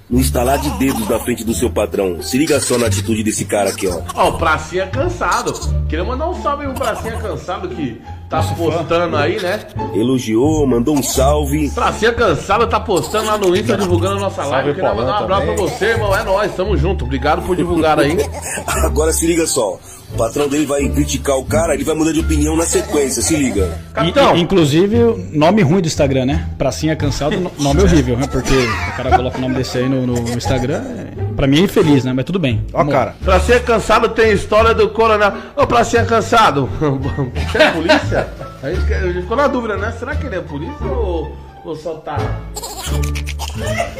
no 0.10 0.20
instalar 0.20 0.58
de 0.58 0.70
dedos 0.72 1.08
na 1.08 1.20
frente 1.20 1.44
do 1.44 1.54
seu 1.54 1.70
patrão. 1.70 2.22
Se 2.22 2.38
liga 2.38 2.60
só 2.60 2.78
na 2.78 2.88
atitude 2.88 3.24
desse 3.24 3.46
cara 3.46 3.70
aqui, 3.70 3.88
ó. 3.88 4.02
Ó, 4.16 4.30
o 4.30 4.38
Pracinha 4.38 4.88
Cansado. 4.88 5.54
Queria 5.88 6.04
mandar 6.04 6.30
um 6.30 6.42
salve 6.42 6.66
aí 6.66 6.74
pro 6.74 6.82
Pracinha 6.84 7.18
Cansado 7.18 7.70
que 7.70 8.02
tá 8.30 8.42
postando 8.42 9.16
aí, 9.18 9.40
né? 9.40 9.60
Elogiou, 9.94 10.66
mandou 10.66 10.96
um 10.98 11.04
salve. 11.04 11.70
Pracinha 11.70 12.12
Cansado 12.14 12.66
tá 12.68 12.80
postando 12.80 13.28
lá 13.28 13.38
no 13.38 13.56
Insta 13.56 13.78
divulgando 13.78 14.18
a 14.18 14.22
nossa 14.22 14.44
live. 14.46 14.74
Queria 14.74 14.94
mandar 14.94 15.22
um 15.22 15.24
abraço 15.24 15.46
pra 15.46 15.56
também. 15.56 15.70
você, 15.70 15.86
irmão. 15.86 16.16
É 16.16 16.24
nóis, 16.24 16.56
tamo 16.56 16.76
junto. 16.76 17.06
Obrigado 17.06 17.42
por 17.44 17.56
divulgar 17.56 18.00
aí. 18.00 18.18
Agora 18.84 19.14
se 19.14 19.28
liga 19.28 19.46
só. 19.46 19.78
O 20.14 20.18
patrão 20.18 20.48
dele 20.50 20.66
vai 20.66 20.88
criticar 20.90 21.38
o 21.38 21.46
cara, 21.46 21.74
ele 21.74 21.84
vai 21.84 21.96
mudar 21.96 22.12
de 22.12 22.20
opinião 22.20 22.58
na 22.58 22.66
sequência, 22.66 23.22
se 23.22 23.36
liga. 23.36 23.78
Capitão. 23.94 24.36
I- 24.36 24.42
Inclusive, 24.42 24.98
nome 25.32 25.62
ruim 25.62 25.82
do 25.82 25.88
Instagram, 25.88 26.26
né? 26.26 26.50
Pracinha 26.58 26.96
cansado, 26.96 27.40
no- 27.40 27.52
nome 27.60 27.82
horrível, 27.84 28.18
né? 28.18 28.28
Porque 28.30 28.54
o 28.56 28.98
cara 28.98 29.16
coloca 29.16 29.38
o 29.38 29.42
nome 29.42 29.56
desse 29.56 29.78
aí 29.78 29.88
no, 29.88 30.06
no- 30.08 30.20
Instagram. 30.36 30.82
é- 30.84 31.10
Pra 31.36 31.48
mim 31.48 31.60
é 31.60 31.62
infeliz, 31.62 32.04
né? 32.04 32.12
Mas 32.14 32.26
tudo 32.26 32.38
bem. 32.38 32.66
Ó, 32.74 32.84
cara. 32.86 33.16
Pracinha 33.24 33.60
Cansado 33.62 34.10
tem 34.10 34.34
história 34.34 34.74
do 34.74 34.90
coronel. 34.90 35.32
Ô, 35.56 35.66
Pracinha 35.66 36.04
Cansado, 36.04 36.68
você 37.52 37.58
é 37.64 37.72
polícia? 37.72 38.28
A 38.62 38.70
gente, 38.74 38.94
a 38.94 39.02
gente 39.08 39.22
ficou 39.22 39.38
na 39.38 39.48
dúvida, 39.48 39.78
né? 39.78 39.94
Será 39.98 40.14
que 40.18 40.26
ele 40.28 40.36
é 40.36 40.42
polícia 40.42 40.86
ou, 40.86 41.34
ou 41.66 41.76
só 41.76 41.96
tá 41.96 42.18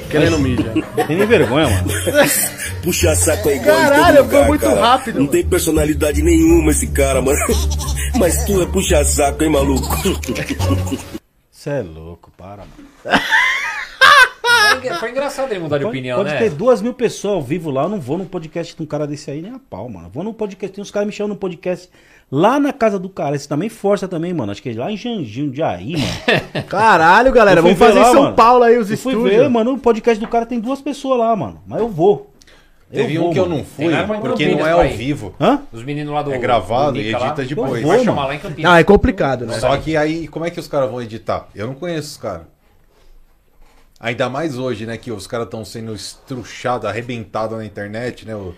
querendo 0.10 0.40
mídia? 0.40 0.72
Tem 1.08 1.18
nem 1.18 1.28
vergonha, 1.28 1.70
mano. 1.70 1.90
Puxa 2.84 3.16
saco 3.16 3.50
é 3.50 3.56
igual 3.58 3.78
em 3.78 3.84
todo 3.84 3.90
Caralho, 3.92 4.24
lugar, 4.24 4.40
foi 4.40 4.48
muito 4.48 4.62
cara. 4.62 4.82
rápido, 4.82 5.20
Não 5.20 5.28
tem 5.28 5.46
personalidade 5.46 6.22
nenhuma 6.22 6.72
esse 6.72 6.88
cara, 6.88 7.22
mano. 7.22 7.38
Mas 8.18 8.44
tu 8.46 8.62
é 8.62 8.66
puxa 8.66 9.04
saco, 9.04 9.44
hein, 9.44 9.50
maluco? 9.52 9.88
Você 11.52 11.70
é 11.70 11.82
louco, 11.82 12.32
para, 12.38 12.64
mano. 12.64 13.22
Foi- 15.00 15.12
engraçado 15.12 15.52
ele 15.52 15.60
mudar 15.60 15.78
de 15.78 15.84
Pode, 15.84 15.98
opinião, 15.98 16.18
pode 16.18 16.30
né? 16.32 16.38
ter 16.40 16.50
duas 16.52 16.82
mil 16.82 16.94
pessoas 16.94 17.34
ao 17.36 17.42
vivo 17.42 17.70
lá. 17.70 17.84
Eu 17.84 17.90
não 17.90 18.00
vou 18.00 18.18
num 18.18 18.26
podcast 18.26 18.76
de 18.76 18.82
um 18.82 18.86
cara 18.86 19.06
desse 19.06 19.30
aí 19.30 19.42
nem 19.42 19.52
a 19.54 19.60
pau, 19.60 19.90
mano. 19.90 20.10
Vou 20.10 20.24
num 20.24 20.34
podcast. 20.34 20.74
Tem 20.74 20.82
uns 20.82 20.92
caras 20.92 21.08
me 21.08 21.14
chamando 21.14 21.34
no 21.34 21.38
podcast 21.40 21.90
lá 22.32 22.60
na 22.60 22.72
casa 22.74 22.98
do 23.00 23.10
cara. 23.10 23.36
Esse 23.36 23.48
também 23.48 23.70
força 23.70 24.08
também, 24.08 24.34
mano. 24.34 24.52
Acho 24.52 24.62
que 24.62 24.70
é 24.70 24.74
lá 24.74 24.92
em 24.92 24.98
Janjinho, 24.98 25.52
de 25.52 25.62
aí, 25.64 25.94
mano. 25.94 26.64
Caralho, 26.68 27.32
galera, 27.32 27.60
Eu 27.60 27.64
vamos 27.64 27.78
fazer 27.78 27.94
ver 28.02 28.08
em 28.08 28.12
São 28.12 28.24
mano. 28.24 28.36
Paulo 28.36 28.64
aí 28.64 28.78
os 28.78 28.90
eu 28.92 28.98
fui 28.98 29.14
estúdios. 29.14 29.38
ver, 29.38 29.50
mano. 29.50 29.74
O 29.74 29.78
podcast 29.80 30.20
do 30.24 30.30
cara 30.30 30.46
tem 30.46 30.60
duas 30.60 30.82
pessoas 30.82 31.20
lá, 31.20 31.36
mano. 31.36 31.62
Mas 31.68 31.80
eu 31.80 31.90
vou. 31.90 32.34
Teve 32.92 33.20
vou, 33.20 33.30
um 33.30 33.34
que 33.34 33.40
eu 33.40 33.44
mano. 33.46 33.58
não 33.58 33.64
fui, 33.64 33.86
porque 34.22 34.48
não 34.56 34.66
é 34.66 34.72
ao 34.72 34.88
vivo. 34.90 35.36
Hã? 35.40 35.62
Os 35.72 35.84
meninos 35.84 36.12
lá 36.12 36.24
do. 36.24 36.34
É 36.34 36.40
gravado 36.40 36.94
do 36.94 37.00
e 37.00 37.04
Nica 37.06 37.20
lá. 37.20 37.26
edita 37.28 37.46
depois. 37.46 37.84
Vai 37.86 38.04
chamar 38.04 38.26
lá 38.26 38.34
em 38.36 38.40
Campinas. 38.40 38.72
Não, 38.72 38.76
é 38.78 38.84
complicado, 38.84 39.46
né? 39.46 39.60
Só 39.60 39.78
que 39.78 39.96
aí, 39.96 40.28
como 40.28 40.44
é 40.46 40.50
que 40.50 40.60
os 40.60 40.68
caras 40.68 40.90
vão 40.90 41.00
editar? 41.00 41.48
Eu 41.54 41.68
não 41.68 41.76
conheço 41.76 42.10
os 42.10 42.18
caras. 42.18 42.48
Ainda 44.00 44.30
mais 44.30 44.58
hoje, 44.58 44.86
né? 44.86 44.98
Que 44.98 45.12
os 45.12 45.28
caras 45.28 45.46
estão 45.46 45.64
sendo 45.66 45.94
estruchados, 45.94 46.88
arrebentados 46.88 47.58
na 47.58 47.66
internet, 47.66 48.26
né? 48.26 48.34
o- 48.36 48.56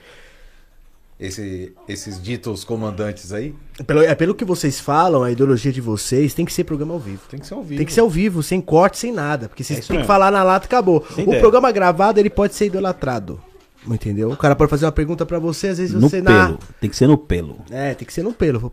esse- 1.21 1.71
esses 1.87 2.21
ditos 2.21 2.63
comandantes 2.63 3.31
aí. 3.31 3.53
Pelo, 3.85 4.01
é 4.01 4.15
pelo 4.15 4.33
que 4.35 4.43
vocês 4.43 4.79
falam, 4.79 5.21
a 5.23 5.31
ideologia 5.31 5.71
de 5.71 5.79
vocês 5.79 6.33
tem 6.33 6.43
que 6.45 6.51
ser 6.51 6.63
programa 6.63 6.93
ao 6.95 6.99
vivo. 6.99 7.21
Tem 7.29 7.39
que 7.39 7.45
ser 7.47 7.53
ao 7.53 7.61
vivo. 7.63 7.77
Tem 7.77 7.85
que 7.85 7.93
ser 7.93 7.99
ao 8.01 8.09
vivo, 8.09 8.41
sem 8.43 8.59
corte, 8.59 8.97
sem 8.97 9.11
nada. 9.13 9.47
Porque 9.47 9.63
vocês 9.63 9.79
É 9.79 9.81
têm 9.83 10.01
que 10.01 10.07
falar 10.07 10.31
na 10.31 10.43
lata 10.43 10.65
e 10.65 10.67
acabou. 10.67 11.05
Sem 11.15 11.23
o 11.25 11.27
ideia. 11.27 11.39
programa 11.39 11.71
gravado, 11.71 12.19
ele 12.19 12.29
pode 12.29 12.55
ser 12.55 12.65
idolatrado. 12.65 13.39
Entendeu? 13.87 14.29
O 14.31 14.37
cara 14.37 14.55
pode 14.55 14.69
fazer 14.69 14.85
uma 14.85 14.91
pergunta 14.91 15.25
pra 15.25 15.39
você, 15.39 15.69
às 15.69 15.77
vezes 15.77 15.93
No 15.93 16.01
você 16.09 16.21
na. 16.21 16.47
pelo. 16.47 16.59
Tem 16.79 16.89
que 16.89 16.95
ser 16.95 17.07
no 17.07 17.17
pelo. 17.17 17.57
É, 17.69 17.93
tem 17.93 18.05
que 18.05 18.13
ser 18.13 18.23
no 18.23 18.31
pelo. 18.33 18.71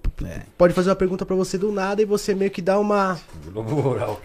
Pode 0.57 0.75
fazer 0.75 0.91
uma 0.91 0.97
pergunta 0.97 1.25
pra 1.25 1.35
você 1.35 1.57
do 1.57 1.73
nada 1.73 2.03
e 2.03 2.05
você 2.05 2.35
meio 2.35 2.51
que 2.51 2.61
dá 2.61 2.79
uma. 2.79 3.19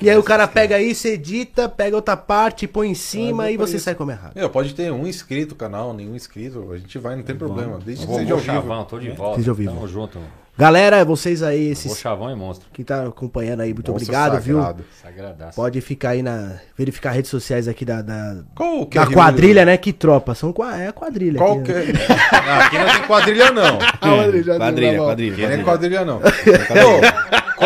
E 0.01 0.09
aí 0.09 0.17
o 0.17 0.23
cara 0.23 0.47
pega 0.47 0.81
isso, 0.81 1.07
edita, 1.07 1.69
pega 1.69 1.95
outra 1.95 2.17
parte, 2.17 2.67
põe 2.67 2.89
em 2.89 2.95
cima 2.95 3.49
e 3.49 3.57
você 3.57 3.79
sai 3.79 3.95
como 3.95 4.11
errado. 4.11 4.33
Meu, 4.35 4.49
pode 4.49 4.73
ter 4.73 4.91
um 4.91 5.07
inscrito 5.07 5.51
no 5.51 5.55
canal, 5.57 5.93
nenhum 5.93 6.15
inscrito. 6.15 6.71
A 6.71 6.77
gente 6.77 6.97
vai, 6.99 7.15
não 7.15 7.23
tem 7.23 7.35
problema. 7.35 7.79
Desde 7.83 8.05
que 8.05 8.13
seja 8.13 8.33
ao 8.33 8.39
vivo. 8.39 8.51
Chavão, 8.53 8.83
tô 8.85 8.99
de 8.99 9.09
volta. 9.11 9.37
Seja 9.37 9.51
ao 9.51 9.55
vivo. 9.55 9.73
Tamo 9.73 9.87
junto. 9.87 10.19
Galera, 10.55 11.03
vocês 11.03 11.41
aí, 11.41 11.69
esses. 11.71 11.87
Vou 11.87 11.95
Chavão 11.95 12.29
e 12.29 12.35
monstro. 12.35 12.67
Que 12.71 12.83
tá 12.83 13.07
acompanhando 13.07 13.61
aí, 13.61 13.73
muito 13.73 13.91
Monstro 13.91 14.13
obrigado, 14.13 14.41
sagrado. 14.43 14.75
viu? 14.77 14.85
Sagradaço. 15.01 15.55
Pode 15.55 15.81
ficar 15.81 16.09
aí 16.09 16.21
na. 16.21 16.57
Verificar 16.77 17.09
redes 17.11 17.31
sociais 17.31 17.67
aqui 17.67 17.83
da. 17.83 18.03
da, 18.03 18.37
Qual 18.53 18.85
que 18.85 18.97
é 18.97 19.01
da 19.01 19.07
Rio- 19.07 19.17
quadrilha, 19.17 19.65
né? 19.65 19.75
Que 19.77 19.91
tropa. 19.91 20.35
São, 20.35 20.53
é 20.79 20.87
a 20.87 20.93
quadrilha. 20.93 21.39
Qual 21.39 21.53
aqui, 21.59 21.63
que 21.63 21.71
né? 21.73 21.83
é? 21.91 22.13
Ah, 22.45 22.65
aqui 22.65 22.77
não 22.77 22.85
tem 22.85 23.01
quadrilha, 23.07 23.51
não. 23.51 23.79
quadrilha, 23.79 24.57
Quadrilha, 24.57 24.97
não, 24.97 25.05
quadrilha. 25.05 25.33
Aqui 25.33 25.41
não 25.41 25.51
é 25.51 25.63
quadrilha, 25.63 26.05
não. 26.05 26.21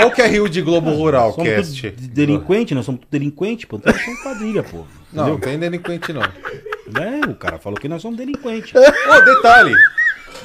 Qual 0.02 0.12
que 0.12 0.22
é 0.22 0.28
Rio 0.28 0.48
de 0.50 0.62
Globo 0.62 0.92
Rural, 0.92 1.34
Somos 1.34 1.50
cast? 1.50 1.92
tudo 1.92 2.08
delinquente, 2.08 2.76
nós 2.76 2.86
somos 2.86 3.02
tudo 3.02 3.10
delinquente, 3.12 3.66
pô. 3.68 3.78
Então 3.78 3.92
nós 3.94 4.04
somos 4.04 4.22
quadrilha, 4.22 4.64
pô. 4.64 4.84
Não, 5.14 5.30
não 5.30 5.40
tem 5.40 5.58
delinquente, 5.58 6.12
não. 6.14 6.22
É, 6.22 7.30
o 7.30 7.36
cara 7.36 7.58
falou 7.58 7.80
que 7.80 7.88
nós 7.88 8.02
somos 8.02 8.18
delinquente. 8.18 8.74
Ô, 8.78 9.22
detalhe. 9.22 9.74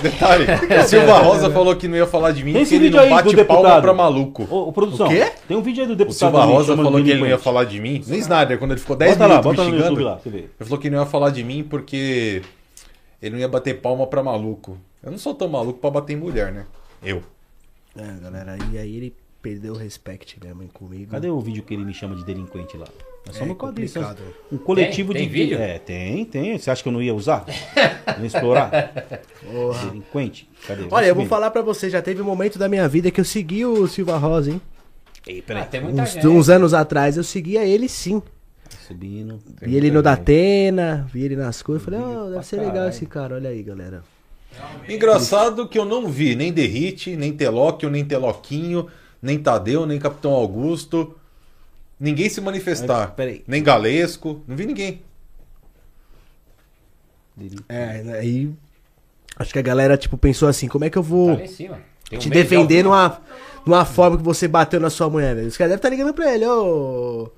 Detalhe. 0.01 0.47
O 0.81 0.83
Silva 0.89 1.19
Rosa 1.19 1.51
falou 1.51 1.77
que 1.77 1.87
não 1.87 1.97
ia 1.97 2.07
falar 2.07 2.33
de 2.33 2.43
mim 2.43 2.53
Tem 2.53 2.63
porque 2.63 2.75
esse 2.75 2.75
ele 2.77 2.85
vídeo 2.85 2.97
não 2.97 3.05
aí 3.05 3.11
bate 3.11 3.37
do 3.37 3.45
palma 3.45 3.63
deputado. 3.63 3.83
pra 3.83 3.93
maluco. 3.95 4.47
Ô, 4.51 4.69
ô, 4.69 4.73
produção, 4.73 5.07
O 5.07 5.11
quê? 5.11 5.31
tem 5.47 5.57
um 5.57 5.63
vídeo 5.63 5.83
aí 5.83 5.87
do 5.87 5.93
O 5.93 5.97
deputado 5.97 6.19
Silva 6.19 6.43
ali 6.43 6.53
Rosa 6.53 6.77
falou 6.77 6.93
que 7.05 7.11
ele 7.11 7.21
não 7.21 7.27
ia 7.27 7.39
falar 7.39 7.65
de 7.65 7.79
mim. 7.81 8.03
No 8.07 8.15
Snyder, 8.17 8.59
quando 8.59 8.71
ele 8.73 8.81
ficou 8.81 8.97
10 8.97 9.13
Bota 9.13 9.23
lá, 9.27 9.29
minutos 9.41 9.57
bota 9.57 9.71
me 9.71 9.77
xingando. 9.79 10.03
Lá, 10.03 10.19
você 10.19 10.31
vê. 10.31 10.39
Ele 10.39 10.49
falou 10.61 10.79
que 10.79 10.91
não 10.91 10.99
ia 11.01 11.07
falar 11.07 11.31
de 11.31 11.45
mim 11.45 11.63
porque 11.63 12.43
ele 13.21 13.33
não 13.35 13.39
ia 13.39 13.49
bater 13.49 13.81
palma 13.81 14.07
pra 14.07 14.23
maluco. 14.23 14.79
Eu 15.03 15.11
não 15.11 15.19
sou 15.19 15.35
tão 15.35 15.49
maluco 15.49 15.79
pra 15.79 15.91
bater 15.91 16.15
em 16.15 16.17
mulher, 16.17 16.51
né? 16.53 16.65
Eu. 17.05 17.23
É, 17.97 18.23
galera, 18.23 18.57
e 18.73 18.79
aí 18.79 18.97
ele 18.97 19.15
perdeu 19.43 19.75
o 19.75 19.77
respeito 19.77 20.37
mesmo 20.43 20.69
comigo. 20.73 21.11
Cadê 21.11 21.29
o 21.29 21.41
vídeo 21.41 21.63
que 21.63 21.75
ele 21.75 21.85
me 21.85 21.93
chama 21.93 22.15
de 22.15 22.25
delinquente 22.25 22.77
lá? 22.77 22.87
Nós 23.27 23.37
É 23.37 23.39
somos 23.39 23.57
quadrilha, 23.57 23.89
complicado. 23.89 24.19
somos 24.19 24.35
um 24.53 24.59
coletivo 24.65 25.13
Tem? 25.13 25.23
de. 25.23 25.29
Tem 25.29 25.41
vídeo? 25.43 25.59
É, 25.59 25.79
tem, 25.79 26.25
tem. 26.25 26.59
Você 26.59 26.71
acha 26.71 26.83
que 26.83 26.89
eu 26.89 26.93
não 26.93 27.03
ia 27.03 27.15
usar? 27.15 27.45
não 28.17 28.21
ia 28.21 28.27
explorar? 28.27 28.71
Porra. 29.45 29.87
Delinquente? 29.87 30.49
Cadê? 30.67 30.87
Olha, 30.91 31.07
eu 31.07 31.15
vou 31.15 31.27
falar 31.27 31.51
pra 31.51 31.63
você, 31.63 31.91
já 31.91 32.01
teve 32.01 32.23
um 32.23 32.25
momento 32.25 32.59
da 32.59 32.69
minha 32.69 32.89
vida 32.89 33.11
que 33.11 33.21
eu 33.21 33.25
segui 33.25 33.65
o 33.65 33.87
Silva 33.87 34.17
Rosa, 34.17 34.51
hein? 34.51 34.61
Ei, 35.27 35.43
peraí. 35.43 35.63
Ah, 35.63 35.67
tem 35.67 35.81
muita 35.81 36.03
Uns, 36.03 36.13
gente. 36.13 36.27
uns 36.27 36.49
anos 36.49 36.75
atrás 36.75 37.17
eu 37.17 37.23
seguia 37.25 37.65
ele 37.65 37.89
sim. 37.89 38.21
Subindo. 38.89 39.39
Vi 39.61 39.77
ele 39.77 39.91
no 39.91 40.03
Datena, 40.03 41.07
vi 41.13 41.23
ele 41.25 41.37
nas 41.37 41.63
coisas. 41.63 41.85
Falei, 41.85 42.01
oh, 42.01 42.31
deve 42.31 42.45
ser 42.47 42.57
legal 42.57 42.89
esse 42.89 43.07
cara, 43.07 43.35
olha 43.37 43.51
aí, 43.51 43.63
galera. 43.63 44.03
Engraçado 44.89 45.67
que 45.69 45.79
eu 45.79 45.85
não 45.85 46.09
vi 46.09 46.35
nem 46.35 46.53
Derrite, 46.53 47.17
nem 47.17 47.33
Telóquio, 47.33 47.89
nem 47.89 48.05
Teloquinho, 48.05 48.89
nem 49.23 49.39
Tadeu, 49.39 49.87
nem 49.87 50.01
Capitão 50.01 50.33
Augusto. 50.33 51.15
Ninguém 51.99 52.29
se 52.29 52.41
manifestar. 52.41 53.07
Mas, 53.07 53.15
peraí. 53.15 53.45
Nem 53.47 53.63
Galesco. 53.63 54.43
Não 54.47 54.57
vi 54.57 54.67
ninguém. 54.67 55.01
É, 57.69 58.19
aí. 58.19 58.53
Acho 59.37 59.53
que 59.53 59.59
a 59.59 59.63
galera, 59.63 59.97
tipo, 59.97 60.19
pensou 60.19 60.49
assim: 60.49 60.67
como 60.67 60.85
é 60.85 60.91
que 60.91 60.99
eu 60.99 61.03
vou 61.03 61.37
Tá 61.37 62.17
um 62.17 62.19
te 62.19 62.29
de 62.29 62.31
defender 62.31 62.83
numa, 62.83 63.21
numa 63.65 63.85
forma 63.85 64.19
que 64.19 64.23
você 64.23 64.47
bateu 64.47 64.79
na 64.79 64.91
sua 64.91 65.09
mulher, 65.09 65.35
velho? 65.35 65.49
Os 65.49 65.57
caras 65.57 65.71
devem 65.71 65.79
estar 65.79 65.89
ligando 65.89 66.13
pra 66.13 66.35
ele, 66.35 66.47
ô. 66.47 67.31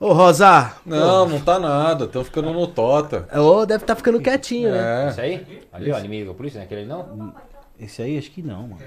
Ô, 0.00 0.12
Rosa. 0.12 0.74
Não, 0.86 1.28
não 1.28 1.40
tá 1.40 1.58
nada. 1.58 2.04
Estão 2.06 2.24
ficando 2.24 2.52
no 2.52 2.66
Tota. 2.66 3.28
Ô, 3.38 3.66
deve 3.66 3.84
estar 3.84 3.94
ficando 3.94 4.20
quietinho, 4.20 4.70
né? 4.70 5.10
Isso 5.10 5.20
aí? 5.20 5.62
Ali, 5.72 5.92
ó, 5.92 5.98
inimigo 5.98 6.30
da 6.30 6.34
polícia, 6.34 6.58
né? 6.58 6.64
Aquele 6.64 6.86
não? 6.86 7.34
Esse 7.78 8.02
aí 8.02 8.16
acho 8.16 8.30
que 8.30 8.42
não, 8.42 8.68
mano. 8.68 8.78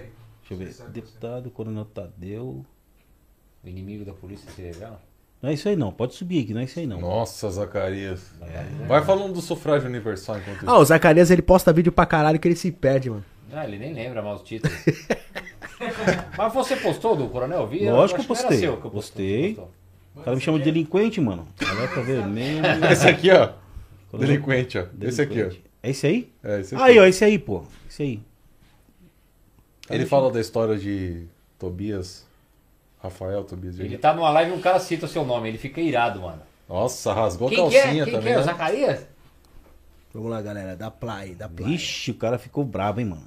Deixa 0.49 0.83
eu 0.83 0.87
ver. 0.87 0.91
Deputado, 0.93 1.49
Coronel 1.49 1.85
Tadeu. 1.85 2.65
O 3.63 3.67
inimigo 3.67 4.05
da 4.05 4.13
polícia 4.13 4.49
legal? 4.57 5.01
Não 5.41 5.49
é 5.49 5.53
isso 5.53 5.67
aí 5.69 5.75
não. 5.75 5.91
Pode 5.91 6.15
subir 6.15 6.43
aqui, 6.43 6.53
não 6.53 6.61
é 6.61 6.63
isso 6.63 6.79
aí 6.79 6.87
não. 6.87 6.99
Nossa, 6.99 7.49
Zacarias. 7.49 8.31
Vai 8.87 9.03
falando 9.03 9.33
do 9.33 9.41
sufrágio 9.41 9.87
universal 9.87 10.39
enquanto 10.39 10.57
isso. 10.57 10.69
Ah, 10.69 10.79
o 10.79 10.85
Zacarias 10.85 11.29
ele 11.29 11.41
posta 11.41 11.71
vídeo 11.73 11.91
pra 11.91 12.05
caralho 12.05 12.39
que 12.39 12.47
ele 12.47 12.55
se 12.55 12.71
perde, 12.71 13.09
mano. 13.09 13.23
Ah, 13.51 13.65
ele 13.65 13.77
nem 13.77 13.93
lembra 13.93 14.21
mais 14.21 14.41
os 14.41 14.47
títulos. 14.47 14.75
Mas 16.37 16.53
você 16.53 16.75
postou 16.75 17.15
do 17.15 17.27
Coronel? 17.29 17.61
Eu 17.61 17.67
Vi, 17.67 17.89
Lógico 17.89 18.19
que 18.19 18.25
eu 18.25 18.27
postei. 18.27 18.57
seu 18.57 18.77
que 18.77 18.85
eu 18.85 18.91
postei. 18.91 19.53
postou. 19.53 19.71
O 20.15 20.21
cara 20.21 20.35
me 20.35 20.41
chama 20.41 20.57
de 20.57 20.65
delinquente, 20.65 21.21
mano. 21.21 21.47
Alerta 21.69 22.01
vermelho. 22.01 22.63
Esse 22.91 23.07
aqui, 23.07 23.29
ó. 23.29 23.51
Delinquente, 24.17 24.79
ó. 24.79 24.85
Esse 25.01 25.21
aqui, 25.21 25.33
ó. 25.33 25.45
Delinquente. 25.45 25.67
É 25.83 25.89
esse 25.91 26.07
aí? 26.07 26.33
É, 26.43 26.59
esse 26.59 26.73
aqui. 26.75 26.83
Aí, 26.83 26.99
ó, 26.99 27.05
esse 27.05 27.23
aí, 27.23 27.37
pô. 27.37 27.63
Esse 27.87 28.01
aí. 28.03 28.19
Ele 29.89 30.05
fala 30.05 30.31
da 30.31 30.39
história 30.39 30.77
de 30.77 31.25
Tobias. 31.59 32.25
Rafael 33.01 33.43
Tobias. 33.43 33.79
Ele 33.79 33.97
tá 33.97 34.13
numa 34.13 34.29
live 34.31 34.51
e 34.51 34.53
um 34.55 34.59
cara 34.61 34.79
cita 34.79 35.05
o 35.05 35.09
seu 35.09 35.23
nome, 35.23 35.49
ele 35.49 35.57
fica 35.57 35.79
irado, 35.79 36.21
mano. 36.21 36.41
Nossa, 36.67 37.13
rasgou 37.13 37.47
a 37.47 37.51
Quem 37.51 37.69
que 37.69 37.75
é? 37.77 37.81
calcinha 37.83 38.03
Quem 38.03 38.13
também. 38.13 38.27
que 38.27 38.33
é? 38.33 38.41
O 38.41 38.45
né? 38.45 38.51
Zacarias? 38.51 39.07
Vamos 40.13 40.31
lá, 40.31 40.41
galera. 40.41 40.75
Dá 40.75 40.89
play, 40.89 41.35
dá 41.35 41.47
play. 41.47 41.75
Ixi, 41.75 42.11
o 42.11 42.15
cara 42.15 42.37
ficou 42.37 42.63
brabo, 42.63 42.99
hein, 42.99 43.05
mano. 43.05 43.21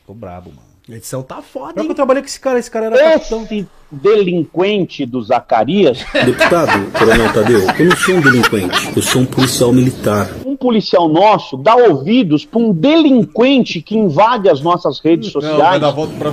Ficou 0.00 0.14
brabo, 0.14 0.50
mano. 0.50 0.68
A 0.88 0.92
edição 0.96 1.22
tá 1.22 1.42
foda, 1.42 1.74
Pior 1.74 1.82
que 1.82 1.86
hein? 1.88 1.88
eu 1.90 1.94
trabalhei 1.94 2.22
com 2.22 2.28
esse 2.28 2.40
cara, 2.40 2.58
esse 2.58 2.70
cara 2.70 2.86
era 2.86 2.96
capitão. 3.18 3.42
Esse 3.42 3.68
delinquente 3.92 5.04
do 5.04 5.20
Zacarias, 5.20 5.98
Deputado, 6.24 6.90
Coronel 6.98 7.30
Tadeu, 7.34 7.60
eu 7.78 7.84
não 7.90 7.96
sou 7.96 8.14
um 8.14 8.20
delinquente, 8.22 8.96
eu 8.96 9.02
sou 9.02 9.20
um 9.20 9.26
policial 9.26 9.70
militar. 9.70 10.26
Policial 10.58 11.08
nosso 11.08 11.56
dá 11.56 11.76
ouvidos 11.76 12.44
para 12.44 12.60
um 12.60 12.72
delinquente 12.72 13.80
que 13.80 13.96
invade 13.96 14.48
as 14.48 14.60
nossas 14.60 14.98
redes 14.98 15.30
sociais. 15.32 15.82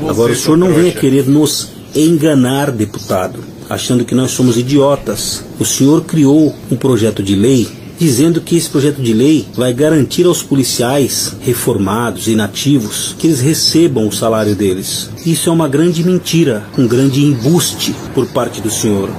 Agora 0.09 0.31
o 0.31 0.35
senhor 0.35 0.57
não 0.57 0.73
venha 0.73 0.91
querer 0.91 1.27
nos 1.27 1.69
enganar, 1.95 2.71
deputado, 2.71 3.39
achando 3.69 4.03
que 4.03 4.15
nós 4.15 4.31
somos 4.31 4.57
idiotas. 4.57 5.45
O 5.59 5.65
senhor 5.65 6.03
criou 6.03 6.53
um 6.71 6.75
projeto 6.75 7.23
de 7.23 7.35
lei 7.35 7.67
dizendo 7.97 8.41
que 8.41 8.57
esse 8.57 8.69
projeto 8.69 9.01
de 9.01 9.13
lei 9.13 9.45
vai 9.53 9.73
garantir 9.73 10.25
aos 10.25 10.43
policiais 10.43 11.35
reformados 11.41 12.27
e 12.27 12.31
inativos 12.31 13.15
que 13.17 13.27
eles 13.27 13.39
recebam 13.39 14.07
o 14.07 14.11
salário 14.11 14.55
deles. 14.55 15.09
Isso 15.25 15.49
é 15.49 15.53
uma 15.53 15.67
grande 15.67 16.03
mentira, 16.03 16.65
um 16.77 16.87
grande 16.87 17.23
embuste 17.23 17.95
por 18.13 18.27
parte 18.27 18.61
do 18.61 18.69
senhor. 18.69 19.09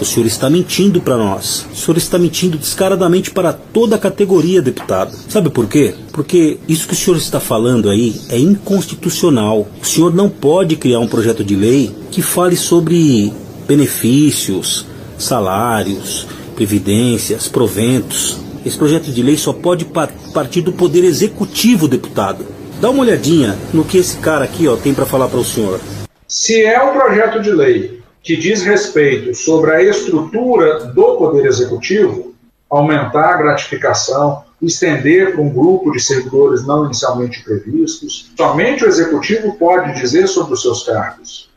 O 0.00 0.04
senhor 0.04 0.26
está 0.26 0.48
mentindo 0.48 1.00
para 1.00 1.16
nós. 1.16 1.66
O 1.72 1.76
senhor 1.76 1.98
está 1.98 2.18
mentindo 2.18 2.56
descaradamente 2.56 3.30
para 3.30 3.52
toda 3.52 3.96
a 3.96 3.98
categoria, 3.98 4.62
deputado. 4.62 5.14
Sabe 5.28 5.50
por 5.50 5.66
quê? 5.68 5.94
Porque 6.10 6.58
isso 6.66 6.88
que 6.88 6.94
o 6.94 6.96
senhor 6.96 7.16
está 7.18 7.38
falando 7.38 7.90
aí 7.90 8.18
é 8.30 8.38
inconstitucional. 8.38 9.68
O 9.82 9.84
senhor 9.86 10.14
não 10.14 10.30
pode 10.30 10.76
criar 10.76 11.00
um 11.00 11.06
projeto 11.06 11.44
de 11.44 11.54
lei 11.54 11.94
que 12.10 12.22
fale 12.22 12.56
sobre 12.56 13.30
benefícios, 13.68 14.86
salários, 15.18 16.26
previdências, 16.56 17.46
proventos. 17.46 18.38
Esse 18.64 18.78
projeto 18.78 19.10
de 19.12 19.22
lei 19.22 19.36
só 19.36 19.52
pode 19.52 19.84
par- 19.84 20.10
partir 20.32 20.62
do 20.62 20.72
poder 20.72 21.04
executivo, 21.04 21.86
deputado. 21.86 22.44
Dá 22.80 22.88
uma 22.90 23.02
olhadinha 23.02 23.56
no 23.74 23.84
que 23.84 23.98
esse 23.98 24.16
cara 24.16 24.44
aqui 24.44 24.66
ó, 24.66 24.76
tem 24.76 24.94
para 24.94 25.04
falar 25.04 25.28
para 25.28 25.40
o 25.40 25.44
senhor. 25.44 25.78
Se 26.26 26.62
é 26.62 26.82
um 26.82 26.92
projeto 26.92 27.42
de 27.42 27.50
lei 27.50 27.99
que 28.22 28.36
diz 28.36 28.62
respeito 28.62 29.34
sobre 29.34 29.72
a 29.72 29.82
estrutura 29.82 30.86
do 30.86 31.16
Poder 31.16 31.46
Executivo, 31.46 32.34
aumentar 32.68 33.34
a 33.34 33.36
gratificação, 33.36 34.44
estender 34.62 35.32
para 35.32 35.40
um 35.40 35.48
grupo 35.48 35.90
de 35.90 36.00
servidores 36.00 36.66
não 36.66 36.84
inicialmente 36.84 37.42
previstos, 37.42 38.30
somente 38.36 38.84
o 38.84 38.88
Executivo 38.88 39.54
pode 39.54 39.98
dizer 40.00 40.26
sobre 40.26 40.54
os 40.54 40.62
seus 40.62 40.84
cargos. 40.84 41.50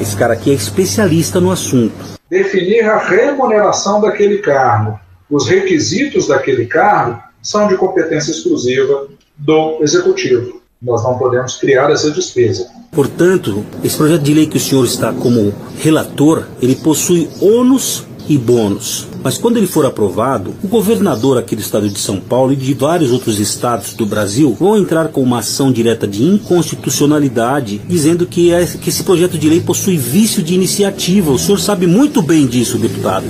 Esse 0.00 0.16
cara 0.16 0.34
aqui 0.34 0.50
é 0.50 0.54
especialista 0.54 1.40
no 1.40 1.50
assunto. 1.50 1.94
Definir 2.28 2.84
a 2.84 2.98
remuneração 2.98 4.00
daquele 4.00 4.38
cargo. 4.38 4.98
Os 5.30 5.48
requisitos 5.48 6.26
daquele 6.26 6.66
cargo 6.66 7.22
são 7.40 7.68
de 7.68 7.76
competência 7.76 8.32
exclusiva 8.32 9.08
do 9.36 9.78
Executivo. 9.82 10.63
Nós 10.84 11.02
não 11.02 11.16
podemos 11.16 11.56
criar 11.56 11.90
essa 11.90 12.10
despesa. 12.10 12.68
Portanto, 12.92 13.64
esse 13.82 13.96
projeto 13.96 14.22
de 14.22 14.34
lei 14.34 14.46
que 14.46 14.58
o 14.58 14.60
senhor 14.60 14.84
está 14.84 15.12
como 15.12 15.52
relator, 15.78 16.44
ele 16.60 16.76
possui 16.76 17.28
ônus 17.40 18.04
e 18.28 18.36
bônus. 18.38 19.08
Mas 19.22 19.38
quando 19.38 19.56
ele 19.56 19.66
for 19.66 19.86
aprovado, 19.86 20.54
o 20.62 20.68
governador 20.68 21.38
aqui 21.38 21.56
do 21.56 21.60
estado 21.62 21.88
de 21.88 21.98
São 21.98 22.20
Paulo 22.20 22.52
e 22.52 22.56
de 22.56 22.74
vários 22.74 23.10
outros 23.10 23.40
estados 23.40 23.94
do 23.94 24.04
Brasil 24.06 24.54
vão 24.58 24.76
entrar 24.76 25.08
com 25.08 25.22
uma 25.22 25.38
ação 25.38 25.72
direta 25.72 26.06
de 26.06 26.22
inconstitucionalidade, 26.22 27.80
dizendo 27.86 28.26
que, 28.26 28.52
é- 28.52 28.64
que 28.66 28.90
esse 28.90 29.02
projeto 29.02 29.38
de 29.38 29.48
lei 29.48 29.60
possui 29.60 29.96
vício 29.96 30.42
de 30.42 30.54
iniciativa. 30.54 31.30
O 31.32 31.38
senhor 31.38 31.58
sabe 31.58 31.86
muito 31.86 32.20
bem 32.22 32.46
disso, 32.46 32.78
deputado. 32.78 33.26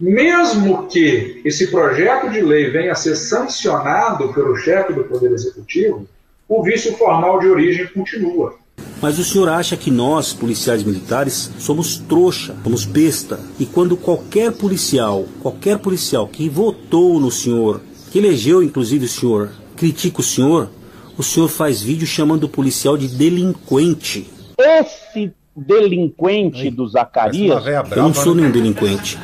Mesmo 0.00 0.86
que 0.88 1.40
esse 1.44 1.68
projeto 1.68 2.30
de 2.30 2.40
lei 2.42 2.70
venha 2.70 2.92
a 2.92 2.96
ser 2.96 3.16
sancionado 3.16 4.32
pelo 4.34 4.54
chefe 4.56 4.92
do 4.92 5.04
Poder 5.04 5.32
Executivo, 5.32 6.06
o 6.48 6.62
vício 6.62 6.96
formal 6.96 7.38
de 7.40 7.46
origem 7.46 7.86
continua. 7.88 8.54
Mas 9.00 9.18
o 9.18 9.24
senhor 9.24 9.48
acha 9.48 9.76
que 9.76 9.90
nós, 9.90 10.32
policiais 10.32 10.82
militares, 10.82 11.50
somos 11.58 11.98
trouxa, 11.98 12.54
somos 12.62 12.84
besta? 12.84 13.40
E 13.58 13.66
quando 13.66 13.96
qualquer 13.96 14.52
policial, 14.52 15.26
qualquer 15.42 15.78
policial 15.78 16.26
que 16.28 16.48
votou 16.48 17.20
no 17.20 17.30
senhor, 17.30 17.80
que 18.10 18.18
elegeu 18.18 18.62
inclusive 18.62 19.06
o 19.06 19.08
senhor, 19.08 19.50
critica 19.76 20.20
o 20.20 20.24
senhor, 20.24 20.70
o 21.18 21.22
senhor 21.22 21.48
faz 21.48 21.82
vídeo 21.82 22.06
chamando 22.06 22.44
o 22.44 22.48
policial 22.48 22.96
de 22.96 23.08
delinquente. 23.08 24.30
Esse 24.58 25.32
delinquente 25.54 26.70
do 26.70 26.86
Zacarias. 26.86 27.64
Eu 27.90 28.02
não 28.02 28.14
sou 28.14 28.34
nenhum 28.34 28.50
delinquente. 28.50 29.18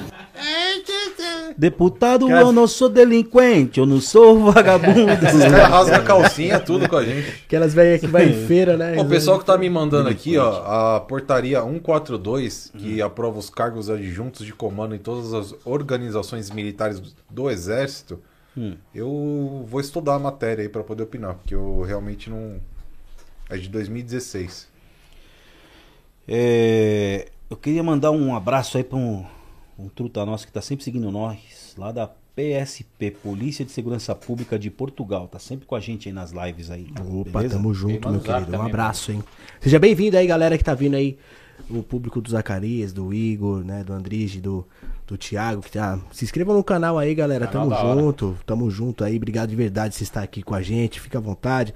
Deputado, 1.56 2.30
eu 2.30 2.52
não 2.52 2.66
sou 2.66 2.88
delinquente, 2.88 3.78
eu 3.80 3.86
não 3.86 4.00
sou 4.00 4.50
vagabundo. 4.52 5.06
Caras 5.06 5.70
rasgam 5.70 5.96
a 5.96 6.02
calcinha, 6.02 6.60
tudo 6.60 6.88
com 6.88 6.96
a 6.96 7.04
gente. 7.04 7.28
Aquelas 7.46 7.72
velhas 7.74 8.00
que 8.00 8.06
vai 8.06 8.28
em 8.28 8.46
feira, 8.46 8.76
né? 8.76 9.00
O 9.00 9.04
pessoal 9.04 9.38
que 9.38 9.44
tá 9.44 9.56
me 9.58 9.68
mandando 9.70 10.08
aqui, 10.08 10.36
ó, 10.38 10.96
a 10.96 11.00
portaria 11.00 11.62
142, 11.62 12.72
que 12.78 13.00
aprova 13.02 13.38
os 13.38 13.50
cargos 13.50 13.88
adjuntos 13.90 14.44
de 14.44 14.52
comando 14.52 14.94
em 14.94 14.98
todas 14.98 15.32
as 15.34 15.54
organizações 15.64 16.50
militares 16.50 17.00
do 17.30 17.50
Exército, 17.50 18.20
Hum. 18.56 18.74
eu 18.94 19.64
vou 19.66 19.80
estudar 19.80 20.14
a 20.16 20.18
matéria 20.18 20.62
aí 20.62 20.68
pra 20.68 20.82
poder 20.84 21.04
opinar, 21.04 21.34
porque 21.36 21.54
eu 21.54 21.80
realmente 21.80 22.28
não. 22.28 22.56
É 23.48 23.56
de 23.56 23.66
2016. 23.68 24.68
É, 26.28 27.28
eu 27.50 27.56
queria 27.56 27.82
mandar 27.82 28.10
um 28.10 28.34
abraço 28.34 28.76
aí 28.76 28.84
pra 28.84 28.96
um, 28.98 29.24
um 29.78 29.88
truta 29.88 30.24
nosso 30.24 30.46
que 30.46 30.52
tá 30.52 30.60
sempre 30.60 30.84
seguindo 30.84 31.10
nós, 31.10 31.74
lá 31.76 31.92
da 31.92 32.10
PSP, 32.34 33.10
Polícia 33.10 33.64
de 33.64 33.70
Segurança 33.70 34.14
Pública 34.14 34.58
de 34.58 34.70
Portugal. 34.70 35.28
Tá 35.28 35.38
sempre 35.38 35.66
com 35.66 35.74
a 35.74 35.80
gente 35.80 36.08
aí 36.08 36.14
nas 36.14 36.32
lives 36.32 36.70
aí. 36.70 36.86
Opa, 36.98 37.38
beleza? 37.38 37.56
tamo 37.56 37.74
junto, 37.74 38.08
meu 38.08 38.20
querido. 38.20 38.56
Um 38.56 38.62
abraço, 38.62 39.12
hein? 39.12 39.22
Seja 39.60 39.78
bem-vindo 39.78 40.16
aí, 40.16 40.26
galera 40.26 40.56
que 40.56 40.64
tá 40.64 40.74
vindo 40.74 40.96
aí. 40.96 41.18
O 41.70 41.82
público 41.82 42.20
do 42.20 42.30
Zacarias, 42.30 42.92
do 42.92 43.12
Igor, 43.12 43.62
né? 43.62 43.84
Do 43.84 43.92
Andrige, 43.92 44.40
do, 44.40 44.66
do 45.06 45.16
Thiago. 45.16 45.62
Que 45.62 45.72
tá... 45.72 45.98
Se 46.10 46.24
inscrevam 46.24 46.56
no 46.56 46.64
canal 46.64 46.98
aí, 46.98 47.14
galera. 47.14 47.46
Canal 47.46 47.68
tamo 47.68 47.70
da 47.70 47.84
hora. 47.84 48.00
junto. 48.00 48.38
Tamo 48.46 48.70
junto 48.70 49.04
aí. 49.04 49.16
Obrigado 49.16 49.50
de 49.50 49.56
verdade 49.56 49.94
por 49.94 50.02
estar 50.02 50.22
aqui 50.22 50.42
com 50.42 50.54
a 50.54 50.62
gente. 50.62 51.00
Fica 51.00 51.18
à 51.18 51.20
vontade. 51.20 51.74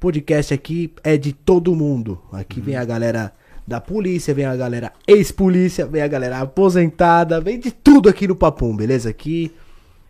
Podcast 0.00 0.54
aqui 0.54 0.92
é 1.02 1.16
de 1.16 1.32
todo 1.32 1.74
mundo. 1.74 2.22
Aqui 2.32 2.60
vem 2.60 2.76
a 2.76 2.84
galera 2.84 3.32
da 3.68 3.80
polícia, 3.80 4.32
vem 4.32 4.46
a 4.46 4.56
galera 4.56 4.92
ex-polícia, 5.06 5.86
vem 5.86 6.00
a 6.02 6.08
galera 6.08 6.40
aposentada, 6.40 7.38
vem 7.40 7.60
de 7.60 7.70
tudo 7.70 8.08
aqui 8.08 8.26
no 8.26 8.34
Papum, 8.34 8.74
beleza? 8.74 9.10
Aqui 9.10 9.52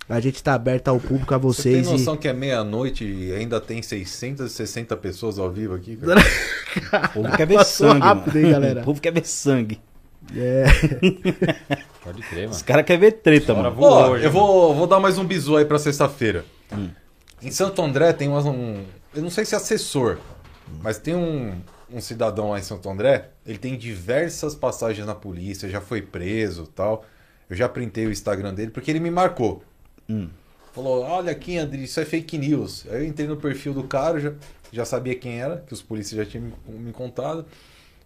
a 0.08 0.20
gente 0.20 0.42
tá 0.42 0.54
aberto 0.54 0.88
ao 0.88 1.00
público, 1.00 1.34
a 1.34 1.38
Você 1.38 1.62
vocês. 1.62 1.86
tem 1.86 1.96
e- 1.96 1.98
noção 1.98 2.16
que 2.16 2.28
é 2.28 2.32
meia-noite 2.32 3.04
e 3.04 3.32
ainda 3.34 3.60
tem 3.60 3.82
660 3.82 4.96
pessoas 4.96 5.38
ao 5.38 5.50
vivo 5.50 5.74
aqui? 5.74 5.96
cara? 5.96 6.20
O 7.16 7.22
povo 7.22 7.36
quer 7.36 7.46
ver 7.46 7.64
sangue, 7.64 8.00
rápido, 8.00 8.34
mano. 8.34 8.46
hein, 8.46 8.52
galera? 8.52 8.80
O 8.80 8.84
povo 8.84 9.00
quer 9.00 9.12
ver 9.12 9.26
sangue. 9.26 9.80
É. 10.36 10.64
Pode 12.04 12.22
crer, 12.22 12.42
mano. 12.42 12.50
Os 12.52 12.62
caras 12.62 12.84
querem 12.84 13.00
ver 13.00 13.12
treta, 13.12 13.54
mano. 13.54 13.74
Ó, 13.78 14.10
hoje, 14.10 14.24
eu 14.24 14.30
vou, 14.30 14.74
vou 14.74 14.86
dar 14.86 15.00
mais 15.00 15.18
um 15.18 15.24
bisu 15.24 15.56
aí 15.56 15.64
pra 15.64 15.78
sexta-feira. 15.78 16.44
Hum. 16.72 16.88
Em 17.42 17.50
Santo 17.50 17.82
André 17.82 18.12
tem 18.12 18.28
umas- 18.28 18.44
um. 18.46 18.82
Eu 19.14 19.22
não 19.22 19.30
sei 19.30 19.44
se 19.44 19.54
é 19.54 19.58
assessor, 19.58 20.18
mas 20.82 20.98
tem 20.98 21.14
um, 21.16 21.52
um 21.90 22.00
cidadão 22.00 22.50
lá 22.50 22.58
em 22.58 22.62
Santo 22.62 22.88
André. 22.88 23.30
Ele 23.46 23.58
tem 23.58 23.76
diversas 23.76 24.54
passagens 24.54 25.06
na 25.06 25.14
polícia, 25.14 25.68
já 25.68 25.80
foi 25.80 26.02
preso 26.02 26.66
tal. 26.66 27.04
Eu 27.48 27.56
já 27.56 27.68
printei 27.68 28.06
o 28.06 28.10
Instagram 28.10 28.54
dele 28.54 28.70
porque 28.70 28.90
ele 28.90 29.00
me 29.00 29.10
marcou. 29.10 29.62
Hum. 30.08 30.28
Falou: 30.72 31.02
Olha 31.02 31.32
aqui, 31.32 31.56
André, 31.56 31.78
isso 31.78 31.98
é 32.00 32.04
fake 32.04 32.38
news. 32.38 32.86
Aí 32.90 33.02
eu 33.02 33.06
entrei 33.06 33.26
no 33.26 33.36
perfil 33.36 33.72
do 33.72 33.84
cara, 33.84 34.20
já, 34.20 34.32
já 34.70 34.84
sabia 34.84 35.14
quem 35.14 35.40
era, 35.40 35.58
que 35.66 35.72
os 35.72 35.82
polícias 35.82 36.18
já 36.18 36.30
tinham 36.30 36.52
me, 36.66 36.78
me 36.78 36.92
contado. 36.92 37.46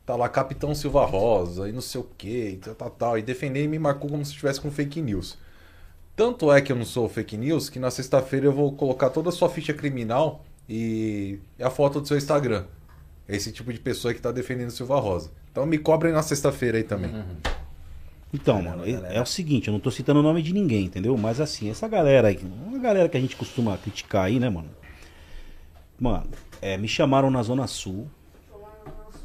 Tá 0.04 0.16
lá, 0.16 0.28
Capitão 0.28 0.74
Silva 0.74 1.04
Rosa, 1.04 1.68
e 1.68 1.72
não 1.72 1.80
sei 1.80 2.00
o 2.00 2.06
que, 2.18 2.48
e 2.50 2.56
tal, 2.56 2.74
tal, 2.74 2.90
tal. 2.90 3.18
E 3.18 3.22
defender 3.22 3.62
e 3.62 3.68
me 3.68 3.78
marcou 3.78 4.10
como 4.10 4.24
se 4.24 4.32
estivesse 4.32 4.60
com 4.60 4.70
fake 4.70 5.00
news. 5.00 5.38
Tanto 6.14 6.52
é 6.52 6.60
que 6.60 6.70
eu 6.70 6.76
não 6.76 6.84
sou 6.84 7.08
fake 7.08 7.36
news 7.36 7.70
que 7.70 7.78
na 7.78 7.90
sexta-feira 7.90 8.46
eu 8.46 8.52
vou 8.52 8.72
colocar 8.72 9.10
toda 9.10 9.30
a 9.30 9.32
sua 9.32 9.48
ficha 9.48 9.72
criminal 9.72 10.44
e 10.68 11.38
a 11.60 11.70
foto 11.70 12.00
do 12.00 12.06
seu 12.06 12.16
Instagram. 12.16 12.64
Esse 13.28 13.52
tipo 13.52 13.72
de 13.72 13.78
pessoa 13.78 14.12
que 14.12 14.20
tá 14.20 14.30
defendendo 14.32 14.70
Silva 14.70 14.98
Rosa. 15.00 15.30
Então 15.50 15.64
me 15.64 15.78
cobrem 15.78 16.12
na 16.12 16.22
sexta-feira 16.22 16.78
aí 16.78 16.84
também. 16.84 17.14
Então, 18.34 18.62
mano, 18.62 18.84
é, 18.84 19.16
é 19.16 19.20
o 19.22 19.26
seguinte, 19.26 19.68
eu 19.68 19.72
não 19.72 19.80
tô 19.80 19.90
citando 19.90 20.20
o 20.20 20.22
nome 20.22 20.42
de 20.42 20.52
ninguém, 20.54 20.86
entendeu? 20.86 21.16
Mas 21.18 21.40
assim, 21.40 21.70
essa 21.70 21.86
galera 21.86 22.28
aí, 22.28 22.38
uma 22.66 22.78
galera 22.78 23.08
que 23.08 23.16
a 23.16 23.20
gente 23.20 23.36
costuma 23.36 23.76
criticar 23.76 24.24
aí, 24.24 24.40
né, 24.40 24.48
mano? 24.48 24.70
Mano, 26.00 26.26
é, 26.60 26.76
me 26.78 26.88
chamaram 26.88 27.30
na 27.30 27.42
Zona 27.42 27.66
Sul. 27.66 28.08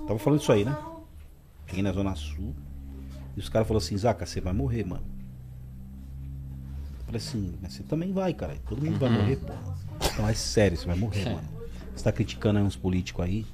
Tava 0.06 0.20
falando 0.20 0.42
isso 0.42 0.52
aí, 0.52 0.64
né? 0.66 0.78
Cheguei 1.68 1.84
na 1.84 1.92
Zona 1.92 2.16
Sul. 2.16 2.54
E 3.36 3.40
os 3.40 3.50
caras 3.50 3.68
falaram 3.68 3.84
assim, 3.86 3.98
Zaca, 3.98 4.26
você 4.26 4.42
vai 4.42 4.54
morrer, 4.54 4.86
mano. 4.86 5.04
Eu 7.00 7.06
falei 7.06 7.18
assim, 7.22 7.58
mas 7.62 7.74
você 7.74 7.84
também 7.84 8.12
vai, 8.12 8.34
cara. 8.34 8.58
Todo 8.68 8.84
mundo 8.84 9.00
vai 9.00 9.10
Uhum. 9.10 9.16
morrer, 9.16 9.38
pô. 9.38 9.54
Não, 10.20 10.28
é 10.28 10.34
sério, 10.34 10.78
você 10.78 10.86
vai 10.86 10.96
morrer, 10.98 11.26
mano. 11.26 11.48
Você 11.96 12.04
tá 12.04 12.12
criticando 12.12 12.60
aí 12.60 12.66
uns 12.66 12.76
políticos 12.76 13.24
aí. 13.24 13.46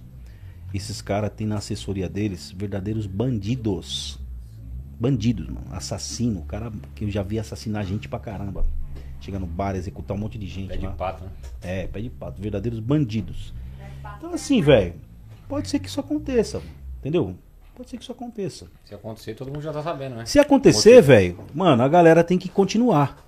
Esses 0.74 1.02
caras 1.02 1.32
têm 1.36 1.46
na 1.46 1.58
assessoria 1.58 2.10
deles 2.10 2.52
verdadeiros 2.52 3.06
bandidos. 3.06 4.20
Bandidos, 5.00 5.48
mano. 5.48 5.68
Assassino. 5.72 6.44
Cara 6.44 6.72
que 6.96 7.06
eu 7.06 7.10
já 7.12 7.22
vi 7.22 7.38
assassinar 7.38 7.86
gente 7.86 8.08
pra 8.08 8.20
caramba. 8.20 8.66
Chega 9.22 9.40
no 9.40 9.46
bar, 9.48 9.76
executar 9.76 10.18
um 10.18 10.20
monte 10.20 10.38
de 10.38 10.48
gente 10.48 10.70
Pé 10.70 10.78
de 10.78 10.86
lá. 10.86 10.92
pato, 10.94 11.24
né? 11.24 11.30
É, 11.62 11.88
pé 11.88 12.02
de 12.02 12.10
pato, 12.10 12.42
verdadeiros 12.42 12.80
bandidos. 12.80 13.54
Então 14.18 14.34
assim, 14.34 14.62
velho, 14.62 14.96
pode 15.48 15.70
ser 15.70 15.80
que 15.80 15.88
isso 15.88 16.00
aconteça, 16.00 16.62
entendeu? 17.00 17.34
Pode 17.74 17.90
ser 17.90 17.98
que 17.98 18.04
isso 18.04 18.12
aconteça. 18.12 18.68
Se 18.84 18.94
acontecer, 18.94 19.34
todo 19.34 19.48
mundo 19.48 19.62
já 19.62 19.72
tá 19.72 19.82
sabendo, 19.82 20.16
né? 20.16 20.26
Se 20.26 20.40
acontecer, 20.40 21.02
velho, 21.02 21.40
mano, 21.54 21.82
a 21.84 21.88
galera 21.88 22.22
tem 22.24 22.38
que 22.38 22.50
continuar. 22.50 23.26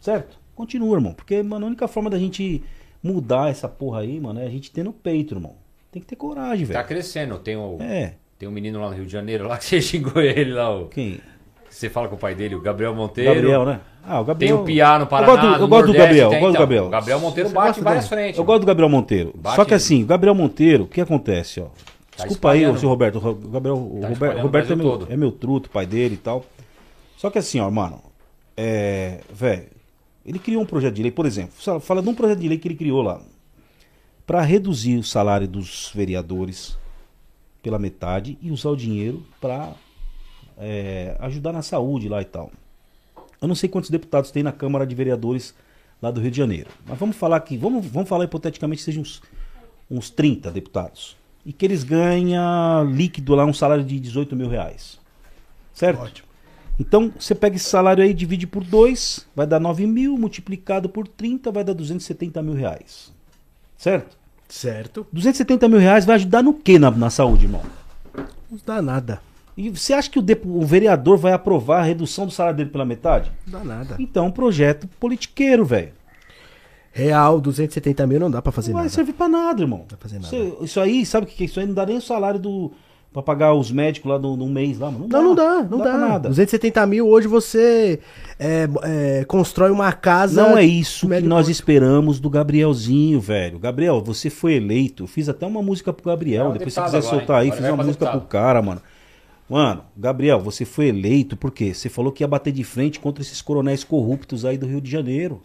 Certo? 0.00 0.38
Continua, 0.54 0.96
irmão. 0.96 1.12
Porque, 1.12 1.42
mano, 1.42 1.66
a 1.66 1.68
única 1.68 1.86
forma 1.86 2.08
da 2.08 2.18
gente 2.18 2.62
mudar 3.02 3.50
essa 3.50 3.68
porra 3.68 4.00
aí, 4.00 4.18
mano, 4.18 4.40
é 4.40 4.46
a 4.46 4.50
gente 4.50 4.70
ter 4.70 4.82
no 4.82 4.92
peito, 4.92 5.34
irmão. 5.34 5.54
Tem 5.96 6.02
que 6.02 6.08
ter 6.08 6.16
coragem, 6.16 6.66
Tá 6.66 6.74
velho. 6.74 6.86
crescendo. 6.88 7.38
Tem 7.38 7.56
o, 7.56 7.78
É. 7.80 8.12
tem 8.38 8.46
um 8.46 8.52
menino 8.52 8.78
lá 8.78 8.90
no 8.90 8.94
Rio 8.94 9.06
de 9.06 9.12
Janeiro, 9.12 9.48
lá 9.48 9.56
que 9.58 9.64
você 9.64 9.80
xingou 9.80 10.20
ele 10.20 10.52
lá. 10.52 10.68
O... 10.78 10.88
Quem? 10.88 11.18
Você 11.70 11.88
fala 11.88 12.06
com 12.06 12.16
o 12.16 12.18
pai 12.18 12.34
dele, 12.34 12.54
o 12.54 12.60
Gabriel 12.60 12.94
Monteiro. 12.94 13.34
Gabriel, 13.34 13.64
né? 13.64 13.80
Ah, 14.04 14.20
o 14.20 14.24
Gabriel. 14.26 14.56
Tem 14.56 14.62
o 14.62 14.66
Piá 14.66 14.98
no 14.98 15.04
Eu 15.04 15.08
Paraná. 15.08 15.32
gosto 15.32 15.40
do- 15.40 15.46
eu 15.46 15.52
gosto 15.52 15.66
do 15.68 15.68
Nordeste, 15.70 15.98
Gabriel, 15.98 16.28
tem, 16.28 16.36
eu 16.38 16.40
gosto 16.42 16.52
do 16.52 16.54
então. 16.56 16.60
Gabriel. 16.60 16.86
O 16.86 16.88
Gabriel 16.90 17.20
Monteiro 17.20 17.48
bate 17.50 17.80
em 17.80 17.82
várias 17.82 18.04
do- 18.04 18.08
frentes. 18.08 18.38
Eu 18.38 18.44
gosto 18.44 18.60
do 18.60 18.66
Gabriel 18.66 18.88
Monteiro. 18.90 19.32
Bate 19.36 19.56
Só 19.56 19.64
que 19.64 19.70
ele. 19.70 19.76
assim, 19.76 20.02
o 20.02 20.06
Gabriel 20.06 20.34
Monteiro, 20.34 20.84
o 20.84 20.86
que 20.86 21.00
acontece, 21.00 21.60
ó? 21.60 21.68
Desculpa 22.14 22.50
aí, 22.52 22.66
o 22.66 22.78
seu 22.78 22.88
Roberto. 22.90 23.16
O 23.16 23.34
Gabriel, 23.34 23.76
o 23.76 23.98
Tá 24.02 24.08
Roberto, 24.08 24.40
Roberto 24.42 24.72
é, 24.72 24.76
meu, 24.76 25.06
é 25.10 25.16
meu 25.16 25.32
truto, 25.32 25.70
pai 25.70 25.86
dele 25.86 26.14
e 26.14 26.18
tal. 26.18 26.44
Só 27.16 27.30
que 27.30 27.38
assim, 27.38 27.58
ó, 27.58 27.70
mano. 27.70 28.00
É. 28.56 29.20
Velho, 29.32 29.64
ele 30.26 30.38
criou 30.38 30.62
um 30.62 30.66
projeto 30.66 30.94
de 30.94 31.02
lei, 31.02 31.10
por 31.10 31.24
exemplo, 31.26 31.52
fala 31.80 32.02
de 32.02 32.08
um 32.10 32.14
projeto 32.14 32.38
de 32.38 32.48
lei 32.48 32.58
que 32.58 32.68
ele 32.68 32.74
criou 32.76 33.00
lá. 33.02 33.20
Pra 34.26 34.42
reduzir 34.42 34.98
o 34.98 35.04
salário 35.04 35.46
dos 35.46 35.92
vereadores 35.94 36.76
pela 37.62 37.78
metade 37.78 38.36
e 38.42 38.50
usar 38.50 38.70
o 38.70 38.76
dinheiro 38.76 39.24
pra 39.40 39.72
é, 40.58 41.16
ajudar 41.20 41.52
na 41.52 41.62
saúde 41.62 42.08
lá 42.08 42.20
e 42.20 42.24
tal. 42.24 42.50
Eu 43.40 43.46
não 43.46 43.54
sei 43.54 43.68
quantos 43.68 43.90
deputados 43.90 44.30
tem 44.30 44.42
na 44.42 44.52
Câmara 44.52 44.86
de 44.86 44.94
Vereadores 44.94 45.54
lá 46.00 46.10
do 46.10 46.20
Rio 46.20 46.30
de 46.30 46.36
Janeiro. 46.36 46.70
Mas 46.86 46.98
vamos 46.98 47.16
falar 47.16 47.36
aqui, 47.36 47.56
vamos, 47.56 47.86
vamos 47.86 48.08
falar 48.08 48.24
hipoteticamente 48.24 48.78
que 48.78 48.84
sejam 48.84 49.02
uns, 49.02 49.22
uns 49.90 50.10
30 50.10 50.50
deputados. 50.50 51.16
E 51.44 51.52
que 51.52 51.64
eles 51.64 51.84
ganham 51.84 52.84
líquido 52.90 53.34
lá 53.34 53.44
um 53.44 53.52
salário 53.52 53.84
de 53.84 54.00
18 54.00 54.34
mil 54.34 54.48
reais. 54.48 54.98
Certo? 55.72 56.00
Ótimo. 56.00 56.26
Então, 56.78 57.12
você 57.18 57.34
pega 57.34 57.56
esse 57.56 57.68
salário 57.68 58.02
aí, 58.02 58.12
divide 58.12 58.46
por 58.46 58.62
2, 58.62 59.26
vai 59.34 59.46
dar 59.46 59.58
9 59.58 59.86
mil, 59.86 60.18
multiplicado 60.18 60.88
por 60.88 61.08
30, 61.08 61.50
vai 61.50 61.64
dar 61.64 61.72
270 61.72 62.42
mil 62.42 62.54
reais. 62.54 63.12
Certo? 63.76 64.16
Certo. 64.48 65.06
270 65.12 65.68
mil 65.68 65.78
reais 65.78 66.04
vai 66.04 66.16
ajudar 66.16 66.42
no 66.42 66.54
que 66.54 66.78
na, 66.78 66.90
na 66.90 67.10
saúde, 67.10 67.46
irmão? 67.46 67.62
Não 68.50 68.58
dá 68.64 68.80
nada. 68.80 69.20
E 69.56 69.70
você 69.70 69.94
acha 69.94 70.10
que 70.10 70.18
o, 70.18 70.24
o 70.44 70.64
vereador 70.64 71.16
vai 71.16 71.32
aprovar 71.32 71.80
a 71.80 71.82
redução 71.84 72.26
do 72.26 72.32
salário 72.32 72.58
dele 72.58 72.70
pela 72.70 72.84
metade? 72.84 73.32
Não 73.46 73.58
dá 73.60 73.64
nada. 73.64 73.96
Então, 73.98 74.26
é 74.26 74.28
um 74.28 74.32
projeto 74.32 74.86
politiqueiro, 75.00 75.64
velho. 75.64 75.92
Real, 76.92 77.40
270 77.40 78.06
mil 78.06 78.20
não 78.20 78.30
dá 78.30 78.40
pra 78.40 78.52
fazer 78.52 78.68
Não 78.70 78.76
vai 78.78 78.84
nada. 78.84 78.94
servir 78.94 79.12
pra 79.12 79.28
nada, 79.28 79.60
irmão. 79.62 79.80
Não 79.80 79.86
vai 79.88 79.98
fazer 79.98 80.18
nada. 80.18 80.34
Isso, 80.34 80.58
isso 80.62 80.80
aí, 80.80 81.04
sabe 81.04 81.26
o 81.26 81.28
que 81.28 81.36
que 81.36 81.42
é 81.42 81.46
isso 81.46 81.60
aí? 81.60 81.66
Não 81.66 81.74
dá 81.74 81.84
nem 81.84 81.96
o 81.98 82.02
salário 82.02 82.40
do. 82.40 82.72
Pra 83.16 83.22
pagar 83.22 83.54
os 83.54 83.72
médicos 83.72 84.10
lá 84.10 84.18
no, 84.18 84.36
no 84.36 84.46
mês 84.46 84.78
lá, 84.78 84.90
mano. 84.90 85.08
Não, 85.10 85.22
não 85.22 85.34
dá, 85.34 85.62
não 85.62 85.78
dá. 85.78 85.84
pra 85.84 85.96
nada. 85.96 86.28
270 86.28 86.86
mil, 86.86 87.08
hoje 87.08 87.26
você 87.26 87.98
é, 88.38 88.68
é, 88.82 89.24
constrói 89.24 89.70
uma 89.70 89.90
casa. 89.90 90.46
Não 90.46 90.58
é 90.58 90.62
isso 90.62 91.08
que 91.08 91.22
nós 91.22 91.48
esperamos 91.48 92.20
do 92.20 92.28
Gabrielzinho, 92.28 93.18
velho. 93.18 93.58
Gabriel, 93.58 94.02
você 94.02 94.28
foi 94.28 94.56
eleito. 94.56 95.04
Eu 95.04 95.06
fiz 95.06 95.30
até 95.30 95.46
uma 95.46 95.62
música 95.62 95.94
pro 95.94 96.04
Gabriel. 96.04 96.50
É 96.50 96.58
Depois 96.58 96.74
se 96.74 96.82
quiser 96.82 96.98
agora, 96.98 97.16
soltar 97.16 97.42
hein? 97.42 97.50
aí, 97.50 97.56
fiz 97.56 97.62
vai 97.62 97.70
uma 97.70 97.84
música 97.84 98.04
deputado. 98.04 98.20
pro 98.20 98.28
cara, 98.28 98.60
mano. 98.60 98.82
Mano, 99.48 99.82
Gabriel, 99.96 100.38
você 100.38 100.66
foi 100.66 100.88
eleito 100.88 101.38
porque 101.38 101.72
você 101.72 101.88
falou 101.88 102.12
que 102.12 102.22
ia 102.22 102.28
bater 102.28 102.52
de 102.52 102.64
frente 102.64 103.00
contra 103.00 103.22
esses 103.22 103.40
coronéis 103.40 103.82
corruptos 103.82 104.44
aí 104.44 104.58
do 104.58 104.66
Rio 104.66 104.82
de 104.82 104.90
Janeiro. 104.90 105.40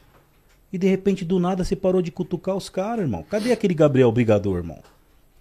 E 0.74 0.78
de 0.78 0.88
repente, 0.88 1.24
do 1.24 1.40
nada, 1.40 1.64
você 1.64 1.78
parou 1.78 2.02
de 2.02 2.12
cutucar 2.12 2.58
os 2.58 2.68
caras, 2.68 3.06
irmão. 3.06 3.24
Cadê 3.30 3.54
aquele 3.54 3.74
Gabriel 3.74 4.12
brigador, 4.12 4.58
irmão? 4.58 4.80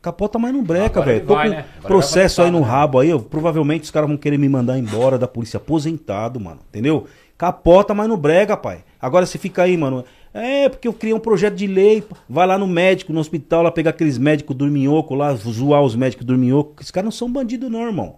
Capota 0.02 0.38
mais 0.38 0.54
não 0.54 0.62
breca, 0.62 1.02
velho. 1.02 1.26
Tô 1.26 1.34
vai, 1.34 1.48
com 1.48 1.54
né? 1.56 1.64
Processo 1.82 2.40
aí 2.40 2.50
no 2.50 2.58
deputado, 2.58 2.72
rabo 2.78 2.98
aí. 3.00 3.10
eu- 3.10 3.20
provavelmente 3.20 3.82
os 3.84 3.90
caras 3.90 4.08
vão 4.08 4.16
querer 4.16 4.38
me 4.38 4.48
mandar 4.48 4.78
embora 4.78 5.18
da 5.18 5.28
polícia 5.28 5.58
aposentado, 5.58 6.40
mano. 6.40 6.60
Entendeu? 6.70 7.06
Capota, 7.36 7.92
mas 7.94 8.08
não 8.08 8.16
brega, 8.16 8.56
pai. 8.56 8.82
Agora 9.00 9.26
você 9.26 9.36
fica 9.38 9.62
aí, 9.62 9.76
mano. 9.76 10.04
É, 10.32 10.68
porque 10.68 10.86
eu 10.88 10.92
criei 10.92 11.14
um 11.14 11.18
projeto 11.20 11.54
de 11.54 11.66
lei. 11.66 12.02
Vai 12.28 12.46
lá 12.46 12.56
no 12.56 12.66
médico, 12.66 13.12
no 13.12 13.20
hospital, 13.20 13.62
lá 13.62 13.70
pegar 13.70 13.90
aqueles 13.90 14.16
médicos 14.16 14.56
dorminhoco 14.56 15.14
lá, 15.14 15.34
zoar 15.34 15.82
os 15.82 15.94
médicos 15.96 16.24
dorminhoco. 16.24 16.74
Esses 16.80 16.90
caras 16.90 17.04
não 17.06 17.12
são 17.12 17.30
bandidos, 17.30 17.70
não, 17.70 17.82
irmão. 17.86 18.16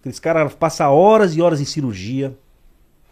Aqueles 0.00 0.18
caras 0.18 0.52
passam 0.54 0.92
horas 0.92 1.36
e 1.36 1.42
horas 1.42 1.60
em 1.60 1.64
cirurgia, 1.64 2.36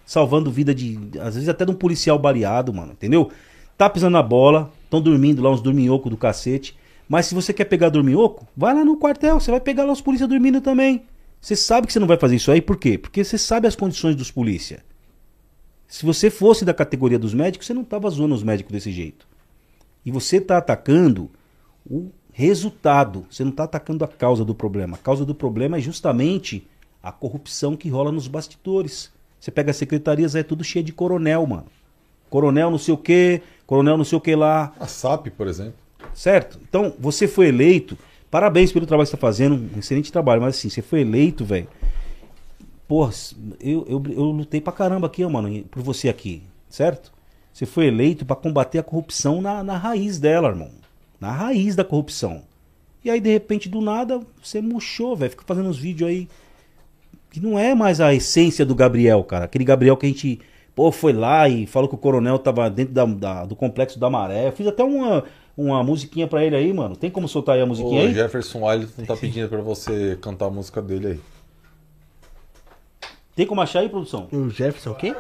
salvando 0.05 0.51
vida 0.51 0.75
de. 0.75 0.99
Às 1.21 1.35
vezes 1.35 1.49
até 1.49 1.65
de 1.65 1.71
um 1.71 1.75
policial 1.75 2.19
baleado, 2.19 2.73
mano. 2.75 2.93
Entendeu? 2.93 3.31
Tá 3.79 3.89
pisando 3.89 4.13
na 4.15 4.23
bola, 4.23 4.71
estão 4.85 5.01
dormindo 5.01 5.41
lá 5.43 5.51
uns 5.51 5.61
dorminhoco 5.61 6.11
do 6.11 6.17
cacete. 6.17 6.77
Mas 7.11 7.27
se 7.27 7.35
você 7.35 7.53
quer 7.53 7.65
pegar 7.65 7.89
dorminhoco, 7.89 8.47
vai 8.57 8.73
lá 8.73 8.85
no 8.85 8.97
quartel, 8.97 9.41
você 9.41 9.51
vai 9.51 9.59
pegar 9.59 9.83
lá 9.83 9.93
os 9.93 10.01
polícia 10.01 10.29
dormindo 10.29 10.61
também. 10.61 11.03
Você 11.41 11.57
sabe 11.57 11.89
que 11.89 11.93
você 11.93 11.99
não 11.99 12.07
vai 12.07 12.17
fazer 12.17 12.37
isso 12.37 12.53
aí, 12.53 12.63
por 12.63 12.77
quê? 12.77 12.97
Porque 12.97 13.25
você 13.25 13.37
sabe 13.37 13.67
as 13.67 13.75
condições 13.75 14.15
dos 14.15 14.31
polícia. 14.31 14.85
Se 15.89 16.07
você 16.07 16.31
fosse 16.31 16.65
da 16.65 16.73
categoria 16.73 17.19
dos 17.19 17.35
médicos, 17.35 17.67
você 17.67 17.75
não 17.75 17.83
tava 17.83 18.09
zoando 18.09 18.33
os 18.33 18.45
médicos 18.45 18.73
desse 18.73 18.93
jeito. 18.93 19.27
E 20.07 20.13
você 20.13 20.41
tá 20.41 20.59
atacando 20.59 21.29
o 21.85 22.13
resultado. 22.33 23.27
Você 23.29 23.43
não 23.43 23.51
tá 23.51 23.65
atacando 23.65 24.05
a 24.05 24.09
causa 24.09 24.45
do 24.45 24.55
problema. 24.55 24.95
A 24.95 25.01
causa 25.01 25.25
do 25.25 25.35
problema 25.35 25.79
é 25.79 25.81
justamente 25.81 26.65
a 27.03 27.11
corrupção 27.11 27.77
que 27.77 27.89
rola 27.89 28.13
nos 28.13 28.29
bastidores. 28.29 29.11
Você 29.41 29.51
pega 29.51 29.73
as 29.73 29.77
secretarias, 29.77 30.37
é 30.37 30.45
tudo 30.45 30.63
cheio 30.63 30.85
de 30.85 30.93
coronel, 30.93 31.45
mano. 31.45 31.67
Coronel 32.29 32.71
não 32.71 32.79
sei 32.79 32.95
o 32.95 32.97
que, 32.97 33.43
coronel 33.67 33.97
não 33.97 34.05
sei 34.05 34.17
o 34.17 34.21
que 34.21 34.37
lá. 34.37 34.73
A 34.79 34.87
SAP, 34.87 35.31
por 35.31 35.49
exemplo. 35.49 35.90
Certo? 36.15 36.59
Então, 36.69 36.95
você 36.99 37.27
foi 37.29 37.49
eleito. 37.49 37.97
Parabéns 38.31 38.73
pelo 38.73 38.87
trabalho 38.87 39.07
que 39.07 39.11
você 39.11 39.17
tá 39.17 39.21
fazendo. 39.21 39.55
Um 39.75 39.79
excelente 39.79 40.13
trabalho. 40.13 40.41
Mas 40.43 40.57
assim, 40.57 40.69
você 40.69 40.83
foi 40.83 41.01
eleito, 41.01 41.45
velho. 41.45 41.69
Porra, 42.87 43.13
eu, 43.61 43.87
eu, 43.89 44.03
eu 44.13 44.25
lutei 44.25 44.61
pra 44.61 44.73
caramba 44.73 45.07
aqui, 45.07 45.25
mano, 45.27 45.63
por 45.71 45.83
você 45.83 46.09
aqui. 46.09 46.43
Certo? 46.69 47.13
Você 47.53 47.67
foi 47.67 47.87
eleito 47.87 48.25
pra 48.25 48.37
combater 48.37 48.79
a 48.79 48.83
corrupção 48.83 49.41
na, 49.41 49.63
na 49.63 49.77
raiz 49.77 50.19
dela, 50.19 50.49
irmão. 50.49 50.71
Na 51.21 51.31
raiz 51.33 51.75
da 51.77 51.85
corrupção. 51.85 52.43
E 53.05 53.11
aí, 53.11 53.21
de 53.21 53.31
repente, 53.31 53.69
do 53.69 53.81
nada, 53.81 54.21
você 54.43 54.61
murchou, 54.61 55.17
velho. 55.17 55.31
Fica 55.31 55.45
fazendo 55.47 55.69
uns 55.69 55.79
vídeos 55.79 56.09
aí. 56.11 56.29
Que 57.31 57.41
não 57.41 57.59
é 57.59 57.75
mais 57.75 58.01
a 58.01 58.13
essência 58.13 58.65
do 58.67 58.75
Gabriel, 58.75 59.23
cara. 59.25 59.45
Aquele 59.45 59.65
Gabriel 59.65 59.97
que 59.97 60.07
a 60.07 60.09
gente. 60.09 60.41
Pô, 60.75 60.91
foi 60.91 61.13
lá 61.13 61.49
e 61.49 61.67
falou 61.67 61.89
que 61.89 61.95
o 61.95 61.99
coronel 61.99 62.39
tava 62.39 62.69
dentro 62.71 62.95
da, 62.95 63.05
da- 63.05 63.45
do 63.45 63.55
complexo 63.57 63.99
da 63.99 64.09
maré. 64.11 64.49
Eu 64.49 64.53
fiz 64.53 64.67
até 64.67 64.83
uma, 64.83 65.25
uma 65.61 65.83
musiquinha 65.83 66.27
pra 66.27 66.45
ele 66.45 66.57
aí, 66.57 66.73
mano. 66.73 66.97
Tem 66.97 67.11
como 67.11 67.29
soltar 67.29 67.57
aí 67.57 67.61
a 67.61 67.67
musiquinha 67.67 68.05
O 68.05 68.07
aí? 68.07 68.15
Jefferson 68.15 68.63
Wellington 68.65 69.05
tá 69.05 69.17
pedindo 69.17 69.49
pra 69.49 69.61
você 69.61 70.17
cantar 70.21 70.47
a 70.47 70.51
música 70.51 70.81
dele 70.81 71.07
aí. 71.07 71.21
Tem 73.35 73.47
como 73.47 73.61
achar 73.61 73.81
aí, 73.81 73.89
produção? 73.89 74.29
O 74.33 74.51
Jefferson 74.51 74.95
quem? 74.95 75.15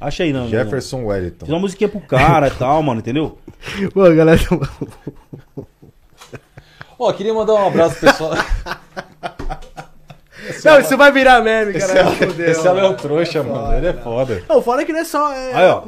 Acha 0.00 0.24
aí, 0.24 0.32
não. 0.32 0.48
Jefferson 0.48 0.98
não. 0.98 1.06
Wellington. 1.06 1.46
Fiz 1.46 1.54
uma 1.54 1.60
musiquinha 1.60 1.88
pro 1.88 2.00
cara 2.00 2.48
e 2.48 2.50
tal, 2.50 2.82
mano, 2.82 3.00
entendeu? 3.00 3.38
Pô, 3.94 4.02
galera. 4.10 4.40
Ó, 6.98 7.12
queria 7.12 7.34
mandar 7.34 7.54
um 7.54 7.66
abraço 7.66 7.96
pro 7.98 8.10
pessoal. 8.10 8.32
Não, 10.64 10.80
isso 10.80 10.96
vai 10.96 11.12
virar 11.12 11.40
meme, 11.40 11.76
Esse 11.76 11.86
cara. 11.86 12.00
é, 12.00 12.12
Fudeu, 12.12 12.50
esse 12.50 12.66
é 12.66 12.72
o 12.72 12.94
Trouxa, 12.94 13.42
mano. 13.44 13.76
Ele 13.76 13.86
é 13.86 13.92
foda. 13.92 14.42
Não, 14.48 14.60
fora 14.60 14.84
que 14.84 14.92
não 14.92 14.98
é 15.00 15.04
só. 15.04 15.32
É... 15.32 15.54
Aí, 15.54 15.68
ó. 15.68 15.84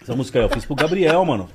Essa 0.00 0.14
música 0.14 0.38
aí, 0.38 0.44
eu 0.44 0.48
fiz 0.48 0.64
pro 0.64 0.76
Gabriel, 0.76 1.24
mano. 1.24 1.48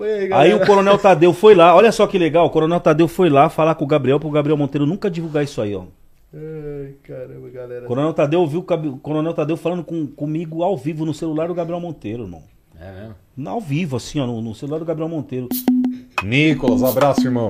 Aí, 0.00 0.32
Aí 0.32 0.54
o 0.54 0.64
Coronel 0.66 0.98
Tadeu 0.98 1.32
foi 1.32 1.54
lá, 1.54 1.74
olha 1.74 1.90
só 1.90 2.06
que 2.06 2.18
legal, 2.18 2.46
o 2.46 2.50
Coronel 2.50 2.80
Tadeu 2.80 3.08
foi 3.08 3.30
lá 3.30 3.48
falar 3.48 3.74
com 3.74 3.84
o 3.84 3.88
Gabriel, 3.88 4.20
pro 4.20 4.30
Gabriel 4.30 4.56
Monteiro 4.56 4.86
nunca 4.86 5.10
divulgar 5.10 5.44
isso 5.44 5.60
aí, 5.60 5.74
ó. 5.74 5.84
Ai, 6.34 6.94
caramba, 7.02 7.48
galera. 7.48 7.84
O 7.84 7.88
Coronel 7.88 8.12
Tadeu 8.12 8.40
ouviu 8.40 8.60
o 8.60 8.74
o 8.88 8.98
Coronel 8.98 9.32
Tadeu 9.32 9.56
falando 9.56 9.84
com, 9.84 10.06
comigo 10.06 10.62
ao 10.62 10.76
vivo 10.76 11.04
no 11.04 11.14
celular 11.14 11.48
do 11.48 11.54
Gabriel 11.54 11.80
Monteiro, 11.80 12.24
irmão. 12.24 12.42
É 12.78 12.92
mesmo? 12.92 13.48
Ao 13.48 13.60
vivo, 13.60 13.96
assim, 13.96 14.20
ó, 14.20 14.26
no, 14.26 14.42
no 14.42 14.54
celular 14.54 14.78
do 14.78 14.84
Gabriel 14.84 15.08
Monteiro. 15.08 15.48
Nicolas, 16.22 16.82
abraço, 16.82 17.26
irmão. 17.26 17.48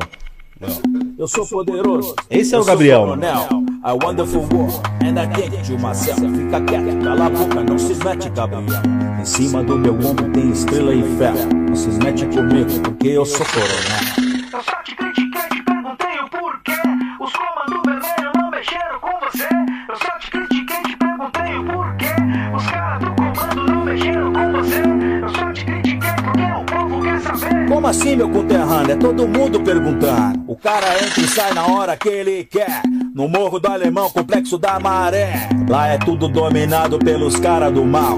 Eu 1.18 1.28
sou 1.28 1.46
poderoso. 1.46 2.14
Esse 2.30 2.54
é 2.54 2.58
o 2.58 2.60
Eu 2.60 2.64
sou 2.64 2.72
Gabriel, 2.72 3.00
coronel. 3.00 3.48
I 3.86 3.92
wonderful 3.92 4.42
war, 4.46 4.82
and 5.00 5.16
I 5.16 5.26
can't 5.26 5.64
do 5.64 5.78
myself. 5.78 6.18
Fica 6.18 6.60
quieto, 6.60 7.04
cala 7.04 7.26
a 7.26 7.30
boca, 7.30 7.62
não 7.62 7.78
se 7.78 7.94
mete, 8.04 8.28
Gabriel. 8.30 8.82
Em 9.20 9.24
cima 9.24 9.62
do 9.62 9.78
meu 9.78 9.94
ombro 9.94 10.28
tem 10.32 10.50
estrela 10.50 10.92
e 10.92 11.04
ferro. 11.16 11.48
Não 11.68 11.76
se 11.76 11.90
mete 11.90 12.26
comigo, 12.26 12.80
porque 12.82 13.06
eu 13.06 13.24
sou 13.24 13.46
coronel. 13.46 14.42
Eu 14.52 14.60
só 14.60 14.82
te 14.82 14.96
critiquei, 14.96 15.25
Como 27.68 27.86
assim, 27.86 28.16
meu 28.16 28.28
conterrâneo? 28.28 28.92
É 28.92 28.96
todo 28.96 29.26
mundo 29.26 29.60
perguntando. 29.60 30.44
O 30.46 30.56
cara 30.56 30.86
entra 31.04 31.20
e 31.20 31.26
sai 31.26 31.52
na 31.52 31.66
hora 31.66 31.96
que 31.96 32.08
ele 32.08 32.44
quer. 32.44 32.82
No 33.14 33.28
Morro 33.28 33.58
do 33.58 33.68
Alemão, 33.68 34.08
complexo 34.10 34.56
da 34.56 34.78
maré. 34.78 35.48
Lá 35.68 35.88
é 35.88 35.98
tudo 35.98 36.28
dominado 36.28 36.98
pelos 36.98 37.36
caras 37.36 37.72
do 37.72 37.84
mal. 37.84 38.16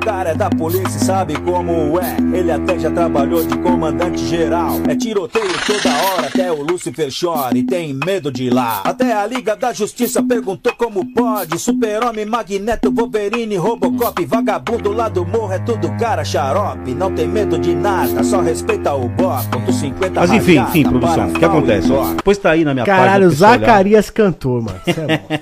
O 0.00 0.04
cara 0.12 0.30
é 0.30 0.34
da 0.34 0.48
polícia 0.48 0.96
e 0.96 1.04
sabe 1.04 1.38
como 1.40 2.00
é. 2.00 2.16
Ele 2.36 2.50
até 2.50 2.78
já 2.78 2.90
trabalhou 2.90 3.44
de 3.44 3.56
comandante 3.58 4.26
geral. 4.26 4.76
É 4.88 4.96
tiroteio 4.96 5.52
toda 5.66 5.94
hora, 5.94 6.26
até 6.26 6.50
o 6.50 6.62
Lucifer 6.62 7.10
chora 7.12 7.56
e 7.56 7.62
tem 7.62 7.92
medo 7.92 8.32
de 8.32 8.44
ir 8.44 8.50
lá. 8.50 8.80
Até 8.84 9.12
a 9.12 9.26
Liga 9.26 9.54
da 9.54 9.74
Justiça 9.74 10.22
perguntou 10.22 10.72
como 10.74 11.04
pode. 11.12 11.58
Super-Homem, 11.58 12.24
Magneto, 12.24 12.90
Wolverine, 12.90 13.56
Robocop, 13.56 14.24
vagabundo 14.24 14.90
lá 14.90 15.10
do 15.10 15.24
morro 15.26 15.52
é 15.52 15.58
tudo 15.58 15.90
cara 15.98 16.24
xarope. 16.24 16.94
Não 16.94 17.14
tem 17.14 17.28
medo 17.28 17.58
de 17.58 17.74
nada, 17.74 18.24
só 18.24 18.40
respeita 18.40 18.94
o 18.94 19.06
bloco. 19.06 19.58
Dos 19.66 19.76
50 19.76 20.18
Mas 20.18 20.30
enfim, 20.32 20.56
enfim, 20.60 20.82
produção, 20.84 21.28
o 21.28 21.32
que 21.34 21.44
acontece? 21.44 21.88
Depois 22.16 22.38
tá 22.38 22.52
aí 22.52 22.64
na 22.64 22.72
minha 22.72 22.86
Caralho, 22.86 23.28
página. 23.28 23.48
olhar. 23.48 23.58
Zacarias 23.60 24.08
cantor, 24.08 24.62
mano. 24.62 24.80
Isso 24.86 24.98
é 24.98 25.04
bom. 25.18 25.38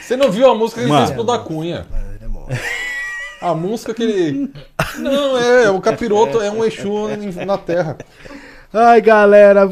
Você 0.00 0.16
não 0.16 0.32
viu 0.32 0.50
a 0.50 0.54
música 0.54 0.80
que 0.80 0.86
ele 0.86 0.92
Mano. 0.92 1.06
fez 1.06 1.16
pro 1.16 1.24
da 1.24 1.38
Cunha? 1.38 1.86
A 3.44 3.54
música 3.54 3.92
que 3.92 4.02
ele. 4.02 4.52
Não, 4.98 5.36
é, 5.36 5.70
o 5.70 5.80
capiroto 5.80 6.40
é 6.40 6.50
um 6.50 6.64
Exu 6.64 7.08
na 7.46 7.58
terra. 7.58 7.98
Ai, 8.72 9.00
galera. 9.00 9.68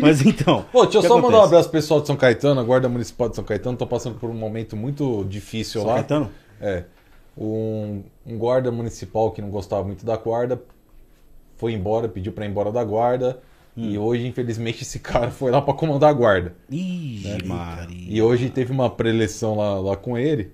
Mas 0.00 0.24
então. 0.24 0.64
Pô, 0.72 0.84
deixa 0.84 0.98
eu 0.98 1.02
só 1.02 1.16
mandar 1.16 1.18
um 1.18 1.28
acontece? 1.28 1.46
abraço 1.46 1.68
pro 1.68 1.78
pessoal 1.78 2.00
de 2.00 2.06
São 2.06 2.16
Caetano, 2.16 2.60
a 2.60 2.64
Guarda 2.64 2.88
Municipal 2.88 3.28
de 3.28 3.36
São 3.36 3.44
Caetano. 3.44 3.76
Tô 3.76 3.86
passando 3.86 4.18
por 4.18 4.30
um 4.30 4.34
momento 4.34 4.76
muito 4.76 5.24
difícil 5.28 5.80
São 5.80 5.90
lá. 5.90 5.96
Caetano? 5.96 6.30
É. 6.60 6.84
Um, 7.36 8.02
um 8.26 8.38
guarda 8.38 8.70
municipal 8.70 9.30
que 9.30 9.42
não 9.42 9.50
gostava 9.50 9.84
muito 9.84 10.06
da 10.06 10.16
guarda 10.16 10.60
foi 11.56 11.72
embora, 11.72 12.08
pediu 12.08 12.32
pra 12.32 12.46
ir 12.46 12.48
embora 12.48 12.72
da 12.72 12.82
guarda. 12.82 13.40
E 13.76 13.96
hoje, 13.98 14.26
infelizmente, 14.26 14.82
esse 14.82 14.98
cara 14.98 15.30
foi 15.30 15.50
lá 15.50 15.60
pra 15.60 15.74
comandar 15.74 16.10
a 16.10 16.12
guarda. 16.12 16.54
Ih, 16.70 17.22
né? 17.24 17.38
Maria. 17.44 18.06
E 18.08 18.22
hoje 18.22 18.50
teve 18.50 18.72
uma 18.72 18.90
preleção 18.90 19.56
lá, 19.56 19.80
lá 19.80 19.96
com 19.96 20.16
ele. 20.18 20.52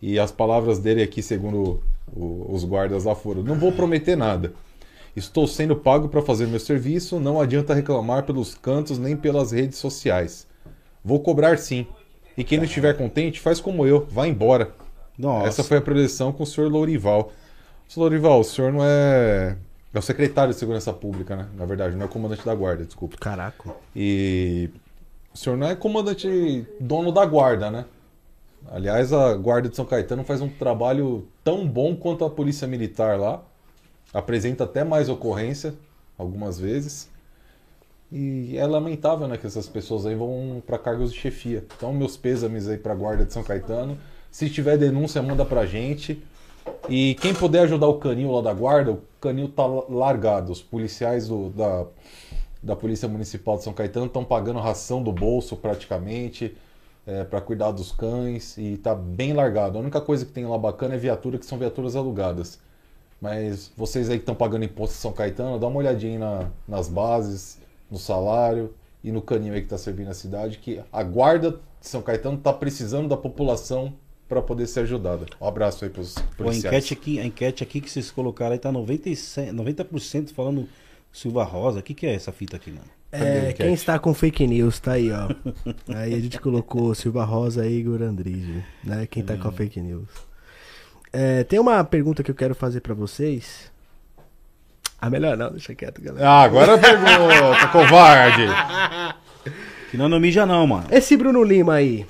E 0.00 0.18
as 0.18 0.32
palavras 0.32 0.78
dele 0.78 1.02
aqui, 1.02 1.22
segundo 1.22 1.82
o- 2.14 2.46
os 2.54 2.64
guardas 2.64 3.04
lá 3.04 3.14
foram: 3.14 3.42
Não 3.42 3.54
vou 3.56 3.72
prometer 3.72 4.16
nada. 4.16 4.52
Estou 5.14 5.46
sendo 5.46 5.76
pago 5.76 6.08
para 6.08 6.22
fazer 6.22 6.46
meu 6.46 6.58
serviço, 6.58 7.20
não 7.20 7.38
adianta 7.40 7.74
reclamar 7.74 8.22
pelos 8.24 8.54
cantos 8.54 8.98
nem 8.98 9.14
pelas 9.14 9.52
redes 9.52 9.78
sociais. 9.78 10.46
Vou 11.04 11.20
cobrar 11.20 11.58
sim. 11.58 11.86
E 12.36 12.42
quem 12.42 12.56
não 12.56 12.64
estiver 12.64 12.96
contente, 12.96 13.38
faz 13.38 13.60
como 13.60 13.86
eu, 13.86 14.06
vai 14.10 14.28
embora. 14.30 14.72
Nossa. 15.18 15.48
Essa 15.48 15.62
foi 15.64 15.76
a 15.76 15.82
preleção 15.82 16.32
com 16.32 16.44
o 16.44 16.46
senhor 16.46 16.70
Lourival. 16.70 17.30
Senhor 17.86 18.04
Lourival, 18.06 18.40
o 18.40 18.44
senhor 18.44 18.72
não 18.72 18.80
é. 18.82 19.56
É 19.92 19.98
o 19.98 20.02
secretário 20.02 20.54
de 20.54 20.58
Segurança 20.58 20.90
Pública, 20.94 21.36
né? 21.36 21.46
Na 21.54 21.66
verdade, 21.66 21.94
não 21.94 22.02
é 22.02 22.06
o 22.06 22.08
comandante 22.08 22.42
da 22.46 22.54
guarda, 22.54 22.82
desculpa. 22.86 23.18
Caraca. 23.20 23.70
E 23.94 24.70
o 25.34 25.36
senhor 25.36 25.58
não 25.58 25.66
é 25.66 25.74
comandante 25.76 26.66
dono 26.80 27.12
da 27.12 27.26
guarda, 27.26 27.70
né? 27.70 27.84
Aliás, 28.70 29.12
a 29.12 29.34
guarda 29.34 29.68
de 29.68 29.76
São 29.76 29.84
Caetano 29.84 30.24
faz 30.24 30.40
um 30.40 30.48
trabalho 30.48 31.26
tão 31.44 31.66
bom 31.66 31.94
quanto 31.94 32.24
a 32.24 32.30
polícia 32.30 32.66
militar 32.66 33.18
lá. 33.18 33.42
Apresenta 34.14 34.64
até 34.64 34.84
mais 34.84 35.08
ocorrência, 35.08 35.74
algumas 36.16 36.58
vezes. 36.58 37.10
E 38.10 38.56
é 38.58 38.66
lamentável, 38.66 39.26
né, 39.26 39.38
que 39.38 39.46
essas 39.46 39.66
pessoas 39.68 40.04
aí 40.04 40.14
vão 40.14 40.62
para 40.66 40.78
cargos 40.78 41.12
de 41.12 41.18
chefia. 41.18 41.64
Então, 41.76 41.92
meus 41.92 42.16
pêsames 42.16 42.68
aí 42.68 42.76
para 42.76 42.92
a 42.92 42.96
guarda 42.96 43.24
de 43.24 43.32
São 43.32 43.42
Caetano. 43.42 43.98
Se 44.30 44.48
tiver 44.50 44.76
denúncia, 44.76 45.22
manda 45.22 45.44
pra 45.44 45.64
gente. 45.66 46.22
E 46.88 47.14
quem 47.16 47.34
puder 47.34 47.60
ajudar 47.62 47.88
o 47.88 47.98
canil 47.98 48.30
lá 48.32 48.42
da 48.42 48.52
guarda, 48.52 48.92
o 48.92 49.02
canil 49.20 49.48
tá 49.48 49.66
largado. 49.66 50.52
Os 50.52 50.62
policiais 50.62 51.26
do- 51.28 51.50
da, 51.50 51.86
da 52.62 52.76
Polícia 52.76 53.08
Municipal 53.08 53.56
de 53.56 53.64
São 53.64 53.72
Caetano 53.72 54.06
estão 54.06 54.24
pagando 54.24 54.60
ração 54.60 55.02
do 55.02 55.10
bolso 55.12 55.56
praticamente 55.56 56.54
para 57.28 57.40
cuidar 57.40 57.72
dos 57.72 57.90
cães 57.92 58.56
e 58.56 58.76
tá 58.76 58.94
bem 58.94 59.32
largado. 59.32 59.76
A 59.76 59.80
única 59.80 60.00
coisa 60.00 60.24
que 60.24 60.32
tem 60.32 60.46
lá 60.46 60.56
bacana 60.56 60.94
é 60.94 60.98
viatura, 60.98 61.38
que 61.38 61.46
são 61.46 61.58
viaturas 61.58 61.96
alugadas. 61.96 62.58
Mas 63.20 63.70
vocês 63.76 64.08
aí 64.10 64.16
que 64.16 64.22
estão 64.22 64.34
pagando 64.34 64.64
imposto 64.64 64.96
em 64.96 64.98
São 65.00 65.12
Caetano, 65.12 65.58
dá 65.58 65.66
uma 65.66 65.78
olhadinha 65.78 66.12
aí 66.12 66.18
na- 66.18 66.50
nas 66.66 66.88
bases, 66.88 67.58
no 67.90 67.98
salário 67.98 68.74
e 69.02 69.12
no 69.12 69.22
canil 69.22 69.52
aí 69.54 69.60
que 69.60 69.66
está 69.66 69.78
servindo 69.78 70.08
a 70.10 70.14
cidade, 70.14 70.58
que 70.58 70.80
a 70.92 71.02
guarda 71.02 71.52
de 71.80 71.88
São 71.88 72.02
Caetano 72.02 72.36
está 72.38 72.52
precisando 72.52 73.08
da 73.08 73.16
população 73.16 73.92
para 74.28 74.40
poder 74.42 74.66
ser 74.66 74.80
ajudada. 74.80 75.26
Um 75.40 75.46
abraço 75.46 75.84
aí 75.84 75.90
para 75.90 76.00
os 76.02 76.14
Pô, 76.14 76.20
a, 76.20 76.36
policiais. 76.46 76.64
enquete 76.74 76.94
aqui, 76.94 77.20
a 77.20 77.24
enquete 77.26 77.62
aqui 77.62 77.80
que 77.80 77.90
vocês 77.90 78.10
colocaram 78.10 78.52
aí 78.52 78.58
tá 78.58 78.72
97, 78.72 79.52
90% 79.52 80.30
falando 80.32 80.68
Silva 81.12 81.44
Rosa. 81.44 81.80
O 81.80 81.82
que, 81.82 81.94
que 81.94 82.06
é 82.06 82.14
essa 82.14 82.32
fita 82.32 82.56
aqui, 82.56 82.70
mano? 82.70 82.86
É, 83.12 83.52
quem 83.52 83.74
está 83.74 83.98
com 83.98 84.14
fake 84.14 84.46
news, 84.46 84.80
tá 84.80 84.92
aí, 84.92 85.12
ó. 85.12 85.28
aí 85.94 86.14
a 86.14 86.18
gente 86.18 86.40
colocou 86.40 86.94
Silva 86.94 87.24
Rosa 87.24 87.66
e 87.66 87.80
Igor 87.80 88.00
Andrige, 88.00 88.64
né? 88.82 89.06
Quem 89.06 89.22
tá 89.22 89.36
com 89.36 89.48
a 89.48 89.52
fake 89.52 89.80
news. 89.82 90.08
É, 91.12 91.44
tem 91.44 91.58
uma 91.58 91.84
pergunta 91.84 92.22
que 92.22 92.30
eu 92.30 92.34
quero 92.34 92.54
fazer 92.54 92.80
pra 92.80 92.94
vocês. 92.94 93.70
Ah, 94.98 95.10
melhor 95.10 95.36
não, 95.36 95.50
deixa 95.50 95.74
quieto, 95.74 96.00
galera. 96.00 96.26
Ah, 96.26 96.42
agora 96.42 96.78
pergunta, 96.78 97.68
covarde. 97.70 98.46
Que 99.90 99.98
não, 99.98 100.08
não 100.08 100.18
mija 100.18 100.46
não, 100.46 100.66
mano. 100.66 100.86
Esse 100.90 101.14
Bruno 101.16 101.44
Lima 101.44 101.74
aí. 101.74 102.06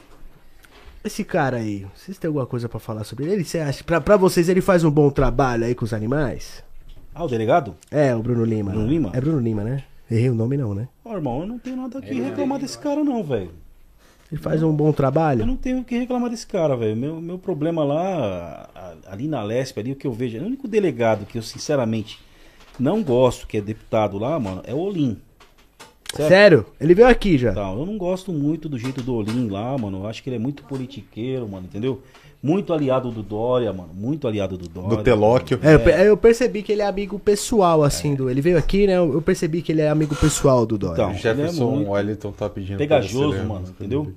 Esse 1.03 1.25
cara 1.25 1.57
aí, 1.57 1.85
vocês 1.97 2.17
têm 2.17 2.29
alguma 2.29 2.47
coisa 2.47 2.69
pra 2.69 2.79
falar 2.79 3.03
sobre 3.03 3.25
ele? 3.25 3.45
Você 3.45 3.59
acha, 3.59 3.83
pra, 3.83 4.01
pra 4.01 4.17
vocês, 4.17 4.49
ele 4.49 4.61
faz 4.61 4.85
um 4.85 4.91
bom 4.91 5.11
trabalho 5.11 5.65
aí 5.65 5.75
com 5.75 5.85
os 5.85 5.93
animais? 5.93 6.63
Ah, 7.13 7.25
o 7.25 7.29
delegado? 7.29 7.75
É, 7.91 8.15
o 8.15 8.23
Bruno 8.23 8.45
Lima. 8.45 8.71
Bruno 8.71 8.87
Lima? 8.87 9.11
É 9.13 9.21
Bruno 9.21 9.41
Lima, 9.41 9.65
né? 9.65 9.83
Errei 10.15 10.29
o 10.31 10.35
nome 10.35 10.57
não, 10.57 10.75
né? 10.75 10.89
Ó, 11.05 11.15
irmão, 11.15 11.41
eu 11.41 11.47
não 11.47 11.59
tenho 11.59 11.77
nada 11.77 12.01
que 12.03 12.13
reclamar 12.13 12.59
desse 12.59 12.79
cara 12.79 13.03
não, 13.03 13.23
velho. 13.25 13.51
Ele 14.31 14.41
faz 14.41 14.63
um 14.63 14.73
bom 14.73 14.89
Eu 14.89 14.93
trabalho? 14.93 15.45
não 15.47 15.57
tenho 15.57 15.81
o 15.81 15.85
que 15.85 15.99
reclamar 15.99 16.31
desse 16.31 16.47
cara, 16.47 16.77
velho. 16.77 16.97
Meu, 16.97 17.21
meu 17.21 17.39
problema 17.39 17.85
lá, 17.85 18.69
a- 18.75 18.95
ali 19.13 19.29
na 19.29 19.43
Lespe, 19.43 19.81
ali 19.81 19.93
o 19.93 19.97
que 19.97 20.07
eu 20.07 20.13
vejo, 20.13 20.39
o 20.39 20.45
único 20.47 20.67
delegado 20.69 21.27
que 21.27 21.37
eu 21.39 21.43
sinceramente 21.43 22.19
não 22.79 23.03
gosto, 23.03 23.47
que 23.47 23.57
é 23.59 23.61
deputado 23.61 24.19
lá, 24.19 24.39
mano, 24.39 24.63
é 24.67 24.73
o 24.75 24.79
Olim. 24.79 25.19
Certo? 26.15 26.29
Sério? 26.29 26.67
Ele 26.79 26.95
veio 26.95 27.09
aqui 27.09 27.39
já. 27.39 27.53
Então, 27.53 27.79
eu 27.79 27.87
não 27.87 27.97
gosto 27.97 28.33
muito 28.33 28.69
do 28.69 28.79
jeito 28.79 29.03
do 29.03 29.15
Olim 29.15 29.49
lá, 29.49 29.77
mano. 29.79 29.99
Eu 29.99 30.07
acho 30.07 30.23
que 30.23 30.29
ele 30.29 30.37
é 30.37 30.39
muito 30.39 30.63
politiqueiro, 30.65 31.49
mano, 31.49 31.67
entendeu? 31.67 32.03
Muito 32.43 32.73
aliado 32.73 33.11
do 33.12 33.23
Dória, 33.23 33.73
mano. 33.73 33.91
Muito 33.95 34.27
aliado 34.27 34.59
do 34.59 34.69
Dória. 34.69 34.97
Do 34.97 35.03
Telóquio. 35.05 35.61
É, 35.62 35.75
eu, 35.75 35.81
pe- 35.81 35.91
eu 36.09 36.17
percebi 36.17 36.62
que 36.62 36.73
ele 36.73 36.83
é 36.83 36.87
amigo 36.87 37.17
pessoal, 37.19 37.85
assim, 37.85 38.15
do. 38.17 38.29
Ele 38.29 38.41
veio 38.41 38.59
aqui, 38.59 38.87
né? 38.87 38.97
Eu 38.99 39.23
percebi 39.23 39.62
que 39.62 39.71
ele 39.71 39.81
é 39.81 39.89
amigo 39.89 40.17
pessoal 40.17 40.67
do 40.67 40.77
Dória. 40.77 40.95
Então, 41.03 41.15
Jefferson 41.15 41.62
ele 41.65 41.73
é 41.73 41.77
muito 41.77 41.91
Wellington 41.91 42.33
tá 42.33 42.51
pedindo 42.51 42.79
Pegajoso, 42.79 43.39
a 43.39 43.45
mano, 43.45 43.67
entendeu? 43.69 44.12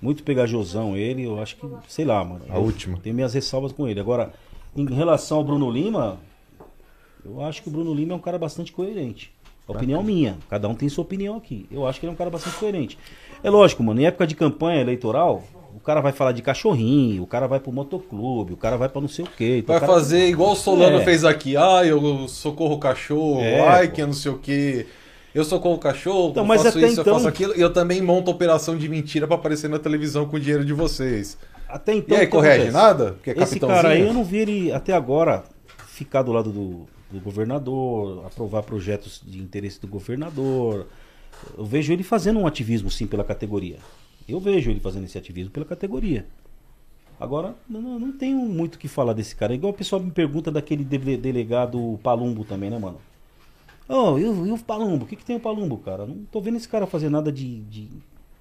Muito 0.00 0.22
pegajosão 0.22 0.96
ele, 0.96 1.24
eu 1.26 1.40
acho 1.42 1.56
que, 1.56 1.66
sei 1.88 2.04
lá, 2.04 2.24
mano. 2.24 2.40
A 2.48 2.58
última. 2.58 2.98
Tenho 3.02 3.14
minhas 3.14 3.34
ressalvas 3.34 3.70
com 3.72 3.86
ele. 3.86 4.00
Agora, 4.00 4.32
em 4.76 4.86
relação 4.86 5.38
ao 5.38 5.44
Bruno 5.44 5.70
Lima, 5.70 6.18
eu 7.24 7.42
acho 7.44 7.62
que 7.62 7.68
o 7.68 7.72
Bruno 7.72 7.92
Lima 7.92 8.12
é 8.14 8.16
um 8.16 8.20
cara 8.20 8.38
bastante 8.38 8.72
coerente. 8.72 9.30
Opinião 9.66 10.02
minha. 10.02 10.38
Cada 10.48 10.66
um 10.68 10.74
tem 10.74 10.88
sua 10.88 11.02
opinião 11.02 11.36
aqui. 11.36 11.66
Eu 11.70 11.86
acho 11.86 12.00
que 12.00 12.06
ele 12.06 12.10
é 12.10 12.14
um 12.14 12.16
cara 12.16 12.30
bastante 12.30 12.56
coerente. 12.56 12.98
É 13.42 13.50
lógico, 13.50 13.82
mano, 13.82 14.00
em 14.00 14.06
época 14.06 14.26
de 14.26 14.34
campanha 14.34 14.80
eleitoral, 14.80 15.42
o 15.54 15.57
cara 15.88 16.00
vai 16.02 16.12
falar 16.12 16.32
de 16.32 16.42
cachorrinho, 16.42 17.22
o 17.22 17.26
cara 17.26 17.46
vai 17.46 17.58
pro 17.58 17.72
motoclube, 17.72 18.52
o 18.52 18.56
cara 18.58 18.76
vai 18.76 18.90
pra 18.90 19.00
não 19.00 19.08
sei 19.08 19.24
o 19.24 19.28
quê. 19.28 19.58
Então, 19.60 19.68
Vai 19.74 19.78
o 19.78 19.80
cara- 19.80 19.92
fazer 20.00 20.26
igual 20.28 20.52
o 20.52 20.54
Solano 20.56 20.98
É. 21.00 21.04
fez 21.04 21.24
aqui. 21.24 21.56
Ah, 21.56 21.82
eu 21.84 22.28
socorro 22.28 22.74
o 22.74 22.78
cachorro. 22.78 23.40
É, 23.40 23.60
ai, 23.66 23.88
pô. 23.88 23.94
que 23.94 24.04
não 24.04 24.12
sei 24.12 24.30
o 24.32 24.38
quê. 24.38 24.86
Eu 25.34 25.44
socorro 25.44 25.76
o 25.76 25.78
cachorro, 25.78 26.30
Então, 26.30 26.42
eu 26.42 26.46
mas 26.46 26.62
faço 26.62 26.76
até 26.76 26.86
isso, 26.88 27.00
então- 27.00 27.12
eu 27.12 27.18
faço 27.18 27.28
aquilo. 27.28 27.56
E 27.56 27.60
eu 27.60 27.72
também 27.72 28.02
monto 28.02 28.30
operação 28.30 28.76
de 28.76 28.86
mentira 28.88 29.26
pra 29.26 29.36
aparecer 29.36 29.68
na 29.70 29.78
televisão 29.78 30.26
com 30.26 30.36
o 30.36 30.40
dinheiro 30.40 30.64
de 30.64 30.72
vocês. 30.74 31.38
Até 31.66 31.94
então, 31.94 32.16
E 32.16 32.20
aí, 32.20 32.26
acontece? 32.26 32.70
nada? 32.70 33.12
Porque 33.12 33.30
é 33.30 33.42
Esse 33.42 33.58
cara 33.58 33.88
aí, 33.88 34.06
eu 34.06 34.12
não 34.12 34.24
vi 34.24 34.38
ele 34.38 34.72
até 34.72 34.92
agora 34.92 35.42
ficar 35.86 36.22
do 36.22 36.32
lado 36.32 36.50
do, 36.50 36.86
do 37.10 37.20
governador, 37.20 38.24
aprovar 38.26 38.62
projetos 38.62 39.22
de 39.26 39.38
interesse 39.38 39.80
do 39.80 39.86
governador. 39.86 40.86
Eu 41.56 41.64
vejo 41.64 41.92
ele 41.92 42.02
fazendo 42.02 42.38
um 42.40 42.46
ativismo, 42.46 42.90
sim, 42.90 43.06
pela 43.06 43.24
categoria. 43.24 43.76
Eu 44.28 44.38
vejo 44.40 44.70
ele 44.70 44.80
fazendo 44.80 45.04
esse 45.04 45.16
ativismo 45.18 45.50
pela 45.50 45.64
categoria. 45.66 46.26
Agora, 47.18 47.54
não, 47.68 47.80
não- 47.98 48.12
tenho 48.12 48.38
muito 48.38 48.76
o 48.76 48.78
que 48.78 48.86
falar 48.86 49.12
desse 49.12 49.34
cara. 49.34 49.54
Igual 49.54 49.72
o 49.72 49.76
pessoal 49.76 50.00
me 50.00 50.10
pergunta 50.10 50.50
daquele 50.52 50.84
dele- 50.84 51.16
delegado 51.16 51.98
Palumbo 52.02 52.44
também, 52.44 52.70
né, 52.70 52.78
mano? 52.78 53.00
Oh, 53.88 54.18
e 54.18 54.24
o, 54.26 54.58
Palumbo? 54.58 55.04
O 55.04 55.08
que, 55.08 55.16
que 55.16 55.24
tem 55.24 55.34
o 55.36 55.40
Palumbo, 55.40 55.78
cara? 55.78 56.06
Não 56.06 56.24
tô 56.30 56.40
vendo 56.40 56.56
esse 56.56 56.68
cara 56.68 56.86
fazer 56.86 57.08
nada 57.08 57.32
de, 57.32 57.60
de, 57.62 57.88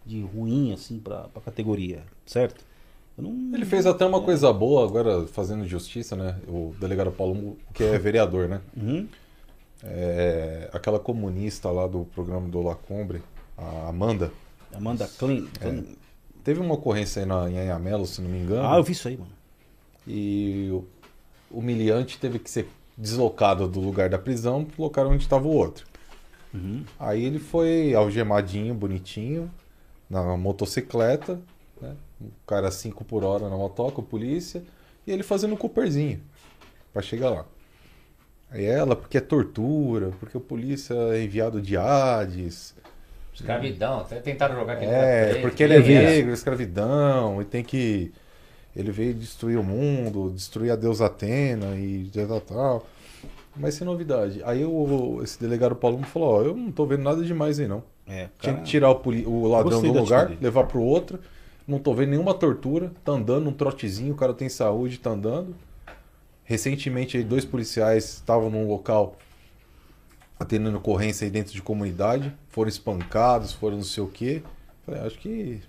de 0.05 0.21
ruim, 0.21 0.73
assim, 0.73 0.99
pra, 0.99 1.21
pra 1.29 1.41
categoria, 1.41 2.03
certo? 2.25 2.63
Não- 3.17 3.51
Ele 3.55 3.65
fez 3.65 3.85
até 3.87 4.05
uma 4.05 4.21
coisa 4.21 4.51
boa 4.53 4.85
agora, 4.85 5.25
fazendo 5.27 5.65
justiça, 5.65 6.15
né? 6.15 6.37
O 6.47 6.75
delegado 6.79 7.11
Paulo, 7.11 7.57
que 7.73 7.81
é 7.83 7.97
vereador, 7.97 8.47
né? 8.47 8.61
Uhum. 8.75 9.07
É, 9.83 10.69
aquela 10.73 10.99
comunista 10.99 11.69
lá 11.71 11.87
do 11.87 12.05
programa 12.13 12.47
do 12.47 12.61
Lacombre, 12.61 13.23
a 13.57 13.87
Amanda. 13.87 14.31
Amanda 14.77 15.07
Klein. 15.17 15.47
É, 15.61 15.83
teve 16.43 16.59
uma 16.59 16.75
ocorrência 16.75 17.21
aí 17.21 17.25
na, 17.25 17.49
em 17.49 17.59
Anhamelo, 17.59 18.05
se 18.05 18.21
não 18.21 18.29
me 18.29 18.39
engano. 18.39 18.67
Ah, 18.67 18.77
eu 18.77 18.83
vi 18.83 18.93
isso 18.93 19.07
aí, 19.07 19.17
mano. 19.17 19.31
E 20.05 20.69
o, 20.71 20.87
o 21.51 21.61
miliante 21.61 22.19
teve 22.19 22.39
que 22.39 22.49
ser 22.49 22.69
deslocado 22.97 23.67
do 23.67 23.79
lugar 23.79 24.09
da 24.09 24.17
prisão 24.17 24.63
pro 24.63 24.83
local 24.83 25.09
onde 25.09 25.23
estava 25.23 25.47
o 25.47 25.51
outro. 25.51 25.85
Uhum. 26.53 26.83
Aí 26.99 27.23
ele 27.23 27.39
foi 27.39 27.93
algemadinho, 27.93 28.73
bonitinho, 28.73 29.51
na 30.09 30.37
motocicleta, 30.37 31.39
né? 31.81 31.95
O 32.19 32.31
cara 32.47 32.71
5 32.71 33.05
por 33.05 33.23
hora 33.23 33.47
na 33.49 33.55
motoca, 33.55 34.01
polícia, 34.01 34.63
e 35.05 35.11
ele 35.11 35.21
fazendo 35.21 35.53
o 35.53 35.57
Cooperzinho. 35.57 36.21
pra 36.91 37.01
chegar 37.01 37.29
lá. 37.29 37.45
Aí 38.49 38.65
ela, 38.65 38.95
porque 38.95 39.17
é 39.17 39.21
tortura, 39.21 40.11
porque 40.19 40.37
o 40.37 40.41
polícia 40.41 40.93
é 40.93 41.23
enviado 41.23 41.61
de 41.61 41.77
Hades. 41.77 42.73
Escravidão, 43.37 43.99
até 43.99 44.19
tentaram 44.19 44.55
jogar 44.55 44.73
aquele 44.73 44.91
É, 44.91 45.41
porque 45.41 45.61
ele 45.61 45.75
é 45.75 45.79
negro, 45.79 46.33
escravidão, 46.33 47.39
e 47.39 47.45
tem 47.45 47.63
que. 47.63 48.11
Ele 48.75 48.91
veio 48.91 49.13
destruir 49.13 49.57
o 49.57 49.63
mundo, 49.63 50.31
destruir 50.31 50.71
a 50.71 50.75
deusa 50.75 51.05
Atena 51.05 51.75
e 51.75 52.09
tal, 52.27 52.41
tal. 52.41 52.87
Mas 53.55 53.75
sem 53.75 53.85
novidade. 53.85 54.41
Aí 54.43 54.65
o, 54.65 55.21
esse 55.23 55.39
delegado 55.39 55.75
Paulo 55.75 56.01
falou: 56.03 56.29
Ó, 56.29 56.41
eu 56.43 56.55
não 56.55 56.71
tô 56.71 56.85
vendo 56.85 57.03
nada 57.03 57.23
demais 57.23 57.59
aí 57.59 57.67
não. 57.67 57.83
É, 58.07 58.29
Tinha 58.39 58.55
que 58.55 58.63
tirar 58.63 58.91
o, 58.91 59.01
o 59.27 59.47
ladrão 59.47 59.81
do 59.81 59.91
lugar, 59.91 60.31
levar 60.41 60.65
pro 60.65 60.81
outro. 60.81 61.19
Não 61.67 61.77
tô 61.79 61.93
vendo 61.93 62.09
nenhuma 62.09 62.33
tortura. 62.33 62.91
Tá 63.03 63.11
andando 63.11 63.49
um 63.49 63.53
trotezinho, 63.53 64.13
o 64.13 64.17
cara 64.17 64.33
tem 64.33 64.49
saúde, 64.49 64.97
tá 64.99 65.11
andando. 65.11 65.55
Recentemente 66.43 67.17
aí, 67.17 67.23
dois 67.23 67.45
policiais 67.45 68.05
estavam 68.05 68.49
num 68.49 68.67
local 68.67 69.17
atendendo 70.39 70.77
ocorrência 70.77 71.25
aí 71.25 71.31
dentro 71.31 71.53
de 71.53 71.61
comunidade. 71.61 72.33
Foram 72.57 72.69
espancados, 72.69 73.51
foram 73.53 73.75
não 73.77 73.83
sei 73.83 74.03
o 74.03 74.07
quê. 74.07 74.41
Falei, 74.83 75.01
acho 75.01 75.19
que 75.19 75.61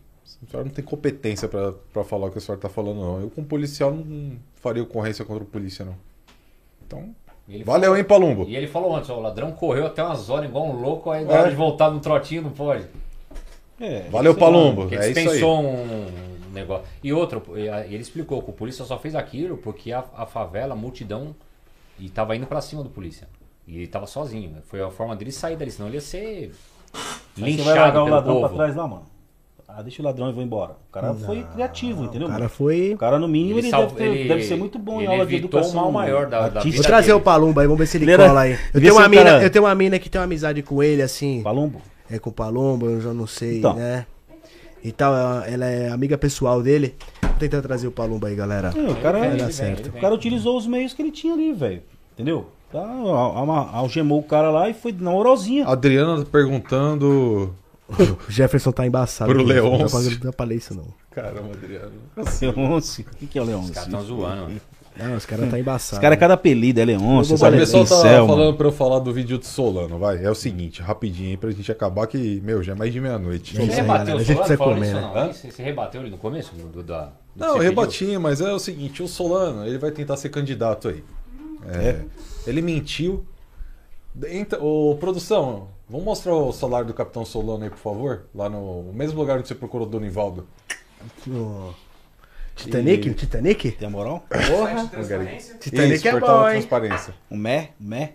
a 0.43 0.51
senhora 0.51 0.67
não 0.67 0.75
tem 0.75 0.83
competência 0.83 1.47
pra 1.47 1.75
pra 1.93 2.03
falar 2.03 2.29
o 2.29 2.31
que 2.31 2.39
a 2.39 2.41
senhora 2.41 2.59
tá 2.59 2.71
falando, 2.71 2.97
não. 2.99 3.21
Eu, 3.21 3.29
como 3.29 3.47
policial, 3.47 3.93
não 3.93 4.39
faria 4.55 4.83
ocorrência 4.83 5.23
contra 5.23 5.45
o 5.45 5.47
polícia, 5.47 5.85
não. 5.85 5.95
Então, 6.87 7.15
ele 7.47 7.63
valeu, 7.63 7.83
falou- 7.91 7.97
hein, 7.99 8.05
Palumbo? 8.05 8.45
E 8.49 8.57
ele 8.57 8.67
falou 8.67 8.97
antes, 8.97 9.11
ó, 9.11 9.19
o 9.19 9.21
ladrão 9.21 9.53
correu 9.53 9.85
até 9.85 10.03
umas 10.03 10.31
horas 10.31 10.49
igual 10.49 10.65
um 10.67 10.81
louco, 10.81 11.11
aí 11.11 11.27
na 11.27 11.35
É. 11.35 11.41
hora 11.41 11.51
de 11.51 11.57
voltar 11.57 11.91
no 11.91 12.01
trotinho 12.01 12.41
não 12.41 12.53
pode. 12.53 12.87
É, 13.79 14.09
Valeu, 14.09 14.35
Palumbo, 14.35 14.83
porque 14.83 14.97
é 14.97 15.11
isso 15.11 15.21
dispensou 15.21 15.61
um 15.63 16.07
negócio. 16.55 16.87
E 17.05 17.13
outro, 17.13 17.43
ele 17.55 17.99
explicou 18.01 18.41
que 18.43 18.49
o 18.49 18.53
polícia 18.55 18.83
só 18.87 18.99
fez 18.99 19.15
aquilo 19.15 19.59
porque 19.59 19.93
a, 19.93 20.03
a 20.17 20.25
favela, 20.25 20.73
a 20.73 20.77
multidão, 20.77 21.37
e 21.99 22.09
tava 22.09 22.35
indo 22.35 22.47
pra 22.47 22.63
cima 22.63 22.83
do 22.83 22.89
polícia. 22.89 23.29
E 23.67 23.77
ele 23.77 23.87
tava 23.87 24.07
sozinho. 24.07 24.57
Foi 24.69 24.81
a 24.81 24.89
forma 24.91 25.15
dele 25.15 25.31
sair 25.31 25.55
dali, 25.55 25.71
senão 25.71 25.89
ele 25.89 25.99
ia 25.99 26.01
ser 26.01 26.55
Aí 26.95 27.01
você 27.35 27.41
vai 27.41 27.51
linchado 27.75 27.79
largar 27.81 28.03
o 28.05 28.09
ladrão 28.09 28.39
pra 28.41 28.49
povo. 28.49 28.57
trás 28.57 28.77
lá, 28.77 28.87
mano. 28.89 29.03
Ah, 29.71 29.83
deixa 29.83 30.03
o 30.03 30.05
ladrão 30.05 30.29
e 30.31 30.33
vou 30.33 30.43
embora. 30.43 30.73
O 30.89 30.93
cara 30.93 31.15
foi 31.15 31.45
criativo, 31.55 32.05
entendeu? 32.05 32.27
O 32.27 32.31
cara 32.31 32.41
mano? 32.45 32.51
foi. 32.51 32.95
O 32.95 32.99
cara, 32.99 33.19
no 33.19 33.29
mínimo, 33.29 33.59
ele, 33.59 33.69
Ele 33.69 33.77
deve, 33.77 33.95
ter- 33.95 34.05
ele- 34.05 34.29
deve 34.29 34.43
ser 34.43 34.57
muito 34.57 34.79
bom 34.79 35.01
em 35.01 35.07
aula 35.07 35.25
de 35.27 35.37
educação. 35.37 35.75
mal 35.75 35.93
maior 35.93 36.27
da- 36.27 36.49
da. 36.49 36.61
Vou 36.63 36.83
trazer 36.83 37.13
o 37.13 37.21
Palumba 37.21 37.61
aí, 37.61 37.67
vamos 37.67 37.79
ver 37.79 37.87
se 37.87 37.97
ele, 37.99 38.05
Ele 38.07 38.13
era- 38.13 38.27
cola 38.27 38.41
aí. 38.41 38.59
Eu 38.75 38.81
tenho, 38.81 38.95
uma 38.95 39.07
um 39.07 39.09
mina, 39.09 39.25
cara- 39.25 39.43
eu 39.45 39.51
tenho 39.51 39.65
uma 39.67 39.75
mina 39.75 39.99
que 39.99 40.09
tem 40.11 40.19
uma 40.19 40.25
amizade 40.25 40.63
com 40.63 40.83
ele, 40.83 41.03
assim. 41.03 41.43
Palumbo? 41.43 41.81
É 42.11 42.19
com 42.19 42.31
o 42.31 42.33
Palumbo, 42.33 42.87
eu 42.87 43.01
já 43.01 43.13
não 43.13 43.27
sei, 43.27 43.59
Então. 43.59 43.75
né? 43.75 44.07
E 44.83 44.91
tal, 44.91 45.13
ela- 45.45 45.67
é 45.67 45.91
amiga 45.91 46.17
pessoal 46.17 46.63
dele. 46.63 46.95
Vou 47.23 47.33
tentar 47.39 47.61
trazer 47.63 47.87
o 47.87 47.93
Palumba 47.93 48.29
aí, 48.29 48.35
galera. 48.35 48.73
É, 48.75 48.91
o 48.91 48.97
cara, 48.97 49.29
dar 49.37 49.53
certo. 49.53 49.91
o 49.91 50.01
cara 50.01 50.15
utilizou 50.15 50.57
os 50.57 50.67
meios 50.67 50.93
que 50.95 51.03
ele 51.03 51.13
tinha 51.13 51.35
ali, 51.35 51.53
velho. 51.53 51.83
Entendeu? 52.15 52.47
Tá, 52.71 52.81
al- 52.81 53.51
al- 53.51 53.71
algemou 53.75 54.19
o 54.19 54.23
cara 54.23 54.51
lá 54.51 54.69
e 54.69 54.75
foi 54.75 54.93
na 54.93 55.13
oralzinha. 55.13 55.67
A 55.67 55.73
Adriana 55.73 56.19
tá 56.23 56.29
perguntando. 56.31 57.55
O 57.89 58.31
Jefferson 58.31 58.71
tá 58.71 58.87
embaçado. 58.87 59.31
Pro 59.33 59.41
aqui, 59.41 59.49
Não 59.55 59.55
Leôncio. 59.71 59.87
dá 59.87 59.91
pra- 59.91 60.11
não 60.17 60.21
dá 60.25 60.33
pra 60.33 60.47
ler 60.47 60.55
isso, 60.57 60.75
não. 60.75 60.85
Caramba, 61.11 61.55
Adriano. 61.55 61.93
Leôncio. 62.43 63.07
O 63.11 63.17
que, 63.17 63.27
que 63.27 63.39
é 63.39 63.43
Leôncio? 63.43 63.71
Os 63.71 63.75
caras 63.75 63.91
tão 63.91 64.03
zoando, 64.03 64.43
mano. 64.43 64.61
Não, 65.01 65.15
os 65.15 65.25
caras 65.25 65.49
tá 65.49 65.59
embaçado. 65.59 65.99
Os 65.99 66.03
caras 66.03 66.17
é 66.17 66.21
cada 66.21 66.35
apelido, 66.35 66.81
é 66.81 66.85
Leôncio, 66.85 67.37
O 67.37 67.39
pessoal 67.39 67.85
tá 67.87 67.97
falando 67.97 68.29
mano. 68.29 68.55
pra 68.55 68.67
eu 68.67 68.73
falar 68.73 68.99
do 68.99 69.13
vídeo 69.13 69.39
do 69.39 69.47
Solano, 69.47 69.97
vai. 69.99 70.23
É 70.23 70.29
o 70.31 70.35
seguinte, 70.35 70.83
rapidinho 70.83 71.31
aí 71.31 71.37
pra 71.37 71.51
gente 71.53 71.71
acabar 71.73 72.07
que, 72.09 72.41
meu, 72.45 72.63
já 72.65 72.73
é 72.73 72.75
mais 72.75 72.93
de 72.93 73.01
meia-noite. 73.01 73.55
Você 73.57 73.63
rebateu 73.81 74.17
o 74.17 74.25
Solano 74.25 74.85
isso, 74.85 74.95
não? 74.95 75.33
Você, 75.33 75.63
rebateu 75.63 76.01
ele 76.03 76.11
no 76.11 76.19
começo? 76.19 76.53
Do, 76.55 76.67
do, 76.69 76.83
da, 76.83 77.05
do 77.05 77.13
Não, 77.37 77.57
eu 77.57 77.63
rebati, 77.63 78.19
mas 78.19 78.41
é 78.41 78.53
o 78.53 78.59
seguinte, 78.59 79.01
o 79.03 79.07
Solano, 79.09 79.65
ele 79.65 79.79
vai 79.79 79.93
tentar 79.93 80.17
ser 80.17 80.29
candidato 80.31 80.89
aí. 80.89 81.03
É, 81.71 82.01
Ele 82.47 82.63
mentiu. 82.63 83.27
Entra, 84.31 84.61
ô, 84.63 84.97
produção, 84.99 85.69
vamos 85.89 86.05
mostrar 86.05 86.35
o 86.35 86.53
salário 86.53 86.87
do 86.89 86.95
Capitão 86.95 87.25
Solano 87.25 87.65
aí, 87.65 87.71
por 87.71 87.79
favor? 87.79 88.27
Lá 88.35 88.49
no 88.49 88.91
mesmo 88.93 89.19
lugar 89.19 89.39
onde 89.39 89.47
você 89.47 89.55
procurou 89.55 89.87
o 89.87 89.91
Donivaldo. 89.91 90.47
No 91.27 91.73
Titanic? 92.57 93.09
E- 93.09 93.15
Titanic? 93.15 93.71
Tem 93.73 93.87
a 93.87 93.91
moral? 93.91 94.25
Porra. 94.29 94.91
Isso, 95.37 95.59
Titanic 95.59 96.07
é 96.09 96.11
portal 96.11 96.37
bom, 96.39 96.43
da 96.45 96.55
hein? 96.55 96.61
transparência. 96.61 97.15
Um 97.31 97.37
mé, 97.37 97.71
mé. 97.79 98.15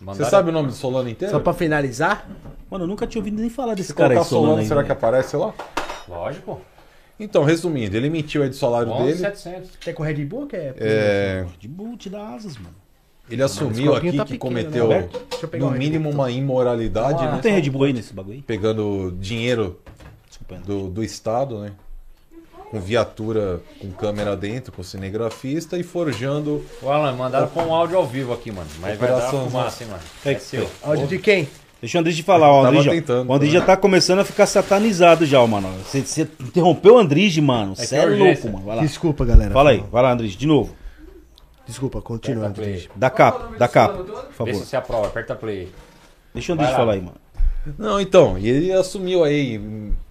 Você 0.00 0.24
sabe 0.26 0.50
o 0.50 0.52
nome 0.52 0.68
do 0.68 0.74
Solano 0.74 1.08
inteiro? 1.08 1.32
Só 1.32 1.40
pra 1.40 1.54
finalizar? 1.54 2.28
Mano, 2.70 2.84
eu 2.84 2.88
nunca 2.88 3.06
tinha 3.06 3.18
ouvido 3.20 3.40
nem 3.40 3.48
falar 3.50 3.74
desse 3.74 3.88
Se 3.88 3.94
cara 3.94 4.10
aí, 4.18 4.24
Solano, 4.24 4.28
Solano 4.46 4.60
aí, 4.60 4.66
será 4.68 4.82
velho. 4.82 4.86
que 4.86 4.92
aparece 4.92 5.36
lá? 5.36 5.54
Lógico. 6.06 6.60
Então, 7.18 7.42
resumindo, 7.44 7.96
ele 7.96 8.10
mentiu 8.10 8.42
aí 8.42 8.50
do 8.50 8.54
salário 8.54 8.92
dele. 8.98 9.12
11,700. 9.14 9.70
Quer 9.80 9.94
com 9.94 10.02
Red 10.02 10.22
Bull 10.26 10.46
quer? 10.46 10.74
É, 10.76 11.46
De 11.58 11.66
Bull, 11.66 11.96
te 11.96 12.10
dá 12.10 12.28
asas, 12.34 12.56
mano. 12.58 12.74
Ele 13.30 13.42
assumiu 13.42 13.94
aqui 13.94 14.12
tá 14.12 14.24
que 14.24 14.32
pequeno, 14.32 14.38
cometeu, 14.38 14.88
né? 14.88 15.08
No 15.58 15.66
um 15.66 15.70
mínimo, 15.70 16.10
uma 16.10 16.30
imoralidade, 16.30 17.24
Não 17.24 17.32
né? 17.32 17.38
tem 17.42 17.52
Red 17.52 17.70
Bull 17.70 17.84
aí 17.84 17.92
nesse 17.92 18.12
bagulho? 18.12 18.42
Pegando 18.42 19.16
dinheiro 19.20 19.78
do, 20.64 20.88
do 20.88 21.02
Estado, 21.02 21.58
né? 21.58 21.72
Com 22.70 22.80
viatura 22.80 23.60
com 23.80 23.90
câmera 23.92 24.36
dentro, 24.36 24.72
com 24.72 24.82
cinegrafista 24.82 25.78
e 25.78 25.82
forjando. 25.84 26.64
O 26.82 26.90
Alan, 26.90 27.12
mandaram 27.12 27.48
com 27.48 27.62
um 27.62 27.74
áudio 27.74 27.96
ao 27.96 28.06
vivo 28.06 28.32
aqui, 28.32 28.50
mano. 28.50 28.68
Mas 28.80 28.98
vai 28.98 29.08
dar 29.08 29.20
fumaça, 29.20 29.84
hein, 29.84 29.90
mano. 29.90 30.02
É, 30.24 30.32
É 30.32 30.38
seu. 30.38 30.68
Áudio 30.82 31.06
de 31.06 31.18
quem? 31.18 31.48
Deixa 31.80 31.98
o 31.98 32.00
Andrés 32.00 32.16
de 32.16 32.22
falar, 32.22 32.50
ó. 32.50 32.68
O 32.68 32.82
já, 32.82 32.90
tentando, 32.90 33.30
o 33.30 33.38
né? 33.38 33.46
já 33.46 33.60
tá 33.60 33.76
começando 33.76 34.20
a 34.20 34.24
ficar 34.24 34.46
satanizado 34.46 35.26
já, 35.26 35.40
ó, 35.40 35.46
mano. 35.46 35.68
Você, 35.84 36.26
interrompeu 36.40 36.94
o 36.94 36.98
Andrés, 36.98 37.36
mano. 37.38 37.72
É 37.72 37.76
que 37.76 37.86
Você 37.86 37.96
é 37.96 37.98
é 37.98 38.06
urgência. 38.06 38.24
louco, 38.24 38.48
mano. 38.48 38.64
Vai 38.64 38.76
lá. 38.76 38.82
Desculpa, 38.82 39.24
galera. 39.24 39.52
Fala 39.52 39.70
aí, 39.70 39.84
vai 39.92 40.02
lá, 40.02 40.12
Andrés, 40.12 40.32
de 40.32 40.46
novo. 40.46 40.74
Desculpa, 41.66 42.00
continua. 42.00 42.52
Da 42.94 43.10
capa, 43.10 43.56
da 43.56 43.66
capa, 43.68 43.94
por 44.04 44.06
Vê 44.06 44.32
favor. 44.32 44.54
se 44.54 44.66
você 44.66 44.76
aprova, 44.76 45.06
aperta 45.08 45.34
play. 45.34 45.72
Deixa 46.32 46.54
lá. 46.54 46.68
falar 46.68 46.92
aí, 46.92 47.00
mano. 47.00 47.16
Não, 47.76 48.00
então, 48.00 48.38
e 48.38 48.48
ele 48.48 48.72
assumiu 48.72 49.24
aí 49.24 49.60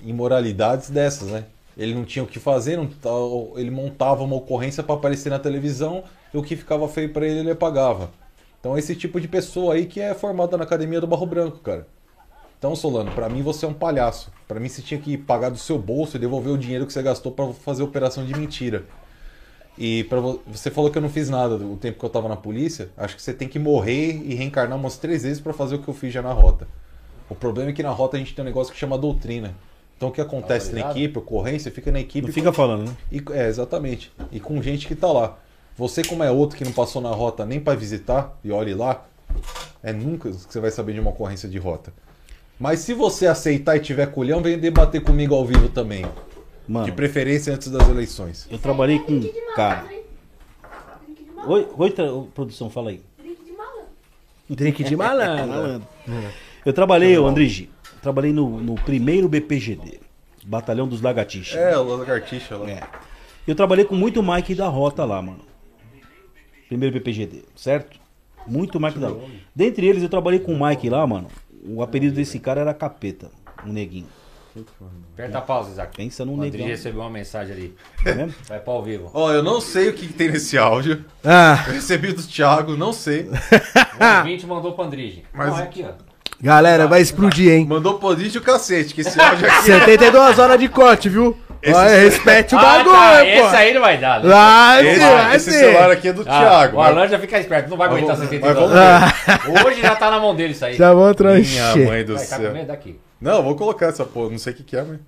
imoralidades 0.04 0.90
dessas, 0.90 1.30
né? 1.30 1.46
Ele 1.78 1.94
não 1.94 2.04
tinha 2.04 2.24
o 2.24 2.28
que 2.28 2.40
fazer, 2.40 2.78
não 2.78 2.88
tá- 2.88 3.10
ele 3.56 3.72
montava 3.72 4.24
uma 4.24 4.36
ocorrência 4.36 4.84
pra 4.84 4.96
aparecer 4.96 5.30
na 5.30 5.40
televisão 5.40 6.04
e 6.34 6.38
o 6.38 6.44
que 6.44 6.56
ficava 6.56 6.88
feio 6.88 7.10
pra 7.14 7.26
ele, 7.26 7.40
ele 7.40 7.52
apagava. 7.52 8.10
Então, 8.60 8.78
esse 8.78 8.96
tipo 8.96 9.20
de 9.22 9.28
pessoa 9.28 9.76
aí 9.76 9.86
que 9.86 10.02
é 10.02 10.14
formada 10.14 10.58
na 10.58 10.64
academia 10.64 11.00
do 11.00 11.08
Barro 11.08 11.26
Branco, 11.26 11.60
cara. 11.60 11.88
Então, 12.58 12.76
Solano, 12.76 13.12
pra 13.12 13.30
mim 13.30 13.42
você 13.42 13.66
é 13.66 13.70
um 13.70 13.74
palhaço. 13.74 14.32
Pra 14.48 14.60
mim 14.60 14.68
você 14.68 14.82
tinha 14.82 15.00
que 15.00 15.18
pagar 15.18 15.50
do 15.50 15.58
seu 15.58 15.78
bolso 15.78 16.18
e 16.18 16.20
devolver 16.20 16.52
o 16.52 16.58
dinheiro 16.58 16.86
que 16.86 16.92
você 16.94 17.02
gastou 17.04 17.32
pra 17.32 17.48
fazer 17.54 17.84
operação 17.84 18.26
de 18.26 18.34
mentira. 18.38 18.84
E 19.78 20.06
para 20.06 20.20
você 20.48 20.72
falou 20.72 20.90
que 20.90 20.98
eu 20.98 21.02
não 21.02 21.10
fiz 21.10 21.30
nada 21.30 21.56
o 21.56 21.76
tempo 21.76 22.00
que 22.00 22.06
eu 22.06 22.10
tava 22.10 22.30
na 22.30 22.36
polícia. 22.38 22.90
Acho 22.96 23.16
que 23.16 23.22
você 23.22 23.34
tem 23.34 23.48
que 23.48 23.60
morrer 23.60 24.22
e 24.26 24.34
reencarnar 24.34 24.78
umas 24.78 24.98
três 24.98 25.24
vezes 25.24 25.42
pra 25.42 25.52
fazer 25.54 25.76
o 25.76 25.80
que 25.80 25.88
eu 25.88 25.94
fiz 25.94 26.14
já 26.14 26.22
na 26.22 26.32
rota. 26.32 26.68
O 27.30 27.36
problema 27.36 27.72
é 27.72 27.74
que 27.74 27.84
na 27.84 27.90
rota 27.90 28.16
a 28.16 28.20
gente 28.20 28.34
tem 28.34 28.44
um 28.44 28.46
negócio 28.48 28.72
que 28.72 28.80
chama 28.80 28.98
doutrina. 28.98 29.54
Então 29.98 30.10
o 30.10 30.12
que 30.12 30.22
acontece 30.22 30.68
na 30.74 30.80
Autorizado? 30.82 31.00
equipe, 31.00 31.20
ocorrência, 31.20 31.72
fica 31.72 31.92
na 31.92 32.00
equipe. 32.00 32.28
Não 32.28 32.34
fica 32.34 32.48
com- 32.50 32.54
falando, 32.56 32.86
né? 32.90 32.96
E, 33.12 33.22
é, 33.32 33.48
exatamente. 33.48 34.12
E 34.32 34.40
com 34.40 34.62
gente 34.62 34.88
que 34.88 34.96
tá 34.96 35.12
lá. 35.12 35.38
Você, 35.78 36.04
como 36.04 36.24
é 36.24 36.32
outro 36.32 36.58
que 36.58 36.64
não 36.64 36.72
passou 36.72 37.02
na 37.02 37.10
rota 37.10 37.46
nem 37.46 37.60
pra 37.60 37.76
visitar, 37.76 38.38
e 38.44 38.52
olhe 38.52 38.74
lá, 38.74 39.06
é 39.84 39.92
nunca 39.92 40.30
que 40.32 40.36
você 40.38 40.60
vai 40.60 40.72
saber 40.72 40.94
de 40.94 41.00
uma 41.02 41.10
ocorrência 41.10 41.50
de 41.50 41.58
rota. 41.58 41.92
Mas 42.58 42.80
se 42.80 42.94
você 42.94 43.28
aceitar 43.28 43.76
e 43.76 43.82
tiver 43.82 44.06
culhão, 44.08 44.42
vem 44.42 44.58
debater 44.58 45.02
comigo 45.02 45.36
ao 45.36 45.46
vivo 45.46 45.68
também. 45.68 46.06
Mano, 46.68 46.86
De 46.86 46.92
preferência 46.92 47.54
antes 47.54 47.70
das 47.70 47.88
eleições. 47.88 48.48
eu 48.50 48.58
trabalhei 48.58 49.00
com 49.00 49.14
um 49.14 49.56
cara. 49.56 49.86
Oi, 51.48 51.68
oi, 51.78 51.94
produção, 52.34 52.70
fala 52.70 52.90
aí. 52.90 53.02
Drink 54.50 54.84
de 54.84 54.96
malandro. 54.96 55.88
Eu 56.66 56.74
trabalhei, 56.74 57.16
ô 57.16 57.28
Andrigi, 57.28 57.70
trabalhei 58.02 58.34
no, 58.34 58.60
no 58.60 58.74
primeiro 58.74 59.30
BPGD, 59.30 60.00
Batalhão 60.44 60.88
dos 60.88 61.00
Lagartixas. 61.00 61.56
É, 61.56 61.78
o 61.78 61.84
lagartixa 61.84 62.58
lá. 62.58 62.68
É. 62.68 62.82
Eu 63.48 63.54
trabalhei 63.54 63.86
com 63.86 63.94
muito 63.94 64.24
Mike 64.24 64.56
da 64.56 64.68
Rota 64.68 65.06
lá, 65.06 65.22
mano. 65.22 65.42
Primeiro 66.68 66.96
BPGD, 66.96 67.44
certo? 67.56 68.00
Muito 68.48 68.80
Mike 68.80 68.98
da 68.98 69.10
Rota. 69.10 69.28
Dentre 69.54 69.86
eles, 69.86 70.02
eu 70.02 70.10
trabalhei 70.10 70.40
com 70.40 70.54
o 70.54 70.66
Mike 70.66 70.90
lá, 70.90 71.06
mano. 71.06 71.28
O 71.64 71.84
apelido 71.84 72.16
desse 72.16 72.40
cara 72.40 72.62
era 72.62 72.74
Capeta, 72.74 73.30
um 73.64 73.72
neguinho. 73.72 74.08
Aperta 75.14 75.38
a 75.38 75.42
pausa, 75.42 75.72
Isaac. 75.72 75.96
Pensa 75.98 76.24
num 76.26 76.38
negão. 76.38 76.66
recebeu 76.66 77.02
uma 77.02 77.10
mensagem 77.10 77.54
ali. 77.56 77.76
Tá 78.04 78.12
vendo? 78.12 78.34
Vai 78.48 78.60
pra 78.60 78.74
ao 78.74 78.84
vivo. 78.84 79.10
Ó, 79.14 79.32
eu 79.32 79.44
não 79.44 79.60
sei 79.60 79.90
o 79.90 79.94
que, 79.94 80.08
que 80.08 80.14
tem 80.14 80.30
nesse 80.30 80.58
áudio. 80.58 81.04
Ah, 81.24 81.64
Eu 81.68 81.74
recebi 81.74 82.12
do 82.14 82.24
Thiago, 82.24 82.76
não 82.78 82.94
sei. 82.94 83.30
O 84.00 84.18
ouvinte 84.20 84.46
mandou 84.46 84.74
pro 84.74 84.84
Andrige. 84.84 85.24
Mas- 85.34 85.50
Não, 85.50 85.60
é 85.60 85.64
aqui, 85.64 85.86
ó. 85.88 85.94
galera, 86.42 86.86
vai 86.88 87.02
explodir, 87.02 87.50
hein? 87.52 87.66
Mandou 87.66 87.98
podite 87.98 88.38
o 88.38 88.42
cacete, 88.42 88.94
que 88.94 89.02
esse 89.02 89.20
áudio 89.20 89.48
aqui. 89.48 89.64
72 89.64 90.38
horas 90.40 90.60
de 90.60 90.68
corte, 90.68 91.08
viu? 91.10 91.38
Olha, 91.68 91.98
respeite 91.98 92.54
o 92.54 92.60
Ah, 92.60 92.62
bagulho, 92.62 92.92
tá, 92.96 93.18
pô. 93.20 93.48
Esse 93.48 93.56
aí 93.56 93.74
não 93.74 93.82
vai 93.82 93.98
dar. 93.98 94.22
né? 94.22 94.30
Vai 94.30 94.88
Esse, 94.88 95.00
vai 95.00 95.36
esse 95.36 95.52
celular 95.52 95.90
aqui 95.92 96.08
é 96.10 96.14
do 96.14 96.22
Ah, 96.22 96.26
Thiago. 96.26 96.78
o 96.78 96.82
Alan 96.82 97.08
já 97.08 97.18
fica 97.18 97.40
esperto, 97.40 97.70
não 97.70 97.78
vai 97.78 97.88
aguentar 97.88 98.16
vamos- 98.18 98.30
72 98.30 98.54
mas 98.56 98.70
vamos 98.70 99.50
horas. 99.56 99.66
Hoje 99.66 99.82
já 99.82 99.96
tá 99.96 100.12
na 100.12 100.20
mão 100.20 100.36
dele 100.36 100.52
isso 100.54 100.64
aí. 100.66 100.76
Já 100.76 100.94
vou 100.94 101.04
Minha 101.06 101.16
trancher. 101.16 101.88
mãe 101.88 102.06
do 102.06 102.16
Vai, 102.16 102.26
tá 102.28 102.36
com 102.38 102.42
céu. 102.44 102.54
medo 102.54 102.68
daqui. 102.68 103.00
Não, 103.26 103.42
vou 103.42 103.56
colocar 103.56 103.88
essa 103.88 104.06
porra, 104.06 104.30
não 104.30 104.38
sei 104.38 104.54
o 104.54 104.56
que, 104.56 104.64
que 104.64 104.78
é, 104.78 104.84
mas. 104.84 105.00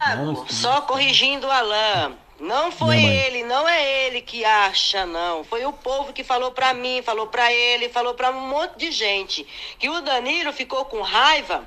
Só 0.51 0.81
corrigindo 0.81 1.45
o 1.45 1.51
Alain. 1.51 2.17
Não 2.39 2.71
foi 2.71 2.97
ele, 3.03 3.43
não 3.43 3.69
é 3.69 4.07
ele 4.07 4.21
que 4.21 4.43
acha, 4.43 5.05
não. 5.05 5.43
Foi 5.43 5.63
o 5.67 5.71
povo 5.71 6.11
que 6.11 6.23
falou 6.23 6.51
pra 6.51 6.73
mim, 6.73 7.03
falou 7.03 7.27
pra 7.27 7.53
ele, 7.53 7.89
falou 7.89 8.15
pra 8.15 8.31
um 8.31 8.41
monte 8.47 8.75
de 8.77 8.91
gente. 8.91 9.45
Que 9.77 9.87
o 9.87 10.01
Danilo 10.01 10.51
ficou 10.51 10.83
com 10.85 10.99
raiva 11.03 11.63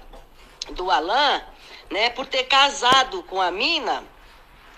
do 0.73 0.91
Alan, 0.91 1.41
né, 1.89 2.11
por 2.11 2.27
ter 2.27 2.43
casado 2.43 3.23
com 3.23 3.41
a 3.41 3.53
mina, 3.53 4.03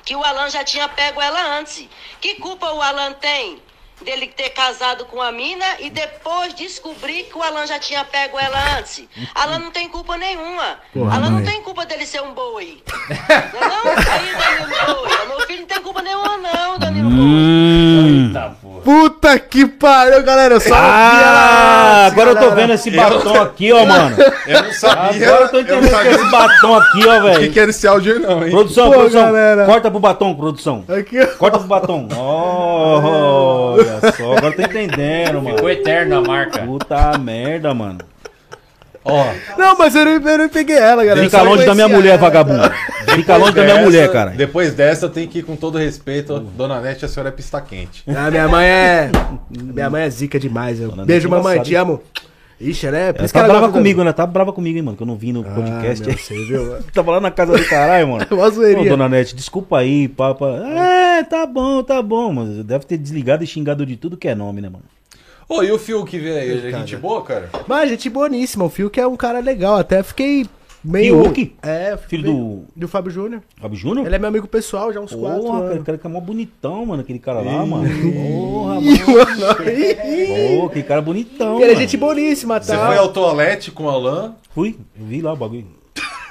que 0.04 0.14
o 0.14 0.22
Alan 0.22 0.50
já 0.50 0.62
tinha 0.62 0.90
pego 0.90 1.22
ela 1.22 1.58
antes. 1.58 1.88
Que 2.20 2.34
culpa 2.34 2.70
o 2.70 2.82
Alan 2.82 3.14
tem 3.14 3.62
dele 4.02 4.26
ter 4.26 4.50
casado 4.50 5.04
com 5.06 5.20
a 5.20 5.30
mina 5.32 5.64
e 5.80 5.90
depois 5.90 6.54
descobrir 6.54 7.24
que 7.24 7.36
o 7.36 7.42
Alan 7.42 7.66
já 7.66 7.78
tinha 7.78 8.04
pego 8.04 8.38
ela 8.38 8.78
antes? 8.78 9.04
Alan 9.34 9.58
não 9.58 9.70
tem 9.70 9.88
culpa 9.88 10.16
nenhuma. 10.16 10.78
Porra, 10.92 11.14
Alan 11.16 11.30
mãe. 11.30 11.40
não 11.42 11.50
tem 11.50 11.62
culpa 11.62 11.86
dele 11.86 12.06
ser 12.06 12.22
um 12.22 12.32
boi. 12.34 12.82
Não, 13.52 13.62
é 13.62 13.68
não? 13.68 14.12
Aí, 14.12 14.34
Danilo 14.34 14.96
Boi, 15.00 15.26
meu 15.26 15.46
filho 15.46 15.60
não 15.60 15.66
tem 15.66 15.82
culpa 15.82 16.02
nenhuma, 16.02 16.36
não, 16.36 16.78
Danilo 16.78 17.08
Hum. 17.08 18.32
Puta 18.84 19.38
que 19.38 19.66
pariu, 19.66 20.22
galera. 20.22 20.54
Eu 20.54 20.60
só 20.60 20.74
Ah, 20.74 22.06
agora 22.06 22.30
eu 22.30 22.34
tô 22.34 22.40
galera. 22.40 22.56
vendo 22.56 22.72
esse 22.74 22.90
batom 22.90 23.40
aqui, 23.42 23.72
ó, 23.72 23.84
mano. 23.86 24.16
Eu 24.46 24.62
não 24.64 24.72
sabia. 24.72 25.28
Agora 25.28 25.44
eu 25.44 25.48
tô 25.50 25.60
entendendo 25.60 25.88
que 25.88 26.08
é 26.08 26.10
esse 26.12 26.30
batom 26.30 26.74
aqui, 26.76 27.06
ó, 27.06 27.18
O 27.18 27.22
velho. 27.22 27.38
que, 27.40 27.48
que 27.50 27.60
era 27.60 27.70
esse 27.70 27.86
áudio 27.86 28.14
aí, 28.14 28.18
não, 28.18 28.44
hein? 28.44 28.50
Produção, 28.50 28.86
Pô, 28.90 28.98
produção. 28.98 29.22
galera. 29.22 29.64
Corta 29.66 29.90
pro 29.90 30.00
batom, 30.00 30.34
produção. 30.34 30.84
Aqui, 30.88 31.20
ó. 31.20 31.26
Corta 31.38 31.58
pro 31.58 31.68
batom. 31.68 32.08
Oh, 32.16 33.76
olha 33.78 34.00
só, 34.16 34.32
agora 34.36 34.46
eu 34.48 34.56
tô 34.56 34.62
entendendo, 34.62 35.40
mano. 35.42 35.54
Ficou 35.56 35.70
eterno 35.70 36.16
a 36.18 36.20
marca. 36.22 36.58
Puta 36.62 37.16
merda, 37.18 37.72
mano. 37.72 37.98
Ó, 39.04 39.26
Não, 39.58 39.76
mas 39.76 39.94
eu 39.94 40.04
não, 40.04 40.12
eu 40.12 40.38
não 40.38 40.48
peguei 40.48 40.76
ela, 40.76 41.04
galera. 41.04 41.28
Fica 41.28 41.42
longe 41.42 41.64
da 41.64 41.74
minha 41.74 41.88
mulher, 41.88 42.18
vagabundo. 42.18 42.70
Fica 43.14 43.36
longe 43.36 43.52
da 43.52 43.64
minha 43.64 43.82
mulher, 43.82 44.10
cara. 44.10 44.30
Depois 44.30 44.74
dessa, 44.74 45.06
eu 45.06 45.10
tenho 45.10 45.28
que 45.28 45.40
ir 45.40 45.42
com 45.42 45.56
todo 45.56 45.76
respeito. 45.78 46.38
Dona 46.38 46.80
Nete, 46.80 47.04
a 47.04 47.08
senhora 47.08 47.28
é 47.28 47.32
pista 47.32 47.60
quente. 47.60 48.04
Ah, 48.06 48.30
minha 48.30 48.48
mãe 48.48 48.66
é. 48.66 49.10
Minha 49.50 49.90
mãe 49.90 50.02
é 50.02 50.10
zica 50.10 50.38
demais. 50.38 50.80
Eu... 50.80 50.92
Beijo, 50.92 51.04
Nete 51.06 51.26
é 51.26 51.28
mamãe, 51.28 51.62
te 51.62 51.74
amo. 51.74 52.00
Ixi, 52.60 52.86
ela 52.86 52.96
é. 52.96 53.12
Por 53.12 53.18
Ela 53.18 53.24
isso 53.24 53.34
tá 53.34 53.40
que 53.40 53.44
ela 53.44 53.58
brava 53.58 53.72
comigo, 53.72 54.04
né? 54.04 54.12
Tá 54.12 54.24
brava 54.24 54.52
comigo, 54.52 54.76
hein, 54.78 54.84
mano, 54.84 54.96
que 54.96 55.02
eu 55.02 55.06
não 55.06 55.16
vim 55.16 55.32
no 55.32 55.42
podcast. 55.42 56.06
meu, 56.06 56.16
você 56.16 56.34
viu? 56.34 56.76
Tava 56.94 57.10
lá 57.10 57.20
na 57.20 57.30
casa 57.30 57.58
do 57.58 57.64
caralho, 57.64 58.06
mano. 58.08 58.26
Uma 58.30 58.50
zoeirinha. 58.50 58.86
Ô, 58.86 58.90
dona 58.90 59.08
Nete, 59.08 59.34
desculpa 59.34 59.78
aí, 59.78 60.06
papa. 60.06 60.46
É, 60.64 61.24
tá 61.24 61.44
bom, 61.44 61.82
tá 61.82 62.00
bom, 62.00 62.32
mas 62.32 62.64
deve 62.64 62.86
ter 62.86 62.96
desligado 62.96 63.42
e 63.42 63.46
xingado 63.48 63.84
de 63.84 63.96
tudo 63.96 64.16
que 64.16 64.28
é 64.28 64.34
nome, 64.34 64.60
né, 64.60 64.68
mano? 64.68 64.84
Ô, 65.52 65.62
e 65.62 65.70
o 65.70 65.78
Fio 65.78 66.04
que 66.04 66.18
veio 66.18 66.36
aí? 66.36 66.66
É 66.68 66.70
Cara. 66.70 66.78
gente 66.86 66.96
boa, 66.96 67.22
cara? 67.22 67.50
Mas 67.66 67.90
gente 67.90 68.08
boníssima. 68.08 68.64
O 68.64 68.70
Fio 68.70 68.88
que 68.88 69.00
é 69.00 69.06
um 69.06 69.16
cara 69.16 69.38
legal. 69.40 69.76
Até 69.76 70.02
fiquei 70.02 70.46
meio. 70.82 71.22
Fiuk? 71.24 71.54
É, 71.62 71.96
Filho 72.08 72.24
do. 72.32 72.64
Do 72.74 72.88
Fábio 72.88 73.10
Júnior. 73.12 73.42
Fábio 73.60 73.76
Júnior? 73.76 74.06
Ele 74.06 74.14
é 74.16 74.18
meu 74.18 74.28
amigo 74.28 74.46
pessoal 74.48 74.92
já 74.92 74.98
há 74.98 75.02
uns 75.02 75.14
quatro 75.14 75.42
Porra, 75.42 75.58
anos. 75.58 75.70
aquele 75.70 75.84
cara 75.84 75.98
que 75.98 76.06
é 76.06 76.10
mó 76.10 76.20
bonitão, 76.20 76.86
mano, 76.86 77.02
aquele 77.02 77.18
cara 77.18 77.40
lá, 77.40 77.66
mano. 77.66 77.88
Porra, 78.12 78.74
mano. 78.80 78.98
Pô, 80.60 80.66
aquele 80.66 80.82
cara 80.84 81.02
bonitão, 81.02 81.56
Ele 81.56 81.64
é 81.64 81.68
mano. 81.68 81.80
gente 81.80 81.96
boníssima, 81.96 82.58
tá? 82.58 82.66
Você 82.66 82.76
foi 82.76 82.96
ao 82.96 83.08
toalete 83.12 83.70
com 83.70 83.84
o 83.84 83.88
Alan? 83.90 84.34
Fui, 84.54 84.76
eu 84.98 85.06
vi 85.06 85.20
lá 85.20 85.32
o 85.32 85.36
bagulho. 85.36 85.66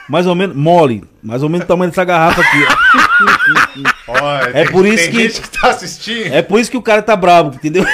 Mais 0.09 0.25
ou 0.27 0.35
menos, 0.35 0.55
mole. 0.55 1.03
Mais 1.23 1.41
ou 1.43 1.47
menos 1.47 1.63
o 1.63 1.67
tamanho 1.67 1.89
dessa 1.91 2.03
garrafa 2.03 2.41
aqui, 2.41 2.57
ó. 4.07 4.11
Olha, 4.11 4.49
É 4.49 4.63
tem- 4.63 4.71
por 4.71 4.85
isso 4.85 4.97
tem 4.97 5.11
que- 5.11 5.21
gente 5.29 5.41
que 5.41 5.49
tá 5.61 5.69
assistindo. 5.69 6.33
É 6.33 6.41
por 6.41 6.59
isso 6.59 6.69
que 6.71 6.75
o 6.77 6.81
cara 6.81 7.01
tá 7.01 7.15
bravo, 7.15 7.55
entendeu? 7.55 7.85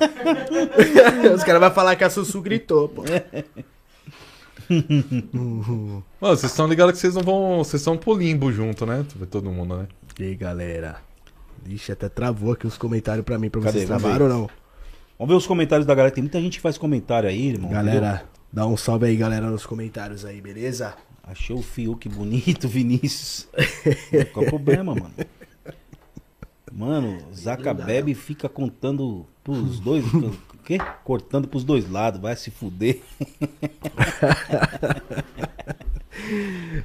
Os 1.34 1.44
caras 1.44 1.60
vão 1.60 1.70
falar 1.70 1.96
que 1.96 2.04
a 2.04 2.10
Sussu 2.10 2.40
gritou, 2.40 2.88
pô. 2.88 3.04
Mano, 6.20 6.36
vocês 6.36 6.52
estão 6.52 6.66
ligados 6.66 6.92
que 6.94 6.98
vocês 6.98 7.14
não 7.14 7.22
vão. 7.22 7.58
Vocês 7.58 7.80
estão 7.80 7.96
pro 7.96 8.14
limbo 8.14 8.52
junto, 8.52 8.86
né? 8.86 9.04
Todo 9.30 9.50
mundo, 9.50 9.76
né? 9.76 9.88
E 10.18 10.24
aí, 10.24 10.34
galera? 10.34 10.96
Ixi, 11.66 11.92
até 11.92 12.08
travou 12.08 12.52
aqui 12.52 12.66
os 12.66 12.78
comentários 12.78 13.24
pra 13.24 13.38
mim, 13.38 13.50
pra 13.50 13.60
Cadê? 13.60 13.72
vocês 13.72 13.86
travaram 13.86 14.26
ou 14.26 14.32
não? 14.32 14.50
Vamos 15.18 15.32
ver 15.32 15.36
os 15.36 15.46
comentários 15.46 15.86
da 15.86 15.94
galera. 15.94 16.14
Tem 16.14 16.22
muita 16.22 16.40
gente 16.40 16.58
que 16.58 16.62
faz 16.62 16.78
comentário 16.78 17.28
aí, 17.28 17.48
irmão. 17.48 17.70
Galera, 17.70 18.24
dá 18.52 18.66
um 18.66 18.76
salve 18.76 19.06
aí, 19.06 19.16
galera, 19.16 19.50
nos 19.50 19.66
comentários 19.66 20.24
aí, 20.24 20.40
beleza? 20.40 20.94
Achou 21.22 21.58
o 21.58 21.62
Fiuk 21.62 22.08
bonito, 22.08 22.66
Vinícius. 22.66 23.48
Qual 24.32 24.46
o 24.46 24.48
problema, 24.48 24.94
mano? 24.94 25.12
Mano, 26.72 27.18
Zaca 27.34 27.74
Bebe 27.74 28.14
fica 28.14 28.48
contando 28.48 29.26
pros 29.42 29.80
dois. 29.80 30.04
O 30.14 30.32
quê? 30.64 30.78
Cortando 31.04 31.48
pros 31.48 31.64
dois 31.64 31.88
lados, 31.90 32.20
vai 32.20 32.36
se 32.36 32.50
fuder. 32.50 33.00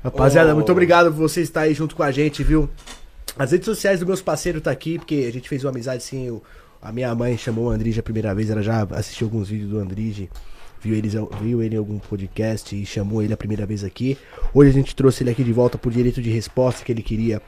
Rapaziada, 0.03 0.51
Oh. 0.51 0.55
muito 0.55 0.71
obrigado 0.71 1.07
por 1.11 1.17
você 1.19 1.41
estar 1.41 1.61
aí 1.61 1.73
junto 1.73 1.95
com 1.95 2.03
a 2.03 2.11
gente, 2.11 2.43
viu? 2.43 2.69
As 3.37 3.51
redes 3.51 3.65
sociais 3.65 3.99
dos 3.99 4.07
meus 4.07 4.21
parceiros 4.21 4.61
tá 4.61 4.71
aqui, 4.71 4.97
porque 4.97 5.25
a 5.27 5.31
gente 5.31 5.49
fez 5.49 5.63
uma 5.63 5.71
amizade 5.71 5.97
assim. 5.97 6.25
eu- 6.27 6.41
a 6.81 6.91
minha 6.91 7.13
mãe 7.15 7.37
chamou 7.37 7.65
o 7.65 7.69
Andrige 7.69 7.99
a 7.99 8.03
primeira 8.03 8.33
vez, 8.33 8.49
ela 8.49 8.61
já 8.61 8.83
assistiu 8.91 9.27
alguns 9.27 9.49
vídeos 9.49 9.71
do 9.71 9.79
Andrige, 9.79 10.29
viu, 10.79 10.95
eles, 10.95 11.13
viu 11.41 11.63
ele 11.63 11.75
em 11.75 11.79
algum 11.79 11.97
podcast 11.97 12.75
e 12.79 12.85
chamou 12.85 13.23
ele 13.23 13.33
a 13.33 13.37
primeira 13.37 13.65
vez 13.65 13.83
aqui. 13.83 14.17
Hoje 14.53 14.69
a 14.69 14.73
gente 14.73 14.95
trouxe 14.95 15.23
ele 15.23 15.31
aqui 15.31 15.43
de 15.43 15.51
volta 15.51 15.77
por 15.79 15.91
direito 15.91 16.21
de 16.21 16.29
resposta 16.29 16.85
que 16.85 16.91
ele 16.91 17.01
queria 17.01 17.41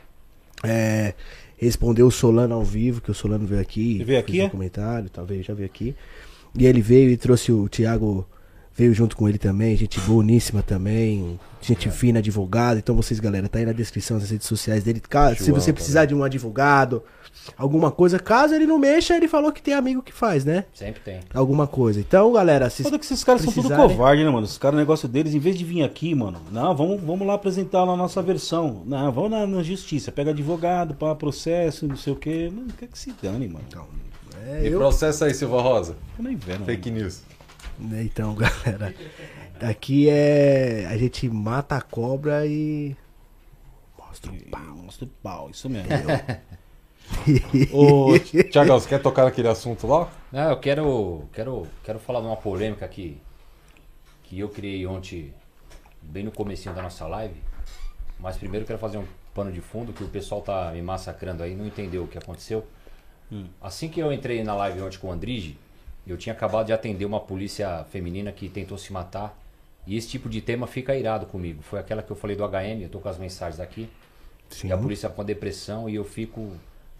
é, 0.64 1.14
responder 1.58 2.04
o 2.04 2.12
Solano 2.12 2.54
ao 2.56 2.64
vivo, 2.64 3.02
que 3.02 3.12
o 3.12 3.14
Solano 3.14 3.46
veio 3.46 3.60
aqui. 3.62 3.96
Ele 3.96 4.04
veio 4.06 4.24
fez 4.24 4.30
aqui, 4.30 4.42
um 4.42 4.46
é? 4.46 4.50
comentário, 4.50 5.10
talvez 5.10 5.46
já 5.46 5.54
veio 5.54 5.66
aqui. 5.66 5.96
E 6.58 6.66
ele 6.66 6.82
veio 6.82 7.10
e 7.10 7.18
trouxe 7.18 7.52
o 7.52 7.68
Thiago, 7.68 8.26
veio 8.76 8.94
junto 8.94 9.18
com 9.18 9.28
ele 9.28 9.38
também, 9.38 9.76
gente 9.76 10.00
boníssima 10.00 10.62
também, 10.64 11.40
gente 11.62 11.90
fina, 11.90 12.20
advogado. 12.20 12.78
Então 12.78 12.96
vocês, 12.96 13.20
galera, 13.20 13.50
tá 13.50 13.60
aí 13.60 13.66
na 13.66 13.74
descrição 13.74 14.18
das 14.20 14.30
redes 14.30 14.48
sociais 14.48 14.84
dele. 14.84 15.00
Ca- 15.00 15.36
se 15.36 15.52
você 15.52 15.74
precisar 15.74 16.06
de 16.06 16.16
um 16.16 16.24
advogado, 16.24 17.04
alguma 17.58 17.92
coisa, 17.92 18.18
caso 18.20 18.56
ele 18.56 18.66
não 18.66 18.80
mexa, 18.80 19.16
ele 19.16 19.28
falou 19.28 19.52
que 19.52 19.62
tem 19.62 19.74
amigo 19.74 20.02
que 20.02 20.12
faz, 20.12 20.44
né? 20.44 20.66
Sempre 20.74 21.02
tem. 21.02 21.20
Alguma 21.34 21.68
coisa. 21.68 22.00
Então, 22.00 22.32
galera, 22.34 22.70
se 22.70 22.84
Foda 22.84 22.98
que 22.98 23.06
esses 23.06 23.24
caras 23.24 23.42
são 23.42 23.52
tudo 23.54 23.68
precisarem- 23.68 23.96
covarde, 23.96 24.24
né, 24.24 24.30
mano? 24.30 24.46
Os 24.46 24.58
caras, 24.58 24.76
o 24.76 24.80
negócio 24.80 25.08
deles, 25.08 25.34
em 25.34 25.40
vez 25.40 25.58
de 25.58 25.64
vir 25.64 25.84
aqui, 25.84 26.14
mano, 26.16 26.40
não, 26.52 26.76
vamos, 26.76 27.02
vamos 27.02 27.28
lá 27.28 27.36
apresentar 27.36 27.84
lá 27.84 27.94
a 27.94 27.98
nossa 27.98 28.22
versão. 28.22 28.82
Não, 28.86 29.12
vamos 29.12 29.32
na, 29.32 29.46
na 29.46 29.62
justiça, 29.64 30.12
pega 30.12 30.32
advogado, 30.32 30.94
para 30.96 31.14
processo, 31.16 31.88
não 31.88 31.96
sei 31.98 32.14
o 32.14 32.16
quê. 32.16 32.52
Mano, 32.54 32.70
quer 32.78 32.88
que 32.88 32.98
se 32.98 33.14
dane, 33.22 33.48
mano. 33.48 33.66
É, 34.48 34.64
E 34.64 34.68
eu- 34.72 34.80
processo 34.80 35.26
aí, 35.26 35.34
Silva 35.34 35.62
Rosa. 35.62 35.96
Eu 36.18 36.24
nem 36.24 36.36
vendo. 36.36 36.66
Fake 36.66 36.90
news. 36.90 37.22
Né, 37.80 38.04
Então, 38.04 38.34
galera, 38.36 38.94
aqui 39.62 40.10
é. 40.10 40.88
A 40.90 40.98
gente 40.98 41.30
mata 41.30 41.76
a 41.76 41.82
cobra 41.82 42.46
e. 42.48 42.96
Mostra 44.00 44.32
o 44.32 44.36
pau. 44.50 44.76
Mostra 44.84 45.06
o 45.06 45.10
pau, 45.22 45.50
isso 45.52 45.70
mesmo. 45.70 45.88
Ô, 47.72 48.18
Thiago, 48.52 48.72
você 48.74 48.90
quer 48.90 49.02
tocar 49.02 49.26
naquele 49.26 49.48
assunto 49.48 49.88
lá? 49.88 50.10
Não, 50.32 50.50
eu 50.50 50.58
quero, 50.58 51.24
quero, 51.34 51.68
quero 51.84 52.00
falar 52.00 52.22
de 52.22 52.28
uma 52.28 52.38
polêmica 52.38 52.88
que, 52.88 53.18
que 54.24 54.40
eu 54.40 54.50
criei 54.50 54.86
ontem, 54.86 55.34
bem 56.02 56.24
no 56.24 56.32
comecinho 56.32 56.74
da 56.74 56.82
nossa 56.82 57.08
live. 57.08 57.36
Mas 58.20 58.38
primeiro 58.38 58.64
eu 58.64 58.68
quero 58.68 58.80
fazer 58.80 58.98
um 58.98 59.06
pano 59.34 59.52
de 59.52 59.62
fundo 59.62 59.94
que 59.94 60.04
o 60.04 60.08
pessoal 60.08 60.42
tá 60.42 60.72
me 60.72 60.82
massacrando 60.82 61.44
aí, 61.44 61.56
não 61.56 61.66
entendeu 61.66 62.04
o 62.04 62.08
que 62.08 62.18
aconteceu. 62.18 62.66
Assim 63.62 63.90
que 63.90 64.00
eu 64.00 64.12
entrei 64.12 64.44
na 64.44 64.56
live 64.56 64.82
ontem 64.82 64.98
com 64.98 65.08
o 65.08 65.12
Andrige, 65.12 65.58
eu 66.06 66.18
tinha 66.18 66.34
acabado 66.34 66.68
de 66.68 66.74
atender 66.74 67.06
uma 67.06 67.20
polícia 67.20 67.86
feminina 67.92 68.32
que 68.32 68.48
tentou 68.48 68.78
se 68.78 68.94
matar. 68.94 69.38
E 69.86 69.96
esse 69.96 70.08
tipo 70.08 70.30
de 70.30 70.42
tema 70.42 70.68
fica 70.68 70.96
irado 70.96 71.26
comigo. 71.26 71.62
Foi 71.62 71.80
aquela 71.80 72.02
que 72.02 72.12
eu 72.12 72.16
falei 72.16 72.36
do 72.36 72.44
HM, 72.44 72.82
eu 72.82 72.90
tô 72.90 73.00
com 73.00 73.10
as 73.10 73.18
mensagens 73.18 73.60
aqui. 73.60 73.90
Sim. 74.50 74.70
E 74.70 74.72
a 74.72 74.78
polícia 74.78 75.10
com 75.10 75.22
a 75.22 75.24
depressão 75.24 75.90
e 75.90 75.96
eu 75.96 76.06
fico 76.06 76.54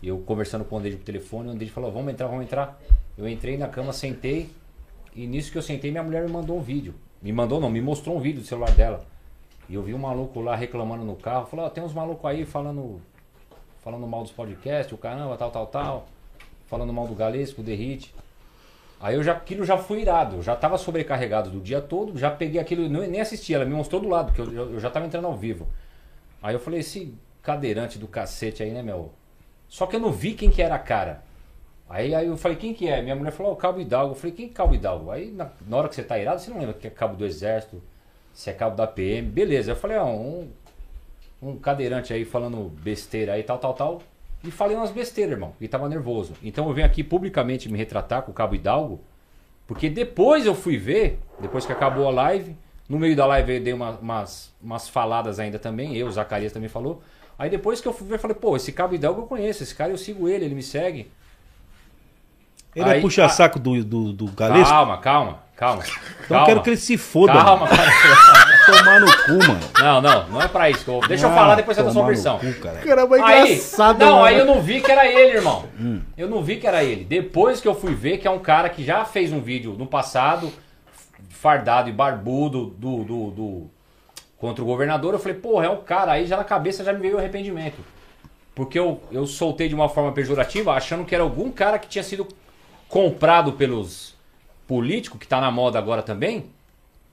eu 0.04 0.20
conversando 0.20 0.64
com 0.66 0.76
o 0.76 0.80
André 0.80 0.92
por 0.92 1.04
telefone, 1.04 1.50
o 1.50 1.52
André 1.52 1.68
falou: 1.68 1.92
"Vamos 1.92 2.12
entrar, 2.12 2.28
vamos 2.28 2.44
entrar". 2.44 2.80
Eu 3.18 3.28
entrei 3.28 3.58
na 3.58 3.68
cama, 3.68 3.94
sentei 3.94 4.50
e 5.16 5.26
nisso 5.26 5.52
que 5.52 5.58
eu 5.58 5.62
sentei, 5.62 5.90
minha 5.90 6.04
mulher 6.04 6.24
me 6.24 6.32
mandou 6.32 6.58
um 6.58 6.62
vídeo. 6.62 6.94
Me 7.22 7.34
mandou 7.34 7.60
não, 7.60 7.70
me 7.70 7.82
mostrou 7.82 8.16
um 8.16 8.20
vídeo 8.20 8.42
do 8.42 8.48
celular 8.48 8.72
dela. 8.72 9.04
E 9.68 9.74
eu 9.74 9.82
vi 9.82 9.94
um 9.94 9.98
maluco 9.98 10.40
lá 10.40 10.56
reclamando 10.56 11.04
no 11.04 11.16
carro, 11.16 11.48
falou: 11.48 11.66
"Ó, 11.66 11.70
tem 11.70 11.84
uns 11.84 11.94
malucos 11.94 12.26
aí 12.30 12.46
falando 12.46 13.02
falando 13.84 14.06
mal 14.06 14.22
dos 14.22 14.32
podcasts, 14.32 14.94
o 14.94 14.98
caramba, 14.98 15.38
tal, 15.38 15.50
tal, 15.50 15.68
tal, 15.68 16.08
falando 16.68 16.94
mal 16.94 17.08
do 17.08 17.16
Galesco, 17.16 17.62
do 17.62 17.66
Derrite". 17.66 18.14
Aí 19.00 19.16
eu 19.16 19.24
já, 19.24 19.34
aquilo 19.34 19.64
já 19.64 19.78
fui 19.78 20.02
irado, 20.02 20.38
eu 20.38 20.44
já 20.44 20.56
tava 20.56 20.78
sobrecarregado 20.78 21.52
do 21.52 21.60
dia 21.60 21.80
todo, 21.80 22.18
já 22.18 22.32
peguei 22.32 22.60
aquilo, 22.60 22.90
nem 22.90 23.22
assisti, 23.22 23.54
ela 23.54 23.64
me 23.64 23.74
mostrou 23.74 24.02
do 24.02 24.10
lado, 24.10 24.32
porque 24.34 24.42
eu, 24.42 24.72
eu, 24.72 24.80
já 24.80 24.90
tava 24.90 25.06
entrando 25.06 25.28
ao 25.28 25.36
vivo. 25.36 25.68
Aí 26.42 26.56
eu 26.56 26.60
falei, 26.60 26.80
esse 26.80 27.14
cadeirante 27.44 28.00
do 28.00 28.08
cacete 28.08 28.64
aí, 28.64 28.72
né, 28.72 28.82
meu? 28.82 29.12
Só 29.70 29.86
que 29.86 29.96
eu 29.96 30.00
não 30.00 30.12
vi 30.12 30.34
quem 30.34 30.50
que 30.50 30.62
era 30.62 30.76
a 30.76 30.80
cara. 30.80 31.24
Aí, 31.90 32.14
aí 32.14 32.28
eu 32.28 32.36
falei, 32.38 32.58
quem 32.58 32.74
que 32.74 32.88
é? 32.88 33.02
Minha 33.02 33.16
mulher 33.16 33.32
falou, 33.32 33.54
o 33.54 33.56
Cabo 33.56 33.80
Hidalgo. 33.80 34.12
Eu 34.12 34.16
falei, 34.16 34.36
quem 34.36 34.48
que 34.48 34.54
é 34.54 34.56
Cabo 34.58 34.76
Hidalgo? 34.76 35.10
Aí 35.12 35.32
na, 35.32 35.50
na 35.68 35.78
hora 35.78 35.88
que 35.90 35.96
você 35.96 36.04
tá 36.04 36.18
irado, 36.20 36.42
você 36.42 36.50
não 36.52 36.60
lembra 36.60 36.74
que 36.74 36.88
é 36.88 36.90
cabo 36.90 37.16
do 37.16 37.26
Exército, 37.26 37.82
se 38.34 38.50
é 38.50 38.54
cabo 38.54 38.76
da 38.76 38.86
PM. 38.88 39.28
Beleza, 39.30 39.72
eu 39.72 39.76
falei, 39.76 39.98
ó, 39.98 40.06
um, 40.06 40.50
um 41.42 41.58
cadeirante 41.58 42.12
aí 42.14 42.26
falando 42.26 42.70
besteira 42.82 43.34
aí, 43.34 43.44
tal, 43.44 43.58
tal, 43.58 43.74
tal. 43.74 44.02
E 44.44 44.52
falei 44.52 44.76
umas 44.78 44.92
besteiras, 44.92 45.32
irmão, 45.34 45.54
e 45.60 45.68
tava 45.68 45.88
nervoso. 45.90 46.34
Então 46.44 46.68
eu 46.68 46.74
venho 46.74 46.86
aqui 46.88 47.04
publicamente 47.04 47.70
me 47.72 47.78
retratar 47.78 48.22
com 48.22 48.32
o 48.32 48.34
Cabo 48.34 48.54
Hidalgo, 48.56 49.00
porque 49.66 49.90
depois 49.90 50.46
eu 50.46 50.54
fui 50.56 50.78
ver, 50.78 51.20
depois 51.40 51.66
que 51.66 51.72
acabou 51.72 52.08
a 52.08 52.12
live, 52.12 52.56
no 52.88 53.00
meio 53.00 53.16
da 53.16 53.26
live 53.26 53.56
eu 53.56 53.64
dei 53.64 53.74
uma- 53.74 53.98
umas, 53.98 54.54
umas 54.62 54.88
faladas 54.88 55.40
ainda 55.40 55.58
também, 55.60 55.96
eu, 55.98 56.08
o 56.08 56.12
Zacarias 56.12 56.54
também 56.54 56.70
falou. 56.70 57.02
Aí 57.40 57.50
depois 57.50 57.80
que 57.80 57.88
eu 57.88 57.94
fui 57.94 58.08
ver, 58.08 58.16
eu 58.16 58.20
falei, 58.20 58.36
pô, 58.36 58.56
esse 58.56 58.72
Cabo 58.72 58.96
Hidalgo 58.96 59.22
eu 59.22 59.26
conheço, 59.28 59.62
esse 59.64 59.76
cara 59.76 59.92
eu 59.92 59.98
sigo 59.98 60.28
ele, 60.28 60.46
ele 60.46 60.56
me 60.56 60.64
segue. 60.64 61.12
Ele 62.76 62.90
é 62.90 62.94
Aí- 62.94 63.02
puxa 63.02 63.26
ah, 63.26 63.30
saco 63.30 63.60
do, 63.60 63.84
do, 63.84 64.14
do 64.14 64.26
Galesco? 64.32 64.70
Calma, 64.72 64.98
calma, 64.98 65.40
calma. 65.56 65.84
Então 66.26 66.40
eu 66.40 66.46
quero 66.46 66.62
que 66.62 66.70
ele 66.72 66.78
se 66.78 66.98
foda. 66.98 67.34
Calma, 67.34 67.66
mano. 67.66 67.78
cara. 67.78 68.58
Tomar 68.68 69.00
no 69.00 69.08
cu, 69.24 69.48
mano. 69.48 69.60
Não, 69.80 70.02
não, 70.02 70.28
não 70.30 70.42
é 70.42 70.48
pra 70.48 70.70
isso. 70.70 70.84
que 70.84 70.90
eu- 70.90 71.00
Deixa 71.08 71.26
eu 71.26 71.32
Ah, 71.32 71.36
falar 71.36 71.56
depois 71.56 71.78
da 71.78 71.84
sua 71.84 71.94
tomar 71.94 72.02
no 72.08 72.08
versão. 72.14 72.38
cu, 72.40 72.54
cara. 72.60 72.80
Caramba, 72.80 73.18
é 73.18 73.22
aí, 73.24 73.54
engraçado, 73.54 74.00
Não, 74.00 74.12
mano. 74.14 74.24
aí 74.26 74.38
eu 74.38 74.46
não 74.46 74.62
vi 74.62 74.82
que 74.82 74.92
era 74.92 75.08
ele, 75.08 75.38
irmão. 75.38 75.66
Hum. 75.80 76.02
Eu 76.18 76.28
não 76.28 76.44
vi 76.44 76.58
que 76.58 76.68
era 76.68 76.84
ele. 76.84 77.04
Depois 77.06 77.62
que 77.62 77.68
eu 77.68 77.74
fui 77.74 77.96
ver 77.96 78.18
que 78.18 78.28
é 78.28 78.32
um 78.32 78.40
cara 78.40 78.68
que 78.70 78.84
já 78.84 79.06
fez 79.06 79.32
um 79.32 79.40
vídeo 79.40 79.74
no 79.74 79.88
passado, 79.88 80.52
fardado 81.30 81.90
e 81.90 81.94
barbudo, 81.94 82.66
do, 82.78 83.04
do, 83.04 83.32
do- 83.32 83.72
contra 84.38 84.64
o 84.64 84.68
governador, 84.68 85.14
eu 85.14 85.20
falei, 85.20 85.38
porra, 85.38 85.66
é 85.66 85.70
um 85.70 85.82
cara. 85.82 86.14
Aí 86.14 86.26
já 86.26 86.38
na 86.38 86.44
cabeça 86.44 86.84
já 86.84 86.94
me 86.94 87.00
veio 87.00 87.16
o 87.16 87.20
arrependimento. 87.20 87.78
Porque 88.54 88.78
eu, 88.78 89.02
eu 89.12 89.28
soltei 89.28 89.70
de 89.70 89.76
uma 89.76 89.90
forma 89.90 90.12
pejorativa, 90.12 90.74
achando 90.74 91.06
que 91.06 91.14
era 91.14 91.24
algum 91.24 91.52
cara 91.52 91.78
que 91.78 91.88
tinha 91.88 92.04
sido 92.04 92.28
comprado 92.90 93.54
pelos 93.54 94.16
políticos, 94.66 95.20
que 95.20 95.28
tá 95.28 95.40
na 95.40 95.52
moda 95.52 95.78
agora 95.78 96.02
também, 96.02 96.46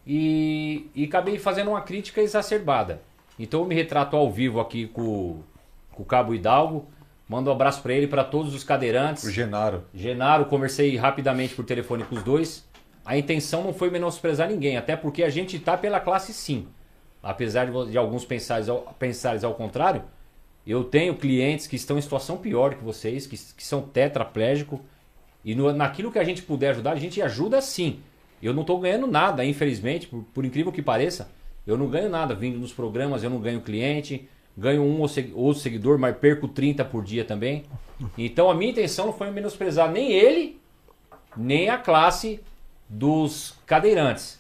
e, 0.07 0.89
e 0.95 1.05
acabei 1.05 1.39
fazendo 1.39 1.71
uma 1.71 1.83
crítica 1.83 2.21
exacerbada. 2.21 3.01
Então 3.39 3.61
eu 3.61 3.67
me 3.67 3.75
retrato 3.75 4.17
ao 4.17 4.31
vivo 4.31 4.61
aqui 4.61 4.87
com, 4.87 5.41
com 5.93 6.03
o 6.03 6.07
Cabo 6.07 6.35
Hidalgo. 6.35 6.87
Mando 7.29 7.51
um 7.51 7.53
abraço 7.53 7.83
pra 7.83 7.95
ele, 7.95 8.07
pra 8.07 8.23
todos 8.23 8.55
os 8.55 8.63
cadeirantes. 8.63 9.25
O 9.25 9.31
Genaro. 9.31 9.85
Genaro, 9.95 10.45
conversei 10.45 10.95
rapidamente 10.97 11.55
por 11.55 11.65
telefone 11.65 12.05
com 12.05 12.17
os 12.17 12.23
dois. 12.23 12.65
A 13.05 13.17
intenção 13.17 13.63
não 13.63 13.73
foi 13.73 13.91
menosprezar 13.91 14.49
ninguém, 14.49 14.77
até 14.77 14.95
porque 14.95 15.23
a 15.23 15.31
gente 15.31 15.59
tá 15.59 15.77
pela 15.77 16.01
classe 16.01 16.33
sim. 16.33 16.67
Apesar 17.25 17.65
de, 17.71 17.91
de 17.91 17.99
alguns 17.99 18.25
pensares 18.25 18.69
ao, 18.69 18.81
pensares 18.99 19.43
ao 19.43 19.55
contrário, 19.55 20.03
eu 20.67 20.85
tenho 20.85 21.17
clientes 21.17 21.67
que 21.67 21.77
estão 21.77 21.99
em 21.99 22.03
situação 22.03 22.37
pior 22.37 22.75
que 22.75 22.85
vocês, 22.85 23.27
que, 23.27 23.37
que 23.37 23.65
são 23.65 23.81
tetraplégicos. 23.83 24.79
E 25.45 25.55
no- 25.55 25.73
naquilo 25.73 26.13
que 26.13 26.19
a 26.19 26.25
gente 26.25 26.43
puder 26.43 26.71
ajudar, 26.71 26.93
a 26.93 26.97
gente 26.97 27.21
ajuda 27.21 27.61
sim. 27.61 28.01
Eu 28.43 28.53
não 28.53 28.61
estou 28.61 28.79
ganhando 28.79 29.07
nada, 29.07 29.45
infelizmente, 29.45 30.07
por, 30.07 30.23
por 30.35 30.45
incrível 30.45 30.71
que 30.71 30.83
pareça. 30.83 31.31
Eu 31.67 31.79
não 31.79 31.89
ganho 31.89 32.11
nada 32.11 32.35
vindo 32.35 32.59
nos 32.59 32.73
programas, 32.73 33.23
eu 33.23 33.31
não 33.31 33.41
ganho 33.41 33.61
cliente, 33.63 34.29
ganho 34.57 34.83
um 34.83 35.01
ou 35.01 35.09
outro 35.35 35.63
seguidor, 35.63 35.99
mas 35.99 36.17
perco 36.17 36.47
30 36.47 36.85
por 36.85 37.03
dia 37.03 37.25
também. 37.25 37.65
Então 38.19 38.51
a 38.51 38.55
minha 38.55 38.71
intenção 38.71 39.07
não 39.07 39.13
foi 39.15 39.31
menosprezar 39.31 39.91
nem 39.91 40.13
ele, 40.13 40.61
nem 41.37 41.71
a 41.71 41.79
classe 41.79 42.41
dos 42.89 43.55
cadeirantes. 43.67 44.39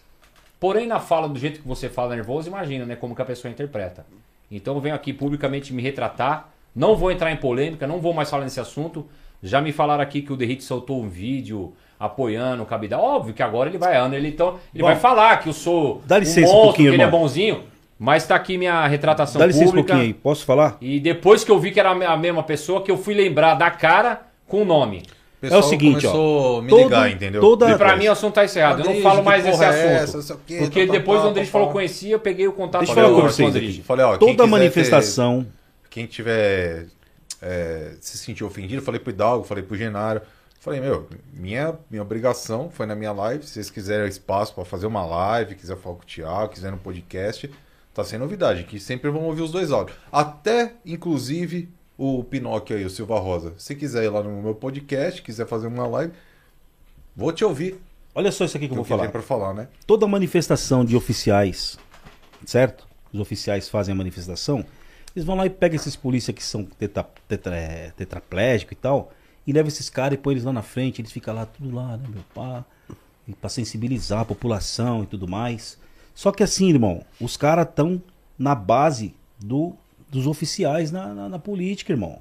Porém, 0.65 0.87
na 0.87 0.99
fala, 0.99 1.29
do 1.29 1.39
jeito 1.39 1.61
que 1.61 1.69
você 1.69 1.91
fala 1.91 2.17
nervoso, 2.17 2.49
imagina, 2.49 2.87
né? 2.87 2.97
Como 2.97 3.15
que 3.15 3.21
a 3.21 3.25
pessoa 3.27 3.53
interpreta. 3.53 4.07
Então 4.51 4.75
eu 4.75 4.81
venho 4.81 4.95
aqui 4.95 5.13
publicamente 5.13 5.75
me 5.75 5.83
retratar. 5.83 6.49
Não 6.75 6.97
vou 6.97 7.13
entrar 7.13 7.31
em 7.31 7.37
polêmica, 7.37 7.87
não 7.87 8.01
vou 8.01 8.15
mais 8.15 8.31
falar 8.31 8.45
nesse 8.45 8.59
assunto. 8.59 9.07
Já 9.43 9.61
me 9.61 9.73
falaram 9.73 10.03
aqui 10.03 10.23
que 10.23 10.33
o 10.33 10.37
Derrite 10.37 10.65
soltou 10.65 11.03
um 11.03 11.07
vídeo 11.07 11.75
apoiando 12.01 12.63
o 12.63 12.67
Cabidal. 12.67 13.03
Óbvio 13.03 13.35
que 13.35 13.43
agora 13.43 13.69
ele 13.69 13.77
vai, 13.77 13.95
ele, 14.17 14.29
então, 14.29 14.59
ele 14.75 14.83
Bom, 14.83 14.89
vai 14.89 14.97
falar 14.97 15.37
que 15.37 15.51
eu 15.51 15.53
sou 15.53 16.01
dá 16.07 16.17
um 16.17 16.21
licença 16.21 16.49
um 16.49 16.53
monstro, 16.55 16.63
pouquinho, 16.63 16.91
que 16.93 16.97
ele 16.97 17.03
é 17.03 17.11
bonzinho. 17.11 17.65
Mas 17.99 18.27
tá 18.27 18.35
aqui 18.35 18.57
minha 18.57 18.87
retratação 18.87 19.39
Dá 19.39 19.45
licença 19.45 19.67
um 19.67 19.69
pública. 19.69 19.89
pouquinho 19.89 20.15
aí. 20.15 20.15
Posso 20.15 20.47
falar? 20.47 20.79
E 20.81 20.99
depois 20.99 21.45
que 21.45 21.51
eu 21.51 21.59
vi 21.59 21.73
que 21.73 21.79
era 21.79 21.91
a 21.91 22.17
mesma 22.17 22.43
pessoa, 22.43 22.81
que 22.81 22.91
eu 22.91 22.97
fui 22.97 23.13
lembrar 23.13 23.53
da 23.53 23.71
cara 23.71 24.23
com 24.49 24.63
o 24.63 24.65
nome. 24.65 25.03
É 25.53 25.57
o 25.57 25.63
seguinte, 25.63 26.07
ó. 26.07 26.61
me 26.63 26.69
todo- 26.69 26.85
ligar, 26.85 27.11
entendeu? 27.11 27.41
Toda... 27.41 27.71
E 27.71 27.77
pra 27.77 27.97
mim 27.97 28.07
o 28.09 28.13
assunto 28.13 28.35
tá 28.35 28.45
encerrado. 28.45 28.81
Eu 28.81 28.85
não 28.87 29.03
falo 29.03 29.23
mais 29.23 29.45
desse 29.45 29.63
é 29.63 29.67
assunto. 29.67 30.03
essa, 30.03 30.17
não 30.17 30.25
sei 30.25 30.37
o 30.37 30.41
quê, 30.47 30.59
porque 30.59 30.87
tá, 30.87 30.93
depois 30.93 31.21
tá, 31.21 31.27
o 31.27 31.31
Andrés 31.31 31.49
tá, 31.49 31.53
falou 31.53 31.67
tá. 31.69 31.73
conhecia, 31.73 32.13
eu 32.15 32.21
peguei 32.21 32.47
o 32.49 32.53
contato 32.53 32.81
Deixa 32.85 32.93
eu 32.93 33.05
falar 33.05 33.17
com 33.17 33.27
ó, 33.27 33.31
vocês 33.31 33.57
aqui. 33.57 33.83
Falei, 33.83 34.05
ó, 34.07 34.17
Toda 34.17 34.47
manifestação... 34.47 35.43
ter- 35.43 35.65
quem 35.91 36.07
tiver 36.07 36.87
é, 37.41 37.93
se 38.01 38.19
sentir 38.19 38.43
ofendido, 38.43 38.83
falei 38.83 38.99
pro 38.99 39.11
Hidalgo, 39.11 39.45
falei 39.45 39.63
pro 39.63 39.77
Genaro. 39.77 40.21
Falei, 40.59 40.81
meu, 40.81 41.07
minha, 41.33 41.79
minha 41.91 42.03
obrigação 42.03 42.71
foi 42.71 42.87
na 42.87 42.95
minha 42.95 43.13
live. 43.13 43.45
Se 43.45 43.53
vocês 43.53 43.69
quiserem 43.71 44.09
espaço 44.09 44.55
pra 44.55 44.65
fazer 44.65 44.87
uma 44.87 45.05
live, 45.05 45.55
quiser 45.55 45.77
falar 45.77 45.97
com 45.97 46.03
o 46.03 46.07
Thiago, 46.07 46.49
quiser 46.49 46.73
um 46.73 46.79
podcast, 46.79 47.51
tá 47.93 48.03
sem 48.03 48.19
novidade. 48.19 48.65
Que 48.65 48.81
sempre 48.81 49.11
vão 49.11 49.25
ouvir 49.25 49.43
os 49.43 49.53
dois 49.53 49.71
áudios. 49.71 49.97
Até, 50.11 50.73
inclusive, 50.87 51.69
o 51.97 52.25
Pinóquio 52.25 52.77
aí, 52.77 52.85
o 52.85 52.91
Silva 52.91 53.19
Rosa. 53.19 53.55
Se 53.57 53.75
quiser 53.75 54.05
ir 54.05 54.09
lá 54.09 54.23
no 54.23 54.43
meu 54.43 54.55
podcast, 54.55 55.23
quiser 55.23 55.47
fazer 55.47 55.67
uma 55.67 55.87
live, 55.87 56.13
vou 57.15 57.33
te 57.33 57.45
ouvir. 57.45 57.81
Olha 58.15 58.31
só 58.31 58.45
isso 58.45 58.57
aqui 58.57 58.67
que 58.67 58.73
eu 58.73 58.77
vou 58.77 58.85
o 58.85 58.89
falar. 58.89 59.09
pra 59.11 59.23
falar, 59.23 59.55
né? 59.55 59.69
Toda 59.87 60.07
manifestação 60.07 60.85
de 60.85 60.97
oficiais, 60.97 61.79
certo? 62.45 62.87
Os 63.13 63.21
oficiais 63.21 63.69
fazem 63.69 63.93
a 63.93 63.97
manifestação, 63.97 64.65
eles 65.15 65.25
vão 65.25 65.37
lá 65.37 65.47
e 65.47 65.51
pegam 65.51 65.77
esses 65.77 65.95
polícias 65.95 66.35
que 66.35 66.43
são 66.43 66.65
tetra, 66.65 67.09
tetra, 67.29 67.95
tetraplégicos 67.97 68.73
e 68.73 68.77
tal, 68.77 69.13
e 69.47 69.53
levam 69.53 69.69
esses 69.69 69.89
caras 69.89 70.15
e 70.15 70.21
põe 70.21 70.35
eles 70.35 70.45
lá 70.45 70.53
na 70.53 70.63
frente, 70.63 71.01
eles 71.01 71.13
ficam 71.13 71.35
lá, 71.35 71.47
tudo 71.47 71.75
lá, 71.75 71.97
né, 71.97 72.09
meu 72.09 72.23
pá, 72.35 72.65
pra 73.41 73.49
sensibilizar 73.49 74.21
a 74.21 74.25
população 74.25 75.03
e 75.05 75.07
tudo 75.07 75.29
mais. 75.29 75.79
Só 76.15 76.31
que 76.31 76.43
assim, 76.43 76.69
irmão, 76.69 77.03
os 77.21 77.37
caras 77.37 77.69
estão 77.69 78.01
na 78.39 78.55
base 78.55 79.15
do, 79.39 79.77
dos 80.15 80.27
oficiais 80.27 80.91
na, 80.93 81.09
na, 81.13 81.29
na 81.29 81.39
política, 81.39 81.93
irmão. 81.93 82.19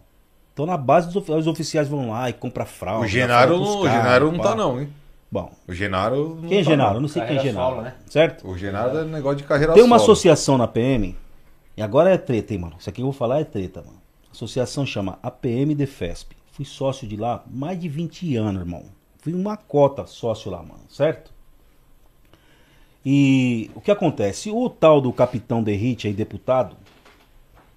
Estão 0.50 0.66
na 0.66 0.78
base 0.78 1.08
dos 1.08 1.16
ofi- 1.16 1.32
os 1.32 1.48
oficiais 1.48 1.88
vão 1.88 2.10
lá 2.12 2.30
e 2.30 2.34
compram 2.34 2.66
fralda. 2.66 3.06
O 3.06 3.08
Genaro, 3.08 3.56
pros 3.56 3.70
o 3.76 3.84
Genaro 3.88 4.32
não 4.32 4.38
pá. 4.40 4.44
tá 4.50 4.56
não, 4.56 4.82
hein? 4.82 4.90
Bom. 5.32 5.52
O 5.68 5.74
Genaro 5.74 6.36
não 6.42 6.48
Quem 6.50 6.60
é 6.60 6.64
tá, 6.64 6.70
Genaro? 6.70 6.90
não. 6.90 6.96
Eu 6.98 7.02
não 7.02 7.08
sei 7.08 7.22
quem 7.24 7.32
é 7.32 7.36
Carreira 7.38 7.52
Genaro. 7.58 7.70
solo, 7.76 7.82
né? 7.84 7.94
Certo? 8.08 8.48
O 8.48 8.58
Genaro 8.58 8.98
é 9.00 9.04
negócio 9.06 9.38
de 9.38 9.44
carreira 9.44 9.74
Tem 9.74 9.82
uma 9.84 9.98
solo. 9.98 10.12
associação 10.12 10.58
na 10.58 10.68
PM, 10.68 11.16
e 11.76 11.82
agora 11.82 12.12
é 12.12 12.18
treta, 12.18 12.54
hein, 12.54 12.60
mano. 12.60 12.76
Isso 12.78 12.88
aqui 12.90 12.98
que 12.98 13.02
eu 13.02 13.06
vou 13.08 13.14
falar 13.14 13.40
é 13.40 13.44
treta, 13.44 13.82
mano. 13.82 14.00
A 14.30 14.32
associação 14.32 14.86
chama 14.86 15.18
APM 15.24 15.74
Defesp. 15.74 16.34
Fui 16.52 16.66
sócio 16.66 17.08
de 17.08 17.16
lá 17.18 17.44
mais 17.50 17.80
de 17.80 17.90
20 17.90 18.36
anos, 18.36 18.62
irmão. 18.62 18.84
Fui 19.20 19.34
uma 19.34 19.58
cota 19.58 20.06
sócio 20.06 20.52
lá, 20.52 20.60
mano, 20.60 20.82
certo? 20.90 21.32
E 23.06 23.70
o 23.76 23.82
que 23.82 23.92
acontece? 23.92 24.50
O 24.52 24.70
tal 24.70 25.02
do 25.02 25.12
capitão 25.12 25.62
Derrite 25.64 26.08
aí, 26.08 26.14
deputado, 26.14 26.76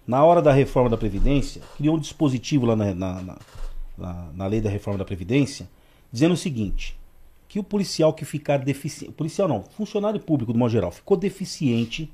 na 0.07 0.25
hora 0.25 0.41
da 0.41 0.53
reforma 0.53 0.89
da 0.89 0.97
Previdência, 0.97 1.61
criou 1.77 1.97
um 1.97 2.01
dispositivo 2.01 2.67
lá 2.67 2.77
na, 2.77 2.95
na, 2.95 3.23
na, 3.97 4.29
na- 4.33 4.47
lei 4.47 4.61
da 4.61 4.71
reforma 4.71 4.99
da 4.99 5.05
Previdência, 5.05 5.69
dizendo 6.13 6.35
o 6.35 6.37
seguinte: 6.37 6.97
que 7.49 7.59
o 7.59 7.65
policial 7.65 8.13
que 8.13 8.25
ficar 8.25 8.59
deficiente. 8.59 9.13
Policial 9.13 9.49
não, 9.49 9.65
funcionário 9.77 10.21
público 10.21 10.53
do 10.53 10.59
modo 10.59 10.71
geral, 10.71 10.91
ficou 10.93 11.17
deficiente 11.17 12.11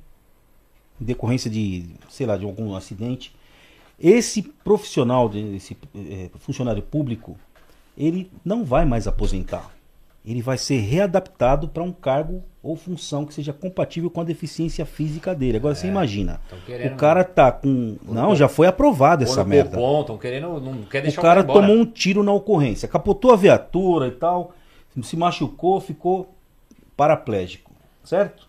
em 1.01 1.05
decorrência 1.05 1.51
de, 1.51 1.87
sei 2.09 2.27
lá, 2.27 2.37
de 2.37 2.45
algum 2.45 2.75
acidente. 2.75 3.35
Esse 4.01 4.43
profissional, 4.43 5.31
esse 5.35 5.77
eh, 5.95 6.31
funcionário 6.39 6.83
público, 6.83 7.37
ele 7.97 8.31
não 8.45 8.65
vai 8.65 8.85
mais 8.85 9.07
aposentar. 9.07 9.71
Ele 10.25 10.41
vai 10.41 10.57
ser 10.57 10.79
readaptado 10.79 11.69
para 11.69 11.83
um 11.83 11.93
cargo 11.93 12.43
ou 12.63 12.77
função 12.77 13.27
que 13.27 13.35
seja 13.35 13.53
compatível 13.53 14.09
com 14.09 14.21
a 14.21 14.25
deficiência 14.25 14.87
física 14.87 15.35
dele. 15.35 15.57
Agora 15.57 15.75
você 15.75 15.87
imagina, 15.89 16.41
tão 16.49 16.59
querendo- 16.61 16.93
o 16.93 16.97
cara 16.97 17.25
tá 17.25 17.51
com. 17.51 17.97
Não, 18.05 18.37
já 18.37 18.49
foi 18.49 18.67
aprovado 18.69 19.25
essa 19.25 19.43
merda. 19.45 19.77
Estão 20.01 20.17
querendo, 20.19 20.61
não 20.61 20.83
quer 20.83 21.01
O 21.01 21.03
deixar 21.03 21.23
cara 21.23 21.41
embora. 21.41 21.61
tomou 21.61 21.77
um 21.77 21.85
tiro 21.85 22.23
na 22.23 22.33
ocorrência, 22.33 22.87
capotou 22.87 23.33
a 23.33 23.37
viatura 23.37 24.07
e 24.07 24.13
tal, 24.13 24.53
se 25.03 25.17
machucou, 25.17 25.81
ficou 25.81 26.33
paraplégico, 26.97 27.73
certo? 28.05 28.49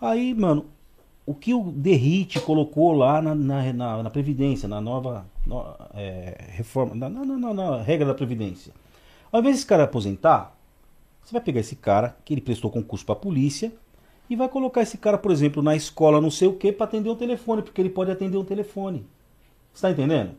Aí, 0.00 0.34
mano, 0.34 0.66
o 1.26 1.34
que 1.34 1.54
o 1.54 1.70
Derrite 1.70 2.40
colocou 2.40 2.92
lá 2.92 3.20
na, 3.22 3.34
na, 3.34 3.72
na- 3.72 4.02
na 4.02 4.10
Previdência, 4.10 4.66
na 4.68 4.80
nova 4.80 5.24
no- 5.46 5.64
é, 5.94 6.36
reforma, 6.48 6.94
na, 6.94 7.08
na- 7.08 7.24
na- 7.24 7.54
na 7.54 7.82
regra 7.82 8.06
da 8.06 8.14
Previdência. 8.14 8.72
Ao 9.30 9.38
invés 9.40 9.56
desse 9.56 9.66
cara 9.66 9.84
aposentar, 9.84 10.56
você 11.22 11.32
vai 11.32 11.40
pegar 11.40 11.60
esse 11.60 11.76
cara, 11.76 12.16
que 12.24 12.34
ele 12.34 12.40
prestou 12.40 12.70
concurso 12.70 13.04
pra 13.04 13.14
polícia, 13.14 13.72
e 14.28 14.36
vai 14.36 14.48
colocar 14.48 14.82
esse 14.82 14.96
cara, 14.96 15.18
por 15.18 15.30
exemplo, 15.30 15.62
na 15.62 15.74
escola 15.74 16.20
não 16.20 16.30
sei 16.30 16.46
o 16.48 16.52
que, 16.52 16.72
pra 16.72 16.84
atender 16.84 17.10
um 17.10 17.16
telefone, 17.16 17.62
porque 17.62 17.80
ele 17.80 17.90
pode 17.90 18.10
atender 18.10 18.36
um 18.36 18.44
telefone. 18.44 19.04
Você 19.72 19.82
tá 19.82 19.90
entendendo? 19.90 20.32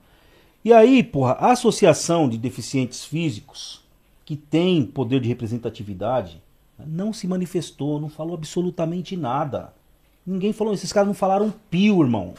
E 0.63 0.71
aí, 0.71 1.03
porra, 1.03 1.33
a 1.33 1.51
associação 1.51 2.29
de 2.29 2.37
deficientes 2.37 3.03
físicos, 3.03 3.83
que 4.23 4.35
tem 4.35 4.85
poder 4.85 5.19
de 5.19 5.27
representatividade, 5.27 6.41
não 6.85 7.11
se 7.11 7.27
manifestou, 7.27 7.99
não 7.99 8.09
falou 8.09 8.35
absolutamente 8.35 9.17
nada. 9.17 9.73
Ninguém 10.25 10.53
falou, 10.53 10.73
esses 10.73 10.93
caras 10.93 11.07
não 11.07 11.13
falaram 11.13 11.53
pio, 11.69 12.01
irmão. 12.01 12.33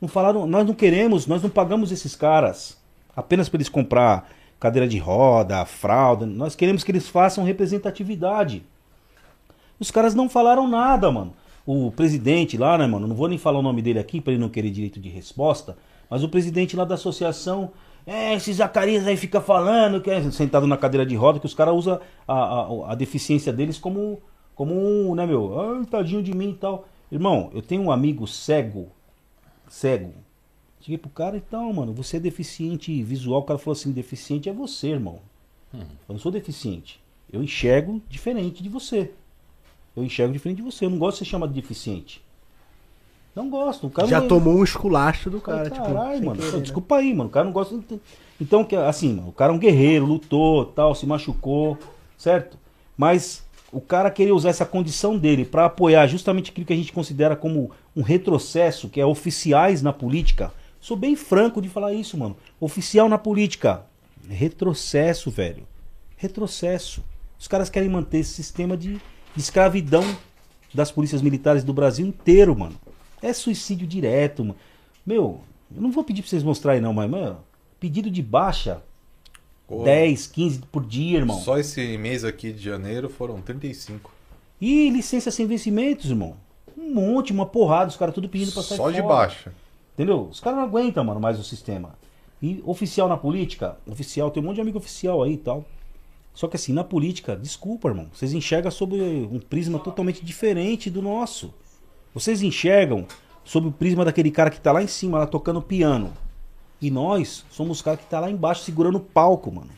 Não 0.00 0.08
falaram, 0.08 0.46
nós 0.46 0.66
não 0.66 0.74
queremos, 0.74 1.26
nós 1.26 1.42
não 1.42 1.50
pagamos 1.50 1.92
esses 1.92 2.16
caras 2.16 2.78
apenas 3.14 3.48
para 3.48 3.58
eles 3.58 3.68
comprar 3.68 4.30
cadeira 4.58 4.88
de 4.88 4.98
roda, 4.98 5.64
fralda. 5.64 6.26
Nós 6.26 6.54
queremos 6.54 6.82
que 6.82 6.90
eles 6.90 7.08
façam 7.08 7.44
representatividade. 7.44 8.62
Os 9.78 9.90
caras 9.90 10.14
não 10.14 10.28
falaram 10.28 10.66
nada, 10.66 11.10
mano. 11.10 11.32
O 11.64 11.92
presidente 11.92 12.56
lá, 12.56 12.78
né, 12.78 12.86
mano? 12.86 13.06
Não 13.06 13.14
vou 13.14 13.28
nem 13.28 13.38
falar 13.38 13.58
o 13.58 13.62
nome 13.62 13.82
dele 13.82 13.98
aqui 13.98 14.20
para 14.20 14.32
ele 14.32 14.40
não 14.40 14.48
querer 14.48 14.70
direito 14.70 14.98
de 14.98 15.08
resposta. 15.08 15.76
Mas 16.10 16.24
o 16.24 16.28
presidente 16.28 16.74
lá 16.74 16.84
da 16.84 16.94
associação, 16.94 17.70
é, 18.06 18.34
esse 18.34 18.52
Zacarias 18.52 19.06
aí 19.06 19.16
fica 19.16 19.40
falando, 19.40 20.00
que 20.00 20.10
é 20.10 20.30
sentado 20.30 20.66
na 20.66 20.76
cadeira 20.76 21.04
de 21.04 21.14
roda, 21.14 21.38
que 21.38 21.46
os 21.46 21.54
caras 21.54 21.74
usam 21.74 22.00
a, 22.26 22.34
a, 22.34 22.92
a 22.92 22.94
deficiência 22.94 23.52
deles 23.52 23.78
como, 23.78 24.20
como 24.54 24.74
um, 24.74 25.14
né, 25.14 25.26
meu? 25.26 25.60
Ah, 25.60 25.84
tadinho 25.88 26.22
de 26.22 26.34
mim 26.34 26.50
e 26.50 26.54
tal. 26.54 26.88
Irmão, 27.12 27.50
eu 27.54 27.62
tenho 27.62 27.82
um 27.82 27.92
amigo 27.92 28.26
cego, 28.26 28.88
cego, 29.68 30.14
Cheguei 30.80 30.98
pro 30.98 31.10
cara, 31.10 31.36
então, 31.36 31.72
mano, 31.72 31.92
você 31.92 32.16
é 32.16 32.20
deficiente 32.20 33.02
visual. 33.02 33.40
O 33.40 33.44
cara 33.44 33.58
falou 33.58 33.72
assim, 33.72 33.90
deficiente 33.92 34.48
é 34.48 34.52
você, 34.52 34.88
irmão. 34.88 35.18
Hum. 35.74 35.80
Eu 36.08 36.12
não 36.14 36.18
sou 36.18 36.30
deficiente. 36.32 37.00
Eu 37.32 37.42
enxergo 37.42 38.00
diferente 38.08 38.62
de 38.62 38.68
você. 38.68 39.10
Eu 39.96 40.04
enxergo 40.04 40.32
diferente 40.32 40.58
de 40.58 40.62
você. 40.62 40.86
Eu 40.86 40.90
não 40.90 40.98
gosto 40.98 41.18
de 41.18 41.24
ser 41.24 41.30
chamado 41.30 41.52
de 41.52 41.60
deficiente. 41.60 42.22
Não 43.34 43.50
gosto. 43.50 43.86
O 43.86 43.90
cara 43.90 44.08
Já 44.08 44.20
não... 44.20 44.28
tomou 44.28 44.54
um 44.56 44.64
esculacho 44.64 45.28
do 45.30 45.40
cara, 45.40 45.68
Caralho, 45.70 46.12
tipo. 46.14 46.16
sem 46.16 46.24
mano. 46.26 46.40
querer, 46.40 46.52
né? 46.54 46.60
Desculpa 46.60 46.96
aí, 46.96 47.12
mano. 47.14 47.28
O 47.28 47.32
cara 47.32 47.44
não 47.44 47.52
gosta. 47.52 47.78
Então, 48.40 48.64
que- 48.64 48.74
assim, 48.76 49.14
mano, 49.14 49.28
o 49.28 49.32
cara 49.32 49.52
é 49.52 49.54
um 49.54 49.58
guerreiro, 49.58 50.06
lutou, 50.06 50.64
tal, 50.64 50.94
se 50.94 51.04
machucou, 51.06 51.76
certo? 52.16 52.56
Mas 52.96 53.44
o 53.70 53.80
cara 53.80 54.10
querer 54.10 54.32
usar 54.32 54.48
essa 54.48 54.64
condição 54.64 55.18
dele 55.18 55.44
pra 55.44 55.66
apoiar 55.66 56.06
justamente 56.06 56.50
aquilo 56.50 56.66
que 56.66 56.72
a 56.72 56.76
gente 56.76 56.92
considera 56.92 57.36
como 57.36 57.70
um 57.94 58.02
retrocesso, 58.02 58.88
que 58.88 59.00
é 59.00 59.04
oficiais 59.06 59.82
na 59.82 59.92
política. 59.92 60.52
Sou 60.88 60.96
bem 60.96 61.14
franco 61.14 61.60
de 61.60 61.68
falar 61.68 61.92
isso, 61.92 62.16
mano. 62.16 62.34
Oficial 62.58 63.10
na 63.10 63.18
política. 63.18 63.84
Retrocesso, 64.26 65.30
velho. 65.30 65.68
Retrocesso. 66.16 67.04
Os 67.38 67.46
caras 67.46 67.68
querem 67.68 67.90
manter 67.90 68.20
esse 68.20 68.32
sistema 68.32 68.74
de, 68.74 68.94
de 68.94 69.00
escravidão 69.36 70.02
das 70.72 70.90
polícias 70.90 71.20
militares 71.20 71.62
do 71.62 71.74
Brasil 71.74 72.06
inteiro, 72.06 72.58
mano. 72.58 72.74
É 73.20 73.34
suicídio 73.34 73.86
direto, 73.86 74.42
mano. 74.42 74.56
Meu, 75.04 75.42
eu 75.76 75.82
não 75.82 75.92
vou 75.92 76.02
pedir 76.02 76.22
pra 76.22 76.30
vocês 76.30 76.42
mostrarem 76.42 76.80
não, 76.80 76.94
mas, 76.94 77.10
mano, 77.10 77.36
pedido 77.78 78.10
de 78.10 78.22
baixa. 78.22 78.82
Pô. 79.66 79.84
10, 79.84 80.26
15 80.28 80.60
por 80.72 80.86
dia, 80.86 81.18
irmão. 81.18 81.38
Só 81.38 81.58
esse 81.58 81.98
mês 81.98 82.24
aqui 82.24 82.50
de 82.50 82.62
janeiro 82.62 83.10
foram 83.10 83.42
35. 83.42 84.10
E 84.58 84.88
licença 84.88 85.30
sem 85.30 85.46
vencimentos, 85.46 86.08
irmão. 86.08 86.34
Um 86.74 86.94
monte, 86.94 87.30
uma 87.30 87.44
porrada, 87.44 87.90
os 87.90 87.96
caras 87.96 88.14
tudo 88.14 88.26
pedindo 88.26 88.52
pra 88.52 88.62
sair 88.62 88.78
Só 88.78 88.90
de 88.90 89.02
fora. 89.02 89.14
baixa. 89.14 89.52
Entendeu? 89.98 90.28
Os 90.30 90.38
caras 90.38 90.60
não 90.60 90.64
aguentam, 90.64 91.02
mano, 91.02 91.18
mais 91.18 91.40
o 91.40 91.42
sistema. 91.42 91.98
E 92.40 92.62
oficial 92.64 93.08
na 93.08 93.16
política, 93.16 93.76
oficial, 93.84 94.30
tem 94.30 94.40
um 94.40 94.46
monte 94.46 94.54
de 94.54 94.60
amigo 94.60 94.78
oficial 94.78 95.24
aí 95.24 95.32
e 95.32 95.38
tal. 95.38 95.64
Só 96.32 96.46
que 96.46 96.54
assim, 96.54 96.72
na 96.72 96.84
política, 96.84 97.34
desculpa, 97.34 97.88
irmão, 97.88 98.06
vocês 98.12 98.32
enxergam 98.32 98.70
sob 98.70 98.96
um 98.96 99.40
prisma 99.40 99.76
totalmente 99.80 100.24
diferente 100.24 100.88
do 100.88 101.02
nosso. 101.02 101.52
Vocês 102.14 102.42
enxergam 102.42 103.08
sob 103.44 103.66
o 103.66 103.72
prisma 103.72 104.04
daquele 104.04 104.30
cara 104.30 104.50
que 104.50 104.60
tá 104.60 104.70
lá 104.70 104.80
em 104.80 104.86
cima, 104.86 105.18
lá 105.18 105.26
tocando 105.26 105.60
piano. 105.60 106.12
E 106.80 106.92
nós 106.92 107.44
somos 107.50 107.78
os 107.78 107.82
caras 107.82 107.98
que 107.98 108.06
tá 108.06 108.20
lá 108.20 108.30
embaixo 108.30 108.62
segurando 108.62 108.98
o 108.98 109.00
palco, 109.00 109.50
mano. 109.50 109.70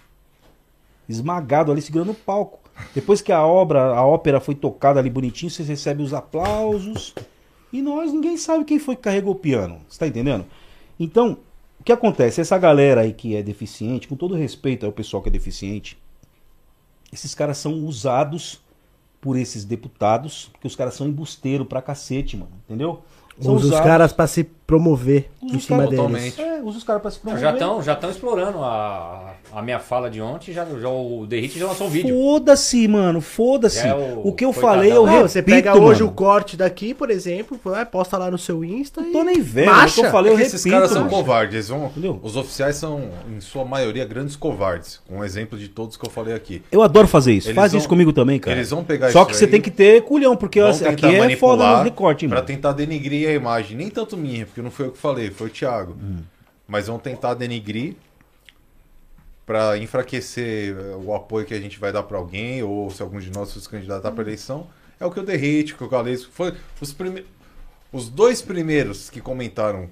Esmagado 1.09 1.73
ali 1.73 1.81
segurando 1.81 2.11
o 2.11 2.15
palco. 2.15 2.61
Depois 2.95 3.23
que 3.23 3.33
a 3.33 3.43
obra, 3.47 3.95
a 3.95 4.05
ópera 4.05 4.39
foi 4.39 4.55
tocada 4.55 5.01
ali 5.01 5.09
bonitinho, 5.09 5.51
vocês 5.51 5.67
recebem 5.67 6.05
os 6.05 6.13
aplausos. 6.13 7.15
E 7.73 7.81
nós, 7.81 8.13
ninguém 8.13 8.37
sabe 8.37 8.65
quem 8.65 8.79
foi 8.79 8.97
que 8.97 9.03
carregou 9.03 9.33
o 9.33 9.39
piano. 9.39 9.81
Você 9.89 9.99
tá 9.99 10.07
entendendo? 10.07 10.45
Então, 10.99 11.39
o 11.79 11.85
que 11.85 11.93
acontece? 11.93 12.41
Essa 12.41 12.59
galera 12.59 13.03
aí 13.03 13.13
que 13.13 13.37
é 13.37 13.43
deficiente, 13.43 14.09
com 14.09 14.17
todo 14.17 14.35
respeito 14.35 14.85
ao 14.85 14.93
pessoal 14.93 15.23
que 15.23 15.29
é 15.29 15.33
deficiente, 15.33 15.97
esses 17.13 17.35
caras 17.35 17.59
são 17.59 17.73
usados 17.85 18.61
por 19.21 19.37
esses 19.37 19.65
deputados, 19.65 20.49
porque 20.53 20.67
os 20.67 20.75
caras 20.75 20.95
são 20.95 21.07
embusteiro 21.07 21.65
pra 21.65 21.83
cacete, 21.83 22.37
mano. 22.37 22.53
Entendeu? 22.67 23.03
São 23.41 23.55
Usa 23.55 23.75
os 23.75 23.81
caras 23.81 24.13
pra 24.13 24.27
se 24.27 24.45
promover 24.71 25.29
usa 25.43 25.55
em 25.55 25.57
os 25.59 25.65
cima 25.65 25.85
caras- 25.89 26.13
deles. 26.13 26.39
É, 26.39 26.61
usa 26.63 26.79
os 26.79 26.85
caras 26.85 27.03
pra 27.03 27.11
se 27.11 27.19
promover. 27.19 27.43
Já 27.43 27.53
estão 27.53 27.83
já 27.83 27.95
tão 27.97 28.11
explorando 28.11 28.59
a, 28.59 29.35
a 29.53 29.63
minha 29.63 29.79
fala 29.79 30.09
de 30.09 30.21
ontem, 30.23 30.53
já, 30.53 30.65
já 30.65 30.89
o 30.89 31.27
Derrite 31.27 31.59
já 31.59 31.67
lançou 31.67 31.87
um 31.87 31.91
vídeo. 31.91 32.15
Foda-se, 32.15 32.87
mano, 32.89 33.21
foda-se. 33.21 33.87
É 33.87 33.95
o 33.95 34.29
o, 34.29 34.33
que 34.33 34.45
eu 34.45 34.53
falei, 34.53 34.91
eu 34.93 35.05
Não, 35.07 35.13
repito, 35.13 35.29
você 35.29 35.43
pega 35.43 35.75
hoje 35.77 36.01
mano. 36.01 36.13
o 36.13 36.15
corte 36.15 36.57
daqui, 36.57 36.95
por 36.95 37.11
exemplo, 37.11 37.59
vai, 37.65 37.85
posta 37.85 38.17
lá 38.17 38.31
no 38.31 38.39
seu 38.39 38.65
Insta 38.65 39.01
e. 39.01 39.13
tô 39.13 39.23
nem 39.25 39.41
vendo, 39.41 39.71
que 39.95 40.01
eu 40.01 40.11
falei, 40.11 40.33
eu 40.33 40.37
É 40.37 40.41
que 40.41 40.47
esses 40.47 40.63
repito, 40.65 40.75
caras 40.77 40.91
são 40.93 41.01
mano. 41.03 41.11
covardes. 41.11 41.69
vão- 41.69 41.91
os 42.23 42.37
oficiais 42.37 42.77
são, 42.77 43.09
em 43.35 43.41
sua 43.41 43.65
maioria, 43.65 44.05
grandes 44.05 44.37
covardes. 44.37 45.01
Um 45.11 45.25
exemplo 45.25 45.59
de 45.59 45.69
todos 45.69 45.97
que 45.97 46.07
eu 46.07 46.11
falei 46.11 46.35
aqui. 46.35 46.63
Eu 46.71 46.83
adoro 46.83 47.09
fazer 47.09 47.33
isso. 47.33 47.49
Eles 47.49 47.57
Faz 47.57 47.73
vão- 47.73 47.79
isso 47.79 47.89
comigo 47.89 48.13
também, 48.13 48.39
cara. 48.39 48.57
Eles 48.57 48.71
vão 48.71 48.85
pegar 48.85 49.11
Só 49.11 49.23
isso 49.23 49.31
que 49.31 49.37
você 49.37 49.47
tem 49.47 49.61
que 49.61 49.71
ter 49.71 50.03
culhão, 50.03 50.37
porque 50.37 50.61
vão 50.61 50.71
aqui 50.71 51.07
é 51.07 51.37
foda 51.37 51.79
no 51.79 51.83
recorte, 51.83 52.27
Pra 52.29 52.37
mano. 52.37 52.47
tentar 52.47 52.73
denigrir 52.73 53.29
a 53.29 53.33
imagem. 53.33 53.77
Nem 53.77 53.89
tanto 53.89 54.17
minha, 54.17 54.45
porque 54.47 54.60
não 54.63 54.71
foi 54.71 54.87
eu 54.87 54.93
que 54.93 54.99
falei, 54.99 55.31
foi 55.31 55.49
o 55.49 55.51
Thiago. 55.51 55.93
Hum. 56.01 56.23
Mas 56.67 56.87
vão 56.87 56.99
tentar 56.99 57.35
denigrir 57.35 57.95
pra 59.47 59.77
enfraquecer 59.79 60.77
o 61.05 61.15
apoio 61.15 61.45
que 61.47 61.55
a 61.55 61.61
gente 61.61 61.79
vai 61.79 61.93
dar 61.93 62.03
pra 62.05 62.19
alguém, 62.19 62.63
ou 62.63 62.91
se 62.91 63.03
algum 63.03 63.19
de 63.19 63.31
nós 63.31 63.49
se 63.51 63.69
candidatar 63.69 64.11
pra 64.13 64.23
eleição. 64.23 64.69
É 64.99 65.05
o 65.07 65.11
que 65.11 65.19
eu 65.19 65.25
derrete, 65.25 65.75
que 65.75 65.83
o 65.83 65.89
Galesco 65.89 66.31
foi. 66.33 66.55
Os, 66.81 66.93
prime... 66.93 67.25
os 67.93 68.09
dois 68.09 68.41
primeiros 68.43 69.11
que 69.11 69.21
comentaram 69.21 69.89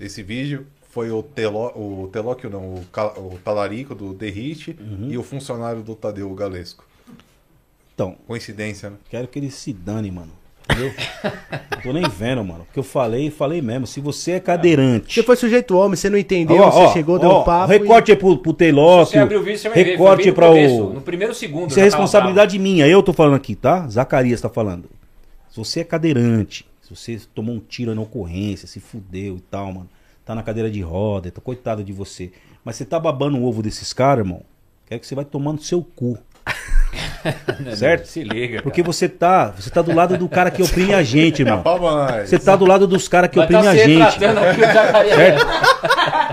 esse 0.00 0.22
vídeo 0.22 0.66
foi 0.90 1.10
o, 1.10 1.22
Telo... 1.22 1.66
o 1.76 2.08
Telóquio, 2.08 2.48
não, 2.50 2.74
o, 2.74 2.84
Ca- 2.90 3.18
o 3.18 3.38
Talarico 3.44 3.94
do 3.94 4.12
Derrite 4.14 4.76
Uhum. 4.80 5.08
e 5.10 5.18
o 5.18 5.22
funcionário 5.22 5.82
do 5.82 5.94
Tadeu, 5.94 6.30
o 6.30 6.34
Galesco. 6.34 6.84
Então. 7.94 8.16
Coincidência, 8.26 8.90
né? 8.90 8.96
Quero 9.08 9.28
que 9.28 9.38
ele 9.38 9.50
se 9.50 9.72
dane, 9.72 10.10
mano. 10.10 10.32
Entendeu? 10.68 10.92
Não 11.70 11.80
tô 11.82 11.92
nem 11.92 12.08
vendo, 12.08 12.44
mano. 12.44 12.64
Porque 12.64 12.78
eu 12.78 12.82
falei, 12.84 13.30
falei 13.30 13.62
mesmo. 13.62 13.86
Se 13.86 14.00
você 14.00 14.32
é 14.32 14.40
cadeirante. 14.40 15.14
Você 15.14 15.22
foi 15.22 15.36
sujeito 15.36 15.76
homem, 15.76 15.96
você 15.96 16.10
não 16.10 16.18
entendeu, 16.18 16.56
Ó, 16.58 16.70
você 16.70 16.78
ó, 16.78 16.92
chegou, 16.92 17.16
ó, 17.16 17.18
deu 17.18 17.30
um 17.30 17.44
papo. 17.44 17.72
e- 17.72 17.78
Recorte 17.78 18.10
aí 18.10 18.16
pro, 18.16 18.36
pro 18.38 18.52
Teilóquio. 18.52 19.06
Se 19.06 19.12
você 19.12 19.18
abrir 19.18 19.36
o 19.36 19.42
vídeo, 19.42 19.58
você 19.58 19.68
vai 19.68 19.84
ver, 19.84 19.90
Recorte 19.92 20.28
no 20.28 20.34
pra 20.34 20.48
começo, 20.48 20.84
o. 20.84 20.92
no 20.94 21.00
primeiro 21.00 21.34
segundo 21.34 21.70
Isso 21.70 21.78
é 21.78 21.82
tava 21.82 21.84
responsabilidade 21.84 22.58
minha. 22.58 22.86
Eu 22.86 23.02
tô 23.02 23.12
falando 23.12 23.34
aqui, 23.36 23.54
tá? 23.54 23.86
Zacarias 23.88 24.40
tá 24.40 24.48
falando. 24.48 24.88
Se 25.50 25.56
você 25.56 25.80
é 25.80 25.84
cadeirante, 25.84 26.66
se 26.82 26.90
você 26.94 27.18
tomou 27.34 27.54
um 27.54 27.60
tiro 27.60 27.94
na 27.94 28.00
ocorrência, 28.02 28.66
se 28.66 28.80
fudeu 28.80 29.36
e 29.36 29.40
tal, 29.40 29.72
mano. 29.72 29.88
Tá 30.24 30.34
na 30.34 30.42
cadeira 30.42 30.68
de 30.68 30.80
roda, 30.80 31.30
tá 31.30 31.40
coitado 31.40 31.84
de 31.84 31.92
você. 31.92 32.32
Mas 32.64 32.74
você 32.74 32.84
tá 32.84 32.98
babando 32.98 33.38
o 33.38 33.44
ovo 33.44 33.62
desses 33.62 33.92
caras, 33.92 34.24
irmão. 34.26 34.42
Quero 34.86 35.00
que 35.00 35.06
você 35.06 35.14
vai 35.14 35.24
tomar 35.24 35.52
no 35.52 35.60
seu 35.62 35.80
cu. 35.94 36.18
certo? 37.74 38.06
Se 38.06 38.22
liga. 38.22 38.62
Porque 38.62 38.82
você 38.82 39.08
tá, 39.08 39.52
você 39.56 39.70
tá 39.70 39.82
do 39.82 39.94
lado 39.94 40.16
do 40.16 40.28
cara 40.28 40.50
que 40.50 40.62
oprime 40.62 40.94
a 40.94 41.02
gente, 41.02 41.42
irmão. 41.42 41.62
Rapaz. 41.64 42.28
Você 42.28 42.38
tá 42.38 42.56
do 42.56 42.64
lado 42.64 42.86
dos 42.86 43.08
caras 43.08 43.30
que 43.30 43.36
Vai 43.36 43.44
oprimem 43.44 43.64
tá 43.64 43.70
a 43.70 43.76
gente. 43.76 44.18
Certo? 44.18 45.46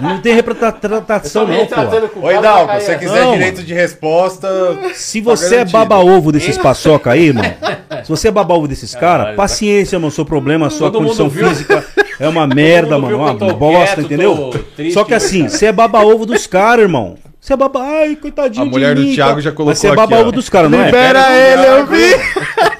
Não 0.01 0.21
tem 0.21 0.33
retratação 0.33 1.47
não, 1.47 1.65
pô. 1.65 2.21
Oi, 2.21 2.41
Dalco, 2.41 2.73
se 2.79 2.85
você 2.85 2.97
quiser 2.97 3.21
Não, 3.21 3.33
direito 3.33 3.55
mano. 3.55 3.67
de 3.67 3.73
resposta. 3.73 4.49
Se 4.93 5.21
tá 5.21 5.29
você 5.31 5.45
é 5.45 5.49
garantido. 5.57 5.77
baba-ovo 5.77 6.31
desses 6.31 6.57
paçoca 6.57 7.11
aí, 7.11 7.31
mano. 7.31 7.53
Se 8.03 8.09
você 8.09 8.27
é 8.27 8.31
baba-ovo 8.31 8.67
desses 8.67 8.93
caras, 8.93 9.17
Caralho, 9.17 9.37
paciência, 9.37 9.99
mano. 9.99 10.11
Seu 10.11 10.25
problema, 10.25 10.69
sua 10.69 10.91
Todo 10.91 11.03
condição 11.03 11.29
física 11.29 11.85
é 12.19 12.27
uma 12.27 12.47
merda, 12.47 12.97
mano. 12.97 13.17
Uma 13.17 13.33
bosta, 13.33 13.95
quieto, 13.95 14.01
entendeu? 14.01 14.49
triste, 14.75 14.93
Só 14.93 15.03
que 15.03 15.13
assim, 15.13 15.47
você 15.47 15.67
é 15.67 15.71
baba-ovo 15.71 16.25
dos 16.25 16.47
caras, 16.47 16.83
irmão. 16.83 17.15
Você 17.43 17.51
é 17.51 17.57
baba... 17.57 17.81
Ai, 17.83 18.15
coitadinho 18.15 18.65
A 18.65 18.69
mulher 18.69 18.95
de 18.95 19.01
do 19.01 19.07
mim, 19.09 19.13
Thiago 19.15 19.35
tá? 19.35 19.41
já 19.41 19.49
Mas 19.49 19.57
colocou 19.57 19.75
você 19.75 19.87
é 19.87 19.91
ó. 19.91 20.31
dos 20.31 20.47
caras, 20.47 20.71
não 20.71 20.79
é? 20.81 20.85
Libera 20.85 21.37
ele, 21.37 21.65
eu 21.65 21.85
vi! 21.87 22.15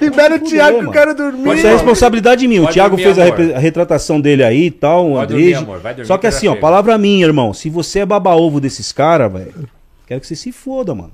Libera 0.00 0.36
o 0.36 0.38
Thiago 0.38 0.78
que 0.78 0.84
eu 0.86 0.90
quero 0.90 1.14
dormir. 1.14 1.54
Isso 1.58 1.66
é 1.66 1.72
responsabilidade 1.72 2.48
minha. 2.48 2.62
O 2.62 2.64
Pode 2.64 2.72
Thiago 2.72 2.96
fez 2.96 3.18
a, 3.18 3.24
amor. 3.24 3.36
repre- 3.36 3.54
a 3.54 3.58
retratação 3.58 4.18
dele 4.18 4.42
aí 4.42 4.64
e 4.64 4.70
tal, 4.70 5.06
o 5.10 5.14
Vai 5.16 5.24
Andrige. 5.24 5.52
dormir, 5.52 5.54
amor, 5.68 5.80
vai 5.80 5.92
dormir 5.92 6.06
Só 6.06 6.16
que 6.16 6.26
assim, 6.26 6.48
ó, 6.48 6.56
palavra 6.56 6.96
minha, 6.96 7.26
irmão. 7.26 7.52
Se 7.52 7.68
você 7.68 7.98
é 7.98 8.06
baba-ovo 8.06 8.58
desses 8.58 8.90
caras, 8.90 9.30
velho, 9.30 9.68
quero 10.06 10.22
que 10.22 10.26
você 10.26 10.34
se 10.34 10.50
foda, 10.50 10.94
mano. 10.94 11.12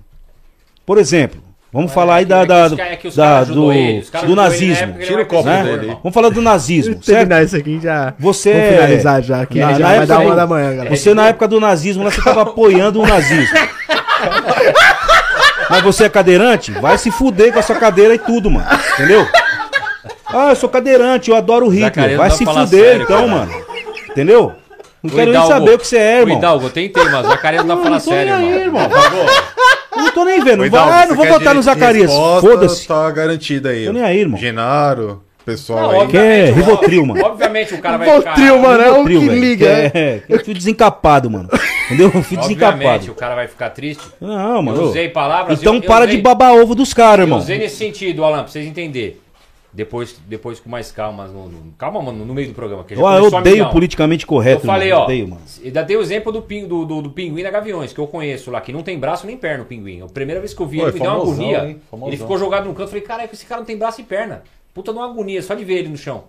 Por 0.87 0.97
exemplo, 0.97 1.43
vamos 1.73 1.93
falar 1.93 2.17
aí 2.17 2.25
da, 2.25 2.39
é 2.39 2.43
que 2.43 2.49
da, 2.49 2.85
é 2.85 2.97
que 2.97 3.09
os 3.09 3.17
da- 3.17 3.45
do, 3.45 3.73
ele, 3.73 4.01
os 4.01 4.11
caras 4.11 4.29
do 4.29 4.35
na 4.37 4.43
nazismo. 4.45 4.85
época 4.85 5.05
Tira 5.07 5.23
o 5.23 5.27
copo 5.27 5.49
né? 5.49 5.63
dele 5.63 5.91
aí. 5.91 5.97
Vamos 6.03 6.15
falar 6.15 6.29
do 6.31 6.43
nazismo, 6.43 6.95
terminar 7.01 7.43
isso 7.45 7.57
aqui 7.57 7.81
já. 7.81 8.15
Você 8.19 8.53
Vamos 8.53 8.67
é- 8.67 8.73
finalizar 8.73 9.23
já, 9.23 9.47
que 9.47 9.59
na- 9.61 9.73
já 9.73 9.79
na 9.79 9.87
vai 9.87 9.97
época 9.99 10.07
dar 10.07 10.19
uma 10.21 10.35
da 10.37 10.47
manhã, 10.47 10.77
galera. 10.77 10.97
Você 10.97 11.15
na 11.15 11.29
época 11.29 11.49
do 11.49 11.61
nazismo, 11.61 12.05
lá 12.05 12.11
você 12.11 12.23
tava 12.23 12.43
apoiando 12.43 13.01
o 13.01 13.07
nazismo. 13.07 13.59
Mas 15.71 15.83
você 15.83 16.05
é 16.05 16.09
cadeirante? 16.09 16.73
Vai 16.73 16.99
se 16.99 17.11
fuder 17.11 17.53
com 17.53 17.59
a 17.61 17.63
sua 17.63 17.77
cadeira 17.77 18.15
e 18.15 18.19
tudo, 18.19 18.51
mano. 18.51 18.67
Entendeu? 18.95 19.27
Ah, 20.27 20.51
eu 20.51 20.57
sou 20.57 20.69
cadeirante, 20.69 21.31
eu 21.31 21.37
adoro 21.37 21.67
o 21.67 21.69
Hitler. 21.69 22.17
Vai 22.17 22.31
se 22.31 22.45
fuder 22.45 22.67
sério, 22.69 23.03
então, 23.05 23.17
cara. 23.19 23.29
mano. 23.29 23.53
Entendeu? 24.11 24.53
Não 25.03 25.11
O 25.11 25.15
quero 25.15 25.31
nem 25.31 25.41
Hidalgo- 25.41 25.49
saber 25.49 25.75
o 25.75 25.79
que 25.79 25.87
você 25.87 25.97
é, 25.97 26.17
O 26.19 26.21
irmão. 26.23 26.39
Hidalgo, 26.39 26.67
eu 26.67 26.71
tentei, 26.71 27.05
mas 27.05 27.27
o 27.27 27.31
Zacarias 27.31 27.65
não 27.65 27.77
Não, 27.77 27.83
fala 27.83 27.97
não 27.97 28.05
tô 28.05 28.11
nem 28.11 28.19
sério, 28.19 28.35
aí, 28.35 28.63
irmão. 28.63 28.83
irmão. 28.83 29.27
Não 30.01 30.13
tô 30.13 30.25
nem 30.25 30.43
vendo. 30.43 30.69
Vai, 30.71 31.07
não 31.07 31.17
vou 31.17 31.27
votar 31.27 31.55
no 31.55 31.63
Zacarias. 31.63 32.11
Foda-se. 32.41 32.87
Tá 32.87 33.11
garantido 33.11 33.69
aí. 33.69 33.87
Tô 33.87 33.93
nem 33.93 34.03
aí, 34.03 34.21
irmão. 34.21 34.39
Genaro, 34.39 35.23
pessoal 35.45 35.93
Não, 35.93 36.01
aí. 36.03 36.09
Quer 36.09 36.19
Obviamente, 36.49 36.53
Rivotril, 36.55 37.07
mano. 37.07 37.25
Obviamente 37.25 37.75
o 37.75 37.79
cara 37.79 37.97
vai 37.99 38.09
Rivotril, 38.09 38.57
ficar... 38.57 38.59
mano, 38.69 38.83
é 38.83 38.91
o 38.91 39.05
que 39.07 39.19
velho. 39.19 39.33
liga. 39.41 39.67
É, 39.67 39.91
é, 39.95 40.23
eu 40.29 40.45
fui 40.45 40.55
desencapado, 40.55 41.31
mano. 41.31 41.49
Entendeu? 41.87 42.11
Eu 42.15 42.23
fui 42.23 42.37
desencapado. 42.37 42.75
Obviamente 42.77 43.11
o 43.11 43.15
cara 43.15 43.35
vai 43.35 43.49
ficar 43.49 43.71
triste. 43.71 44.03
Não, 44.21 44.63
mano. 44.63 44.79
Eu 44.81 44.85
usei 44.89 45.09
palavras... 45.09 45.59
Então 45.61 45.75
eu- 45.75 45.81
eu 45.81 45.87
para 45.87 46.05
usei- 46.05 46.17
de 46.17 46.23
babar 46.23 46.55
ovo 46.55 46.75
dos 46.75 46.93
caras, 46.95 47.21
Eu 47.21 47.25
irmão. 47.27 47.39
usei 47.39 47.59
nesse 47.59 47.77
sentido, 47.77 48.25
Alan, 48.25 48.39
pra 48.43 48.49
vocês 48.49 48.67
entenderem. 48.67 49.17
Depois, 49.73 50.21
depois 50.27 50.59
com 50.59 50.69
mais 50.69 50.91
calma, 50.91 51.29
no, 51.29 51.49
no- 51.49 51.73
calma, 51.79 52.03
mano, 52.03 52.25
no 52.25 52.35
meio 52.35 52.49
do 52.49 52.55
programa. 52.55 52.83
que 52.83 52.95
já 52.97 53.01
Eu, 53.01 53.07
eu 53.07 53.17
começou 53.19 53.37
a 53.39 53.41
odeio 53.41 53.57
milhão. 53.57 53.71
politicamente 53.71 54.27
correto. 54.27 54.63
Eu 54.63 54.67
falei, 54.67 54.89
irmão. 54.89 55.01
ó, 55.03 55.05
Odeio, 55.05 55.29
mano. 55.29 55.43
ainda 55.65 55.83
dei 55.85 55.97
o 55.97 56.01
exemplo 56.01 56.33
do, 56.33 56.43
pin- 56.43 56.67
do, 56.67 56.85
do, 56.85 57.03
do 57.03 57.11
pinguim 57.11 57.43
da 57.45 57.51
Gaviões, 57.53 57.93
que 57.93 58.01
eu 58.01 58.07
conheço 58.09 58.51
lá, 58.51 58.61
que 58.61 58.73
não 58.73 58.83
tem 58.83 58.99
braço 58.99 59.27
nem 59.29 59.37
perna, 59.37 59.63
o 59.63 59.67
pinguim. 59.67 60.03
A 60.03 60.07
primeira 60.07 60.41
vez 60.41 60.53
que 60.53 60.61
eu 60.61 60.67
vi 60.67 60.79
Pô, 60.79 60.83
ele, 60.89 60.91
é 60.91 60.95
me 60.95 61.01
deu 61.01 61.09
uma 61.11 61.19
famosão, 61.21 61.45
agonia. 61.51 61.71
hein? 61.71 61.81
Famosão. 61.89 62.09
Ele 62.09 62.17
ficou 62.17 62.37
jogado 62.39 62.65
no 62.67 62.73
canto, 62.73 62.83
eu 62.83 62.89
falei, 62.89 63.03
caralho, 63.03 63.31
esse 63.33 63.47
cara 63.47 63.61
não 63.61 63.67
tem 63.67 63.77
braço 63.77 64.01
e 64.01 64.05
perna. 64.05 64.43
Puta 64.75 64.93
de 64.93 64.99
uma 64.99 65.09
agonia, 65.09 65.41
só 65.41 65.55
de 65.55 65.65
ver 65.65 65.75
ele 65.75 65.89
no 65.89 65.97
chão. 65.97 66.25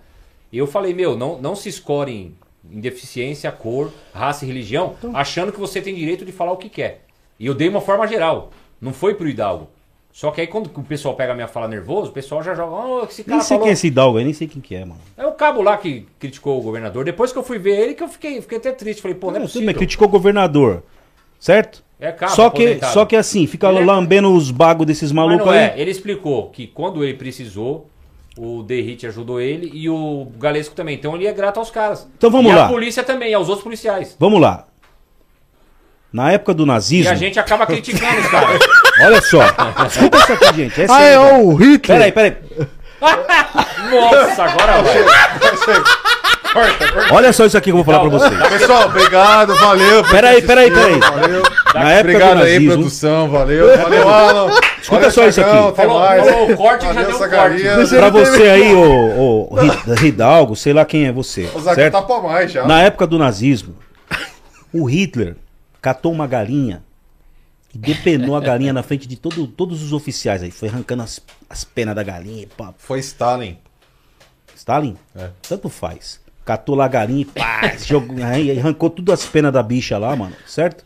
E 0.51 0.57
eu 0.59 0.67
falei, 0.67 0.93
meu, 0.93 1.17
não, 1.17 1.41
não 1.41 1.55
se 1.55 1.67
escorem 1.69 2.35
em 2.71 2.79
deficiência, 2.79 3.51
cor, 3.51 3.91
raça 4.13 4.45
e 4.45 4.47
religião, 4.47 4.93
achando 5.15 5.51
que 5.51 5.59
você 5.59 5.81
tem 5.81 5.95
direito 5.95 6.23
de 6.23 6.31
falar 6.31 6.51
o 6.51 6.57
que 6.57 6.69
quer. 6.69 7.05
E 7.39 7.47
eu 7.47 7.55
dei 7.55 7.67
uma 7.69 7.81
forma 7.81 8.05
geral, 8.07 8.51
não 8.79 8.93
foi 8.93 9.15
pro 9.15 9.27
Hidalgo. 9.27 9.67
Só 10.13 10.29
que 10.31 10.41
aí 10.41 10.47
quando 10.47 10.67
o 10.75 10.83
pessoal 10.83 11.15
pega 11.15 11.31
a 11.31 11.35
minha 11.35 11.47
fala 11.47 11.67
nervoso, 11.67 12.09
o 12.09 12.13
pessoal 12.13 12.43
já 12.43 12.53
joga, 12.53 12.75
oh, 12.75 13.03
esse 13.05 13.23
cara 13.23 13.37
Nem 13.37 13.41
sei 13.45 13.49
falou... 13.55 13.63
quem 13.63 13.69
é 13.69 13.73
esse 13.73 13.87
Hidalgo 13.87 14.17
aí, 14.17 14.23
nem 14.25 14.33
sei 14.33 14.47
quem 14.47 14.61
que 14.61 14.75
é, 14.75 14.83
mano. 14.83 14.99
É 15.17 15.25
o 15.25 15.31
cabo 15.31 15.61
lá 15.61 15.77
que 15.77 16.05
criticou 16.19 16.59
o 16.59 16.61
governador. 16.61 17.05
Depois 17.05 17.31
que 17.31 17.37
eu 17.39 17.43
fui 17.43 17.57
ver 17.57 17.79
ele, 17.79 17.93
que 17.93 18.03
eu 18.03 18.09
fiquei, 18.09 18.41
fiquei 18.41 18.57
até 18.57 18.71
triste. 18.73 19.01
Falei, 19.01 19.15
pô, 19.15 19.27
não 19.27 19.33
é 19.37 19.39
Tudo 19.39 19.47
possível. 19.47 19.65
bem, 19.67 19.75
criticou 19.75 20.07
o 20.07 20.11
governador, 20.11 20.83
certo? 21.39 21.81
É 21.99 22.11
cabo, 22.11 22.33
só 22.33 22.49
que 22.49 22.63
aposentado. 22.63 22.93
Só 22.93 23.05
que 23.05 23.15
assim, 23.15 23.47
fica 23.47 23.69
Ele 23.69 23.79
é- 23.79 23.85
lambendo 23.85 24.33
os 24.33 24.51
bagos 24.51 24.85
desses 24.85 25.11
Mas 25.11 25.25
malucos 25.25 25.45
não 25.45 25.53
aí. 25.53 25.59
é, 25.59 25.73
ele 25.77 25.91
explicou 25.91 26.49
que 26.49 26.67
quando 26.67 27.03
ele 27.03 27.13
precisou, 27.13 27.87
o 28.37 28.63
Derrite 28.63 29.05
ajudou 29.07 29.39
ele 29.39 29.69
e 29.73 29.87
o 29.89 30.27
Galesco 30.37 30.73
também. 30.75 30.95
Então 30.95 31.15
ele 31.15 31.27
é 31.27 31.31
grato 31.31 31.57
aos 31.59 31.69
caras. 31.69 32.09
Então 32.17 32.29
vamos 32.31 32.51
e 32.51 32.55
lá. 32.55 32.65
a 32.65 32.69
polícia 32.69 33.03
também, 33.03 33.33
aos 33.33 33.47
outros 33.47 33.63
policiais. 33.63 34.15
Vamos 34.19 34.41
lá. 34.41 34.67
Na 36.11 36.31
época 36.31 36.53
do 36.53 36.63
E 36.63 36.67
nazismo. 36.67 37.11
a 37.11 37.15
gente 37.15 37.39
acaba 37.39 37.65
criticando 37.65 38.19
os 38.19 38.27
caras. 38.27 38.59
Olha 39.05 39.21
só. 39.21 39.41
Escuta 39.87 40.17
isso 40.17 40.33
aqui, 40.33 40.55
gente. 40.55 40.81
É 40.81 40.85
Ah, 40.89 41.01
é 41.03 41.17
sério. 41.17 41.45
o 41.47 41.53
Hitler. 41.55 41.97
Peraí, 41.97 42.11
peraí. 42.11 42.37
Nossa, 43.91 44.43
agora 44.43 44.81
vai. 44.81 45.03
Corta, 46.53 46.91
corta. 46.91 47.13
Olha 47.13 47.31
só 47.33 47.45
isso 47.45 47.57
aqui 47.57 47.65
que 47.65 47.71
eu 47.71 47.75
vou 47.75 47.85
falar 47.85 48.01
pra 48.01 48.09
vocês. 48.09 48.47
Pessoal, 48.49 48.85
obrigado, 48.87 49.55
valeu. 49.55 50.03
Peraí, 50.03 50.41
peraí, 50.41 50.69
peraí. 50.69 50.99
Valeu. 50.99 51.43
Na 51.73 51.91
época 51.93 51.99
Obrigado 52.09 52.37
do 52.37 52.43
aí, 52.43 52.53
nazismo- 52.53 52.71
produção, 52.73 53.29
valeu. 53.29 53.77
Valeu, 53.77 54.09
Alan. 54.09 54.47
Escuta 54.81 54.95
Valeu, 54.95 55.11
só 55.11 55.27
isso 55.27 55.41
aqui. 55.41 55.49
Até 55.69 55.83
Falou- 55.83 55.99
mais. 56.01 56.25
falou 56.29 56.51
o 56.51 56.57
corte, 56.57 56.81
já 56.85 56.87
Valeu, 56.93 57.07
deu 57.07 57.15
o 57.15 57.19
Zacarias. 57.19 57.75
corte. 57.75 57.95
Pra 57.95 58.09
você 58.09 58.41
aí, 58.43 58.73
ô, 58.75 59.47
ô 59.49 59.57
Hidalgo, 60.05 60.55
sei 60.55 60.73
lá 60.73 60.83
quem 60.83 61.07
é 61.07 61.11
você. 61.11 61.49
O 61.55 61.59
Zac 61.61 61.75
certo? 61.75 61.93
tá 61.93 62.01
pra 62.01 62.19
mais 62.19 62.51
já. 62.51 62.65
Na 62.65 62.81
época 62.81 63.07
do 63.07 63.17
nazismo, 63.17 63.75
o 64.73 64.83
Hitler 64.85 65.37
catou 65.81 66.11
uma 66.11 66.27
galinha 66.27 66.83
e 67.73 67.77
depenou 67.77 68.35
a 68.35 68.39
galinha 68.41 68.73
na 68.73 68.83
frente 68.83 69.07
de 69.07 69.15
todo, 69.15 69.47
todos 69.47 69.81
os 69.81 69.93
oficiais 69.93 70.43
aí. 70.43 70.51
Foi 70.51 70.67
arrancando 70.67 71.03
as, 71.03 71.21
as 71.49 71.63
penas 71.63 71.95
da 71.95 72.03
galinha. 72.03 72.43
e 72.43 72.45
Pá. 72.45 72.73
Foi 72.77 72.99
Stalin. 72.99 73.57
Stalin? 74.55 74.97
É. 75.15 75.31
Tanto 75.41 75.69
faz. 75.69 76.19
Catou 76.43 76.75
lá 76.75 76.85
a 76.85 76.89
galinha 76.89 77.21
e 77.21 77.25
pá, 77.25 77.75
jogou, 77.85 78.17
aí 78.23 78.57
arrancou 78.59 78.89
tudo 78.89 79.11
as 79.11 79.25
penas 79.25 79.53
da 79.53 79.63
bicha 79.63 79.97
lá, 79.97 80.15
mano. 80.15 80.35
Certo? 80.45 80.85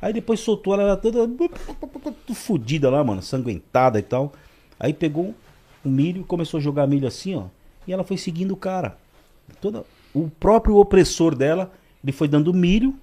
Aí 0.00 0.12
depois 0.12 0.40
soltou 0.40 0.74
ela 0.74 0.96
toda 0.96 1.28
tudo 1.28 2.34
fodida 2.34 2.90
lá, 2.90 3.04
mano. 3.04 3.22
Sanguentada 3.22 3.98
e 3.98 4.02
tal. 4.02 4.32
Aí 4.78 4.92
pegou 4.92 5.34
o 5.84 5.88
milho, 5.88 6.24
começou 6.24 6.58
a 6.58 6.62
jogar 6.62 6.86
milho 6.86 7.06
assim, 7.06 7.34
ó. 7.34 7.44
E 7.86 7.92
ela 7.92 8.04
foi 8.04 8.16
seguindo 8.16 8.52
o 8.52 8.56
cara. 8.56 8.96
Toda, 9.60 9.84
o 10.14 10.28
próprio 10.28 10.76
opressor 10.76 11.34
dela, 11.34 11.70
ele 12.02 12.12
foi 12.12 12.26
dando 12.26 12.52
milho. 12.52 12.94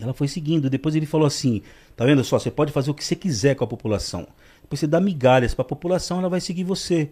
Ela 0.00 0.12
foi 0.12 0.28
seguindo. 0.28 0.70
Depois 0.70 0.94
ele 0.94 1.06
falou 1.06 1.26
assim: 1.26 1.62
tá 1.96 2.04
vendo 2.04 2.22
só? 2.24 2.38
Você 2.38 2.50
pode 2.50 2.72
fazer 2.72 2.90
o 2.90 2.94
que 2.94 3.04
você 3.04 3.16
quiser 3.16 3.54
com 3.54 3.64
a 3.64 3.66
população. 3.66 4.26
Depois 4.62 4.80
você 4.80 4.86
dá 4.86 5.00
migalhas 5.00 5.54
pra 5.54 5.64
população, 5.64 6.18
ela 6.18 6.28
vai 6.28 6.40
seguir 6.40 6.64
você. 6.64 7.10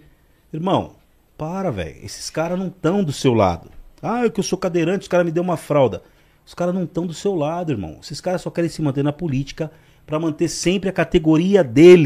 Irmão, 0.53 0.93
para, 1.37 1.71
velho. 1.71 1.97
Esses 2.05 2.31
caras 2.31 2.59
não 2.59 2.69
estão 2.69 3.03
do 3.03 3.13
seu 3.13 3.35
lado. 3.35 3.71
Ah, 4.03 4.25
é 4.25 4.31
que 4.31 4.41
eu 4.41 4.45
sou 4.45 4.59
cadeirante, 4.59 5.03
os 5.03 5.09
caras 5.09 5.27
me 5.27 5.33
deu 5.33 5.43
uma 5.43 5.57
fralda. 5.57 6.03
Os 6.47 6.55
caras 6.55 6.75
não 6.75 6.85
estão 6.85 7.07
do 7.07 7.15
seu 7.15 7.35
lado, 7.35 7.73
irmão. 7.73 7.99
Esses 8.01 8.21
caras 8.21 8.43
só 8.43 8.51
querem 8.51 8.71
se 8.71 8.81
manter 8.81 9.03
na 9.03 9.13
política 9.13 9.71
pra 10.07 10.21
manter 10.21 10.49
sempre 10.49 10.89
a 10.89 10.93
categoria 10.93 11.65
dele. 11.65 11.95